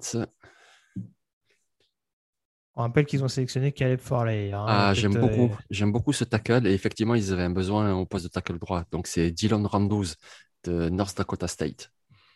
On 2.76 2.82
rappelle 2.84 3.06
qu'ils 3.06 3.24
ont 3.24 3.28
sélectionné 3.28 3.72
Caleb 3.72 4.00
Farley. 4.00 4.52
hein, 4.54 4.60
Ah, 4.66 4.94
j'aime 4.94 5.16
euh, 5.16 5.20
beaucoup, 5.20 5.56
j'aime 5.72 5.92
beaucoup 5.92 6.14
ce 6.14 6.24
tackle 6.24 6.68
et 6.68 6.74
effectivement, 6.74 7.16
ils 7.16 7.34
avaient 7.34 7.44
un 7.44 7.50
besoin 7.50 7.94
au 7.96 8.06
poste 8.06 8.26
de 8.26 8.30
tackle 8.30 8.60
droit. 8.60 8.84
Donc, 8.92 9.08
c'est 9.08 9.32
Dylan 9.32 9.66
Randus 9.66 10.16
de 10.64 10.90
North 10.90 11.18
Dakota 11.18 11.48
State. 11.48 11.92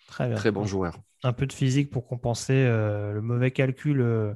Très 0.08 0.28
bien. 0.30 0.38
Très 0.38 0.52
bon 0.52 0.66
joueur. 0.66 1.00
Un 1.24 1.34
peu 1.34 1.48
de 1.48 1.54
physique 1.54 1.92
pour 1.92 2.08
compenser 2.08 2.54
euh, 2.54 3.14
le 3.14 3.22
mauvais 3.22 3.52
calcul. 3.52 4.02
euh, 4.02 4.34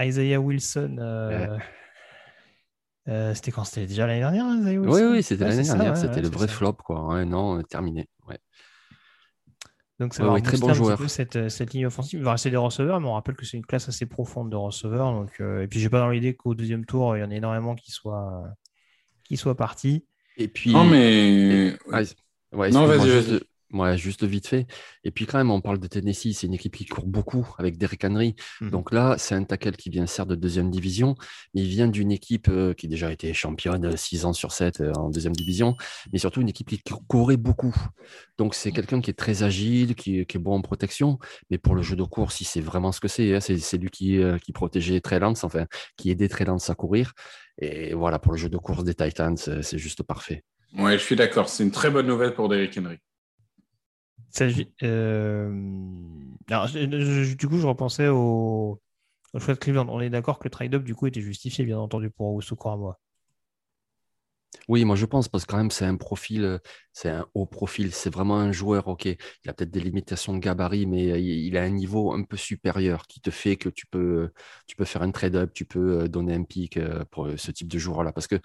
Isaiah 0.00 0.40
Wilson. 0.40 0.96
euh, 3.08 3.34
c'était 3.34 3.52
quand? 3.52 3.64
C'était 3.64 3.86
déjà 3.86 4.06
l'année 4.06 4.20
dernière, 4.20 4.46
Isaiah 4.54 4.78
Oui, 4.84 5.02
Wilson? 5.02 5.04
oui, 5.04 5.22
c'était 5.22 5.44
Ouais, 5.44 5.46
l'année 5.46 5.64
dernière. 5.64 5.96
ouais, 5.96 5.98
C'était 5.98 6.20
ouais, 6.20 6.22
le 6.22 6.28
vrai 6.28 6.46
ça. 6.46 6.48
flop, 6.48 6.74
quoi. 6.74 7.24
Non, 7.24 7.62
terminé. 7.64 8.08
Ouais. 8.26 8.38
Donc 9.98 10.14
ça 10.14 10.24
Ouais, 10.24 10.28
va 10.28 10.34
ouais, 10.34 10.42
très 10.42 10.58
bon 10.58 10.68
un 10.70 10.76
petit 10.76 10.78
joueur. 10.78 10.98
peu 10.98 11.08
cette, 11.08 11.48
cette 11.48 11.72
ligne 11.72 11.86
offensive. 11.86 12.20
Il 12.20 12.24
va 12.24 12.32
rester 12.32 12.50
des 12.50 12.56
receveurs, 12.56 13.00
mais 13.00 13.08
on 13.08 13.14
rappelle 13.14 13.34
que 13.36 13.46
c'est 13.46 13.56
une 13.56 13.64
classe 13.66 13.88
assez 13.88 14.06
profonde 14.06 14.50
de 14.50 14.56
receveurs. 14.56 15.12
Donc, 15.12 15.40
euh, 15.40 15.62
et 15.62 15.68
puis 15.68 15.80
j'ai 15.80 15.88
pas 15.90 16.00
dans 16.00 16.10
l'idée 16.10 16.34
qu'au 16.34 16.54
deuxième 16.54 16.84
tour, 16.84 17.16
il 17.16 17.20
y 17.20 17.24
en 17.24 17.30
a 17.30 17.34
énormément 17.34 17.74
qui 17.74 17.90
soient, 17.92 18.44
qui 19.24 19.36
soient 19.36 19.56
partis. 19.56 20.06
Et 20.36 20.48
puis. 20.48 20.72
Non, 20.72 20.84
mais. 20.84 21.76
Ah, 21.92 22.02
ouais, 22.52 22.70
Non, 22.70 22.86
vas-y, 22.86 23.08
juste, 23.10 23.28
vas-y. 23.30 23.40
Ouais, 23.72 23.96
juste 23.98 24.24
vite 24.24 24.46
fait. 24.46 24.66
Et 25.04 25.10
puis 25.10 25.26
quand 25.26 25.38
même, 25.38 25.50
on 25.50 25.60
parle 25.60 25.78
de 25.78 25.86
Tennessee, 25.86 26.32
c'est 26.32 26.46
une 26.46 26.54
équipe 26.54 26.76
qui 26.76 26.86
court 26.86 27.06
beaucoup 27.06 27.46
avec 27.58 27.78
Derrick 27.78 28.04
Henry. 28.04 28.34
Mhm. 28.60 28.70
Donc 28.70 28.92
là, 28.92 29.16
c'est 29.18 29.34
un 29.34 29.44
tackle 29.44 29.72
qui 29.76 29.90
vient 29.90 30.06
certes 30.06 30.28
de 30.28 30.34
deuxième 30.34 30.70
division, 30.70 31.14
mais 31.54 31.62
il 31.62 31.68
vient 31.68 31.88
d'une 31.88 32.12
équipe 32.12 32.48
euh, 32.48 32.74
qui 32.74 32.86
a 32.86 32.88
déjà 32.88 33.12
été 33.12 33.32
championne 33.34 33.96
6 33.96 34.24
ans 34.24 34.32
sur 34.32 34.52
7 34.52 34.82
en 34.96 35.10
deuxième 35.10 35.34
division, 35.34 35.76
mais 36.12 36.18
surtout 36.18 36.40
une 36.40 36.48
équipe 36.48 36.68
qui 36.68 36.80
courait 37.08 37.36
beaucoup. 37.36 37.74
Donc 38.38 38.54
c'est 38.54 38.72
quelqu'un 38.72 39.00
qui 39.00 39.10
est 39.10 39.14
très 39.14 39.42
agile, 39.42 39.94
qui, 39.94 40.24
qui 40.26 40.36
est 40.36 40.40
bon 40.40 40.54
en 40.54 40.62
protection, 40.62 41.18
mais 41.50 41.58
pour 41.58 41.74
le 41.74 41.82
jeu 41.82 41.96
de 41.96 42.04
course, 42.04 42.40
il 42.40 42.44
sait 42.44 42.60
vraiment 42.60 42.92
ce 42.92 43.00
que 43.00 43.08
c'est. 43.08 43.34
hein. 43.34 43.40
C'est 43.40 43.58
c'est 43.58 43.78
lui 43.78 43.90
qui, 43.90 44.18
euh, 44.22 44.38
qui 44.38 44.52
protégeait 44.52 45.00
Trey 45.00 45.18
Lance, 45.18 45.44
enfin, 45.44 45.66
qui 45.96 46.10
aidait 46.10 46.28
Trey 46.28 46.44
Lance 46.44 46.70
à 46.70 46.74
courir. 46.74 47.12
Et 47.58 47.94
voilà, 47.94 48.18
pour 48.18 48.32
le 48.32 48.38
jeu 48.38 48.48
de 48.48 48.56
course 48.58 48.84
des 48.84 48.94
Titans, 48.94 49.36
c'est 49.36 49.62
c'est 49.62 49.78
juste 49.78 50.02
parfait. 50.02 50.44
Ouais, 50.76 50.98
je 50.98 51.02
suis 51.04 51.16
d'accord. 51.16 51.48
C'est 51.48 51.62
une 51.64 51.70
très 51.70 51.90
bonne 51.90 52.06
nouvelle 52.06 52.34
pour 52.34 52.48
Derrick 52.48 52.76
Henry. 52.78 52.98
Euh, 54.82 55.50
du 57.36 57.48
coup, 57.48 57.58
je 57.58 57.66
repensais 57.66 58.08
au, 58.08 58.80
au 59.34 59.40
choix 59.40 59.54
de 59.54 59.58
Cleveland. 59.60 59.88
On 59.88 60.00
est 60.00 60.10
d'accord 60.10 60.38
que 60.38 60.44
le 60.44 60.50
trade-up, 60.50 60.84
du 60.84 60.94
coup, 60.94 61.06
était 61.08 61.20
justifié, 61.22 61.64
bien 61.64 61.78
entendu, 61.78 62.10
pour 62.10 62.28
à 62.72 62.76
moi. 62.78 63.00
Oui, 64.68 64.84
moi 64.84 64.96
je 64.96 65.06
pense 65.06 65.28
parce 65.28 65.44
que 65.44 65.52
quand 65.52 65.58
même 65.58 65.70
c'est 65.70 65.84
un 65.84 65.96
profil, 65.96 66.44
euh, 66.44 66.58
c'est 66.92 67.08
un 67.10 67.26
haut 67.34 67.46
profil, 67.46 67.92
c'est 67.92 68.10
vraiment 68.12 68.38
un 68.38 68.52
joueur, 68.52 68.88
ok, 68.88 69.04
il 69.04 69.16
a 69.48 69.52
peut-être 69.52 69.70
des 69.70 69.80
limitations 69.80 70.34
de 70.34 70.38
gabarit, 70.38 70.86
mais 70.86 71.12
euh, 71.12 71.18
il 71.18 71.56
a 71.56 71.62
un 71.62 71.70
niveau 71.70 72.12
un 72.12 72.22
peu 72.24 72.36
supérieur 72.36 73.06
qui 73.06 73.20
te 73.20 73.30
fait 73.30 73.56
que 73.56 73.68
tu 73.68 73.86
peux, 73.86 74.30
peux 74.76 74.84
faire 74.84 75.02
un 75.02 75.10
trade-up, 75.10 75.52
tu 75.54 75.64
peux 75.64 76.02
euh, 76.02 76.08
donner 76.08 76.34
un 76.34 76.44
pic 76.44 76.76
euh, 76.76 77.04
pour 77.10 77.26
euh, 77.26 77.36
ce 77.36 77.50
type 77.50 77.68
de 77.68 77.78
joueur-là, 77.78 78.12
parce 78.12 78.26
que 78.26 78.36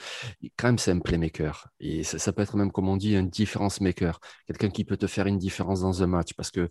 quand 0.58 0.68
même 0.68 0.78
c'est 0.78 0.92
un 0.92 1.00
playmaker, 1.00 1.68
et 1.80 2.04
ça, 2.04 2.32
peut 2.34 2.42
être 2.42 2.56
même, 2.58 2.72
comme 2.72 2.90
on 2.90 2.98
dit, 2.98 3.16
un 3.16 3.24
difference 3.24 3.82
maker, 3.82 4.20
quelqu'un 4.48 4.70
qui 4.70 4.86
peut 4.86 4.98
te 4.98 5.08
faire 5.08 5.28
une 5.28 5.38
différence 5.38 5.82
dans 5.82 6.04
un 6.04 6.08
match, 6.08 6.34
parce 6.34 6.52
que 6.52 6.70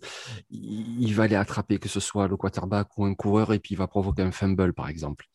il 0.51 1.12
va 1.15 1.25
aller 1.25 1.37
attraper 1.37 1.79
que 1.79 1.89
ce 1.89 2.01
soit 2.01 2.29
le 2.29 2.37
quarterback 2.37 2.89
ou 2.99 3.05
un 3.05 3.15
coureur, 3.15 3.53
et 3.53 3.59
puis 3.59 3.75
il 3.75 3.79
va 3.79 3.87
provoquer 3.87 4.23
un 4.23 4.33
fumble, 4.33 4.73
par 4.73 4.89
exemple. 4.89 5.27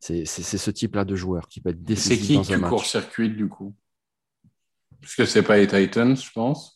C'est 0.00 0.24
c'est- 0.24 0.42
c'est 0.42 0.58
ce 0.58 0.70
type-là 0.70 1.04
de 1.04 1.14
joueur 1.16 1.46
qui 1.48 1.60
peut 1.60 1.70
être 1.70 1.78
C'est 1.78 1.84
décisif 1.84 2.26
qui 2.26 2.34
dans 2.34 2.40
un 2.52 2.54
tu 2.54 2.60
match. 2.60 2.70
court-circuites 2.70 3.36
du 3.36 3.48
coup? 3.48 3.74
Parce 5.00 5.14
que 5.16 5.24
c'est 5.26 5.42
pas 5.42 5.56
les 5.58 5.66
Titans, 5.66 6.16
je 6.16 6.30
pense. 6.32 6.73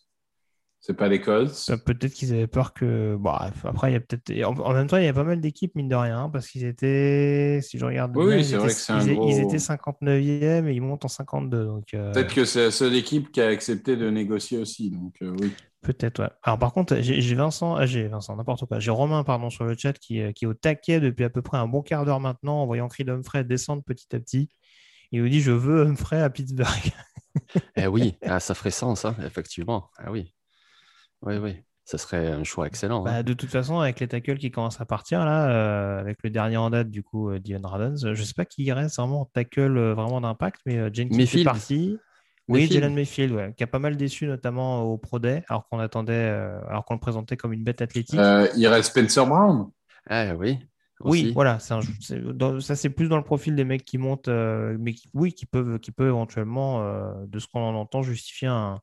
C'est 0.89 0.97
pas 0.97 1.09
les 1.09 1.20
Colts. 1.20 1.66
Euh, 1.69 1.77
Peut-être 1.77 2.15
qu'ils 2.15 2.32
avaient 2.32 2.47
peur 2.47 2.73
que. 2.73 3.15
Bon, 3.16 3.31
bref, 3.31 3.65
après, 3.66 3.90
il 3.90 3.93
y 3.93 3.97
a 3.97 4.01
peut-être. 4.01 4.31
En, 4.44 4.59
en 4.59 4.73
même 4.73 4.86
temps, 4.86 4.97
il 4.97 5.05
y 5.05 5.09
a 5.09 5.12
pas 5.12 5.23
mal 5.24 5.39
d'équipes, 5.40 5.74
mine 5.74 5.89
de 5.89 5.94
rien, 5.94 6.19
hein, 6.24 6.31
parce 6.31 6.48
qu'ils 6.48 6.65
étaient. 6.65 7.60
Si 7.62 7.78
je 7.78 7.85
regarde. 7.85 8.16
Oui, 8.16 8.36
ils 8.39 8.44
c'est 8.44 8.51
étaient- 8.52 8.56
vrai 8.59 8.69
que 8.69 8.73
c'est 8.74 8.93
un 8.94 9.01
ils, 9.06 9.15
gros- 9.15 9.28
ils 9.28 9.39
étaient 9.40 9.59
59e 9.59 10.66
et 10.66 10.73
ils 10.73 10.81
montent 10.81 11.05
en 11.05 11.09
52. 11.09 11.66
Donc, 11.66 11.93
euh, 11.93 12.12
Peut-être 12.12 12.32
que 12.35 12.44
c'est 12.47 12.65
la 12.65 12.70
seule 12.70 12.94
équipe 12.94 13.31
qui 13.32 13.40
a 13.43 13.48
accepté 13.48 13.97
de 13.97 14.09
négocier 14.09 14.56
aussi. 14.56 14.90
Donc 14.90 15.16
euh, 15.20 15.36
oui. 15.40 15.52
Peut-être, 15.82 16.20
ouais. 16.23 16.31
Alors, 16.43 16.59
par 16.59 16.73
contre, 16.73 16.97
j'ai 17.02 17.35
Vincent, 17.35 17.74
ah, 17.77 17.85
j'ai 17.86 18.09
Vincent, 18.09 18.35
n'importe 18.35 18.65
quoi. 18.66 18.81
J'ai 18.81 18.90
Romain, 18.90 19.23
pardon, 19.24 19.51
sur 19.51 19.65
le 19.65 19.77
chat 19.77 19.93
qui, 19.93 20.20
qui 20.32 20.44
est 20.44 20.48
au 20.48 20.55
taquet 20.55 21.01
depuis 21.01 21.24
à 21.24 21.31
peu 21.31 21.40
près 21.43 21.59
un 21.59 21.69
bon 21.69 21.82
quart 21.82 22.05
d'heure 22.06 22.19
maintenant, 22.19 22.62
en 22.62 22.66
voyant 22.66 22.89
Creed 22.89 23.10
Humphrey 23.10 23.44
descendre 23.44 23.82
petit 23.85 24.09
à 24.16 24.19
petit. 24.19 24.48
Il 25.12 25.23
nous 25.23 25.28
dit 25.28 25.40
Je 25.43 25.52
veux 25.52 25.82
Humphrey 25.86 26.20
à 26.20 26.31
Pittsburgh. 26.31 26.93
Eh 27.77 27.86
oui, 27.86 28.15
ah, 28.27 28.40
ça 28.40 28.55
ferait 28.55 28.70
sens, 28.70 29.05
hein, 29.05 29.15
effectivement. 29.24 29.90
Ah 29.98 30.10
oui. 30.10 30.35
Oui, 31.22 31.36
oui. 31.36 31.56
Ça 31.84 31.96
serait 31.96 32.26
un 32.28 32.44
choix 32.44 32.66
excellent. 32.66 33.00
hein. 33.00 33.04
Bah, 33.04 33.22
de 33.22 33.32
toute 33.32 33.48
façon, 33.48 33.80
avec 33.80 33.98
les 34.00 34.08
tackles 34.08 34.36
qui 34.36 34.50
commencent 34.50 34.80
à 34.80 34.84
partir, 34.84 35.24
là, 35.24 35.48
euh, 35.50 36.00
avec 36.00 36.18
le 36.22 36.28
dernier 36.28 36.58
en 36.58 36.68
date, 36.68 36.90
du 36.90 37.02
coup, 37.02 37.30
euh, 37.30 37.38
Dion 37.38 37.60
Radens, 37.64 38.12
je 38.12 38.22
sais 38.22 38.34
pas 38.34 38.44
qui 38.44 38.70
reste 38.72 38.96
vraiment 38.98 39.22
en 39.22 39.24
tackle 39.24 39.76
euh, 39.78 39.94
vraiment 39.94 40.20
d'impact, 40.20 40.60
mais 40.66 40.76
Jenkins 40.92 41.14
est 41.14 41.16
Mayfield. 41.16 41.44
parti. 41.44 41.96
Oui, 42.48 42.60
Mayfield. 42.60 42.72
Jalen 42.82 42.94
Mayfield, 42.94 43.32
ouais, 43.32 43.54
qui 43.56 43.64
a 43.64 43.66
pas 43.66 43.78
mal 43.78 43.96
déçu, 43.96 44.26
notamment 44.26 44.82
au 44.82 44.98
Pro 44.98 45.18
Day, 45.18 45.44
alors 45.48 45.66
qu'on 45.68 45.78
attendait, 45.78 46.12
euh, 46.12 46.60
alors 46.68 46.84
qu'on 46.84 46.94
le 46.94 47.00
présentait 47.00 47.36
comme 47.36 47.52
une 47.54 47.64
bête 47.64 47.80
athlétique. 47.82 48.18
Euh, 48.18 48.48
il 48.56 48.66
reste 48.68 48.90
Spencer 48.90 49.26
Brown. 49.26 49.70
Ah 50.08 50.34
oui. 50.34 50.58
Oui, 51.00 51.30
voilà, 51.32 51.58
un- 51.70 51.80
dans- 52.32 52.58
ça 52.60 52.74
c'est 52.74 52.90
plus 52.90 53.08
dans 53.08 53.18
le 53.18 53.22
profil 53.22 53.54
des 53.54 53.64
mecs 53.64 53.84
qui 53.84 53.98
montent, 53.98 54.28
euh, 54.28 54.76
mais 54.80 54.94
qui, 54.94 55.08
oui, 55.14 55.32
qui 55.32 55.46
peuvent, 55.46 55.78
qui 55.78 55.92
peuvent 55.92 56.08
éventuellement, 56.08 56.82
euh, 56.82 57.12
de 57.26 57.38
ce 57.38 57.46
qu'on 57.46 57.60
en 57.60 57.74
entend, 57.76 58.02
justifier 58.02 58.48
un, 58.48 58.80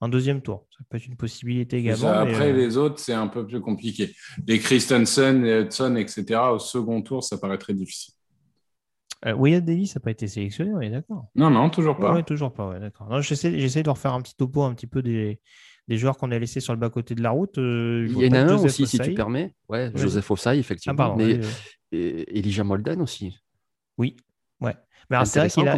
un 0.00 0.08
deuxième 0.08 0.42
tour. 0.42 0.66
Ça 0.76 0.84
peut 0.88 0.96
être 0.98 1.06
une 1.06 1.16
possibilité 1.16 1.78
également. 1.78 2.02
Ça, 2.02 2.20
après, 2.20 2.50
euh, 2.50 2.56
les 2.56 2.76
autres, 2.76 2.98
c'est 2.98 3.14
un 3.14 3.28
peu 3.28 3.46
plus 3.46 3.60
compliqué. 3.60 4.14
Les 4.46 4.58
Christensen, 4.58 5.42
les 5.42 5.62
Hudson, 5.62 5.96
etc., 5.96 6.24
au 6.52 6.58
second 6.58 7.00
tour, 7.02 7.24
ça 7.24 7.38
paraît 7.38 7.58
très 7.58 7.72
difficile. 7.74 8.14
euh, 9.24 9.32
Wyatt 9.34 9.64
Davis 9.64 9.94
n'a 9.94 10.00
pas 10.00 10.10
été 10.10 10.28
sélectionné, 10.28 10.72
on 10.74 10.80
est 10.80 10.90
d'accord. 10.90 11.26
Non, 11.34 11.48
non, 11.50 11.70
toujours 11.70 11.96
pas. 11.96 12.12
Ouais, 12.14 12.22
toujours 12.22 12.52
pas, 12.52 12.68
ouais, 12.68 12.80
d'accord. 12.80 13.08
Non, 13.08 13.20
J'essaie 13.22 13.58
j'essaie 13.58 13.82
de 13.82 13.90
refaire 13.90 14.12
un 14.12 14.20
petit 14.20 14.36
topo 14.36 14.62
un 14.62 14.74
petit 14.74 14.86
peu 14.86 15.00
des, 15.02 15.40
des 15.88 15.96
joueurs 15.96 16.18
qu'on 16.18 16.30
a 16.30 16.38
laissés 16.38 16.60
sur 16.60 16.74
le 16.74 16.78
bas-côté 16.78 17.14
de 17.14 17.22
la 17.22 17.30
route. 17.30 17.56
Euh, 17.58 18.06
Il 18.10 18.18
y 18.18 18.28
en 18.28 18.32
a 18.32 18.40
un 18.42 18.48
Joseph 18.48 18.66
aussi, 18.66 18.86
si 18.86 18.98
tu 18.98 19.14
permets. 19.14 19.54
Ouais. 19.70 19.90
Joseph 19.94 20.30
Ossai, 20.30 20.50
Ah, 20.50 20.54
effectivement. 20.56 20.96
pardon, 20.96 21.16
mais 21.24 21.36
oui, 21.38 21.40
oui. 21.92 21.98
et 21.98 22.38
Elijah 22.38 22.64
Molden 22.64 23.00
aussi. 23.00 23.34
oui, 23.96 24.16
ouais. 24.60 24.74
Mais 25.10 25.16
c'est 25.24 25.38
vrai 25.40 25.48
qu'il 25.50 25.68
a, 25.68 25.76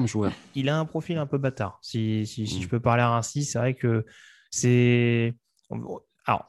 il 0.55 0.69
a 0.69 0.79
un 0.79 0.85
profil 0.85 1.19
un 1.19 1.27
peu 1.27 1.39
bâtard, 1.39 1.79
si, 1.83 2.27
si, 2.27 2.47
si 2.47 2.59
Mm. 2.59 2.63
je 2.63 2.69
peux 2.69 2.81
parler 2.81 3.03
ainsi. 3.03 3.45
C'est 3.45 3.59
vrai 3.59 3.75
que 3.75 4.05
c'est. 4.51 5.35
Alors, 6.27 6.47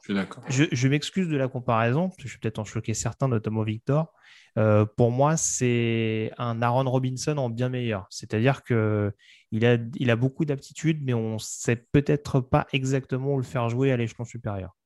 je, 0.48 0.64
je 0.70 0.88
m'excuse 0.88 1.28
de 1.28 1.36
la 1.36 1.48
comparaison, 1.48 2.08
parce 2.08 2.16
que 2.22 2.28
je 2.28 2.34
vais 2.34 2.38
peut-être 2.40 2.58
en 2.58 2.64
choquer 2.64 2.92
certains, 2.94 3.28
notamment 3.28 3.62
Victor. 3.62 4.12
Euh, 4.58 4.84
pour 4.84 5.10
moi, 5.10 5.36
c'est 5.36 6.32
un 6.36 6.60
Aaron 6.60 6.90
Robinson 6.90 7.36
en 7.38 7.48
bien 7.48 7.68
meilleur. 7.70 8.06
C'est-à-dire 8.10 8.62
que 8.62 9.12
il 9.52 9.64
a, 9.64 9.78
il 9.96 10.10
a 10.10 10.16
beaucoup 10.16 10.44
d'aptitudes, 10.44 11.00
mais 11.02 11.14
on 11.14 11.34
ne 11.34 11.38
sait 11.38 11.76
peut-être 11.76 12.40
pas 12.40 12.66
exactement 12.72 13.32
où 13.34 13.36
le 13.38 13.42
faire 13.42 13.68
jouer 13.70 13.90
à 13.92 13.96
l'échelon 13.96 14.24
supérieur. 14.24 14.76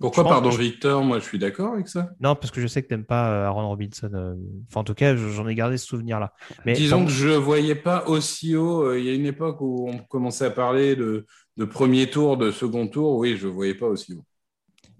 Pourquoi, 0.00 0.24
pardon, 0.24 0.50
je- 0.50 0.58
Victor? 0.60 1.02
Moi, 1.04 1.18
je 1.20 1.24
suis 1.24 1.38
d'accord 1.38 1.74
avec 1.74 1.88
ça. 1.88 2.10
Non, 2.20 2.34
parce 2.34 2.50
que 2.50 2.60
je 2.60 2.66
sais 2.66 2.82
que 2.82 2.88
tu 2.88 2.94
n'aimes 2.94 3.04
pas 3.06 3.30
euh, 3.30 3.46
Aaron 3.46 3.68
Robinson. 3.68 4.10
euh, 4.12 4.34
Enfin, 4.68 4.80
en 4.80 4.84
tout 4.84 4.94
cas, 4.94 5.14
je- 5.16 5.28
j'en 5.28 5.46
ai 5.46 5.54
gardé 5.54 5.76
ce 5.78 5.86
souvenir-là. 5.86 6.32
Mais 6.64 6.72
Disons 6.72 7.04
que 7.04 7.10
je 7.12 7.28
ne 7.28 7.36
voyais 7.36 7.74
pas 7.76 8.04
aussi 8.08 8.56
haut. 8.56 8.82
euh, 8.82 8.98
Il 8.98 9.04
y 9.04 9.08
a 9.10 9.14
une 9.14 9.26
époque 9.26 9.60
où 9.60 9.88
on 9.88 9.98
commençait 9.98 10.46
à 10.46 10.50
parler 10.50 10.96
de, 10.96 11.24
de 11.56 11.64
premier 11.64 12.10
tour, 12.10 12.36
de 12.36 12.50
second 12.50 12.88
tour. 12.88 13.16
Oui, 13.18 13.36
je 13.36 13.46
ne 13.46 13.52
voyais 13.52 13.74
pas 13.74 13.86
aussi 13.86 14.14
haut. 14.14 14.24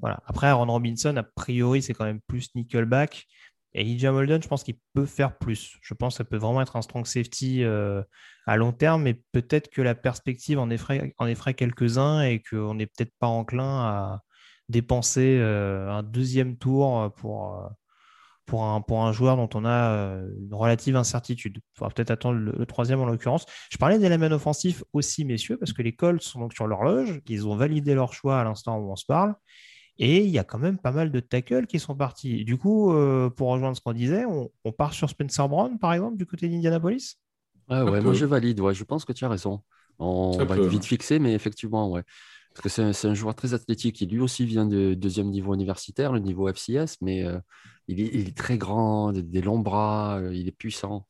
Voilà. 0.00 0.20
Après, 0.26 0.46
Aaron 0.46 0.66
Robinson, 0.66 1.16
a 1.16 1.22
priori, 1.22 1.82
c'est 1.82 1.94
quand 1.94 2.04
même 2.04 2.20
plus 2.26 2.54
nickelback. 2.54 3.26
Et 3.76 3.80
Elijah 3.80 4.12
Molden, 4.12 4.40
je 4.40 4.46
pense 4.46 4.62
qu'il 4.62 4.76
peut 4.94 5.06
faire 5.06 5.36
plus. 5.36 5.76
Je 5.82 5.94
pense 5.94 6.14
que 6.14 6.18
ça 6.18 6.24
peut 6.24 6.36
vraiment 6.36 6.62
être 6.62 6.76
un 6.76 6.82
strong 6.82 7.04
safety 7.06 7.64
euh, 7.64 8.02
à 8.46 8.56
long 8.56 8.70
terme, 8.72 9.02
mais 9.02 9.20
peut-être 9.32 9.68
que 9.68 9.82
la 9.82 9.96
perspective 9.96 10.60
en 10.60 10.70
effraie, 10.70 11.12
en 11.18 11.26
effraie 11.26 11.54
quelques-uns 11.54 12.22
et 12.22 12.40
qu'on 12.40 12.74
n'est 12.74 12.86
peut-être 12.86 13.12
pas 13.18 13.26
enclin 13.26 13.80
à 13.82 14.20
dépenser 14.68 15.38
euh, 15.40 15.90
un 15.90 16.02
deuxième 16.02 16.56
tour 16.56 17.12
pour, 17.16 17.54
euh, 17.56 17.68
pour, 18.46 18.64
un, 18.64 18.80
pour 18.80 19.04
un 19.04 19.12
joueur 19.12 19.36
dont 19.36 19.48
on 19.54 19.64
a 19.64 19.92
euh, 19.92 20.28
une 20.40 20.54
relative 20.54 20.96
incertitude. 20.96 21.58
Il 21.58 21.78
faudra 21.78 21.90
peut-être 21.90 22.10
attendre 22.10 22.38
le, 22.38 22.52
le 22.52 22.66
troisième 22.66 23.00
en 23.00 23.06
l'occurrence. 23.06 23.46
Je 23.70 23.78
parlais 23.78 23.98
d'éléments 23.98 24.34
offensifs 24.34 24.84
aussi, 24.92 25.24
messieurs, 25.24 25.56
parce 25.58 25.72
que 25.72 25.82
les 25.82 25.94
Colts 25.94 26.22
sont 26.22 26.40
donc 26.40 26.54
sur 26.54 26.66
l'horloge. 26.66 27.20
Ils 27.28 27.46
ont 27.46 27.56
validé 27.56 27.94
leur 27.94 28.12
choix 28.12 28.40
à 28.40 28.44
l'instant 28.44 28.78
où 28.78 28.90
on 28.90 28.96
se 28.96 29.06
parle. 29.06 29.34
Et 29.98 30.24
il 30.24 30.30
y 30.30 30.40
a 30.40 30.44
quand 30.44 30.58
même 30.58 30.78
pas 30.78 30.90
mal 30.90 31.12
de 31.12 31.20
tackles 31.20 31.66
qui 31.66 31.78
sont 31.78 31.94
partis. 31.94 32.44
Du 32.44 32.58
coup, 32.58 32.92
euh, 32.92 33.30
pour 33.30 33.50
rejoindre 33.50 33.76
ce 33.76 33.80
qu'on 33.80 33.92
disait, 33.92 34.24
on, 34.24 34.50
on 34.64 34.72
part 34.72 34.92
sur 34.92 35.08
Spencer 35.08 35.48
Brown, 35.48 35.78
par 35.78 35.92
exemple, 35.92 36.16
du 36.16 36.26
côté 36.26 36.48
d'Indianapolis? 36.48 37.20
Ouais, 37.70 37.80
ouais, 37.82 38.00
moi 38.00 38.12
je 38.12 38.24
valide, 38.26 38.60
ouais, 38.60 38.74
je 38.74 38.84
pense 38.84 39.04
que 39.04 39.12
tu 39.12 39.24
as 39.24 39.28
raison. 39.28 39.62
On 39.98 40.32
Ça 40.32 40.44
va 40.44 40.56
peut, 40.56 40.62
être 40.62 40.68
vite 40.68 40.82
ouais. 40.82 40.88
fixé, 40.88 41.18
mais 41.18 41.32
effectivement, 41.32 41.90
ouais. 41.90 42.02
Parce 42.54 42.62
que 42.76 42.92
c'est 42.92 43.08
un, 43.08 43.14
joueur 43.14 43.34
très 43.34 43.52
athlétique 43.52 43.96
qui 43.96 44.06
lui 44.06 44.20
aussi 44.20 44.46
vient 44.46 44.64
de 44.64 44.94
deuxième 44.94 45.28
niveau 45.30 45.54
universitaire, 45.54 46.12
le 46.12 46.20
niveau 46.20 46.48
FCS, 46.48 46.98
mais 47.00 47.24
euh, 47.24 47.38
il, 47.88 48.00
est, 48.00 48.10
il 48.12 48.28
est 48.28 48.36
très 48.36 48.58
grand, 48.58 49.12
des, 49.12 49.22
des 49.22 49.42
longs 49.42 49.58
bras, 49.58 50.18
euh, 50.20 50.32
il 50.34 50.46
est 50.46 50.52
puissant. 50.52 51.06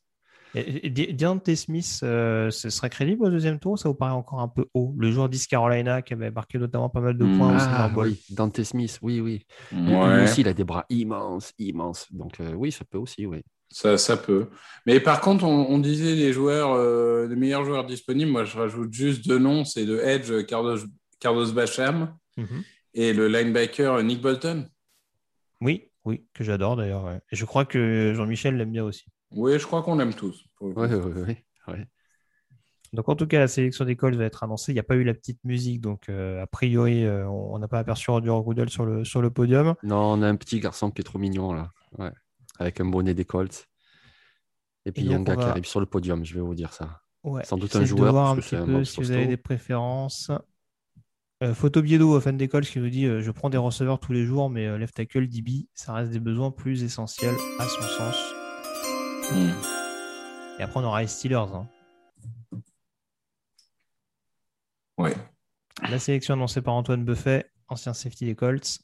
Et- 0.55 0.87
et 0.87 1.13
Deontay 1.13 1.57
Smith, 1.57 2.01
euh, 2.03 2.51
ce 2.51 2.71
serait 2.71 2.89
crédible 2.89 3.25
au 3.25 3.31
deuxième 3.31 3.59
tour? 3.59 3.73
Ou 3.73 3.77
ça 3.77 3.89
vous 3.89 3.95
paraît 3.95 4.13
encore 4.13 4.41
un 4.41 4.49
peu 4.49 4.67
haut? 4.73 4.95
Le 4.99 5.11
joueur 5.11 5.29
d'East 5.29 5.49
Carolina 5.51 6.01
qui 6.01 6.15
avait 6.15 6.31
marqué 6.31 6.59
notamment 6.59 6.89
pas 6.89 7.01
mal 7.01 7.19
de 7.19 7.25
points 7.25 7.49
au 7.51 7.57
Ah 7.59 7.91
oui, 7.97 8.23
Dante 8.31 8.63
Smith, 8.63 8.99
oui, 9.03 9.21
oui. 9.21 9.45
Lui 9.73 9.95
Ouais, 9.95 10.23
aussi, 10.23 10.43
il 10.43 10.49
a 10.49 10.55
des 10.55 10.65
bras 10.65 10.87
immenses, 10.91 11.53
immenses. 11.59 12.07
Donc 12.13 12.41
euh, 12.41 12.53
oui, 12.55 12.71
ça 12.71 12.85
peut 12.85 12.99
aussi, 12.99 13.27
oui. 13.27 13.43
ça, 13.71 13.99
ça 13.99 14.17
peut. 14.17 14.49
Mais 14.87 15.01
par 15.01 15.21
contre, 15.21 15.45
on, 15.45 15.67
on 15.69 15.79
disait 15.79 16.15
les 16.15 16.33
joueurs, 16.33 16.73
euh, 16.73 17.27
les 17.27 17.37
meilleurs 17.37 17.65
joueurs 17.65 17.85
disponibles. 17.85 18.31
Moi, 18.31 18.45
je 18.45 18.57
rajoute 18.57 18.93
juste 18.93 19.27
deux 19.27 19.39
noms 19.39 19.65
c'est 19.65 19.85
de 19.85 19.99
Edge, 19.99 20.47
Carlos, 20.47 20.79
Carlos 21.25 21.51
Bacham 21.53 22.15
Mhm. 22.37 22.63
et 22.93 23.15
le 23.15 23.29
linebacker 23.29 24.03
Nick 24.03 24.21
Bolton. 24.21 24.69
Oui, 25.63 25.91
oui, 26.05 26.27
que 26.35 26.45
j'adore 26.45 26.77
d'ailleurs. 26.77 27.05
ouais. 27.05 27.19
Et 27.33 27.37
je 27.37 27.47
crois 27.47 27.65
que 27.65 28.13
Jean-Michel 28.15 28.57
l'aime 28.59 28.73
bien 28.73 28.85
aussi. 28.85 29.07
Oui, 29.31 29.59
je 29.59 29.65
crois 29.67 29.83
qu'on 29.83 29.97
l'aime 29.97 30.13
tous. 30.13 30.45
ouais, 30.61 30.95
ouais, 30.95 31.45
ouais. 31.69 31.89
Donc 32.93 33.09
en 33.09 33.17
tout 33.17 33.27
cas, 33.27 33.39
la 33.39 33.49
sélection 33.49 33.87
d'école 33.87 34.15
va 34.17 34.25
être 34.25 34.45
annoncée. 34.45 34.73
Il 34.73 34.75
n'y 34.75 34.81
a 34.81 34.85
pas 34.85 34.97
eu 34.97 35.03
la 35.03 35.15
petite 35.15 35.43
musique, 35.45 35.81
donc 35.81 36.11
euh, 36.11 36.43
a 36.43 36.47
priori, 36.47 37.05
euh, 37.07 37.27
on 37.27 37.59
n'a 37.59 37.69
pas 37.69 37.79
aperçu 37.79 38.11
Roger 38.11 38.37
Goodell 38.45 38.69
sur 38.69 38.85
le, 38.85 39.03
sur 39.05 39.23
le 39.23 39.31
podium. 39.31 39.75
Non, 39.83 40.13
on 40.13 40.21
a 40.23 40.29
un 40.29 40.37
petit 40.37 40.61
garçon 40.61 40.91
qui 40.91 41.01
est 41.01 41.05
trop 41.05 41.19
mignon 41.19 41.55
là, 41.55 41.71
ouais. 41.99 42.13
avec 42.59 42.81
un 42.81 42.85
bonnet 42.85 43.15
des 43.15 43.25
Colts. 43.25 43.67
Et 44.85 44.93
puis 44.93 45.03
il 45.03 45.11
y 45.11 45.15
a 45.15 45.17
un 45.17 45.23
gars 45.23 45.37
qui 45.37 45.43
arrive 45.43 45.65
sur 45.65 45.81
le 45.81 45.87
podium, 45.87 46.23
je 46.25 46.35
vais 46.35 46.41
vous 46.43 46.55
dire 46.55 46.73
ça. 46.75 47.01
Ouais, 47.25 47.43
Sans 47.45 47.57
doute 47.57 47.75
un 47.75 47.81
de 47.81 47.85
joueur, 47.87 48.13
voir 48.13 48.31
un 48.33 48.37
petit 48.37 48.85
si 48.85 49.01
vous 49.01 49.11
avez 49.11 49.27
des 49.27 49.39
préférences. 49.39 50.31
Euh, 51.45 51.53
photo 51.53 51.83
Biedo, 51.83 52.19
fan 52.21 52.39
d'école, 52.39 52.65
qui 52.65 52.79
nous 52.79 52.89
dit 52.89 53.05
euh, 53.05 53.21
Je 53.21 53.31
prends 53.31 53.51
des 53.51 53.59
receveurs 53.59 54.01
tous 54.01 54.13
les 54.15 54.25
jours, 54.25 54.49
mais 54.49 54.67
euh, 54.67 54.79
left 54.79 54.95
tackle, 54.95 55.29
DB, 55.29 55.69
ça 55.75 55.93
reste 55.93 56.11
des 56.11 56.19
besoins 56.21 56.51
plus 56.51 56.83
essentiels 56.83 57.35
à 57.59 57.67
son 57.67 57.83
sens. 57.83 58.17
Hmm. 59.31 59.51
Et 60.59 60.63
après, 60.63 60.81
on 60.81 60.85
aura 60.85 61.03
les 61.03 61.07
Steelers. 61.07 61.37
hein. 61.37 61.69
Ouais. 64.97 65.15
La 65.91 65.99
sélection 65.99 66.33
annoncée 66.35 66.63
par 66.63 66.73
Antoine 66.75 67.05
Buffet, 67.05 67.51
ancien 67.69 67.93
safety 67.93 68.25
des 68.25 68.35
Colts. 68.35 68.79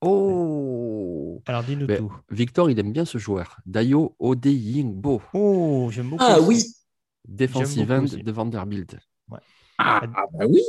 Oh 0.00 1.42
Alors, 1.46 1.64
dis-nous 1.64 1.86
tout. 1.86 2.12
Victor, 2.30 2.70
il 2.70 2.78
aime 2.78 2.92
bien 2.92 3.04
ce 3.04 3.18
joueur. 3.18 3.58
Dayo 3.66 4.14
Odeyingbo, 4.20 5.20
Oh, 5.34 5.88
j'aime 5.90 6.10
beaucoup. 6.10 6.24
Ah 6.26 6.38
aussi. 6.38 6.46
oui. 6.48 6.64
defensive 7.26 7.86
beaucoup 7.86 8.14
end 8.14 8.22
de 8.22 8.32
Vanderbilt. 8.32 8.96
Ah, 9.78 10.02
ah 10.14 10.24
bah 10.32 10.46
oui. 10.48 10.62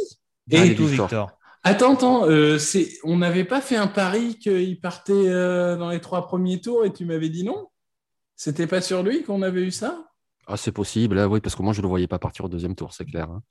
Allez, 0.53 0.75
tout, 0.75 0.85
Victor. 0.85 1.07
Victor. 1.07 1.37
Attends, 1.63 1.93
attends, 1.93 2.25
euh, 2.29 2.57
c'est... 2.57 2.89
on 3.03 3.17
n'avait 3.17 3.43
pas 3.43 3.61
fait 3.61 3.75
un 3.75 3.87
pari 3.87 4.37
qu'il 4.39 4.79
partait 4.79 5.13
euh, 5.13 5.75
dans 5.75 5.89
les 5.89 5.99
trois 5.99 6.25
premiers 6.27 6.61
tours 6.61 6.85
et 6.85 6.93
tu 6.93 7.05
m'avais 7.05 7.29
dit 7.29 7.43
non? 7.43 7.67
C'était 8.35 8.67
pas 8.67 8.81
sur 8.81 9.03
lui 9.03 9.23
qu'on 9.23 9.41
avait 9.41 9.63
eu 9.63 9.71
ça? 9.71 10.07
Ah, 10.47 10.55
c'est 10.57 10.71
possible, 10.71 11.19
hein, 11.19 11.27
oui, 11.27 11.41
parce 11.41 11.55
que 11.55 11.61
moi, 11.63 11.73
je 11.73 11.79
ne 11.79 11.83
le 11.83 11.89
voyais 11.89 12.07
pas 12.07 12.19
partir 12.19 12.45
au 12.45 12.49
deuxième 12.49 12.75
tour, 12.75 12.93
c'est 12.93 13.05
clair. 13.05 13.29
hein. 13.29 13.43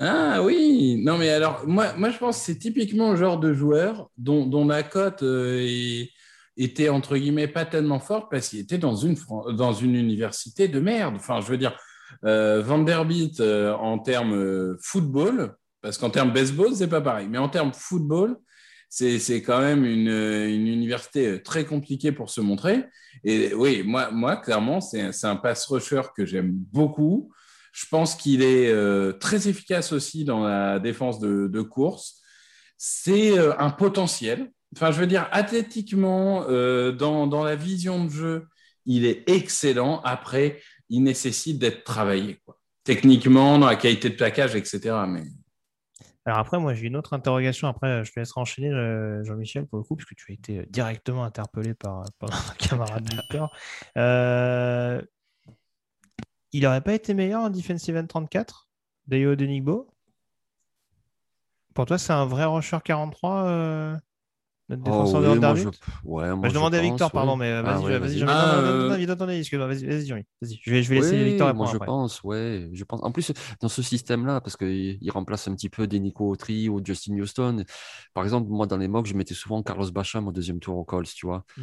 Ah 0.00 0.42
oui, 0.44 1.02
non 1.04 1.18
mais 1.18 1.28
alors 1.30 1.66
moi, 1.66 1.92
moi 1.94 2.10
je 2.10 2.18
pense 2.18 2.38
que 2.38 2.44
c'est 2.44 2.58
typiquement 2.58 3.10
le 3.10 3.16
genre 3.16 3.40
de 3.40 3.52
joueur 3.52 4.10
dont, 4.16 4.46
dont 4.46 4.64
la 4.64 4.84
cote 4.84 5.24
euh, 5.24 5.58
est- 5.66 6.10
était 6.56 6.88
entre 6.88 7.16
guillemets 7.16 7.48
pas 7.48 7.64
tellement 7.64 7.98
forte 7.98 8.30
parce 8.30 8.48
qu'il 8.50 8.60
était 8.60 8.78
dans 8.78 8.94
une, 8.94 9.16
fran- 9.16 9.52
dans 9.52 9.72
une 9.72 9.96
université 9.96 10.68
de 10.68 10.78
merde. 10.78 11.16
Enfin, 11.16 11.40
je 11.40 11.46
veux 11.48 11.58
dire, 11.58 11.76
Vanderbilt 12.22 13.40
euh, 13.40 13.72
en 13.74 13.98
termes 13.98 14.34
euh, 14.34 14.76
football, 14.82 15.54
parce 15.80 15.98
qu'en 15.98 16.10
termes 16.10 16.32
baseball, 16.32 16.74
c'est 16.74 16.88
pas 16.88 17.00
pareil, 17.00 17.28
mais 17.28 17.38
en 17.38 17.48
termes 17.48 17.72
football, 17.72 18.36
c'est 18.88 19.42
quand 19.42 19.60
même 19.60 19.84
une, 19.84 20.08
une 20.08 20.66
université 20.66 21.42
très 21.42 21.64
compliquée 21.64 22.10
pour 22.12 22.30
se 22.30 22.40
montrer. 22.40 22.84
Et 23.24 23.52
oui, 23.54 23.82
moi, 23.84 24.10
moi 24.10 24.36
clairement, 24.36 24.80
c'est 24.80 25.10
un- 25.24 25.36
pass 25.36 25.66
rusher 25.66 26.02
que 26.16 26.24
j'aime 26.24 26.52
beaucoup. 26.52 27.30
Je 27.72 27.86
pense 27.90 28.14
qu'il 28.14 28.42
est 28.42 28.68
euh, 28.72 29.12
très 29.12 29.48
efficace 29.48 29.92
aussi 29.92 30.24
dans 30.24 30.42
la 30.44 30.78
défense 30.78 31.20
de, 31.20 31.62
course. 31.62 32.20
C'est 32.76 33.38
euh, 33.38 33.52
un 33.58 33.70
potentiel. 33.70 34.50
Enfin, 34.74 34.90
je 34.90 35.00
veux 35.00 35.06
dire, 35.06 35.28
athlétiquement, 35.32 36.44
euh, 36.48 36.92
dans, 36.92 37.26
dans 37.26 37.44
la 37.44 37.56
vision 37.56 38.04
de 38.04 38.10
jeu, 38.10 38.46
il 38.86 39.04
est 39.04 39.28
excellent. 39.28 40.00
Après, 40.02 40.60
il 40.88 41.02
nécessite 41.02 41.58
d'être 41.58 41.84
travaillé. 41.84 42.40
Quoi. 42.44 42.58
Techniquement, 42.84 43.58
dans 43.58 43.66
la 43.66 43.76
qualité 43.76 44.10
de 44.10 44.14
plaquage, 44.14 44.54
etc. 44.54 44.96
Mais 45.06 45.22
Alors 46.24 46.38
après, 46.38 46.58
moi, 46.58 46.74
j'ai 46.74 46.86
une 46.86 46.96
autre 46.96 47.12
interrogation. 47.12 47.68
Après, 47.68 48.04
je 48.04 48.12
te 48.12 48.20
laisserai 48.20 48.40
enchaîner, 48.40 48.70
euh, 48.70 49.22
Jean-Michel, 49.24 49.66
pour 49.66 49.78
le 49.78 49.84
coup, 49.84 49.96
puisque 49.96 50.14
tu 50.14 50.32
as 50.32 50.34
été 50.34 50.66
directement 50.70 51.24
interpellé 51.24 51.74
par, 51.74 52.04
par 52.18 52.30
un 52.32 52.54
camarade 52.58 53.08
Victor. 53.10 53.54
Euh, 53.96 55.02
il 56.52 56.62
n'aurait 56.62 56.80
pas 56.80 56.94
été 56.94 57.12
meilleur 57.12 57.42
en 57.42 57.50
Defensive 57.50 57.96
End 57.96 58.06
34, 58.06 58.68
Dayo 59.06 59.36
Denigbo 59.36 59.90
Pour 61.74 61.84
toi, 61.84 61.98
c'est 61.98 62.14
un 62.14 62.24
vrai 62.24 62.46
rusher 62.46 62.78
43, 62.82 63.44
euh, 63.44 63.96
notre 64.68 64.90
Oh, 64.90 65.20
de 65.20 65.28
oui, 65.28 65.38
moi, 65.40 65.54
je... 65.54 65.68
ouais, 66.04 66.34
Bah, 66.40 66.48
moi, 66.48 66.48
je 66.48 66.54
demandais 66.54 66.78
à 66.78 66.80
pense, 66.80 66.90
Victor, 66.90 67.10
pardon, 67.12 67.36
mais 67.36 67.50
euh, 67.50 67.62
Ah, 67.64 67.78
vas-y, 67.78 67.84
ouais, 67.84 67.98
vas-y, 67.98 68.20
vas-y. 68.20 68.24
Ah, 68.26 68.58
euh, 68.58 69.08
attendez, 69.08 69.38
excuse-moi, 69.38 69.66
vas-y, 69.66 69.86
vas-y. 69.86 70.10
Vas-y, 70.40 70.60
je 70.62 70.70
vais, 70.70 70.82
je 70.82 70.88
vais 70.90 70.96
laisser 70.96 71.24
Victor 71.24 71.54
moi 71.54 71.66
je 71.66 71.76
après. 71.76 71.86
pense, 71.86 72.22
ouais. 72.22 72.68
Je 72.72 72.84
pense. 72.84 73.02
En 73.02 73.10
plus, 73.12 73.32
dans 73.60 73.68
ce 73.68 73.82
système-là, 73.82 74.40
parce 74.40 74.56
qu'il 74.56 74.98
il 75.00 75.10
remplace 75.10 75.48
un 75.48 75.54
petit 75.54 75.68
peu 75.70 75.86
des 75.86 76.00
Nico 76.00 76.28
Autry 76.28 76.68
ou 76.68 76.80
Justin 76.84 77.14
Houston. 77.18 77.64
Par 78.14 78.24
exemple, 78.24 78.48
moi 78.50 78.66
dans 78.66 78.76
les 78.76 78.88
mocks, 78.88 79.06
je 79.06 79.14
mettais 79.14 79.34
souvent 79.34 79.62
Carlos 79.62 79.90
Bacham 79.90 80.28
au 80.28 80.32
deuxième 80.32 80.60
tour 80.60 80.76
au 80.76 80.84
Colts, 80.84 81.08
tu 81.14 81.26
vois. 81.26 81.44
Mm. 81.56 81.62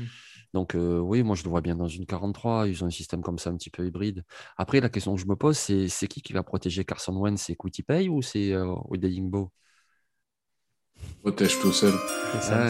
Donc 0.54 0.76
euh, 0.76 1.00
oui, 1.00 1.24
moi 1.24 1.36
je 1.36 1.44
le 1.44 1.50
vois 1.50 1.62
bien 1.62 1.76
dans 1.76 1.88
une 1.88 2.06
43. 2.06 2.68
Ils 2.68 2.84
ont 2.84 2.88
un 2.88 2.92
système 2.92 3.22
comme 3.22 3.38
ça 3.40 3.50
un 3.50 3.58
petit 3.58 3.70
peu 3.70 3.86
hybride. 3.86 4.24
Après, 4.58 4.80
la 4.82 4.90
question 4.90 5.16
que 5.16 5.22
je 5.22 5.28
me 5.28 5.36
pose, 5.36 5.58
c'est 5.58 5.88
c'est 5.90 6.08
qui 6.08 6.22
qui 6.22 6.34
va 6.34 6.44
protéger 6.44 6.86
Carson 6.86 7.16
Wentz? 7.16 7.42
C'est 7.42 7.84
Pay 7.84 8.10
ou 8.10 8.22
c'est 8.22 8.54
euh, 8.54 8.74
Odeyingbo 8.90 9.52
protège 11.22 11.60
tout 11.60 11.72
seul. 11.72 11.94
Ah. 12.50 12.70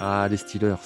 Ah, 0.00 0.28
les 0.30 0.36
Steelers. 0.36 0.76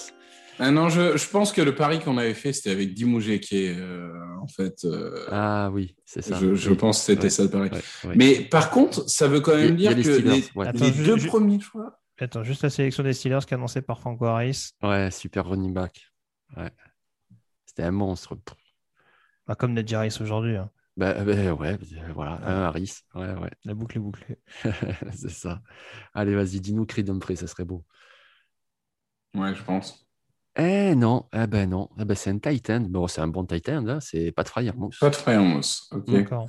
Ah 0.58 0.70
non, 0.70 0.88
je, 0.88 1.16
je 1.16 1.28
pense 1.28 1.52
que 1.52 1.60
le 1.60 1.74
pari 1.74 2.00
qu'on 2.00 2.18
avait 2.18 2.34
fait, 2.34 2.52
c'était 2.52 2.70
avec 2.70 2.94
Dimouge 2.94 3.38
qui 3.40 3.64
est, 3.64 3.76
euh, 3.76 4.12
en 4.40 4.46
fait, 4.46 4.84
euh, 4.84 5.26
Ah 5.30 5.70
oui, 5.72 5.96
c'est 6.04 6.22
ça. 6.22 6.38
je, 6.38 6.54
je 6.54 6.70
Oui. 6.70 6.76
pense 6.76 6.98
que 7.00 7.04
c'était 7.06 7.24
Ouais. 7.24 7.30
ça 7.30 7.42
le 7.44 7.50
pari. 7.50 7.70
Ouais, 7.70 8.08
ouais. 8.08 8.14
Mais 8.16 8.40
par 8.42 8.70
contre, 8.70 9.08
ça 9.08 9.28
veut 9.28 9.40
quand 9.40 9.56
y 9.56 9.62
même 9.62 9.74
y 9.74 9.76
dire 9.78 9.96
les 9.96 10.02
que 10.02 10.12
Steelers, 10.14 10.30
les, 10.36 10.44
ouais. 10.54 10.66
Attends, 10.68 10.84
les 10.84 10.92
je- 10.92 11.02
deux 11.04 11.16
je- 11.18 11.26
premiers 11.26 11.58
choix. 11.60 11.98
Attends, 12.18 12.44
juste 12.44 12.62
la 12.62 12.70
sélection 12.70 13.02
des 13.02 13.12
Steelers 13.14 13.40
qui 13.46 13.54
est 13.54 13.56
annoncée 13.56 13.82
par 13.82 13.98
Franco 13.98 14.24
Harris. 14.26 14.70
Ouais, 14.82 15.10
super 15.10 15.46
running 15.48 15.72
back. 15.72 16.12
Ouais. 16.56 16.70
C'était 17.66 17.82
un 17.82 17.90
monstre. 17.90 18.36
Bah, 19.46 19.54
comme 19.56 19.72
Ned 19.72 19.92
Harris 19.92 20.18
aujourd'hui. 20.20 20.56
hein. 20.56 20.70
Ben, 20.96 21.24
ben, 21.24 21.52
ouais, 21.52 21.78
ben, 21.78 22.12
voilà, 22.12 22.38
un 22.44 22.62
Harris. 22.64 23.00
Ouais, 23.14 23.32
ouais, 23.34 23.50
La 23.64 23.74
boucle 23.74 23.96
est 23.96 24.00
bouclée. 24.00 24.38
c'est 25.14 25.30
ça. 25.30 25.62
Allez, 26.12 26.34
vas-y, 26.34 26.60
dis-nous 26.60 26.84
Creed 26.84 27.08
Humphrey, 27.08 27.36
ça 27.36 27.46
serait 27.46 27.64
beau. 27.64 27.84
Ouais, 29.34 29.54
je 29.54 29.62
pense. 29.62 30.06
Eh 30.56 30.94
non, 30.94 31.24
eh 31.32 31.46
ben 31.46 31.70
non, 31.70 31.88
eh 31.98 32.04
ben, 32.04 32.14
c'est 32.14 32.30
un 32.30 32.38
Titan. 32.38 32.80
Bon, 32.80 33.06
c'est 33.06 33.22
un 33.22 33.28
bon 33.28 33.46
Titan, 33.46 33.80
là, 33.82 34.00
c'est 34.00 34.32
pas 34.32 34.42
de 34.42 34.48
Fryermouse. 34.48 34.98
Pas 35.00 35.08
de 35.08 35.16
Fryermouse. 35.16 35.88
Ok. 35.92 36.10
D'accord. 36.10 36.48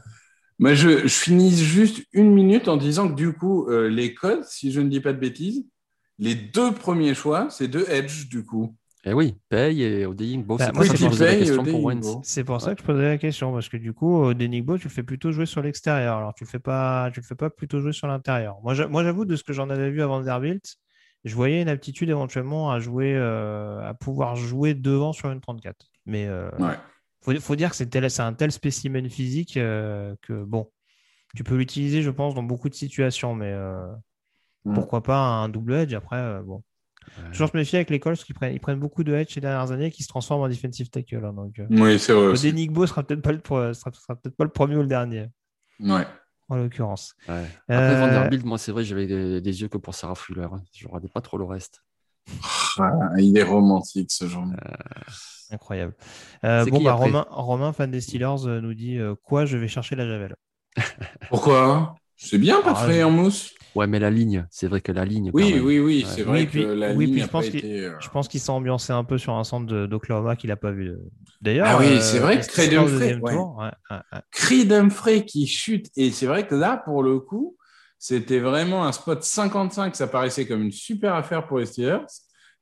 Mais 0.60 0.76
je, 0.76 1.07
je 1.07 1.07
finis 1.07 1.56
juste 1.56 2.03
une 2.11 2.32
minute 2.34 2.68
en 2.68 2.78
disant 2.78 3.10
que 3.10 3.15
du 3.15 3.34
coup, 3.34 3.68
euh, 3.70 3.88
les 3.90 4.14
codes, 4.14 4.44
si 4.44 4.72
je 4.72 4.82
ne 4.82 4.90
dis 4.90 4.99
pas 4.99 5.14
de 5.14 5.20
bêtises, 5.20 5.65
les 6.20 6.36
deux 6.36 6.74
premiers 6.74 7.15
choix, 7.15 7.49
c'est 7.49 7.68
deux 7.68 7.86
Edge 7.90 8.28
du 8.28 8.45
coup. 8.45 8.76
Eh 9.05 9.13
oui, 9.13 9.35
paye 9.49 9.84
et 9.84 10.05
Odeying. 10.05 10.45
Bon, 10.45 10.55
Bah, 10.55 10.65
c'est 10.67 10.71
moi, 10.73 10.85
pour 10.85 10.85
ça 10.85 10.91
c'est 10.91 10.93
que 10.93 10.97
je 10.99 11.03
pour 11.03 11.09
posais 11.11 11.25
la 11.25 11.31
Paye, 11.31 11.39
question 11.39 11.63
pour 11.65 11.84
Odeyingbo. 11.84 11.88
Wentz. 11.88 12.17
C'est 12.23 12.43
pour 12.45 12.61
ça 12.61 12.73
que 12.73 12.81
je 12.81 12.85
posais 12.85 13.03
la 13.03 13.17
question, 13.17 13.51
parce 13.53 13.67
que 13.67 13.75
du 13.77 13.93
coup, 13.93 14.34
Denigbo, 14.34 14.77
tu 14.77 14.85
le 14.85 14.93
fais 14.93 15.03
plutôt 15.03 15.31
jouer 15.31 15.45
sur 15.45 15.61
l'extérieur. 15.61 16.17
Alors, 16.17 16.34
tu 16.34 16.45
le 16.45 16.49
fais 16.49 16.59
pas, 16.59 17.09
tu 17.13 17.19
le 17.19 17.25
fais 17.25 17.35
pas 17.35 17.49
plutôt 17.49 17.81
jouer 17.81 17.91
sur 17.91 18.07
l'intérieur. 18.07 18.57
Moi, 18.63 18.73
j'a- 18.73 18.88
moi, 18.88 19.03
j'avoue, 19.03 19.25
de 19.25 19.35
ce 19.35 19.43
que 19.43 19.51
j'en 19.51 19.69
avais 19.69 19.89
vu 19.91 20.01
avant 20.01 20.19
Vanderbilt, 20.19 20.77
je 21.25 21.35
voyais 21.35 21.61
une 21.61 21.67
aptitude 21.69 22.09
éventuellement 22.09 22.71
à 22.71 22.80
jouer, 22.80 23.13
euh, 23.15 23.81
à 23.85 23.93
pouvoir 23.93 24.35
jouer 24.38 24.73
devant 24.73 25.11
sur 25.11 25.30
une 25.31 25.41
34. 25.41 25.88
Mais 26.05 26.27
euh, 26.27 26.49
Ouais. 26.59 26.75
faut, 27.21 27.34
faut 27.41 27.55
dire 27.57 27.71
que 27.71 27.75
c'est 27.75 27.88
tel- 27.89 28.09
c'est 28.09 28.21
un 28.21 28.34
tel 28.34 28.51
spécimen 28.53 29.09
physique 29.09 29.57
euh, 29.57 30.15
que 30.21 30.43
bon, 30.45 30.69
tu 31.35 31.43
peux 31.43 31.55
l'utiliser, 31.57 32.01
je 32.03 32.09
pense, 32.09 32.35
dans 32.35 32.43
beaucoup 32.43 32.69
de 32.69 32.73
situations, 32.75 33.35
mais 33.35 33.51
euh, 33.51 33.85
Mm. 34.65 34.75
pourquoi 34.75 35.03
pas 35.03 35.17
un 35.17 35.49
double 35.49 35.73
edge 35.73 35.93
après, 35.93 36.15
euh, 36.15 36.41
bon. 36.41 36.63
Ouais. 37.17 37.31
Toujours 37.31 37.49
se 37.49 37.57
méfier 37.57 37.77
avec 37.80 37.89
les 37.89 37.99
Colts, 37.99 38.15
parce 38.17 38.25
qu'ils 38.25 38.35
prennent, 38.35 38.53
ils 38.53 38.59
prennent 38.59 38.80
beaucoup 38.80 39.03
de 39.03 39.13
edge 39.13 39.34
ces 39.34 39.41
dernières 39.41 39.71
années 39.71 39.91
qui 39.91 40.03
se 40.03 40.07
transforment 40.07 40.43
en 40.43 40.49
defensive 40.49 40.89
tackle. 40.89 41.23
hein, 41.25 41.34
donc, 41.34 41.59
euh, 41.59 41.67
Oui, 41.69 41.99
c'est 41.99 42.13
vrai. 42.13 42.23
le 42.25 42.30
aussi. 42.31 42.51
Denigbo 42.51 42.85
sera 42.88 43.03
peut-être 43.03 43.21
pas, 43.21 43.31
le 43.31 43.39
pro- 43.39 43.73
sera, 43.73 43.91
sera 43.93 44.15
peut-être 44.15 44.35
pas 44.38 44.43
le 44.45 44.49
premier 44.51 44.75
ou 44.77 44.81
le 44.81 44.88
dernier. 44.88 45.27
Ouais. 45.80 46.05
en 46.49 46.57
l'occurrence. 46.57 47.15
Ouais. 47.27 47.45
Après, 47.67 47.95
Euh, 47.95 47.99
Vanderbilt, 47.99 48.45
moi, 48.45 48.57
c'est 48.57 48.71
vrai, 48.71 48.84
j'avais 48.84 49.07
des, 49.07 49.41
des 49.41 49.61
yeux 49.61 49.67
que 49.69 49.77
pour 49.77 49.95
Sarah 49.95 50.13
Fuller. 50.15 50.47
hein. 50.51 50.61
Je 50.75 50.88
regardais 50.88 51.07
pas 51.07 51.21
trop 51.21 51.38
le 51.38 51.45
reste. 51.45 51.84
Ah, 52.80 53.09
il 53.19 53.38
est 53.38 53.43
romantique 53.43 54.11
ce 54.11 54.27
genre. 54.27 54.47
Incroyable. 55.51 55.93
Euh, 56.43 56.65
bon, 56.65 56.81
bah, 56.84 56.93
après? 56.93 57.05
Romain, 57.05 57.25
Romain, 57.30 57.73
fan 57.73 57.91
des 57.91 58.01
Steelers, 58.01 58.47
euh, 58.47 58.61
nous 58.61 58.73
dit 58.73 58.97
euh, 58.97 59.13
quoi 59.23 59.45
Je 59.45 59.57
vais 59.57 59.67
chercher 59.67 59.95
la 59.95 60.07
Javel? 60.07 60.35
Pourquoi? 61.30 61.95
C'est 62.25 62.37
bien 62.37 62.57
Ah, 62.61 62.65
parfait 62.65 62.99
je- 62.99 63.03
en 63.03 63.11
mousse. 63.11 63.53
Ouais, 63.75 63.87
mais 63.87 63.97
la 63.99 64.11
ligne, 64.11 64.45
c'est 64.51 64.67
vrai 64.67 64.81
que 64.81 64.91
la 64.91 65.03
ligne. 65.03 65.31
quand 65.31 65.37
Oui, 65.39 65.53
même. 65.55 65.65
oui, 65.65 65.79
oui, 65.79 66.05
c'est 66.07 66.21
vrai 66.21 66.43
et 66.43 66.45
puis- 66.45 66.61
que 66.63 66.67
la 66.67 66.93
oui, 66.93 67.05
ligne 67.05 67.13
puis 67.15 67.23
je 67.23 67.27
pense 67.27 67.45
pas 67.45 67.51
qu'il- 67.51 67.59
été. 67.65 67.89
Je 67.99 68.09
pense 68.09 68.27
qu'il 68.27 68.39
s'est 68.39 68.51
ambiancé 68.51 68.93
un 68.93 69.03
peu 69.03 69.17
sur 69.17 69.33
un 69.33 69.43
centre 69.43 69.65
de- 69.65 69.87
d'Oklahoma 69.87 70.35
qu'il 70.35 70.49
n'a 70.49 70.55
pas 70.55 70.71
vu. 70.71 70.93
D'ailleurs, 71.41 71.65
Ah 71.69 71.77
oui, 71.79 71.87
euh, 71.87 71.99
c'est 71.99 72.19
vrai 72.19 72.35
que 72.39 72.43
Humphrey, 72.43 72.67
deuxième 72.69 73.21
ouais. 73.23 73.33
Ouais, 73.33 73.39
ouais, 73.39 73.97
ouais. 74.13 74.19
Creed 74.31 74.71
Humphrey 74.71 75.25
qui 75.25 75.47
chute. 75.47 75.87
Et 75.95 76.11
c'est 76.11 76.27
vrai 76.27 76.45
que 76.45 76.53
là, 76.53 76.81
pour 76.85 77.01
le 77.01 77.19
coup, 77.19 77.57
c'était 77.97 78.39
vraiment 78.39 78.85
un 78.85 78.91
spot 78.91 79.23
55. 79.23 79.95
Ça 79.95 80.05
paraissait 80.07 80.45
comme 80.45 80.61
une 80.61 80.71
super 80.71 81.15
affaire 81.15 81.47
pour 81.47 81.57
les 81.57 81.65
Steelers. 81.65 82.05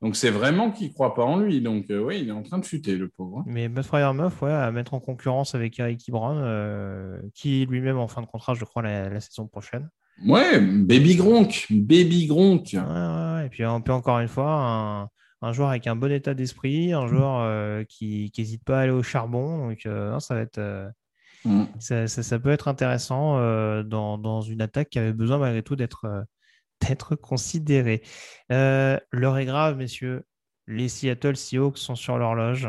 Donc 0.02 0.16
c'est 0.16 0.32
vraiment 0.32 0.72
qu'il 0.72 0.88
ne 0.88 0.94
croit 0.94 1.14
pas 1.14 1.24
en 1.24 1.38
lui. 1.38 1.62
Donc 1.62 1.90
euh, 1.92 2.00
oui, 2.04 2.20
il 2.22 2.30
est 2.30 2.32
en 2.32 2.42
train 2.44 2.58
de 2.58 2.64
chuter, 2.66 2.98
le 2.98 3.08
pauvre. 3.10 3.44
Mais 3.46 3.70
Matt 3.70 3.86
Fryer 3.86 4.12
Muff, 4.14 4.42
ouais, 4.42 4.52
à 4.52 4.72
mettre 4.72 4.94
en 4.96 5.00
concurrence 5.00 5.54
avec 5.54 5.80
Eric 5.80 6.10
Brown, 6.10 6.40
euh, 6.42 7.20
qui 7.36 7.66
lui-même 7.68 7.98
en 7.98 8.08
fin 8.08 8.22
de 8.22 8.28
contrat, 8.28 8.54
je 8.56 8.66
crois, 8.66 8.82
la, 8.82 9.10
la 9.10 9.20
saison 9.20 9.48
prochaine. 9.48 9.90
Ouais, 10.26 10.60
Baby 10.60 11.16
Gronk. 11.16 11.68
Baby 11.70 12.28
Gronk. 12.28 12.70
Ouais, 12.74 12.80
ouais, 12.80 13.34
ouais. 13.36 13.46
Et 13.46 13.50
puis, 13.50 13.66
on 13.66 13.82
peut 13.82 13.94
encore 13.94 14.20
une 14.20 14.28
fois, 14.28 14.52
un, 14.52 15.10
un 15.42 15.54
joueur 15.54 15.70
avec 15.70 15.88
un 15.88 15.96
bon 15.96 16.12
état 16.12 16.34
d'esprit, 16.34 16.94
un 16.94 17.08
joueur 17.08 17.40
euh, 17.42 17.84
qui 17.88 18.32
n'hésite 18.38 18.64
pas 18.64 18.80
à 18.80 18.82
aller 18.82 18.92
au 18.92 19.04
charbon. 19.04 19.68
Donc, 19.70 19.86
non, 19.86 20.20
ça 20.20 20.36
va 20.36 20.42
être. 20.42 20.60
Mm. 21.46 21.64
ça, 21.80 22.08
ça- 22.08 22.22
ça 22.24 22.38
peut 22.40 22.52
être 22.52 22.68
intéressant 22.68 23.36
dans, 23.84 24.18
dans 24.20 24.42
une 24.42 24.62
attaque 24.62 24.90
qui 24.90 25.00
avait 25.00 25.14
besoin 25.14 25.40
malgré 25.40 25.64
tout 25.64 25.76
d'être 25.76 26.26
d'être 26.88 27.16
considérée. 27.16 28.02
Euh, 28.52 28.98
L'heure 29.12 29.38
est 29.38 29.46
grave, 29.46 29.78
messieurs. 29.78 30.24
Les 30.68 30.90
Seattle 30.90 31.36
Seahawks 31.36 31.78
sont 31.78 31.96
sur 31.96 32.18
l'horloge. 32.18 32.68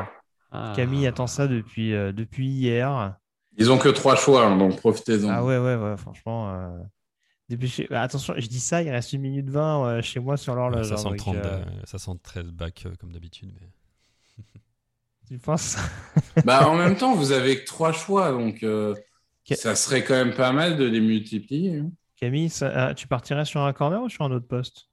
Ah. 0.51 0.73
Camille 0.77 1.07
attend 1.07 1.27
ça 1.27 1.47
depuis, 1.47 1.95
euh, 1.95 2.13
depuis 2.13 2.47
hier. 2.49 3.17
Ils 3.57 3.71
ont 3.71 3.79
que 3.79 3.89
trois 3.89 4.17
choix, 4.17 4.47
hein, 4.47 4.57
donc 4.57 4.77
profitez-en. 4.77 5.29
Ah 5.31 5.45
ouais, 5.45 5.59
ouais, 5.59 5.77
ouais, 5.77 5.97
franchement. 5.97 6.53
euh, 6.55 6.79
depuis 7.49 7.69
chez- 7.69 7.93
Attention, 7.95 8.35
je 8.39 8.47
dis 8.47 8.61
ça, 8.61 8.83
il 8.83 8.91
reste 8.91 9.13
une 9.13 9.21
minute 9.23 9.49
20 9.51 9.85
euh, 9.87 10.03
chez 10.03 10.21
moi 10.21 10.37
sur 10.37 10.55
l'horloge. 10.55 10.89
ça, 10.89 10.95
hein, 10.95 10.97
sent 10.97 11.05
le 11.05 11.11
donc, 11.11 11.19
30, 11.19 11.37
euh, 11.37 11.65
ça 11.85 11.99
sent 11.99 12.11
le 12.13 12.19
13 12.19 12.47
back 12.53 12.85
euh, 12.87 12.95
comme 12.99 13.13
d'habitude. 13.13 13.51
Mais... 13.61 14.45
tu 15.29 15.39
penses? 15.39 15.77
Bah, 16.45 16.69
en 16.69 16.77
même 16.77 16.97
temps, 16.97 17.15
vous 17.15 17.33
avez 17.33 17.61
que 17.61 17.67
trois 17.67 17.93
choix, 17.93 18.33
donc 18.33 18.63
euh, 18.63 18.95
Que- 19.49 19.55
ça 19.55 19.75
serait 19.75 20.03
quand 20.05 20.15
même 20.15 20.35
pas 20.35 20.53
mal 20.53 20.77
de 20.77 20.85
les 20.85 21.01
multiplier. 21.01 21.79
hein. 21.79 21.91
Camille, 22.23 22.49
ça- 22.49 22.73
ah, 22.89 22.95
tu 22.95 23.07
partirais 23.07 23.45
sur 23.45 23.61
un 23.61 23.73
corner 23.75 24.03
ou 24.03 24.09
sur 24.09 24.25
un 24.25 24.31
autre 24.31 24.47
poste? 24.47 24.89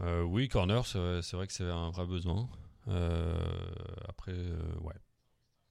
Euh, 0.00 0.22
oui, 0.22 0.48
corner, 0.48 0.86
c'est 0.86 0.98
vrai, 1.32 1.46
que 1.46 1.52
c'est 1.52 1.64
un 1.64 1.90
vrai 1.90 2.06
besoin. 2.06 2.48
Euh, 2.88 3.36
après, 4.08 4.32
euh, 4.32 4.56
ouais, 4.80 4.94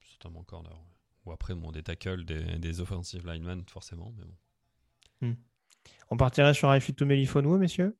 certainement 0.02 0.44
corner. 0.44 0.72
ouais. 0.72 0.78
Ou 1.26 1.32
après, 1.32 1.54
bon, 1.54 1.72
des 1.72 1.82
tackles, 1.82 2.24
des, 2.24 2.58
des 2.58 2.80
offensive 2.80 3.26
linemen, 3.26 3.64
forcément. 3.68 4.14
Mais 4.18 4.24
bon. 4.24 4.34
On 6.10 6.16
partirait 6.18 6.54
sur 6.54 6.72
Aifitu 6.74 7.06
Melifonwu, 7.06 7.58
messieurs? 7.58 7.96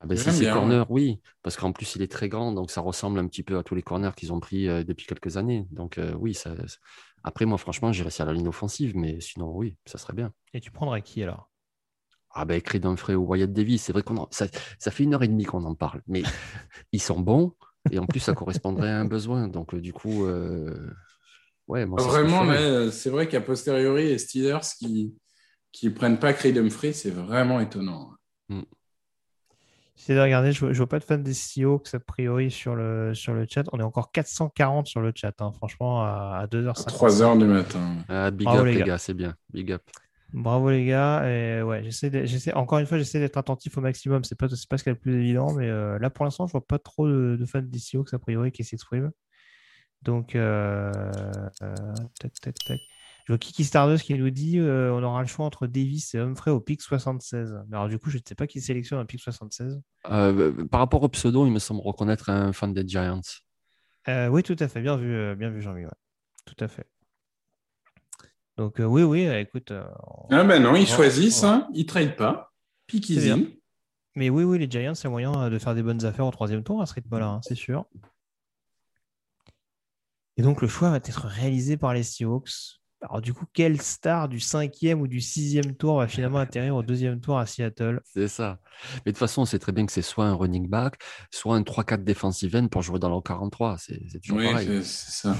Ah 0.00 0.06
ben, 0.06 0.16
si 0.16 0.30
c'est 0.30 0.46
corner, 0.46 0.90
oui, 0.90 1.20
parce 1.42 1.56
qu'en 1.56 1.72
plus 1.72 1.96
il 1.96 2.02
est 2.02 2.10
très 2.12 2.28
grand, 2.28 2.52
donc 2.52 2.70
ça 2.70 2.82
ressemble 2.82 3.18
un 3.18 3.26
petit 3.26 3.42
peu 3.42 3.56
à 3.58 3.62
tous 3.62 3.74
les 3.74 3.82
corners 3.82 4.10
qu'ils 4.14 4.30
ont 4.32 4.40
pris 4.40 4.68
euh, 4.68 4.84
depuis 4.84 5.06
quelques 5.06 5.38
années. 5.38 5.66
Donc 5.70 5.96
euh, 5.98 6.14
oui, 6.14 6.34
ça... 6.34 6.54
après 7.26 7.44
moi 7.44 7.58
franchement 7.58 7.92
j'irais 7.92 8.10
sur 8.10 8.24
la 8.24 8.32
ligne 8.32 8.48
offensive, 8.48 8.96
mais 8.96 9.20
sinon 9.20 9.50
oui, 9.54 9.76
ça 9.84 9.98
serait 9.98 10.14
bien. 10.14 10.32
Et 10.54 10.60
tu 10.60 10.70
prendrais 10.70 11.02
qui 11.02 11.22
alors? 11.22 11.50
Ah 12.30 12.44
ben 12.44 12.60
Creed 12.60 12.84
Humphrey 12.84 13.14
ou 13.14 13.24
Wyatt 13.24 13.52
Davis, 13.52 13.82
c'est 13.82 13.92
vrai 13.92 14.02
qu'on 14.02 14.16
en- 14.18 14.28
ça, 14.30 14.46
ça 14.78 14.90
fait 14.90 15.04
une 15.04 15.14
heure 15.14 15.22
et 15.22 15.28
demie 15.28 15.44
qu'on 15.44 15.64
en 15.64 15.74
parle, 15.74 16.02
mais 16.06 16.22
ils 16.92 17.00
sont 17.02 17.20
bons 17.20 17.54
et 17.90 17.98
en 17.98 18.06
plus 18.06 18.20
ça 18.20 18.34
correspondrait 18.34 18.90
à 18.90 19.00
un 19.00 19.04
besoin. 19.06 19.48
Donc 19.48 19.74
euh, 19.74 19.80
du 19.80 19.92
coup, 19.92 20.26
euh, 20.26 20.90
ouais, 21.68 21.86
moi, 21.86 22.00
Vraiment, 22.02 22.44
mais, 22.44 22.58
euh, 22.58 22.90
c'est 22.90 23.10
vrai 23.10 23.28
qu'à 23.28 23.40
posteriori, 23.40 24.04
les 24.08 24.18
Steelers 24.18 24.60
qui 24.78 25.14
qui 25.72 25.90
prennent 25.90 26.18
pas 26.20 26.32
Creed 26.34 26.58
Humphrey, 26.58 26.92
c'est 26.94 27.10
vraiment 27.10 27.60
étonnant. 27.60 28.12
J'essaie 29.96 30.14
de 30.14 30.20
regarder, 30.20 30.52
je, 30.52 30.60
vois- 30.60 30.72
je 30.72 30.76
vois 30.78 30.88
pas 30.88 30.98
de 30.98 31.04
fan 31.04 31.22
des 31.22 31.32
Seahawks 31.34 31.94
a 31.94 31.98
priori 32.00 32.50
sur 32.50 32.74
le, 32.76 33.14
sur 33.14 33.32
le 33.34 33.46
chat. 33.48 33.64
On 33.72 33.80
est 33.80 33.82
encore 33.82 34.12
440 34.12 34.86
sur 34.86 35.00
le 35.00 35.12
chat, 35.14 35.32
hein, 35.40 35.52
franchement, 35.52 36.02
à, 36.02 36.40
à 36.42 36.46
2h50. 36.46 36.92
3 36.98 37.22
heures 37.22 37.36
du 37.38 37.44
matin. 37.46 37.80
Ah, 38.08 38.30
big 38.30 38.46
Bravo, 38.46 38.60
up 38.60 38.66
les 38.66 38.76
gars. 38.78 38.84
gars, 38.84 38.98
c'est 38.98 39.14
bien, 39.14 39.34
big 39.52 39.72
up. 39.72 39.82
Bravo 40.32 40.70
les 40.70 40.84
gars. 40.84 41.24
Et 41.28 41.62
ouais, 41.62 41.82
j'essaie 41.82 42.10
de- 42.10 42.24
j'essaie, 42.26 42.52
encore 42.52 42.78
une 42.78 42.86
fois, 42.86 42.98
j'essaie 42.98 43.20
d'être 43.20 43.38
attentif 43.38 43.78
au 43.78 43.80
maximum. 43.80 44.22
C'est 44.24 44.34
pas, 44.38 44.48
c'est 44.48 44.68
pas 44.68 44.76
ce 44.76 44.82
qu'il 44.84 44.90
y 44.90 44.92
a 44.92 44.94
de 44.96 45.00
plus 45.00 45.14
évident, 45.14 45.52
mais 45.54 45.68
euh, 45.68 45.98
là 45.98 46.10
pour 46.10 46.24
l'instant, 46.24 46.46
je 46.46 46.52
vois 46.52 46.66
pas 46.66 46.78
trop 46.78 47.08
de, 47.08 47.36
de 47.40 47.44
fans 47.46 47.62
des 47.62 47.78
Seahawks 47.78 48.12
a 48.12 48.18
priori 48.18 48.52
qui 48.52 48.64
s'expriment. 48.64 49.10
Donc, 50.02 50.34
euh, 50.36 50.92
euh, 51.62 51.74
tac, 52.20 52.32
tac, 52.40 52.54
tac. 52.66 52.80
Je 53.26 53.32
vois 53.32 53.38
Kiki 53.38 53.64
Stardust 53.64 54.04
qui 54.04 54.14
nous 54.14 54.30
dit 54.30 54.58
euh, 54.60 54.92
on 54.92 55.02
aura 55.02 55.20
le 55.20 55.26
choix 55.26 55.44
entre 55.46 55.66
Davis 55.66 56.14
et 56.14 56.18
Humphrey 56.18 56.52
au 56.52 56.60
pic 56.60 56.80
76. 56.80 57.58
Mais 57.68 57.76
alors, 57.76 57.88
du 57.88 57.98
coup, 57.98 58.08
je 58.08 58.18
ne 58.18 58.22
sais 58.24 58.36
pas 58.36 58.46
qui 58.46 58.60
sélectionne 58.60 59.00
un 59.00 59.04
pic 59.04 59.20
76. 59.20 59.80
Euh, 60.10 60.64
par 60.66 60.78
rapport 60.78 61.02
au 61.02 61.08
pseudo, 61.08 61.44
il 61.44 61.50
me 61.52 61.58
semble 61.58 61.80
reconnaître 61.80 62.30
un 62.30 62.52
fan 62.52 62.72
des 62.72 62.86
Giants. 62.86 63.20
Euh, 64.08 64.28
oui, 64.28 64.44
tout 64.44 64.54
à 64.60 64.68
fait. 64.68 64.80
Bien 64.80 64.96
vu, 64.96 65.12
euh, 65.12 65.34
bien 65.34 65.50
vu 65.50 65.60
Jean-Mi. 65.60 65.84
ouais. 65.84 65.90
Tout 66.44 66.54
à 66.64 66.68
fait. 66.68 66.86
Donc, 68.56 68.78
euh, 68.80 68.84
oui, 68.84 69.02
oui, 69.02 69.22
écoute. 69.26 69.72
euh, 69.72 69.84
Ah 70.30 70.44
ben 70.44 70.62
non, 70.62 70.76
ils 70.76 70.86
choisissent, 70.86 71.42
ouais. 71.42 71.48
hein, 71.48 71.68
ils 71.74 71.82
ne 71.82 71.88
trade 71.88 72.14
pas. 72.16 72.52
Pick 72.86 73.10
easy. 73.10 73.58
Mais 74.14 74.30
oui, 74.30 74.44
oui, 74.44 74.58
les 74.60 74.70
Giants, 74.70 74.94
c'est 74.94 75.08
moyen 75.08 75.50
de 75.50 75.58
faire 75.58 75.74
des 75.74 75.82
bonnes 75.82 76.04
affaires 76.04 76.26
au 76.26 76.30
troisième 76.30 76.62
tour 76.62 76.80
à 76.80 76.86
ce 76.86 76.94
rythme-là, 76.94 77.26
hein, 77.26 77.40
c'est 77.42 77.56
sûr. 77.56 77.84
Et 80.36 80.42
donc, 80.42 80.62
le 80.62 80.68
choix 80.68 80.90
va 80.90 80.96
être 80.98 81.26
réalisé 81.26 81.76
par 81.76 81.92
les 81.92 82.04
Seahawks. 82.04 82.78
Alors, 83.08 83.20
du 83.22 83.32
coup, 83.32 83.44
quelle 83.52 83.80
star 83.80 84.28
du 84.28 84.40
cinquième 84.40 85.00
ou 85.00 85.06
du 85.06 85.20
sixième 85.20 85.74
tour 85.76 85.98
va 85.98 86.08
finalement 86.08 86.38
atterrir 86.38 86.74
au 86.76 86.82
deuxième 86.82 87.20
tour 87.20 87.38
à 87.38 87.46
Seattle? 87.46 88.00
C'est 88.04 88.28
ça. 88.28 88.58
Mais 89.04 89.12
de 89.12 89.16
toute 89.16 89.18
façon, 89.18 89.42
on 89.42 89.44
sait 89.44 89.58
très 89.58 89.72
bien 89.72 89.86
que 89.86 89.92
c'est 89.92 90.02
soit 90.02 90.24
un 90.26 90.34
running 90.34 90.68
back, 90.68 90.94
soit 91.30 91.54
un 91.56 91.62
3-4 91.62 92.02
defensive 92.04 92.56
end 92.56 92.68
pour 92.68 92.82
jouer 92.82 92.98
dans 92.98 93.08
leur 93.08 93.22
43. 93.22 93.78
C'est 93.78 94.00
c'est 94.10 94.20
toujours 94.20 94.38
Oui, 94.38 94.46
pareil. 94.46 94.66
c'est 94.82 95.10
ça. 95.12 95.36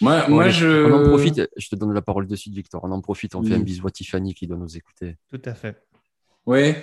Moi, 0.00 0.24
Bon, 0.26 0.34
moi 0.34 0.48
je. 0.48 0.86
On 0.86 0.92
en 0.92 1.08
profite, 1.08 1.48
je 1.56 1.68
te 1.68 1.76
donne 1.76 1.92
la 1.92 2.02
parole 2.02 2.26
de 2.26 2.34
suite, 2.36 2.54
Victor. 2.54 2.82
On 2.84 2.90
en 2.90 3.00
profite, 3.00 3.34
on 3.36 3.40
Oui. 3.40 3.48
fait 3.48 3.54
un 3.54 3.60
bisou 3.60 3.86
à 3.86 3.90
Tiffany 3.90 4.34
qui 4.34 4.46
doit 4.46 4.56
nous 4.58 4.76
écouter. 4.76 5.16
Tout 5.30 5.40
à 5.44 5.54
fait. 5.54 5.80
Oui, 6.46 6.74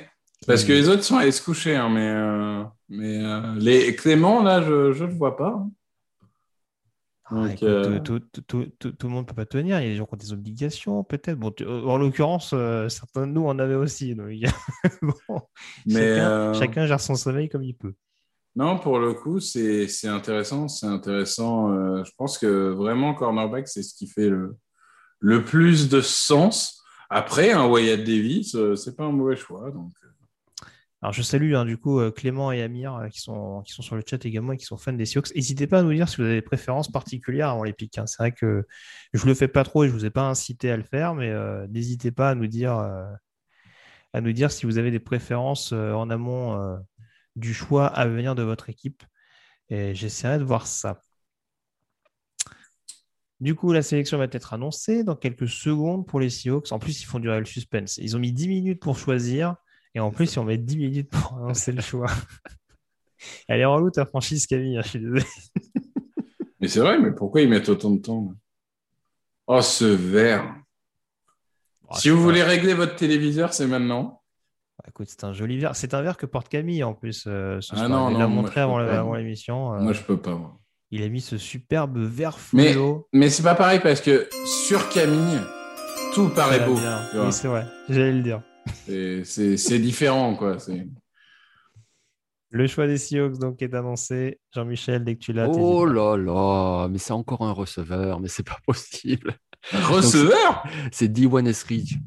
parce 0.48 0.64
que 0.64 0.72
les 0.72 0.88
autres 0.90 1.04
sont 1.04 1.18
allés 1.18 1.32
se 1.32 1.42
coucher, 1.44 1.76
hein, 1.76 1.90
mais, 1.90 2.08
euh, 2.08 2.64
mais 2.90 3.18
euh, 3.24 3.54
les 3.60 3.96
Clément, 3.96 4.42
là, 4.42 4.62
je 4.62 4.72
ne 5.04 5.06
le 5.08 5.14
vois 5.14 5.36
pas. 5.38 5.50
hein. 5.50 5.70
Donc, 7.32 7.64
euh, 7.64 8.00
tout, 8.00 8.20
tout- 8.20 8.42
tout- 8.48 8.72
tout- 8.78 8.92
tout 8.92 9.08
le 9.08 9.14
monde 9.14 9.24
ne 9.26 9.30
peut 9.30 9.36
pas 9.36 9.46
tenir. 9.46 9.80
Il 9.80 9.84
y 9.84 9.86
a 9.88 9.90
des 9.90 9.96
gens 9.96 10.06
qui 10.06 10.14
ont 10.14 10.18
des 10.18 10.34
obligations, 10.34 11.04
peut-être. 11.04 11.38
Bon, 11.40 11.52
tu- 11.52 11.66
en 11.66 11.98
l'occurrence, 11.98 12.52
euh, 12.54 12.90
certains 12.90 13.26
de 13.26 13.32
nous 13.32 13.46
en 13.46 13.58
avaient 13.58 13.76
aussi. 13.76 14.16
donc, 14.16 14.28
bon, 15.02 15.42
Mais, 15.86 15.94
chacun, 16.16 16.30
euh, 16.30 16.54
chacun 16.54 16.86
gère 16.86 17.00
son 17.00 17.16
sommeil 17.16 17.48
comme 17.50 17.64
il 17.64 17.74
peut. 17.76 17.94
Non, 18.56 18.78
pour 18.78 19.00
le 19.00 19.14
coup, 19.14 19.40
c'est 19.40 19.88
intéressant. 20.08 20.68
C'est 20.68 20.86
intéressant. 20.88 22.04
Je 22.04 22.12
pense 22.18 22.38
que 22.38 22.70
vraiment, 22.72 23.14
cornerback, 23.14 23.68
c'est 23.70 23.82
ce 23.82 23.94
qui 23.96 24.08
fait 24.08 24.28
le, 24.30 24.58
le 25.20 25.44
plus 25.46 25.88
de 25.88 26.02
sens. 26.02 26.84
Après, 27.10 27.52
un 27.52 27.68
Wyatt 27.68 28.00
Davis, 28.04 28.58
c'est 28.76 28.98
pas 28.98 29.06
un 29.06 29.12
mauvais 29.14 29.38
choix. 29.38 29.72
Donc, 29.72 29.94
Alors, 31.02 31.14
je 31.14 31.24
salue 31.24 31.56
hein, 31.56 31.66
du 31.66 31.78
coup 31.78 32.00
euh, 32.00 32.12
Clément 32.12 32.52
et 32.52 32.62
Amir 32.62 32.96
euh, 32.96 33.08
qui, 33.08 33.22
sont, 33.22 33.64
qui 33.64 33.74
sont 33.74 33.82
sur 33.82 33.96
le 33.96 34.04
chat 34.08 34.24
également 34.24 34.54
et 34.54 34.58
qui 34.58 34.66
sont 34.66 34.78
fans 34.78 34.94
des 34.94 35.06
Seahawks. 35.06 35.34
N'hésitez 35.34 35.66
pas 35.66 35.80
à 35.80 35.84
nous 35.84 35.94
dire 35.94 36.08
si 36.08 36.18
vous 36.18 36.24
avez 36.24 36.36
des 36.36 36.42
préférences 36.44 36.92
particulières 36.92 37.50
avant 37.50 37.64
les 37.64 37.74
pics. 37.74 38.00
C'est 38.06 38.18
vrai 38.20 38.32
que 38.32 38.68
je 39.14 39.26
le 39.26 39.34
fais 39.34 39.48
pas 39.48 39.64
trop 39.64 39.84
et 39.84 39.88
je 39.88 39.94
vous 39.94 40.06
ai 40.06 40.12
pas 40.12 40.22
incité 40.22 40.70
à 40.70 40.78
le 40.78 40.84
faire, 40.84 41.16
mais 41.16 41.30
euh, 41.30 41.66
n'hésitez 41.70 42.12
pas 42.12 42.30
à 42.30 42.36
nous 42.36 42.48
dire 42.48 42.74
à 44.14 44.22
nous 44.22 44.34
dire 44.34 44.52
si 44.52 44.66
vous 44.66 44.78
avez 44.78 44.92
des 44.92 45.00
préférences 45.00 45.72
en 45.72 46.10
amont 46.10 46.78
du 47.36 47.54
choix 47.54 47.88
à 47.88 48.06
venir 48.08 48.36
de 48.36 48.44
votre 48.44 48.70
équipe. 48.70 49.04
J'essaierai 49.70 50.38
de 50.38 50.44
voir 50.44 50.68
ça. 50.68 51.02
Du 53.40 53.56
coup, 53.56 53.72
la 53.74 53.82
sélection 53.82 54.20
va 54.20 54.26
être 54.26 54.54
annoncée 54.54 55.04
dans 55.04 55.16
quelques 55.16 55.48
secondes 55.48 56.06
pour 56.06 56.20
les 56.20 56.30
Seahawks. 56.30 56.72
En 56.72 56.78
plus, 56.78 57.02
ils 57.02 57.06
font 57.06 57.20
durer 57.20 57.40
le 57.40 57.46
suspense. 57.46 57.98
Ils 57.98 58.16
ont 58.16 58.20
mis 58.20 58.34
10 58.34 58.48
minutes 58.48 58.80
pour 58.80 59.00
choisir. 59.00 59.56
Et 59.96 60.00
en 60.00 60.12
plus, 60.12 60.34
ils 60.36 60.40
ont 60.40 60.46
mis 60.46 60.58
10 60.58 60.78
minutes 60.78 61.10
pour 61.10 61.34
annoncer 61.38 61.72
le 61.72 61.82
choix. 61.82 62.08
Elle 63.48 63.60
est 63.62 63.66
relou 63.66 63.90
ta 63.92 64.06
franchise, 64.06 64.48
Camille. 64.48 64.78
hein, 64.78 64.82
Je 64.84 64.90
suis 64.90 65.00
désolé. 65.00 65.24
Mais 66.60 66.68
c'est 66.68 66.80
vrai, 66.80 67.00
mais 67.00 67.12
pourquoi 67.12 67.42
ils 67.42 67.50
mettent 67.50 67.70
autant 67.70 67.92
de 67.92 68.00
temps 68.02 68.34
Oh, 69.48 69.62
ce 69.62 69.86
verre. 69.86 70.56
Oh, 71.90 71.96
si 71.96 72.10
vous 72.10 72.22
voulez 72.22 72.44
régler 72.44 72.74
votre 72.74 72.96
téléviseur, 72.96 73.54
c'est 73.54 73.68
maintenant. 73.68 74.22
Écoute, 74.88 75.08
c'est 75.10 75.24
un 75.24 75.34
joli 75.34 75.58
verre. 75.60 75.76
C'est 75.76 75.94
un 75.94 76.02
verre 76.02 76.18
que 76.18 76.26
porte 76.26 76.48
Camille 76.50 76.84
en 76.84 76.94
plus. 76.94 77.26
euh, 77.28 77.60
ce 77.62 77.74
Ah 77.74 77.78
soir. 77.78 77.90
non, 77.90 78.10
Il 78.10 78.14
non, 78.14 78.20
l'a 78.20 78.28
montré 78.28 78.62
avant, 78.62 79.14
l'émission. 79.16 79.74
euh, 79.74 79.80
Moi, 79.80 79.94
je 79.94 80.02
peux 80.02 80.18
pas. 80.18 80.34
moi. 80.36 80.58
Il 80.92 81.04
a 81.04 81.10
mis 81.10 81.22
ce 81.22 81.38
superbe 81.38 81.98
verre 82.00 82.38
Mais- 82.54 82.72
fluo. 82.74 83.08
Mais 83.14 83.30
c'est 83.30 83.44
pas 83.44 83.56
pareil 83.56 83.80
parce 83.82 84.02
que 84.02 84.28
sur 84.68 84.90
Camille, 84.90 85.40
tout 86.14 86.30
paraît 86.30 86.66
beau. 86.66 86.76
Oui, 87.16 87.32
c'est 87.32 87.48
vrai. 87.48 87.66
J'allais 87.90 88.14
le 88.14 88.22
dire. 88.24 88.42
C'est- 88.86 89.80
différent, 89.80 90.36
quoi. 90.36 90.60
C'est- 90.60 90.88
Le 92.50 92.68
choix 92.68 92.86
des 92.86 92.98
Seahawks 92.98 93.38
donc 93.40 93.62
est 93.62 93.74
annoncé. 93.74 94.40
Jean-Michel, 94.54 95.06
dès 95.06 95.16
que 95.16 95.20
tu 95.20 95.34
l'as, 95.34 95.48
Oh 95.50 95.86
là 95.86 96.18
là, 96.18 96.88
mais 96.90 96.98
c'est 96.98 97.14
encore 97.14 97.44
un 97.44 97.54
receveur, 97.54 98.20
mais 98.20 98.28
c'est 98.28 98.44
pas 98.46 98.58
possible. 98.66 99.36
Receveur? 99.72 100.64
C'est 100.92 101.08
D1 101.08 101.46
Eskridge. 101.46 101.98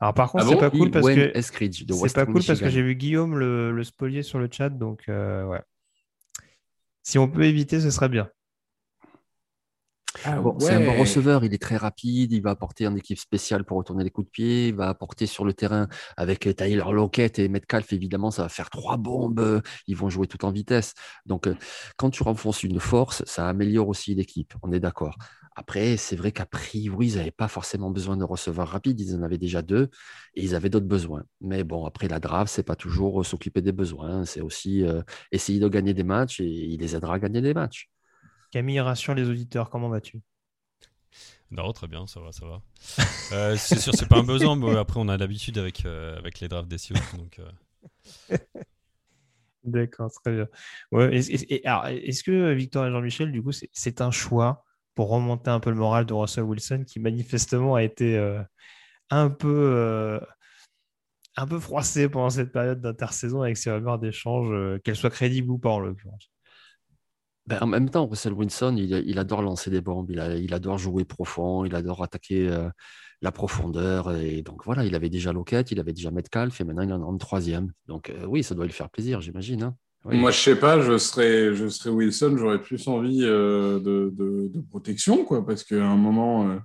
Alors 0.00 0.14
par 0.14 0.32
contre, 0.32 0.44
Ah 0.44 0.48
c'est 0.48 0.54
bon 0.54 0.60
pas 0.60 0.70
cool 0.70 0.90
parce 0.90 1.06
D1 1.06 1.14
que 1.14 1.40
c'est 1.40 2.14
pas 2.14 2.26
cool 2.26 2.42
parce 2.44 2.60
que 2.60 2.68
j'ai 2.70 2.82
vu 2.82 2.94
Guillaume 2.94 3.38
le, 3.38 3.70
le 3.70 3.84
spolier 3.84 4.22
sur 4.22 4.38
le 4.38 4.48
chat, 4.50 4.70
donc 4.70 5.02
euh, 5.08 5.44
ouais. 5.46 5.60
Si 7.02 7.18
on 7.18 7.28
peut 7.28 7.44
éviter, 7.44 7.80
ce 7.80 7.90
serait 7.90 8.08
bien. 8.08 8.28
Ah 10.24 10.40
Bon, 10.40 10.58
C'est 10.58 10.72
un 10.72 10.84
bon 10.84 10.98
receveur, 10.98 11.44
il 11.44 11.54
est 11.54 11.62
très 11.62 11.76
rapide, 11.76 12.32
il 12.32 12.42
va 12.42 12.50
apporter 12.50 12.86
en 12.86 12.96
équipe 12.96 13.18
spéciale 13.18 13.64
pour 13.64 13.78
retourner 13.78 14.02
les 14.02 14.10
coups 14.10 14.26
de 14.26 14.30
pied, 14.30 14.68
il 14.68 14.74
va 14.74 14.88
apporter 14.88 15.26
sur 15.26 15.44
le 15.44 15.52
terrain 15.52 15.88
avec 16.16 16.46
euh, 16.46 16.52
Tyler 16.52 16.84
Lockett 16.92 17.38
et 17.38 17.48
Metcalf, 17.48 17.92
évidemment, 17.92 18.30
ça 18.30 18.42
va 18.42 18.48
faire 18.48 18.70
trois 18.70 18.96
bombes, 18.96 19.38
euh, 19.38 19.60
ils 19.86 19.96
vont 19.96 20.10
jouer 20.10 20.26
tout 20.26 20.44
en 20.44 20.50
vitesse. 20.50 20.94
Donc, 21.26 21.46
euh, 21.46 21.54
quand 21.96 22.10
tu 22.10 22.22
renfonces 22.24 22.64
une 22.64 22.80
force, 22.80 23.22
ça 23.24 23.48
améliore 23.48 23.88
aussi 23.88 24.14
l'équipe, 24.14 24.54
on 24.62 24.72
est 24.72 24.80
d'accord. 24.80 25.16
Après, 25.56 25.96
c'est 25.96 26.16
vrai 26.16 26.32
qu'a 26.32 26.46
priori, 26.46 27.08
ils 27.08 27.16
n'avaient 27.16 27.30
pas 27.30 27.48
forcément 27.48 27.90
besoin 27.90 28.16
de 28.16 28.24
receveurs 28.24 28.68
rapides, 28.68 29.00
ils 29.00 29.14
en 29.14 29.22
avaient 29.22 29.38
déjà 29.38 29.62
deux 29.62 29.90
et 30.34 30.42
ils 30.42 30.54
avaient 30.54 30.70
d'autres 30.70 30.86
besoins. 30.86 31.24
Mais 31.40 31.64
bon, 31.64 31.84
après 31.84 32.08
la 32.08 32.18
draft, 32.18 32.52
c'est 32.52 32.62
pas 32.62 32.76
toujours 32.76 33.24
s'occuper 33.26 33.60
des 33.60 33.72
besoins, 33.72 34.24
c'est 34.24 34.40
aussi 34.40 34.84
euh, 34.84 35.02
essayer 35.32 35.60
de 35.60 35.68
gagner 35.68 35.92
des 35.94 36.04
matchs 36.04 36.40
et 36.40 36.46
il 36.46 36.80
les 36.80 36.96
aidera 36.96 37.14
à 37.14 37.18
gagner 37.18 37.42
des 37.42 37.54
matchs. 37.54 37.90
Camille, 38.50 38.80
rassure 38.80 39.14
les 39.14 39.28
auditeurs, 39.28 39.70
comment 39.70 39.88
vas-tu? 39.88 40.20
Non, 41.50 41.72
très 41.72 41.88
bien, 41.88 42.06
ça 42.06 42.20
va, 42.20 42.32
ça 42.32 42.46
va. 42.46 42.62
Euh, 43.32 43.56
c'est 43.56 43.78
sûr, 43.78 43.94
c'est 43.94 44.08
pas 44.08 44.18
un 44.18 44.24
besoin, 44.24 44.56
mais 44.56 44.76
après, 44.76 44.98
on 44.98 45.08
a 45.08 45.16
l'habitude 45.16 45.56
avec, 45.56 45.86
euh, 45.86 46.18
avec 46.18 46.40
les 46.40 46.48
drafts 46.48 46.68
des. 46.68 46.78
Donc, 47.16 47.38
euh, 47.38 48.36
D'accord, 49.62 50.10
très 50.10 50.34
bien. 50.34 50.48
Ouais, 50.90 51.14
est-ce, 51.16 52.24
que 52.24 52.52
Victor 52.52 52.86
et 52.86 52.90
Jean-Michel, 52.90 53.30
du 53.30 53.40
coup, 53.40 53.52
c'est, 53.52 54.00
un 54.00 54.10
choix 54.10 54.64
pour 54.96 55.10
remonter 55.10 55.50
un 55.50 55.60
peu 55.60 55.70
le 55.70 55.76
moral 55.76 56.06
de 56.06 56.12
Russell 56.12 56.42
Wilson, 56.42 56.82
qui 56.84 56.98
manifestement 56.98 57.76
a 57.76 57.84
été 57.84 58.18
un 59.10 59.30
peu 59.30 60.20
un 61.36 61.46
peu 61.46 61.60
froissé 61.60 62.08
pendant 62.08 62.30
cette 62.30 62.50
période 62.50 62.80
d'intersaison 62.80 63.42
avec 63.42 63.58
ses 63.58 63.70
rumeurs 63.70 64.00
d'échange, 64.00 64.80
qu'elles 64.82 64.96
soient 64.96 65.10
crédibles 65.10 65.52
ou 65.52 65.58
pas 65.58 65.70
en 65.70 65.78
l'occurrence? 65.78 66.32
Ben, 67.50 67.58
en 67.62 67.66
même 67.66 67.90
temps, 67.90 68.06
Russell 68.06 68.32
Wilson, 68.32 68.76
il, 68.78 69.18
adore 69.18 69.42
lancer 69.42 69.70
des 69.70 69.80
bombes, 69.80 70.08
il, 70.08 70.54
adore 70.54 70.78
jouer 70.78 71.04
profond, 71.04 71.64
il 71.64 71.74
adore 71.74 72.00
attaquer 72.00 72.48
euh, 72.48 72.68
la 73.22 73.32
profondeur. 73.32 74.14
Et 74.14 74.42
donc 74.42 74.64
voilà, 74.64 74.84
il 74.84 74.94
avait 74.94 75.08
déjà 75.08 75.32
Lockett, 75.32 75.72
il 75.72 75.80
avait 75.80 75.92
déjà 75.92 76.12
Metcalf 76.12 76.60
et 76.60 76.64
maintenant 76.64 76.84
il 76.84 76.92
en 76.92 77.12
un 77.12 77.18
troisième. 77.18 77.72
Donc 77.88 78.08
euh, 78.08 78.24
oui, 78.24 78.44
ça 78.44 78.54
doit 78.54 78.66
lui 78.66 78.72
faire 78.72 78.88
plaisir, 78.88 79.20
j'imagine. 79.20 79.64
hein. 79.64 79.74
Moi, 80.04 80.30
je 80.30 80.38
sais 80.38 80.56
pas, 80.56 80.80
je 80.80 80.96
serais, 80.96 81.56
je 81.56 81.66
serais 81.66 81.90
Wilson, 81.90 82.36
j'aurais 82.38 82.62
plus 82.62 82.86
envie 82.86 83.24
euh, 83.24 83.80
de, 83.80 84.62
protection, 84.70 85.24
quoi, 85.24 85.44
parce 85.44 85.64
qu'à 85.64 85.84
un 85.84 85.96
moment, 85.96 86.56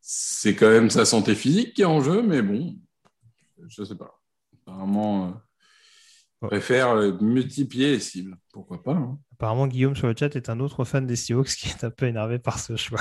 c'est 0.00 0.56
quand 0.56 0.68
même 0.68 0.90
sa 0.90 1.04
santé 1.04 1.36
physique 1.36 1.74
qui 1.74 1.82
est 1.82 1.86
en 1.86 2.00
jeu, 2.00 2.22
mais 2.22 2.42
bon, 2.42 2.74
je 3.68 3.84
sais 3.84 3.94
pas. 3.94 4.20
Apparemment, 4.66 5.32
je 6.42 6.48
préfère 6.48 6.90
euh, 6.90 7.12
multiplier 7.20 7.92
les 7.92 8.00
cibles. 8.00 8.36
Pourquoi 8.52 8.82
pas 8.82 8.92
hein. 8.92 9.18
Apparemment, 9.34 9.66
Guillaume 9.66 9.96
sur 9.96 10.06
le 10.06 10.14
chat 10.18 10.36
est 10.36 10.48
un 10.48 10.60
autre 10.60 10.84
fan 10.84 11.06
des 11.06 11.16
Seahawks 11.16 11.48
qui 11.48 11.68
est 11.68 11.84
un 11.84 11.90
peu 11.90 12.06
énervé 12.06 12.38
par 12.38 12.58
ce 12.58 12.76
choix. 12.76 13.00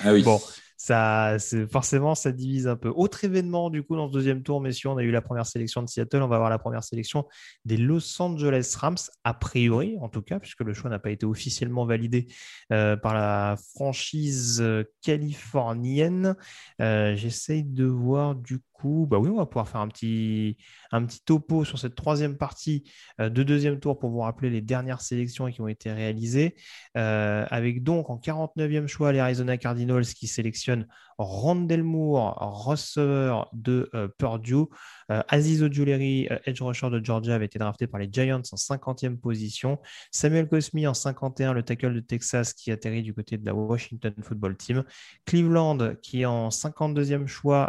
Ah 0.00 0.12
oui. 0.12 0.22
Bon, 0.22 0.40
ça, 0.84 1.36
forcément, 1.70 2.16
ça 2.16 2.32
divise 2.32 2.66
un 2.66 2.74
peu. 2.74 2.92
Autre 2.94 3.24
événement, 3.24 3.70
du 3.70 3.84
coup, 3.84 3.94
dans 3.94 4.08
ce 4.08 4.12
deuxième 4.12 4.42
tour, 4.42 4.60
messieurs, 4.60 4.88
on 4.88 4.96
a 4.96 5.04
eu 5.04 5.12
la 5.12 5.22
première 5.22 5.46
sélection 5.46 5.80
de 5.80 5.88
Seattle, 5.88 6.22
on 6.22 6.26
va 6.26 6.34
avoir 6.34 6.50
la 6.50 6.58
première 6.58 6.82
sélection 6.82 7.24
des 7.64 7.76
Los 7.76 8.20
Angeles 8.20 8.74
Rams, 8.76 8.96
a 9.22 9.32
priori, 9.32 9.96
en 10.00 10.08
tout 10.08 10.22
cas, 10.22 10.40
puisque 10.40 10.62
le 10.62 10.74
choix 10.74 10.90
n'a 10.90 10.98
pas 10.98 11.10
été 11.10 11.24
officiellement 11.24 11.86
validé 11.86 12.26
euh, 12.72 12.96
par 12.96 13.14
la 13.14 13.56
franchise 13.76 14.60
euh, 14.60 14.82
californienne. 15.02 16.34
Euh, 16.80 17.14
J'essaye 17.14 17.62
de 17.62 17.84
voir, 17.84 18.34
du 18.34 18.58
bah 18.84 19.18
oui, 19.18 19.28
on 19.30 19.36
va 19.36 19.46
pouvoir 19.46 19.68
faire 19.68 19.80
un 19.80 19.88
petit, 19.88 20.56
un 20.90 21.04
petit 21.04 21.24
topo 21.24 21.64
sur 21.64 21.78
cette 21.78 21.94
troisième 21.94 22.36
partie 22.36 22.84
euh, 23.20 23.28
de 23.28 23.42
deuxième 23.42 23.80
tour 23.80 23.98
pour 23.98 24.10
vous 24.10 24.20
rappeler 24.20 24.50
les 24.50 24.60
dernières 24.60 25.00
sélections 25.00 25.50
qui 25.50 25.60
ont 25.60 25.68
été 25.68 25.92
réalisées. 25.92 26.54
Euh, 26.96 27.46
avec 27.50 27.82
donc 27.82 28.10
en 28.10 28.18
49e 28.18 28.86
choix 28.86 29.12
les 29.12 29.18
Arizona 29.18 29.56
Cardinals 29.56 30.04
qui 30.04 30.26
sélectionnent 30.26 30.86
Rondell 31.18 31.82
Moore, 31.82 32.36
receveur 32.64 33.48
de 33.52 33.90
euh, 33.94 34.08
Purdue. 34.18 34.66
Euh, 35.10 35.22
Aziz 35.28 35.62
Ojulari, 35.62 36.28
euh, 36.30 36.38
edge 36.44 36.60
rusher 36.62 36.90
de 36.90 37.04
Georgia, 37.04 37.34
avait 37.34 37.46
été 37.46 37.58
drafté 37.58 37.86
par 37.86 38.00
les 38.00 38.08
Giants 38.10 38.42
en 38.52 38.56
50e 38.56 39.16
position. 39.16 39.78
Samuel 40.10 40.48
Cosmi 40.48 40.86
en 40.86 40.94
51, 40.94 41.52
le 41.52 41.62
tackle 41.62 41.94
de 41.94 42.00
Texas 42.00 42.52
qui 42.54 42.70
atterrit 42.70 43.02
du 43.02 43.14
côté 43.14 43.36
de 43.36 43.46
la 43.46 43.54
Washington 43.54 44.14
Football 44.22 44.56
Team. 44.56 44.84
Cleveland 45.26 45.96
qui 46.02 46.22
est 46.22 46.26
en 46.26 46.48
52e 46.48 47.26
choix, 47.26 47.66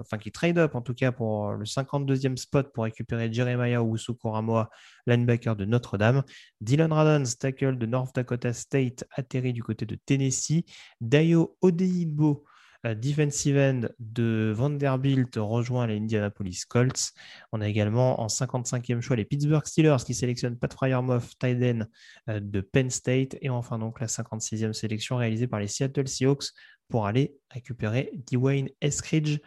enfin 0.00 0.18
qui 0.18 0.30
trade 0.30 0.58
up 0.58 0.74
en 0.74 0.82
tout 0.82 0.94
cas 0.94 1.12
pour 1.12 1.52
le 1.52 1.64
52e 1.64 2.36
spot 2.36 2.72
pour 2.72 2.84
récupérer 2.84 3.32
Jeremiah 3.32 3.82
Owusu-Koramoah, 3.82 4.68
linebacker 5.06 5.56
de 5.56 5.64
Notre-Dame. 5.64 6.22
Dylan 6.60 6.92
Radons, 6.92 7.24
tackle 7.38 7.78
de 7.78 7.86
North 7.86 8.14
Dakota 8.14 8.52
State, 8.52 9.04
atterri 9.10 9.52
du 9.52 9.62
côté 9.62 9.86
de 9.86 9.96
Tennessee. 10.06 10.64
Dayo 11.00 11.56
Odeibo, 11.60 12.44
defensive 12.92 13.56
end 13.56 13.88
de 13.98 14.52
Vanderbilt, 14.54 15.36
rejoint 15.36 15.86
les 15.86 15.96
Indianapolis 15.96 16.64
Colts. 16.68 17.12
On 17.52 17.62
a 17.62 17.68
également 17.68 18.20
en 18.20 18.26
55e 18.26 19.00
choix 19.00 19.16
les 19.16 19.24
Pittsburgh 19.24 19.64
Steelers 19.64 20.04
qui 20.04 20.12
sélectionnent 20.12 20.58
Pat 20.58 20.72
Fryermuth, 20.72 21.34
end 21.42 21.80
euh, 22.28 22.40
de 22.40 22.60
Penn 22.60 22.90
State. 22.90 23.36
Et 23.40 23.48
enfin 23.48 23.78
donc 23.78 24.00
la 24.00 24.06
56e 24.06 24.74
sélection 24.74 25.16
réalisée 25.16 25.46
par 25.46 25.60
les 25.60 25.68
Seattle 25.68 26.08
Seahawks 26.08 26.48
pour 26.90 27.06
aller 27.06 27.34
récupérer 27.48 28.12
Dwayne 28.30 28.68
Eskridge, 28.82 29.38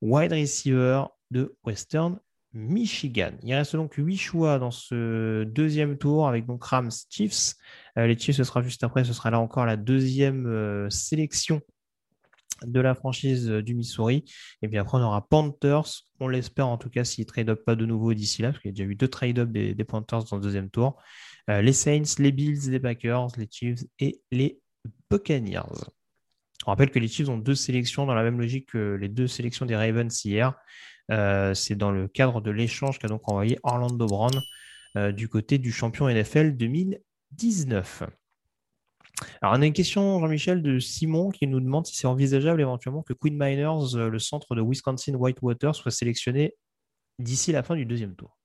wide 0.00 0.32
receiver 0.32 1.02
de 1.32 1.56
Western 1.64 2.20
Michigan. 2.52 3.32
Il 3.42 3.54
reste 3.54 3.76
donc 3.76 3.94
huit 3.94 4.16
choix 4.16 4.58
dans 4.58 4.70
ce 4.70 5.44
deuxième 5.44 5.98
tour 5.98 6.28
avec 6.28 6.46
donc 6.46 6.64
Rams 6.64 6.90
Chiefs. 7.10 7.54
Euh, 7.98 8.06
les 8.06 8.16
Chiefs, 8.16 8.36
ce 8.36 8.44
sera 8.44 8.62
juste 8.62 8.84
après, 8.84 9.04
ce 9.04 9.12
sera 9.12 9.30
là 9.30 9.40
encore 9.40 9.66
la 9.66 9.76
deuxième 9.76 10.46
euh, 10.46 10.88
sélection 10.88 11.60
de 12.64 12.80
la 12.80 12.94
franchise 12.94 13.50
euh, 13.50 13.62
du 13.62 13.74
Missouri. 13.74 14.24
Et 14.62 14.68
puis 14.68 14.78
après, 14.78 14.98
on 14.98 15.02
aura 15.02 15.26
Panthers. 15.28 16.04
On 16.20 16.28
l'espère 16.28 16.68
en 16.68 16.78
tout 16.78 16.90
cas 16.90 17.04
s'ils 17.04 17.26
trade 17.26 17.50
up 17.50 17.64
pas 17.64 17.76
de 17.76 17.86
nouveau 17.86 18.14
d'ici 18.14 18.42
là, 18.42 18.50
parce 18.50 18.62
qu'il 18.62 18.70
y 18.70 18.72
a 18.72 18.76
déjà 18.76 18.90
eu 18.90 18.94
deux 18.94 19.08
trade 19.08 19.38
up 19.38 19.50
des, 19.50 19.74
Panthers 19.84 20.24
dans 20.24 20.36
le 20.36 20.42
deuxième 20.42 20.70
tour. 20.70 21.00
Euh, 21.50 21.62
les 21.62 21.72
Saints, 21.72 22.16
les 22.18 22.32
Bills, 22.32 22.70
les 22.70 22.80
Packers, 22.80 23.28
les 23.36 23.48
Chiefs 23.50 23.84
et 23.98 24.20
les 24.30 24.60
Buccaneers. 25.10 25.60
On 26.66 26.70
rappelle 26.70 26.90
que 26.90 26.98
les 26.98 27.08
Chiefs 27.08 27.28
ont 27.28 27.38
deux 27.38 27.54
sélections 27.54 28.06
dans 28.06 28.14
la 28.14 28.22
même 28.22 28.40
logique 28.40 28.70
que 28.70 28.94
les 28.94 29.08
deux 29.08 29.28
sélections 29.28 29.66
des 29.66 29.76
Ravens 29.76 30.24
hier. 30.24 30.54
Euh, 31.12 31.54
c'est 31.54 31.76
dans 31.76 31.92
le 31.92 32.08
cadre 32.08 32.40
de 32.40 32.50
l'échange 32.50 32.98
qu'a 32.98 33.06
donc 33.06 33.28
envoyé 33.28 33.58
Orlando 33.62 34.06
Brown 34.06 34.32
du 35.12 35.28
côté 35.28 35.58
du 35.58 35.72
champion 35.72 36.08
NFL 36.08 36.56
2019. 36.56 38.04
Alors, 39.40 39.54
on 39.56 39.62
a 39.62 39.66
une 39.66 39.72
question, 39.72 40.20
Jean-Michel, 40.20 40.62
de 40.62 40.78
Simon 40.78 41.30
qui 41.30 41.46
nous 41.46 41.60
demande 41.60 41.86
si 41.86 41.96
c'est 41.96 42.06
envisageable 42.06 42.60
éventuellement 42.60 43.02
que 43.02 43.12
Queen 43.12 43.34
Miners, 43.34 43.94
euh, 43.96 44.08
le 44.08 44.18
centre 44.18 44.54
de 44.54 44.62
Wisconsin 44.62 45.14
Whitewater, 45.14 45.74
soit 45.74 45.90
sélectionné 45.90 46.54
d'ici 47.18 47.52
la 47.52 47.62
fin 47.62 47.76
du 47.76 47.86
deuxième 47.86 48.14
tour. 48.14 48.36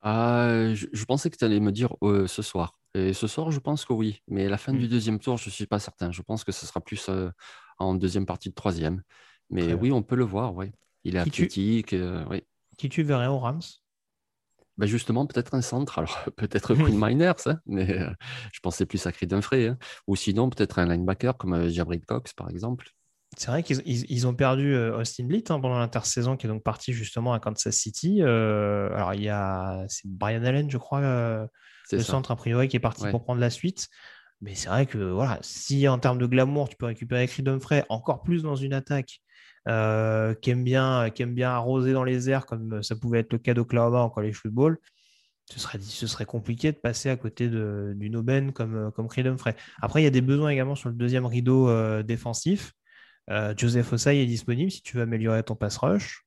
Ah, 0.00 0.72
je, 0.74 0.86
je 0.92 1.04
pensais 1.04 1.30
que 1.30 1.36
tu 1.36 1.44
allais 1.44 1.60
me 1.60 1.70
dire 1.72 1.94
euh, 2.02 2.26
ce 2.26 2.42
soir. 2.42 2.78
Et 2.94 3.12
ce 3.12 3.26
soir, 3.26 3.50
je 3.50 3.58
pense 3.58 3.84
que 3.84 3.92
oui. 3.92 4.20
Mais 4.28 4.48
la 4.48 4.58
fin 4.58 4.72
du 4.72 4.88
deuxième 4.88 5.18
tour, 5.18 5.36
je 5.38 5.46
ne 5.46 5.52
suis 5.52 5.66
pas 5.66 5.78
certain. 5.78 6.10
Je 6.10 6.22
pense 6.22 6.44
que 6.44 6.52
ce 6.52 6.66
sera 6.66 6.80
plus 6.80 7.08
euh, 7.08 7.30
en 7.78 7.94
deuxième 7.94 8.26
partie 8.26 8.48
de 8.48 8.54
troisième. 8.54 9.02
Mais 9.50 9.74
oui, 9.74 9.92
on 9.92 10.02
peut 10.02 10.16
le 10.16 10.24
voir, 10.24 10.54
oui. 10.54 10.72
Il 11.04 11.16
est 11.16 11.22
Qui 11.24 11.30
tu- 11.30 11.42
athlétique, 11.42 11.92
euh, 11.92 12.24
oui. 12.30 12.42
Qui 12.76 12.88
tu 12.88 13.02
verrais 13.02 13.28
aux 13.28 13.38
Rams 13.38 13.60
Ben 14.78 14.86
justement, 14.86 15.26
peut-être 15.26 15.54
un 15.54 15.62
centre. 15.62 15.98
Alors, 15.98 16.18
peut-être 16.36 16.74
Queen 16.74 16.98
Miners, 16.98 17.34
hein, 17.46 17.58
mais 17.66 17.90
euh, 18.00 18.10
je 18.52 18.60
pensais 18.60 18.86
plus 18.86 19.06
à 19.06 19.12
Creed 19.12 19.32
hein. 19.34 19.40
Ou 20.06 20.16
sinon, 20.16 20.48
peut-être 20.50 20.78
un 20.78 20.86
linebacker 20.86 21.36
comme 21.36 21.54
euh, 21.54 21.68
Jabril 21.68 22.00
Cox, 22.06 22.32
par 22.32 22.48
exemple. 22.50 22.88
C'est 23.36 23.50
vrai 23.50 23.62
qu'ils 23.62 23.82
ils- 23.86 24.04
ils 24.10 24.26
ont 24.26 24.34
perdu 24.34 24.74
euh, 24.74 24.98
Austin 24.98 25.24
Blitt 25.24 25.50
hein, 25.50 25.60
pendant 25.60 25.78
l'intersaison, 25.78 26.36
qui 26.36 26.46
est 26.46 26.50
donc 26.50 26.62
parti 26.62 26.92
justement 26.92 27.32
à 27.32 27.40
Kansas 27.40 27.74
City. 27.74 28.18
Euh, 28.22 28.88
alors, 28.94 29.14
il 29.14 29.22
y 29.22 29.28
a 29.28 29.84
c'est 29.88 30.06
Brian 30.06 30.44
Allen, 30.44 30.70
je 30.70 30.78
crois, 30.78 31.00
le 31.00 31.48
ça. 31.90 31.98
centre 32.02 32.30
a 32.30 32.36
priori, 32.36 32.68
qui 32.68 32.76
est 32.76 32.80
parti 32.80 33.04
Ouais. 33.04 33.10
pour 33.10 33.24
prendre 33.24 33.40
la 33.40 33.50
suite. 33.50 33.88
Mais 34.40 34.54
c'est 34.54 34.68
vrai 34.68 34.86
que 34.86 34.98
voilà, 34.98 35.38
si 35.40 35.86
en 35.86 35.98
termes 35.98 36.18
de 36.18 36.26
glamour, 36.26 36.68
tu 36.68 36.76
peux 36.76 36.86
récupérer 36.86 37.26
Creed 37.28 37.48
Humphrey, 37.48 37.84
encore 37.88 38.22
plus 38.22 38.42
dans 38.42 38.56
une 38.56 38.72
attaque 38.74 39.20
euh, 39.68 40.34
qui, 40.34 40.50
aime 40.50 40.64
bien, 40.64 41.10
qui 41.10 41.22
aime 41.22 41.34
bien 41.34 41.50
arroser 41.50 41.92
dans 41.92 42.04
les 42.04 42.30
airs, 42.30 42.46
comme 42.46 42.82
ça 42.82 42.96
pouvait 42.96 43.20
être 43.20 43.32
le 43.32 43.38
cas 43.38 43.54
d'Oklahoma 43.54 44.00
en 44.00 44.10
college 44.10 44.36
football, 44.36 44.78
ce 45.50 45.60
serait, 45.60 45.78
ce 45.80 46.06
serait 46.06 46.24
compliqué 46.24 46.72
de 46.72 46.76
passer 46.78 47.10
à 47.10 47.16
côté 47.16 47.48
d'une 47.48 48.16
aubaine 48.16 48.52
comme, 48.52 48.90
comme 48.92 49.08
Creed. 49.08 49.34
Après, 49.80 50.00
il 50.00 50.04
y 50.04 50.06
a 50.06 50.10
des 50.10 50.20
besoins 50.20 50.50
également 50.50 50.74
sur 50.74 50.88
le 50.88 50.94
deuxième 50.94 51.26
rideau 51.26 51.68
euh, 51.68 52.02
défensif. 52.02 52.72
Euh, 53.30 53.54
Joseph 53.56 53.92
Osai 53.92 54.22
est 54.22 54.26
disponible 54.26 54.70
si 54.70 54.82
tu 54.82 54.96
veux 54.96 55.02
améliorer 55.02 55.42
ton 55.42 55.54
pass 55.54 55.76
rush. 55.78 56.24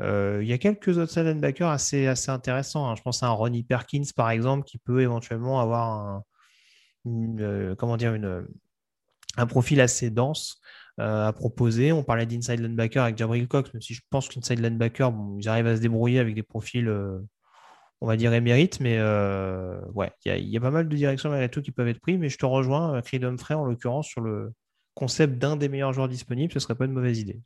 Euh, 0.00 0.40
il 0.42 0.48
y 0.48 0.52
a 0.52 0.58
quelques 0.58 0.98
autres 0.98 1.20
linebackers 1.20 1.68
assez, 1.68 2.06
assez 2.06 2.30
intéressants. 2.30 2.88
hein. 2.90 2.94
Je 2.96 3.02
pense 3.02 3.22
à 3.22 3.26
un 3.26 3.30
Ronnie 3.30 3.62
Perkins, 3.62 4.02
par 4.16 4.30
exemple, 4.30 4.64
qui 4.64 4.78
peut 4.78 5.02
éventuellement 5.02 5.60
avoir 5.60 5.90
un, 5.90 6.24
euh, 7.06 7.74
comment 7.76 7.96
dire, 7.96 8.14
une, 8.14 8.46
un 9.36 9.46
profil 9.46 9.80
assez 9.80 10.10
dense 10.10 10.60
euh, 11.00 11.26
à 11.28 11.32
proposer. 11.32 11.92
On 11.92 12.02
parlait 12.04 12.26
d'inside 12.26 12.60
linebacker 12.60 13.02
avec 13.04 13.16
Jabril 13.18 13.48
Cox, 13.48 13.72
même 13.72 13.80
si 13.82 13.94
je 13.94 14.02
pense 14.10 14.28
qu'inside 14.28 14.60
linebacker, 14.60 15.10
bon, 15.12 15.38
ils 15.38 15.48
arrivent 15.48 15.66
à 15.66 15.76
se 15.76 15.80
débrouiller 15.80 16.18
avec 16.18 16.34
des 16.34 16.42
profils, 16.42 16.86
euh, 16.88 17.18
on 18.00 18.06
va 18.06 18.16
dire, 18.16 18.32
émérites. 18.34 18.80
Mais 18.80 18.96
euh, 18.98 19.80
ouais, 19.94 20.12
il 20.24 20.28
y, 20.28 20.32
a- 20.32 20.36
il 20.38 20.48
y 20.48 20.56
a 20.56 20.60
pas 20.60 20.70
mal 20.70 20.88
de 20.88 20.94
directions 20.96 21.30
malgré 21.30 21.48
tout 21.48 21.62
qui 21.62 21.70
peuvent 21.72 21.88
être 21.88 22.00
prises. 22.00 22.18
Mais 22.18 22.28
je 22.28 22.36
te 22.38 22.44
rejoins, 22.46 23.00
Creed 23.02 23.24
Humphrey, 23.24 23.54
en 23.54 23.64
l'occurrence, 23.64 24.06
sur 24.06 24.20
le 24.20 24.52
concept 24.94 25.38
d'un 25.38 25.56
des 25.56 25.68
meilleurs 25.70 25.92
joueurs 25.94 26.08
disponibles, 26.08 26.52
ce 26.52 26.60
serait 26.60 26.74
pas 26.74 26.84
une 26.84 26.92
mauvaise 26.92 27.18
idée. 27.18 27.40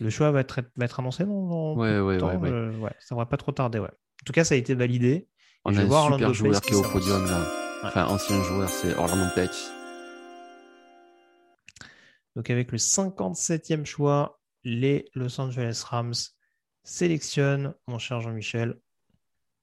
Le 0.00 0.10
choix 0.10 0.30
va 0.30 0.40
être, 0.40 0.60
va 0.76 0.84
être 0.84 1.00
annoncé 1.00 1.24
dans, 1.24 1.74
Ouais, 1.74 1.98
ouais, 2.00 2.18
temps, 2.18 2.28
ouais, 2.38 2.50
ouais. 2.50 2.50
ouais, 2.76 2.90
ça 3.00 3.14
ne 3.14 3.16
devrait 3.16 3.26
pas 3.30 3.36
trop 3.38 3.52
tarder. 3.52 3.78
Ouais. 3.78 3.88
En 3.88 4.24
tout 4.26 4.32
cas, 4.34 4.44
ça 4.44 4.54
a 4.54 4.58
été 4.58 4.74
validé. 4.74 5.26
On 5.64 5.74
a 5.74 5.80
vais 5.80 5.84
voir 5.86 6.02
un 6.06 6.12
Orlando 6.12 6.34
super 6.34 6.52
joueur 6.52 6.60
Pace 6.60 6.70
qui 6.70 6.74
est 6.74 6.76
au 6.76 6.82
podium 6.82 7.24
là. 7.26 7.40
Enfin, 7.84 8.06
ancien 8.06 8.40
joueur, 8.42 8.68
c'est 8.68 8.94
Orlando 8.96 9.24
Pace. 9.34 9.72
Donc 12.38 12.50
avec 12.50 12.70
le 12.70 12.78
57e 12.78 13.84
choix, 13.84 14.38
les 14.62 15.10
Los 15.16 15.40
Angeles 15.40 15.82
Rams 15.84 16.14
sélectionnent, 16.84 17.74
mon 17.88 17.98
cher 17.98 18.20
Jean-Michel. 18.20 18.76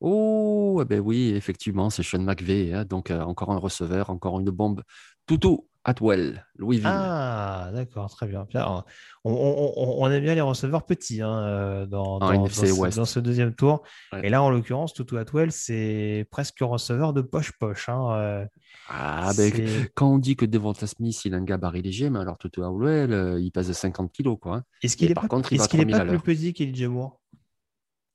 Oh, 0.02 0.80
eh 0.82 0.84
ben 0.84 1.00
oui, 1.00 1.30
effectivement, 1.30 1.90
c'est 1.90 2.04
Sean 2.04 2.20
McVay. 2.20 2.74
hein, 2.74 2.84
donc, 2.84 3.12
euh, 3.12 3.22
encore 3.22 3.52
un 3.52 3.60
receveur, 3.60 4.10
encore 4.10 4.42
une 4.42 4.50
bombe. 4.50 4.84
Toutou, 5.26 5.70
Atwell, 5.88 6.44
Louisville. 6.58 6.88
Ah, 6.92 7.70
d'accord, 7.72 8.10
très 8.10 8.26
bien. 8.26 8.48
On, 8.56 8.84
on- 9.24 9.74
on- 9.78 10.04
on 10.04 10.12
aime 10.12 10.24
bien 10.24 10.34
les 10.34 10.42
receveurs 10.42 10.84
petits 10.84 11.22
hein, 11.22 11.38
euh, 11.46 11.86
dans, 11.86 12.20
ce, 12.50 12.72
West. 12.72 12.98
dans 12.98 13.06
ce 13.06 13.20
deuxième 13.20 13.54
tour. 13.54 13.84
Ouais. 14.12 14.26
Et 14.26 14.30
là, 14.30 14.42
en 14.42 14.50
l'occurrence, 14.50 14.94
Tutu 14.94 15.18
Atwell, 15.20 15.52
c'est 15.52 16.28
presque 16.32 16.58
receveur 16.62 17.14
de 17.14 17.22
poche-poche. 17.22 17.88
hein, 17.90 18.12
euh, 18.18 18.46
Ah, 18.90 19.32
ben, 19.38 19.52
quand 19.94 20.12
on 20.12 20.18
dit 20.18 20.36
que 20.36 20.46
Devonta 20.46 20.88
Smith, 20.88 21.24
il 21.24 21.36
a 21.36 21.38
un 21.38 21.44
gabarit 21.44 21.84
léger, 21.84 22.10
mais 22.10 22.18
alors 22.20 22.40
Toutou 22.40 22.64
Atwell, 22.64 23.14
euh, 23.14 23.40
il 23.40 23.52
pèse 23.52 23.72
50 23.72 24.12
kilos, 24.12 24.38
quoi. 24.42 24.56
hein. 24.58 24.64
Est-ce 24.82 24.98
qu'il 24.98 25.12
est 25.12 25.14
par 25.14 25.24
pas, 25.24 25.28
contre, 25.30 25.54
est-ce 25.54 25.62
va 25.62 25.68
qu'il 25.68 25.82
est 25.82 25.86
3000 25.92 25.98
pas 25.98 26.06
plus 26.20 26.20
petit 26.36 26.54
qu'Elijah 26.54 26.90
Moore 26.90 27.22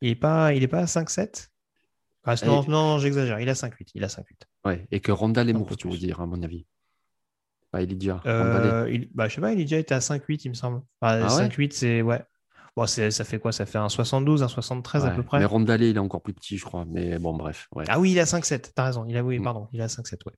Il 0.01 0.09
n'est 0.09 0.15
pas, 0.17 0.55
il 0.55 0.63
est 0.65 0.69
pas 0.69 0.81
à 0.81 0.87
5-7 0.87 1.51
ah, 2.25 2.35
Non, 2.45 2.65
non, 2.69 2.99
j'exagère. 2.99 3.39
Il 3.39 3.49
a 3.49 3.55
5-8. 3.55 3.91
Il 3.95 4.03
a 4.03 4.09
5-8. 4.09 4.25
Ouais, 4.65 4.87
et 4.91 4.99
que 4.99 5.13
Rondal 5.13 5.49
est 5.49 5.53
mort, 5.53 5.77
tu 5.77 5.89
veux 5.89 5.97
dire, 5.97 6.21
à 6.21 6.27
mon 6.27 6.43
avis. 6.43 6.67
Pas 7.71 7.83
Elijah, 7.83 8.17
Rondale. 8.25 8.67
Euh, 8.67 8.91
il, 8.91 9.09
bah, 9.15 9.29
je 9.29 9.35
sais 9.37 9.41
pas, 9.41 9.55
déjà 9.55 9.79
été 9.79 9.95
à 9.95 10.01
5-8, 10.01 10.41
il 10.45 10.49
me 10.51 10.55
semble. 10.55 10.83
Enfin, 11.01 11.21
Ah 11.23 11.37
ouais 11.37 11.49
5-8, 11.49 11.73
c'est. 11.73 12.03
Ouais. 12.03 12.23
Bon, 12.77 12.87
ça 12.87 13.11
fait 13.25 13.39
quoi? 13.39 13.53
Ça 13.53 13.67
fait 13.67 13.79
un 13.79 13.89
72, 13.89 14.43
un 14.43 14.49
73 14.49 15.05
à 15.05 15.11
peu 15.11 15.23
près. 15.23 15.39
Mais 15.39 15.45
Rondale, 15.45 15.83
il 15.83 15.97
est 15.97 15.99
encore 16.01 16.23
plus 16.23 16.33
petit, 16.35 16.57
je 16.57 16.65
crois. 16.65 16.85
Mais 16.89 17.19
bon, 17.19 17.35
bref. 17.37 17.69
ouais. 17.75 17.85
Ah 17.89 17.99
oui, 18.01 18.13
il 18.13 18.21
a 18.21 18.25
5-7, 18.25 18.73
t'as 18.75 18.85
raison. 18.85 19.05
Il 19.09 19.17
a, 19.17 19.23
oui, 19.25 19.39
Mm. 19.39 19.45
pardon, 19.45 19.69
il 19.73 19.81
a 19.83 19.87
5-7, 19.89 20.19
ouais. 20.27 20.33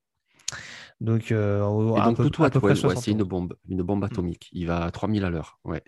Donc, 1.00 1.32
euh, 1.32 1.60
à 1.96 2.04
donc, 2.04 2.16
peu, 2.16 2.24
Toutou 2.24 2.44
à 2.44 2.50
peu 2.50 2.60
près 2.60 2.74
c'est 2.74 2.82
une 2.82 2.90
71. 2.90 3.28
bombe, 3.28 3.56
une 3.68 3.82
bombe 3.82 4.04
atomique. 4.04 4.48
Il 4.52 4.66
va 4.66 4.84
à 4.84 4.90
3000 4.90 5.24
à 5.24 5.30
l'heure. 5.30 5.58
Ouais. 5.64 5.82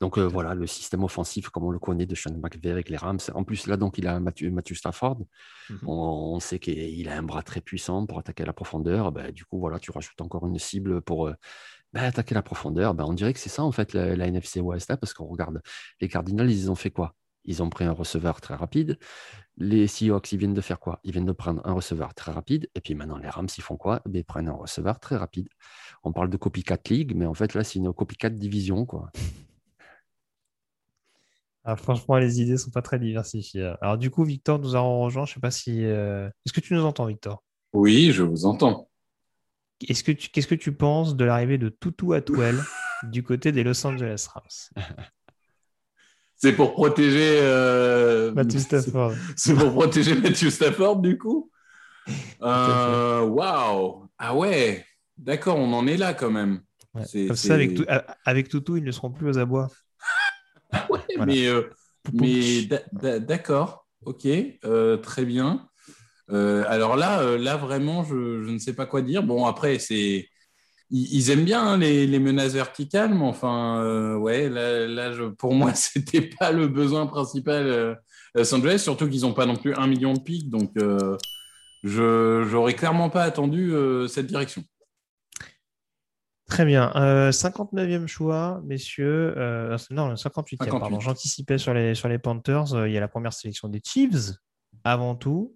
Donc 0.00 0.16
euh, 0.16 0.26
voilà, 0.26 0.54
le 0.54 0.66
système 0.66 1.02
offensif, 1.02 1.48
comme 1.48 1.64
on 1.64 1.70
le 1.70 1.78
connaît 1.78 2.06
de 2.06 2.14
Sean 2.14 2.32
McVay 2.32 2.70
avec 2.70 2.88
les 2.88 2.96
Rams. 2.96 3.18
En 3.34 3.42
plus, 3.42 3.66
là, 3.66 3.76
donc, 3.76 3.98
il 3.98 4.06
a 4.06 4.20
Matthew, 4.20 4.50
Matthew 4.52 4.74
Stafford. 4.74 5.18
Mhm. 5.70 5.78
On, 5.86 6.34
on 6.34 6.40
sait 6.40 6.58
qu'il 6.58 7.08
a 7.08 7.16
un 7.16 7.22
bras 7.22 7.42
très 7.42 7.60
puissant 7.60 8.06
pour 8.06 8.18
attaquer 8.18 8.44
la 8.44 8.52
profondeur. 8.52 9.10
Ben, 9.10 9.32
du 9.32 9.44
coup, 9.44 9.58
voilà, 9.58 9.78
tu 9.78 9.90
rajoutes 9.90 10.20
encore 10.20 10.46
une 10.46 10.58
cible 10.58 11.00
pour 11.02 11.26
euh, 11.26 11.34
ben, 11.92 12.04
attaquer 12.04 12.34
la 12.34 12.42
profondeur. 12.42 12.94
Ben, 12.94 13.04
on 13.04 13.12
dirait 13.12 13.32
que 13.32 13.40
c'est 13.40 13.48
ça, 13.48 13.64
en 13.64 13.72
fait, 13.72 13.92
la, 13.92 14.14
la 14.14 14.26
NFC 14.28 14.60
West, 14.60 14.88
là, 14.88 14.96
parce 14.96 15.14
qu'on 15.14 15.26
regarde 15.26 15.60
les 16.00 16.08
Cardinals, 16.08 16.50
ils 16.50 16.70
ont 16.70 16.76
fait 16.76 16.90
quoi? 16.90 17.14
Ils 17.44 17.62
ont 17.62 17.70
pris 17.70 17.84
un 17.84 17.92
receveur 17.92 18.40
très 18.40 18.54
rapide. 18.54 18.98
Les 19.56 19.86
Seahawks, 19.86 20.30
ils 20.32 20.38
viennent 20.38 20.54
de 20.54 20.60
faire 20.60 20.78
quoi? 20.78 21.00
Ils 21.02 21.12
viennent 21.12 21.24
de 21.24 21.32
prendre 21.32 21.66
un 21.66 21.72
receveur 21.72 22.14
très 22.14 22.30
rapide. 22.30 22.68
Et 22.74 22.80
puis 22.80 22.94
maintenant, 22.94 23.16
les 23.16 23.28
Rams, 23.28 23.48
ils 23.56 23.62
font 23.62 23.76
quoi? 23.76 24.02
Ils 24.12 24.22
prennent 24.22 24.48
un 24.48 24.52
receveur 24.52 25.00
très 25.00 25.16
rapide. 25.16 25.48
On 26.04 26.12
parle 26.12 26.28
de 26.30 26.36
copycat 26.36 26.76
league, 26.90 27.14
mais 27.16 27.26
en 27.26 27.34
fait, 27.34 27.54
là, 27.54 27.64
c'est 27.64 27.78
une 27.78 27.92
copycat 27.92 28.28
division, 28.28 28.84
quoi. 28.84 29.10
Ah, 31.70 31.76
franchement, 31.76 32.16
les 32.16 32.40
idées 32.40 32.56
sont 32.56 32.70
pas 32.70 32.80
très 32.80 32.98
diversifiées. 32.98 33.74
Alors, 33.82 33.98
du 33.98 34.10
coup, 34.10 34.24
Victor 34.24 34.58
nous 34.58 34.74
a 34.74 34.80
rejoint. 34.80 35.26
Je 35.26 35.34
sais 35.34 35.40
pas 35.40 35.50
si. 35.50 35.84
euh, 35.84 36.26
Est-ce 36.46 36.54
que 36.54 36.60
tu 36.60 36.72
nous 36.72 36.82
entends, 36.82 37.04
Victor? 37.04 37.42
Oui, 37.74 38.10
je 38.10 38.22
vous 38.22 38.46
entends. 38.46 38.88
Est-ce 39.86 40.02
que 40.02 40.12
tu... 40.12 40.30
Qu'est-ce 40.30 40.46
que 40.46 40.54
tu 40.54 40.72
penses 40.72 41.14
de 41.14 41.26
l'arrivée 41.26 41.58
de 41.58 41.68
Tutu 41.68 42.14
Atwell 42.14 42.56
du 43.02 43.22
côté 43.22 43.52
des 43.52 43.64
Los 43.64 43.86
Angeles 43.86 44.28
Rams? 44.32 44.86
C'est 46.36 46.54
pour 46.54 46.72
protéger. 46.72 47.38
euh, 47.42 48.32
Matthew 48.32 48.58
Stafford. 48.60 49.12
C'est 49.36 49.54
pour 49.54 49.70
protéger 49.72 50.14
Matthew 50.14 50.48
Stafford, 50.48 51.00
du 51.00 51.18
coup? 51.18 51.50
Euh, 52.40 53.20
Waouh 53.20 54.08
Ah 54.16 54.34
ouais 54.34 54.86
D'accord, 55.18 55.58
on 55.58 55.70
en 55.74 55.86
est 55.86 55.98
là 55.98 56.14
quand 56.14 56.30
même. 56.30 56.62
Ouais. 56.94 57.26
Comme 57.26 57.36
ça, 57.36 57.52
avec, 57.52 57.78
avec 58.24 58.48
Tutu, 58.48 58.78
ils 58.78 58.84
ne 58.84 58.90
seront 58.92 59.10
plus 59.10 59.28
aux 59.28 59.36
abois. 59.36 59.68
Ouais, 60.90 61.00
Voilà. 61.16 61.32
mais, 61.32 61.46
euh, 61.46 61.70
mais 62.12 62.62
d'accord, 63.20 63.86
ok, 64.04 64.26
euh, 64.64 64.96
très 64.98 65.24
bien. 65.24 65.68
Euh, 66.30 66.64
alors 66.68 66.96
là, 66.96 67.36
là 67.38 67.56
vraiment, 67.56 68.04
je, 68.04 68.42
je 68.44 68.50
ne 68.50 68.58
sais 68.58 68.74
pas 68.74 68.86
quoi 68.86 69.02
dire. 69.02 69.22
Bon, 69.22 69.46
après, 69.46 69.78
c'est 69.78 70.28
ils, 70.90 71.14
ils 71.14 71.30
aiment 71.30 71.44
bien 71.44 71.62
hein, 71.66 71.78
les, 71.78 72.06
les 72.06 72.18
menaces 72.18 72.54
verticales, 72.54 73.14
mais 73.14 73.24
enfin, 73.24 74.16
ouais, 74.16 74.48
là, 74.50 74.86
là 74.86 75.12
je- 75.12 75.24
pour 75.24 75.54
moi, 75.54 75.74
c'était 75.76 76.22
pas 76.22 76.52
le 76.52 76.68
besoin 76.68 77.06
principal 77.06 77.70
à 78.34 78.38
Los 78.40 78.54
Angeles, 78.54 78.80
surtout 78.80 79.08
qu'ils 79.08 79.22
n'ont 79.22 79.34
pas 79.34 79.46
non 79.46 79.56
plus 79.56 79.74
un 79.74 79.86
million 79.86 80.14
de 80.14 80.20
pics, 80.20 80.50
donc 80.50 80.72
je 81.84 82.44
j'aurais 82.50 82.74
clairement 82.74 83.10
pas 83.10 83.22
attendu 83.22 83.72
cette 84.08 84.26
direction. 84.26 84.62
Très 86.48 86.64
bien. 86.64 86.92
Euh, 86.96 87.30
59e 87.30 88.06
choix, 88.06 88.60
messieurs. 88.64 89.34
Euh, 89.36 89.76
non, 89.90 90.08
le 90.08 90.14
58e, 90.14 90.56
58. 90.56 90.56
pardon. 90.80 91.00
J'anticipais 91.00 91.58
sur 91.58 91.74
les, 91.74 91.94
sur 91.94 92.08
les 92.08 92.18
Panthers. 92.18 92.74
Euh, 92.74 92.88
il 92.88 92.94
y 92.94 92.96
a 92.96 93.00
la 93.00 93.08
première 93.08 93.32
sélection 93.32 93.68
des 93.68 93.80
Chiefs, 93.84 94.32
avant 94.82 95.14
tout. 95.14 95.54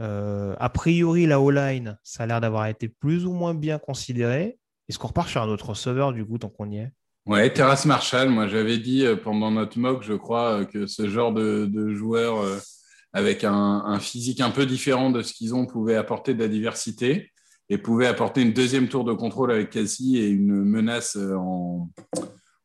Euh, 0.00 0.56
a 0.58 0.70
priori, 0.70 1.26
la 1.26 1.38
O-line, 1.40 1.98
ça 2.02 2.22
a 2.22 2.26
l'air 2.26 2.40
d'avoir 2.40 2.66
été 2.66 2.88
plus 2.88 3.26
ou 3.26 3.32
moins 3.32 3.54
bien 3.54 3.78
considéré. 3.78 4.58
Est-ce 4.88 4.98
qu'on 4.98 5.08
repart 5.08 5.28
sur 5.28 5.42
un 5.42 5.48
autre 5.48 5.70
receveur, 5.70 6.12
du 6.12 6.24
coup, 6.24 6.38
tant 6.38 6.48
qu'on 6.48 6.70
y 6.70 6.78
est? 6.78 6.92
Ouais, 7.24 7.52
Terrace 7.52 7.84
Marshall, 7.86 8.30
moi 8.30 8.48
j'avais 8.48 8.78
dit 8.78 9.06
euh, 9.06 9.14
pendant 9.14 9.52
notre 9.52 9.78
mock, 9.78 10.02
je 10.02 10.14
crois, 10.14 10.60
euh, 10.60 10.64
que 10.64 10.86
ce 10.86 11.08
genre 11.08 11.32
de, 11.32 11.66
de 11.66 11.92
joueur 11.94 12.40
euh, 12.40 12.58
avec 13.12 13.44
un, 13.44 13.52
un 13.86 14.00
physique 14.00 14.40
un 14.40 14.50
peu 14.50 14.66
différent 14.66 15.10
de 15.10 15.22
ce 15.22 15.32
qu'ils 15.32 15.54
ont 15.54 15.66
pouvait 15.66 15.94
apporter 15.94 16.34
de 16.34 16.40
la 16.40 16.48
diversité 16.48 17.30
et 17.72 17.78
pouvait 17.78 18.06
apporter 18.06 18.42
une 18.42 18.52
deuxième 18.52 18.86
tour 18.86 19.02
de 19.02 19.14
contrôle 19.14 19.50
avec 19.50 19.70
Cassie 19.70 20.18
et 20.18 20.28
une 20.28 20.62
menace 20.62 21.16
euh, 21.16 21.34
en, 21.36 21.88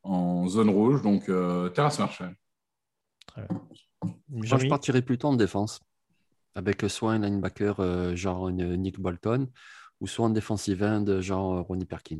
en 0.04 0.48
zone 0.50 0.70
rouge. 0.70 1.02
Donc, 1.02 1.30
euh, 1.30 1.70
Terrace 1.70 1.98
Marshall. 1.98 2.36
Moi, 4.28 4.58
je 4.60 4.68
partirais 4.68 5.02
plutôt 5.02 5.30
en 5.30 5.36
défense, 5.36 5.80
avec 6.56 6.82
soit 6.90 7.14
un 7.14 7.20
linebacker 7.20 7.80
euh, 7.80 8.16
genre 8.16 8.50
une 8.50 8.76
Nick 8.76 9.00
Bolton, 9.00 9.48
ou 10.02 10.08
soit 10.08 10.26
un 10.26 10.30
defensive 10.30 10.84
end 10.84 11.22
genre 11.22 11.66
Ronnie 11.66 11.86
Perkins. 11.86 12.20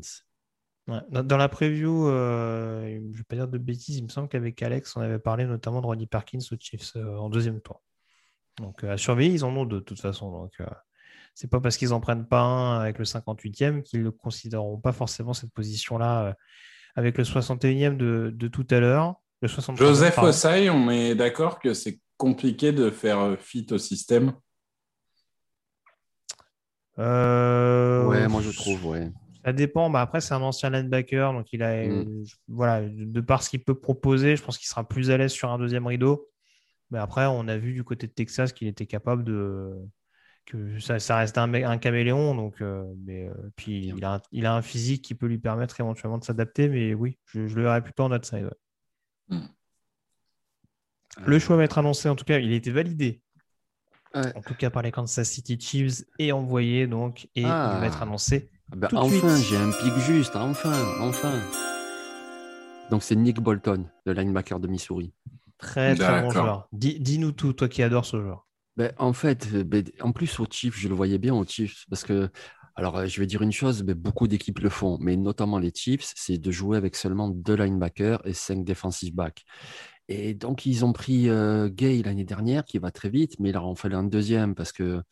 Ouais. 0.86 1.00
Dans, 1.10 1.22
dans 1.22 1.36
la 1.36 1.50
preview, 1.50 2.08
euh, 2.08 2.88
je 2.88 3.00
ne 3.00 3.16
vais 3.18 3.24
pas 3.24 3.36
dire 3.36 3.48
de 3.48 3.58
bêtises, 3.58 3.98
il 3.98 4.04
me 4.04 4.08
semble 4.08 4.28
qu'avec 4.28 4.62
Alex, 4.62 4.96
on 4.96 5.02
avait 5.02 5.18
parlé 5.18 5.44
notamment 5.44 5.82
de 5.82 5.86
Ronnie 5.86 6.06
Perkins 6.06 6.38
aux 6.38 6.56
Chiefs 6.58 6.96
euh, 6.96 7.18
en 7.18 7.28
deuxième 7.28 7.60
tour. 7.60 7.82
Donc 8.56 8.82
euh, 8.82 8.92
à 8.92 8.96
surveiller, 8.96 9.34
ils 9.34 9.44
en 9.44 9.54
ont 9.54 9.66
deux 9.66 9.80
de 9.80 9.84
toute 9.84 10.00
façon. 10.00 10.32
Donc 10.32 10.54
euh, 10.60 10.66
c'est 11.40 11.46
pas 11.48 11.60
parce 11.60 11.76
qu'ils 11.76 11.94
en 11.94 12.00
prennent 12.00 12.26
pas 12.26 12.40
un 12.40 12.80
avec 12.80 12.98
le 12.98 13.04
58e 13.04 13.82
qu'ils 13.84 14.02
ne 14.02 14.10
considéreront 14.10 14.76
pas 14.76 14.90
forcément 14.90 15.32
cette 15.32 15.52
position-là 15.52 16.24
euh, 16.24 16.32
avec 16.96 17.16
le 17.16 17.22
61e 17.22 17.96
de, 17.96 18.32
de 18.34 18.48
tout 18.48 18.66
à 18.70 18.80
l'heure. 18.80 19.14
Le 19.40 19.46
63e, 19.46 19.76
Joseph. 19.76 20.18
Ossai, 20.18 20.68
on 20.68 20.90
est 20.90 21.14
d'accord 21.14 21.60
que 21.60 21.74
c'est 21.74 22.00
compliqué 22.16 22.72
de 22.72 22.90
faire 22.90 23.20
euh, 23.20 23.36
fit 23.36 23.64
au 23.70 23.78
système? 23.78 24.32
Euh, 26.98 28.04
Ouais, 28.06 28.26
moi 28.26 28.42
je 28.42 28.50
trouve, 28.50 28.86
ouais. 28.86 29.12
Ça 29.44 29.52
dépend. 29.52 29.90
Bah, 29.90 30.00
après, 30.00 30.20
c'est 30.20 30.34
un 30.34 30.42
ancien 30.42 30.70
linebacker, 30.70 31.32
donc 31.32 31.52
il 31.52 31.62
a, 31.62 31.86
Mm. 31.86 31.90
euh, 31.90 32.24
voilà, 32.48 32.80
de 32.82 33.04
de 33.04 33.20
par 33.20 33.44
ce 33.44 33.50
qu'il 33.50 33.62
peut 33.62 33.78
proposer, 33.78 34.34
je 34.34 34.42
pense 34.42 34.58
qu'il 34.58 34.66
sera 34.66 34.82
plus 34.88 35.12
à 35.12 35.16
l'aise 35.16 35.30
sur 35.30 35.52
un 35.52 35.58
deuxième 35.58 35.86
rideau. 35.86 36.28
Mais 36.90 36.98
après, 36.98 37.26
on 37.26 37.46
a 37.46 37.56
vu 37.58 37.74
du 37.74 37.84
côté 37.84 38.08
de 38.08 38.12
Texas 38.12 38.52
qu'il 38.52 38.66
était 38.66 38.86
capable 38.86 39.22
de, 39.22 39.70
que 40.50 40.78
ça, 40.80 40.98
ça 40.98 41.16
reste 41.18 41.36
un, 41.38 41.78
caméléon, 41.78 42.34
donc, 42.34 42.60
euh, 42.62 42.84
mais 43.04 43.28
euh, 43.28 43.34
puis 43.56 43.88
il 43.94 44.04
a, 44.04 44.14
un, 44.14 44.20
il 44.32 44.46
a 44.46 44.54
un 44.54 44.62
physique 44.62 45.02
qui 45.02 45.14
peut 45.14 45.26
lui 45.26 45.38
permettre 45.38 45.78
éventuellement 45.80 46.18
de 46.18 46.24
s'adapter. 46.24 46.68
Mais 46.68 46.94
oui, 46.94 47.18
je, 47.26 47.46
je 47.46 47.54
le 47.56 47.62
verrais 47.62 47.82
plutôt 47.82 48.04
en 48.04 48.12
outside. 48.12 48.50
ouais. 49.30 49.38
Le 51.26 51.38
choix 51.38 51.56
va 51.56 51.64
être 51.64 51.78
annoncé. 51.78 52.08
En 52.08 52.14
tout 52.16 52.24
cas, 52.24 52.38
il 52.38 52.52
a 52.52 52.56
été 52.56 52.70
validé. 52.70 53.20
Ouais. 54.14 54.34
En 54.36 54.40
tout 54.40 54.54
cas 54.54 54.70
par 54.70 54.82
les 54.82 54.90
Kansas 54.90 55.28
City 55.28 55.58
Chiefs 55.60 56.02
et 56.18 56.32
envoyé 56.32 56.86
donc 56.86 57.26
et 57.34 57.42
il 57.42 57.46
Ah. 57.46 57.76
va 57.78 57.86
être 57.86 58.00
annoncé 58.02 58.50
Ah 58.72 58.76
ben, 58.76 58.88
Tout 58.88 58.96
enfin, 58.96 59.36
j'ai 59.36 59.56
un 59.58 59.70
pic 59.70 59.92
juste, 59.98 60.34
enfin, 60.34 60.72
enfin. 61.02 61.32
Donc 62.90 63.02
c'est 63.02 63.16
Nick 63.16 63.38
Bolton, 63.38 63.84
le 64.06 64.12
linebacker 64.14 64.60
de 64.60 64.66
Missouri. 64.68 65.12
Très, 65.58 65.94
très 65.94 66.22
bon 66.22 66.30
joueur. 66.30 66.68
Dis- 66.72 66.98
Dis-nous 67.00 67.32
tout, 67.32 67.52
toi 67.52 67.68
qui 67.68 67.82
adores 67.82 68.06
ce 68.06 68.18
joueur. 68.18 68.46
Ben, 68.78 68.92
en 68.98 69.12
fait, 69.12 69.48
euh, 69.54 69.64
ben, 69.64 69.84
en 70.00 70.12
plus 70.12 70.38
au 70.38 70.46
Chiefs, 70.48 70.78
je 70.78 70.88
le 70.88 70.94
voyais 70.94 71.18
bien 71.18 71.34
au 71.34 71.44
Chiefs 71.44 71.84
parce 71.90 72.04
que, 72.04 72.30
alors 72.76 72.96
euh, 72.98 73.06
je 73.06 73.18
vais 73.20 73.26
dire 73.26 73.42
une 73.42 73.50
chose, 73.50 73.82
ben, 73.82 73.96
beaucoup 73.96 74.28
d'équipes 74.28 74.60
le 74.60 74.68
font, 74.68 74.98
mais 75.00 75.16
notamment 75.16 75.58
les 75.58 75.72
Chiefs, 75.74 76.12
c'est 76.14 76.38
de 76.38 76.50
jouer 76.52 76.76
avec 76.76 76.94
seulement 76.94 77.28
deux 77.28 77.56
linebackers 77.56 78.24
et 78.24 78.34
cinq 78.34 78.64
defensive 78.64 79.12
backs. 79.16 79.44
Et 80.08 80.34
donc 80.34 80.64
ils 80.66 80.84
ont 80.84 80.92
pris 80.92 81.28
euh, 81.28 81.68
Gay 81.68 82.02
l'année 82.04 82.24
dernière 82.24 82.64
qui 82.64 82.78
va 82.78 82.92
très 82.92 83.10
vite, 83.10 83.40
mais 83.40 83.50
il 83.50 83.52
leur 83.54 83.66
en 83.66 83.74
fallait 83.74 83.96
un 83.96 84.04
deuxième 84.04 84.54
parce 84.54 84.72
que 84.72 85.02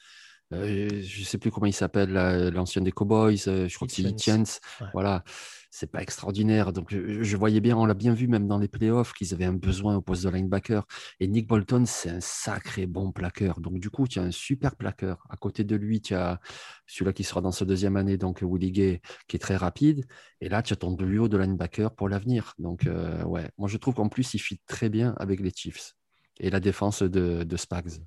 euh, 0.52 1.02
je 1.02 1.24
sais 1.24 1.38
plus 1.38 1.50
comment 1.50 1.66
il 1.66 1.72
s'appelle, 1.72 2.12
l'ancien 2.52 2.82
des 2.82 2.92
Cowboys, 2.92 3.36
je 3.36 3.74
crois 3.74 3.88
que 3.88 3.94
c'est. 3.94 4.02
Hitchens. 4.02 4.60
Ouais. 4.80 4.86
Voilà, 4.92 5.24
c'est 5.70 5.90
pas 5.90 6.02
extraordinaire. 6.02 6.72
Donc 6.72 6.90
je, 6.90 7.22
je 7.22 7.36
voyais 7.36 7.60
bien, 7.60 7.76
on 7.76 7.84
l'a 7.84 7.94
bien 7.94 8.14
vu 8.14 8.28
même 8.28 8.46
dans 8.46 8.58
les 8.58 8.68
playoffs, 8.68 9.12
qu'ils 9.12 9.34
avaient 9.34 9.44
un 9.44 9.52
besoin 9.52 9.96
au 9.96 10.00
poste 10.02 10.24
de 10.24 10.30
linebacker. 10.30 10.86
Et 11.20 11.28
Nick 11.28 11.48
Bolton, 11.48 11.84
c'est 11.86 12.10
un 12.10 12.20
sacré 12.20 12.86
bon 12.86 13.12
plaqueur. 13.12 13.60
Donc 13.60 13.78
du 13.80 13.90
coup, 13.90 14.06
tu 14.06 14.18
as 14.18 14.22
un 14.22 14.30
super 14.30 14.76
plaqueur. 14.76 15.26
À 15.28 15.36
côté 15.36 15.64
de 15.64 15.76
lui, 15.76 16.00
tu 16.00 16.14
as 16.14 16.40
celui-là 16.86 17.12
qui 17.12 17.24
sera 17.24 17.40
dans 17.40 17.52
sa 17.52 17.64
deuxième 17.64 17.96
année, 17.96 18.16
donc 18.16 18.42
Willie 18.42 18.72
Gay, 18.72 19.00
qui 19.28 19.36
est 19.36 19.40
très 19.40 19.56
rapide. 19.56 20.06
Et 20.40 20.48
là, 20.48 20.62
tu 20.62 20.72
as 20.72 20.76
ton 20.76 20.92
duo 20.92 21.28
de 21.28 21.36
linebacker 21.36 21.94
pour 21.94 22.08
l'avenir. 22.08 22.54
Donc 22.58 22.86
euh, 22.86 23.22
ouais, 23.24 23.50
moi 23.58 23.68
je 23.68 23.76
trouve 23.76 23.94
qu'en 23.94 24.08
plus, 24.08 24.34
il 24.34 24.38
fit 24.38 24.60
très 24.66 24.88
bien 24.88 25.14
avec 25.18 25.40
les 25.40 25.50
Chiefs 25.50 25.94
et 26.38 26.50
la 26.50 26.60
défense 26.60 27.02
de, 27.02 27.42
de 27.42 27.56
Spags. 27.56 28.00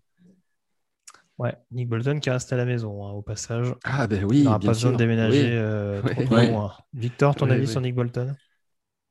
Ouais, 1.40 1.56
Nick 1.72 1.88
Bolton 1.88 2.20
qui 2.20 2.30
reste 2.30 2.52
à 2.53 2.57
la 2.57 2.66
maison, 2.66 3.06
hein, 3.07 3.11
au 3.14 3.22
passage. 3.22 3.74
Ah 3.86 4.07
ben 4.07 4.26
oui, 4.26 4.40
Il 4.40 4.44
n'aura 4.44 4.60
pas 4.60 4.68
besoin 4.68 4.90
sûr. 4.90 4.91
de 4.91 4.98
déménager 4.98 5.41
Oui. 5.44 5.49
euh, 5.53 6.02
trop, 6.02 6.36
loin. 6.36 6.74
Victor, 6.94 7.36
ton 7.36 7.49
avis 7.49 7.68
sur 7.68 7.82
Nick 7.82 7.95
Bolton? 7.95 8.36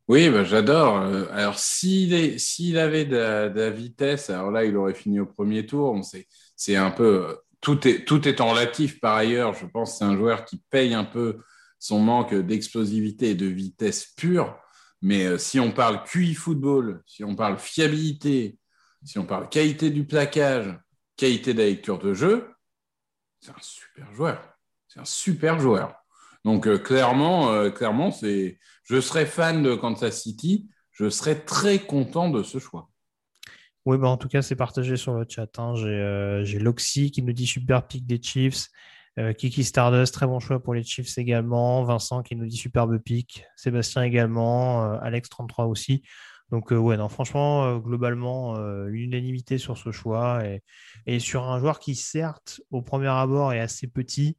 Oui, 0.07 0.29
bah, 0.29 0.43
j'adore. 0.43 0.97
Euh, 1.01 1.25
Alors, 1.31 1.57
s'il 1.59 2.13
est- 2.13 2.37
s'il 2.39 2.77
avait 2.79 3.05
de 3.05 3.15
la, 3.17 3.49
de 3.49 3.59
la 3.59 3.69
vitesse, 3.69 4.29
alors 4.29 4.51
là, 4.51 4.65
il 4.65 4.75
aurait 4.77 4.93
fini 4.95 5.19
au 5.19 5.25
premier 5.27 5.65
tour. 5.65 5.91
On 5.93 6.01
sait- 6.03 6.27
C'est 6.55 6.75
un 6.75 6.91
peu. 6.91 7.27
euh, 7.29 7.35
Tout 7.61 7.85
est, 7.89 8.05
tout 8.05 8.25
est 8.27 8.39
en 8.39 8.51
relatif 8.51 9.01
par 9.01 9.15
ailleurs. 9.17 9.53
Je 9.53 9.65
pense 9.65 9.91
que 9.91 9.97
c'est 9.97 10.05
un 10.05 10.15
joueur 10.15 10.45
qui 10.45 10.61
paye 10.69 10.93
un 10.93 11.03
peu 11.03 11.39
son 11.77 11.99
manque 11.99 12.33
d'explosivité 12.33 13.31
et 13.31 13.35
de 13.35 13.47
vitesse 13.47 14.05
pure. 14.15 14.57
Mais 15.01 15.25
euh, 15.25 15.37
si 15.37 15.59
on 15.59 15.71
parle 15.71 16.01
QI 16.05 16.33
football, 16.35 17.01
si 17.05 17.23
on 17.25 17.35
parle 17.35 17.57
fiabilité, 17.59 18.57
si 19.03 19.19
on 19.19 19.25
parle 19.25 19.49
qualité 19.49 19.89
du 19.91 20.05
plaquage, 20.05 20.73
qualité 21.19 21.53
de 21.53 21.59
la 21.59 21.65
lecture 21.65 21.99
de 21.99 22.13
jeu, 22.13 22.49
c'est 23.39 23.51
un 23.51 23.61
super 23.61 24.11
joueur. 24.13 24.41
C'est 24.87 24.99
un 24.99 25.05
super 25.05 25.59
joueur. 25.59 25.93
Donc 26.45 26.67
euh, 26.67 26.77
clairement, 26.77 27.51
euh, 27.51 27.69
clairement, 27.69 28.11
c'est. 28.11 28.57
Je 28.83 28.99
serais 28.99 29.25
fan 29.25 29.61
de 29.61 29.75
Kansas 29.75 30.21
City. 30.23 30.69
Je 30.91 31.09
serais 31.09 31.35
très 31.35 31.79
content 31.79 32.29
de 32.29 32.41
ce 32.43 32.57
choix. 32.59 32.89
Oui, 33.85 33.97
bah 33.97 34.07
en 34.09 34.17
tout 34.17 34.27
cas, 34.27 34.41
c'est 34.41 34.55
partagé 34.55 34.97
sur 34.97 35.13
le 35.13 35.25
chat. 35.27 35.47
hein. 35.59 35.75
J'ai 35.75 35.87
euh, 35.87 36.43
j'ai 36.43 36.59
Loxy 36.59 37.11
qui 37.11 37.21
nous 37.21 37.33
dit 37.33 37.47
super 37.47 37.85
pick 37.87 38.05
des 38.05 38.21
Chiefs. 38.21 38.67
Kiki 39.37 39.65
Stardust, 39.65 40.13
très 40.13 40.27
bon 40.27 40.39
choix 40.39 40.63
pour 40.63 40.73
les 40.73 40.83
Chiefs 40.83 41.17
également. 41.17 41.83
Vincent 41.83 42.23
qui 42.23 42.37
nous 42.37 42.45
dit 42.45 42.55
superbe 42.55 42.97
pick. 42.99 43.43
Sébastien 43.57 44.03
également. 44.03 44.85
Euh, 44.85 44.97
Alex33 44.99 45.67
aussi. 45.67 46.03
Donc, 46.51 46.71
euh, 46.71 46.77
ouais, 46.77 46.97
non, 46.97 47.09
franchement, 47.09 47.65
euh, 47.65 47.77
globalement, 47.77 48.57
euh, 48.57 48.87
une 48.87 49.01
unanimité 49.01 49.57
sur 49.57 49.77
ce 49.77 49.91
choix. 49.91 50.45
Et, 50.45 50.63
et 51.05 51.19
sur 51.19 51.43
un 51.43 51.59
joueur 51.59 51.79
qui, 51.79 51.95
certes, 51.95 52.61
au 52.71 52.81
premier 52.81 53.07
abord, 53.07 53.53
est 53.53 53.59
assez 53.59 53.87
petit, 53.87 54.37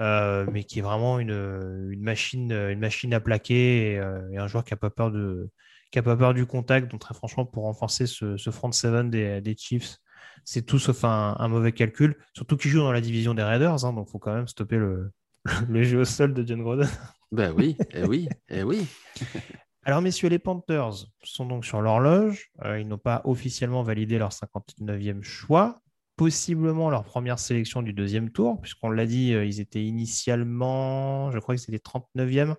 euh, 0.00 0.46
mais 0.50 0.64
qui 0.64 0.78
est 0.78 0.82
vraiment 0.82 1.18
une, 1.18 1.90
une 1.90 2.02
machine, 2.02 2.52
une 2.52 2.80
machine 2.80 3.12
à 3.14 3.20
plaquer 3.20 3.92
et, 3.92 4.00
et 4.32 4.38
un 4.38 4.46
joueur 4.46 4.64
qui 4.64 4.72
n'a 4.72 4.78
pas 4.78 4.90
peur 4.90 5.10
de 5.10 5.50
qui 5.90 5.98
n'a 5.98 6.02
pas 6.02 6.16
peur 6.16 6.32
du 6.32 6.46
contact. 6.46 6.90
Donc, 6.90 7.00
très 7.00 7.12
franchement, 7.14 7.44
pour 7.44 7.64
renforcer 7.64 8.06
ce, 8.06 8.38
ce 8.38 8.50
front 8.50 8.72
seven 8.72 9.10
des, 9.10 9.42
des 9.42 9.54
Chiefs, 9.54 9.98
c'est 10.44 10.62
tout 10.62 10.78
sauf 10.78 11.04
un, 11.04 11.36
un 11.38 11.48
mauvais 11.48 11.72
calcul. 11.72 12.16
Surtout 12.34 12.56
qu'ils 12.56 12.70
jouent 12.70 12.80
dans 12.80 12.92
la 12.92 13.02
division 13.02 13.34
des 13.34 13.42
Raiders, 13.42 13.84
hein, 13.84 13.92
donc 13.92 14.06
il 14.08 14.10
faut 14.10 14.18
quand 14.18 14.34
même 14.34 14.48
stopper 14.48 14.76
le, 14.76 15.12
le 15.68 15.82
jeu 15.82 16.00
au 16.00 16.04
sol 16.06 16.32
de 16.32 16.46
John 16.46 16.62
Groden. 16.62 16.88
Ben 17.30 17.52
oui, 17.56 17.76
et 17.90 18.04
oui, 18.04 18.28
et 18.48 18.62
oui. 18.62 18.86
Alors, 19.84 20.00
messieurs, 20.00 20.28
les 20.28 20.38
Panthers 20.38 21.06
sont 21.24 21.44
donc 21.46 21.64
sur 21.64 21.82
l'horloge. 21.82 22.50
Euh, 22.64 22.78
ils 22.78 22.86
n'ont 22.86 22.98
pas 22.98 23.20
officiellement 23.24 23.82
validé 23.82 24.16
leur 24.16 24.32
59e 24.32 25.22
choix. 25.22 25.80
Possiblement 26.16 26.88
leur 26.88 27.02
première 27.02 27.40
sélection 27.40 27.82
du 27.82 27.92
deuxième 27.92 28.30
tour, 28.30 28.60
puisqu'on 28.60 28.90
l'a 28.90 29.06
dit, 29.06 29.34
euh, 29.34 29.44
ils 29.44 29.60
étaient 29.60 29.82
initialement, 29.82 31.32
je 31.32 31.38
crois 31.40 31.56
que 31.56 31.60
c'était 31.60 31.78
39e 31.78 32.54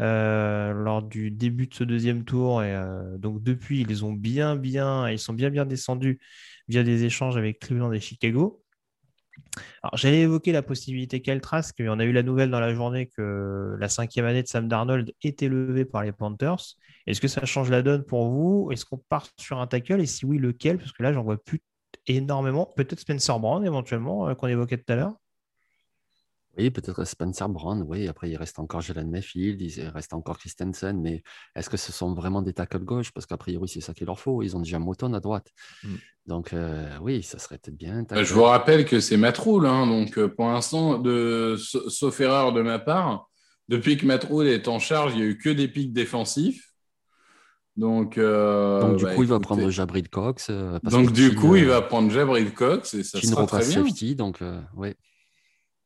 euh, 0.00 0.72
lors 0.72 1.02
du 1.02 1.30
début 1.30 1.68
de 1.68 1.74
ce 1.74 1.84
deuxième 1.84 2.24
tour. 2.24 2.64
Et 2.64 2.76
donc, 3.18 3.40
depuis, 3.42 3.82
ils 3.82 4.04
ont 4.04 4.12
bien, 4.12 4.56
bien, 4.56 5.08
ils 5.08 5.18
sont 5.20 5.34
bien, 5.34 5.50
bien 5.50 5.64
descendus 5.64 6.18
via 6.66 6.82
des 6.82 7.04
échanges 7.04 7.36
avec 7.36 7.60
Cleveland 7.60 7.92
et 7.92 8.00
Chicago. 8.00 8.64
Alors, 9.82 9.96
j'allais 9.96 10.20
évoquer 10.20 10.52
la 10.52 10.62
possibilité 10.62 11.20
qu'elle 11.22 11.40
trace, 11.40 11.72
qu'on 11.72 11.98
a 11.98 12.04
eu 12.04 12.12
la 12.12 12.22
nouvelle 12.22 12.50
dans 12.50 12.60
la 12.60 12.74
journée 12.74 13.06
que 13.06 13.76
la 13.78 13.88
cinquième 13.88 14.24
année 14.24 14.42
de 14.42 14.48
Sam 14.48 14.68
Darnold 14.68 15.12
était 15.22 15.48
levée 15.48 15.84
par 15.84 16.02
les 16.02 16.12
Panthers. 16.12 16.74
Est-ce 17.06 17.20
que 17.20 17.28
ça 17.28 17.44
change 17.44 17.70
la 17.70 17.82
donne 17.82 18.04
pour 18.04 18.28
vous? 18.30 18.70
Est-ce 18.72 18.84
qu'on 18.84 18.98
part 18.98 19.26
sur 19.38 19.58
un 19.58 19.66
tackle? 19.66 20.00
Et 20.00 20.06
si 20.06 20.26
oui, 20.26 20.38
lequel? 20.38 20.78
Parce 20.78 20.92
que 20.92 21.02
là, 21.02 21.12
j'en 21.12 21.22
vois 21.22 21.42
plus 21.42 21.60
énormément. 22.06 22.72
Peut-être 22.76 23.00
Spencer 23.00 23.38
Brown, 23.38 23.64
éventuellement, 23.64 24.28
euh, 24.28 24.34
qu'on 24.34 24.48
évoquait 24.48 24.78
tout 24.78 24.92
à 24.92 24.96
l'heure. 24.96 25.14
Oui, 26.58 26.70
peut-être 26.70 27.04
Spencer 27.04 27.48
Brown, 27.48 27.84
oui. 27.86 28.08
Après, 28.08 28.28
il 28.28 28.36
reste 28.36 28.58
encore 28.58 28.80
Jalen 28.80 29.10
Mayfield, 29.10 29.60
il 29.60 29.88
reste 29.88 30.12
encore 30.12 30.38
Christensen, 30.38 31.00
mais 31.00 31.22
est-ce 31.54 31.70
que 31.70 31.76
ce 31.76 31.92
sont 31.92 32.14
vraiment 32.14 32.42
des 32.42 32.52
tackles 32.52 32.84
gauche 32.84 33.12
Parce 33.12 33.26
qu'a 33.26 33.36
priori, 33.36 33.68
c'est 33.68 33.80
ça 33.80 33.94
qu'il 33.94 34.06
leur 34.06 34.18
faut. 34.18 34.42
Ils 34.42 34.56
ont 34.56 34.60
déjà 34.60 34.78
Moton 34.78 35.12
à 35.14 35.20
droite. 35.20 35.48
Mm. 35.84 35.94
Donc, 36.26 36.52
euh, 36.52 36.88
oui, 37.00 37.22
ça 37.22 37.38
serait 37.38 37.58
peut-être 37.58 37.76
bien. 37.76 38.04
tackle. 38.04 38.24
Je 38.24 38.34
vous 38.34 38.42
rappelle 38.42 38.84
que 38.84 39.00
c'est 39.00 39.16
Matt 39.16 39.38
Rule, 39.38 39.66
hein, 39.66 39.86
donc 39.86 40.18
euh, 40.18 40.28
pour 40.28 40.46
l'instant, 40.46 40.98
de, 40.98 41.56
sauf 41.56 42.20
erreur 42.20 42.52
de 42.52 42.62
ma 42.62 42.78
part, 42.78 43.28
depuis 43.68 43.96
que 43.96 44.06
Matt 44.06 44.24
Rule 44.24 44.48
est 44.48 44.68
en 44.68 44.78
charge, 44.78 45.12
il 45.14 45.18
n'y 45.18 45.22
a 45.22 45.26
eu 45.26 45.38
que 45.38 45.50
des 45.50 45.68
pics 45.68 45.92
défensifs. 45.92 46.68
Donc, 47.78 48.18
euh, 48.18 48.80
Donc, 48.80 48.96
du 48.96 49.04
bah, 49.04 49.14
coup, 49.14 49.22
il 49.22 49.28
va 49.28 49.38
prendre 49.38 49.70
Jabril 49.70 50.08
Cox. 50.08 50.50
parce 50.82 50.92
Donc, 50.92 51.12
du 51.12 51.36
coup, 51.36 51.54
il 51.54 51.66
va 51.66 51.80
prendre 51.80 52.10
Jabril 52.10 52.52
Cox 52.52 52.94
et 52.94 53.04
ça 53.04 53.20
sera 53.20 53.46
très 53.46 53.60
bien. 53.60 53.84
safety, 53.84 54.16
donc, 54.16 54.42
euh, 54.42 54.60
oui. 54.76 54.94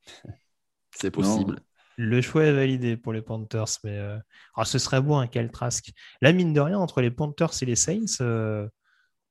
c'est 0.96 1.10
possible. 1.10 1.60
Le 1.96 2.20
choix 2.22 2.44
est 2.44 2.52
validé 2.52 2.96
pour 2.96 3.12
les 3.12 3.20
Panthers, 3.22 3.66
mais 3.84 3.98
euh, 3.98 4.16
ah, 4.56 4.64
ce 4.64 4.78
serait 4.78 5.00
bon 5.02 5.18
un 5.18 5.26
Trask. 5.48 5.92
Là, 6.22 6.32
mine 6.32 6.52
de 6.54 6.60
rien, 6.60 6.78
entre 6.78 7.00
les 7.02 7.10
Panthers 7.10 7.50
et 7.62 7.66
les 7.66 7.76
Saints, 7.76 8.20
euh, 8.22 8.66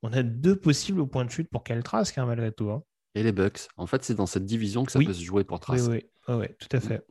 on 0.04 0.14
a 0.14 0.22
deux 0.24 0.56
possibles 0.56 1.00
au 1.00 1.08
point 1.08 1.26
de 1.26 1.32
chute 1.32 1.50
pour 1.50 1.64
Trask, 1.64 2.18
hein, 2.18 2.26
malgré 2.26 2.52
tout. 2.52 2.70
hein. 2.70 2.84
Et 3.16 3.24
les 3.24 3.32
Bucks. 3.32 3.68
En 3.78 3.88
fait, 3.88 4.04
c'est 4.04 4.14
dans 4.16 4.26
cette 4.28 4.46
division 4.46 4.86
que 4.86 4.92
ça 4.92 5.00
Oui. 5.00 5.06
peut 5.06 5.14
se 5.14 5.24
jouer 5.24 5.44
pour 5.44 5.60
Trask. 5.60 5.90
oui, 5.90 6.04
oui, 6.28 6.36
oui, 6.36 6.48
tout 6.60 6.78
à 6.78 6.80
fait. 6.80 7.02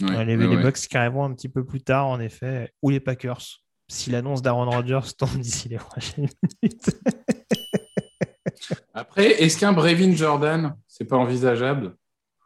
Ouais, 0.00 0.08
Ouais, 0.16 0.24
les, 0.24 0.36
ouais, 0.36 0.46
les 0.46 0.56
ouais. 0.56 0.62
Bucks 0.62 0.76
qui 0.78 0.96
arriveront 0.96 1.24
un 1.24 1.34
petit 1.34 1.48
peu 1.48 1.64
plus 1.64 1.82
tard, 1.82 2.06
en 2.06 2.18
effet, 2.20 2.72
ou 2.82 2.90
les 2.90 3.00
Packers, 3.00 3.42
si 3.88 4.10
l'annonce 4.10 4.42
d'Aaron 4.42 4.70
Rodgers 4.70 5.12
tombe 5.18 5.38
d'ici 5.38 5.68
les 5.68 5.76
prochaines 5.78 6.28
minutes. 6.62 6.90
Après, 8.94 9.42
est-ce 9.42 9.58
qu'un 9.58 9.72
Brevin 9.72 10.14
Jordan, 10.14 10.76
c'est 10.86 11.04
pas 11.04 11.16
envisageable? 11.16 11.94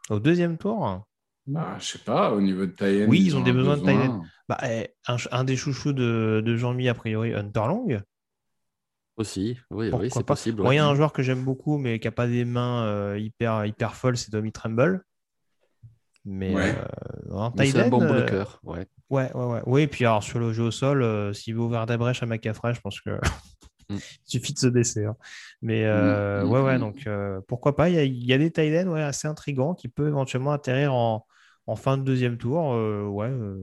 Au 0.09 0.19
deuxième 0.19 0.57
tour, 0.57 1.05
bah, 1.47 1.77
Je 1.79 1.85
sais 1.85 1.99
pas, 1.99 2.31
au 2.31 2.41
niveau 2.41 2.65
de 2.65 2.71
Tayen. 2.71 3.07
Oui, 3.07 3.21
ils 3.25 3.35
ont 3.35 3.43
des 3.43 3.51
besoins 3.53 3.77
de 3.77 3.83
end. 3.89 4.23
bah, 4.47 4.57
eh, 4.63 4.87
un, 5.07 5.17
un 5.31 5.43
des 5.43 5.55
chouchous 5.55 5.93
de, 5.93 6.41
de 6.45 6.55
Jean-Mi, 6.55 6.89
a 6.89 6.93
priori, 6.93 7.33
Hunter 7.33 7.63
Long. 7.67 7.87
Aussi, 9.15 9.59
oui, 9.69 9.89
Pourquoi 9.91 10.05
oui, 10.05 10.11
c'est 10.11 10.25
possible. 10.25 10.61
Moi, 10.61 10.69
ouais. 10.69 10.75
il 10.75 10.77
y 10.77 10.81
a 10.81 10.87
un 10.87 10.95
joueur 10.95 11.13
que 11.13 11.21
j'aime 11.21 11.43
beaucoup, 11.43 11.77
mais 11.77 11.99
qui 11.99 12.07
n'a 12.07 12.11
pas 12.11 12.25
des 12.27 12.45
mains 12.45 12.83
euh, 12.85 13.19
hyper, 13.19 13.65
hyper 13.65 13.95
folles, 13.95 14.17
c'est 14.17 14.31
Tommy 14.31 14.51
Tremble. 14.51 15.03
Mais 16.25 16.55
Ouais. 16.55 16.73
euh, 17.31 17.49
c'est 17.57 17.79
un 17.81 17.89
bon 17.89 18.01
euh, 18.01 18.11
bloqueur. 18.11 18.59
Ouais. 18.63 18.87
Ouais, 19.09 19.31
ouais, 19.35 19.45
ouais. 19.45 19.61
Oui, 19.67 19.81
et 19.83 19.87
puis 19.87 20.05
alors 20.05 20.23
sur 20.23 20.39
le 20.39 20.51
jeu 20.53 20.63
au 20.63 20.71
sol, 20.71 21.03
euh, 21.03 21.31
s'il 21.33 21.53
veut 21.53 21.61
ouvrir 21.61 21.85
des 21.85 21.97
brèches 21.97 22.23
à 22.23 22.25
McCaffrey, 22.25 22.73
je 22.73 22.81
pense 22.81 22.99
que 23.01 23.19
Mm. 23.89 23.97
il 24.27 24.29
suffit 24.31 24.53
de 24.53 24.59
se 24.59 24.67
baisser. 24.67 25.05
hein. 25.05 25.15
Mais 25.61 25.85
euh, 25.85 26.43
Mm, 26.43 26.49
ouais, 26.49 26.61
mm, 26.61 26.63
ouais, 26.65 26.77
mm. 26.77 26.79
donc 26.79 27.07
euh, 27.07 27.41
pourquoi 27.47 27.75
pas. 27.75 27.89
Il 27.89 27.95
y 27.95 27.97
a, 27.99 28.03
il 28.03 28.25
y 28.25 28.33
a 28.33 28.37
des 28.37 28.51
tight 28.51 28.85
ends 28.87 28.91
ouais, 28.93 29.01
assez 29.03 29.27
intrigants 29.27 29.73
qui 29.75 29.87
peuvent 29.87 30.07
éventuellement 30.07 30.51
atterrir 30.51 30.93
en, 30.93 31.25
en 31.67 31.75
fin 31.75 31.97
de 31.97 32.03
deuxième 32.03 32.37
tour. 32.37 32.73
euh, 32.73 33.05
ouais, 33.07 33.27
euh, 33.29 33.57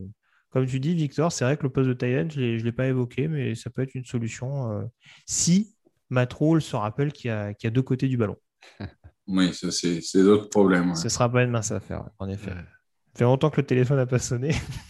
comme 0.51 0.67
tu 0.67 0.81
dis, 0.81 0.95
Victor, 0.95 1.31
c'est 1.33 1.45
vrai 1.45 1.57
que 1.57 1.63
le 1.63 1.71
poste 1.71 1.89
de 1.89 1.95
tight 1.95 2.27
end, 2.27 2.29
je 2.31 2.41
ne 2.41 2.63
l'ai 2.63 2.73
pas 2.73 2.87
évoqué, 2.87 3.29
mais 3.29 3.55
ça 3.55 3.71
peut 3.71 3.83
être 3.83 3.95
une 3.95 4.05
solution 4.05 4.71
euh, 4.73 4.85
si 5.27 5.75
Matt 6.11 6.33
Rule 6.35 6.61
se 6.63 6.75
rappelle 6.77 7.13
qu'il 7.13 7.29
y, 7.29 7.33
a- 7.33 7.55
qu'il 7.55 7.69
y 7.69 7.71
a 7.71 7.71
deux 7.71 7.83
côtés 7.83 8.09
du 8.09 8.17
ballon. 8.17 8.37
Oui, 9.29 9.55
ça, 9.55 9.71
c'est 9.71 10.01
c'est 10.01 10.25
d'autres 10.25 10.49
problèmes. 10.49 10.91
ouais. 10.91 10.97
Ce 10.97 11.09
sera 11.09 11.31
pas 11.31 11.45
une 11.45 11.51
mince 11.51 11.71
affaire, 11.71 12.01
ouais, 12.03 12.11
en 12.19 12.29
effet. 12.29 12.51
Euh, 12.51 12.55
Ça 12.55 13.19
fait 13.19 13.25
longtemps 13.25 13.51
que 13.51 13.61
le 13.61 13.67
téléphone 13.67 13.99
n'a 13.99 14.07
pas 14.07 14.19
sonné. 14.19 14.51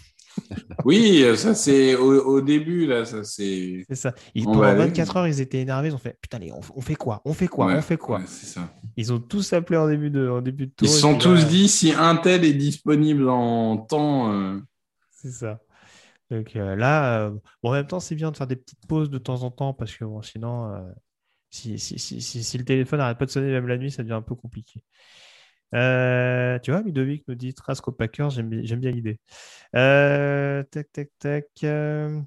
Oui, 0.85 1.25
ça, 1.37 1.55
c'est 1.55 1.95
au, 1.95 2.25
au 2.27 2.41
début, 2.41 2.87
là, 2.87 3.05
ça, 3.05 3.23
c'est. 3.25 3.85
C'est 3.89 3.95
ça. 3.97 4.15
Ils- 4.35 4.45
pendant 4.45 4.63
aller. 4.63 4.79
24 4.87 5.17
heures, 5.17 5.27
ils 5.29 5.41
étaient 5.41 5.61
énervés. 5.61 5.89
Ils 5.89 5.95
ont 5.95 5.99
fait 5.99 6.17
Putain, 6.21 6.39
les- 6.39 6.53
on, 6.53 6.61
on 6.75 6.81
fait 6.81 6.95
quoi? 6.95 7.21
On 7.25 7.33
fait 7.33 7.49
quoi? 7.49 7.67
Ouais, 7.67 7.77
On 7.77 7.83
fait 7.83 7.97
quoi? 7.97 8.19
ouais, 8.19 8.27
ça. 8.27 8.69
Ils 8.97 9.13
ont 9.13 9.21
tous 9.21 9.53
appelé 9.53 9.79
en 9.79 9.89
début 9.89 10.11
de, 10.11 10.29
en 10.29 10.41
début 10.41 10.67
de 10.67 10.73
tour. 10.73 10.87
Ils 10.87 10.91
se 10.91 11.01
sont 11.01 11.17
tous 11.17 11.35
là, 11.37 11.45
dit 11.45 11.69
si 11.69 11.93
un 11.93 12.17
tel 12.17 12.45
est 12.45 12.55
disponible 12.55 13.29
en 13.29 13.77
temps. 13.79 14.33
euh, 14.33 14.59
C'est 15.11 15.31
ça. 15.31 15.61
Donc 16.31 16.55
euh, 16.57 16.77
là, 16.77 17.27
euh, 17.27 17.31
bon, 17.63 17.71
en 17.71 17.73
même 17.73 17.87
temps, 17.87 18.01
c'est 18.01 18.15
bien 18.15 18.31
de 18.31 18.37
faire 18.37 18.47
des 18.47 18.57
petites 18.57 18.87
pauses 18.87 19.11
de 19.11 19.19
temps 19.19 19.43
en 19.43 19.51
temps 19.51 19.75
parce 19.75 19.97
que 19.97 20.05
bon, 20.05 20.23
sinon, 20.23 20.73
euh, 20.75 20.81
si, 21.51 21.79
si, 21.79 21.99
si, 21.99 22.21
si, 22.23 22.59
le 22.59 22.65
téléphone 22.65 22.99
n'arrête 23.01 23.19
pas 23.19 23.27
de 23.27 23.31
sonner 23.31 23.51
même 23.51 23.67
la 23.69 23.79
nuit, 23.79 23.91
ça 23.91 24.03
devient 24.03 24.15
un 24.15 24.23
peu 24.23 24.35
compliqué. 24.37 24.83
Tu 25.73 26.71
vois, 26.71 26.83
Ludovic 26.83 27.27
nous 27.29 27.35
dit 27.35 27.55
Trask 27.55 27.87
aux 27.89 27.93
Packers, 27.93 28.31
j'aime 28.31 28.49
bien 28.49 28.91
l'idée. 28.91 29.19
tac, 29.73 30.93
tac, 30.93 31.11
tac. 31.19 31.47
on 31.65 32.27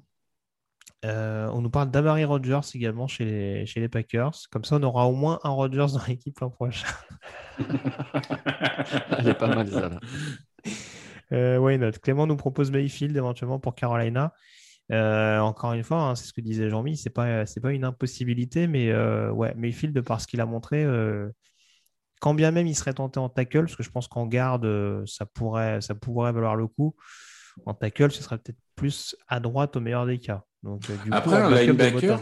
nous 1.60 1.70
parle 1.70 1.90
d'Amari 1.90 2.24
Rogers 2.24 2.60
également 2.74 3.06
chez 3.06 3.24
les, 3.24 3.66
chez 3.66 3.80
les 3.80 3.88
Packers. 3.88 4.34
Comme 4.50 4.64
ça, 4.64 4.76
on 4.76 4.82
aura 4.82 5.06
au 5.06 5.12
moins 5.12 5.38
un 5.44 5.50
Rogers 5.50 5.94
dans 5.94 6.04
l'équipe 6.06 6.38
l'an 6.40 6.50
prochain. 6.50 6.88
Elle 9.18 9.28
est 9.28 9.38
pas 9.38 9.54
mal, 9.54 9.68
ça. 9.68 9.88
Là. 9.88 10.00
Euh, 11.32 11.58
why 11.58 11.78
not? 11.78 11.92
Clément 12.02 12.26
nous 12.26 12.36
propose 12.36 12.70
Mayfield 12.70 13.16
éventuellement 13.16 13.58
pour 13.58 13.74
Carolina. 13.74 14.32
Euh, 14.92 15.38
encore 15.38 15.72
une 15.72 15.82
fois, 15.82 16.02
hein, 16.02 16.14
c'est 16.14 16.26
ce 16.26 16.32
que 16.32 16.40
disait 16.40 16.68
Jean-Mi, 16.68 16.96
c'est 16.96 17.10
pas 17.10 17.44
pas 17.62 17.72
une 17.72 17.84
impossibilité, 17.84 18.66
mais 18.66 18.90
euh, 18.90 19.30
ouais, 19.30 19.54
Mayfield 19.54 19.98
par 20.02 20.20
ce 20.20 20.26
qu'il 20.26 20.40
a 20.40 20.46
montré, 20.46 20.84
euh, 20.84 21.30
quand 22.20 22.34
bien 22.34 22.50
même 22.50 22.66
il 22.66 22.74
serait 22.74 22.94
tenté 22.94 23.18
en 23.18 23.28
tackle, 23.28 23.62
parce 23.62 23.76
que 23.76 23.82
je 23.82 23.90
pense 23.90 24.08
qu'en 24.08 24.26
garde 24.26 25.04
ça 25.06 25.26
pourrait 25.26 25.80
ça 25.80 25.94
pourrait 25.94 26.32
valoir 26.32 26.56
le 26.56 26.66
coup. 26.66 26.94
En 27.66 27.74
tackle, 27.74 28.10
ce 28.10 28.22
serait 28.22 28.38
peut-être 28.38 28.58
plus 28.74 29.16
à 29.28 29.38
droite 29.40 29.76
au 29.76 29.80
meilleur 29.80 30.06
des 30.06 30.18
cas. 30.18 30.42
Donc 30.62 30.82
après 31.10 31.36
un 31.36 31.50
linebacker, 31.50 32.20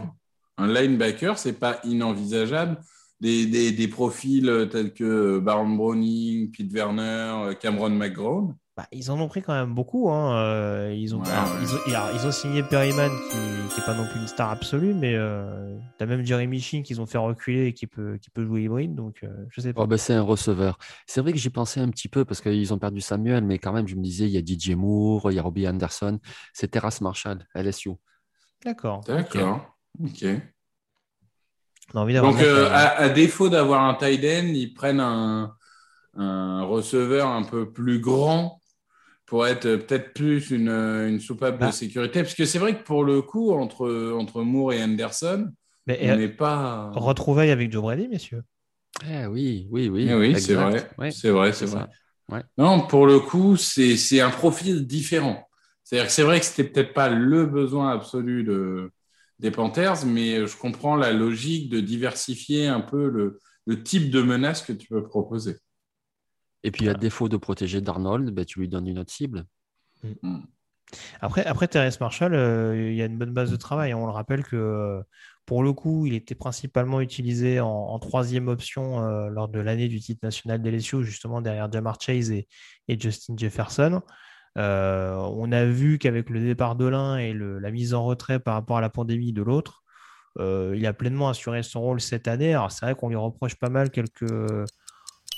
un 0.57 0.67
linebacker, 0.67 1.37
c'est 1.37 1.53
pas 1.53 1.79
inenvisageable. 1.83 2.79
Des, 3.19 3.45
des, 3.45 3.71
des, 3.71 3.87
profils 3.87 4.67
tels 4.69 4.93
que 4.93 5.39
Baron 5.39 5.69
Browning, 5.69 6.51
Pete 6.51 6.73
Werner, 6.73 7.55
Cameron 7.61 7.91
McGraw, 7.91 8.53
bah, 8.75 8.87
ils 8.91 9.11
en 9.11 9.19
ont 9.19 9.27
pris 9.27 9.43
quand 9.43 9.53
même 9.53 9.75
beaucoup. 9.75 10.09
Hein. 10.09 10.35
Euh, 10.35 10.95
ils, 10.97 11.15
ont, 11.15 11.21
Ils, 11.61 12.25
ont, 12.25 12.31
signé 12.31 12.63
Perryman, 12.63 13.11
qui 13.29 13.37
n'est 13.79 13.85
pas 13.85 13.93
non 13.93 14.07
plus 14.07 14.19
une 14.19 14.27
star 14.27 14.49
absolue, 14.49 14.95
mais 14.95 15.13
euh, 15.13 15.77
tu 15.97 16.03
as 16.03 16.07
même 16.07 16.25
Jeremy 16.25 16.59
Sheen 16.59 16.81
qu'ils 16.81 16.99
ont 16.99 17.05
fait 17.05 17.19
reculer 17.19 17.67
et 17.67 17.73
qui 17.73 17.85
peut, 17.85 18.17
qui 18.19 18.31
peut 18.31 18.43
jouer 18.43 18.63
hybride. 18.63 18.95
Donc, 18.95 19.19
euh, 19.23 19.45
je 19.49 19.61
sais 19.61 19.73
pas. 19.73 19.83
Oh, 19.83 19.87
bah, 19.87 19.99
c'est 19.99 20.15
un 20.15 20.23
receveur. 20.23 20.79
C'est 21.05 21.21
vrai 21.21 21.33
que 21.33 21.37
j'y 21.37 21.51
pensais 21.51 21.81
un 21.81 21.89
petit 21.89 22.07
peu 22.07 22.25
parce 22.25 22.41
qu'ils 22.41 22.73
ont 22.73 22.79
perdu 22.79 22.99
Samuel, 22.99 23.43
mais 23.43 23.59
quand 23.59 23.73
même, 23.73 23.87
je 23.87 23.95
me 23.95 24.01
disais, 24.01 24.25
il 24.25 24.31
y 24.31 24.37
a 24.37 24.41
DJ 24.41 24.75
Moore, 24.75 25.31
il 25.31 25.35
y 25.35 25.39
a 25.39 25.43
Robbie 25.43 25.67
Anderson, 25.67 26.19
c'est 26.51 26.69
Terrace 26.69 26.99
Marshall, 27.01 27.45
LSU. 27.53 27.91
D'accord. 28.65 29.01
D'accord. 29.05 29.77
Ok. 30.03 30.25
Donc, 31.93 32.39
à, 32.71 33.09
défaut 33.09 33.49
d'avoir 33.49 33.83
un 33.83 33.93
tight 33.93 34.23
end, 34.23 34.47
ils 34.47 34.73
prennent 34.73 34.99
un, 34.99 35.55
un 36.15 36.63
receveur 36.63 37.27
un 37.27 37.43
peu 37.43 37.71
plus 37.71 37.99
grand 37.99 38.62
pour 39.33 39.47
être 39.47 39.63
peut-être 39.63 40.13
plus 40.13 40.51
une, 40.51 40.69
une 40.69 41.19
soupape 41.19 41.57
de 41.57 41.65
ah. 41.65 41.71
sécurité. 41.71 42.21
Parce 42.21 42.35
que 42.35 42.45
c'est 42.45 42.59
vrai 42.59 42.77
que 42.77 42.83
pour 42.83 43.03
le 43.03 43.23
coup, 43.23 43.51
entre, 43.51 44.13
entre 44.15 44.43
Moore 44.43 44.73
et 44.73 44.83
Anderson, 44.83 45.51
on 45.87 45.91
n'est 45.91 46.27
pas. 46.27 46.91
Retrouvaille 46.93 47.49
avec 47.49 47.71
Joe 47.71 47.81
Brady, 47.81 48.07
messieurs. 48.09 48.43
Eh 49.09 49.25
oui, 49.25 49.67
oui, 49.71 49.89
oui. 49.89 50.05
Eh 50.07 50.13
oui, 50.13 50.39
c'est 50.39 50.53
vrai. 50.53 50.87
c'est 51.09 51.31
vrai, 51.31 51.51
c'est 51.51 51.65
vrai. 51.65 51.87
Non, 52.59 52.85
pour 52.85 53.07
le 53.07 53.19
coup, 53.19 53.57
c'est 53.57 54.21
un 54.21 54.29
profil 54.29 54.85
différent. 54.85 55.49
C'est-à-dire 55.83 56.05
que 56.05 56.13
c'est 56.13 56.21
vrai 56.21 56.39
que 56.39 56.45
c'était 56.45 56.69
peut-être 56.69 56.93
pas 56.93 57.09
le 57.09 57.47
besoin 57.47 57.89
absolu 57.89 58.43
de, 58.43 58.91
des 59.39 59.49
Panthers, 59.49 60.05
mais 60.05 60.45
je 60.45 60.55
comprends 60.55 60.95
la 60.95 61.11
logique 61.11 61.71
de 61.71 61.79
diversifier 61.79 62.67
un 62.67 62.81
peu 62.81 63.09
le, 63.09 63.39
le 63.65 63.81
type 63.81 64.11
de 64.11 64.21
menace 64.21 64.61
que 64.61 64.73
tu 64.73 64.89
peux 64.89 65.01
proposer. 65.01 65.55
Et 66.63 66.71
puis, 66.71 66.87
à 66.89 66.93
défaut 66.93 67.29
de 67.29 67.37
protéger 67.37 67.81
Darnold, 67.81 68.29
ben, 68.31 68.45
tu 68.45 68.59
lui 68.59 68.69
donnes 68.69 68.87
une 68.87 68.99
autre 68.99 69.11
cible. 69.11 69.45
Mm. 70.03 70.11
Mm. 70.21 70.43
Après, 71.21 71.45
après 71.45 71.67
Thérèse 71.67 71.99
Marshall, 71.99 72.33
euh, 72.33 72.89
il 72.91 72.95
y 72.95 73.01
a 73.01 73.05
une 73.05 73.17
bonne 73.17 73.33
base 73.33 73.51
de 73.51 73.55
travail. 73.55 73.93
On 73.93 74.05
le 74.05 74.11
rappelle 74.11 74.43
que 74.43 74.55
euh, 74.55 75.01
pour 75.45 75.63
le 75.63 75.73
coup, 75.73 76.05
il 76.05 76.13
était 76.13 76.35
principalement 76.35 77.01
utilisé 77.01 77.59
en, 77.59 77.97
troisième 77.99 78.47
option 78.47 79.03
euh, 79.03 79.29
lors 79.29 79.49
de 79.49 79.59
l'année 79.59 79.87
du 79.87 79.99
titre 79.99 80.21
national 80.23 80.61
d'LSU, 80.61 81.03
justement 81.03 81.41
derrière 81.41 81.71
Jamar 81.71 81.99
Chase 81.99 82.31
et, 82.31 82.47
Justin 82.87 83.35
Jefferson. 83.37 84.01
on 84.55 85.51
a 85.51 85.65
vu 85.65 85.97
qu'avec 85.97 86.29
le 86.29 86.39
départ 86.41 86.75
de 86.75 86.85
l'un 86.85 87.17
et 87.17 87.33
la 87.33 87.71
mise 87.71 87.93
en 87.93 88.05
retrait 88.05 88.39
par 88.39 88.53
rapport 88.53 88.77
à 88.77 88.81
la 88.81 88.89
pandémie 88.89 89.33
de 89.33 89.41
l'autre, 89.41 89.83
il 90.39 90.85
a 90.85 90.93
pleinement 90.93 91.29
assuré 91.29 91.63
son 91.63 91.81
rôle 91.81 91.99
cette 91.99 92.27
année. 92.27 92.53
Alors 92.53 92.71
c'est 92.71 92.85
vrai 92.85 92.95
qu'on 92.95 93.09
lui 93.09 93.15
reproche 93.15 93.55
pas 93.55 93.69
mal 93.69 93.89
quelques 93.89 94.23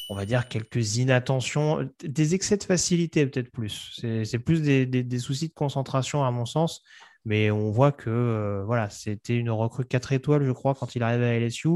on 0.09 0.16
va 0.16 0.25
dire, 0.25 0.48
quelques 0.48 0.98
inattentions, 0.98 1.90
des 2.03 2.35
excès 2.35 2.58
de 2.58 2.64
facilité 2.64 3.25
peut-être 3.25 3.51
plus. 3.51 4.00
C'est 4.24 4.40
plus 4.40 4.61
des, 4.61 5.19
soucis 5.19 5.50
de 5.50 5.53
concentration 5.53 6.24
à 6.24 6.32
mon 6.32 6.45
sens, 6.45 6.84
mais 7.25 7.50
on 7.51 7.72
voit 7.72 7.92
que 7.92 8.09
euh, 8.09 8.64
voilà, 8.66 8.90
c'était 8.90 9.38
une 9.38 9.50
recrue 9.50 9.85
4 9.85 10.14
étoiles, 10.14 10.43
je 10.45 10.51
crois, 10.51 10.75
quand 10.75 10.95
il 10.95 11.03
arrivait 11.03 11.25
à 11.25 11.40
LSU. 11.40 11.69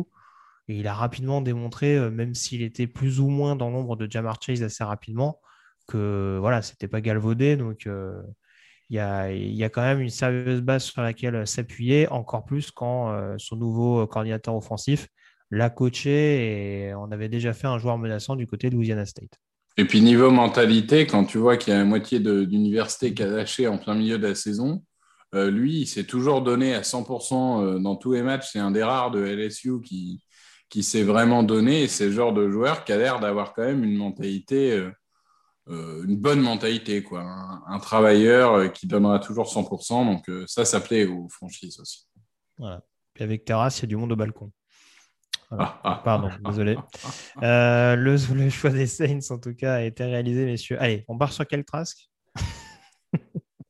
Et 0.68 0.78
il 0.80 0.88
a 0.88 0.94
rapidement 0.94 1.42
démontré, 1.42 1.98
euh, 1.98 2.12
même 2.12 2.36
s'il 2.36 2.62
était 2.62 2.88
plus 2.88 3.20
ou 3.20 3.30
moins 3.30 3.56
dans 3.56 3.72
l'ombre 3.72 3.96
de 3.96 4.10
Jamar 4.10 4.40
Chase 4.42 4.62
assez 4.62 4.84
rapidement, 4.84 5.42
que 5.88 6.38
voilà, 6.40 6.62
c'était 6.62 6.88
pas 6.88 7.02
galvaudé. 7.02 7.58
Donc 7.58 7.88
euh, 7.88 8.22
il 8.90 8.98
y, 8.98 9.00
a, 9.00 9.32
y, 9.32 9.64
a, 9.64 9.70
quand 9.70 9.82
même 9.82 10.02
une 10.02 10.10
sérieuse 10.10 10.62
base 10.62 10.84
sur 10.84 11.02
laquelle 11.02 11.48
s'appuyer, 11.48 12.08
encore 12.10 12.46
plus 12.46 12.72
quand 12.72 13.38
son 13.38 13.56
nouveau 13.56 14.08
coordinateur 14.08 14.56
offensif 14.56 15.10
l'a 15.52 15.70
coaché 15.70 16.90
et 16.90 16.94
on 16.94 17.12
avait 17.12 17.30
déjà 17.30 17.54
fait 17.54 17.68
un 17.68 17.78
joueur 17.78 17.98
menaçant 17.98 18.36
du 18.36 18.48
côté 18.48 18.70
de 18.70 18.76
Louisiana 18.76 19.06
State. 19.06 19.40
Et 19.78 19.86
puis 19.86 20.02
niveau 20.02 20.30
mentalité, 20.30 21.08
quand 21.08 21.26
tu 21.26 21.38
vois 21.38 21.58
qu'il 21.58 21.74
y 21.74 21.76
a 21.76 21.80
la 21.80 21.86
moitié 21.86 22.20
d'université 22.20 23.14
qui 23.14 23.24
a 23.24 23.28
lâché 23.28 23.68
en 23.68 23.78
plein 23.78 23.96
milieu 23.96 24.18
de 24.18 24.28
la 24.28 24.36
saison, 24.36 24.84
euh, 25.36 25.50
lui, 25.52 25.82
il 25.82 25.88
s'est 25.88 26.06
toujours 26.06 26.42
donné 26.42 26.74
à 26.74 26.82
100% 26.82 27.64
euh, 27.64 27.80
dans 27.80 27.96
tous 27.96 28.14
les 28.14 28.24
matchs. 28.24 28.50
C'est 28.52 28.60
un 28.60 28.72
des 28.72 28.84
rares 28.84 29.12
de 29.12 29.22
LSU 29.22 29.82
qui, 29.82 30.24
qui 30.70 30.84
s'est 30.84 31.04
vraiment 31.04 31.44
donné. 31.44 31.84
Et 31.84 31.88
c'est 31.88 32.08
le 32.08 32.12
genre 32.12 32.34
de 32.34 32.50
joueur 32.50 32.84
qui 32.84 32.92
a 32.92 32.98
l'air 32.98 33.20
d'avoir 33.20 33.54
quand 33.54 33.64
même 33.64 33.84
une 33.84 33.96
mentalité, 33.96 34.90
euh, 35.70 36.04
une 36.04 36.18
bonne 36.18 36.42
mentalité, 36.42 37.04
quoi. 37.04 37.24
Un, 37.68 37.80
travailleur 37.80 38.74
qui 38.74 38.88
donnera 38.88 39.20
toujours 39.20 39.48
100%. 39.48 40.06
Donc 40.06 40.30
ça, 40.48 40.66
ça 40.66 40.82
plaît 40.82 41.06
aux 41.06 41.30
franchises 41.30 41.80
aussi. 41.80 42.08
Voilà. 42.58 42.84
Et 43.18 43.24
avec 43.24 43.46
Terrasse, 43.46 43.80
il 43.80 43.82
y 43.84 43.86
a 43.86 43.88
du 43.88 43.98
monde 43.98 44.12
au 44.12 44.16
balcon. 44.16 44.52
Pardon, 46.04 46.30
désolé. 46.46 46.78
Euh, 47.42 47.96
le, 47.96 48.50
choix 48.50 48.70
des 48.70 48.88
Saints, 48.88 49.20
en 49.32 49.40
tout 49.40 49.56
cas, 49.56 49.76
a 49.76 49.82
été 49.82 50.04
réalisé, 50.04 50.46
messieurs. 50.46 50.78
Allez, 50.80 51.06
on 51.08 51.18
part 51.18 51.34
sur 51.34 51.46
quel 51.48 51.66
trasque 51.66 52.10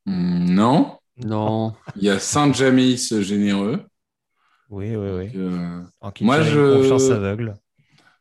hmm, 0.06 0.54
Non. 0.54 0.98
Non. 1.18 1.74
Il 1.96 2.04
y 2.04 2.10
a 2.10 2.20
Saint-Jamis 2.20 3.10
généreux. 3.22 3.86
Oui, 4.70 4.96
oui, 4.96 5.10
oui. 5.12 5.32
Euh, 5.36 5.84
moi, 6.22 6.42
je... 6.42 6.78
confiance 6.78 7.10
aveugle. 7.10 7.56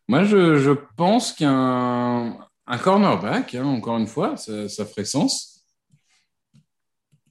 Moi, 0.09 0.25
je, 0.25 0.73
pense 0.97 1.33
qu'un 1.33 2.39
un 2.67 2.79
cornerback, 2.79 3.55
hein, 3.55 3.65
encore 3.65 3.99
une 3.99 4.07
fois, 4.07 4.37
ça, 4.37 4.69
ça 4.69 4.85
ferait 4.87 5.05
sens. 5.05 5.58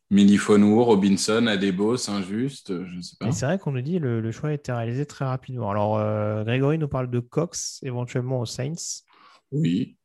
Milifonou, 0.10 0.84
Robinson, 0.84 1.48
Adebo, 1.48 1.98
Saint-Just, 1.98 2.86
je 2.86 2.96
ne 2.96 3.02
sais 3.02 3.18
pas. 3.20 3.32
C'est 3.32 3.46
vrai 3.46 3.60
qu'on 3.60 3.74
nous 3.74 3.82
dit 3.82 4.00
le, 4.00 4.22
le 4.22 4.32
choix 4.32 4.50
a 4.50 4.54
été 4.54 4.72
réalisé 4.72 5.06
très 5.06 5.26
rapidement. 5.26 5.70
Alors, 5.70 5.98
euh, 5.98 6.44
Grégory 6.46 6.78
nous 6.78 6.88
parle 6.88 7.10
de 7.10 7.20
Cox, 7.20 7.80
éventuellement 7.84 8.40
aux 8.40 8.46
Saints. 8.46 9.04
Oui, 9.52 9.98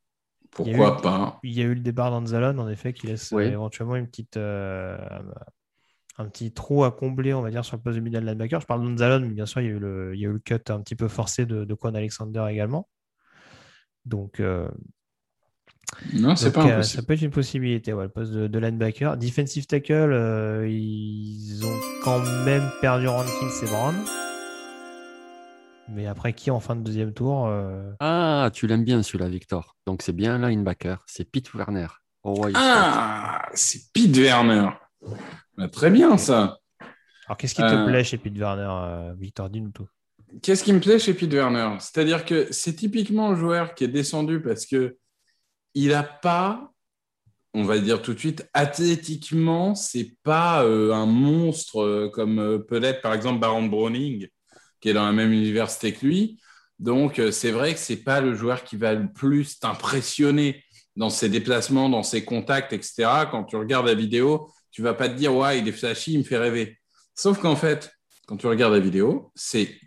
pourquoi 0.51 1.01
pas. 1.01 1.39
Il 1.43 1.53
y 1.53 1.63
a 1.63 1.65
eu 1.65 1.75
le 1.75 1.81
départ 1.81 2.11
d'Anzalon, 2.11 2.59
en 2.59 2.69
effet, 2.69 2.93
qui 2.93 3.07
laisse 3.07 3.33
éventuellement 3.33 3.97
une 3.97 4.07
petite, 4.07 4.37
euh, 4.37 4.99
un 6.19 6.29
petit 6.29 6.53
trou 6.53 6.85
à 6.85 6.91
combler, 6.91 7.33
on 7.33 7.43
va 7.43 7.51
dire, 7.51 7.65
sur 7.65 7.77
le 7.77 7.83
poste 7.83 7.97
de 7.97 8.03
middle 8.03 8.25
linebacker. 8.25 8.61
Je 8.61 8.67
parle 8.67 8.83
d'Anzalon, 8.83 9.21
mais 9.21 9.35
bien 9.35 9.47
sûr, 9.47 9.61
il 9.61 9.67
y, 9.67 9.71
a 9.71 9.73
eu 9.73 9.79
le, 9.79 10.15
il 10.15 10.21
y 10.21 10.27
a 10.27 10.29
eu 10.29 10.33
le 10.33 10.41
cut 10.41 10.61
un 10.69 10.81
petit 10.81 10.97
peu 10.97 11.09
forcé 11.09 11.47
de, 11.47 11.65
de 11.65 11.75
Quan 11.75 11.95
Alexander 11.95 12.45
également. 12.51 12.89
Donc, 14.05 14.41
euh, 14.41 14.69
non, 16.15 16.37
c'est 16.37 16.53
pas 16.53 16.67
euh, 16.67 16.83
Ça 16.83 17.03
peut 17.03 17.15
être 17.15 17.23
une 17.23 17.31
possibilité, 17.31 17.93
le 17.93 18.09
poste 18.09 18.33
de, 18.33 18.59
linebacker. 18.59 19.17
Defensive 19.17 19.67
tackle, 19.67 19.93
euh, 19.93 20.69
ils 20.69 21.65
ont 21.65 21.79
quand 22.05 22.21
même 22.45 22.69
perdu 22.81 23.09
Rankins 23.09 23.51
et 23.63 23.67
Brown. 23.67 23.95
Mais 25.89 26.07
après 26.07 26.33
qui 26.33 26.51
en 26.51 26.61
fin 26.61 26.77
de 26.77 26.83
deuxième 26.83 27.13
tour 27.13 27.47
euh, 27.49 27.93
Ah, 28.01 28.51
tu 28.53 28.67
l'aimes 28.67 28.85
bien 28.85 29.03
celui-là, 29.03 29.29
Victor. 29.29 29.77
Donc 29.87 30.03
c'est 30.03 30.13
bien 30.13 30.39
linebacker. 30.39 31.03
C'est 31.07 31.25
Pete 31.25 31.53
Werner. 31.55 31.89
ah, 32.55 33.43
c'est 33.55 33.93
Pete 33.93 34.17
Werner. 34.17 34.71
Bah, 35.57 35.69
très 35.69 35.91
bien 35.91 36.17
ça. 36.17 36.59
Alors 37.27 37.37
qu'est-ce 37.37 37.55
qui 37.55 37.63
te 37.63 37.87
plaît 37.87 38.05
chez 38.05 38.19
Pete 38.19 38.39
Werner, 38.39 39.15
Victor? 39.19 39.51
Dis-nous 39.51 39.71
tout. 39.71 39.89
Qu'est-ce 40.43 40.65
qui 40.65 40.73
me 40.73 40.81
plaît 40.81 40.99
chez 40.99 41.13
Pete 41.13 41.33
Werner? 41.33 41.77
C'est-à-dire 41.79 42.25
que 42.25 42.49
c'est 42.51 42.75
typiquement 42.75 43.31
un 43.31 43.37
joueur 43.37 43.75
qui 43.75 43.85
est 43.85 43.89
descendu 43.89 44.41
parce 44.41 44.65
que 44.65 44.97
il 45.75 45.89
n'a 45.89 46.03
pas, 46.03 46.73
on 47.55 47.65
va 47.65 47.79
dire 47.79 48.03
tout 48.03 48.15
de 48.15 48.19
suite, 48.19 48.49
athlétiquement, 48.55 49.75
c'est 49.75 50.17
pas 50.23 50.65
euh, 50.65 50.93
un 50.93 51.07
monstre 51.07 51.83
euh, 51.83 52.11
comme 52.11 52.39
euh, 52.39 52.59
peut-être 52.59 53.03
par 53.03 53.15
exemple 53.15 53.41
Baron 53.41 53.67
Browning, 53.67 54.29
qui 54.81 54.89
est 54.89 54.95
dans 54.95 55.07
la 55.07 55.13
même 55.13 55.33
université 55.33 55.93
que 55.93 56.07
lui. 56.07 56.41
Donc 56.79 57.21
c'est 57.31 57.53
vrai 57.53 57.75
que 57.75 57.79
c'est 57.79 58.03
pas 58.03 58.21
le 58.21 58.35
joueur 58.35 58.65
qui 58.65 58.77
va 58.77 58.95
le 58.95 59.13
plus 59.13 59.61
t'impressionner 59.61 60.65
dans 60.97 61.11
ses 61.11 61.29
déplacements, 61.29 61.89
dans 61.89 62.03
ses 62.03 62.25
contacts, 62.25 62.73
etc. 62.73 63.29
Quand 63.31 63.45
tu 63.45 63.55
regardes 63.57 63.87
la 63.87 63.95
vidéo, 63.95 64.51
tu 64.73 64.83
vas 64.83 64.95
pas 64.95 65.09
te 65.09 65.15
dire, 65.15 65.33
ouais, 65.35 65.61
il 65.61 65.69
est 65.69 65.73
flashy, 65.73 66.15
il 66.15 66.19
me 66.19 66.25
fait 66.25 66.39
rêver. 66.39 66.79
Sauf 67.15 67.39
qu'en 67.39 67.55
fait, 67.55 67.93
quand 68.27 68.37
tu 68.37 68.49
regardes 68.49 68.73
la 68.73 68.81
vidéo, 68.81 69.31
c'est 69.37 69.79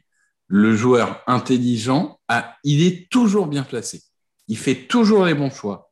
le 0.47 0.73
joueur 0.75 1.21
intelligent, 1.27 2.19
il 2.63 2.83
est 2.85 3.09
toujours 3.09 3.47
bien 3.47 3.63
placé. 3.63 4.04
Il 4.47 4.57
fait 4.57 4.87
toujours 4.87 5.25
les 5.25 5.33
bons 5.33 5.49
choix. 5.49 5.91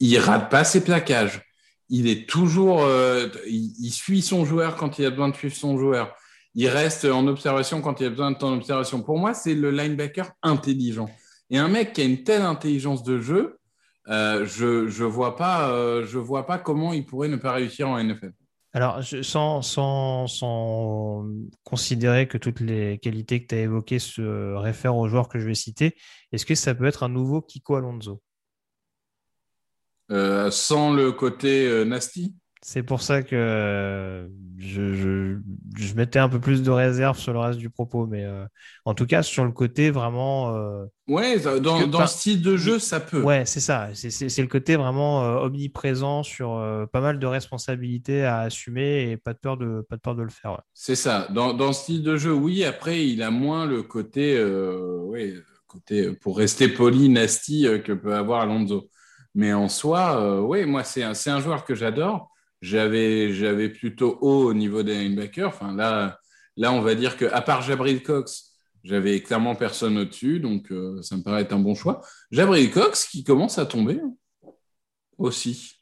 Il 0.00 0.18
rate 0.18 0.50
pas 0.50 0.64
ses 0.64 0.82
plaquages. 0.84 1.42
Il 1.88 2.06
est 2.06 2.28
toujours, 2.28 2.82
euh, 2.82 3.28
il, 3.46 3.90
suit 3.90 4.22
son 4.22 4.44
joueur 4.44 4.76
quand 4.76 4.98
il 4.98 5.06
a 5.06 5.10
besoin 5.10 5.30
de 5.30 5.34
suivre 5.34 5.56
son 5.56 5.78
joueur. 5.78 6.14
Il 6.54 6.68
reste 6.68 7.04
en 7.06 7.26
observation 7.26 7.80
quand 7.80 8.00
il 8.00 8.06
a 8.06 8.10
besoin 8.10 8.30
de 8.30 8.36
temps 8.36 8.54
d'observation. 8.54 9.02
Pour 9.02 9.18
moi, 9.18 9.32
c'est 9.32 9.54
le 9.54 9.70
linebacker 9.70 10.30
intelligent. 10.42 11.08
Et 11.50 11.56
un 11.56 11.68
mec 11.68 11.94
qui 11.94 12.02
a 12.02 12.04
une 12.04 12.24
telle 12.24 12.42
intelligence 12.42 13.02
de 13.02 13.18
jeu, 13.20 13.58
euh, 14.08 14.46
je 14.46 14.84
ne 14.84 15.08
vois, 15.08 15.36
pas, 15.36 15.70
euh, 15.70 16.04
vois 16.14 16.46
pas 16.46 16.58
comment 16.58 16.92
il 16.92 17.06
pourrait 17.06 17.28
ne 17.28 17.36
pas 17.36 17.52
réussir 17.52 17.88
en 17.88 17.98
NFL. 17.98 18.32
Alors, 18.74 19.02
sans, 19.02 19.62
sans, 19.62 20.26
sans, 20.26 21.26
considérer 21.64 22.28
que 22.28 22.36
toutes 22.36 22.60
les 22.60 22.98
qualités 22.98 23.42
que 23.42 23.46
tu 23.48 23.54
as 23.54 23.60
évoquées 23.60 23.98
se 23.98 24.54
réfèrent 24.54 24.96
aux 24.96 25.08
joueurs 25.08 25.28
que 25.28 25.38
je 25.38 25.46
vais 25.46 25.54
citer, 25.54 25.96
est-ce 26.32 26.44
que 26.44 26.54
ça 26.54 26.74
peut 26.74 26.84
être 26.84 27.02
un 27.02 27.08
nouveau 27.08 27.40
Kiko 27.40 27.76
Alonso? 27.76 28.22
Euh, 30.10 30.50
Sans 30.50 30.92
le 30.92 31.12
côté 31.12 31.66
euh, 31.66 31.84
nasty? 31.84 32.34
C'est 32.60 32.82
pour 32.82 33.02
ça 33.02 33.22
que 33.22 33.36
euh, 33.36 34.26
je, 34.58 35.38
mettais 35.94 36.18
un 36.18 36.28
peu 36.28 36.40
plus 36.40 36.62
de 36.62 36.70
réserve 36.70 37.16
sur 37.16 37.32
le 37.32 37.38
reste 37.38 37.58
du 37.58 37.70
propos, 37.70 38.06
mais 38.06 38.24
euh, 38.24 38.44
en 38.84 38.94
tout 38.94 39.06
cas 39.06 39.22
sur 39.22 39.44
le 39.44 39.52
côté 39.52 39.90
vraiment. 39.90 40.56
Euh, 40.56 40.84
ouais, 41.06 41.38
dans, 41.60 41.86
dans 41.86 42.00
le 42.00 42.06
style 42.06 42.42
de 42.42 42.56
jeu, 42.56 42.78
ça 42.80 42.98
peut. 42.98 43.22
Ouais, 43.22 43.44
c'est 43.46 43.60
ça. 43.60 43.90
C'est 43.94 44.42
le 44.42 44.48
côté 44.48 44.76
vraiment 44.76 45.20
omniprésent 45.42 46.22
sur 46.24 46.60
pas 46.92 47.00
mal 47.00 47.18
de 47.18 47.26
responsabilités 47.26 48.24
à 48.24 48.40
assumer 48.40 49.10
et 49.10 49.16
pas 49.16 49.34
de 49.34 49.38
peur 49.38 49.56
de 49.56 49.86
pas 49.88 49.96
de 49.96 50.00
peur 50.00 50.16
de 50.16 50.22
le 50.22 50.30
faire. 50.30 50.60
C'est 50.74 50.96
ça. 50.96 51.28
Dans, 51.30 51.54
dans 51.54 51.68
le 51.68 51.72
style 51.72 52.02
de 52.02 52.16
jeu, 52.16 52.32
oui. 52.32 52.64
Après, 52.64 53.06
il 53.06 53.22
a 53.22 53.30
moins 53.30 53.66
le 53.66 53.84
côté, 53.84 54.42
ouais, 54.42 55.34
côté 55.68 56.12
pour 56.12 56.38
rester 56.38 56.66
poli, 56.68 57.08
nasty 57.08 57.66
que 57.84 57.92
peut 57.92 58.16
avoir 58.16 58.40
Alonso. 58.40 58.90
Mais 59.34 59.52
en 59.52 59.68
soi, 59.68 60.42
oui, 60.42 60.64
moi 60.64 60.82
c'est 60.82 61.04
un, 61.04 61.12
un 61.12 61.40
joueur 61.40 61.64
que 61.64 61.76
j'adore 61.76 62.32
j'avais, 62.60 63.32
j'avais 63.32 63.68
plutôt 63.68 64.18
haut 64.20 64.44
au 64.44 64.54
niveau 64.54 64.82
des 64.82 64.94
linebackers. 64.98 65.48
Enfin, 65.48 65.74
là, 65.74 66.18
là, 66.56 66.72
on 66.72 66.80
va 66.80 66.94
dire 66.94 67.16
qu'à 67.16 67.40
part 67.40 67.62
Jabril 67.62 68.02
Cox, 68.02 68.52
j'avais 68.84 69.20
clairement 69.20 69.54
personne 69.54 69.98
au-dessus, 69.98 70.40
donc 70.40 70.70
euh, 70.70 71.00
ça 71.02 71.16
me 71.16 71.22
paraît 71.22 71.42
être 71.42 71.52
un 71.52 71.58
bon 71.58 71.74
choix. 71.74 72.00
Jabril 72.30 72.70
Cox 72.70 73.06
qui 73.06 73.24
commence 73.24 73.58
à 73.58 73.66
tomber 73.66 74.00
aussi. 75.18 75.74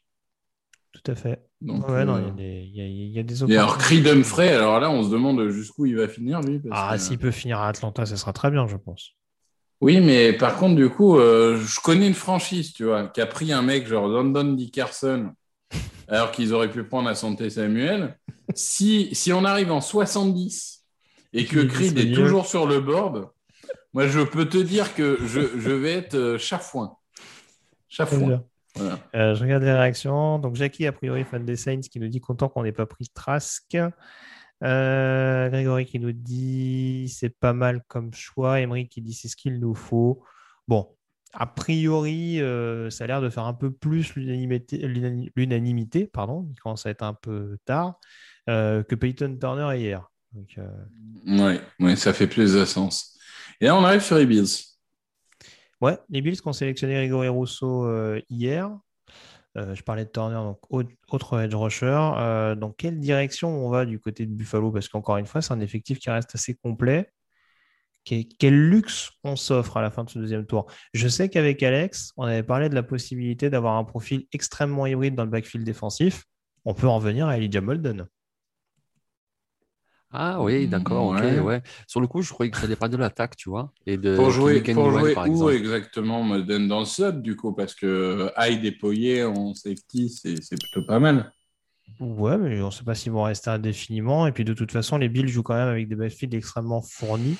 Tout 0.91 1.11
à 1.11 1.15
fait. 1.15 1.43
Donc, 1.61 1.87
ouais, 1.89 2.05
non, 2.05 2.35
il 2.37 2.43
y, 2.43 2.81
a, 2.81 2.85
il 2.85 3.11
y, 3.11 3.19
a 3.19 3.23
des 3.23 3.43
Et 3.51 3.57
alors, 3.57 3.77
Creed 3.79 4.07
Humphrey, 4.07 4.49
alors 4.49 4.79
là, 4.79 4.91
on 4.91 5.03
se 5.03 5.09
demande 5.09 5.49
jusqu'où 5.49 5.87
il 5.87 5.95
va 5.95 6.07
finir, 6.07 6.41
lui. 6.41 6.61
ah, 6.69 6.97
s'il 6.99 7.17
peut 7.17 7.31
finir 7.31 7.59
à 7.59 7.69
Atlanta, 7.69 8.05
ça 8.05 8.15
sera 8.15 8.31
très 8.31 8.51
bien, 8.51 8.67
je 8.67 8.77
pense. 8.77 9.15
Oui, 9.81 9.99
mais 10.01 10.33
par 10.33 10.57
contre, 10.57 10.75
du 10.75 10.89
coup, 10.89 11.17
euh, 11.17 11.57
je 11.57 11.79
connais 11.79 12.07
une 12.07 12.13
franchise, 12.13 12.73
tu 12.73 12.85
vois, 12.85 13.07
qui 13.07 13.21
a 13.21 13.25
pris 13.25 13.51
un 13.51 13.61
mec 13.61 13.87
genre 13.87 14.07
London 14.07 14.53
Dickerson, 14.53 15.31
alors 16.07 16.31
qu'ils 16.31 16.53
auraient 16.53 16.71
pu 16.71 16.83
prendre 16.83 17.07
la 17.07 17.15
santé 17.15 17.49
Samuel. 17.49 18.17
si, 18.53 19.09
si 19.13 19.33
on 19.33 19.43
arrive 19.43 19.71
en 19.71 19.81
70 19.81 20.85
et 21.33 21.45
que 21.45 21.59
Creed 21.59 21.97
est 21.97 22.13
toujours 22.13 22.45
sur 22.45 22.65
le 22.65 22.79
board, 22.79 23.29
moi, 23.93 24.07
je 24.07 24.19
peux 24.21 24.45
te 24.45 24.57
dire 24.57 24.93
que 24.93 25.17
je, 25.25 25.41
je 25.57 25.71
vais 25.71 25.93
être 25.93 26.15
euh, 26.15 26.37
chafouin. 26.37 26.95
Chafouin. 27.89 28.43
Euh, 29.15 29.33
je 29.33 29.43
regarde 29.43 29.63
les 29.63 29.73
réactions. 29.73 30.39
Donc, 30.39 30.55
Jackie, 30.55 30.85
a 30.85 30.91
priori, 30.91 31.23
fan 31.23 31.43
des 31.43 31.55
Saints, 31.55 31.81
qui 31.81 31.99
nous 31.99 32.07
dit 32.07 32.19
content 32.19 32.47
qu'on 32.47 32.63
n'ait 32.63 32.71
pas 32.71 32.85
pris 32.85 33.09
Trask. 33.09 33.75
Euh, 34.63 35.49
Grégory 35.49 35.85
qui 35.85 35.99
nous 35.99 36.11
dit 36.11 37.13
c'est 37.15 37.29
pas 37.29 37.53
mal 37.53 37.83
comme 37.87 38.13
choix. 38.13 38.59
Emery 38.59 38.87
qui 38.87 39.01
dit 39.01 39.13
c'est 39.13 39.27
ce 39.27 39.35
qu'il 39.35 39.59
nous 39.59 39.75
faut. 39.75 40.23
Bon, 40.67 40.89
a 41.33 41.45
priori, 41.45 42.41
euh, 42.41 42.89
ça 42.89 43.03
a 43.03 43.07
l'air 43.07 43.21
de 43.21 43.29
faire 43.29 43.45
un 43.45 43.53
peu 43.53 43.71
plus 43.71 44.15
l'unanimité, 44.15 46.07
pardon, 46.07 46.47
il 46.51 46.59
commence 46.59 46.85
à 46.85 46.89
être 46.89 47.03
un 47.03 47.13
peu 47.13 47.57
tard, 47.65 47.99
euh, 48.49 48.83
que 48.83 48.95
Peyton 48.95 49.37
Turner 49.39 49.77
hier. 49.77 50.09
Donc, 50.33 50.57
euh, 50.57 51.59
ouais, 51.79 51.95
ça 51.95 52.13
fait 52.13 52.27
plus 52.27 52.53
de 52.53 52.65
sens. 52.65 53.17
Et 53.59 53.65
là, 53.65 53.75
on 53.75 53.83
arrive 53.83 54.01
sur 54.01 54.17
les 54.17 54.25
Bills. 54.25 54.47
Ouais, 55.81 55.97
les 56.09 56.21
Bills 56.21 56.39
qui 56.39 56.47
ont 56.47 56.53
sélectionné 56.53 56.95
Grégory 56.95 57.27
Rousseau 57.27 57.87
hier. 58.29 58.71
je 59.55 59.81
parlais 59.83 60.05
de 60.05 60.09
Turner, 60.09 60.35
donc 60.35 60.59
autre 60.69 61.39
edge 61.39 61.55
rusher. 61.55 62.55
dans 62.57 62.71
quelle 62.75 62.99
direction 62.99 63.49
on 63.49 63.69
va 63.69 63.85
du 63.85 63.99
côté 63.99 64.25
de 64.25 64.31
Buffalo? 64.31 64.71
Parce 64.71 64.87
qu'encore 64.87 65.17
une 65.17 65.25
fois, 65.25 65.41
c'est 65.41 65.53
un 65.53 65.59
effectif 65.59 65.99
qui 65.99 66.09
reste 66.09 66.33
assez 66.35 66.55
complet 66.55 67.11
quel 68.39 68.69
luxe 68.69 69.11
on 69.23 69.35
s'offre 69.35 69.77
à 69.77 69.81
la 69.81 69.91
fin 69.91 70.03
de 70.03 70.09
ce 70.09 70.19
deuxième 70.19 70.45
tour. 70.45 70.65
Je 70.93 71.07
sais 71.07 71.29
qu'avec 71.29 71.61
Alex, 71.63 72.13
on 72.17 72.23
avait 72.23 72.43
parlé 72.43 72.69
de 72.69 72.75
la 72.75 72.83
possibilité 72.83 73.49
d'avoir 73.49 73.75
un 73.75 73.83
profil 73.83 74.25
extrêmement 74.31 74.85
hybride 74.85 75.15
dans 75.15 75.25
le 75.25 75.29
backfield 75.29 75.65
défensif. 75.65 76.25
On 76.65 76.73
peut 76.73 76.87
en 76.87 76.99
venir 76.99 77.27
à 77.27 77.37
Elijah 77.37 77.61
Molden. 77.61 78.07
Ah 80.09 80.41
oui, 80.41 80.67
d'accord, 80.67 81.09
ouais. 81.09 81.61
Sur 81.85 81.99
le 81.99 82.07
coup, 82.07 82.21
je 82.21 82.31
croyais 82.31 82.49
que 82.49 82.57
ça 82.57 82.67
dépendait 82.67 82.95
de 82.95 83.01
l'attaque, 83.01 83.35
tu 83.35 83.49
vois. 83.49 83.73
Et 83.85 83.97
de 83.97 84.15
pour 84.15 84.31
jouer, 84.31 84.61
pour 84.61 84.89
jouer 84.89 85.13
où 85.27 85.49
exactement 85.49 86.23
Molden 86.23 86.67
dans 86.67 86.79
le 86.79 86.85
sub, 86.85 87.21
du 87.21 87.35
coup, 87.35 87.53
parce 87.53 87.75
que 87.75 88.31
Hyde 88.37 88.61
déployé 88.61 89.25
en 89.25 89.53
safety, 89.53 90.09
c'est 90.09 90.57
plutôt 90.57 90.85
pas 90.87 90.99
mal. 90.99 91.31
Ouais, 91.99 92.37
mais 92.37 92.61
on 92.61 92.67
ne 92.67 92.71
sait 92.71 92.83
pas 92.83 92.95
s'ils 92.95 93.11
vont 93.11 93.23
rester 93.23 93.49
indéfiniment. 93.49 94.27
Et 94.27 94.31
puis 94.31 94.45
de 94.45 94.53
toute 94.53 94.71
façon, 94.71 94.97
les 94.97 95.09
Bills 95.09 95.27
jouent 95.27 95.43
quand 95.43 95.55
même 95.55 95.67
avec 95.67 95.87
des 95.89 95.95
backfields 95.95 96.35
extrêmement 96.35 96.81
fournis. 96.81 97.37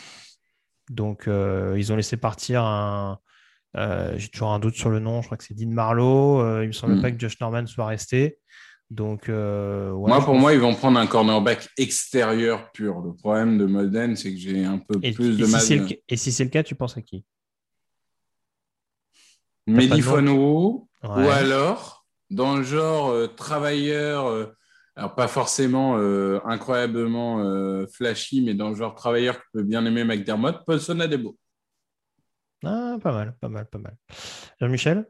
Donc, 0.90 1.28
euh, 1.28 1.76
ils 1.78 1.92
ont 1.92 1.96
laissé 1.96 2.18
partir 2.18 2.64
un. 2.64 3.20
Euh, 3.76 4.14
j'ai 4.18 4.30
toujours 4.30 4.52
un 4.52 4.60
doute 4.60 4.76
sur 4.76 4.90
le 4.90 5.00
nom, 5.00 5.22
je 5.22 5.28
crois 5.28 5.38
que 5.38 5.44
c'est 5.44 5.54
Dean 5.54 5.70
Marlowe. 5.70 6.42
Euh, 6.42 6.60
il 6.60 6.64
ne 6.64 6.68
me 6.68 6.72
semble 6.72 6.96
hmm. 6.96 7.02
pas 7.02 7.12
que 7.12 7.20
Josh 7.20 7.40
Norman 7.40 7.66
soit 7.66 7.86
resté. 7.86 8.40
Donc, 8.90 9.28
moi, 9.28 10.24
pour 10.24 10.36
moi, 10.36 10.54
ils 10.54 10.62
vont 10.62 10.74
prendre 10.74 10.98
un 10.98 11.08
cornerback 11.08 11.68
extérieur 11.78 12.72
pur. 12.72 13.02
Le 13.02 13.14
problème 13.14 13.58
de 13.58 13.66
Molden, 13.66 14.16
c'est 14.16 14.32
que 14.32 14.40
j'ai 14.40 14.64
un 14.64 14.78
peu 14.78 15.00
plus 15.00 15.38
de 15.38 15.46
mal. 15.46 15.62
et 16.08 16.16
si 16.16 16.32
c'est 16.32 16.46
le 16.46 16.50
cas, 16.50 16.64
tu 16.64 16.74
penses 16.74 16.96
à 16.96 17.02
qui? 17.02 17.26
Mehdi 19.68 20.02
ou 20.02 20.88
alors, 21.04 22.06
dans 22.30 22.56
le 22.56 22.64
genre 22.64 23.36
travailleur 23.36 24.54
alors 24.98 25.14
pas 25.14 25.28
forcément 25.28 26.00
euh, 26.00 26.40
incroyablement 26.44 27.40
euh, 27.42 27.86
flashy, 27.86 28.42
mais 28.42 28.56
dans 28.56 28.70
le 28.70 28.76
genre 28.76 28.96
travailleur 28.96 29.38
que 29.38 29.46
peut 29.54 29.64
bien 29.64 29.86
aimer 29.86 30.04
McDermott, 30.04 30.66
Paulson 30.66 30.98
beaux. 31.20 31.38
Ah, 32.66 32.98
pas 33.00 33.12
mal, 33.12 33.38
pas 33.40 33.48
mal, 33.48 33.68
pas 33.68 33.78
mal. 33.78 33.96
Jean-Michel? 34.60 35.06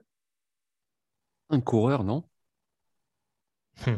Un 1.49 1.61
coureur, 1.61 2.03
non? 2.03 2.25
Hmm. 3.85 3.95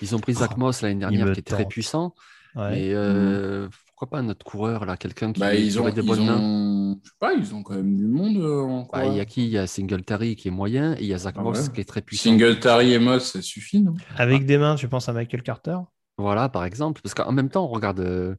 Ils 0.00 0.14
ont 0.14 0.20
pris 0.20 0.34
Zach 0.34 0.52
oh, 0.54 0.60
Moss 0.60 0.82
l'année 0.82 1.00
dernière, 1.00 1.32
qui 1.32 1.40
était 1.40 1.54
très 1.54 1.66
puissant. 1.66 2.14
Mais 2.54 2.94
euh, 2.94 3.68
pourquoi 3.94 4.18
pas 4.18 4.22
notre 4.22 4.44
coureur, 4.44 4.86
là, 4.86 4.96
quelqu'un 4.96 5.32
qui, 5.32 5.38
bah, 5.38 5.54
ils 5.54 5.80
ont, 5.80 5.88
des 5.88 6.02
bonnes 6.02 6.26
mains? 6.26 6.96
Je 7.04 7.08
sais 7.10 7.16
pas, 7.20 7.32
ils 7.32 7.54
ont 7.54 7.62
quand 7.62 7.74
même 7.74 7.94
du 7.96 8.08
monde. 8.08 8.36
Euh, 8.38 8.82
bah, 8.92 9.06
il 9.06 9.14
y 9.14 9.20
a 9.20 9.24
qui? 9.24 9.44
Il 9.44 9.50
y 9.50 9.58
a 9.58 9.68
Singletary 9.68 10.34
qui 10.34 10.48
est 10.48 10.50
moyen 10.50 10.94
et 10.94 11.02
il 11.02 11.06
y 11.06 11.14
a 11.14 11.18
Zach 11.18 11.36
ah 11.38 11.42
Moss 11.42 11.68
qui 11.68 11.80
est 11.80 11.84
très 11.84 12.02
puissant. 12.02 12.30
Singletary 12.30 12.92
et 12.92 12.98
Moss, 12.98 13.34
ça 13.34 13.40
suffit, 13.40 13.80
non? 13.80 13.94
Avec 14.16 14.42
ah. 14.42 14.44
des 14.46 14.58
mains, 14.58 14.74
tu 14.74 14.88
penses 14.88 15.08
à 15.08 15.12
Michael 15.12 15.44
Carter? 15.44 15.76
Voilà, 16.18 16.48
par 16.48 16.64
exemple. 16.64 17.02
Parce 17.02 17.14
qu'en 17.14 17.30
même 17.30 17.50
temps, 17.50 17.68
regarde, 17.68 18.00
euh, 18.00 18.34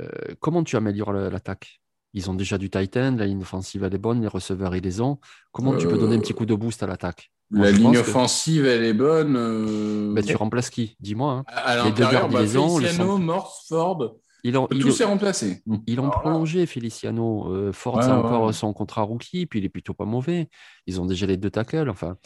euh, 0.00 0.06
comment 0.38 0.62
tu 0.62 0.76
améliores 0.76 1.12
l'attaque? 1.12 1.80
Ils 2.12 2.30
ont 2.30 2.34
déjà 2.34 2.56
du 2.56 2.70
Titan, 2.70 3.16
la 3.18 3.26
ligne 3.26 3.42
offensive, 3.42 3.82
elle 3.82 3.96
est 3.96 3.98
bonne, 3.98 4.20
les 4.20 4.28
receveurs, 4.28 4.76
ils 4.76 4.84
les 4.84 5.00
ont. 5.00 5.18
Comment 5.50 5.76
tu 5.76 5.88
peux 5.88 5.98
donner 5.98 6.14
un 6.14 6.20
petit 6.20 6.34
coup 6.34 6.46
de 6.46 6.54
boost 6.54 6.84
à 6.84 6.86
l'attaque? 6.86 7.32
La 7.50 7.72
ligne 7.72 7.98
offensive, 7.98 8.64
elle 8.64 8.84
est 8.84 8.94
bonne. 8.94 10.14
Bah, 10.14 10.22
tu 10.22 10.36
remplaces 10.36 10.70
qui? 10.70 10.96
Dis-moi. 11.00 11.42
Hein. 11.48 11.84
les 11.84 11.90
deux 11.90 12.08
gardes, 12.08 12.32
bah, 12.32 12.46
Feliciano, 12.46 13.18
Morse, 13.18 13.66
Ford. 13.68 14.18
Il 14.46 14.58
ont, 14.58 14.66
Tout 14.66 14.90
s'est 14.90 15.04
remplacé. 15.04 15.62
Ils 15.86 15.96
l'ont 15.96 16.10
prolongé, 16.10 16.66
Feliciano. 16.66 17.50
Euh, 17.50 17.72
Ford, 17.72 17.98
encore 17.98 18.52
son 18.52 18.74
contrat 18.74 19.00
rookie, 19.00 19.46
puis 19.46 19.58
il 19.58 19.64
est 19.64 19.70
plutôt 19.70 19.94
pas 19.94 20.04
mauvais. 20.04 20.50
Ils 20.86 21.00
ont 21.00 21.06
déjà 21.06 21.24
les 21.24 21.38
deux 21.38 21.50
tackles. 21.50 21.88
Enfin. 21.88 22.18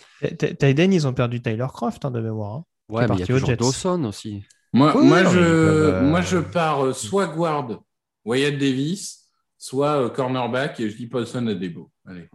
Tyden, 0.59 0.93
ils 0.93 1.07
ont 1.07 1.13
perdu 1.13 1.41
Tyler 1.41 1.67
Croft 1.73 2.05
hein, 2.05 2.11
de 2.11 2.21
mémoire. 2.21 2.57
Hein. 2.57 2.65
Ouais, 2.89 3.07
mais 3.07 3.15
il 3.15 3.21
y 3.21 3.23
a 3.23 3.27
toujours 3.27 3.57
Dawson 3.57 4.03
aussi. 4.03 4.43
Moi, 4.73 5.01
moi, 5.01 5.25
je, 5.25 6.01
moi, 6.03 6.21
je 6.21 6.39
pars 6.39 6.87
euh, 6.87 6.93
soit 6.93 7.29
guard 7.29 7.85
Wyatt 8.25 8.59
Davis, 8.59 9.31
soit 9.57 10.03
euh, 10.03 10.09
cornerback, 10.11 10.81
et 10.81 10.91
je 10.91 10.97
dis 10.97 11.07
Paulson 11.07 11.47
à 11.47 11.55
Debo. 11.55 11.93
Allez. 12.05 12.29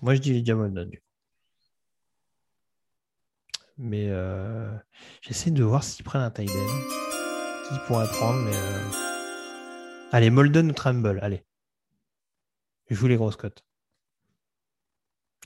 Moi, 0.00 0.14
je 0.14 0.20
dis 0.20 0.32
Lydia 0.32 0.56
Mais 3.76 4.10
j'essaie 5.20 5.50
de 5.50 5.62
voir 5.62 5.84
s'ils 5.84 6.04
prennent 6.06 6.22
un 6.22 6.30
Tyden 6.30 7.01
qui 7.68 7.78
pourrait 7.86 8.06
prendre, 8.08 8.40
mais. 8.42 8.54
Euh, 8.54 8.90
allez, 10.12 10.30
Molden 10.30 10.70
ou 10.70 10.72
Tremble, 10.72 11.18
allez. 11.22 11.44
Je 12.90 12.94
joue 12.94 13.06
les 13.08 13.16
grosses 13.16 13.36
cotes. 13.36 13.64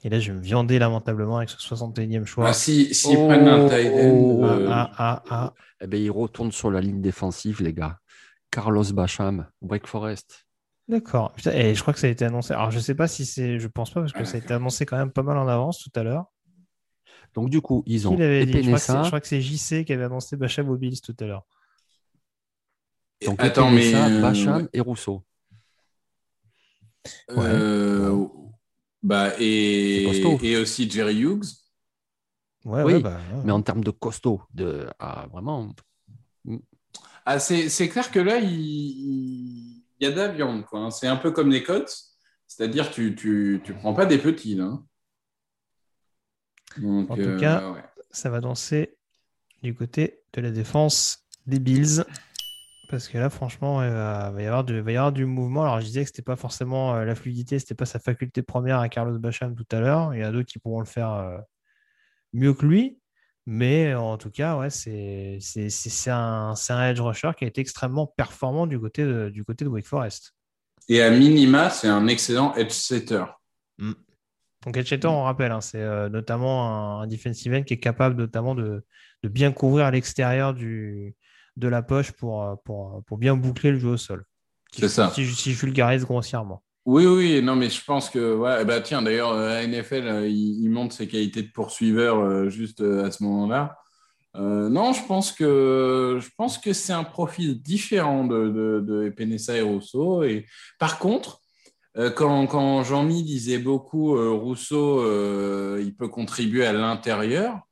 Et 0.02 0.08
là, 0.08 0.18
je 0.20 0.30
vais 0.30 0.38
me 0.38 0.42
viander 0.42 0.78
lamentablement 0.78 1.38
avec 1.38 1.48
ce 1.48 1.56
61e 1.56 2.26
choix. 2.26 2.48
Ah, 2.48 2.52
si, 2.52 2.94
si 2.94 3.14
prennent 3.14 3.48
un 3.48 3.68
tight 3.68 3.92
end, 3.92 4.10
Oh. 4.14 4.44
euh, 4.44 4.68
Ah, 4.70 4.90
ah, 4.98 5.22
ah. 5.30 5.54
Eh 5.80 5.86
ben, 5.86 6.00
il 6.00 6.10
retourne 6.10 6.52
sur 6.52 6.70
la 6.70 6.80
ligne 6.80 7.00
défensive, 7.00 7.62
les 7.62 7.72
gars. 7.72 7.98
Carlos 8.50 8.84
Bacham, 8.92 9.46
Wake 9.62 9.86
Forest. 9.86 10.46
D'accord. 10.88 11.32
Putain, 11.32 11.52
Et 11.52 11.74
je 11.74 11.80
crois 11.82 11.92
que 11.94 11.98
ça 12.00 12.06
a 12.06 12.10
été 12.10 12.24
annoncé. 12.24 12.52
Alors, 12.54 12.70
je 12.70 12.78
sais 12.78 12.94
pas 12.94 13.08
si 13.08 13.26
c'est. 13.26 13.58
Je 13.58 13.68
pense 13.68 13.90
pas 13.90 14.00
parce 14.00 14.12
que 14.12 14.24
ça 14.24 14.36
a 14.36 14.40
été 14.40 14.54
annoncé 14.54 14.86
quand 14.86 14.96
même 14.96 15.10
pas 15.10 15.22
mal 15.22 15.36
en 15.38 15.48
avance 15.48 15.78
tout 15.82 15.90
à 15.98 16.02
l'heure. 16.04 16.26
Donc, 17.34 17.50
du 17.50 17.60
coup, 17.60 17.82
ils 17.86 18.00
Qui 18.00 18.06
ont 18.06 18.16
l'avait 18.16 18.46
dit? 18.46 18.62
Je 18.62 19.06
crois, 19.06 19.20
que 19.20 19.26
c'est, 19.26 19.40
JC 19.40 19.84
qui 19.84 19.92
avait 19.92 20.04
annoncé 20.04 20.36
Bacham 20.36 20.68
aux 20.70 20.76
Bills 20.76 21.00
tout 21.00 21.16
à 21.20 21.24
l'heure. 21.24 21.44
Donc, 23.24 23.40
Attends, 23.42 23.70
mais. 23.70 23.94
Euh, 23.94 24.20
Bacham 24.20 24.68
et 24.72 24.80
Rousseau? 24.80 25.24
euh, 27.30 28.26
bah, 29.02 29.32
et, 29.38 30.02
et 30.42 30.56
aussi 30.56 30.90
Jerry 30.90 31.20
Hughes. 31.20 31.44
Ouais, 32.64 32.82
Oui, 32.82 32.94
ouais, 32.94 33.00
bah, 33.00 33.18
ouais. 33.32 33.42
Mais 33.44 33.52
en 33.52 33.62
termes 33.62 33.84
de 33.84 33.90
costaud, 33.90 34.42
de... 34.52 34.88
ah, 34.98 35.26
vraiment, 35.32 35.68
Ah, 37.24 37.38
c'est 37.38 37.68
c'est 37.68 37.88
clair 37.88 38.10
que 38.10 38.18
là, 38.18 38.38
il, 38.38 38.50
il 38.50 39.82
y 40.00 40.06
a 40.06 40.10
de 40.10 40.16
la 40.16 40.28
viande. 40.28 40.64
quoi, 40.64 40.80
hein. 40.80 40.90
C'est 40.90 41.06
un 41.06 41.16
peu 41.16 41.30
comme 41.30 41.50
les 41.50 41.62
Colts. 41.62 41.92
C'est-à-dire, 42.46 42.90
tu 42.90 43.14
tu, 43.14 43.60
tu 43.64 43.74
prends 43.74 43.94
pas 43.94 44.06
des 44.06 44.18
petits, 44.18 44.54
là. 44.54 44.64
hein. 44.64 44.86
Donc, 46.78 47.10
En 47.10 47.14
tout 47.14 47.22
euh, 47.22 47.38
cas, 47.40 47.70
ouais. 47.72 47.84
ça 48.10 48.30
va 48.30 48.40
danser 48.40 48.96
du 49.62 49.74
côté 49.74 50.20
de 50.34 50.40
la 50.40 50.50
défense 50.50 51.24
des 51.46 51.58
Bills. 51.58 52.04
Parce 52.88 53.08
que 53.08 53.18
là, 53.18 53.30
franchement, 53.30 53.82
il 53.82 53.90
va, 53.90 54.32
y 54.38 54.46
avoir 54.46 54.64
du, 54.64 54.80
va 54.80 54.92
y 54.92 54.96
avoir 54.96 55.12
du 55.12 55.24
mouvement. 55.24 55.62
Alors, 55.62 55.80
je 55.80 55.86
disais 55.86 56.02
que 56.02 56.06
c'était 56.08 56.22
pas 56.22 56.36
forcément 56.36 56.94
euh, 56.94 57.04
la 57.04 57.14
fluidité, 57.14 57.58
c'était 57.58 57.74
pas 57.74 57.86
sa 57.86 57.98
faculté 57.98 58.42
première 58.42 58.78
à 58.78 58.88
Carlos 58.88 59.18
Bacham 59.18 59.54
tout 59.54 59.66
à 59.72 59.80
l'heure. 59.80 60.14
Il 60.14 60.20
y 60.20 60.24
en 60.24 60.28
a 60.28 60.32
d'autres 60.32 60.48
qui 60.48 60.58
pourront 60.58 60.80
le 60.80 60.86
faire 60.86 61.10
euh, 61.12 61.38
mieux 62.32 62.54
que 62.54 62.64
lui. 62.66 62.98
Mais 63.46 63.94
en 63.94 64.18
tout 64.18 64.30
cas, 64.30 64.56
ouais, 64.56 64.70
c'est 64.70 65.38
c'est- 65.40 65.70
c'est- 65.70 65.90
c'est 65.90 66.10
un, 66.10 66.54
c'est 66.56 66.72
un 66.72 66.90
edge 66.90 67.00
rusher 67.00 67.30
qui 67.36 67.44
a 67.44 67.48
été 67.48 67.60
extrêmement 67.60 68.06
performant 68.06 68.66
du 68.66 68.78
côté 68.78 69.04
de, 69.04 69.30
du 69.30 69.44
côté 69.44 69.64
de 69.64 69.70
Wake 69.70 69.86
Forest. 69.86 70.34
Et 70.88 71.00
à 71.00 71.10
minima, 71.10 71.70
c'est 71.70 71.88
un 71.88 72.06
excellent 72.08 72.54
edge 72.54 72.72
setter. 72.72 73.24
Donc, 73.78 74.76
Etchetor, 74.76 75.12
on 75.14 75.22
rappelle, 75.22 75.52
hein, 75.52 75.60
c'est 75.60 75.80
euh, 75.80 76.08
notamment 76.08 76.98
un, 76.98 77.02
un 77.02 77.06
defensive 77.06 77.54
end 77.54 77.62
qui 77.62 77.74
est 77.74 77.78
capable 77.78 78.16
notamment 78.16 78.56
de, 78.56 78.84
de 79.22 79.28
bien 79.28 79.52
couvrir 79.52 79.86
à 79.86 79.92
l'extérieur 79.92 80.54
du, 80.54 81.14
de 81.56 81.68
la 81.68 81.82
poche 81.82 82.12
pour, 82.12 82.42
euh, 82.42 82.54
pour, 82.64 83.02
pour 83.06 83.18
bien 83.18 83.36
boucler 83.36 83.70
le 83.72 83.78
jeu 83.78 83.88
au 83.90 83.96
sol. 83.96 84.24
Si 84.72 84.80
C'est 84.82 84.88
ça. 84.88 85.10
Si, 85.14 85.24
je- 85.24 85.34
si 85.34 85.52
je 85.52 85.60
vulgarise 85.60 86.04
grossièrement. 86.04 86.62
Oui, 86.84 87.04
oui, 87.06 87.42
non, 87.42 87.56
mais 87.56 87.68
je 87.68 87.82
pense 87.84 88.08
que, 88.10 88.36
ouais, 88.36 88.64
bah 88.64 88.80
tiens, 88.80 89.02
d'ailleurs, 89.02 89.32
euh, 89.32 89.56
à 89.56 89.62
NFL, 89.66 90.06
euh, 90.06 90.28
il, 90.28 90.62
il 90.64 90.70
montre 90.70 90.94
ses 90.94 91.08
qualités 91.08 91.42
de 91.42 91.50
poursuiveur 91.50 92.18
euh, 92.18 92.48
juste 92.48 92.80
euh, 92.80 93.04
à 93.06 93.10
ce 93.10 93.24
moment-là. 93.24 93.76
Euh, 94.36 94.68
non, 94.68 94.92
je 94.92 95.04
pense 95.06 95.32
que 95.32 96.18
je 96.20 96.28
pense 96.36 96.58
que 96.58 96.72
c'est 96.72 96.92
un 96.92 97.04
profil 97.04 97.60
différent 97.62 98.24
de, 98.24 98.48
de, 98.80 99.14
et 99.54 99.60
Rousseau. 99.62 100.22
Et 100.24 100.46
par 100.78 100.98
contre, 100.98 101.40
euh, 101.96 102.10
quand, 102.10 102.46
quand 102.46 102.84
Jean-Mi 102.84 103.22
disait 103.22 103.58
beaucoup 103.58 104.14
euh, 104.16 104.30
Rousseau, 104.30 105.00
euh, 105.00 105.82
il 105.82 105.96
peut 105.96 106.08
contribuer 106.08 106.66
à 106.66 106.72
l'intérieur. 106.74 107.65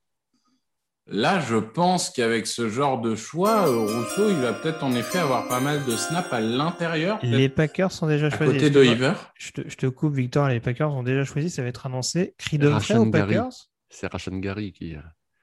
Là, 1.06 1.38
je 1.38 1.56
pense 1.56 2.08
qu'avec 2.08 2.46
ce 2.46 2.70
genre 2.70 2.98
de 3.00 3.14
choix, 3.14 3.68
euh, 3.68 3.78
Rousseau, 3.80 4.30
il 4.30 4.36
va 4.36 4.54
peut-être 4.54 4.82
en 4.82 4.92
effet 4.92 5.18
avoir 5.18 5.46
pas 5.48 5.60
mal 5.60 5.84
de 5.84 5.90
snaps 5.96 6.32
à 6.32 6.40
l'intérieur, 6.40 7.18
Les 7.22 7.50
Packers 7.50 7.92
sont 7.92 8.06
déjà 8.06 8.28
à 8.28 8.30
choisis. 8.30 8.54
côté 8.54 8.70
de 8.70 8.80
Excuse-moi, 8.82 8.94
Hiver. 8.94 9.32
Je 9.38 9.50
te, 9.52 9.68
je 9.68 9.76
te 9.76 9.86
coupe, 9.86 10.14
Victor. 10.14 10.48
Les 10.48 10.60
Packers 10.60 10.90
ont 10.94 11.02
déjà 11.02 11.24
choisi. 11.24 11.50
Ça 11.50 11.60
va 11.62 11.68
être 11.68 11.84
annoncé. 11.84 12.34
Creed 12.38 12.64
Humphrey 12.64 12.96
aux. 12.96 13.10
Packers. 13.10 13.52
c'est 13.90 14.10
Rashan 14.10 14.38
Gary 14.38 14.72
qui. 14.72 14.96
euh, 14.96 15.00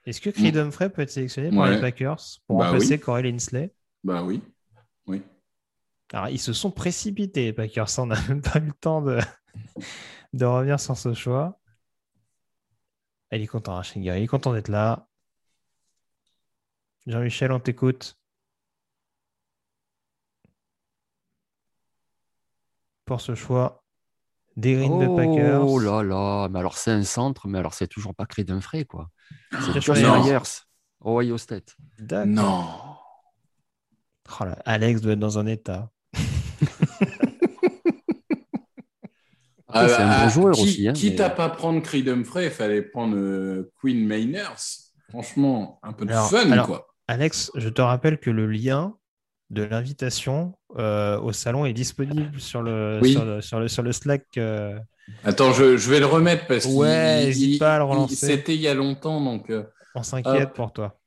Est-ce 0.08 0.20
que 0.20 0.32
Creed 0.32 0.58
Humphrey 0.58 0.90
peut 0.90 1.04
être 1.04 1.12
sélectionné 1.12 1.50
par 1.52 1.60
Ouais. 1.60 1.76
les 1.76 1.82
Packers 1.82 2.18
pour 2.48 2.58
Bah 2.58 2.66
remplacer 2.72 2.96
oui. 2.96 3.00
Corey 3.00 3.22
Linsley? 3.22 3.72
Bah 4.04 4.24
oui, 4.24 4.42
oui. 5.06 5.22
Alors, 6.12 6.30
ils 6.30 6.40
se 6.40 6.54
sont 6.54 6.72
précipités, 6.72 7.44
les 7.46 7.54
Packers. 7.54 7.88
On 8.00 8.08
n'a 8.08 8.20
même 8.28 8.42
pas 8.42 8.58
eu 8.58 8.66
le 8.66 8.74
temps 8.74 9.04
de, 9.04 9.20
de 10.34 10.44
revenir 10.46 10.80
sur 10.80 10.98
ce 10.98 11.14
choix. 11.14 11.60
Il 13.32 13.44
est 13.44 13.48
content, 13.48 13.76
Rachel 13.76 14.02
Gary. 14.02 14.22
Il 14.22 14.24
est 14.24 14.28
content 14.28 14.54
d'être 14.54 14.68
là. 14.68 15.08
Jean-Michel, 17.08 17.52
on 17.52 17.60
t'écoute. 17.60 18.16
Pour 23.06 23.22
ce 23.22 23.36
choix 23.36 23.84
des 24.58 24.76
Green 24.76 25.00
Bay 25.00 25.08
Packers. 25.16 25.66
Oh 25.68 25.80
là 25.80 26.04
là, 26.04 26.48
mais 26.50 26.60
alors 26.60 26.78
c'est 26.78 26.92
un 26.92 27.04
centre, 27.04 27.48
mais 27.48 27.58
alors 27.60 27.74
c'est 27.74 27.88
toujours 27.88 28.14
pas 28.16 28.26
Creed 28.26 28.52
Humphrey, 28.52 28.86
quoi. 28.86 29.10
C'est 29.52 29.82
Josh 29.82 30.00
Myers. 30.00 30.40
Ohio 31.04 31.38
State. 31.38 31.76
Non. 32.26 32.66
Oh 34.40 34.44
là, 34.46 34.58
Alex 34.66 35.02
doit 35.02 35.14
être 35.14 35.20
dans 35.20 35.40
un 35.40 35.46
état. 35.48 35.90
Après, 39.68 39.88
c'est 39.90 40.02
un 40.02 40.10
Ah, 40.10 40.24
bon 40.26 40.30
joueur 40.30 40.54
qui- 40.56 40.62
aussi. 40.64 40.88
Hein, 40.88 40.94
Quitte 40.94 41.20
mais- 41.20 41.26
à 41.26 41.30
pas 41.30 41.50
prendre 41.50 41.82
Creed 41.82 42.08
Humphrey, 42.08 42.46
il 42.46 42.52
fallait 42.52 42.82
prendre 42.82 43.16
euh, 43.18 43.72
Queen 43.82 44.06
Mainers. 44.06 44.56
Franchement, 45.10 45.80
un 45.84 45.92
peu 45.94 46.06
de 46.06 46.12
Alors- 46.12 46.30
fun, 46.30 46.50
alors- 46.52 46.68
quoi. 46.68 46.88
Alex, 47.12 47.52
je 47.56 47.68
te 47.68 47.82
rappelle 47.82 48.20
que 48.20 48.30
le 48.30 48.48
lien 48.48 48.96
de 49.50 49.64
l'invitation 49.64 50.54
euh, 50.78 51.20
au 51.20 51.34
salon 51.34 51.66
est 51.66 51.74
disponible 51.74 52.40
sur 52.40 52.62
le, 52.62 53.00
Oui. 53.02 53.12
sur 53.12 53.26
le, 53.26 53.42
sur 53.42 53.60
le, 53.60 53.68
sur 53.68 53.84
le 53.84 53.92
Slack. 53.92 54.24
euh, 54.38 54.80
Attends, 55.26 55.52
je, 55.52 55.76
je 55.76 55.90
vais 55.90 56.00
le 56.00 56.06
remettre 56.06 56.48
parce 56.48 56.66
qu'il 56.66 56.76
Ouais, 56.78 57.24
il- 57.24 57.28
hésite 57.28 57.60
pas 57.60 57.76
à 57.76 57.78
le 57.80 57.84
relancer. 57.84 58.16
C'était 58.16 58.56
il 58.56 58.62
y 58.62 58.70
a 58.70 58.74
longtemps, 58.74 59.20
donc. 59.20 59.50
euh, 59.50 59.64
on 59.94 60.04
s'inquiète 60.04 60.54
pour 60.54 60.72
toi. 60.72 60.98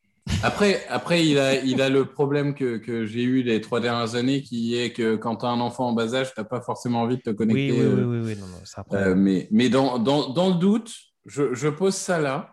Après, 0.42 0.84
après 0.90 1.26
il, 1.26 1.38
a, 1.38 1.54
il 1.54 1.80
a 1.80 1.88
le 1.88 2.04
problème 2.04 2.54
que, 2.54 2.76
que 2.76 3.06
j'ai 3.06 3.22
eu 3.22 3.42
les 3.42 3.62
trois 3.62 3.80
dernières 3.80 4.14
années, 4.14 4.42
qui 4.42 4.76
est 4.76 4.92
que 4.92 5.16
quand 5.16 5.36
tu 5.36 5.46
as 5.46 5.48
un 5.48 5.60
enfant 5.60 5.88
en 5.88 5.92
bas 5.94 6.12
âge, 6.14 6.34
tu 6.34 6.38
n'as 6.40 6.44
pas 6.44 6.60
forcément 6.60 7.00
envie 7.00 7.16
de 7.16 7.22
te 7.22 7.30
connecter. 7.30 7.72
oui, 7.72 7.86
oui, 7.86 8.02
oui, 8.02 8.20
oui, 8.26 8.36
non, 8.38 8.46
non. 8.48 8.98
Euh, 8.98 9.14
mais 9.14 9.48
mais 9.50 9.70
dans, 9.70 9.98
dans, 9.98 10.28
dans 10.28 10.48
le 10.48 10.56
doute, 10.56 10.92
je, 11.24 11.54
je 11.54 11.68
pose 11.68 11.94
ça 11.94 12.18
là. 12.18 12.50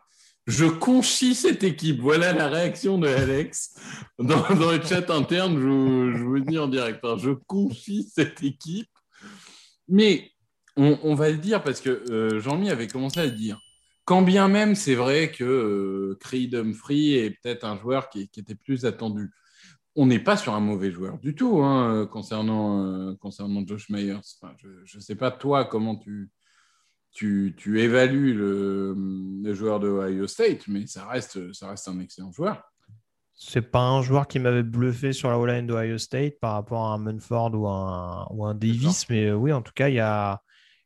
Je 0.48 0.66
conchis 0.66 1.36
cette 1.36 1.64
équipe. 1.64 2.00
Voilà 2.00 2.34
la 2.34 2.48
réaction 2.48 2.98
de 2.98 3.08
Alex 3.08 3.76
dans, 4.20 4.44
le 4.50 4.82
chat 4.84 5.10
interne. 5.10 5.58
Je, 5.60 6.24
vous- 6.24 6.40
dis 6.40 6.58
en 6.58 6.68
direct. 6.68 7.00
hein, 7.03 7.18
je 7.20 7.32
conchis 7.32 8.10
cette 8.14 8.44
équipe. 8.44 8.90
Mais 9.88 10.32
on, 10.78 11.14
va 11.16 11.30
le 11.30 11.38
dire 11.38 11.61
parce 11.64 11.82
que 11.82 11.90
euh, 11.90 12.40
Jean-Mi 12.40 12.70
avait 12.70 12.88
commencé 12.88 13.20
à 13.20 13.26
le 13.26 13.32
dire. 13.32 13.60
Quand 14.06 14.24
bien 14.24 14.48
même 14.48 14.74
c'est 14.74 14.95
vrai 14.95 15.32
que 15.32 15.44
euh, 15.44 16.18
Creed 16.20 16.56
est 16.56 17.30
peut-être 17.42 17.66
un 17.66 17.78
joueur 17.78 18.10
qui, 18.10 18.22
était 18.22 18.56
plus 18.56 18.86
attendu. 18.86 19.30
On 19.95 20.06
n'est 20.06 20.20
pas 20.20 20.38
sur 20.38 20.53
un 20.53 20.60
mauvais 20.61 20.90
joueur 20.90 21.20
du 21.20 21.36
tout 21.36 21.60
hein, 21.60 22.08
concernant, 22.11 22.86
euh, 22.86 23.16
concernant 23.16 23.66
Josh 23.68 23.90
Myers. 23.90 24.22
Je 24.56 24.98
ne 24.98 25.02
sais 25.02 25.16
pas 25.16 25.30
toi 25.30 25.66
comment 25.66 25.98
tu, 25.98 26.32
tu, 27.12 27.54
tu 27.58 27.82
évalues 27.82 28.34
le, 28.34 28.96
le 29.44 29.54
joueur 29.54 29.80
de 29.80 29.88
Ohio 29.90 30.28
State, 30.28 30.68
mais 30.68 30.88
ça 30.88 31.06
reste, 31.08 31.54
ça 31.54 31.70
reste 31.70 31.88
un 31.88 32.00
excellent 32.00 32.32
joueur. 32.32 32.64
C'est 33.34 33.72
pas 33.72 33.82
un 33.82 34.04
joueur 34.04 34.28
qui 34.28 34.38
m'avait 34.38 34.62
bluffé 34.62 35.14
sur 35.14 35.30
la 35.30 35.40
O-line 35.40 35.66
d'Ohio 35.66 35.98
State 35.98 36.40
par 36.40 36.54
rapport 36.54 36.86
à 36.86 36.94
un 36.94 37.00
Munford 37.00 37.56
ou 37.56 37.68
un, 37.68 38.28
ou 38.30 38.46
un 38.46 38.54
Davis, 38.54 39.10
mais 39.10 39.26
euh, 39.28 39.34
oui, 39.36 39.52
en 39.52 39.64
tout 39.64 39.72
cas, 39.74 39.90
il 39.90 39.96
y 39.96 40.00
a, 40.00 40.42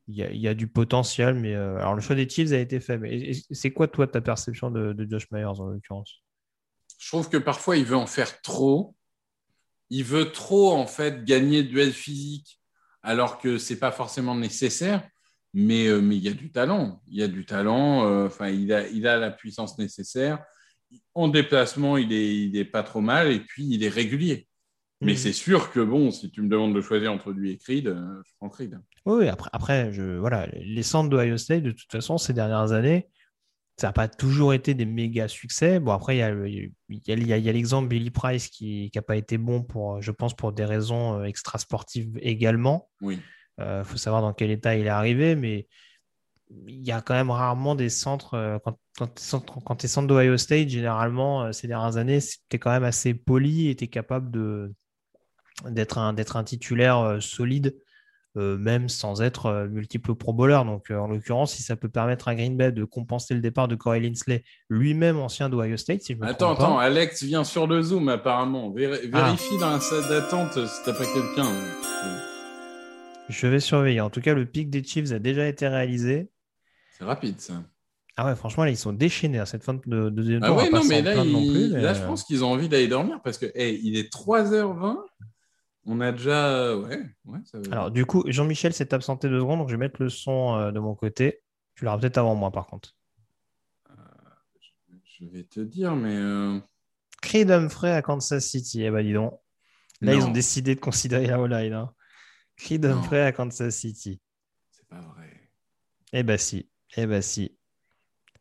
il 0.07 0.15
y 0.15 0.23
a, 0.23 0.31
il 0.31 0.39
y 0.39 0.47
a 0.47 0.53
du 0.53 0.67
potentiel. 0.67 1.35
Mais 1.35 1.53
euh, 1.53 1.77
alors, 1.79 1.95
le 1.95 2.01
choix 2.01 2.15
des 2.15 2.29
Chiefs 2.29 2.53
a 2.53 2.57
été 2.57 2.79
fait. 2.79 2.97
Mais 2.97 3.13
et- 3.13 3.31
et 3.31 3.53
c'est 3.53 3.71
quoi, 3.73 3.89
toi, 3.89 4.07
ta 4.07 4.21
perception 4.21 4.71
de, 4.71 4.93
de 4.93 5.09
Josh 5.09 5.29
Myers 5.31 5.43
en 5.59 5.67
l'occurrence? 5.67 6.23
Je 6.97 7.09
trouve 7.09 7.29
que 7.29 7.37
parfois, 7.37 7.75
il 7.75 7.83
veut 7.83 7.97
en 7.97 8.07
faire 8.07 8.41
trop. 8.41 8.95
Il 9.89 10.05
veut 10.05 10.31
trop, 10.31 10.71
en 10.71 10.87
fait, 10.87 11.25
gagner 11.25 11.61
duel 11.61 11.91
physique, 11.91 12.61
alors 13.03 13.37
que 13.37 13.57
c'est 13.57 13.79
pas 13.79 13.91
forcément 13.91 14.33
nécessaire. 14.33 15.05
Mais, 15.57 15.87
euh, 15.87 16.01
mais 16.01 16.17
il 16.17 16.23
y 16.23 16.27
a 16.27 16.33
du 16.33 16.51
talent. 16.51 17.01
Il 17.07 17.17
y 17.17 17.23
a 17.23 17.27
du 17.29 17.45
talent. 17.45 18.05
euh, 18.05 18.27
Enfin, 18.27 18.49
il, 18.49 18.73
a, 18.73 18.87
il 18.89 19.07
a 19.07 19.17
la 19.17 19.31
puissance 19.31 19.79
nécessaire. 19.79 20.43
En 21.13 21.29
déplacement, 21.29 21.95
il 21.97 22.11
est, 22.11 22.35
il 22.45 22.57
est 22.57 22.65
pas 22.65 22.83
trop 22.83 22.99
mal. 23.01 23.31
Et 23.31 23.39
puis, 23.39 23.65
il 23.65 23.81
est 23.83 23.89
régulier. 23.89 24.47
Mais 25.01 25.13
Mhm. 25.13 25.17
c'est 25.17 25.33
sûr 25.33 25.71
que, 25.71 25.79
bon, 25.79 26.11
si 26.11 26.29
tu 26.29 26.41
me 26.41 26.49
demandes 26.49 26.75
de 26.75 26.81
choisir 26.81 27.11
entre 27.11 27.31
lui 27.31 27.51
et 27.51 27.57
Creed, 27.57 27.87
euh, 27.87 28.21
je 28.25 28.31
prends 28.37 28.49
Creed. 28.49 28.79
Oui, 29.05 29.27
après, 29.29 29.49
après 29.53 29.93
je, 29.93 30.17
voilà, 30.17 30.47
les 30.47 30.83
centres 30.83 31.09
d'Ohio 31.09 31.37
State, 31.37 31.63
de 31.63 31.71
toute 31.71 31.91
façon, 31.91 32.17
ces 32.17 32.33
dernières 32.33 32.71
années, 32.71 33.07
ça 33.77 33.87
n'a 33.87 33.93
pas 33.93 34.07
toujours 34.07 34.53
été 34.53 34.73
des 34.73 34.85
méga 34.85 35.27
succès. 35.27 35.79
Bon, 35.79 35.91
après, 35.91 36.15
il 36.15 36.19
y 36.19 36.21
a, 36.21 36.31
le- 36.31 36.49
il 36.49 36.55
y 36.89 37.11
a, 37.11 37.15
il 37.15 37.27
y 37.27 37.33
a- 37.33 37.37
il 37.37 37.43
y 37.43 37.49
a 37.49 37.51
l'exemple 37.51 37.87
Billy 37.89 38.09
Price 38.09 38.47
qui 38.47 38.89
n'a 38.95 39.01
pas 39.01 39.15
été 39.17 39.37
bon, 39.37 39.63
pour, 39.63 40.01
je 40.01 40.11
pense, 40.11 40.33
pour 40.33 40.53
des 40.53 40.65
raisons 40.65 41.23
extrasportives 41.25 42.17
également. 42.21 42.89
Oui. 43.01 43.19
Il 43.59 43.83
faut 43.83 43.97
savoir 43.97 44.21
dans 44.21 44.33
quel 44.33 44.51
état 44.51 44.75
il 44.75 44.85
est 44.85 44.89
arrivé, 44.89 45.35
mais 45.35 45.67
il 46.67 46.83
y 46.85 46.91
a 46.91 47.01
quand 47.01 47.13
même 47.13 47.31
rarement 47.31 47.73
des 47.75 47.89
centres. 47.89 48.33
euh, 48.35 48.57
quand 48.63 48.77
quand 48.97 49.75
tu 49.75 49.85
es 49.85 49.89
centre, 49.89 50.07
d'Ohio 50.07 50.37
State, 50.37 50.69
généralement, 50.69 51.43
euh, 51.43 51.51
ces 51.51 51.67
dernières 51.67 51.97
années, 51.97 52.19
tu 52.21 52.55
es 52.55 52.59
quand 52.59 52.71
même 52.71 52.83
assez 52.85 53.13
poli 53.13 53.69
et 53.69 53.75
tu 53.75 53.85
es 53.85 53.87
capable 53.87 54.31
d'être 55.69 55.97
un, 55.97 56.15
un 56.17 56.43
titulaire 56.43 56.99
euh, 56.99 57.19
solide 57.19 57.75
euh, 58.37 58.57
même 58.57 58.89
sans 58.89 59.21
être 59.21 59.45
euh, 59.45 59.67
multiple 59.69 60.13
pro 60.15 60.33
bowler. 60.33 60.61
Donc, 60.65 60.91
euh, 60.91 60.97
en 60.97 61.07
l'occurrence, 61.07 61.53
si 61.53 61.63
ça 61.63 61.77
peut 61.77 61.87
permettre 61.89 62.27
à 62.27 62.35
Green 62.35 62.57
Bay 62.57 62.73
de 62.73 62.83
compenser 62.83 63.33
le 63.33 63.39
départ 63.39 63.69
de 63.69 63.75
Corey 63.75 64.01
Linsley, 64.01 64.43
lui-même 64.69 65.17
ancien 65.19 65.47
d'Ohio 65.49 65.77
State, 65.77 66.01
si 66.01 66.13
je 66.13 66.17
me 66.19 66.25
Attends, 66.27 66.53
pas. 66.55 66.63
attends, 66.65 66.77
Alex 66.79 67.23
vient 67.23 67.45
sur 67.45 67.65
le 67.65 67.81
Zoom 67.81 68.09
apparemment. 68.09 68.71
Vér- 68.71 68.99
Ah. 69.13 69.23
Vérifie 69.27 69.57
dans 69.57 69.71
la 69.71 69.79
salle 69.79 70.07
d'attente 70.09 70.53
si 70.67 70.83
t'as 70.83 70.91
pas 70.93 71.05
quelqu'un. 71.05 71.49
Je 73.29 73.47
vais 73.47 73.59
surveiller. 73.59 74.01
En 74.01 74.09
tout 74.09 74.21
cas, 74.21 74.33
le 74.33 74.45
pic 74.45 74.69
des 74.69 74.83
Chiefs 74.83 75.11
a 75.11 75.19
déjà 75.19 75.47
été 75.47 75.67
réalisé. 75.67 76.29
C'est 76.97 77.03
rapide 77.05 77.39
ça. 77.39 77.63
Ah 78.17 78.25
ouais, 78.27 78.35
franchement, 78.35 78.63
là, 78.63 78.69
ils 78.69 78.77
sont 78.77 78.93
déchaînés 78.93 79.39
à 79.39 79.45
cette 79.45 79.63
fin 79.63 79.73
de 79.73 79.81
de 79.85 80.09
deuxième 80.09 80.41
Ah 80.43 80.53
ouais, 80.53 80.69
non, 80.69 80.83
mais 80.85 81.01
là, 81.01 81.15
non 81.25 81.41
plus, 81.41 81.71
mais, 81.73 81.81
là, 81.81 81.93
je 81.93 82.01
euh, 82.01 82.07
pense 82.07 82.23
qu'ils 82.23 82.45
ont 82.45 82.51
envie 82.51 82.69
d'aller 82.69 82.87
dormir 82.87 83.19
parce 83.23 83.37
que 83.37 83.47
hey, 83.55 83.79
il 83.83 83.97
est 83.97 84.13
3h20. 84.13 84.97
On 85.87 85.99
a 86.01 86.11
déjà. 86.13 86.77
Ouais, 86.77 87.03
ouais, 87.25 87.39
ça. 87.43 87.57
Alors, 87.71 87.91
du 87.91 88.05
coup, 88.05 88.23
Jean-Michel 88.27 88.73
s'est 88.73 88.93
absenté 88.93 89.27
deux 89.27 89.39
secondes, 89.39 89.59
donc 89.59 89.67
je 89.69 89.73
vais 89.73 89.79
mettre 89.79 90.01
le 90.01 90.09
son 90.09 90.55
euh, 90.55 90.71
de 90.71 90.79
mon 90.79 90.95
côté. 90.95 91.41
Tu 91.75 91.83
l'auras 91.83 91.97
peut-être 91.99 92.17
avant 92.17 92.35
moi, 92.35 92.51
par 92.51 92.67
contre. 92.67 92.95
Je 95.19 95.25
vais 95.27 95.43
te 95.43 95.59
dire, 95.59 95.95
mais. 95.95 96.15
euh, 96.15 96.59
Creed 97.21 97.49
Humphrey 97.51 97.91
à 97.91 98.01
Kansas 98.01 98.45
City. 98.45 98.83
Eh 98.83 98.91
ben, 98.91 99.03
dis 99.05 99.13
donc. 99.13 99.33
Là, 100.01 100.13
ils 100.13 100.23
ont 100.23 100.31
décidé 100.31 100.75
de 100.75 100.79
considérer 100.79 101.27
la 101.27 101.39
O-line. 101.39 101.73
Hein. 101.73 101.91
Creed 102.57 102.85
Non. 102.85 102.97
Humphrey 102.97 103.21
à 103.21 103.31
Kansas 103.31 103.75
City? 103.75 104.19
C'est 104.71 104.87
pas 104.87 105.01
vrai. 105.01 105.49
Eh 106.13 106.23
ben, 106.23 106.37
si. 106.37 106.69
Eh 106.95 107.05
ben, 107.05 107.21
si. 107.21 107.57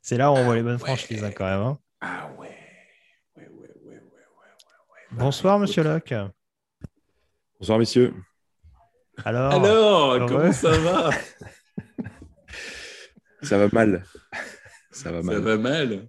C'est 0.01 0.17
là 0.17 0.31
où 0.31 0.35
on 0.37 0.45
voit 0.45 0.55
les 0.57 0.63
bonnes 0.63 0.75
ouais. 0.75 0.79
franchises, 0.79 1.25
hein, 1.25 1.33
quand 1.35 1.45
même. 1.47 1.61
hein. 1.61 1.79
Ah 2.01 2.31
ouais. 2.39 2.57
Ouais, 3.37 3.49
ouais, 3.49 3.51
ouais, 3.51 3.69
ouais, 3.85 3.95
ouais, 3.95 3.97
ouais, 3.97 3.99
ouais. 4.93 5.01
Bonsoir, 5.13 5.59
monsieur 5.59 5.83
Locke. 5.83 6.15
Bonsoir, 7.59 7.79
messieurs. 7.79 8.15
Alors, 9.25 9.53
Alors, 9.53 10.29
comment 10.29 10.53
ça 10.53 10.77
va? 10.79 11.11
Ça 13.43 13.59
va 13.59 13.69
mal. 13.73 14.05
Ça 14.91 15.13
va 15.13 15.21
Ça 15.21 15.27
mal. 15.27 15.39
va 15.41 15.57
mal. 15.59 16.09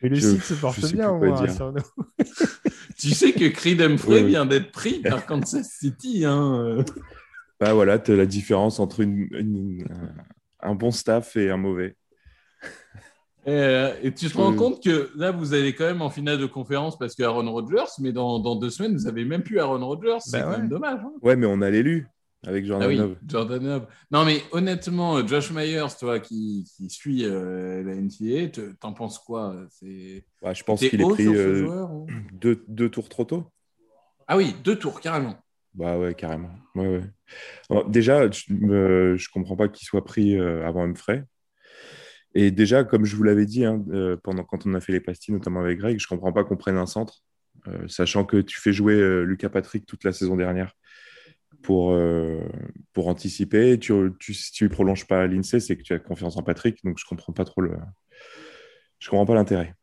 mais 0.00 0.08
le 0.08 0.14
je- 0.16 0.28
site 0.28 0.42
se 0.42 0.54
porte 0.54 0.80
bien, 0.92 1.12
moi, 1.12 1.40
dire. 1.44 1.54
sur 1.54 1.72
nous. 1.72 1.82
Tu 3.02 3.10
sais 3.10 3.32
que 3.32 3.46
Creed 3.48 3.80
Humphrey 3.82 4.16
Oui, 4.18 4.22
oui. 4.22 4.28
vient 4.28 4.46
d'être 4.46 4.70
pris 4.70 5.00
par 5.00 5.26
Kansas 5.26 5.68
City. 5.68 6.24
Hein. 6.24 6.54
euh. 6.64 6.82
Bah 7.60 7.74
voilà, 7.74 7.98
tu 7.98 8.14
la 8.16 8.26
différence 8.26 8.78
entre 8.80 9.00
une- 9.00 9.28
une- 9.32 9.84
un- 10.60 10.74
bon 10.74 10.90
staff 10.90 11.36
et 11.36 11.50
un 11.50 11.56
mauvais. 11.56 11.96
Et, 13.44 13.50
euh, 13.50 13.92
et 14.02 14.14
tu 14.14 14.28
te 14.30 14.36
rends 14.36 14.54
compte 14.54 14.82
que 14.82 15.10
là, 15.16 15.32
vous 15.32 15.52
allez 15.52 15.74
quand 15.74 15.84
même 15.84 16.00
en 16.02 16.10
finale 16.10 16.38
de 16.38 16.46
conférence 16.46 16.96
parce 16.96 17.16
que 17.16 17.24
Aaron 17.24 17.50
Rodgers, 17.50 17.90
mais 18.00 18.12
dans, 18.12 18.38
dans 18.38 18.54
deux 18.54 18.70
semaines, 18.70 18.94
vous 18.94 19.08
avez 19.08 19.24
même 19.24 19.42
plus 19.42 19.58
Aaron 19.58 19.84
Rodgers. 19.84 20.18
C'est 20.20 20.38
Bah 20.38 20.42
quand 20.44 20.50
ouais. 20.52 20.58
même 20.58 20.68
dommage. 20.68 21.00
hein. 21.04 21.12
Ouais, 21.22 21.34
mais 21.34 21.46
on 21.46 21.60
a 21.60 21.68
l'élu 21.70 22.06
avec 22.46 22.64
Ah 22.64 22.68
Jordan 22.68 22.88
oui, 22.88 22.96
Love. 22.96 23.16
Jordan 23.26 23.64
Love. 23.64 23.86
Non, 24.10 24.24
mais 24.24 24.42
honnêtement, 24.52 25.18
euh, 25.18 25.26
Josh 25.26 25.50
Myers, 25.52 25.86
toi 25.98 26.18
qui, 26.20 26.64
qui 26.76 26.90
suit 26.90 27.24
euh, 27.24 27.82
la 27.82 27.94
NCAA, 27.94 28.48
te- 28.48 28.72
t'en 28.72 28.92
penses 28.92 29.18
quoi 29.18 29.56
C'est 29.70 30.24
Ouais, 30.42 30.54
je 30.54 30.64
pense 30.64 30.80
qu'il 30.80 31.00
est 31.00 31.08
pris 31.08 31.26
euh, 31.28 31.66
joueur, 31.66 31.92
ou- 31.92 32.06
deux, 32.32 32.64
deux 32.68 32.88
tours 32.88 33.08
trop 33.08 33.24
tôt. 33.24 33.46
Ah 34.26 34.36
oui, 34.36 34.54
deux 34.64 34.76
tours, 34.78 35.00
carrément. 35.00 35.36
Bah 35.74 35.98
ouais, 35.98 36.14
carrément. 36.14 36.50
Ouais, 36.74 36.88
ouais. 36.88 37.02
Alors, 37.70 37.88
déjà, 37.88 38.30
je 38.30 38.44
ne 38.52 39.16
comprends 39.32 39.56
pas 39.56 39.68
qu'il 39.68 39.86
soit 39.86 40.04
pris 40.04 40.36
euh, 40.38 40.66
avant 40.66 40.84
Humphrey. 40.84 41.24
Et 42.34 42.50
déjà, 42.50 42.84
comme 42.84 43.04
je 43.04 43.14
vous 43.14 43.22
l'avais 43.24 43.46
dit 43.46 43.64
hein, 43.64 43.84
euh, 43.90 44.16
pendant 44.22 44.42
quand 44.44 44.66
on 44.66 44.74
a 44.74 44.80
fait 44.80 44.92
les 44.92 45.00
pastilles, 45.00 45.34
notamment 45.34 45.60
avec 45.60 45.78
Greg, 45.78 45.98
je 46.00 46.06
comprends 46.06 46.32
pas 46.32 46.44
qu'on 46.44 46.56
prenne 46.56 46.78
un 46.78 46.86
centre, 46.86 47.22
euh, 47.68 47.86
sachant 47.88 48.24
que 48.24 48.38
tu 48.38 48.58
fais 48.60 48.72
jouer 48.72 48.94
euh, 48.94 49.22
Lucas 49.24 49.50
Patrick 49.50 49.84
toute 49.86 50.02
la 50.04 50.12
saison 50.12 50.36
dernière 50.36 50.72
pour, 51.62 51.92
euh, 51.92 52.40
pour 52.92 53.08
anticiper. 53.08 53.78
Tu, 53.78 53.92
tu, 54.18 54.34
si 54.34 54.52
tu 54.52 54.64
ne 54.64 54.68
prolonges 54.68 55.06
pas 55.06 55.26
l'INSEE, 55.26 55.60
c'est 55.60 55.76
que 55.76 55.82
tu 55.82 55.92
as 55.92 55.98
confiance 55.98 56.36
en 56.36 56.42
Patrick, 56.42 56.82
donc 56.84 56.98
je 56.98 57.04
comprends 57.04 57.32
pas 57.32 57.44
trop 57.44 57.60
le. 57.60 57.76
Je 58.98 59.08
comprends 59.08 59.26
pas 59.26 59.34
l'intérêt. 59.34 59.74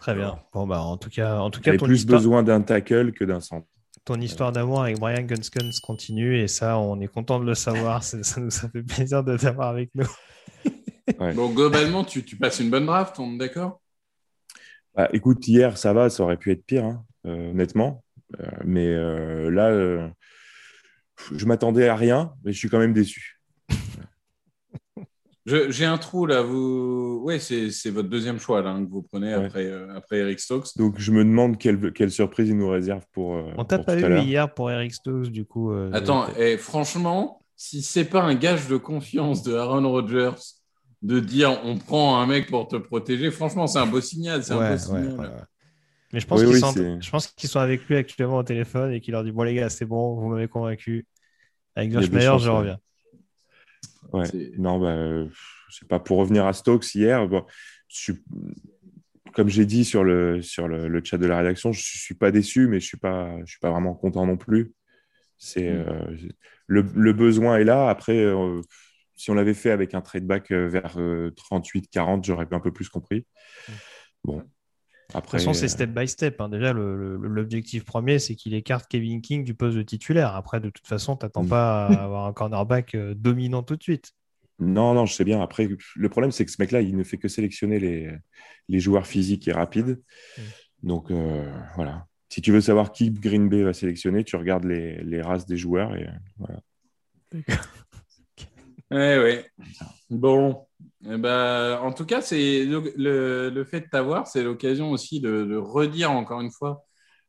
Très 0.00 0.14
bien. 0.14 0.38
Bon, 0.52 0.66
bah, 0.66 0.80
en 0.80 0.96
tout 0.96 1.10
cas, 1.10 1.38
en 1.38 1.50
tout 1.50 1.60
Tu 1.60 1.70
cas 1.70 1.76
ton, 1.76 1.86
plus 1.86 1.96
histoire, 1.96 2.20
besoin 2.20 2.42
d'un 2.42 2.62
tackle 2.62 3.12
que 3.12 3.24
d'un 3.24 3.40
centre. 3.40 3.66
ton 4.04 4.20
histoire 4.20 4.52
d'amour 4.52 4.82
avec 4.82 4.98
Brian 4.98 5.22
Gunskins 5.22 5.70
continue 5.82 6.38
et 6.38 6.48
ça, 6.48 6.78
on 6.78 7.00
est 7.00 7.08
content 7.08 7.40
de 7.40 7.44
le 7.44 7.54
savoir. 7.54 8.02
Ça 8.04 8.40
nous 8.40 8.48
a 8.48 8.68
fait 8.68 8.82
plaisir 8.82 9.24
de 9.24 9.36
t'avoir 9.36 9.68
avec 9.68 9.90
nous. 9.94 10.06
Bon, 11.36 11.50
globalement, 11.50 12.02
tu, 12.02 12.24
tu 12.24 12.36
passes 12.36 12.58
une 12.58 12.68
bonne 12.68 12.84
draft, 12.84 13.20
on 13.20 13.34
est 13.34 13.38
d'accord? 13.38 13.80
Bah, 14.92 15.08
écoute, 15.12 15.46
hier, 15.46 15.78
ça 15.78 15.92
va, 15.92 16.10
ça 16.10 16.24
aurait 16.24 16.36
pu 16.36 16.50
être 16.50 16.66
pire, 16.66 16.84
hein, 16.84 17.04
euh, 17.26 17.52
honnêtement. 17.52 18.02
Euh, 18.40 18.44
mais 18.64 18.88
euh, 18.88 19.50
là, 19.50 19.70
euh, 19.70 20.08
je 21.34 21.46
m'attendais 21.46 21.88
à 21.88 21.96
rien, 21.96 22.32
mais 22.44 22.52
je 22.52 22.58
suis 22.58 22.68
quand 22.68 22.78
même 22.78 22.92
déçu. 22.92 23.40
Je- 25.46 25.70
J'ai 25.70 25.84
un 25.84 25.96
trou 25.96 26.26
là. 26.26 26.42
Vous... 26.42 27.20
Ouais, 27.22 27.38
c'est 27.38 27.70
c'est 27.70 27.90
votre 27.90 28.08
deuxième 28.08 28.40
choix 28.40 28.62
là, 28.62 28.70
hein, 28.70 28.84
que 28.84 28.90
vous 28.90 29.02
prenez 29.02 29.28
Ouais. 29.36 29.44
après, 29.44 29.64
euh, 29.66 29.94
après 29.96 30.18
Eric 30.18 30.40
Stokes. 30.40 30.76
Donc, 30.76 30.98
je 30.98 31.12
me 31.12 31.24
demande 31.24 31.56
quelle, 31.56 31.92
quelle 31.92 32.10
surprise 32.10 32.48
il 32.48 32.56
nous 32.56 32.68
réserve 32.68 33.04
pour. 33.12 33.36
euh, 33.36 33.52
On 33.56 33.64
t'a 33.64 33.78
pas 33.78 33.96
eu 33.96 34.18
hier 34.24 34.52
pour 34.52 34.70
Eric 34.72 34.92
Stokes, 34.92 35.28
du 35.28 35.44
coup. 35.44 35.70
euh, 35.72 35.90
Attends, 35.92 36.26
et 36.36 36.56
franchement, 36.56 37.40
si 37.54 37.82
c'est 37.82 38.04
pas 38.06 38.22
un 38.22 38.34
gage 38.34 38.66
de 38.66 38.76
confiance 38.76 39.44
de 39.44 39.54
Aaron 39.54 39.88
Rodgers 39.88 40.32
de 41.02 41.20
dire 41.20 41.60
on 41.62 41.76
prend 41.78 42.20
un 42.20 42.26
mec 42.26 42.48
pour 42.50 42.66
te 42.66 42.74
protéger, 42.76 43.30
franchement, 43.30 43.68
c'est 43.68 43.78
un 43.78 43.86
beau 43.86 44.00
signal. 44.00 44.42
C'est 44.42 44.52
un 44.52 44.58
Ouais, 44.58 44.66
beau 44.70 44.72
ouais, 44.72 44.78
signal. 44.78 45.46
Mais 46.16 46.20
je 46.20 46.26
pense 46.26 46.40
Oui, 46.40 46.46
qu'ils 46.46 46.54
oui, 46.54 46.60
sont, 46.60 46.72
c'est- 46.72 47.02
je 47.02 47.10
pense 47.10 47.26
qu'ils 47.26 47.50
sont 47.50 47.60
avec 47.60 47.86
lui 47.86 47.96
actuellement 47.96 48.38
au 48.38 48.42
téléphone 48.42 48.90
et 48.90 49.02
qu'il 49.02 49.12
leur 49.12 49.22
dit 49.22 49.32
Bon, 49.32 49.42
les 49.42 49.54
gars, 49.54 49.68
c'est 49.68 49.84
bon, 49.84 50.14
vous 50.14 50.28
m'avez 50.30 50.48
convaincu. 50.48 51.06
Avec 51.74 51.92
chances, 51.92 52.42
je 52.42 52.48
reviens. 52.48 52.78
Ouais. 54.14 54.24
Non, 54.56 54.78
bah, 54.78 54.92
euh, 54.96 55.28
je 55.68 55.76
sais 55.76 55.84
pas. 55.84 56.00
Pour 56.00 56.16
revenir 56.16 56.46
à 56.46 56.54
Stokes 56.54 56.94
hier, 56.94 57.28
bon, 57.28 57.44
je 57.88 57.96
suis- 57.98 58.24
comme 59.34 59.50
j'ai 59.50 59.66
dit 59.66 59.84
sur 59.84 60.04
le, 60.04 60.40
sur 60.40 60.68
le, 60.68 60.88
le 60.88 61.04
chat 61.04 61.18
de 61.18 61.26
la 61.26 61.36
rédaction, 61.36 61.70
je 61.70 61.82
suis 61.82 62.14
pas 62.14 62.30
déçu, 62.30 62.66
mais 62.66 62.80
je 62.80 62.86
suis 62.86 62.96
pas, 62.96 63.36
je 63.40 63.50
suis 63.50 63.60
pas 63.60 63.70
vraiment 63.70 63.92
content 63.94 64.24
non 64.24 64.38
plus. 64.38 64.72
C'est 65.36 65.70
Mm. 65.70 65.84
euh, 65.86 66.16
le, 66.66 66.80
le 66.94 67.12
besoin 67.12 67.58
est 67.58 67.64
là. 67.64 67.90
Après, 67.90 68.16
euh, 68.16 68.62
si 69.16 69.30
on 69.30 69.34
l'avait 69.34 69.52
fait 69.52 69.70
avec 69.70 69.92
un 69.92 70.00
trade 70.00 70.24
back 70.26 70.50
euh, 70.50 70.66
vers 70.66 70.96
38-40, 71.36 72.24
j'aurais 72.24 72.46
un 72.50 72.60
peu 72.60 72.72
plus 72.72 72.88
compris. 72.88 73.26
Bon. 74.24 74.42
De 75.12 75.18
Après, 75.18 75.38
toute 75.38 75.46
façon, 75.46 75.52
c'est 75.54 75.66
euh, 75.66 75.68
step 75.68 75.90
by 75.90 76.08
step. 76.08 76.40
hein. 76.40 76.48
Déjà, 76.48 76.72
le- 76.72 76.96
le- 77.16 77.28
l'objectif 77.28 77.84
premier, 77.84 78.18
c'est 78.18 78.34
qu'il 78.34 78.54
écarte 78.54 78.86
Kevin 78.88 79.22
King 79.22 79.44
du 79.44 79.54
poste 79.54 79.76
de 79.76 79.82
titulaire. 79.82 80.34
Après, 80.34 80.60
de 80.60 80.68
toute 80.68 80.86
façon, 80.86 81.16
tu 81.16 81.24
n'attends 81.24 81.44
Mm. 81.44 81.48
pas 81.48 81.86
à 81.86 81.88
avoir 82.04 82.26
un 82.26 82.32
cornerback 82.32 82.94
euh, 82.94 83.14
dominant 83.14 83.62
tout 83.62 83.76
de 83.76 83.82
suite. 83.82 84.12
Non, 84.58 84.94
non, 84.94 85.06
je 85.06 85.12
sais 85.14 85.24
bien. 85.24 85.40
Après, 85.40 85.68
le 85.96 86.08
problème, 86.08 86.32
c'est 86.32 86.44
que 86.44 86.50
ce 86.50 86.56
mec-là, 86.60 86.80
il 86.80 86.96
ne 86.96 87.04
fait 87.04 87.18
que 87.18 87.28
sélectionner 87.28 87.78
les, 87.78 88.10
les 88.68 88.80
joueurs 88.80 89.06
physiques 89.06 89.46
et 89.48 89.52
rapides. 89.52 90.00
Mm. 90.36 90.42
Donc, 90.82 91.10
euh, 91.10 91.52
voilà. 91.76 92.06
Si 92.28 92.42
tu 92.42 92.50
veux 92.50 92.60
savoir 92.60 92.90
qui 92.90 93.10
Green 93.12 93.48
Bay 93.48 93.62
va 93.62 93.72
sélectionner, 93.72 94.24
tu 94.24 94.34
regardes 94.34 94.64
les, 94.64 95.02
les 95.04 95.22
races 95.22 95.46
des 95.46 95.56
joueurs. 95.56 95.94
Et, 95.94 96.08
voilà. 96.38 96.60
Ouais, 98.90 99.18
ouais. 99.18 99.46
Bon. 100.10 100.65
Eh 101.08 101.16
ben, 101.18 101.78
en 101.82 101.92
tout 101.92 102.04
cas, 102.04 102.20
c'est 102.20 102.64
le, 102.64 103.64
fait 103.64 103.80
de 103.82 103.86
t'avoir, 103.90 104.26
c'est 104.26 104.42
l'occasion 104.42 104.90
aussi 104.90 105.20
de, 105.20 105.56
redire 105.56 106.10
encore 106.10 106.40
une 106.40 106.50
fois 106.50 106.84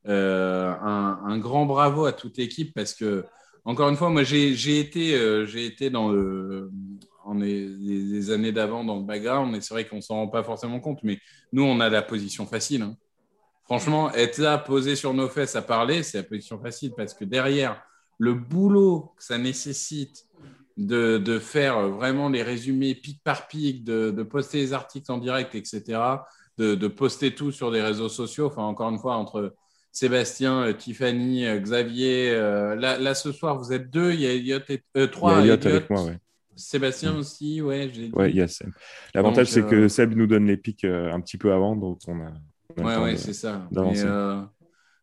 euh, 0.08 0.74
un, 0.82 1.38
grand 1.38 1.66
bravo 1.66 2.06
à 2.06 2.14
toute 2.14 2.38
l'équipe 2.38 2.74
parce 2.74 2.94
que, 2.94 3.26
encore 3.66 3.90
une 3.90 3.96
fois, 3.96 4.10
moi, 4.10 4.24
j'ai 4.24 4.80
été, 4.80 5.16
euh, 5.16 5.46
été 5.56 5.90
dans 5.90 6.10
le, 6.10 6.72
les 7.36 8.32
années 8.32 8.52
d'avant 8.52 8.84
dans 8.84 8.98
le 8.98 9.04
background, 9.04 9.56
et 9.56 9.62
c'est 9.62 9.74
vrai 9.74 9.86
qu'on 9.86 10.02
s'en 10.02 10.16
rend 10.16 10.28
pas 10.28 10.44
forcément 10.44 10.80
compte, 10.80 11.00
mais 11.04 11.20
nous, 11.52 11.64
on 11.64 11.80
a 11.80 11.90
la 11.90 12.02
position 12.02 12.46
facile. 12.48 12.82
hein. 12.82 12.96
Franchement, 13.66 14.12
être 14.14 14.38
là, 14.38 14.58
posé 14.58 14.96
sur 14.96 15.14
nos 15.14 15.28
fesses 15.28 15.58
à 15.58 15.62
parler, 15.62 16.02
c'est 16.02 16.20
la 16.20 16.24
position 16.24 16.58
facile 16.60 16.94
parce 16.96 17.14
que 17.14 17.26
derrière, 17.26 17.84
le 18.18 18.34
boulot 18.34 19.12
que 19.18 19.24
ça 19.24 19.38
nécessite 19.38 20.26
de, 20.78 21.18
de 21.18 21.40
faire 21.40 21.90
vraiment 21.90 22.30
les 22.30 22.44
résumés 22.44 22.96
pic 22.96 23.22
par 23.24 23.48
pic, 23.48 23.84
de, 23.84 24.12
de 24.12 24.24
poster 24.24 24.60
les 24.60 24.74
articles 24.74 25.12
en 25.12 25.18
direct, 25.18 25.56
etc., 25.56 26.00
de, 26.58 26.76
de 26.76 26.88
poster 26.88 27.34
tout 27.36 27.52
sur 27.52 27.72
des 27.72 27.82
réseaux 27.82 28.10
sociaux. 28.10 28.48
Enfin, 28.48 28.64
encore 28.64 28.90
une 28.90 29.00
fois, 29.00 29.16
entre 29.16 29.54
Sébastien, 29.92 30.62
euh, 30.64 30.74
Tiffany, 30.74 31.46
euh, 31.46 31.60
Xavier, 31.60 32.30
euh, 32.32 32.76
là, 32.76 32.98
là, 33.00 33.16
ce 33.16 33.32
soir, 33.32 33.58
vous 33.58 33.74
êtes 33.74 33.90
deux, 33.90 34.12
il 34.14 34.22
y 34.22 34.28
a 34.28 34.34
Elliot 34.34 34.60
et 34.70 34.84
euh, 34.98 35.04
Il 35.04 35.04
y 35.04 35.10
trois. 35.12 35.38
a 35.38 35.42
Elliot 35.42 35.54
Elliot, 35.56 35.68
avec 35.68 35.90
moi, 35.90 36.04
ouais. 36.04 36.18
Sébastien 36.56 37.14
Mm. 37.14 37.18
aussi, 37.18 37.62
ouais. 37.62 37.92
Ouais, 38.14 38.30
il 38.32 38.36
y 38.38 38.42
a 38.42 38.48
Seb. 38.48 38.70
L'avantage, 39.14 39.48
c'est 39.48 39.64
euh, 39.64 39.70
que 39.70 39.88
Seb 39.88 40.16
nous 40.16 40.28
donne 40.28 40.46
les 40.48 40.58
pics 40.58 40.86
un 40.86 41.20
petit 41.22 41.38
peu 41.38 41.52
avant, 41.54 41.76
donc 41.76 42.00
on 42.08 42.20
a. 42.22 42.32
on 42.78 42.86
a 42.88 42.98
Ouais, 43.00 43.04
ouais, 43.04 43.18
c'est 43.18 43.34
ça. 43.34 43.68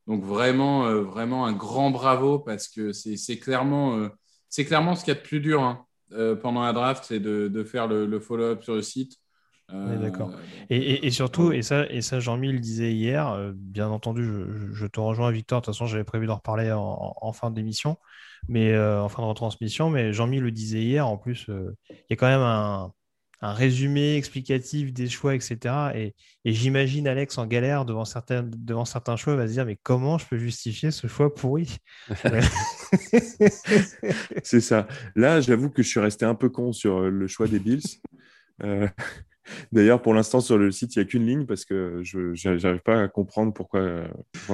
donc 0.07 0.23
vraiment, 0.23 1.03
vraiment 1.03 1.47
un 1.47 1.53
grand 1.53 1.91
bravo 1.91 2.39
parce 2.39 2.69
que 2.69 2.93
c'est 2.93 3.17
c'est 3.17 3.39
clairement, 3.39 4.09
c'est 4.55 4.65
clairement 4.65 4.94
ce 4.94 5.05
qu'il 5.05 5.12
y 5.12 5.16
a 5.16 5.20
de 5.20 5.26
plus 5.26 5.41
dur 5.41 5.65
hein, 5.65 5.84
euh, 6.12 6.36
pendant 6.36 6.62
la 6.62 6.73
draft, 6.73 7.02
c'est 7.05 7.18
de, 7.18 7.49
de 7.49 7.65
faire 7.65 7.89
le, 7.89 8.07
le 8.07 8.20
follow-up 8.20 8.62
sur 8.62 8.76
le 8.76 8.83
site. 8.83 9.16
Est 9.68 9.99
d'accord. 9.99 10.31
Et, 10.70 10.76
et- 10.76 11.07
et 11.07 11.10
surtout, 11.10 11.50
et 11.50 11.62
ça, 11.62 11.86
et 11.91 12.02
ça 12.02 12.20
Jean-Mi 12.20 12.52
le 12.52 12.60
disait 12.60 12.92
hier, 12.92 13.31
euh, 13.31 13.50
bien 13.52 13.89
entendu, 13.89 14.24
je, 14.73 14.86
te 14.86 15.00
rejoins, 15.00 15.33
Victor. 15.33 15.60
De 15.60 15.65
toute 15.65 15.74
façon, 15.74 15.86
j'avais 15.86 16.05
prévu 16.05 16.26
d'en 16.26 16.36
reparler 16.36 16.70
en, 16.70 17.33
fin 17.33 17.50
d'émission, 17.50 17.97
mais 18.47 18.70
euh, 18.70 19.02
en 19.02 19.08
fin 19.08 19.23
de 19.23 19.26
retransmission. 19.26 19.91
Mais 19.91 20.12
Jean-Mi 20.12 20.39
le 20.39 20.52
disait 20.52 20.83
hier, 20.83 21.08
en 21.08 21.16
plus, 21.16 21.49
euh, 21.49 21.76
il 21.91 21.97
y 22.10 22.12
a 22.12 22.16
quand 22.16 22.28
même 22.28 22.41
un, 22.41 22.92
un 23.44 23.52
résumé 23.52 24.16
explicatif 24.16 24.92
des 24.94 25.08
choix, 25.08 25.34
etc. 25.34 25.92
Et, 25.94 26.14
j'imagine 26.47 27.06
Alex 27.06 27.36
en 27.36 27.47
galère 27.47 27.84
devant, 27.84 28.06
certaines, 28.06 28.50
devant 28.50 28.86
certains 28.86 29.16
choix, 29.16 29.36
va 29.36 29.47
se 29.47 29.52
dire, 29.52 29.66
mais 29.66 29.78
comment 29.82 30.16
je 30.16 30.26
peux 30.26 30.39
justifier 30.39 30.90
ce 30.90 31.06
choix 31.08 31.32
pourri? 31.34 31.76
C'est 34.42 34.62
ça. 34.62 34.89
Là, 35.14 35.42
j'avoue 35.42 35.68
que 35.68 35.82
je 35.82 35.89
suis 35.89 36.00
resté 36.00 36.24
un 36.24 36.34
peu 36.34 36.48
con 36.48 36.73
sur 36.73 37.00
le 37.00 37.26
choix 37.28 37.47
des 37.47 37.58
Bills. 37.58 37.82
Euh, 38.62 38.89
D'ailleurs, 39.73 40.00
pour 40.00 40.14
l'instant, 40.14 40.40
sur 40.40 40.56
le 40.58 40.70
site, 40.70 40.97
il 40.97 40.98
n'y 40.98 41.02
a 41.02 41.05
qu'une 41.06 41.26
ligne 41.26 41.47
parce 41.47 41.64
que 41.64 42.00
je 42.02 42.18
n'arrive 42.62 42.81
pas 42.82 43.02
à 43.02 43.08
comprendre 43.08 43.52
pourquoi, 43.52 44.05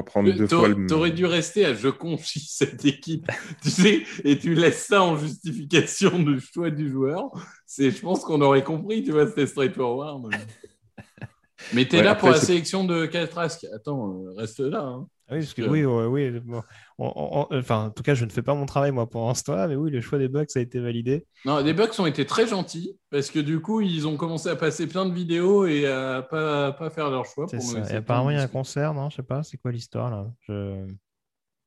prendre 0.06 0.32
deux 0.32 0.46
fois 0.46 0.68
le. 0.68 0.86
T'aurais 0.86 1.12
dû 1.12 1.26
rester 1.26 1.64
à 1.64 1.74
je 1.74 1.88
confie 1.88 2.40
cette 2.48 2.84
équipe, 2.84 3.26
tu 3.62 3.70
sais, 3.70 4.02
et 4.24 4.38
tu 4.38 4.54
laisses 4.54 4.86
ça 4.86 5.02
en 5.02 5.16
justification 5.16 6.18
du 6.18 6.40
choix 6.40 6.70
du 6.70 6.90
joueur. 6.90 7.30
Je 7.78 8.00
pense 8.00 8.24
qu'on 8.24 8.40
aurait 8.40 8.64
compris, 8.64 9.02
tu 9.02 9.12
vois, 9.12 9.26
c'était 9.26 9.46
straightforward. 9.46 10.34
Mais 11.74 11.84
t'es 11.84 11.98
Ouais, 11.98 12.02
là 12.02 12.14
pour 12.14 12.30
la 12.30 12.40
sélection 12.40 12.84
de 12.84 13.06
Caltrask. 13.06 13.66
Attends, 13.74 14.24
euh, 14.24 14.32
reste 14.36 14.60
là. 14.60 14.80
hein. 14.82 15.06
Oui, 15.30 15.38
parce 15.38 15.54
que 15.54 15.62
oui, 15.62 15.84
oui. 15.84 16.40
bon, 16.40 16.62
on- 16.98 17.12
on- 17.14 17.46
on- 17.50 17.58
enfin, 17.58 17.86
en 17.86 17.90
tout 17.90 18.02
cas, 18.02 18.14
je 18.14 18.24
ne 18.24 18.30
fais 18.30 18.42
pas 18.42 18.54
mon 18.54 18.66
travail 18.66 18.90
moi 18.90 19.08
pour 19.08 19.26
l'instant, 19.28 19.68
mais 19.68 19.76
oui, 19.76 19.90
le 19.90 20.00
choix 20.00 20.18
des 20.18 20.28
Bucks 20.28 20.56
a 20.56 20.60
été 20.60 20.80
validé. 20.80 21.24
Non, 21.44 21.58
les 21.60 21.72
Bucks 21.72 21.98
ont 21.98 22.06
été 22.06 22.26
très 22.26 22.46
gentils 22.46 22.98
parce 23.10 23.30
que 23.30 23.38
du 23.38 23.60
coup, 23.60 23.80
ils 23.80 24.06
ont 24.06 24.16
commencé 24.16 24.48
à 24.48 24.56
passer 24.56 24.86
plein 24.86 25.06
de 25.06 25.14
vidéos 25.14 25.66
et 25.66 25.86
à 25.86 26.22
pas, 26.22 26.72
pas 26.72 26.90
faire 26.90 27.10
leur 27.10 27.24
choix. 27.26 27.46
C'est 27.48 27.56
pour 27.56 27.66
ça. 27.66 27.90
Et 27.90 27.96
apparemment, 27.96 28.30
il 28.30 28.36
y 28.36 28.38
a 28.38 28.42
un 28.42 28.48
concert, 28.48 28.92
non 28.92 29.08
Je 29.10 29.16
sais 29.16 29.22
pas, 29.22 29.42
c'est 29.42 29.56
quoi 29.56 29.72
l'histoire 29.72 30.10
là? 30.10 30.26
Je... 30.48 30.86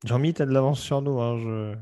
Jean-Mi, 0.06 0.34
t'as 0.34 0.46
de 0.46 0.52
l'avance 0.52 0.82
sur 0.82 1.02
nous. 1.02 1.20
hein, 1.22 1.38
je- 1.40 1.76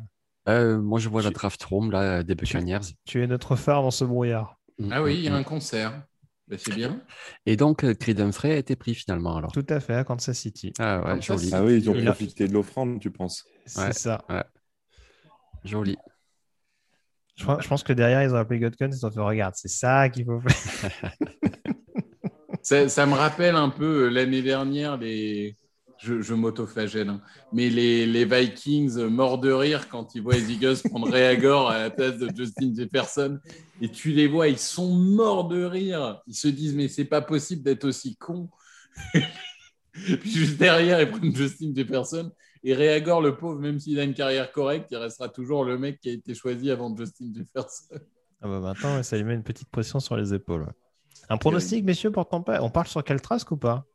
Euh, 0.50 0.80
moi, 0.80 1.00
je 1.00 1.10
vois 1.10 1.22
la 1.22 1.32
draft 1.32 1.64
room 1.64 1.92
là, 1.92 2.24
des 2.24 2.36
Buccaneers. 2.36 2.80
Tu 3.06 3.22
es 3.24 3.28
notre 3.28 3.56
phare 3.56 3.82
dans 3.84 3.92
ce 3.92 4.06
brouillard. 4.06 4.58
Ah 4.90 5.04
oui, 5.04 5.16
il 5.16 5.22
y 5.24 5.28
a 5.28 5.32
Mm, 5.34 5.38
un 5.38 5.42
mm. 5.42 5.46
concert. 5.46 6.04
Ben, 6.52 6.60
c'est 6.62 6.76
bien. 6.76 7.02
Et 7.46 7.56
donc, 7.56 7.86
euh, 7.86 7.94
Creed 7.94 8.20
Humphrey 8.20 8.52
a 8.52 8.58
été 8.58 8.76
pris 8.76 8.94
finalement 8.94 9.38
alors. 9.38 9.54
Tout 9.54 9.66
à 9.70 9.80
fait, 9.80 9.96
à 9.96 10.04
Kansas 10.04 10.38
City. 10.38 10.74
Ah 10.80 11.02
ouais, 11.16 11.22
joli. 11.22 11.50
Ah 11.54 11.64
oui, 11.64 11.78
ils 11.78 11.90
ont 11.90 11.96
Il 11.96 12.02
a- 12.08 12.12
profité 12.12 12.48
de 12.48 12.54
l'offrande, 12.54 13.00
tu 13.00 13.10
penses 13.10 13.46
C'est 13.66 13.82
Ouais. 13.82 13.94
ça. 13.94 14.26
Joli. 15.64 15.96
Je, 17.38 17.46
pense- 17.46 17.64
je 17.64 17.68
pense 17.70 17.84
que 17.84 17.94
derrière, 17.94 18.22
ils 18.24 18.32
ont 18.34 18.38
appelé 18.38 18.60
Godkun, 18.60 18.90
ils 18.92 19.06
ont 19.06 19.12
fait 19.12 19.20
regarde, 19.22 19.54
c'est 19.56 19.70
ça 19.70 20.10
qu'il 20.10 20.26
faut 20.26 20.42
faire. 20.42 21.16
Ça, 22.64 22.88
ça 22.90 23.08
me 23.08 23.14
rappelle 23.14 23.56
un 23.56 23.70
peu 23.70 24.06
euh, 24.06 24.10
l'année 24.10 24.44
dernière 24.44 24.96
les. 24.98 25.56
Je, 26.04 26.20
je 26.22 26.34
m'autoflagelle, 26.34 27.10
hein. 27.10 27.22
mais 27.54 27.70
les, 27.70 28.08
les 28.08 28.26
Vikings 28.26 28.98
euh, 28.98 29.08
morts 29.08 29.38
de 29.38 29.52
rire 29.52 29.88
quand 29.88 30.16
ils 30.16 30.22
voient 30.24 30.34
les 30.34 30.52
Eagles 30.52 30.78
prendre 30.90 31.08
Reagor 31.12 31.70
à 31.70 31.78
la 31.78 31.90
place 31.92 32.18
de 32.18 32.28
Justin 32.36 32.74
Jefferson. 32.76 33.40
Et 33.82 33.90
tu 33.90 34.10
les 34.10 34.28
vois, 34.28 34.48
ils 34.48 34.58
sont 34.58 34.96
morts 34.96 35.48
de 35.48 35.64
rire. 35.64 36.20
Ils 36.26 36.34
se 36.34 36.48
disent, 36.48 36.74
mais 36.74 36.88
c'est 36.88 37.06
pas 37.06 37.22
possible 37.22 37.62
d'être 37.62 37.84
aussi 37.84 38.16
con. 38.16 38.50
Puis 39.94 40.32
juste 40.32 40.58
derrière, 40.58 41.00
ils 41.02 41.12
prennent 41.12 41.36
Justin 41.36 41.72
Jefferson. 41.76 42.32
Et 42.64 42.74
Reagor, 42.74 43.22
le 43.22 43.38
pauvre, 43.38 43.60
même 43.60 43.80
s'il 43.80 44.00
a 44.00 44.04
une 44.04 44.16
carrière 44.16 44.52
correcte, 44.52 44.88
il 44.90 44.98
restera 44.98 45.30
toujours 45.30 45.66
le 45.66 45.78
mec 45.78 46.00
qui 46.00 46.10
a 46.10 46.14
été 46.14 46.34
choisi 46.34 46.72
avant 46.72 46.96
Justin 46.96 47.32
Jefferson. 47.36 47.96
Ah 48.42 48.48
bah 48.48 48.60
maintenant, 48.60 49.04
ça 49.04 49.18
lui 49.18 49.24
met 49.24 49.36
une 49.36 49.44
petite 49.44 49.70
pression 49.70 50.00
sur 50.00 50.18
les 50.18 50.34
épaules. 50.34 50.66
Un 51.30 51.38
pronostic, 51.38 51.86
messieurs, 51.86 52.12
pour 52.12 52.28
Tampa 52.28 52.60
On 52.62 52.72
parle 52.72 52.88
sur 52.88 53.04
Caltrask 53.04 53.52
ou 53.52 53.58
pas? 53.58 53.86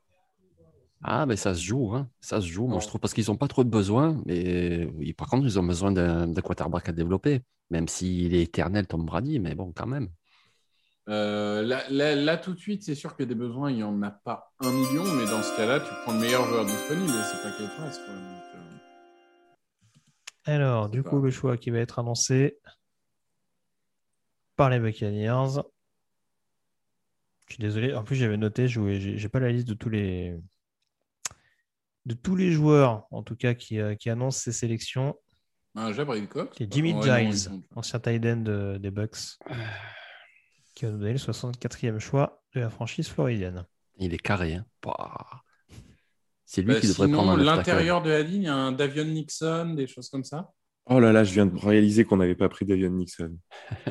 Ah, 1.08 1.24
mais 1.24 1.36
ça 1.36 1.54
se 1.54 1.62
joue, 1.62 1.94
hein. 1.94 2.10
Ça 2.20 2.40
se 2.40 2.48
joue, 2.48 2.66
moi 2.66 2.80
je 2.80 2.88
trouve, 2.88 3.00
parce 3.00 3.14
qu'ils 3.14 3.26
n'ont 3.28 3.36
pas 3.36 3.46
trop 3.46 3.62
de 3.62 3.70
besoin. 3.70 4.20
Mais 4.26 4.86
oui, 4.96 5.12
par 5.12 5.28
contre, 5.28 5.46
ils 5.46 5.56
ont 5.56 5.62
besoin 5.62 5.92
d'un 5.92 6.34
quarterback 6.34 6.88
à 6.88 6.92
développer, 6.92 7.42
même 7.70 7.86
s'il 7.86 8.34
est 8.34 8.42
éternel, 8.42 8.88
Tom 8.88 9.06
Brady, 9.06 9.38
mais 9.38 9.54
bon, 9.54 9.72
quand 9.72 9.86
même. 9.86 10.08
Euh, 11.08 11.62
là, 11.62 11.84
là- 11.90 12.16
là, 12.16 12.36
tout 12.36 12.54
de 12.54 12.58
suite, 12.58 12.82
c'est 12.82 12.96
sûr 12.96 13.14
que 13.14 13.22
des 13.22 13.36
besoins, 13.36 13.70
il 13.70 13.76
n'y 13.76 13.84
en 13.84 14.02
a 14.02 14.10
pas 14.10 14.52
un 14.58 14.72
million, 14.72 15.04
mais 15.04 15.26
dans 15.30 15.44
ce 15.44 15.56
cas-là, 15.56 15.78
tu 15.78 15.86
prends 16.02 16.12
le 16.12 16.18
meilleur 16.18 16.44
joueur 16.46 16.64
disponible 16.64 17.04
et 17.12 17.22
c'est 17.22 17.40
pas 17.40 17.54
quel 17.56 17.68
trace. 17.68 17.98
Quoi. 17.98 18.14
Donc, 18.14 18.42
euh, 20.48 20.52
Alors, 20.52 20.88
du 20.88 21.04
coup, 21.04 21.20
le 21.20 21.30
choix 21.30 21.56
qui 21.56 21.70
va 21.70 21.78
être 21.78 22.00
annoncé 22.00 22.58
par 24.56 24.70
les 24.70 24.80
Buccaneers. 24.80 25.62
Je 27.46 27.52
suis 27.54 27.60
désolé. 27.60 27.94
En 27.94 28.02
plus, 28.02 28.16
j'avais 28.16 28.36
noté, 28.36 28.66
je 28.66 28.80
j'ai 29.16 29.28
pas 29.28 29.38
la 29.38 29.52
liste 29.52 29.68
de 29.68 29.74
tous 29.74 29.88
les 29.88 30.36
de 32.06 32.14
tous 32.14 32.36
les 32.36 32.52
joueurs, 32.52 33.06
en 33.10 33.22
tout 33.22 33.36
cas, 33.36 33.52
qui, 33.54 33.78
euh, 33.80 33.94
qui 33.96 34.08
annoncent 34.10 34.38
ces 34.40 34.52
sélections. 34.52 35.16
un 35.74 35.92
Jabril 35.92 36.26
Cox. 36.28 36.56
C'est 36.56 36.72
Jimmy 36.72 36.94
Ouais, 36.94 37.24
non, 37.24 37.30
Giles, 37.32 37.50
ancien 37.74 37.98
tight 38.00 38.24
end 38.24 38.36
de- 38.38 38.78
des 38.80 38.90
Bucks, 38.90 39.18
qui 40.74 40.84
va 40.86 40.92
nous 40.92 40.98
donner 40.98 41.12
le 41.12 41.18
64e 41.18 41.98
choix 41.98 42.42
de 42.54 42.60
la 42.60 42.70
franchise 42.70 43.08
floridienne. 43.08 43.66
Il 43.98 44.14
est 44.14 44.18
carré, 44.18 44.54
hein. 44.54 44.64
C'est 46.46 46.62
lui 46.62 46.72
Bah, 46.74 46.80
qui 46.80 46.86
devrait 46.86 47.06
sinon, 47.08 47.24
prendre 47.24 47.42
l'intérieur 47.42 48.00
de 48.02 48.10
la 48.10 48.22
ligne, 48.22 48.42
il 48.42 48.46
y 48.46 48.48
a 48.48 48.54
un 48.54 48.70
Davion 48.72 49.04
Nixon, 49.04 49.74
des 49.74 49.86
choses 49.88 50.08
comme 50.08 50.22
ça. 50.24 50.52
Oh 50.86 51.00
là 51.00 51.12
là, 51.12 51.24
je 51.24 51.34
viens 51.34 51.46
de 51.46 51.58
réaliser 51.58 52.04
qu'on 52.04 52.16
n'avait 52.18 52.36
pas 52.36 52.48
pris 52.48 52.64
Davion 52.64 52.90
Nixon. 52.90 53.36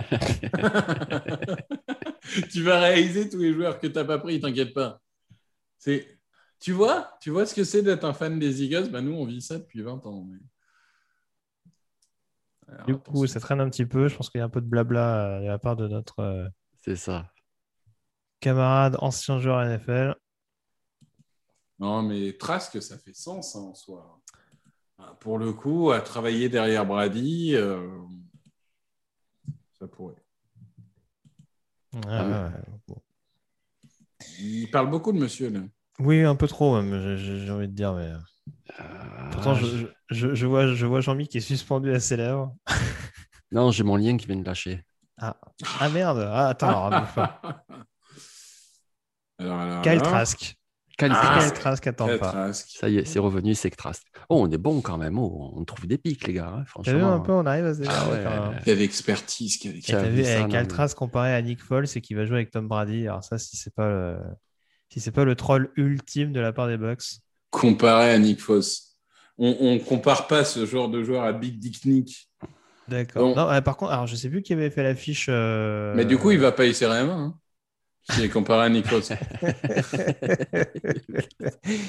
tu 2.51 2.61
vas 2.63 2.79
réaliser 2.79 3.29
tous 3.29 3.39
les 3.39 3.53
joueurs 3.53 3.79
que 3.79 3.87
tu 3.87 3.93
n'as 3.93 4.05
pas 4.05 4.19
pris, 4.19 4.39
t'inquiète 4.39 4.73
pas. 4.73 4.99
C'est... 5.77 6.07
Tu 6.59 6.71
vois, 6.71 7.17
tu 7.21 7.29
vois 7.29 7.45
ce 7.45 7.53
que 7.53 7.63
c'est 7.63 7.83
d'être 7.83 8.05
un 8.05 8.13
fan 8.13 8.39
des 8.39 8.63
Eagles? 8.63 8.89
Bah, 8.89 9.01
Nous, 9.01 9.13
on 9.13 9.25
vit 9.25 9.41
ça 9.41 9.57
depuis 9.59 9.81
20 9.81 10.05
ans. 10.05 10.23
mais- 10.29 10.39
Alors, 12.67 12.85
Du 12.87 12.97
coup, 12.97 13.27
ça 13.27 13.39
traîne 13.39 13.61
un 13.61 13.69
petit 13.69 13.85
peu. 13.85 14.07
Je 14.07 14.15
pense 14.15 14.29
qu'il 14.29 14.39
y 14.39 14.41
a 14.41 14.45
un 14.45 14.49
peu 14.49 14.61
de 14.61 14.67
blabla 14.67 15.37
euh, 15.37 15.41
de 15.41 15.45
la 15.47 15.59
part 15.59 15.75
de 15.75 15.87
notre 15.87 16.19
euh, 16.19 16.47
C'est 16.83 16.95
ça. 16.95 17.31
camarade 18.39 18.97
ancien 18.99 19.39
joueur 19.39 19.61
NFL. 19.63 20.15
Non, 21.79 22.01
mais 22.03 22.33
Trask, 22.37 22.81
ça 22.81 22.97
fait 22.97 23.13
sens 23.13 23.55
hein, 23.55 23.59
en 23.59 23.73
soi. 23.75 24.21
Ah, 24.97 25.15
Pour 25.19 25.37
le 25.37 25.51
coup, 25.53 25.91
à 25.91 25.99
travailler 26.01 26.47
derrière 26.49 26.85
Brady, 26.85 27.55
euh, 27.55 27.85
ça 29.77 29.87
pourrait. 29.87 30.15
Ah, 32.07 32.25
ouais, 32.25 32.95
ouais. 32.95 32.97
Il 34.39 34.69
parle 34.71 34.89
beaucoup 34.89 35.11
de 35.11 35.17
monsieur, 35.19 35.49
là. 35.49 35.61
Oui, 35.99 36.23
un 36.23 36.35
peu 36.35 36.47
trop, 36.47 36.81
même, 36.81 37.17
j'ai- 37.17 37.49
envie 37.51 37.67
de 37.67 37.73
dire. 37.73 37.93
Mais... 37.93 38.11
euh, 38.11 39.29
Pourtant, 39.31 39.53
Ah, 39.55 39.59
je, 39.61 39.87
je- 40.09 40.33
je 40.35 40.45
vois, 40.45 40.67
je 40.73 40.85
vois 40.85 41.01
Jean-Mi 41.01 41.27
qui 41.27 41.37
est 41.37 41.41
suspendu 41.41 41.93
à 41.93 41.99
ses 41.99 42.17
lèvres. 42.17 42.55
Non, 43.51 43.71
j'ai 43.71 43.83
mon 43.83 43.95
lien 43.95 44.17
qui 44.17 44.25
vient 44.25 44.35
de 44.35 44.43
lâcher. 44.43 44.83
Ah, 45.17 45.37
ah 45.79 45.87
merde. 45.89 46.27
Ah, 46.29 46.49
attends, 46.49 46.87
alors, 46.87 47.07
pas. 47.13 47.39
alors, 49.39 49.59
alors, 49.59 49.81
Kyle. 49.81 50.01
Trask. 50.01 50.55
Ah, 51.01 51.39
Kyle 51.41 51.53
Trask 51.53 51.87
attend 51.87 52.07
Kyle 52.07 52.17
pas. 52.19 52.31
Trask. 52.31 52.67
Ça 52.69 52.89
y 52.89 52.97
est, 52.97 53.05
c'est 53.05 53.19
revenu, 53.19 53.53
c'est 53.53 53.69
que 53.69 53.75
Trask. 53.75 54.01
Oh, 54.29 54.41
on 54.41 54.49
est 54.51 54.57
bon 54.57 54.81
quand 54.81 54.97
même. 54.97 55.17
Oh, 55.19 55.53
on 55.55 55.63
trouve 55.63 55.87
des 55.87 55.97
pics, 55.97 56.25
les 56.27 56.33
gars. 56.33 56.47
hein, 56.47 56.51
T'as 56.83 56.91
vu 56.93 56.99
franchement. 56.99 57.13
un 57.13 57.19
peu, 57.19 57.31
on 57.33 57.45
arrive 57.45 57.65
à 57.65 57.73
se 57.75 57.83
Ah 57.87 58.09
ouais. 58.09 58.21
quand 58.23 58.51
même. 58.51 58.61
Quelle 58.65 58.81
expertise, 58.81 59.57
Et 59.65 59.81
t'as 59.81 60.03
vu, 60.03 60.15
vu 60.17 60.23
ça, 60.23 60.31
avec 60.31 60.41
non, 60.43 60.47
Kyle 60.49 60.59
mais- 60.61 60.67
Trask 60.67 60.97
comparé 60.97 61.33
à 61.33 61.41
Nick 61.41 61.61
Foles, 61.61 61.87
c'est 61.87 62.01
qu'il 62.01 62.17
va 62.17 62.25
jouer 62.25 62.37
avec 62.37 62.51
Tom 62.51 62.67
Brady. 62.67 63.07
Alors 63.07 63.23
ça, 63.23 63.37
si 63.37 63.55
c'est 63.57 63.73
pas 63.73 63.87
le... 63.87 64.17
si 64.95 65.01
c'est 65.01 65.11
pas 65.11 65.25
le 65.25 65.35
troll 65.35 65.71
ultime 65.75 66.31
de 66.31 66.39
la 66.39 66.53
part 66.53 66.67
des 66.69 66.77
Bucks. 66.77 67.03
Comparé 67.49 68.11
à 68.11 68.17
Nick 68.17 68.39
Foss. 68.39 68.97
On, 69.37 69.53
on 69.59 69.77
compare 69.79 70.27
pas 70.27 70.45
ce 70.45 70.65
genre 70.65 70.87
de 70.87 71.03
joueur 71.03 71.23
à 71.23 71.33
Big 71.33 71.59
Dick 71.59 71.83
Nick. 71.83 72.29
D'accord. 72.87 73.23
Bon. 73.23 73.35
Non, 73.35 73.49
euh, 73.51 73.59
par 73.59 73.75
contre, 73.75 73.91
alors 73.91 74.07
je 74.07 74.15
sais 74.15 74.29
plus 74.29 74.41
qui 74.41 74.53
avait 74.53 74.69
fait 74.69 74.83
l'affiche. 74.83 75.25
euh, 75.27 75.93
Mais 75.95 76.05
du 76.05 76.17
coup, 76.17 76.31
il 76.31 76.39
va 76.39 76.53
pas 76.53 76.65
y 76.65 76.73
serrer 76.73 76.93
la 76.99 77.03
main. 77.03 77.19
Hein, 77.25 77.37
s'il 78.13 78.23
est 78.23 78.29
comparé 78.29 78.67
à 78.67 78.69
Nick 78.69 78.85
Foss. 78.87 79.11
je 81.71 81.87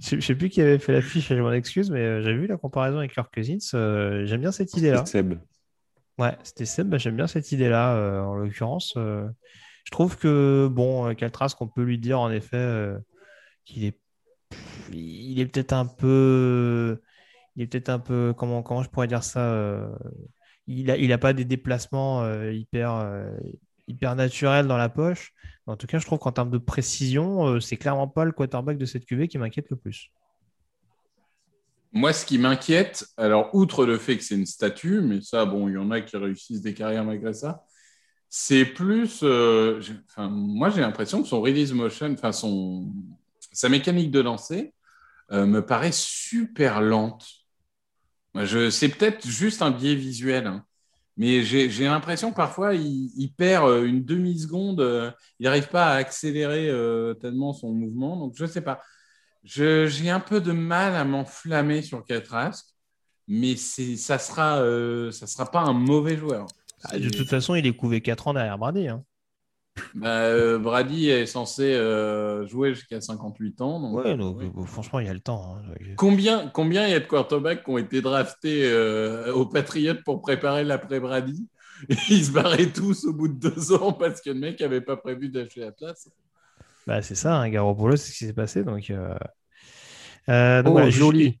sais- 0.00 0.20
je 0.20 0.26
sais 0.26 0.34
plus 0.34 0.48
qui 0.50 0.60
avait 0.60 0.78
fait 0.78 0.92
l'affiche, 0.92 1.28
je 1.28 1.34
m'en 1.34 1.52
excuse, 1.52 1.90
mais 1.90 2.00
euh, 2.00 2.22
j'ai 2.22 2.34
vu 2.34 2.46
la 2.46 2.56
comparaison 2.56 2.98
avec 2.98 3.12
Kirk 3.14 3.32
Cousins. 3.32 3.58
euh, 3.74 4.26
J'aime 4.26 4.40
bien 4.40 4.52
cette 4.52 4.74
idée-là. 4.76 5.06
Seb. 5.06 5.34
Ouais, 6.18 6.36
c'était 6.42 6.64
Seb, 6.66 6.88
bah, 6.88 6.98
j'aime 6.98 7.16
bien 7.16 7.26
cette 7.26 7.50
idée-là, 7.52 7.94
euh, 7.96 8.20
en 8.22 8.34
l'occurrence. 8.36 8.94
euh, 8.96 9.26
je 9.84 9.90
trouve 9.90 10.16
que, 10.16 10.68
bon, 10.70 11.08
euh, 11.08 11.14
Caltras, 11.14 11.54
qu'on 11.56 11.68
peut 11.68 11.82
lui 11.82 11.98
dire, 11.98 12.18
en 12.18 12.30
effet, 12.30 12.56
euh, 12.56 12.98
qu'il 13.64 13.84
est, 13.84 14.00
il 14.92 15.38
est 15.40 15.46
peut-être 15.46 15.72
un 15.72 15.86
peu, 15.86 17.00
il 17.54 17.62
est 17.62 17.66
peut-être 17.66 17.90
un 17.90 17.98
peu, 17.98 18.34
comment, 18.36 18.62
comment 18.62 18.82
je 18.82 18.88
pourrais 18.88 19.06
dire 19.06 19.22
ça, 19.22 19.52
euh, 19.52 19.86
il 20.66 20.90
a, 20.90 20.96
il 20.96 21.12
a 21.12 21.18
pas 21.18 21.34
des 21.34 21.44
déplacements 21.44 22.26
hyper, 22.50 23.06
hyper 23.86 24.16
naturels 24.16 24.66
dans 24.66 24.78
la 24.78 24.88
poche. 24.88 25.34
En 25.66 25.76
tout 25.76 25.86
cas, 25.86 25.98
je 25.98 26.06
trouve 26.06 26.18
qu'en 26.18 26.32
termes 26.32 26.50
de 26.50 26.58
précision, 26.58 27.60
c'est 27.60 27.76
clairement 27.76 28.08
pas 28.08 28.24
le 28.24 28.32
quarterback 28.32 28.78
de 28.78 28.86
cette 28.86 29.04
QV 29.04 29.28
qui 29.28 29.36
m'inquiète 29.36 29.66
le 29.68 29.76
plus. 29.76 30.10
Moi, 31.92 32.14
ce 32.14 32.24
qui 32.24 32.38
m'inquiète, 32.38 33.06
alors, 33.18 33.54
outre 33.54 33.84
le 33.84 33.98
fait 33.98 34.16
que 34.16 34.24
c'est 34.24 34.36
une 34.36 34.46
statue, 34.46 35.02
mais 35.02 35.20
ça, 35.20 35.44
bon, 35.44 35.68
il 35.68 35.74
y 35.74 35.76
en 35.76 35.90
a 35.90 36.00
qui 36.00 36.16
réussissent 36.16 36.62
des 36.62 36.72
carrières 36.72 37.04
malgré 37.04 37.34
ça, 37.34 37.64
c'est 38.36 38.64
plus. 38.64 39.20
euh, 39.22 39.80
moi, 40.18 40.68
j'ai 40.68 40.80
l'impression 40.80 41.22
que 41.22 41.28
son 41.28 41.40
release 41.40 41.72
motion, 41.72 42.16
son, 42.32 42.92
sa 43.52 43.68
mécanique 43.68 44.10
de 44.10 44.18
lancer, 44.18 44.74
euh, 45.30 45.46
me 45.46 45.64
paraît 45.64 45.92
super 45.92 46.80
lente. 46.80 47.24
C'est 48.44 48.88
peut-être 48.88 49.24
juste 49.24 49.62
un 49.62 49.70
biais 49.70 49.94
visuel, 49.94 50.48
hein. 50.48 50.64
mais 51.16 51.44
j'ai, 51.44 51.68
l'impression 51.84 52.32
que 52.32 52.36
parfois, 52.36 52.74
il, 52.74 53.32
perd 53.36 53.68
euh, 53.68 53.84
une 53.84 54.04
demi-seconde. 54.04 55.14
il 55.38 55.44
n'arrive 55.44 55.68
pas 55.68 55.92
à 55.92 55.94
accélérer 55.94 56.72
tellement 57.20 57.52
son 57.52 57.70
mouvement. 57.70 58.16
Donc, 58.16 58.34
je 58.36 58.46
sais 58.46 58.62
pas. 58.62 58.80
J'ai 59.44 60.10
un 60.10 60.18
peu 60.18 60.40
de 60.40 60.50
mal 60.50 60.96
à 60.96 61.04
m'enflammer 61.04 61.82
sur 61.82 62.04
Ketrask, 62.04 62.66
mais 63.28 63.54
ça 63.54 64.18
sera, 64.18 64.58
euh, 64.58 65.12
ça 65.12 65.28
sera 65.28 65.48
pas 65.48 65.60
un 65.60 65.72
mauvais 65.72 66.16
joueur. 66.16 66.48
Ah, 66.90 66.98
de 66.98 67.08
toute 67.08 67.28
façon, 67.28 67.54
il 67.54 67.66
est 67.66 67.74
couvé 67.76 68.00
4 68.00 68.28
ans 68.28 68.34
derrière 68.34 68.58
Brady. 68.58 68.88
hein. 68.88 69.04
Bah, 69.94 70.22
euh, 70.22 70.58
Brady 70.58 71.08
est 71.08 71.26
censé 71.26 71.72
euh, 71.74 72.46
jouer 72.46 72.74
jusqu'à 72.74 73.00
58 73.00 73.60
ans. 73.60 73.80
Donc, 73.80 74.04
Ouais, 74.04 74.16
donc 74.16 74.38
ouais. 74.38 74.50
euh, 74.56 74.64
franchement, 74.64 75.00
il 75.00 75.06
y 75.06 75.10
a 75.10 75.14
le 75.14 75.20
temps. 75.20 75.56
hein. 75.56 75.74
Combien, 75.96 76.48
combien 76.48 76.86
il 76.86 76.92
y 76.92 76.94
a 76.94 77.00
de 77.00 77.06
quarterbacks 77.06 77.64
qui 77.64 77.70
ont 77.70 77.78
été 77.78 78.00
draftés 78.00 78.64
euh, 78.64 79.32
aux 79.32 79.46
Patriots 79.46 79.94
pour 80.04 80.20
préparer 80.20 80.64
l'après-Brady 80.64 81.48
Ils 82.08 82.24
se 82.24 82.30
barraient 82.30 82.70
tous 82.70 83.04
au 83.04 83.12
bout 83.12 83.28
de 83.28 83.50
deux 83.50 83.72
ans 83.72 83.92
parce 83.92 84.20
que 84.20 84.30
le 84.30 84.38
mec 84.38 84.60
n'avait 84.60 84.80
pas 84.80 84.96
prévu 84.96 85.28
d'acheter 85.28 85.60
la 85.60 85.72
place. 85.72 86.08
Bah, 86.86 87.02
c'est 87.02 87.14
ça, 87.14 87.36
hein, 87.36 87.48
Garoppolo, 87.48 87.96
c'est 87.96 88.12
ce 88.12 88.18
qui 88.18 88.26
s'est 88.26 88.32
passé. 88.32 88.62
Donc, 88.62 88.90
euh, 88.90 89.14
euh, 90.28 90.62
donc 90.62 90.70
Oh, 90.70 90.72
voilà, 90.72 90.90
je- 90.90 90.98
joli. 90.98 91.40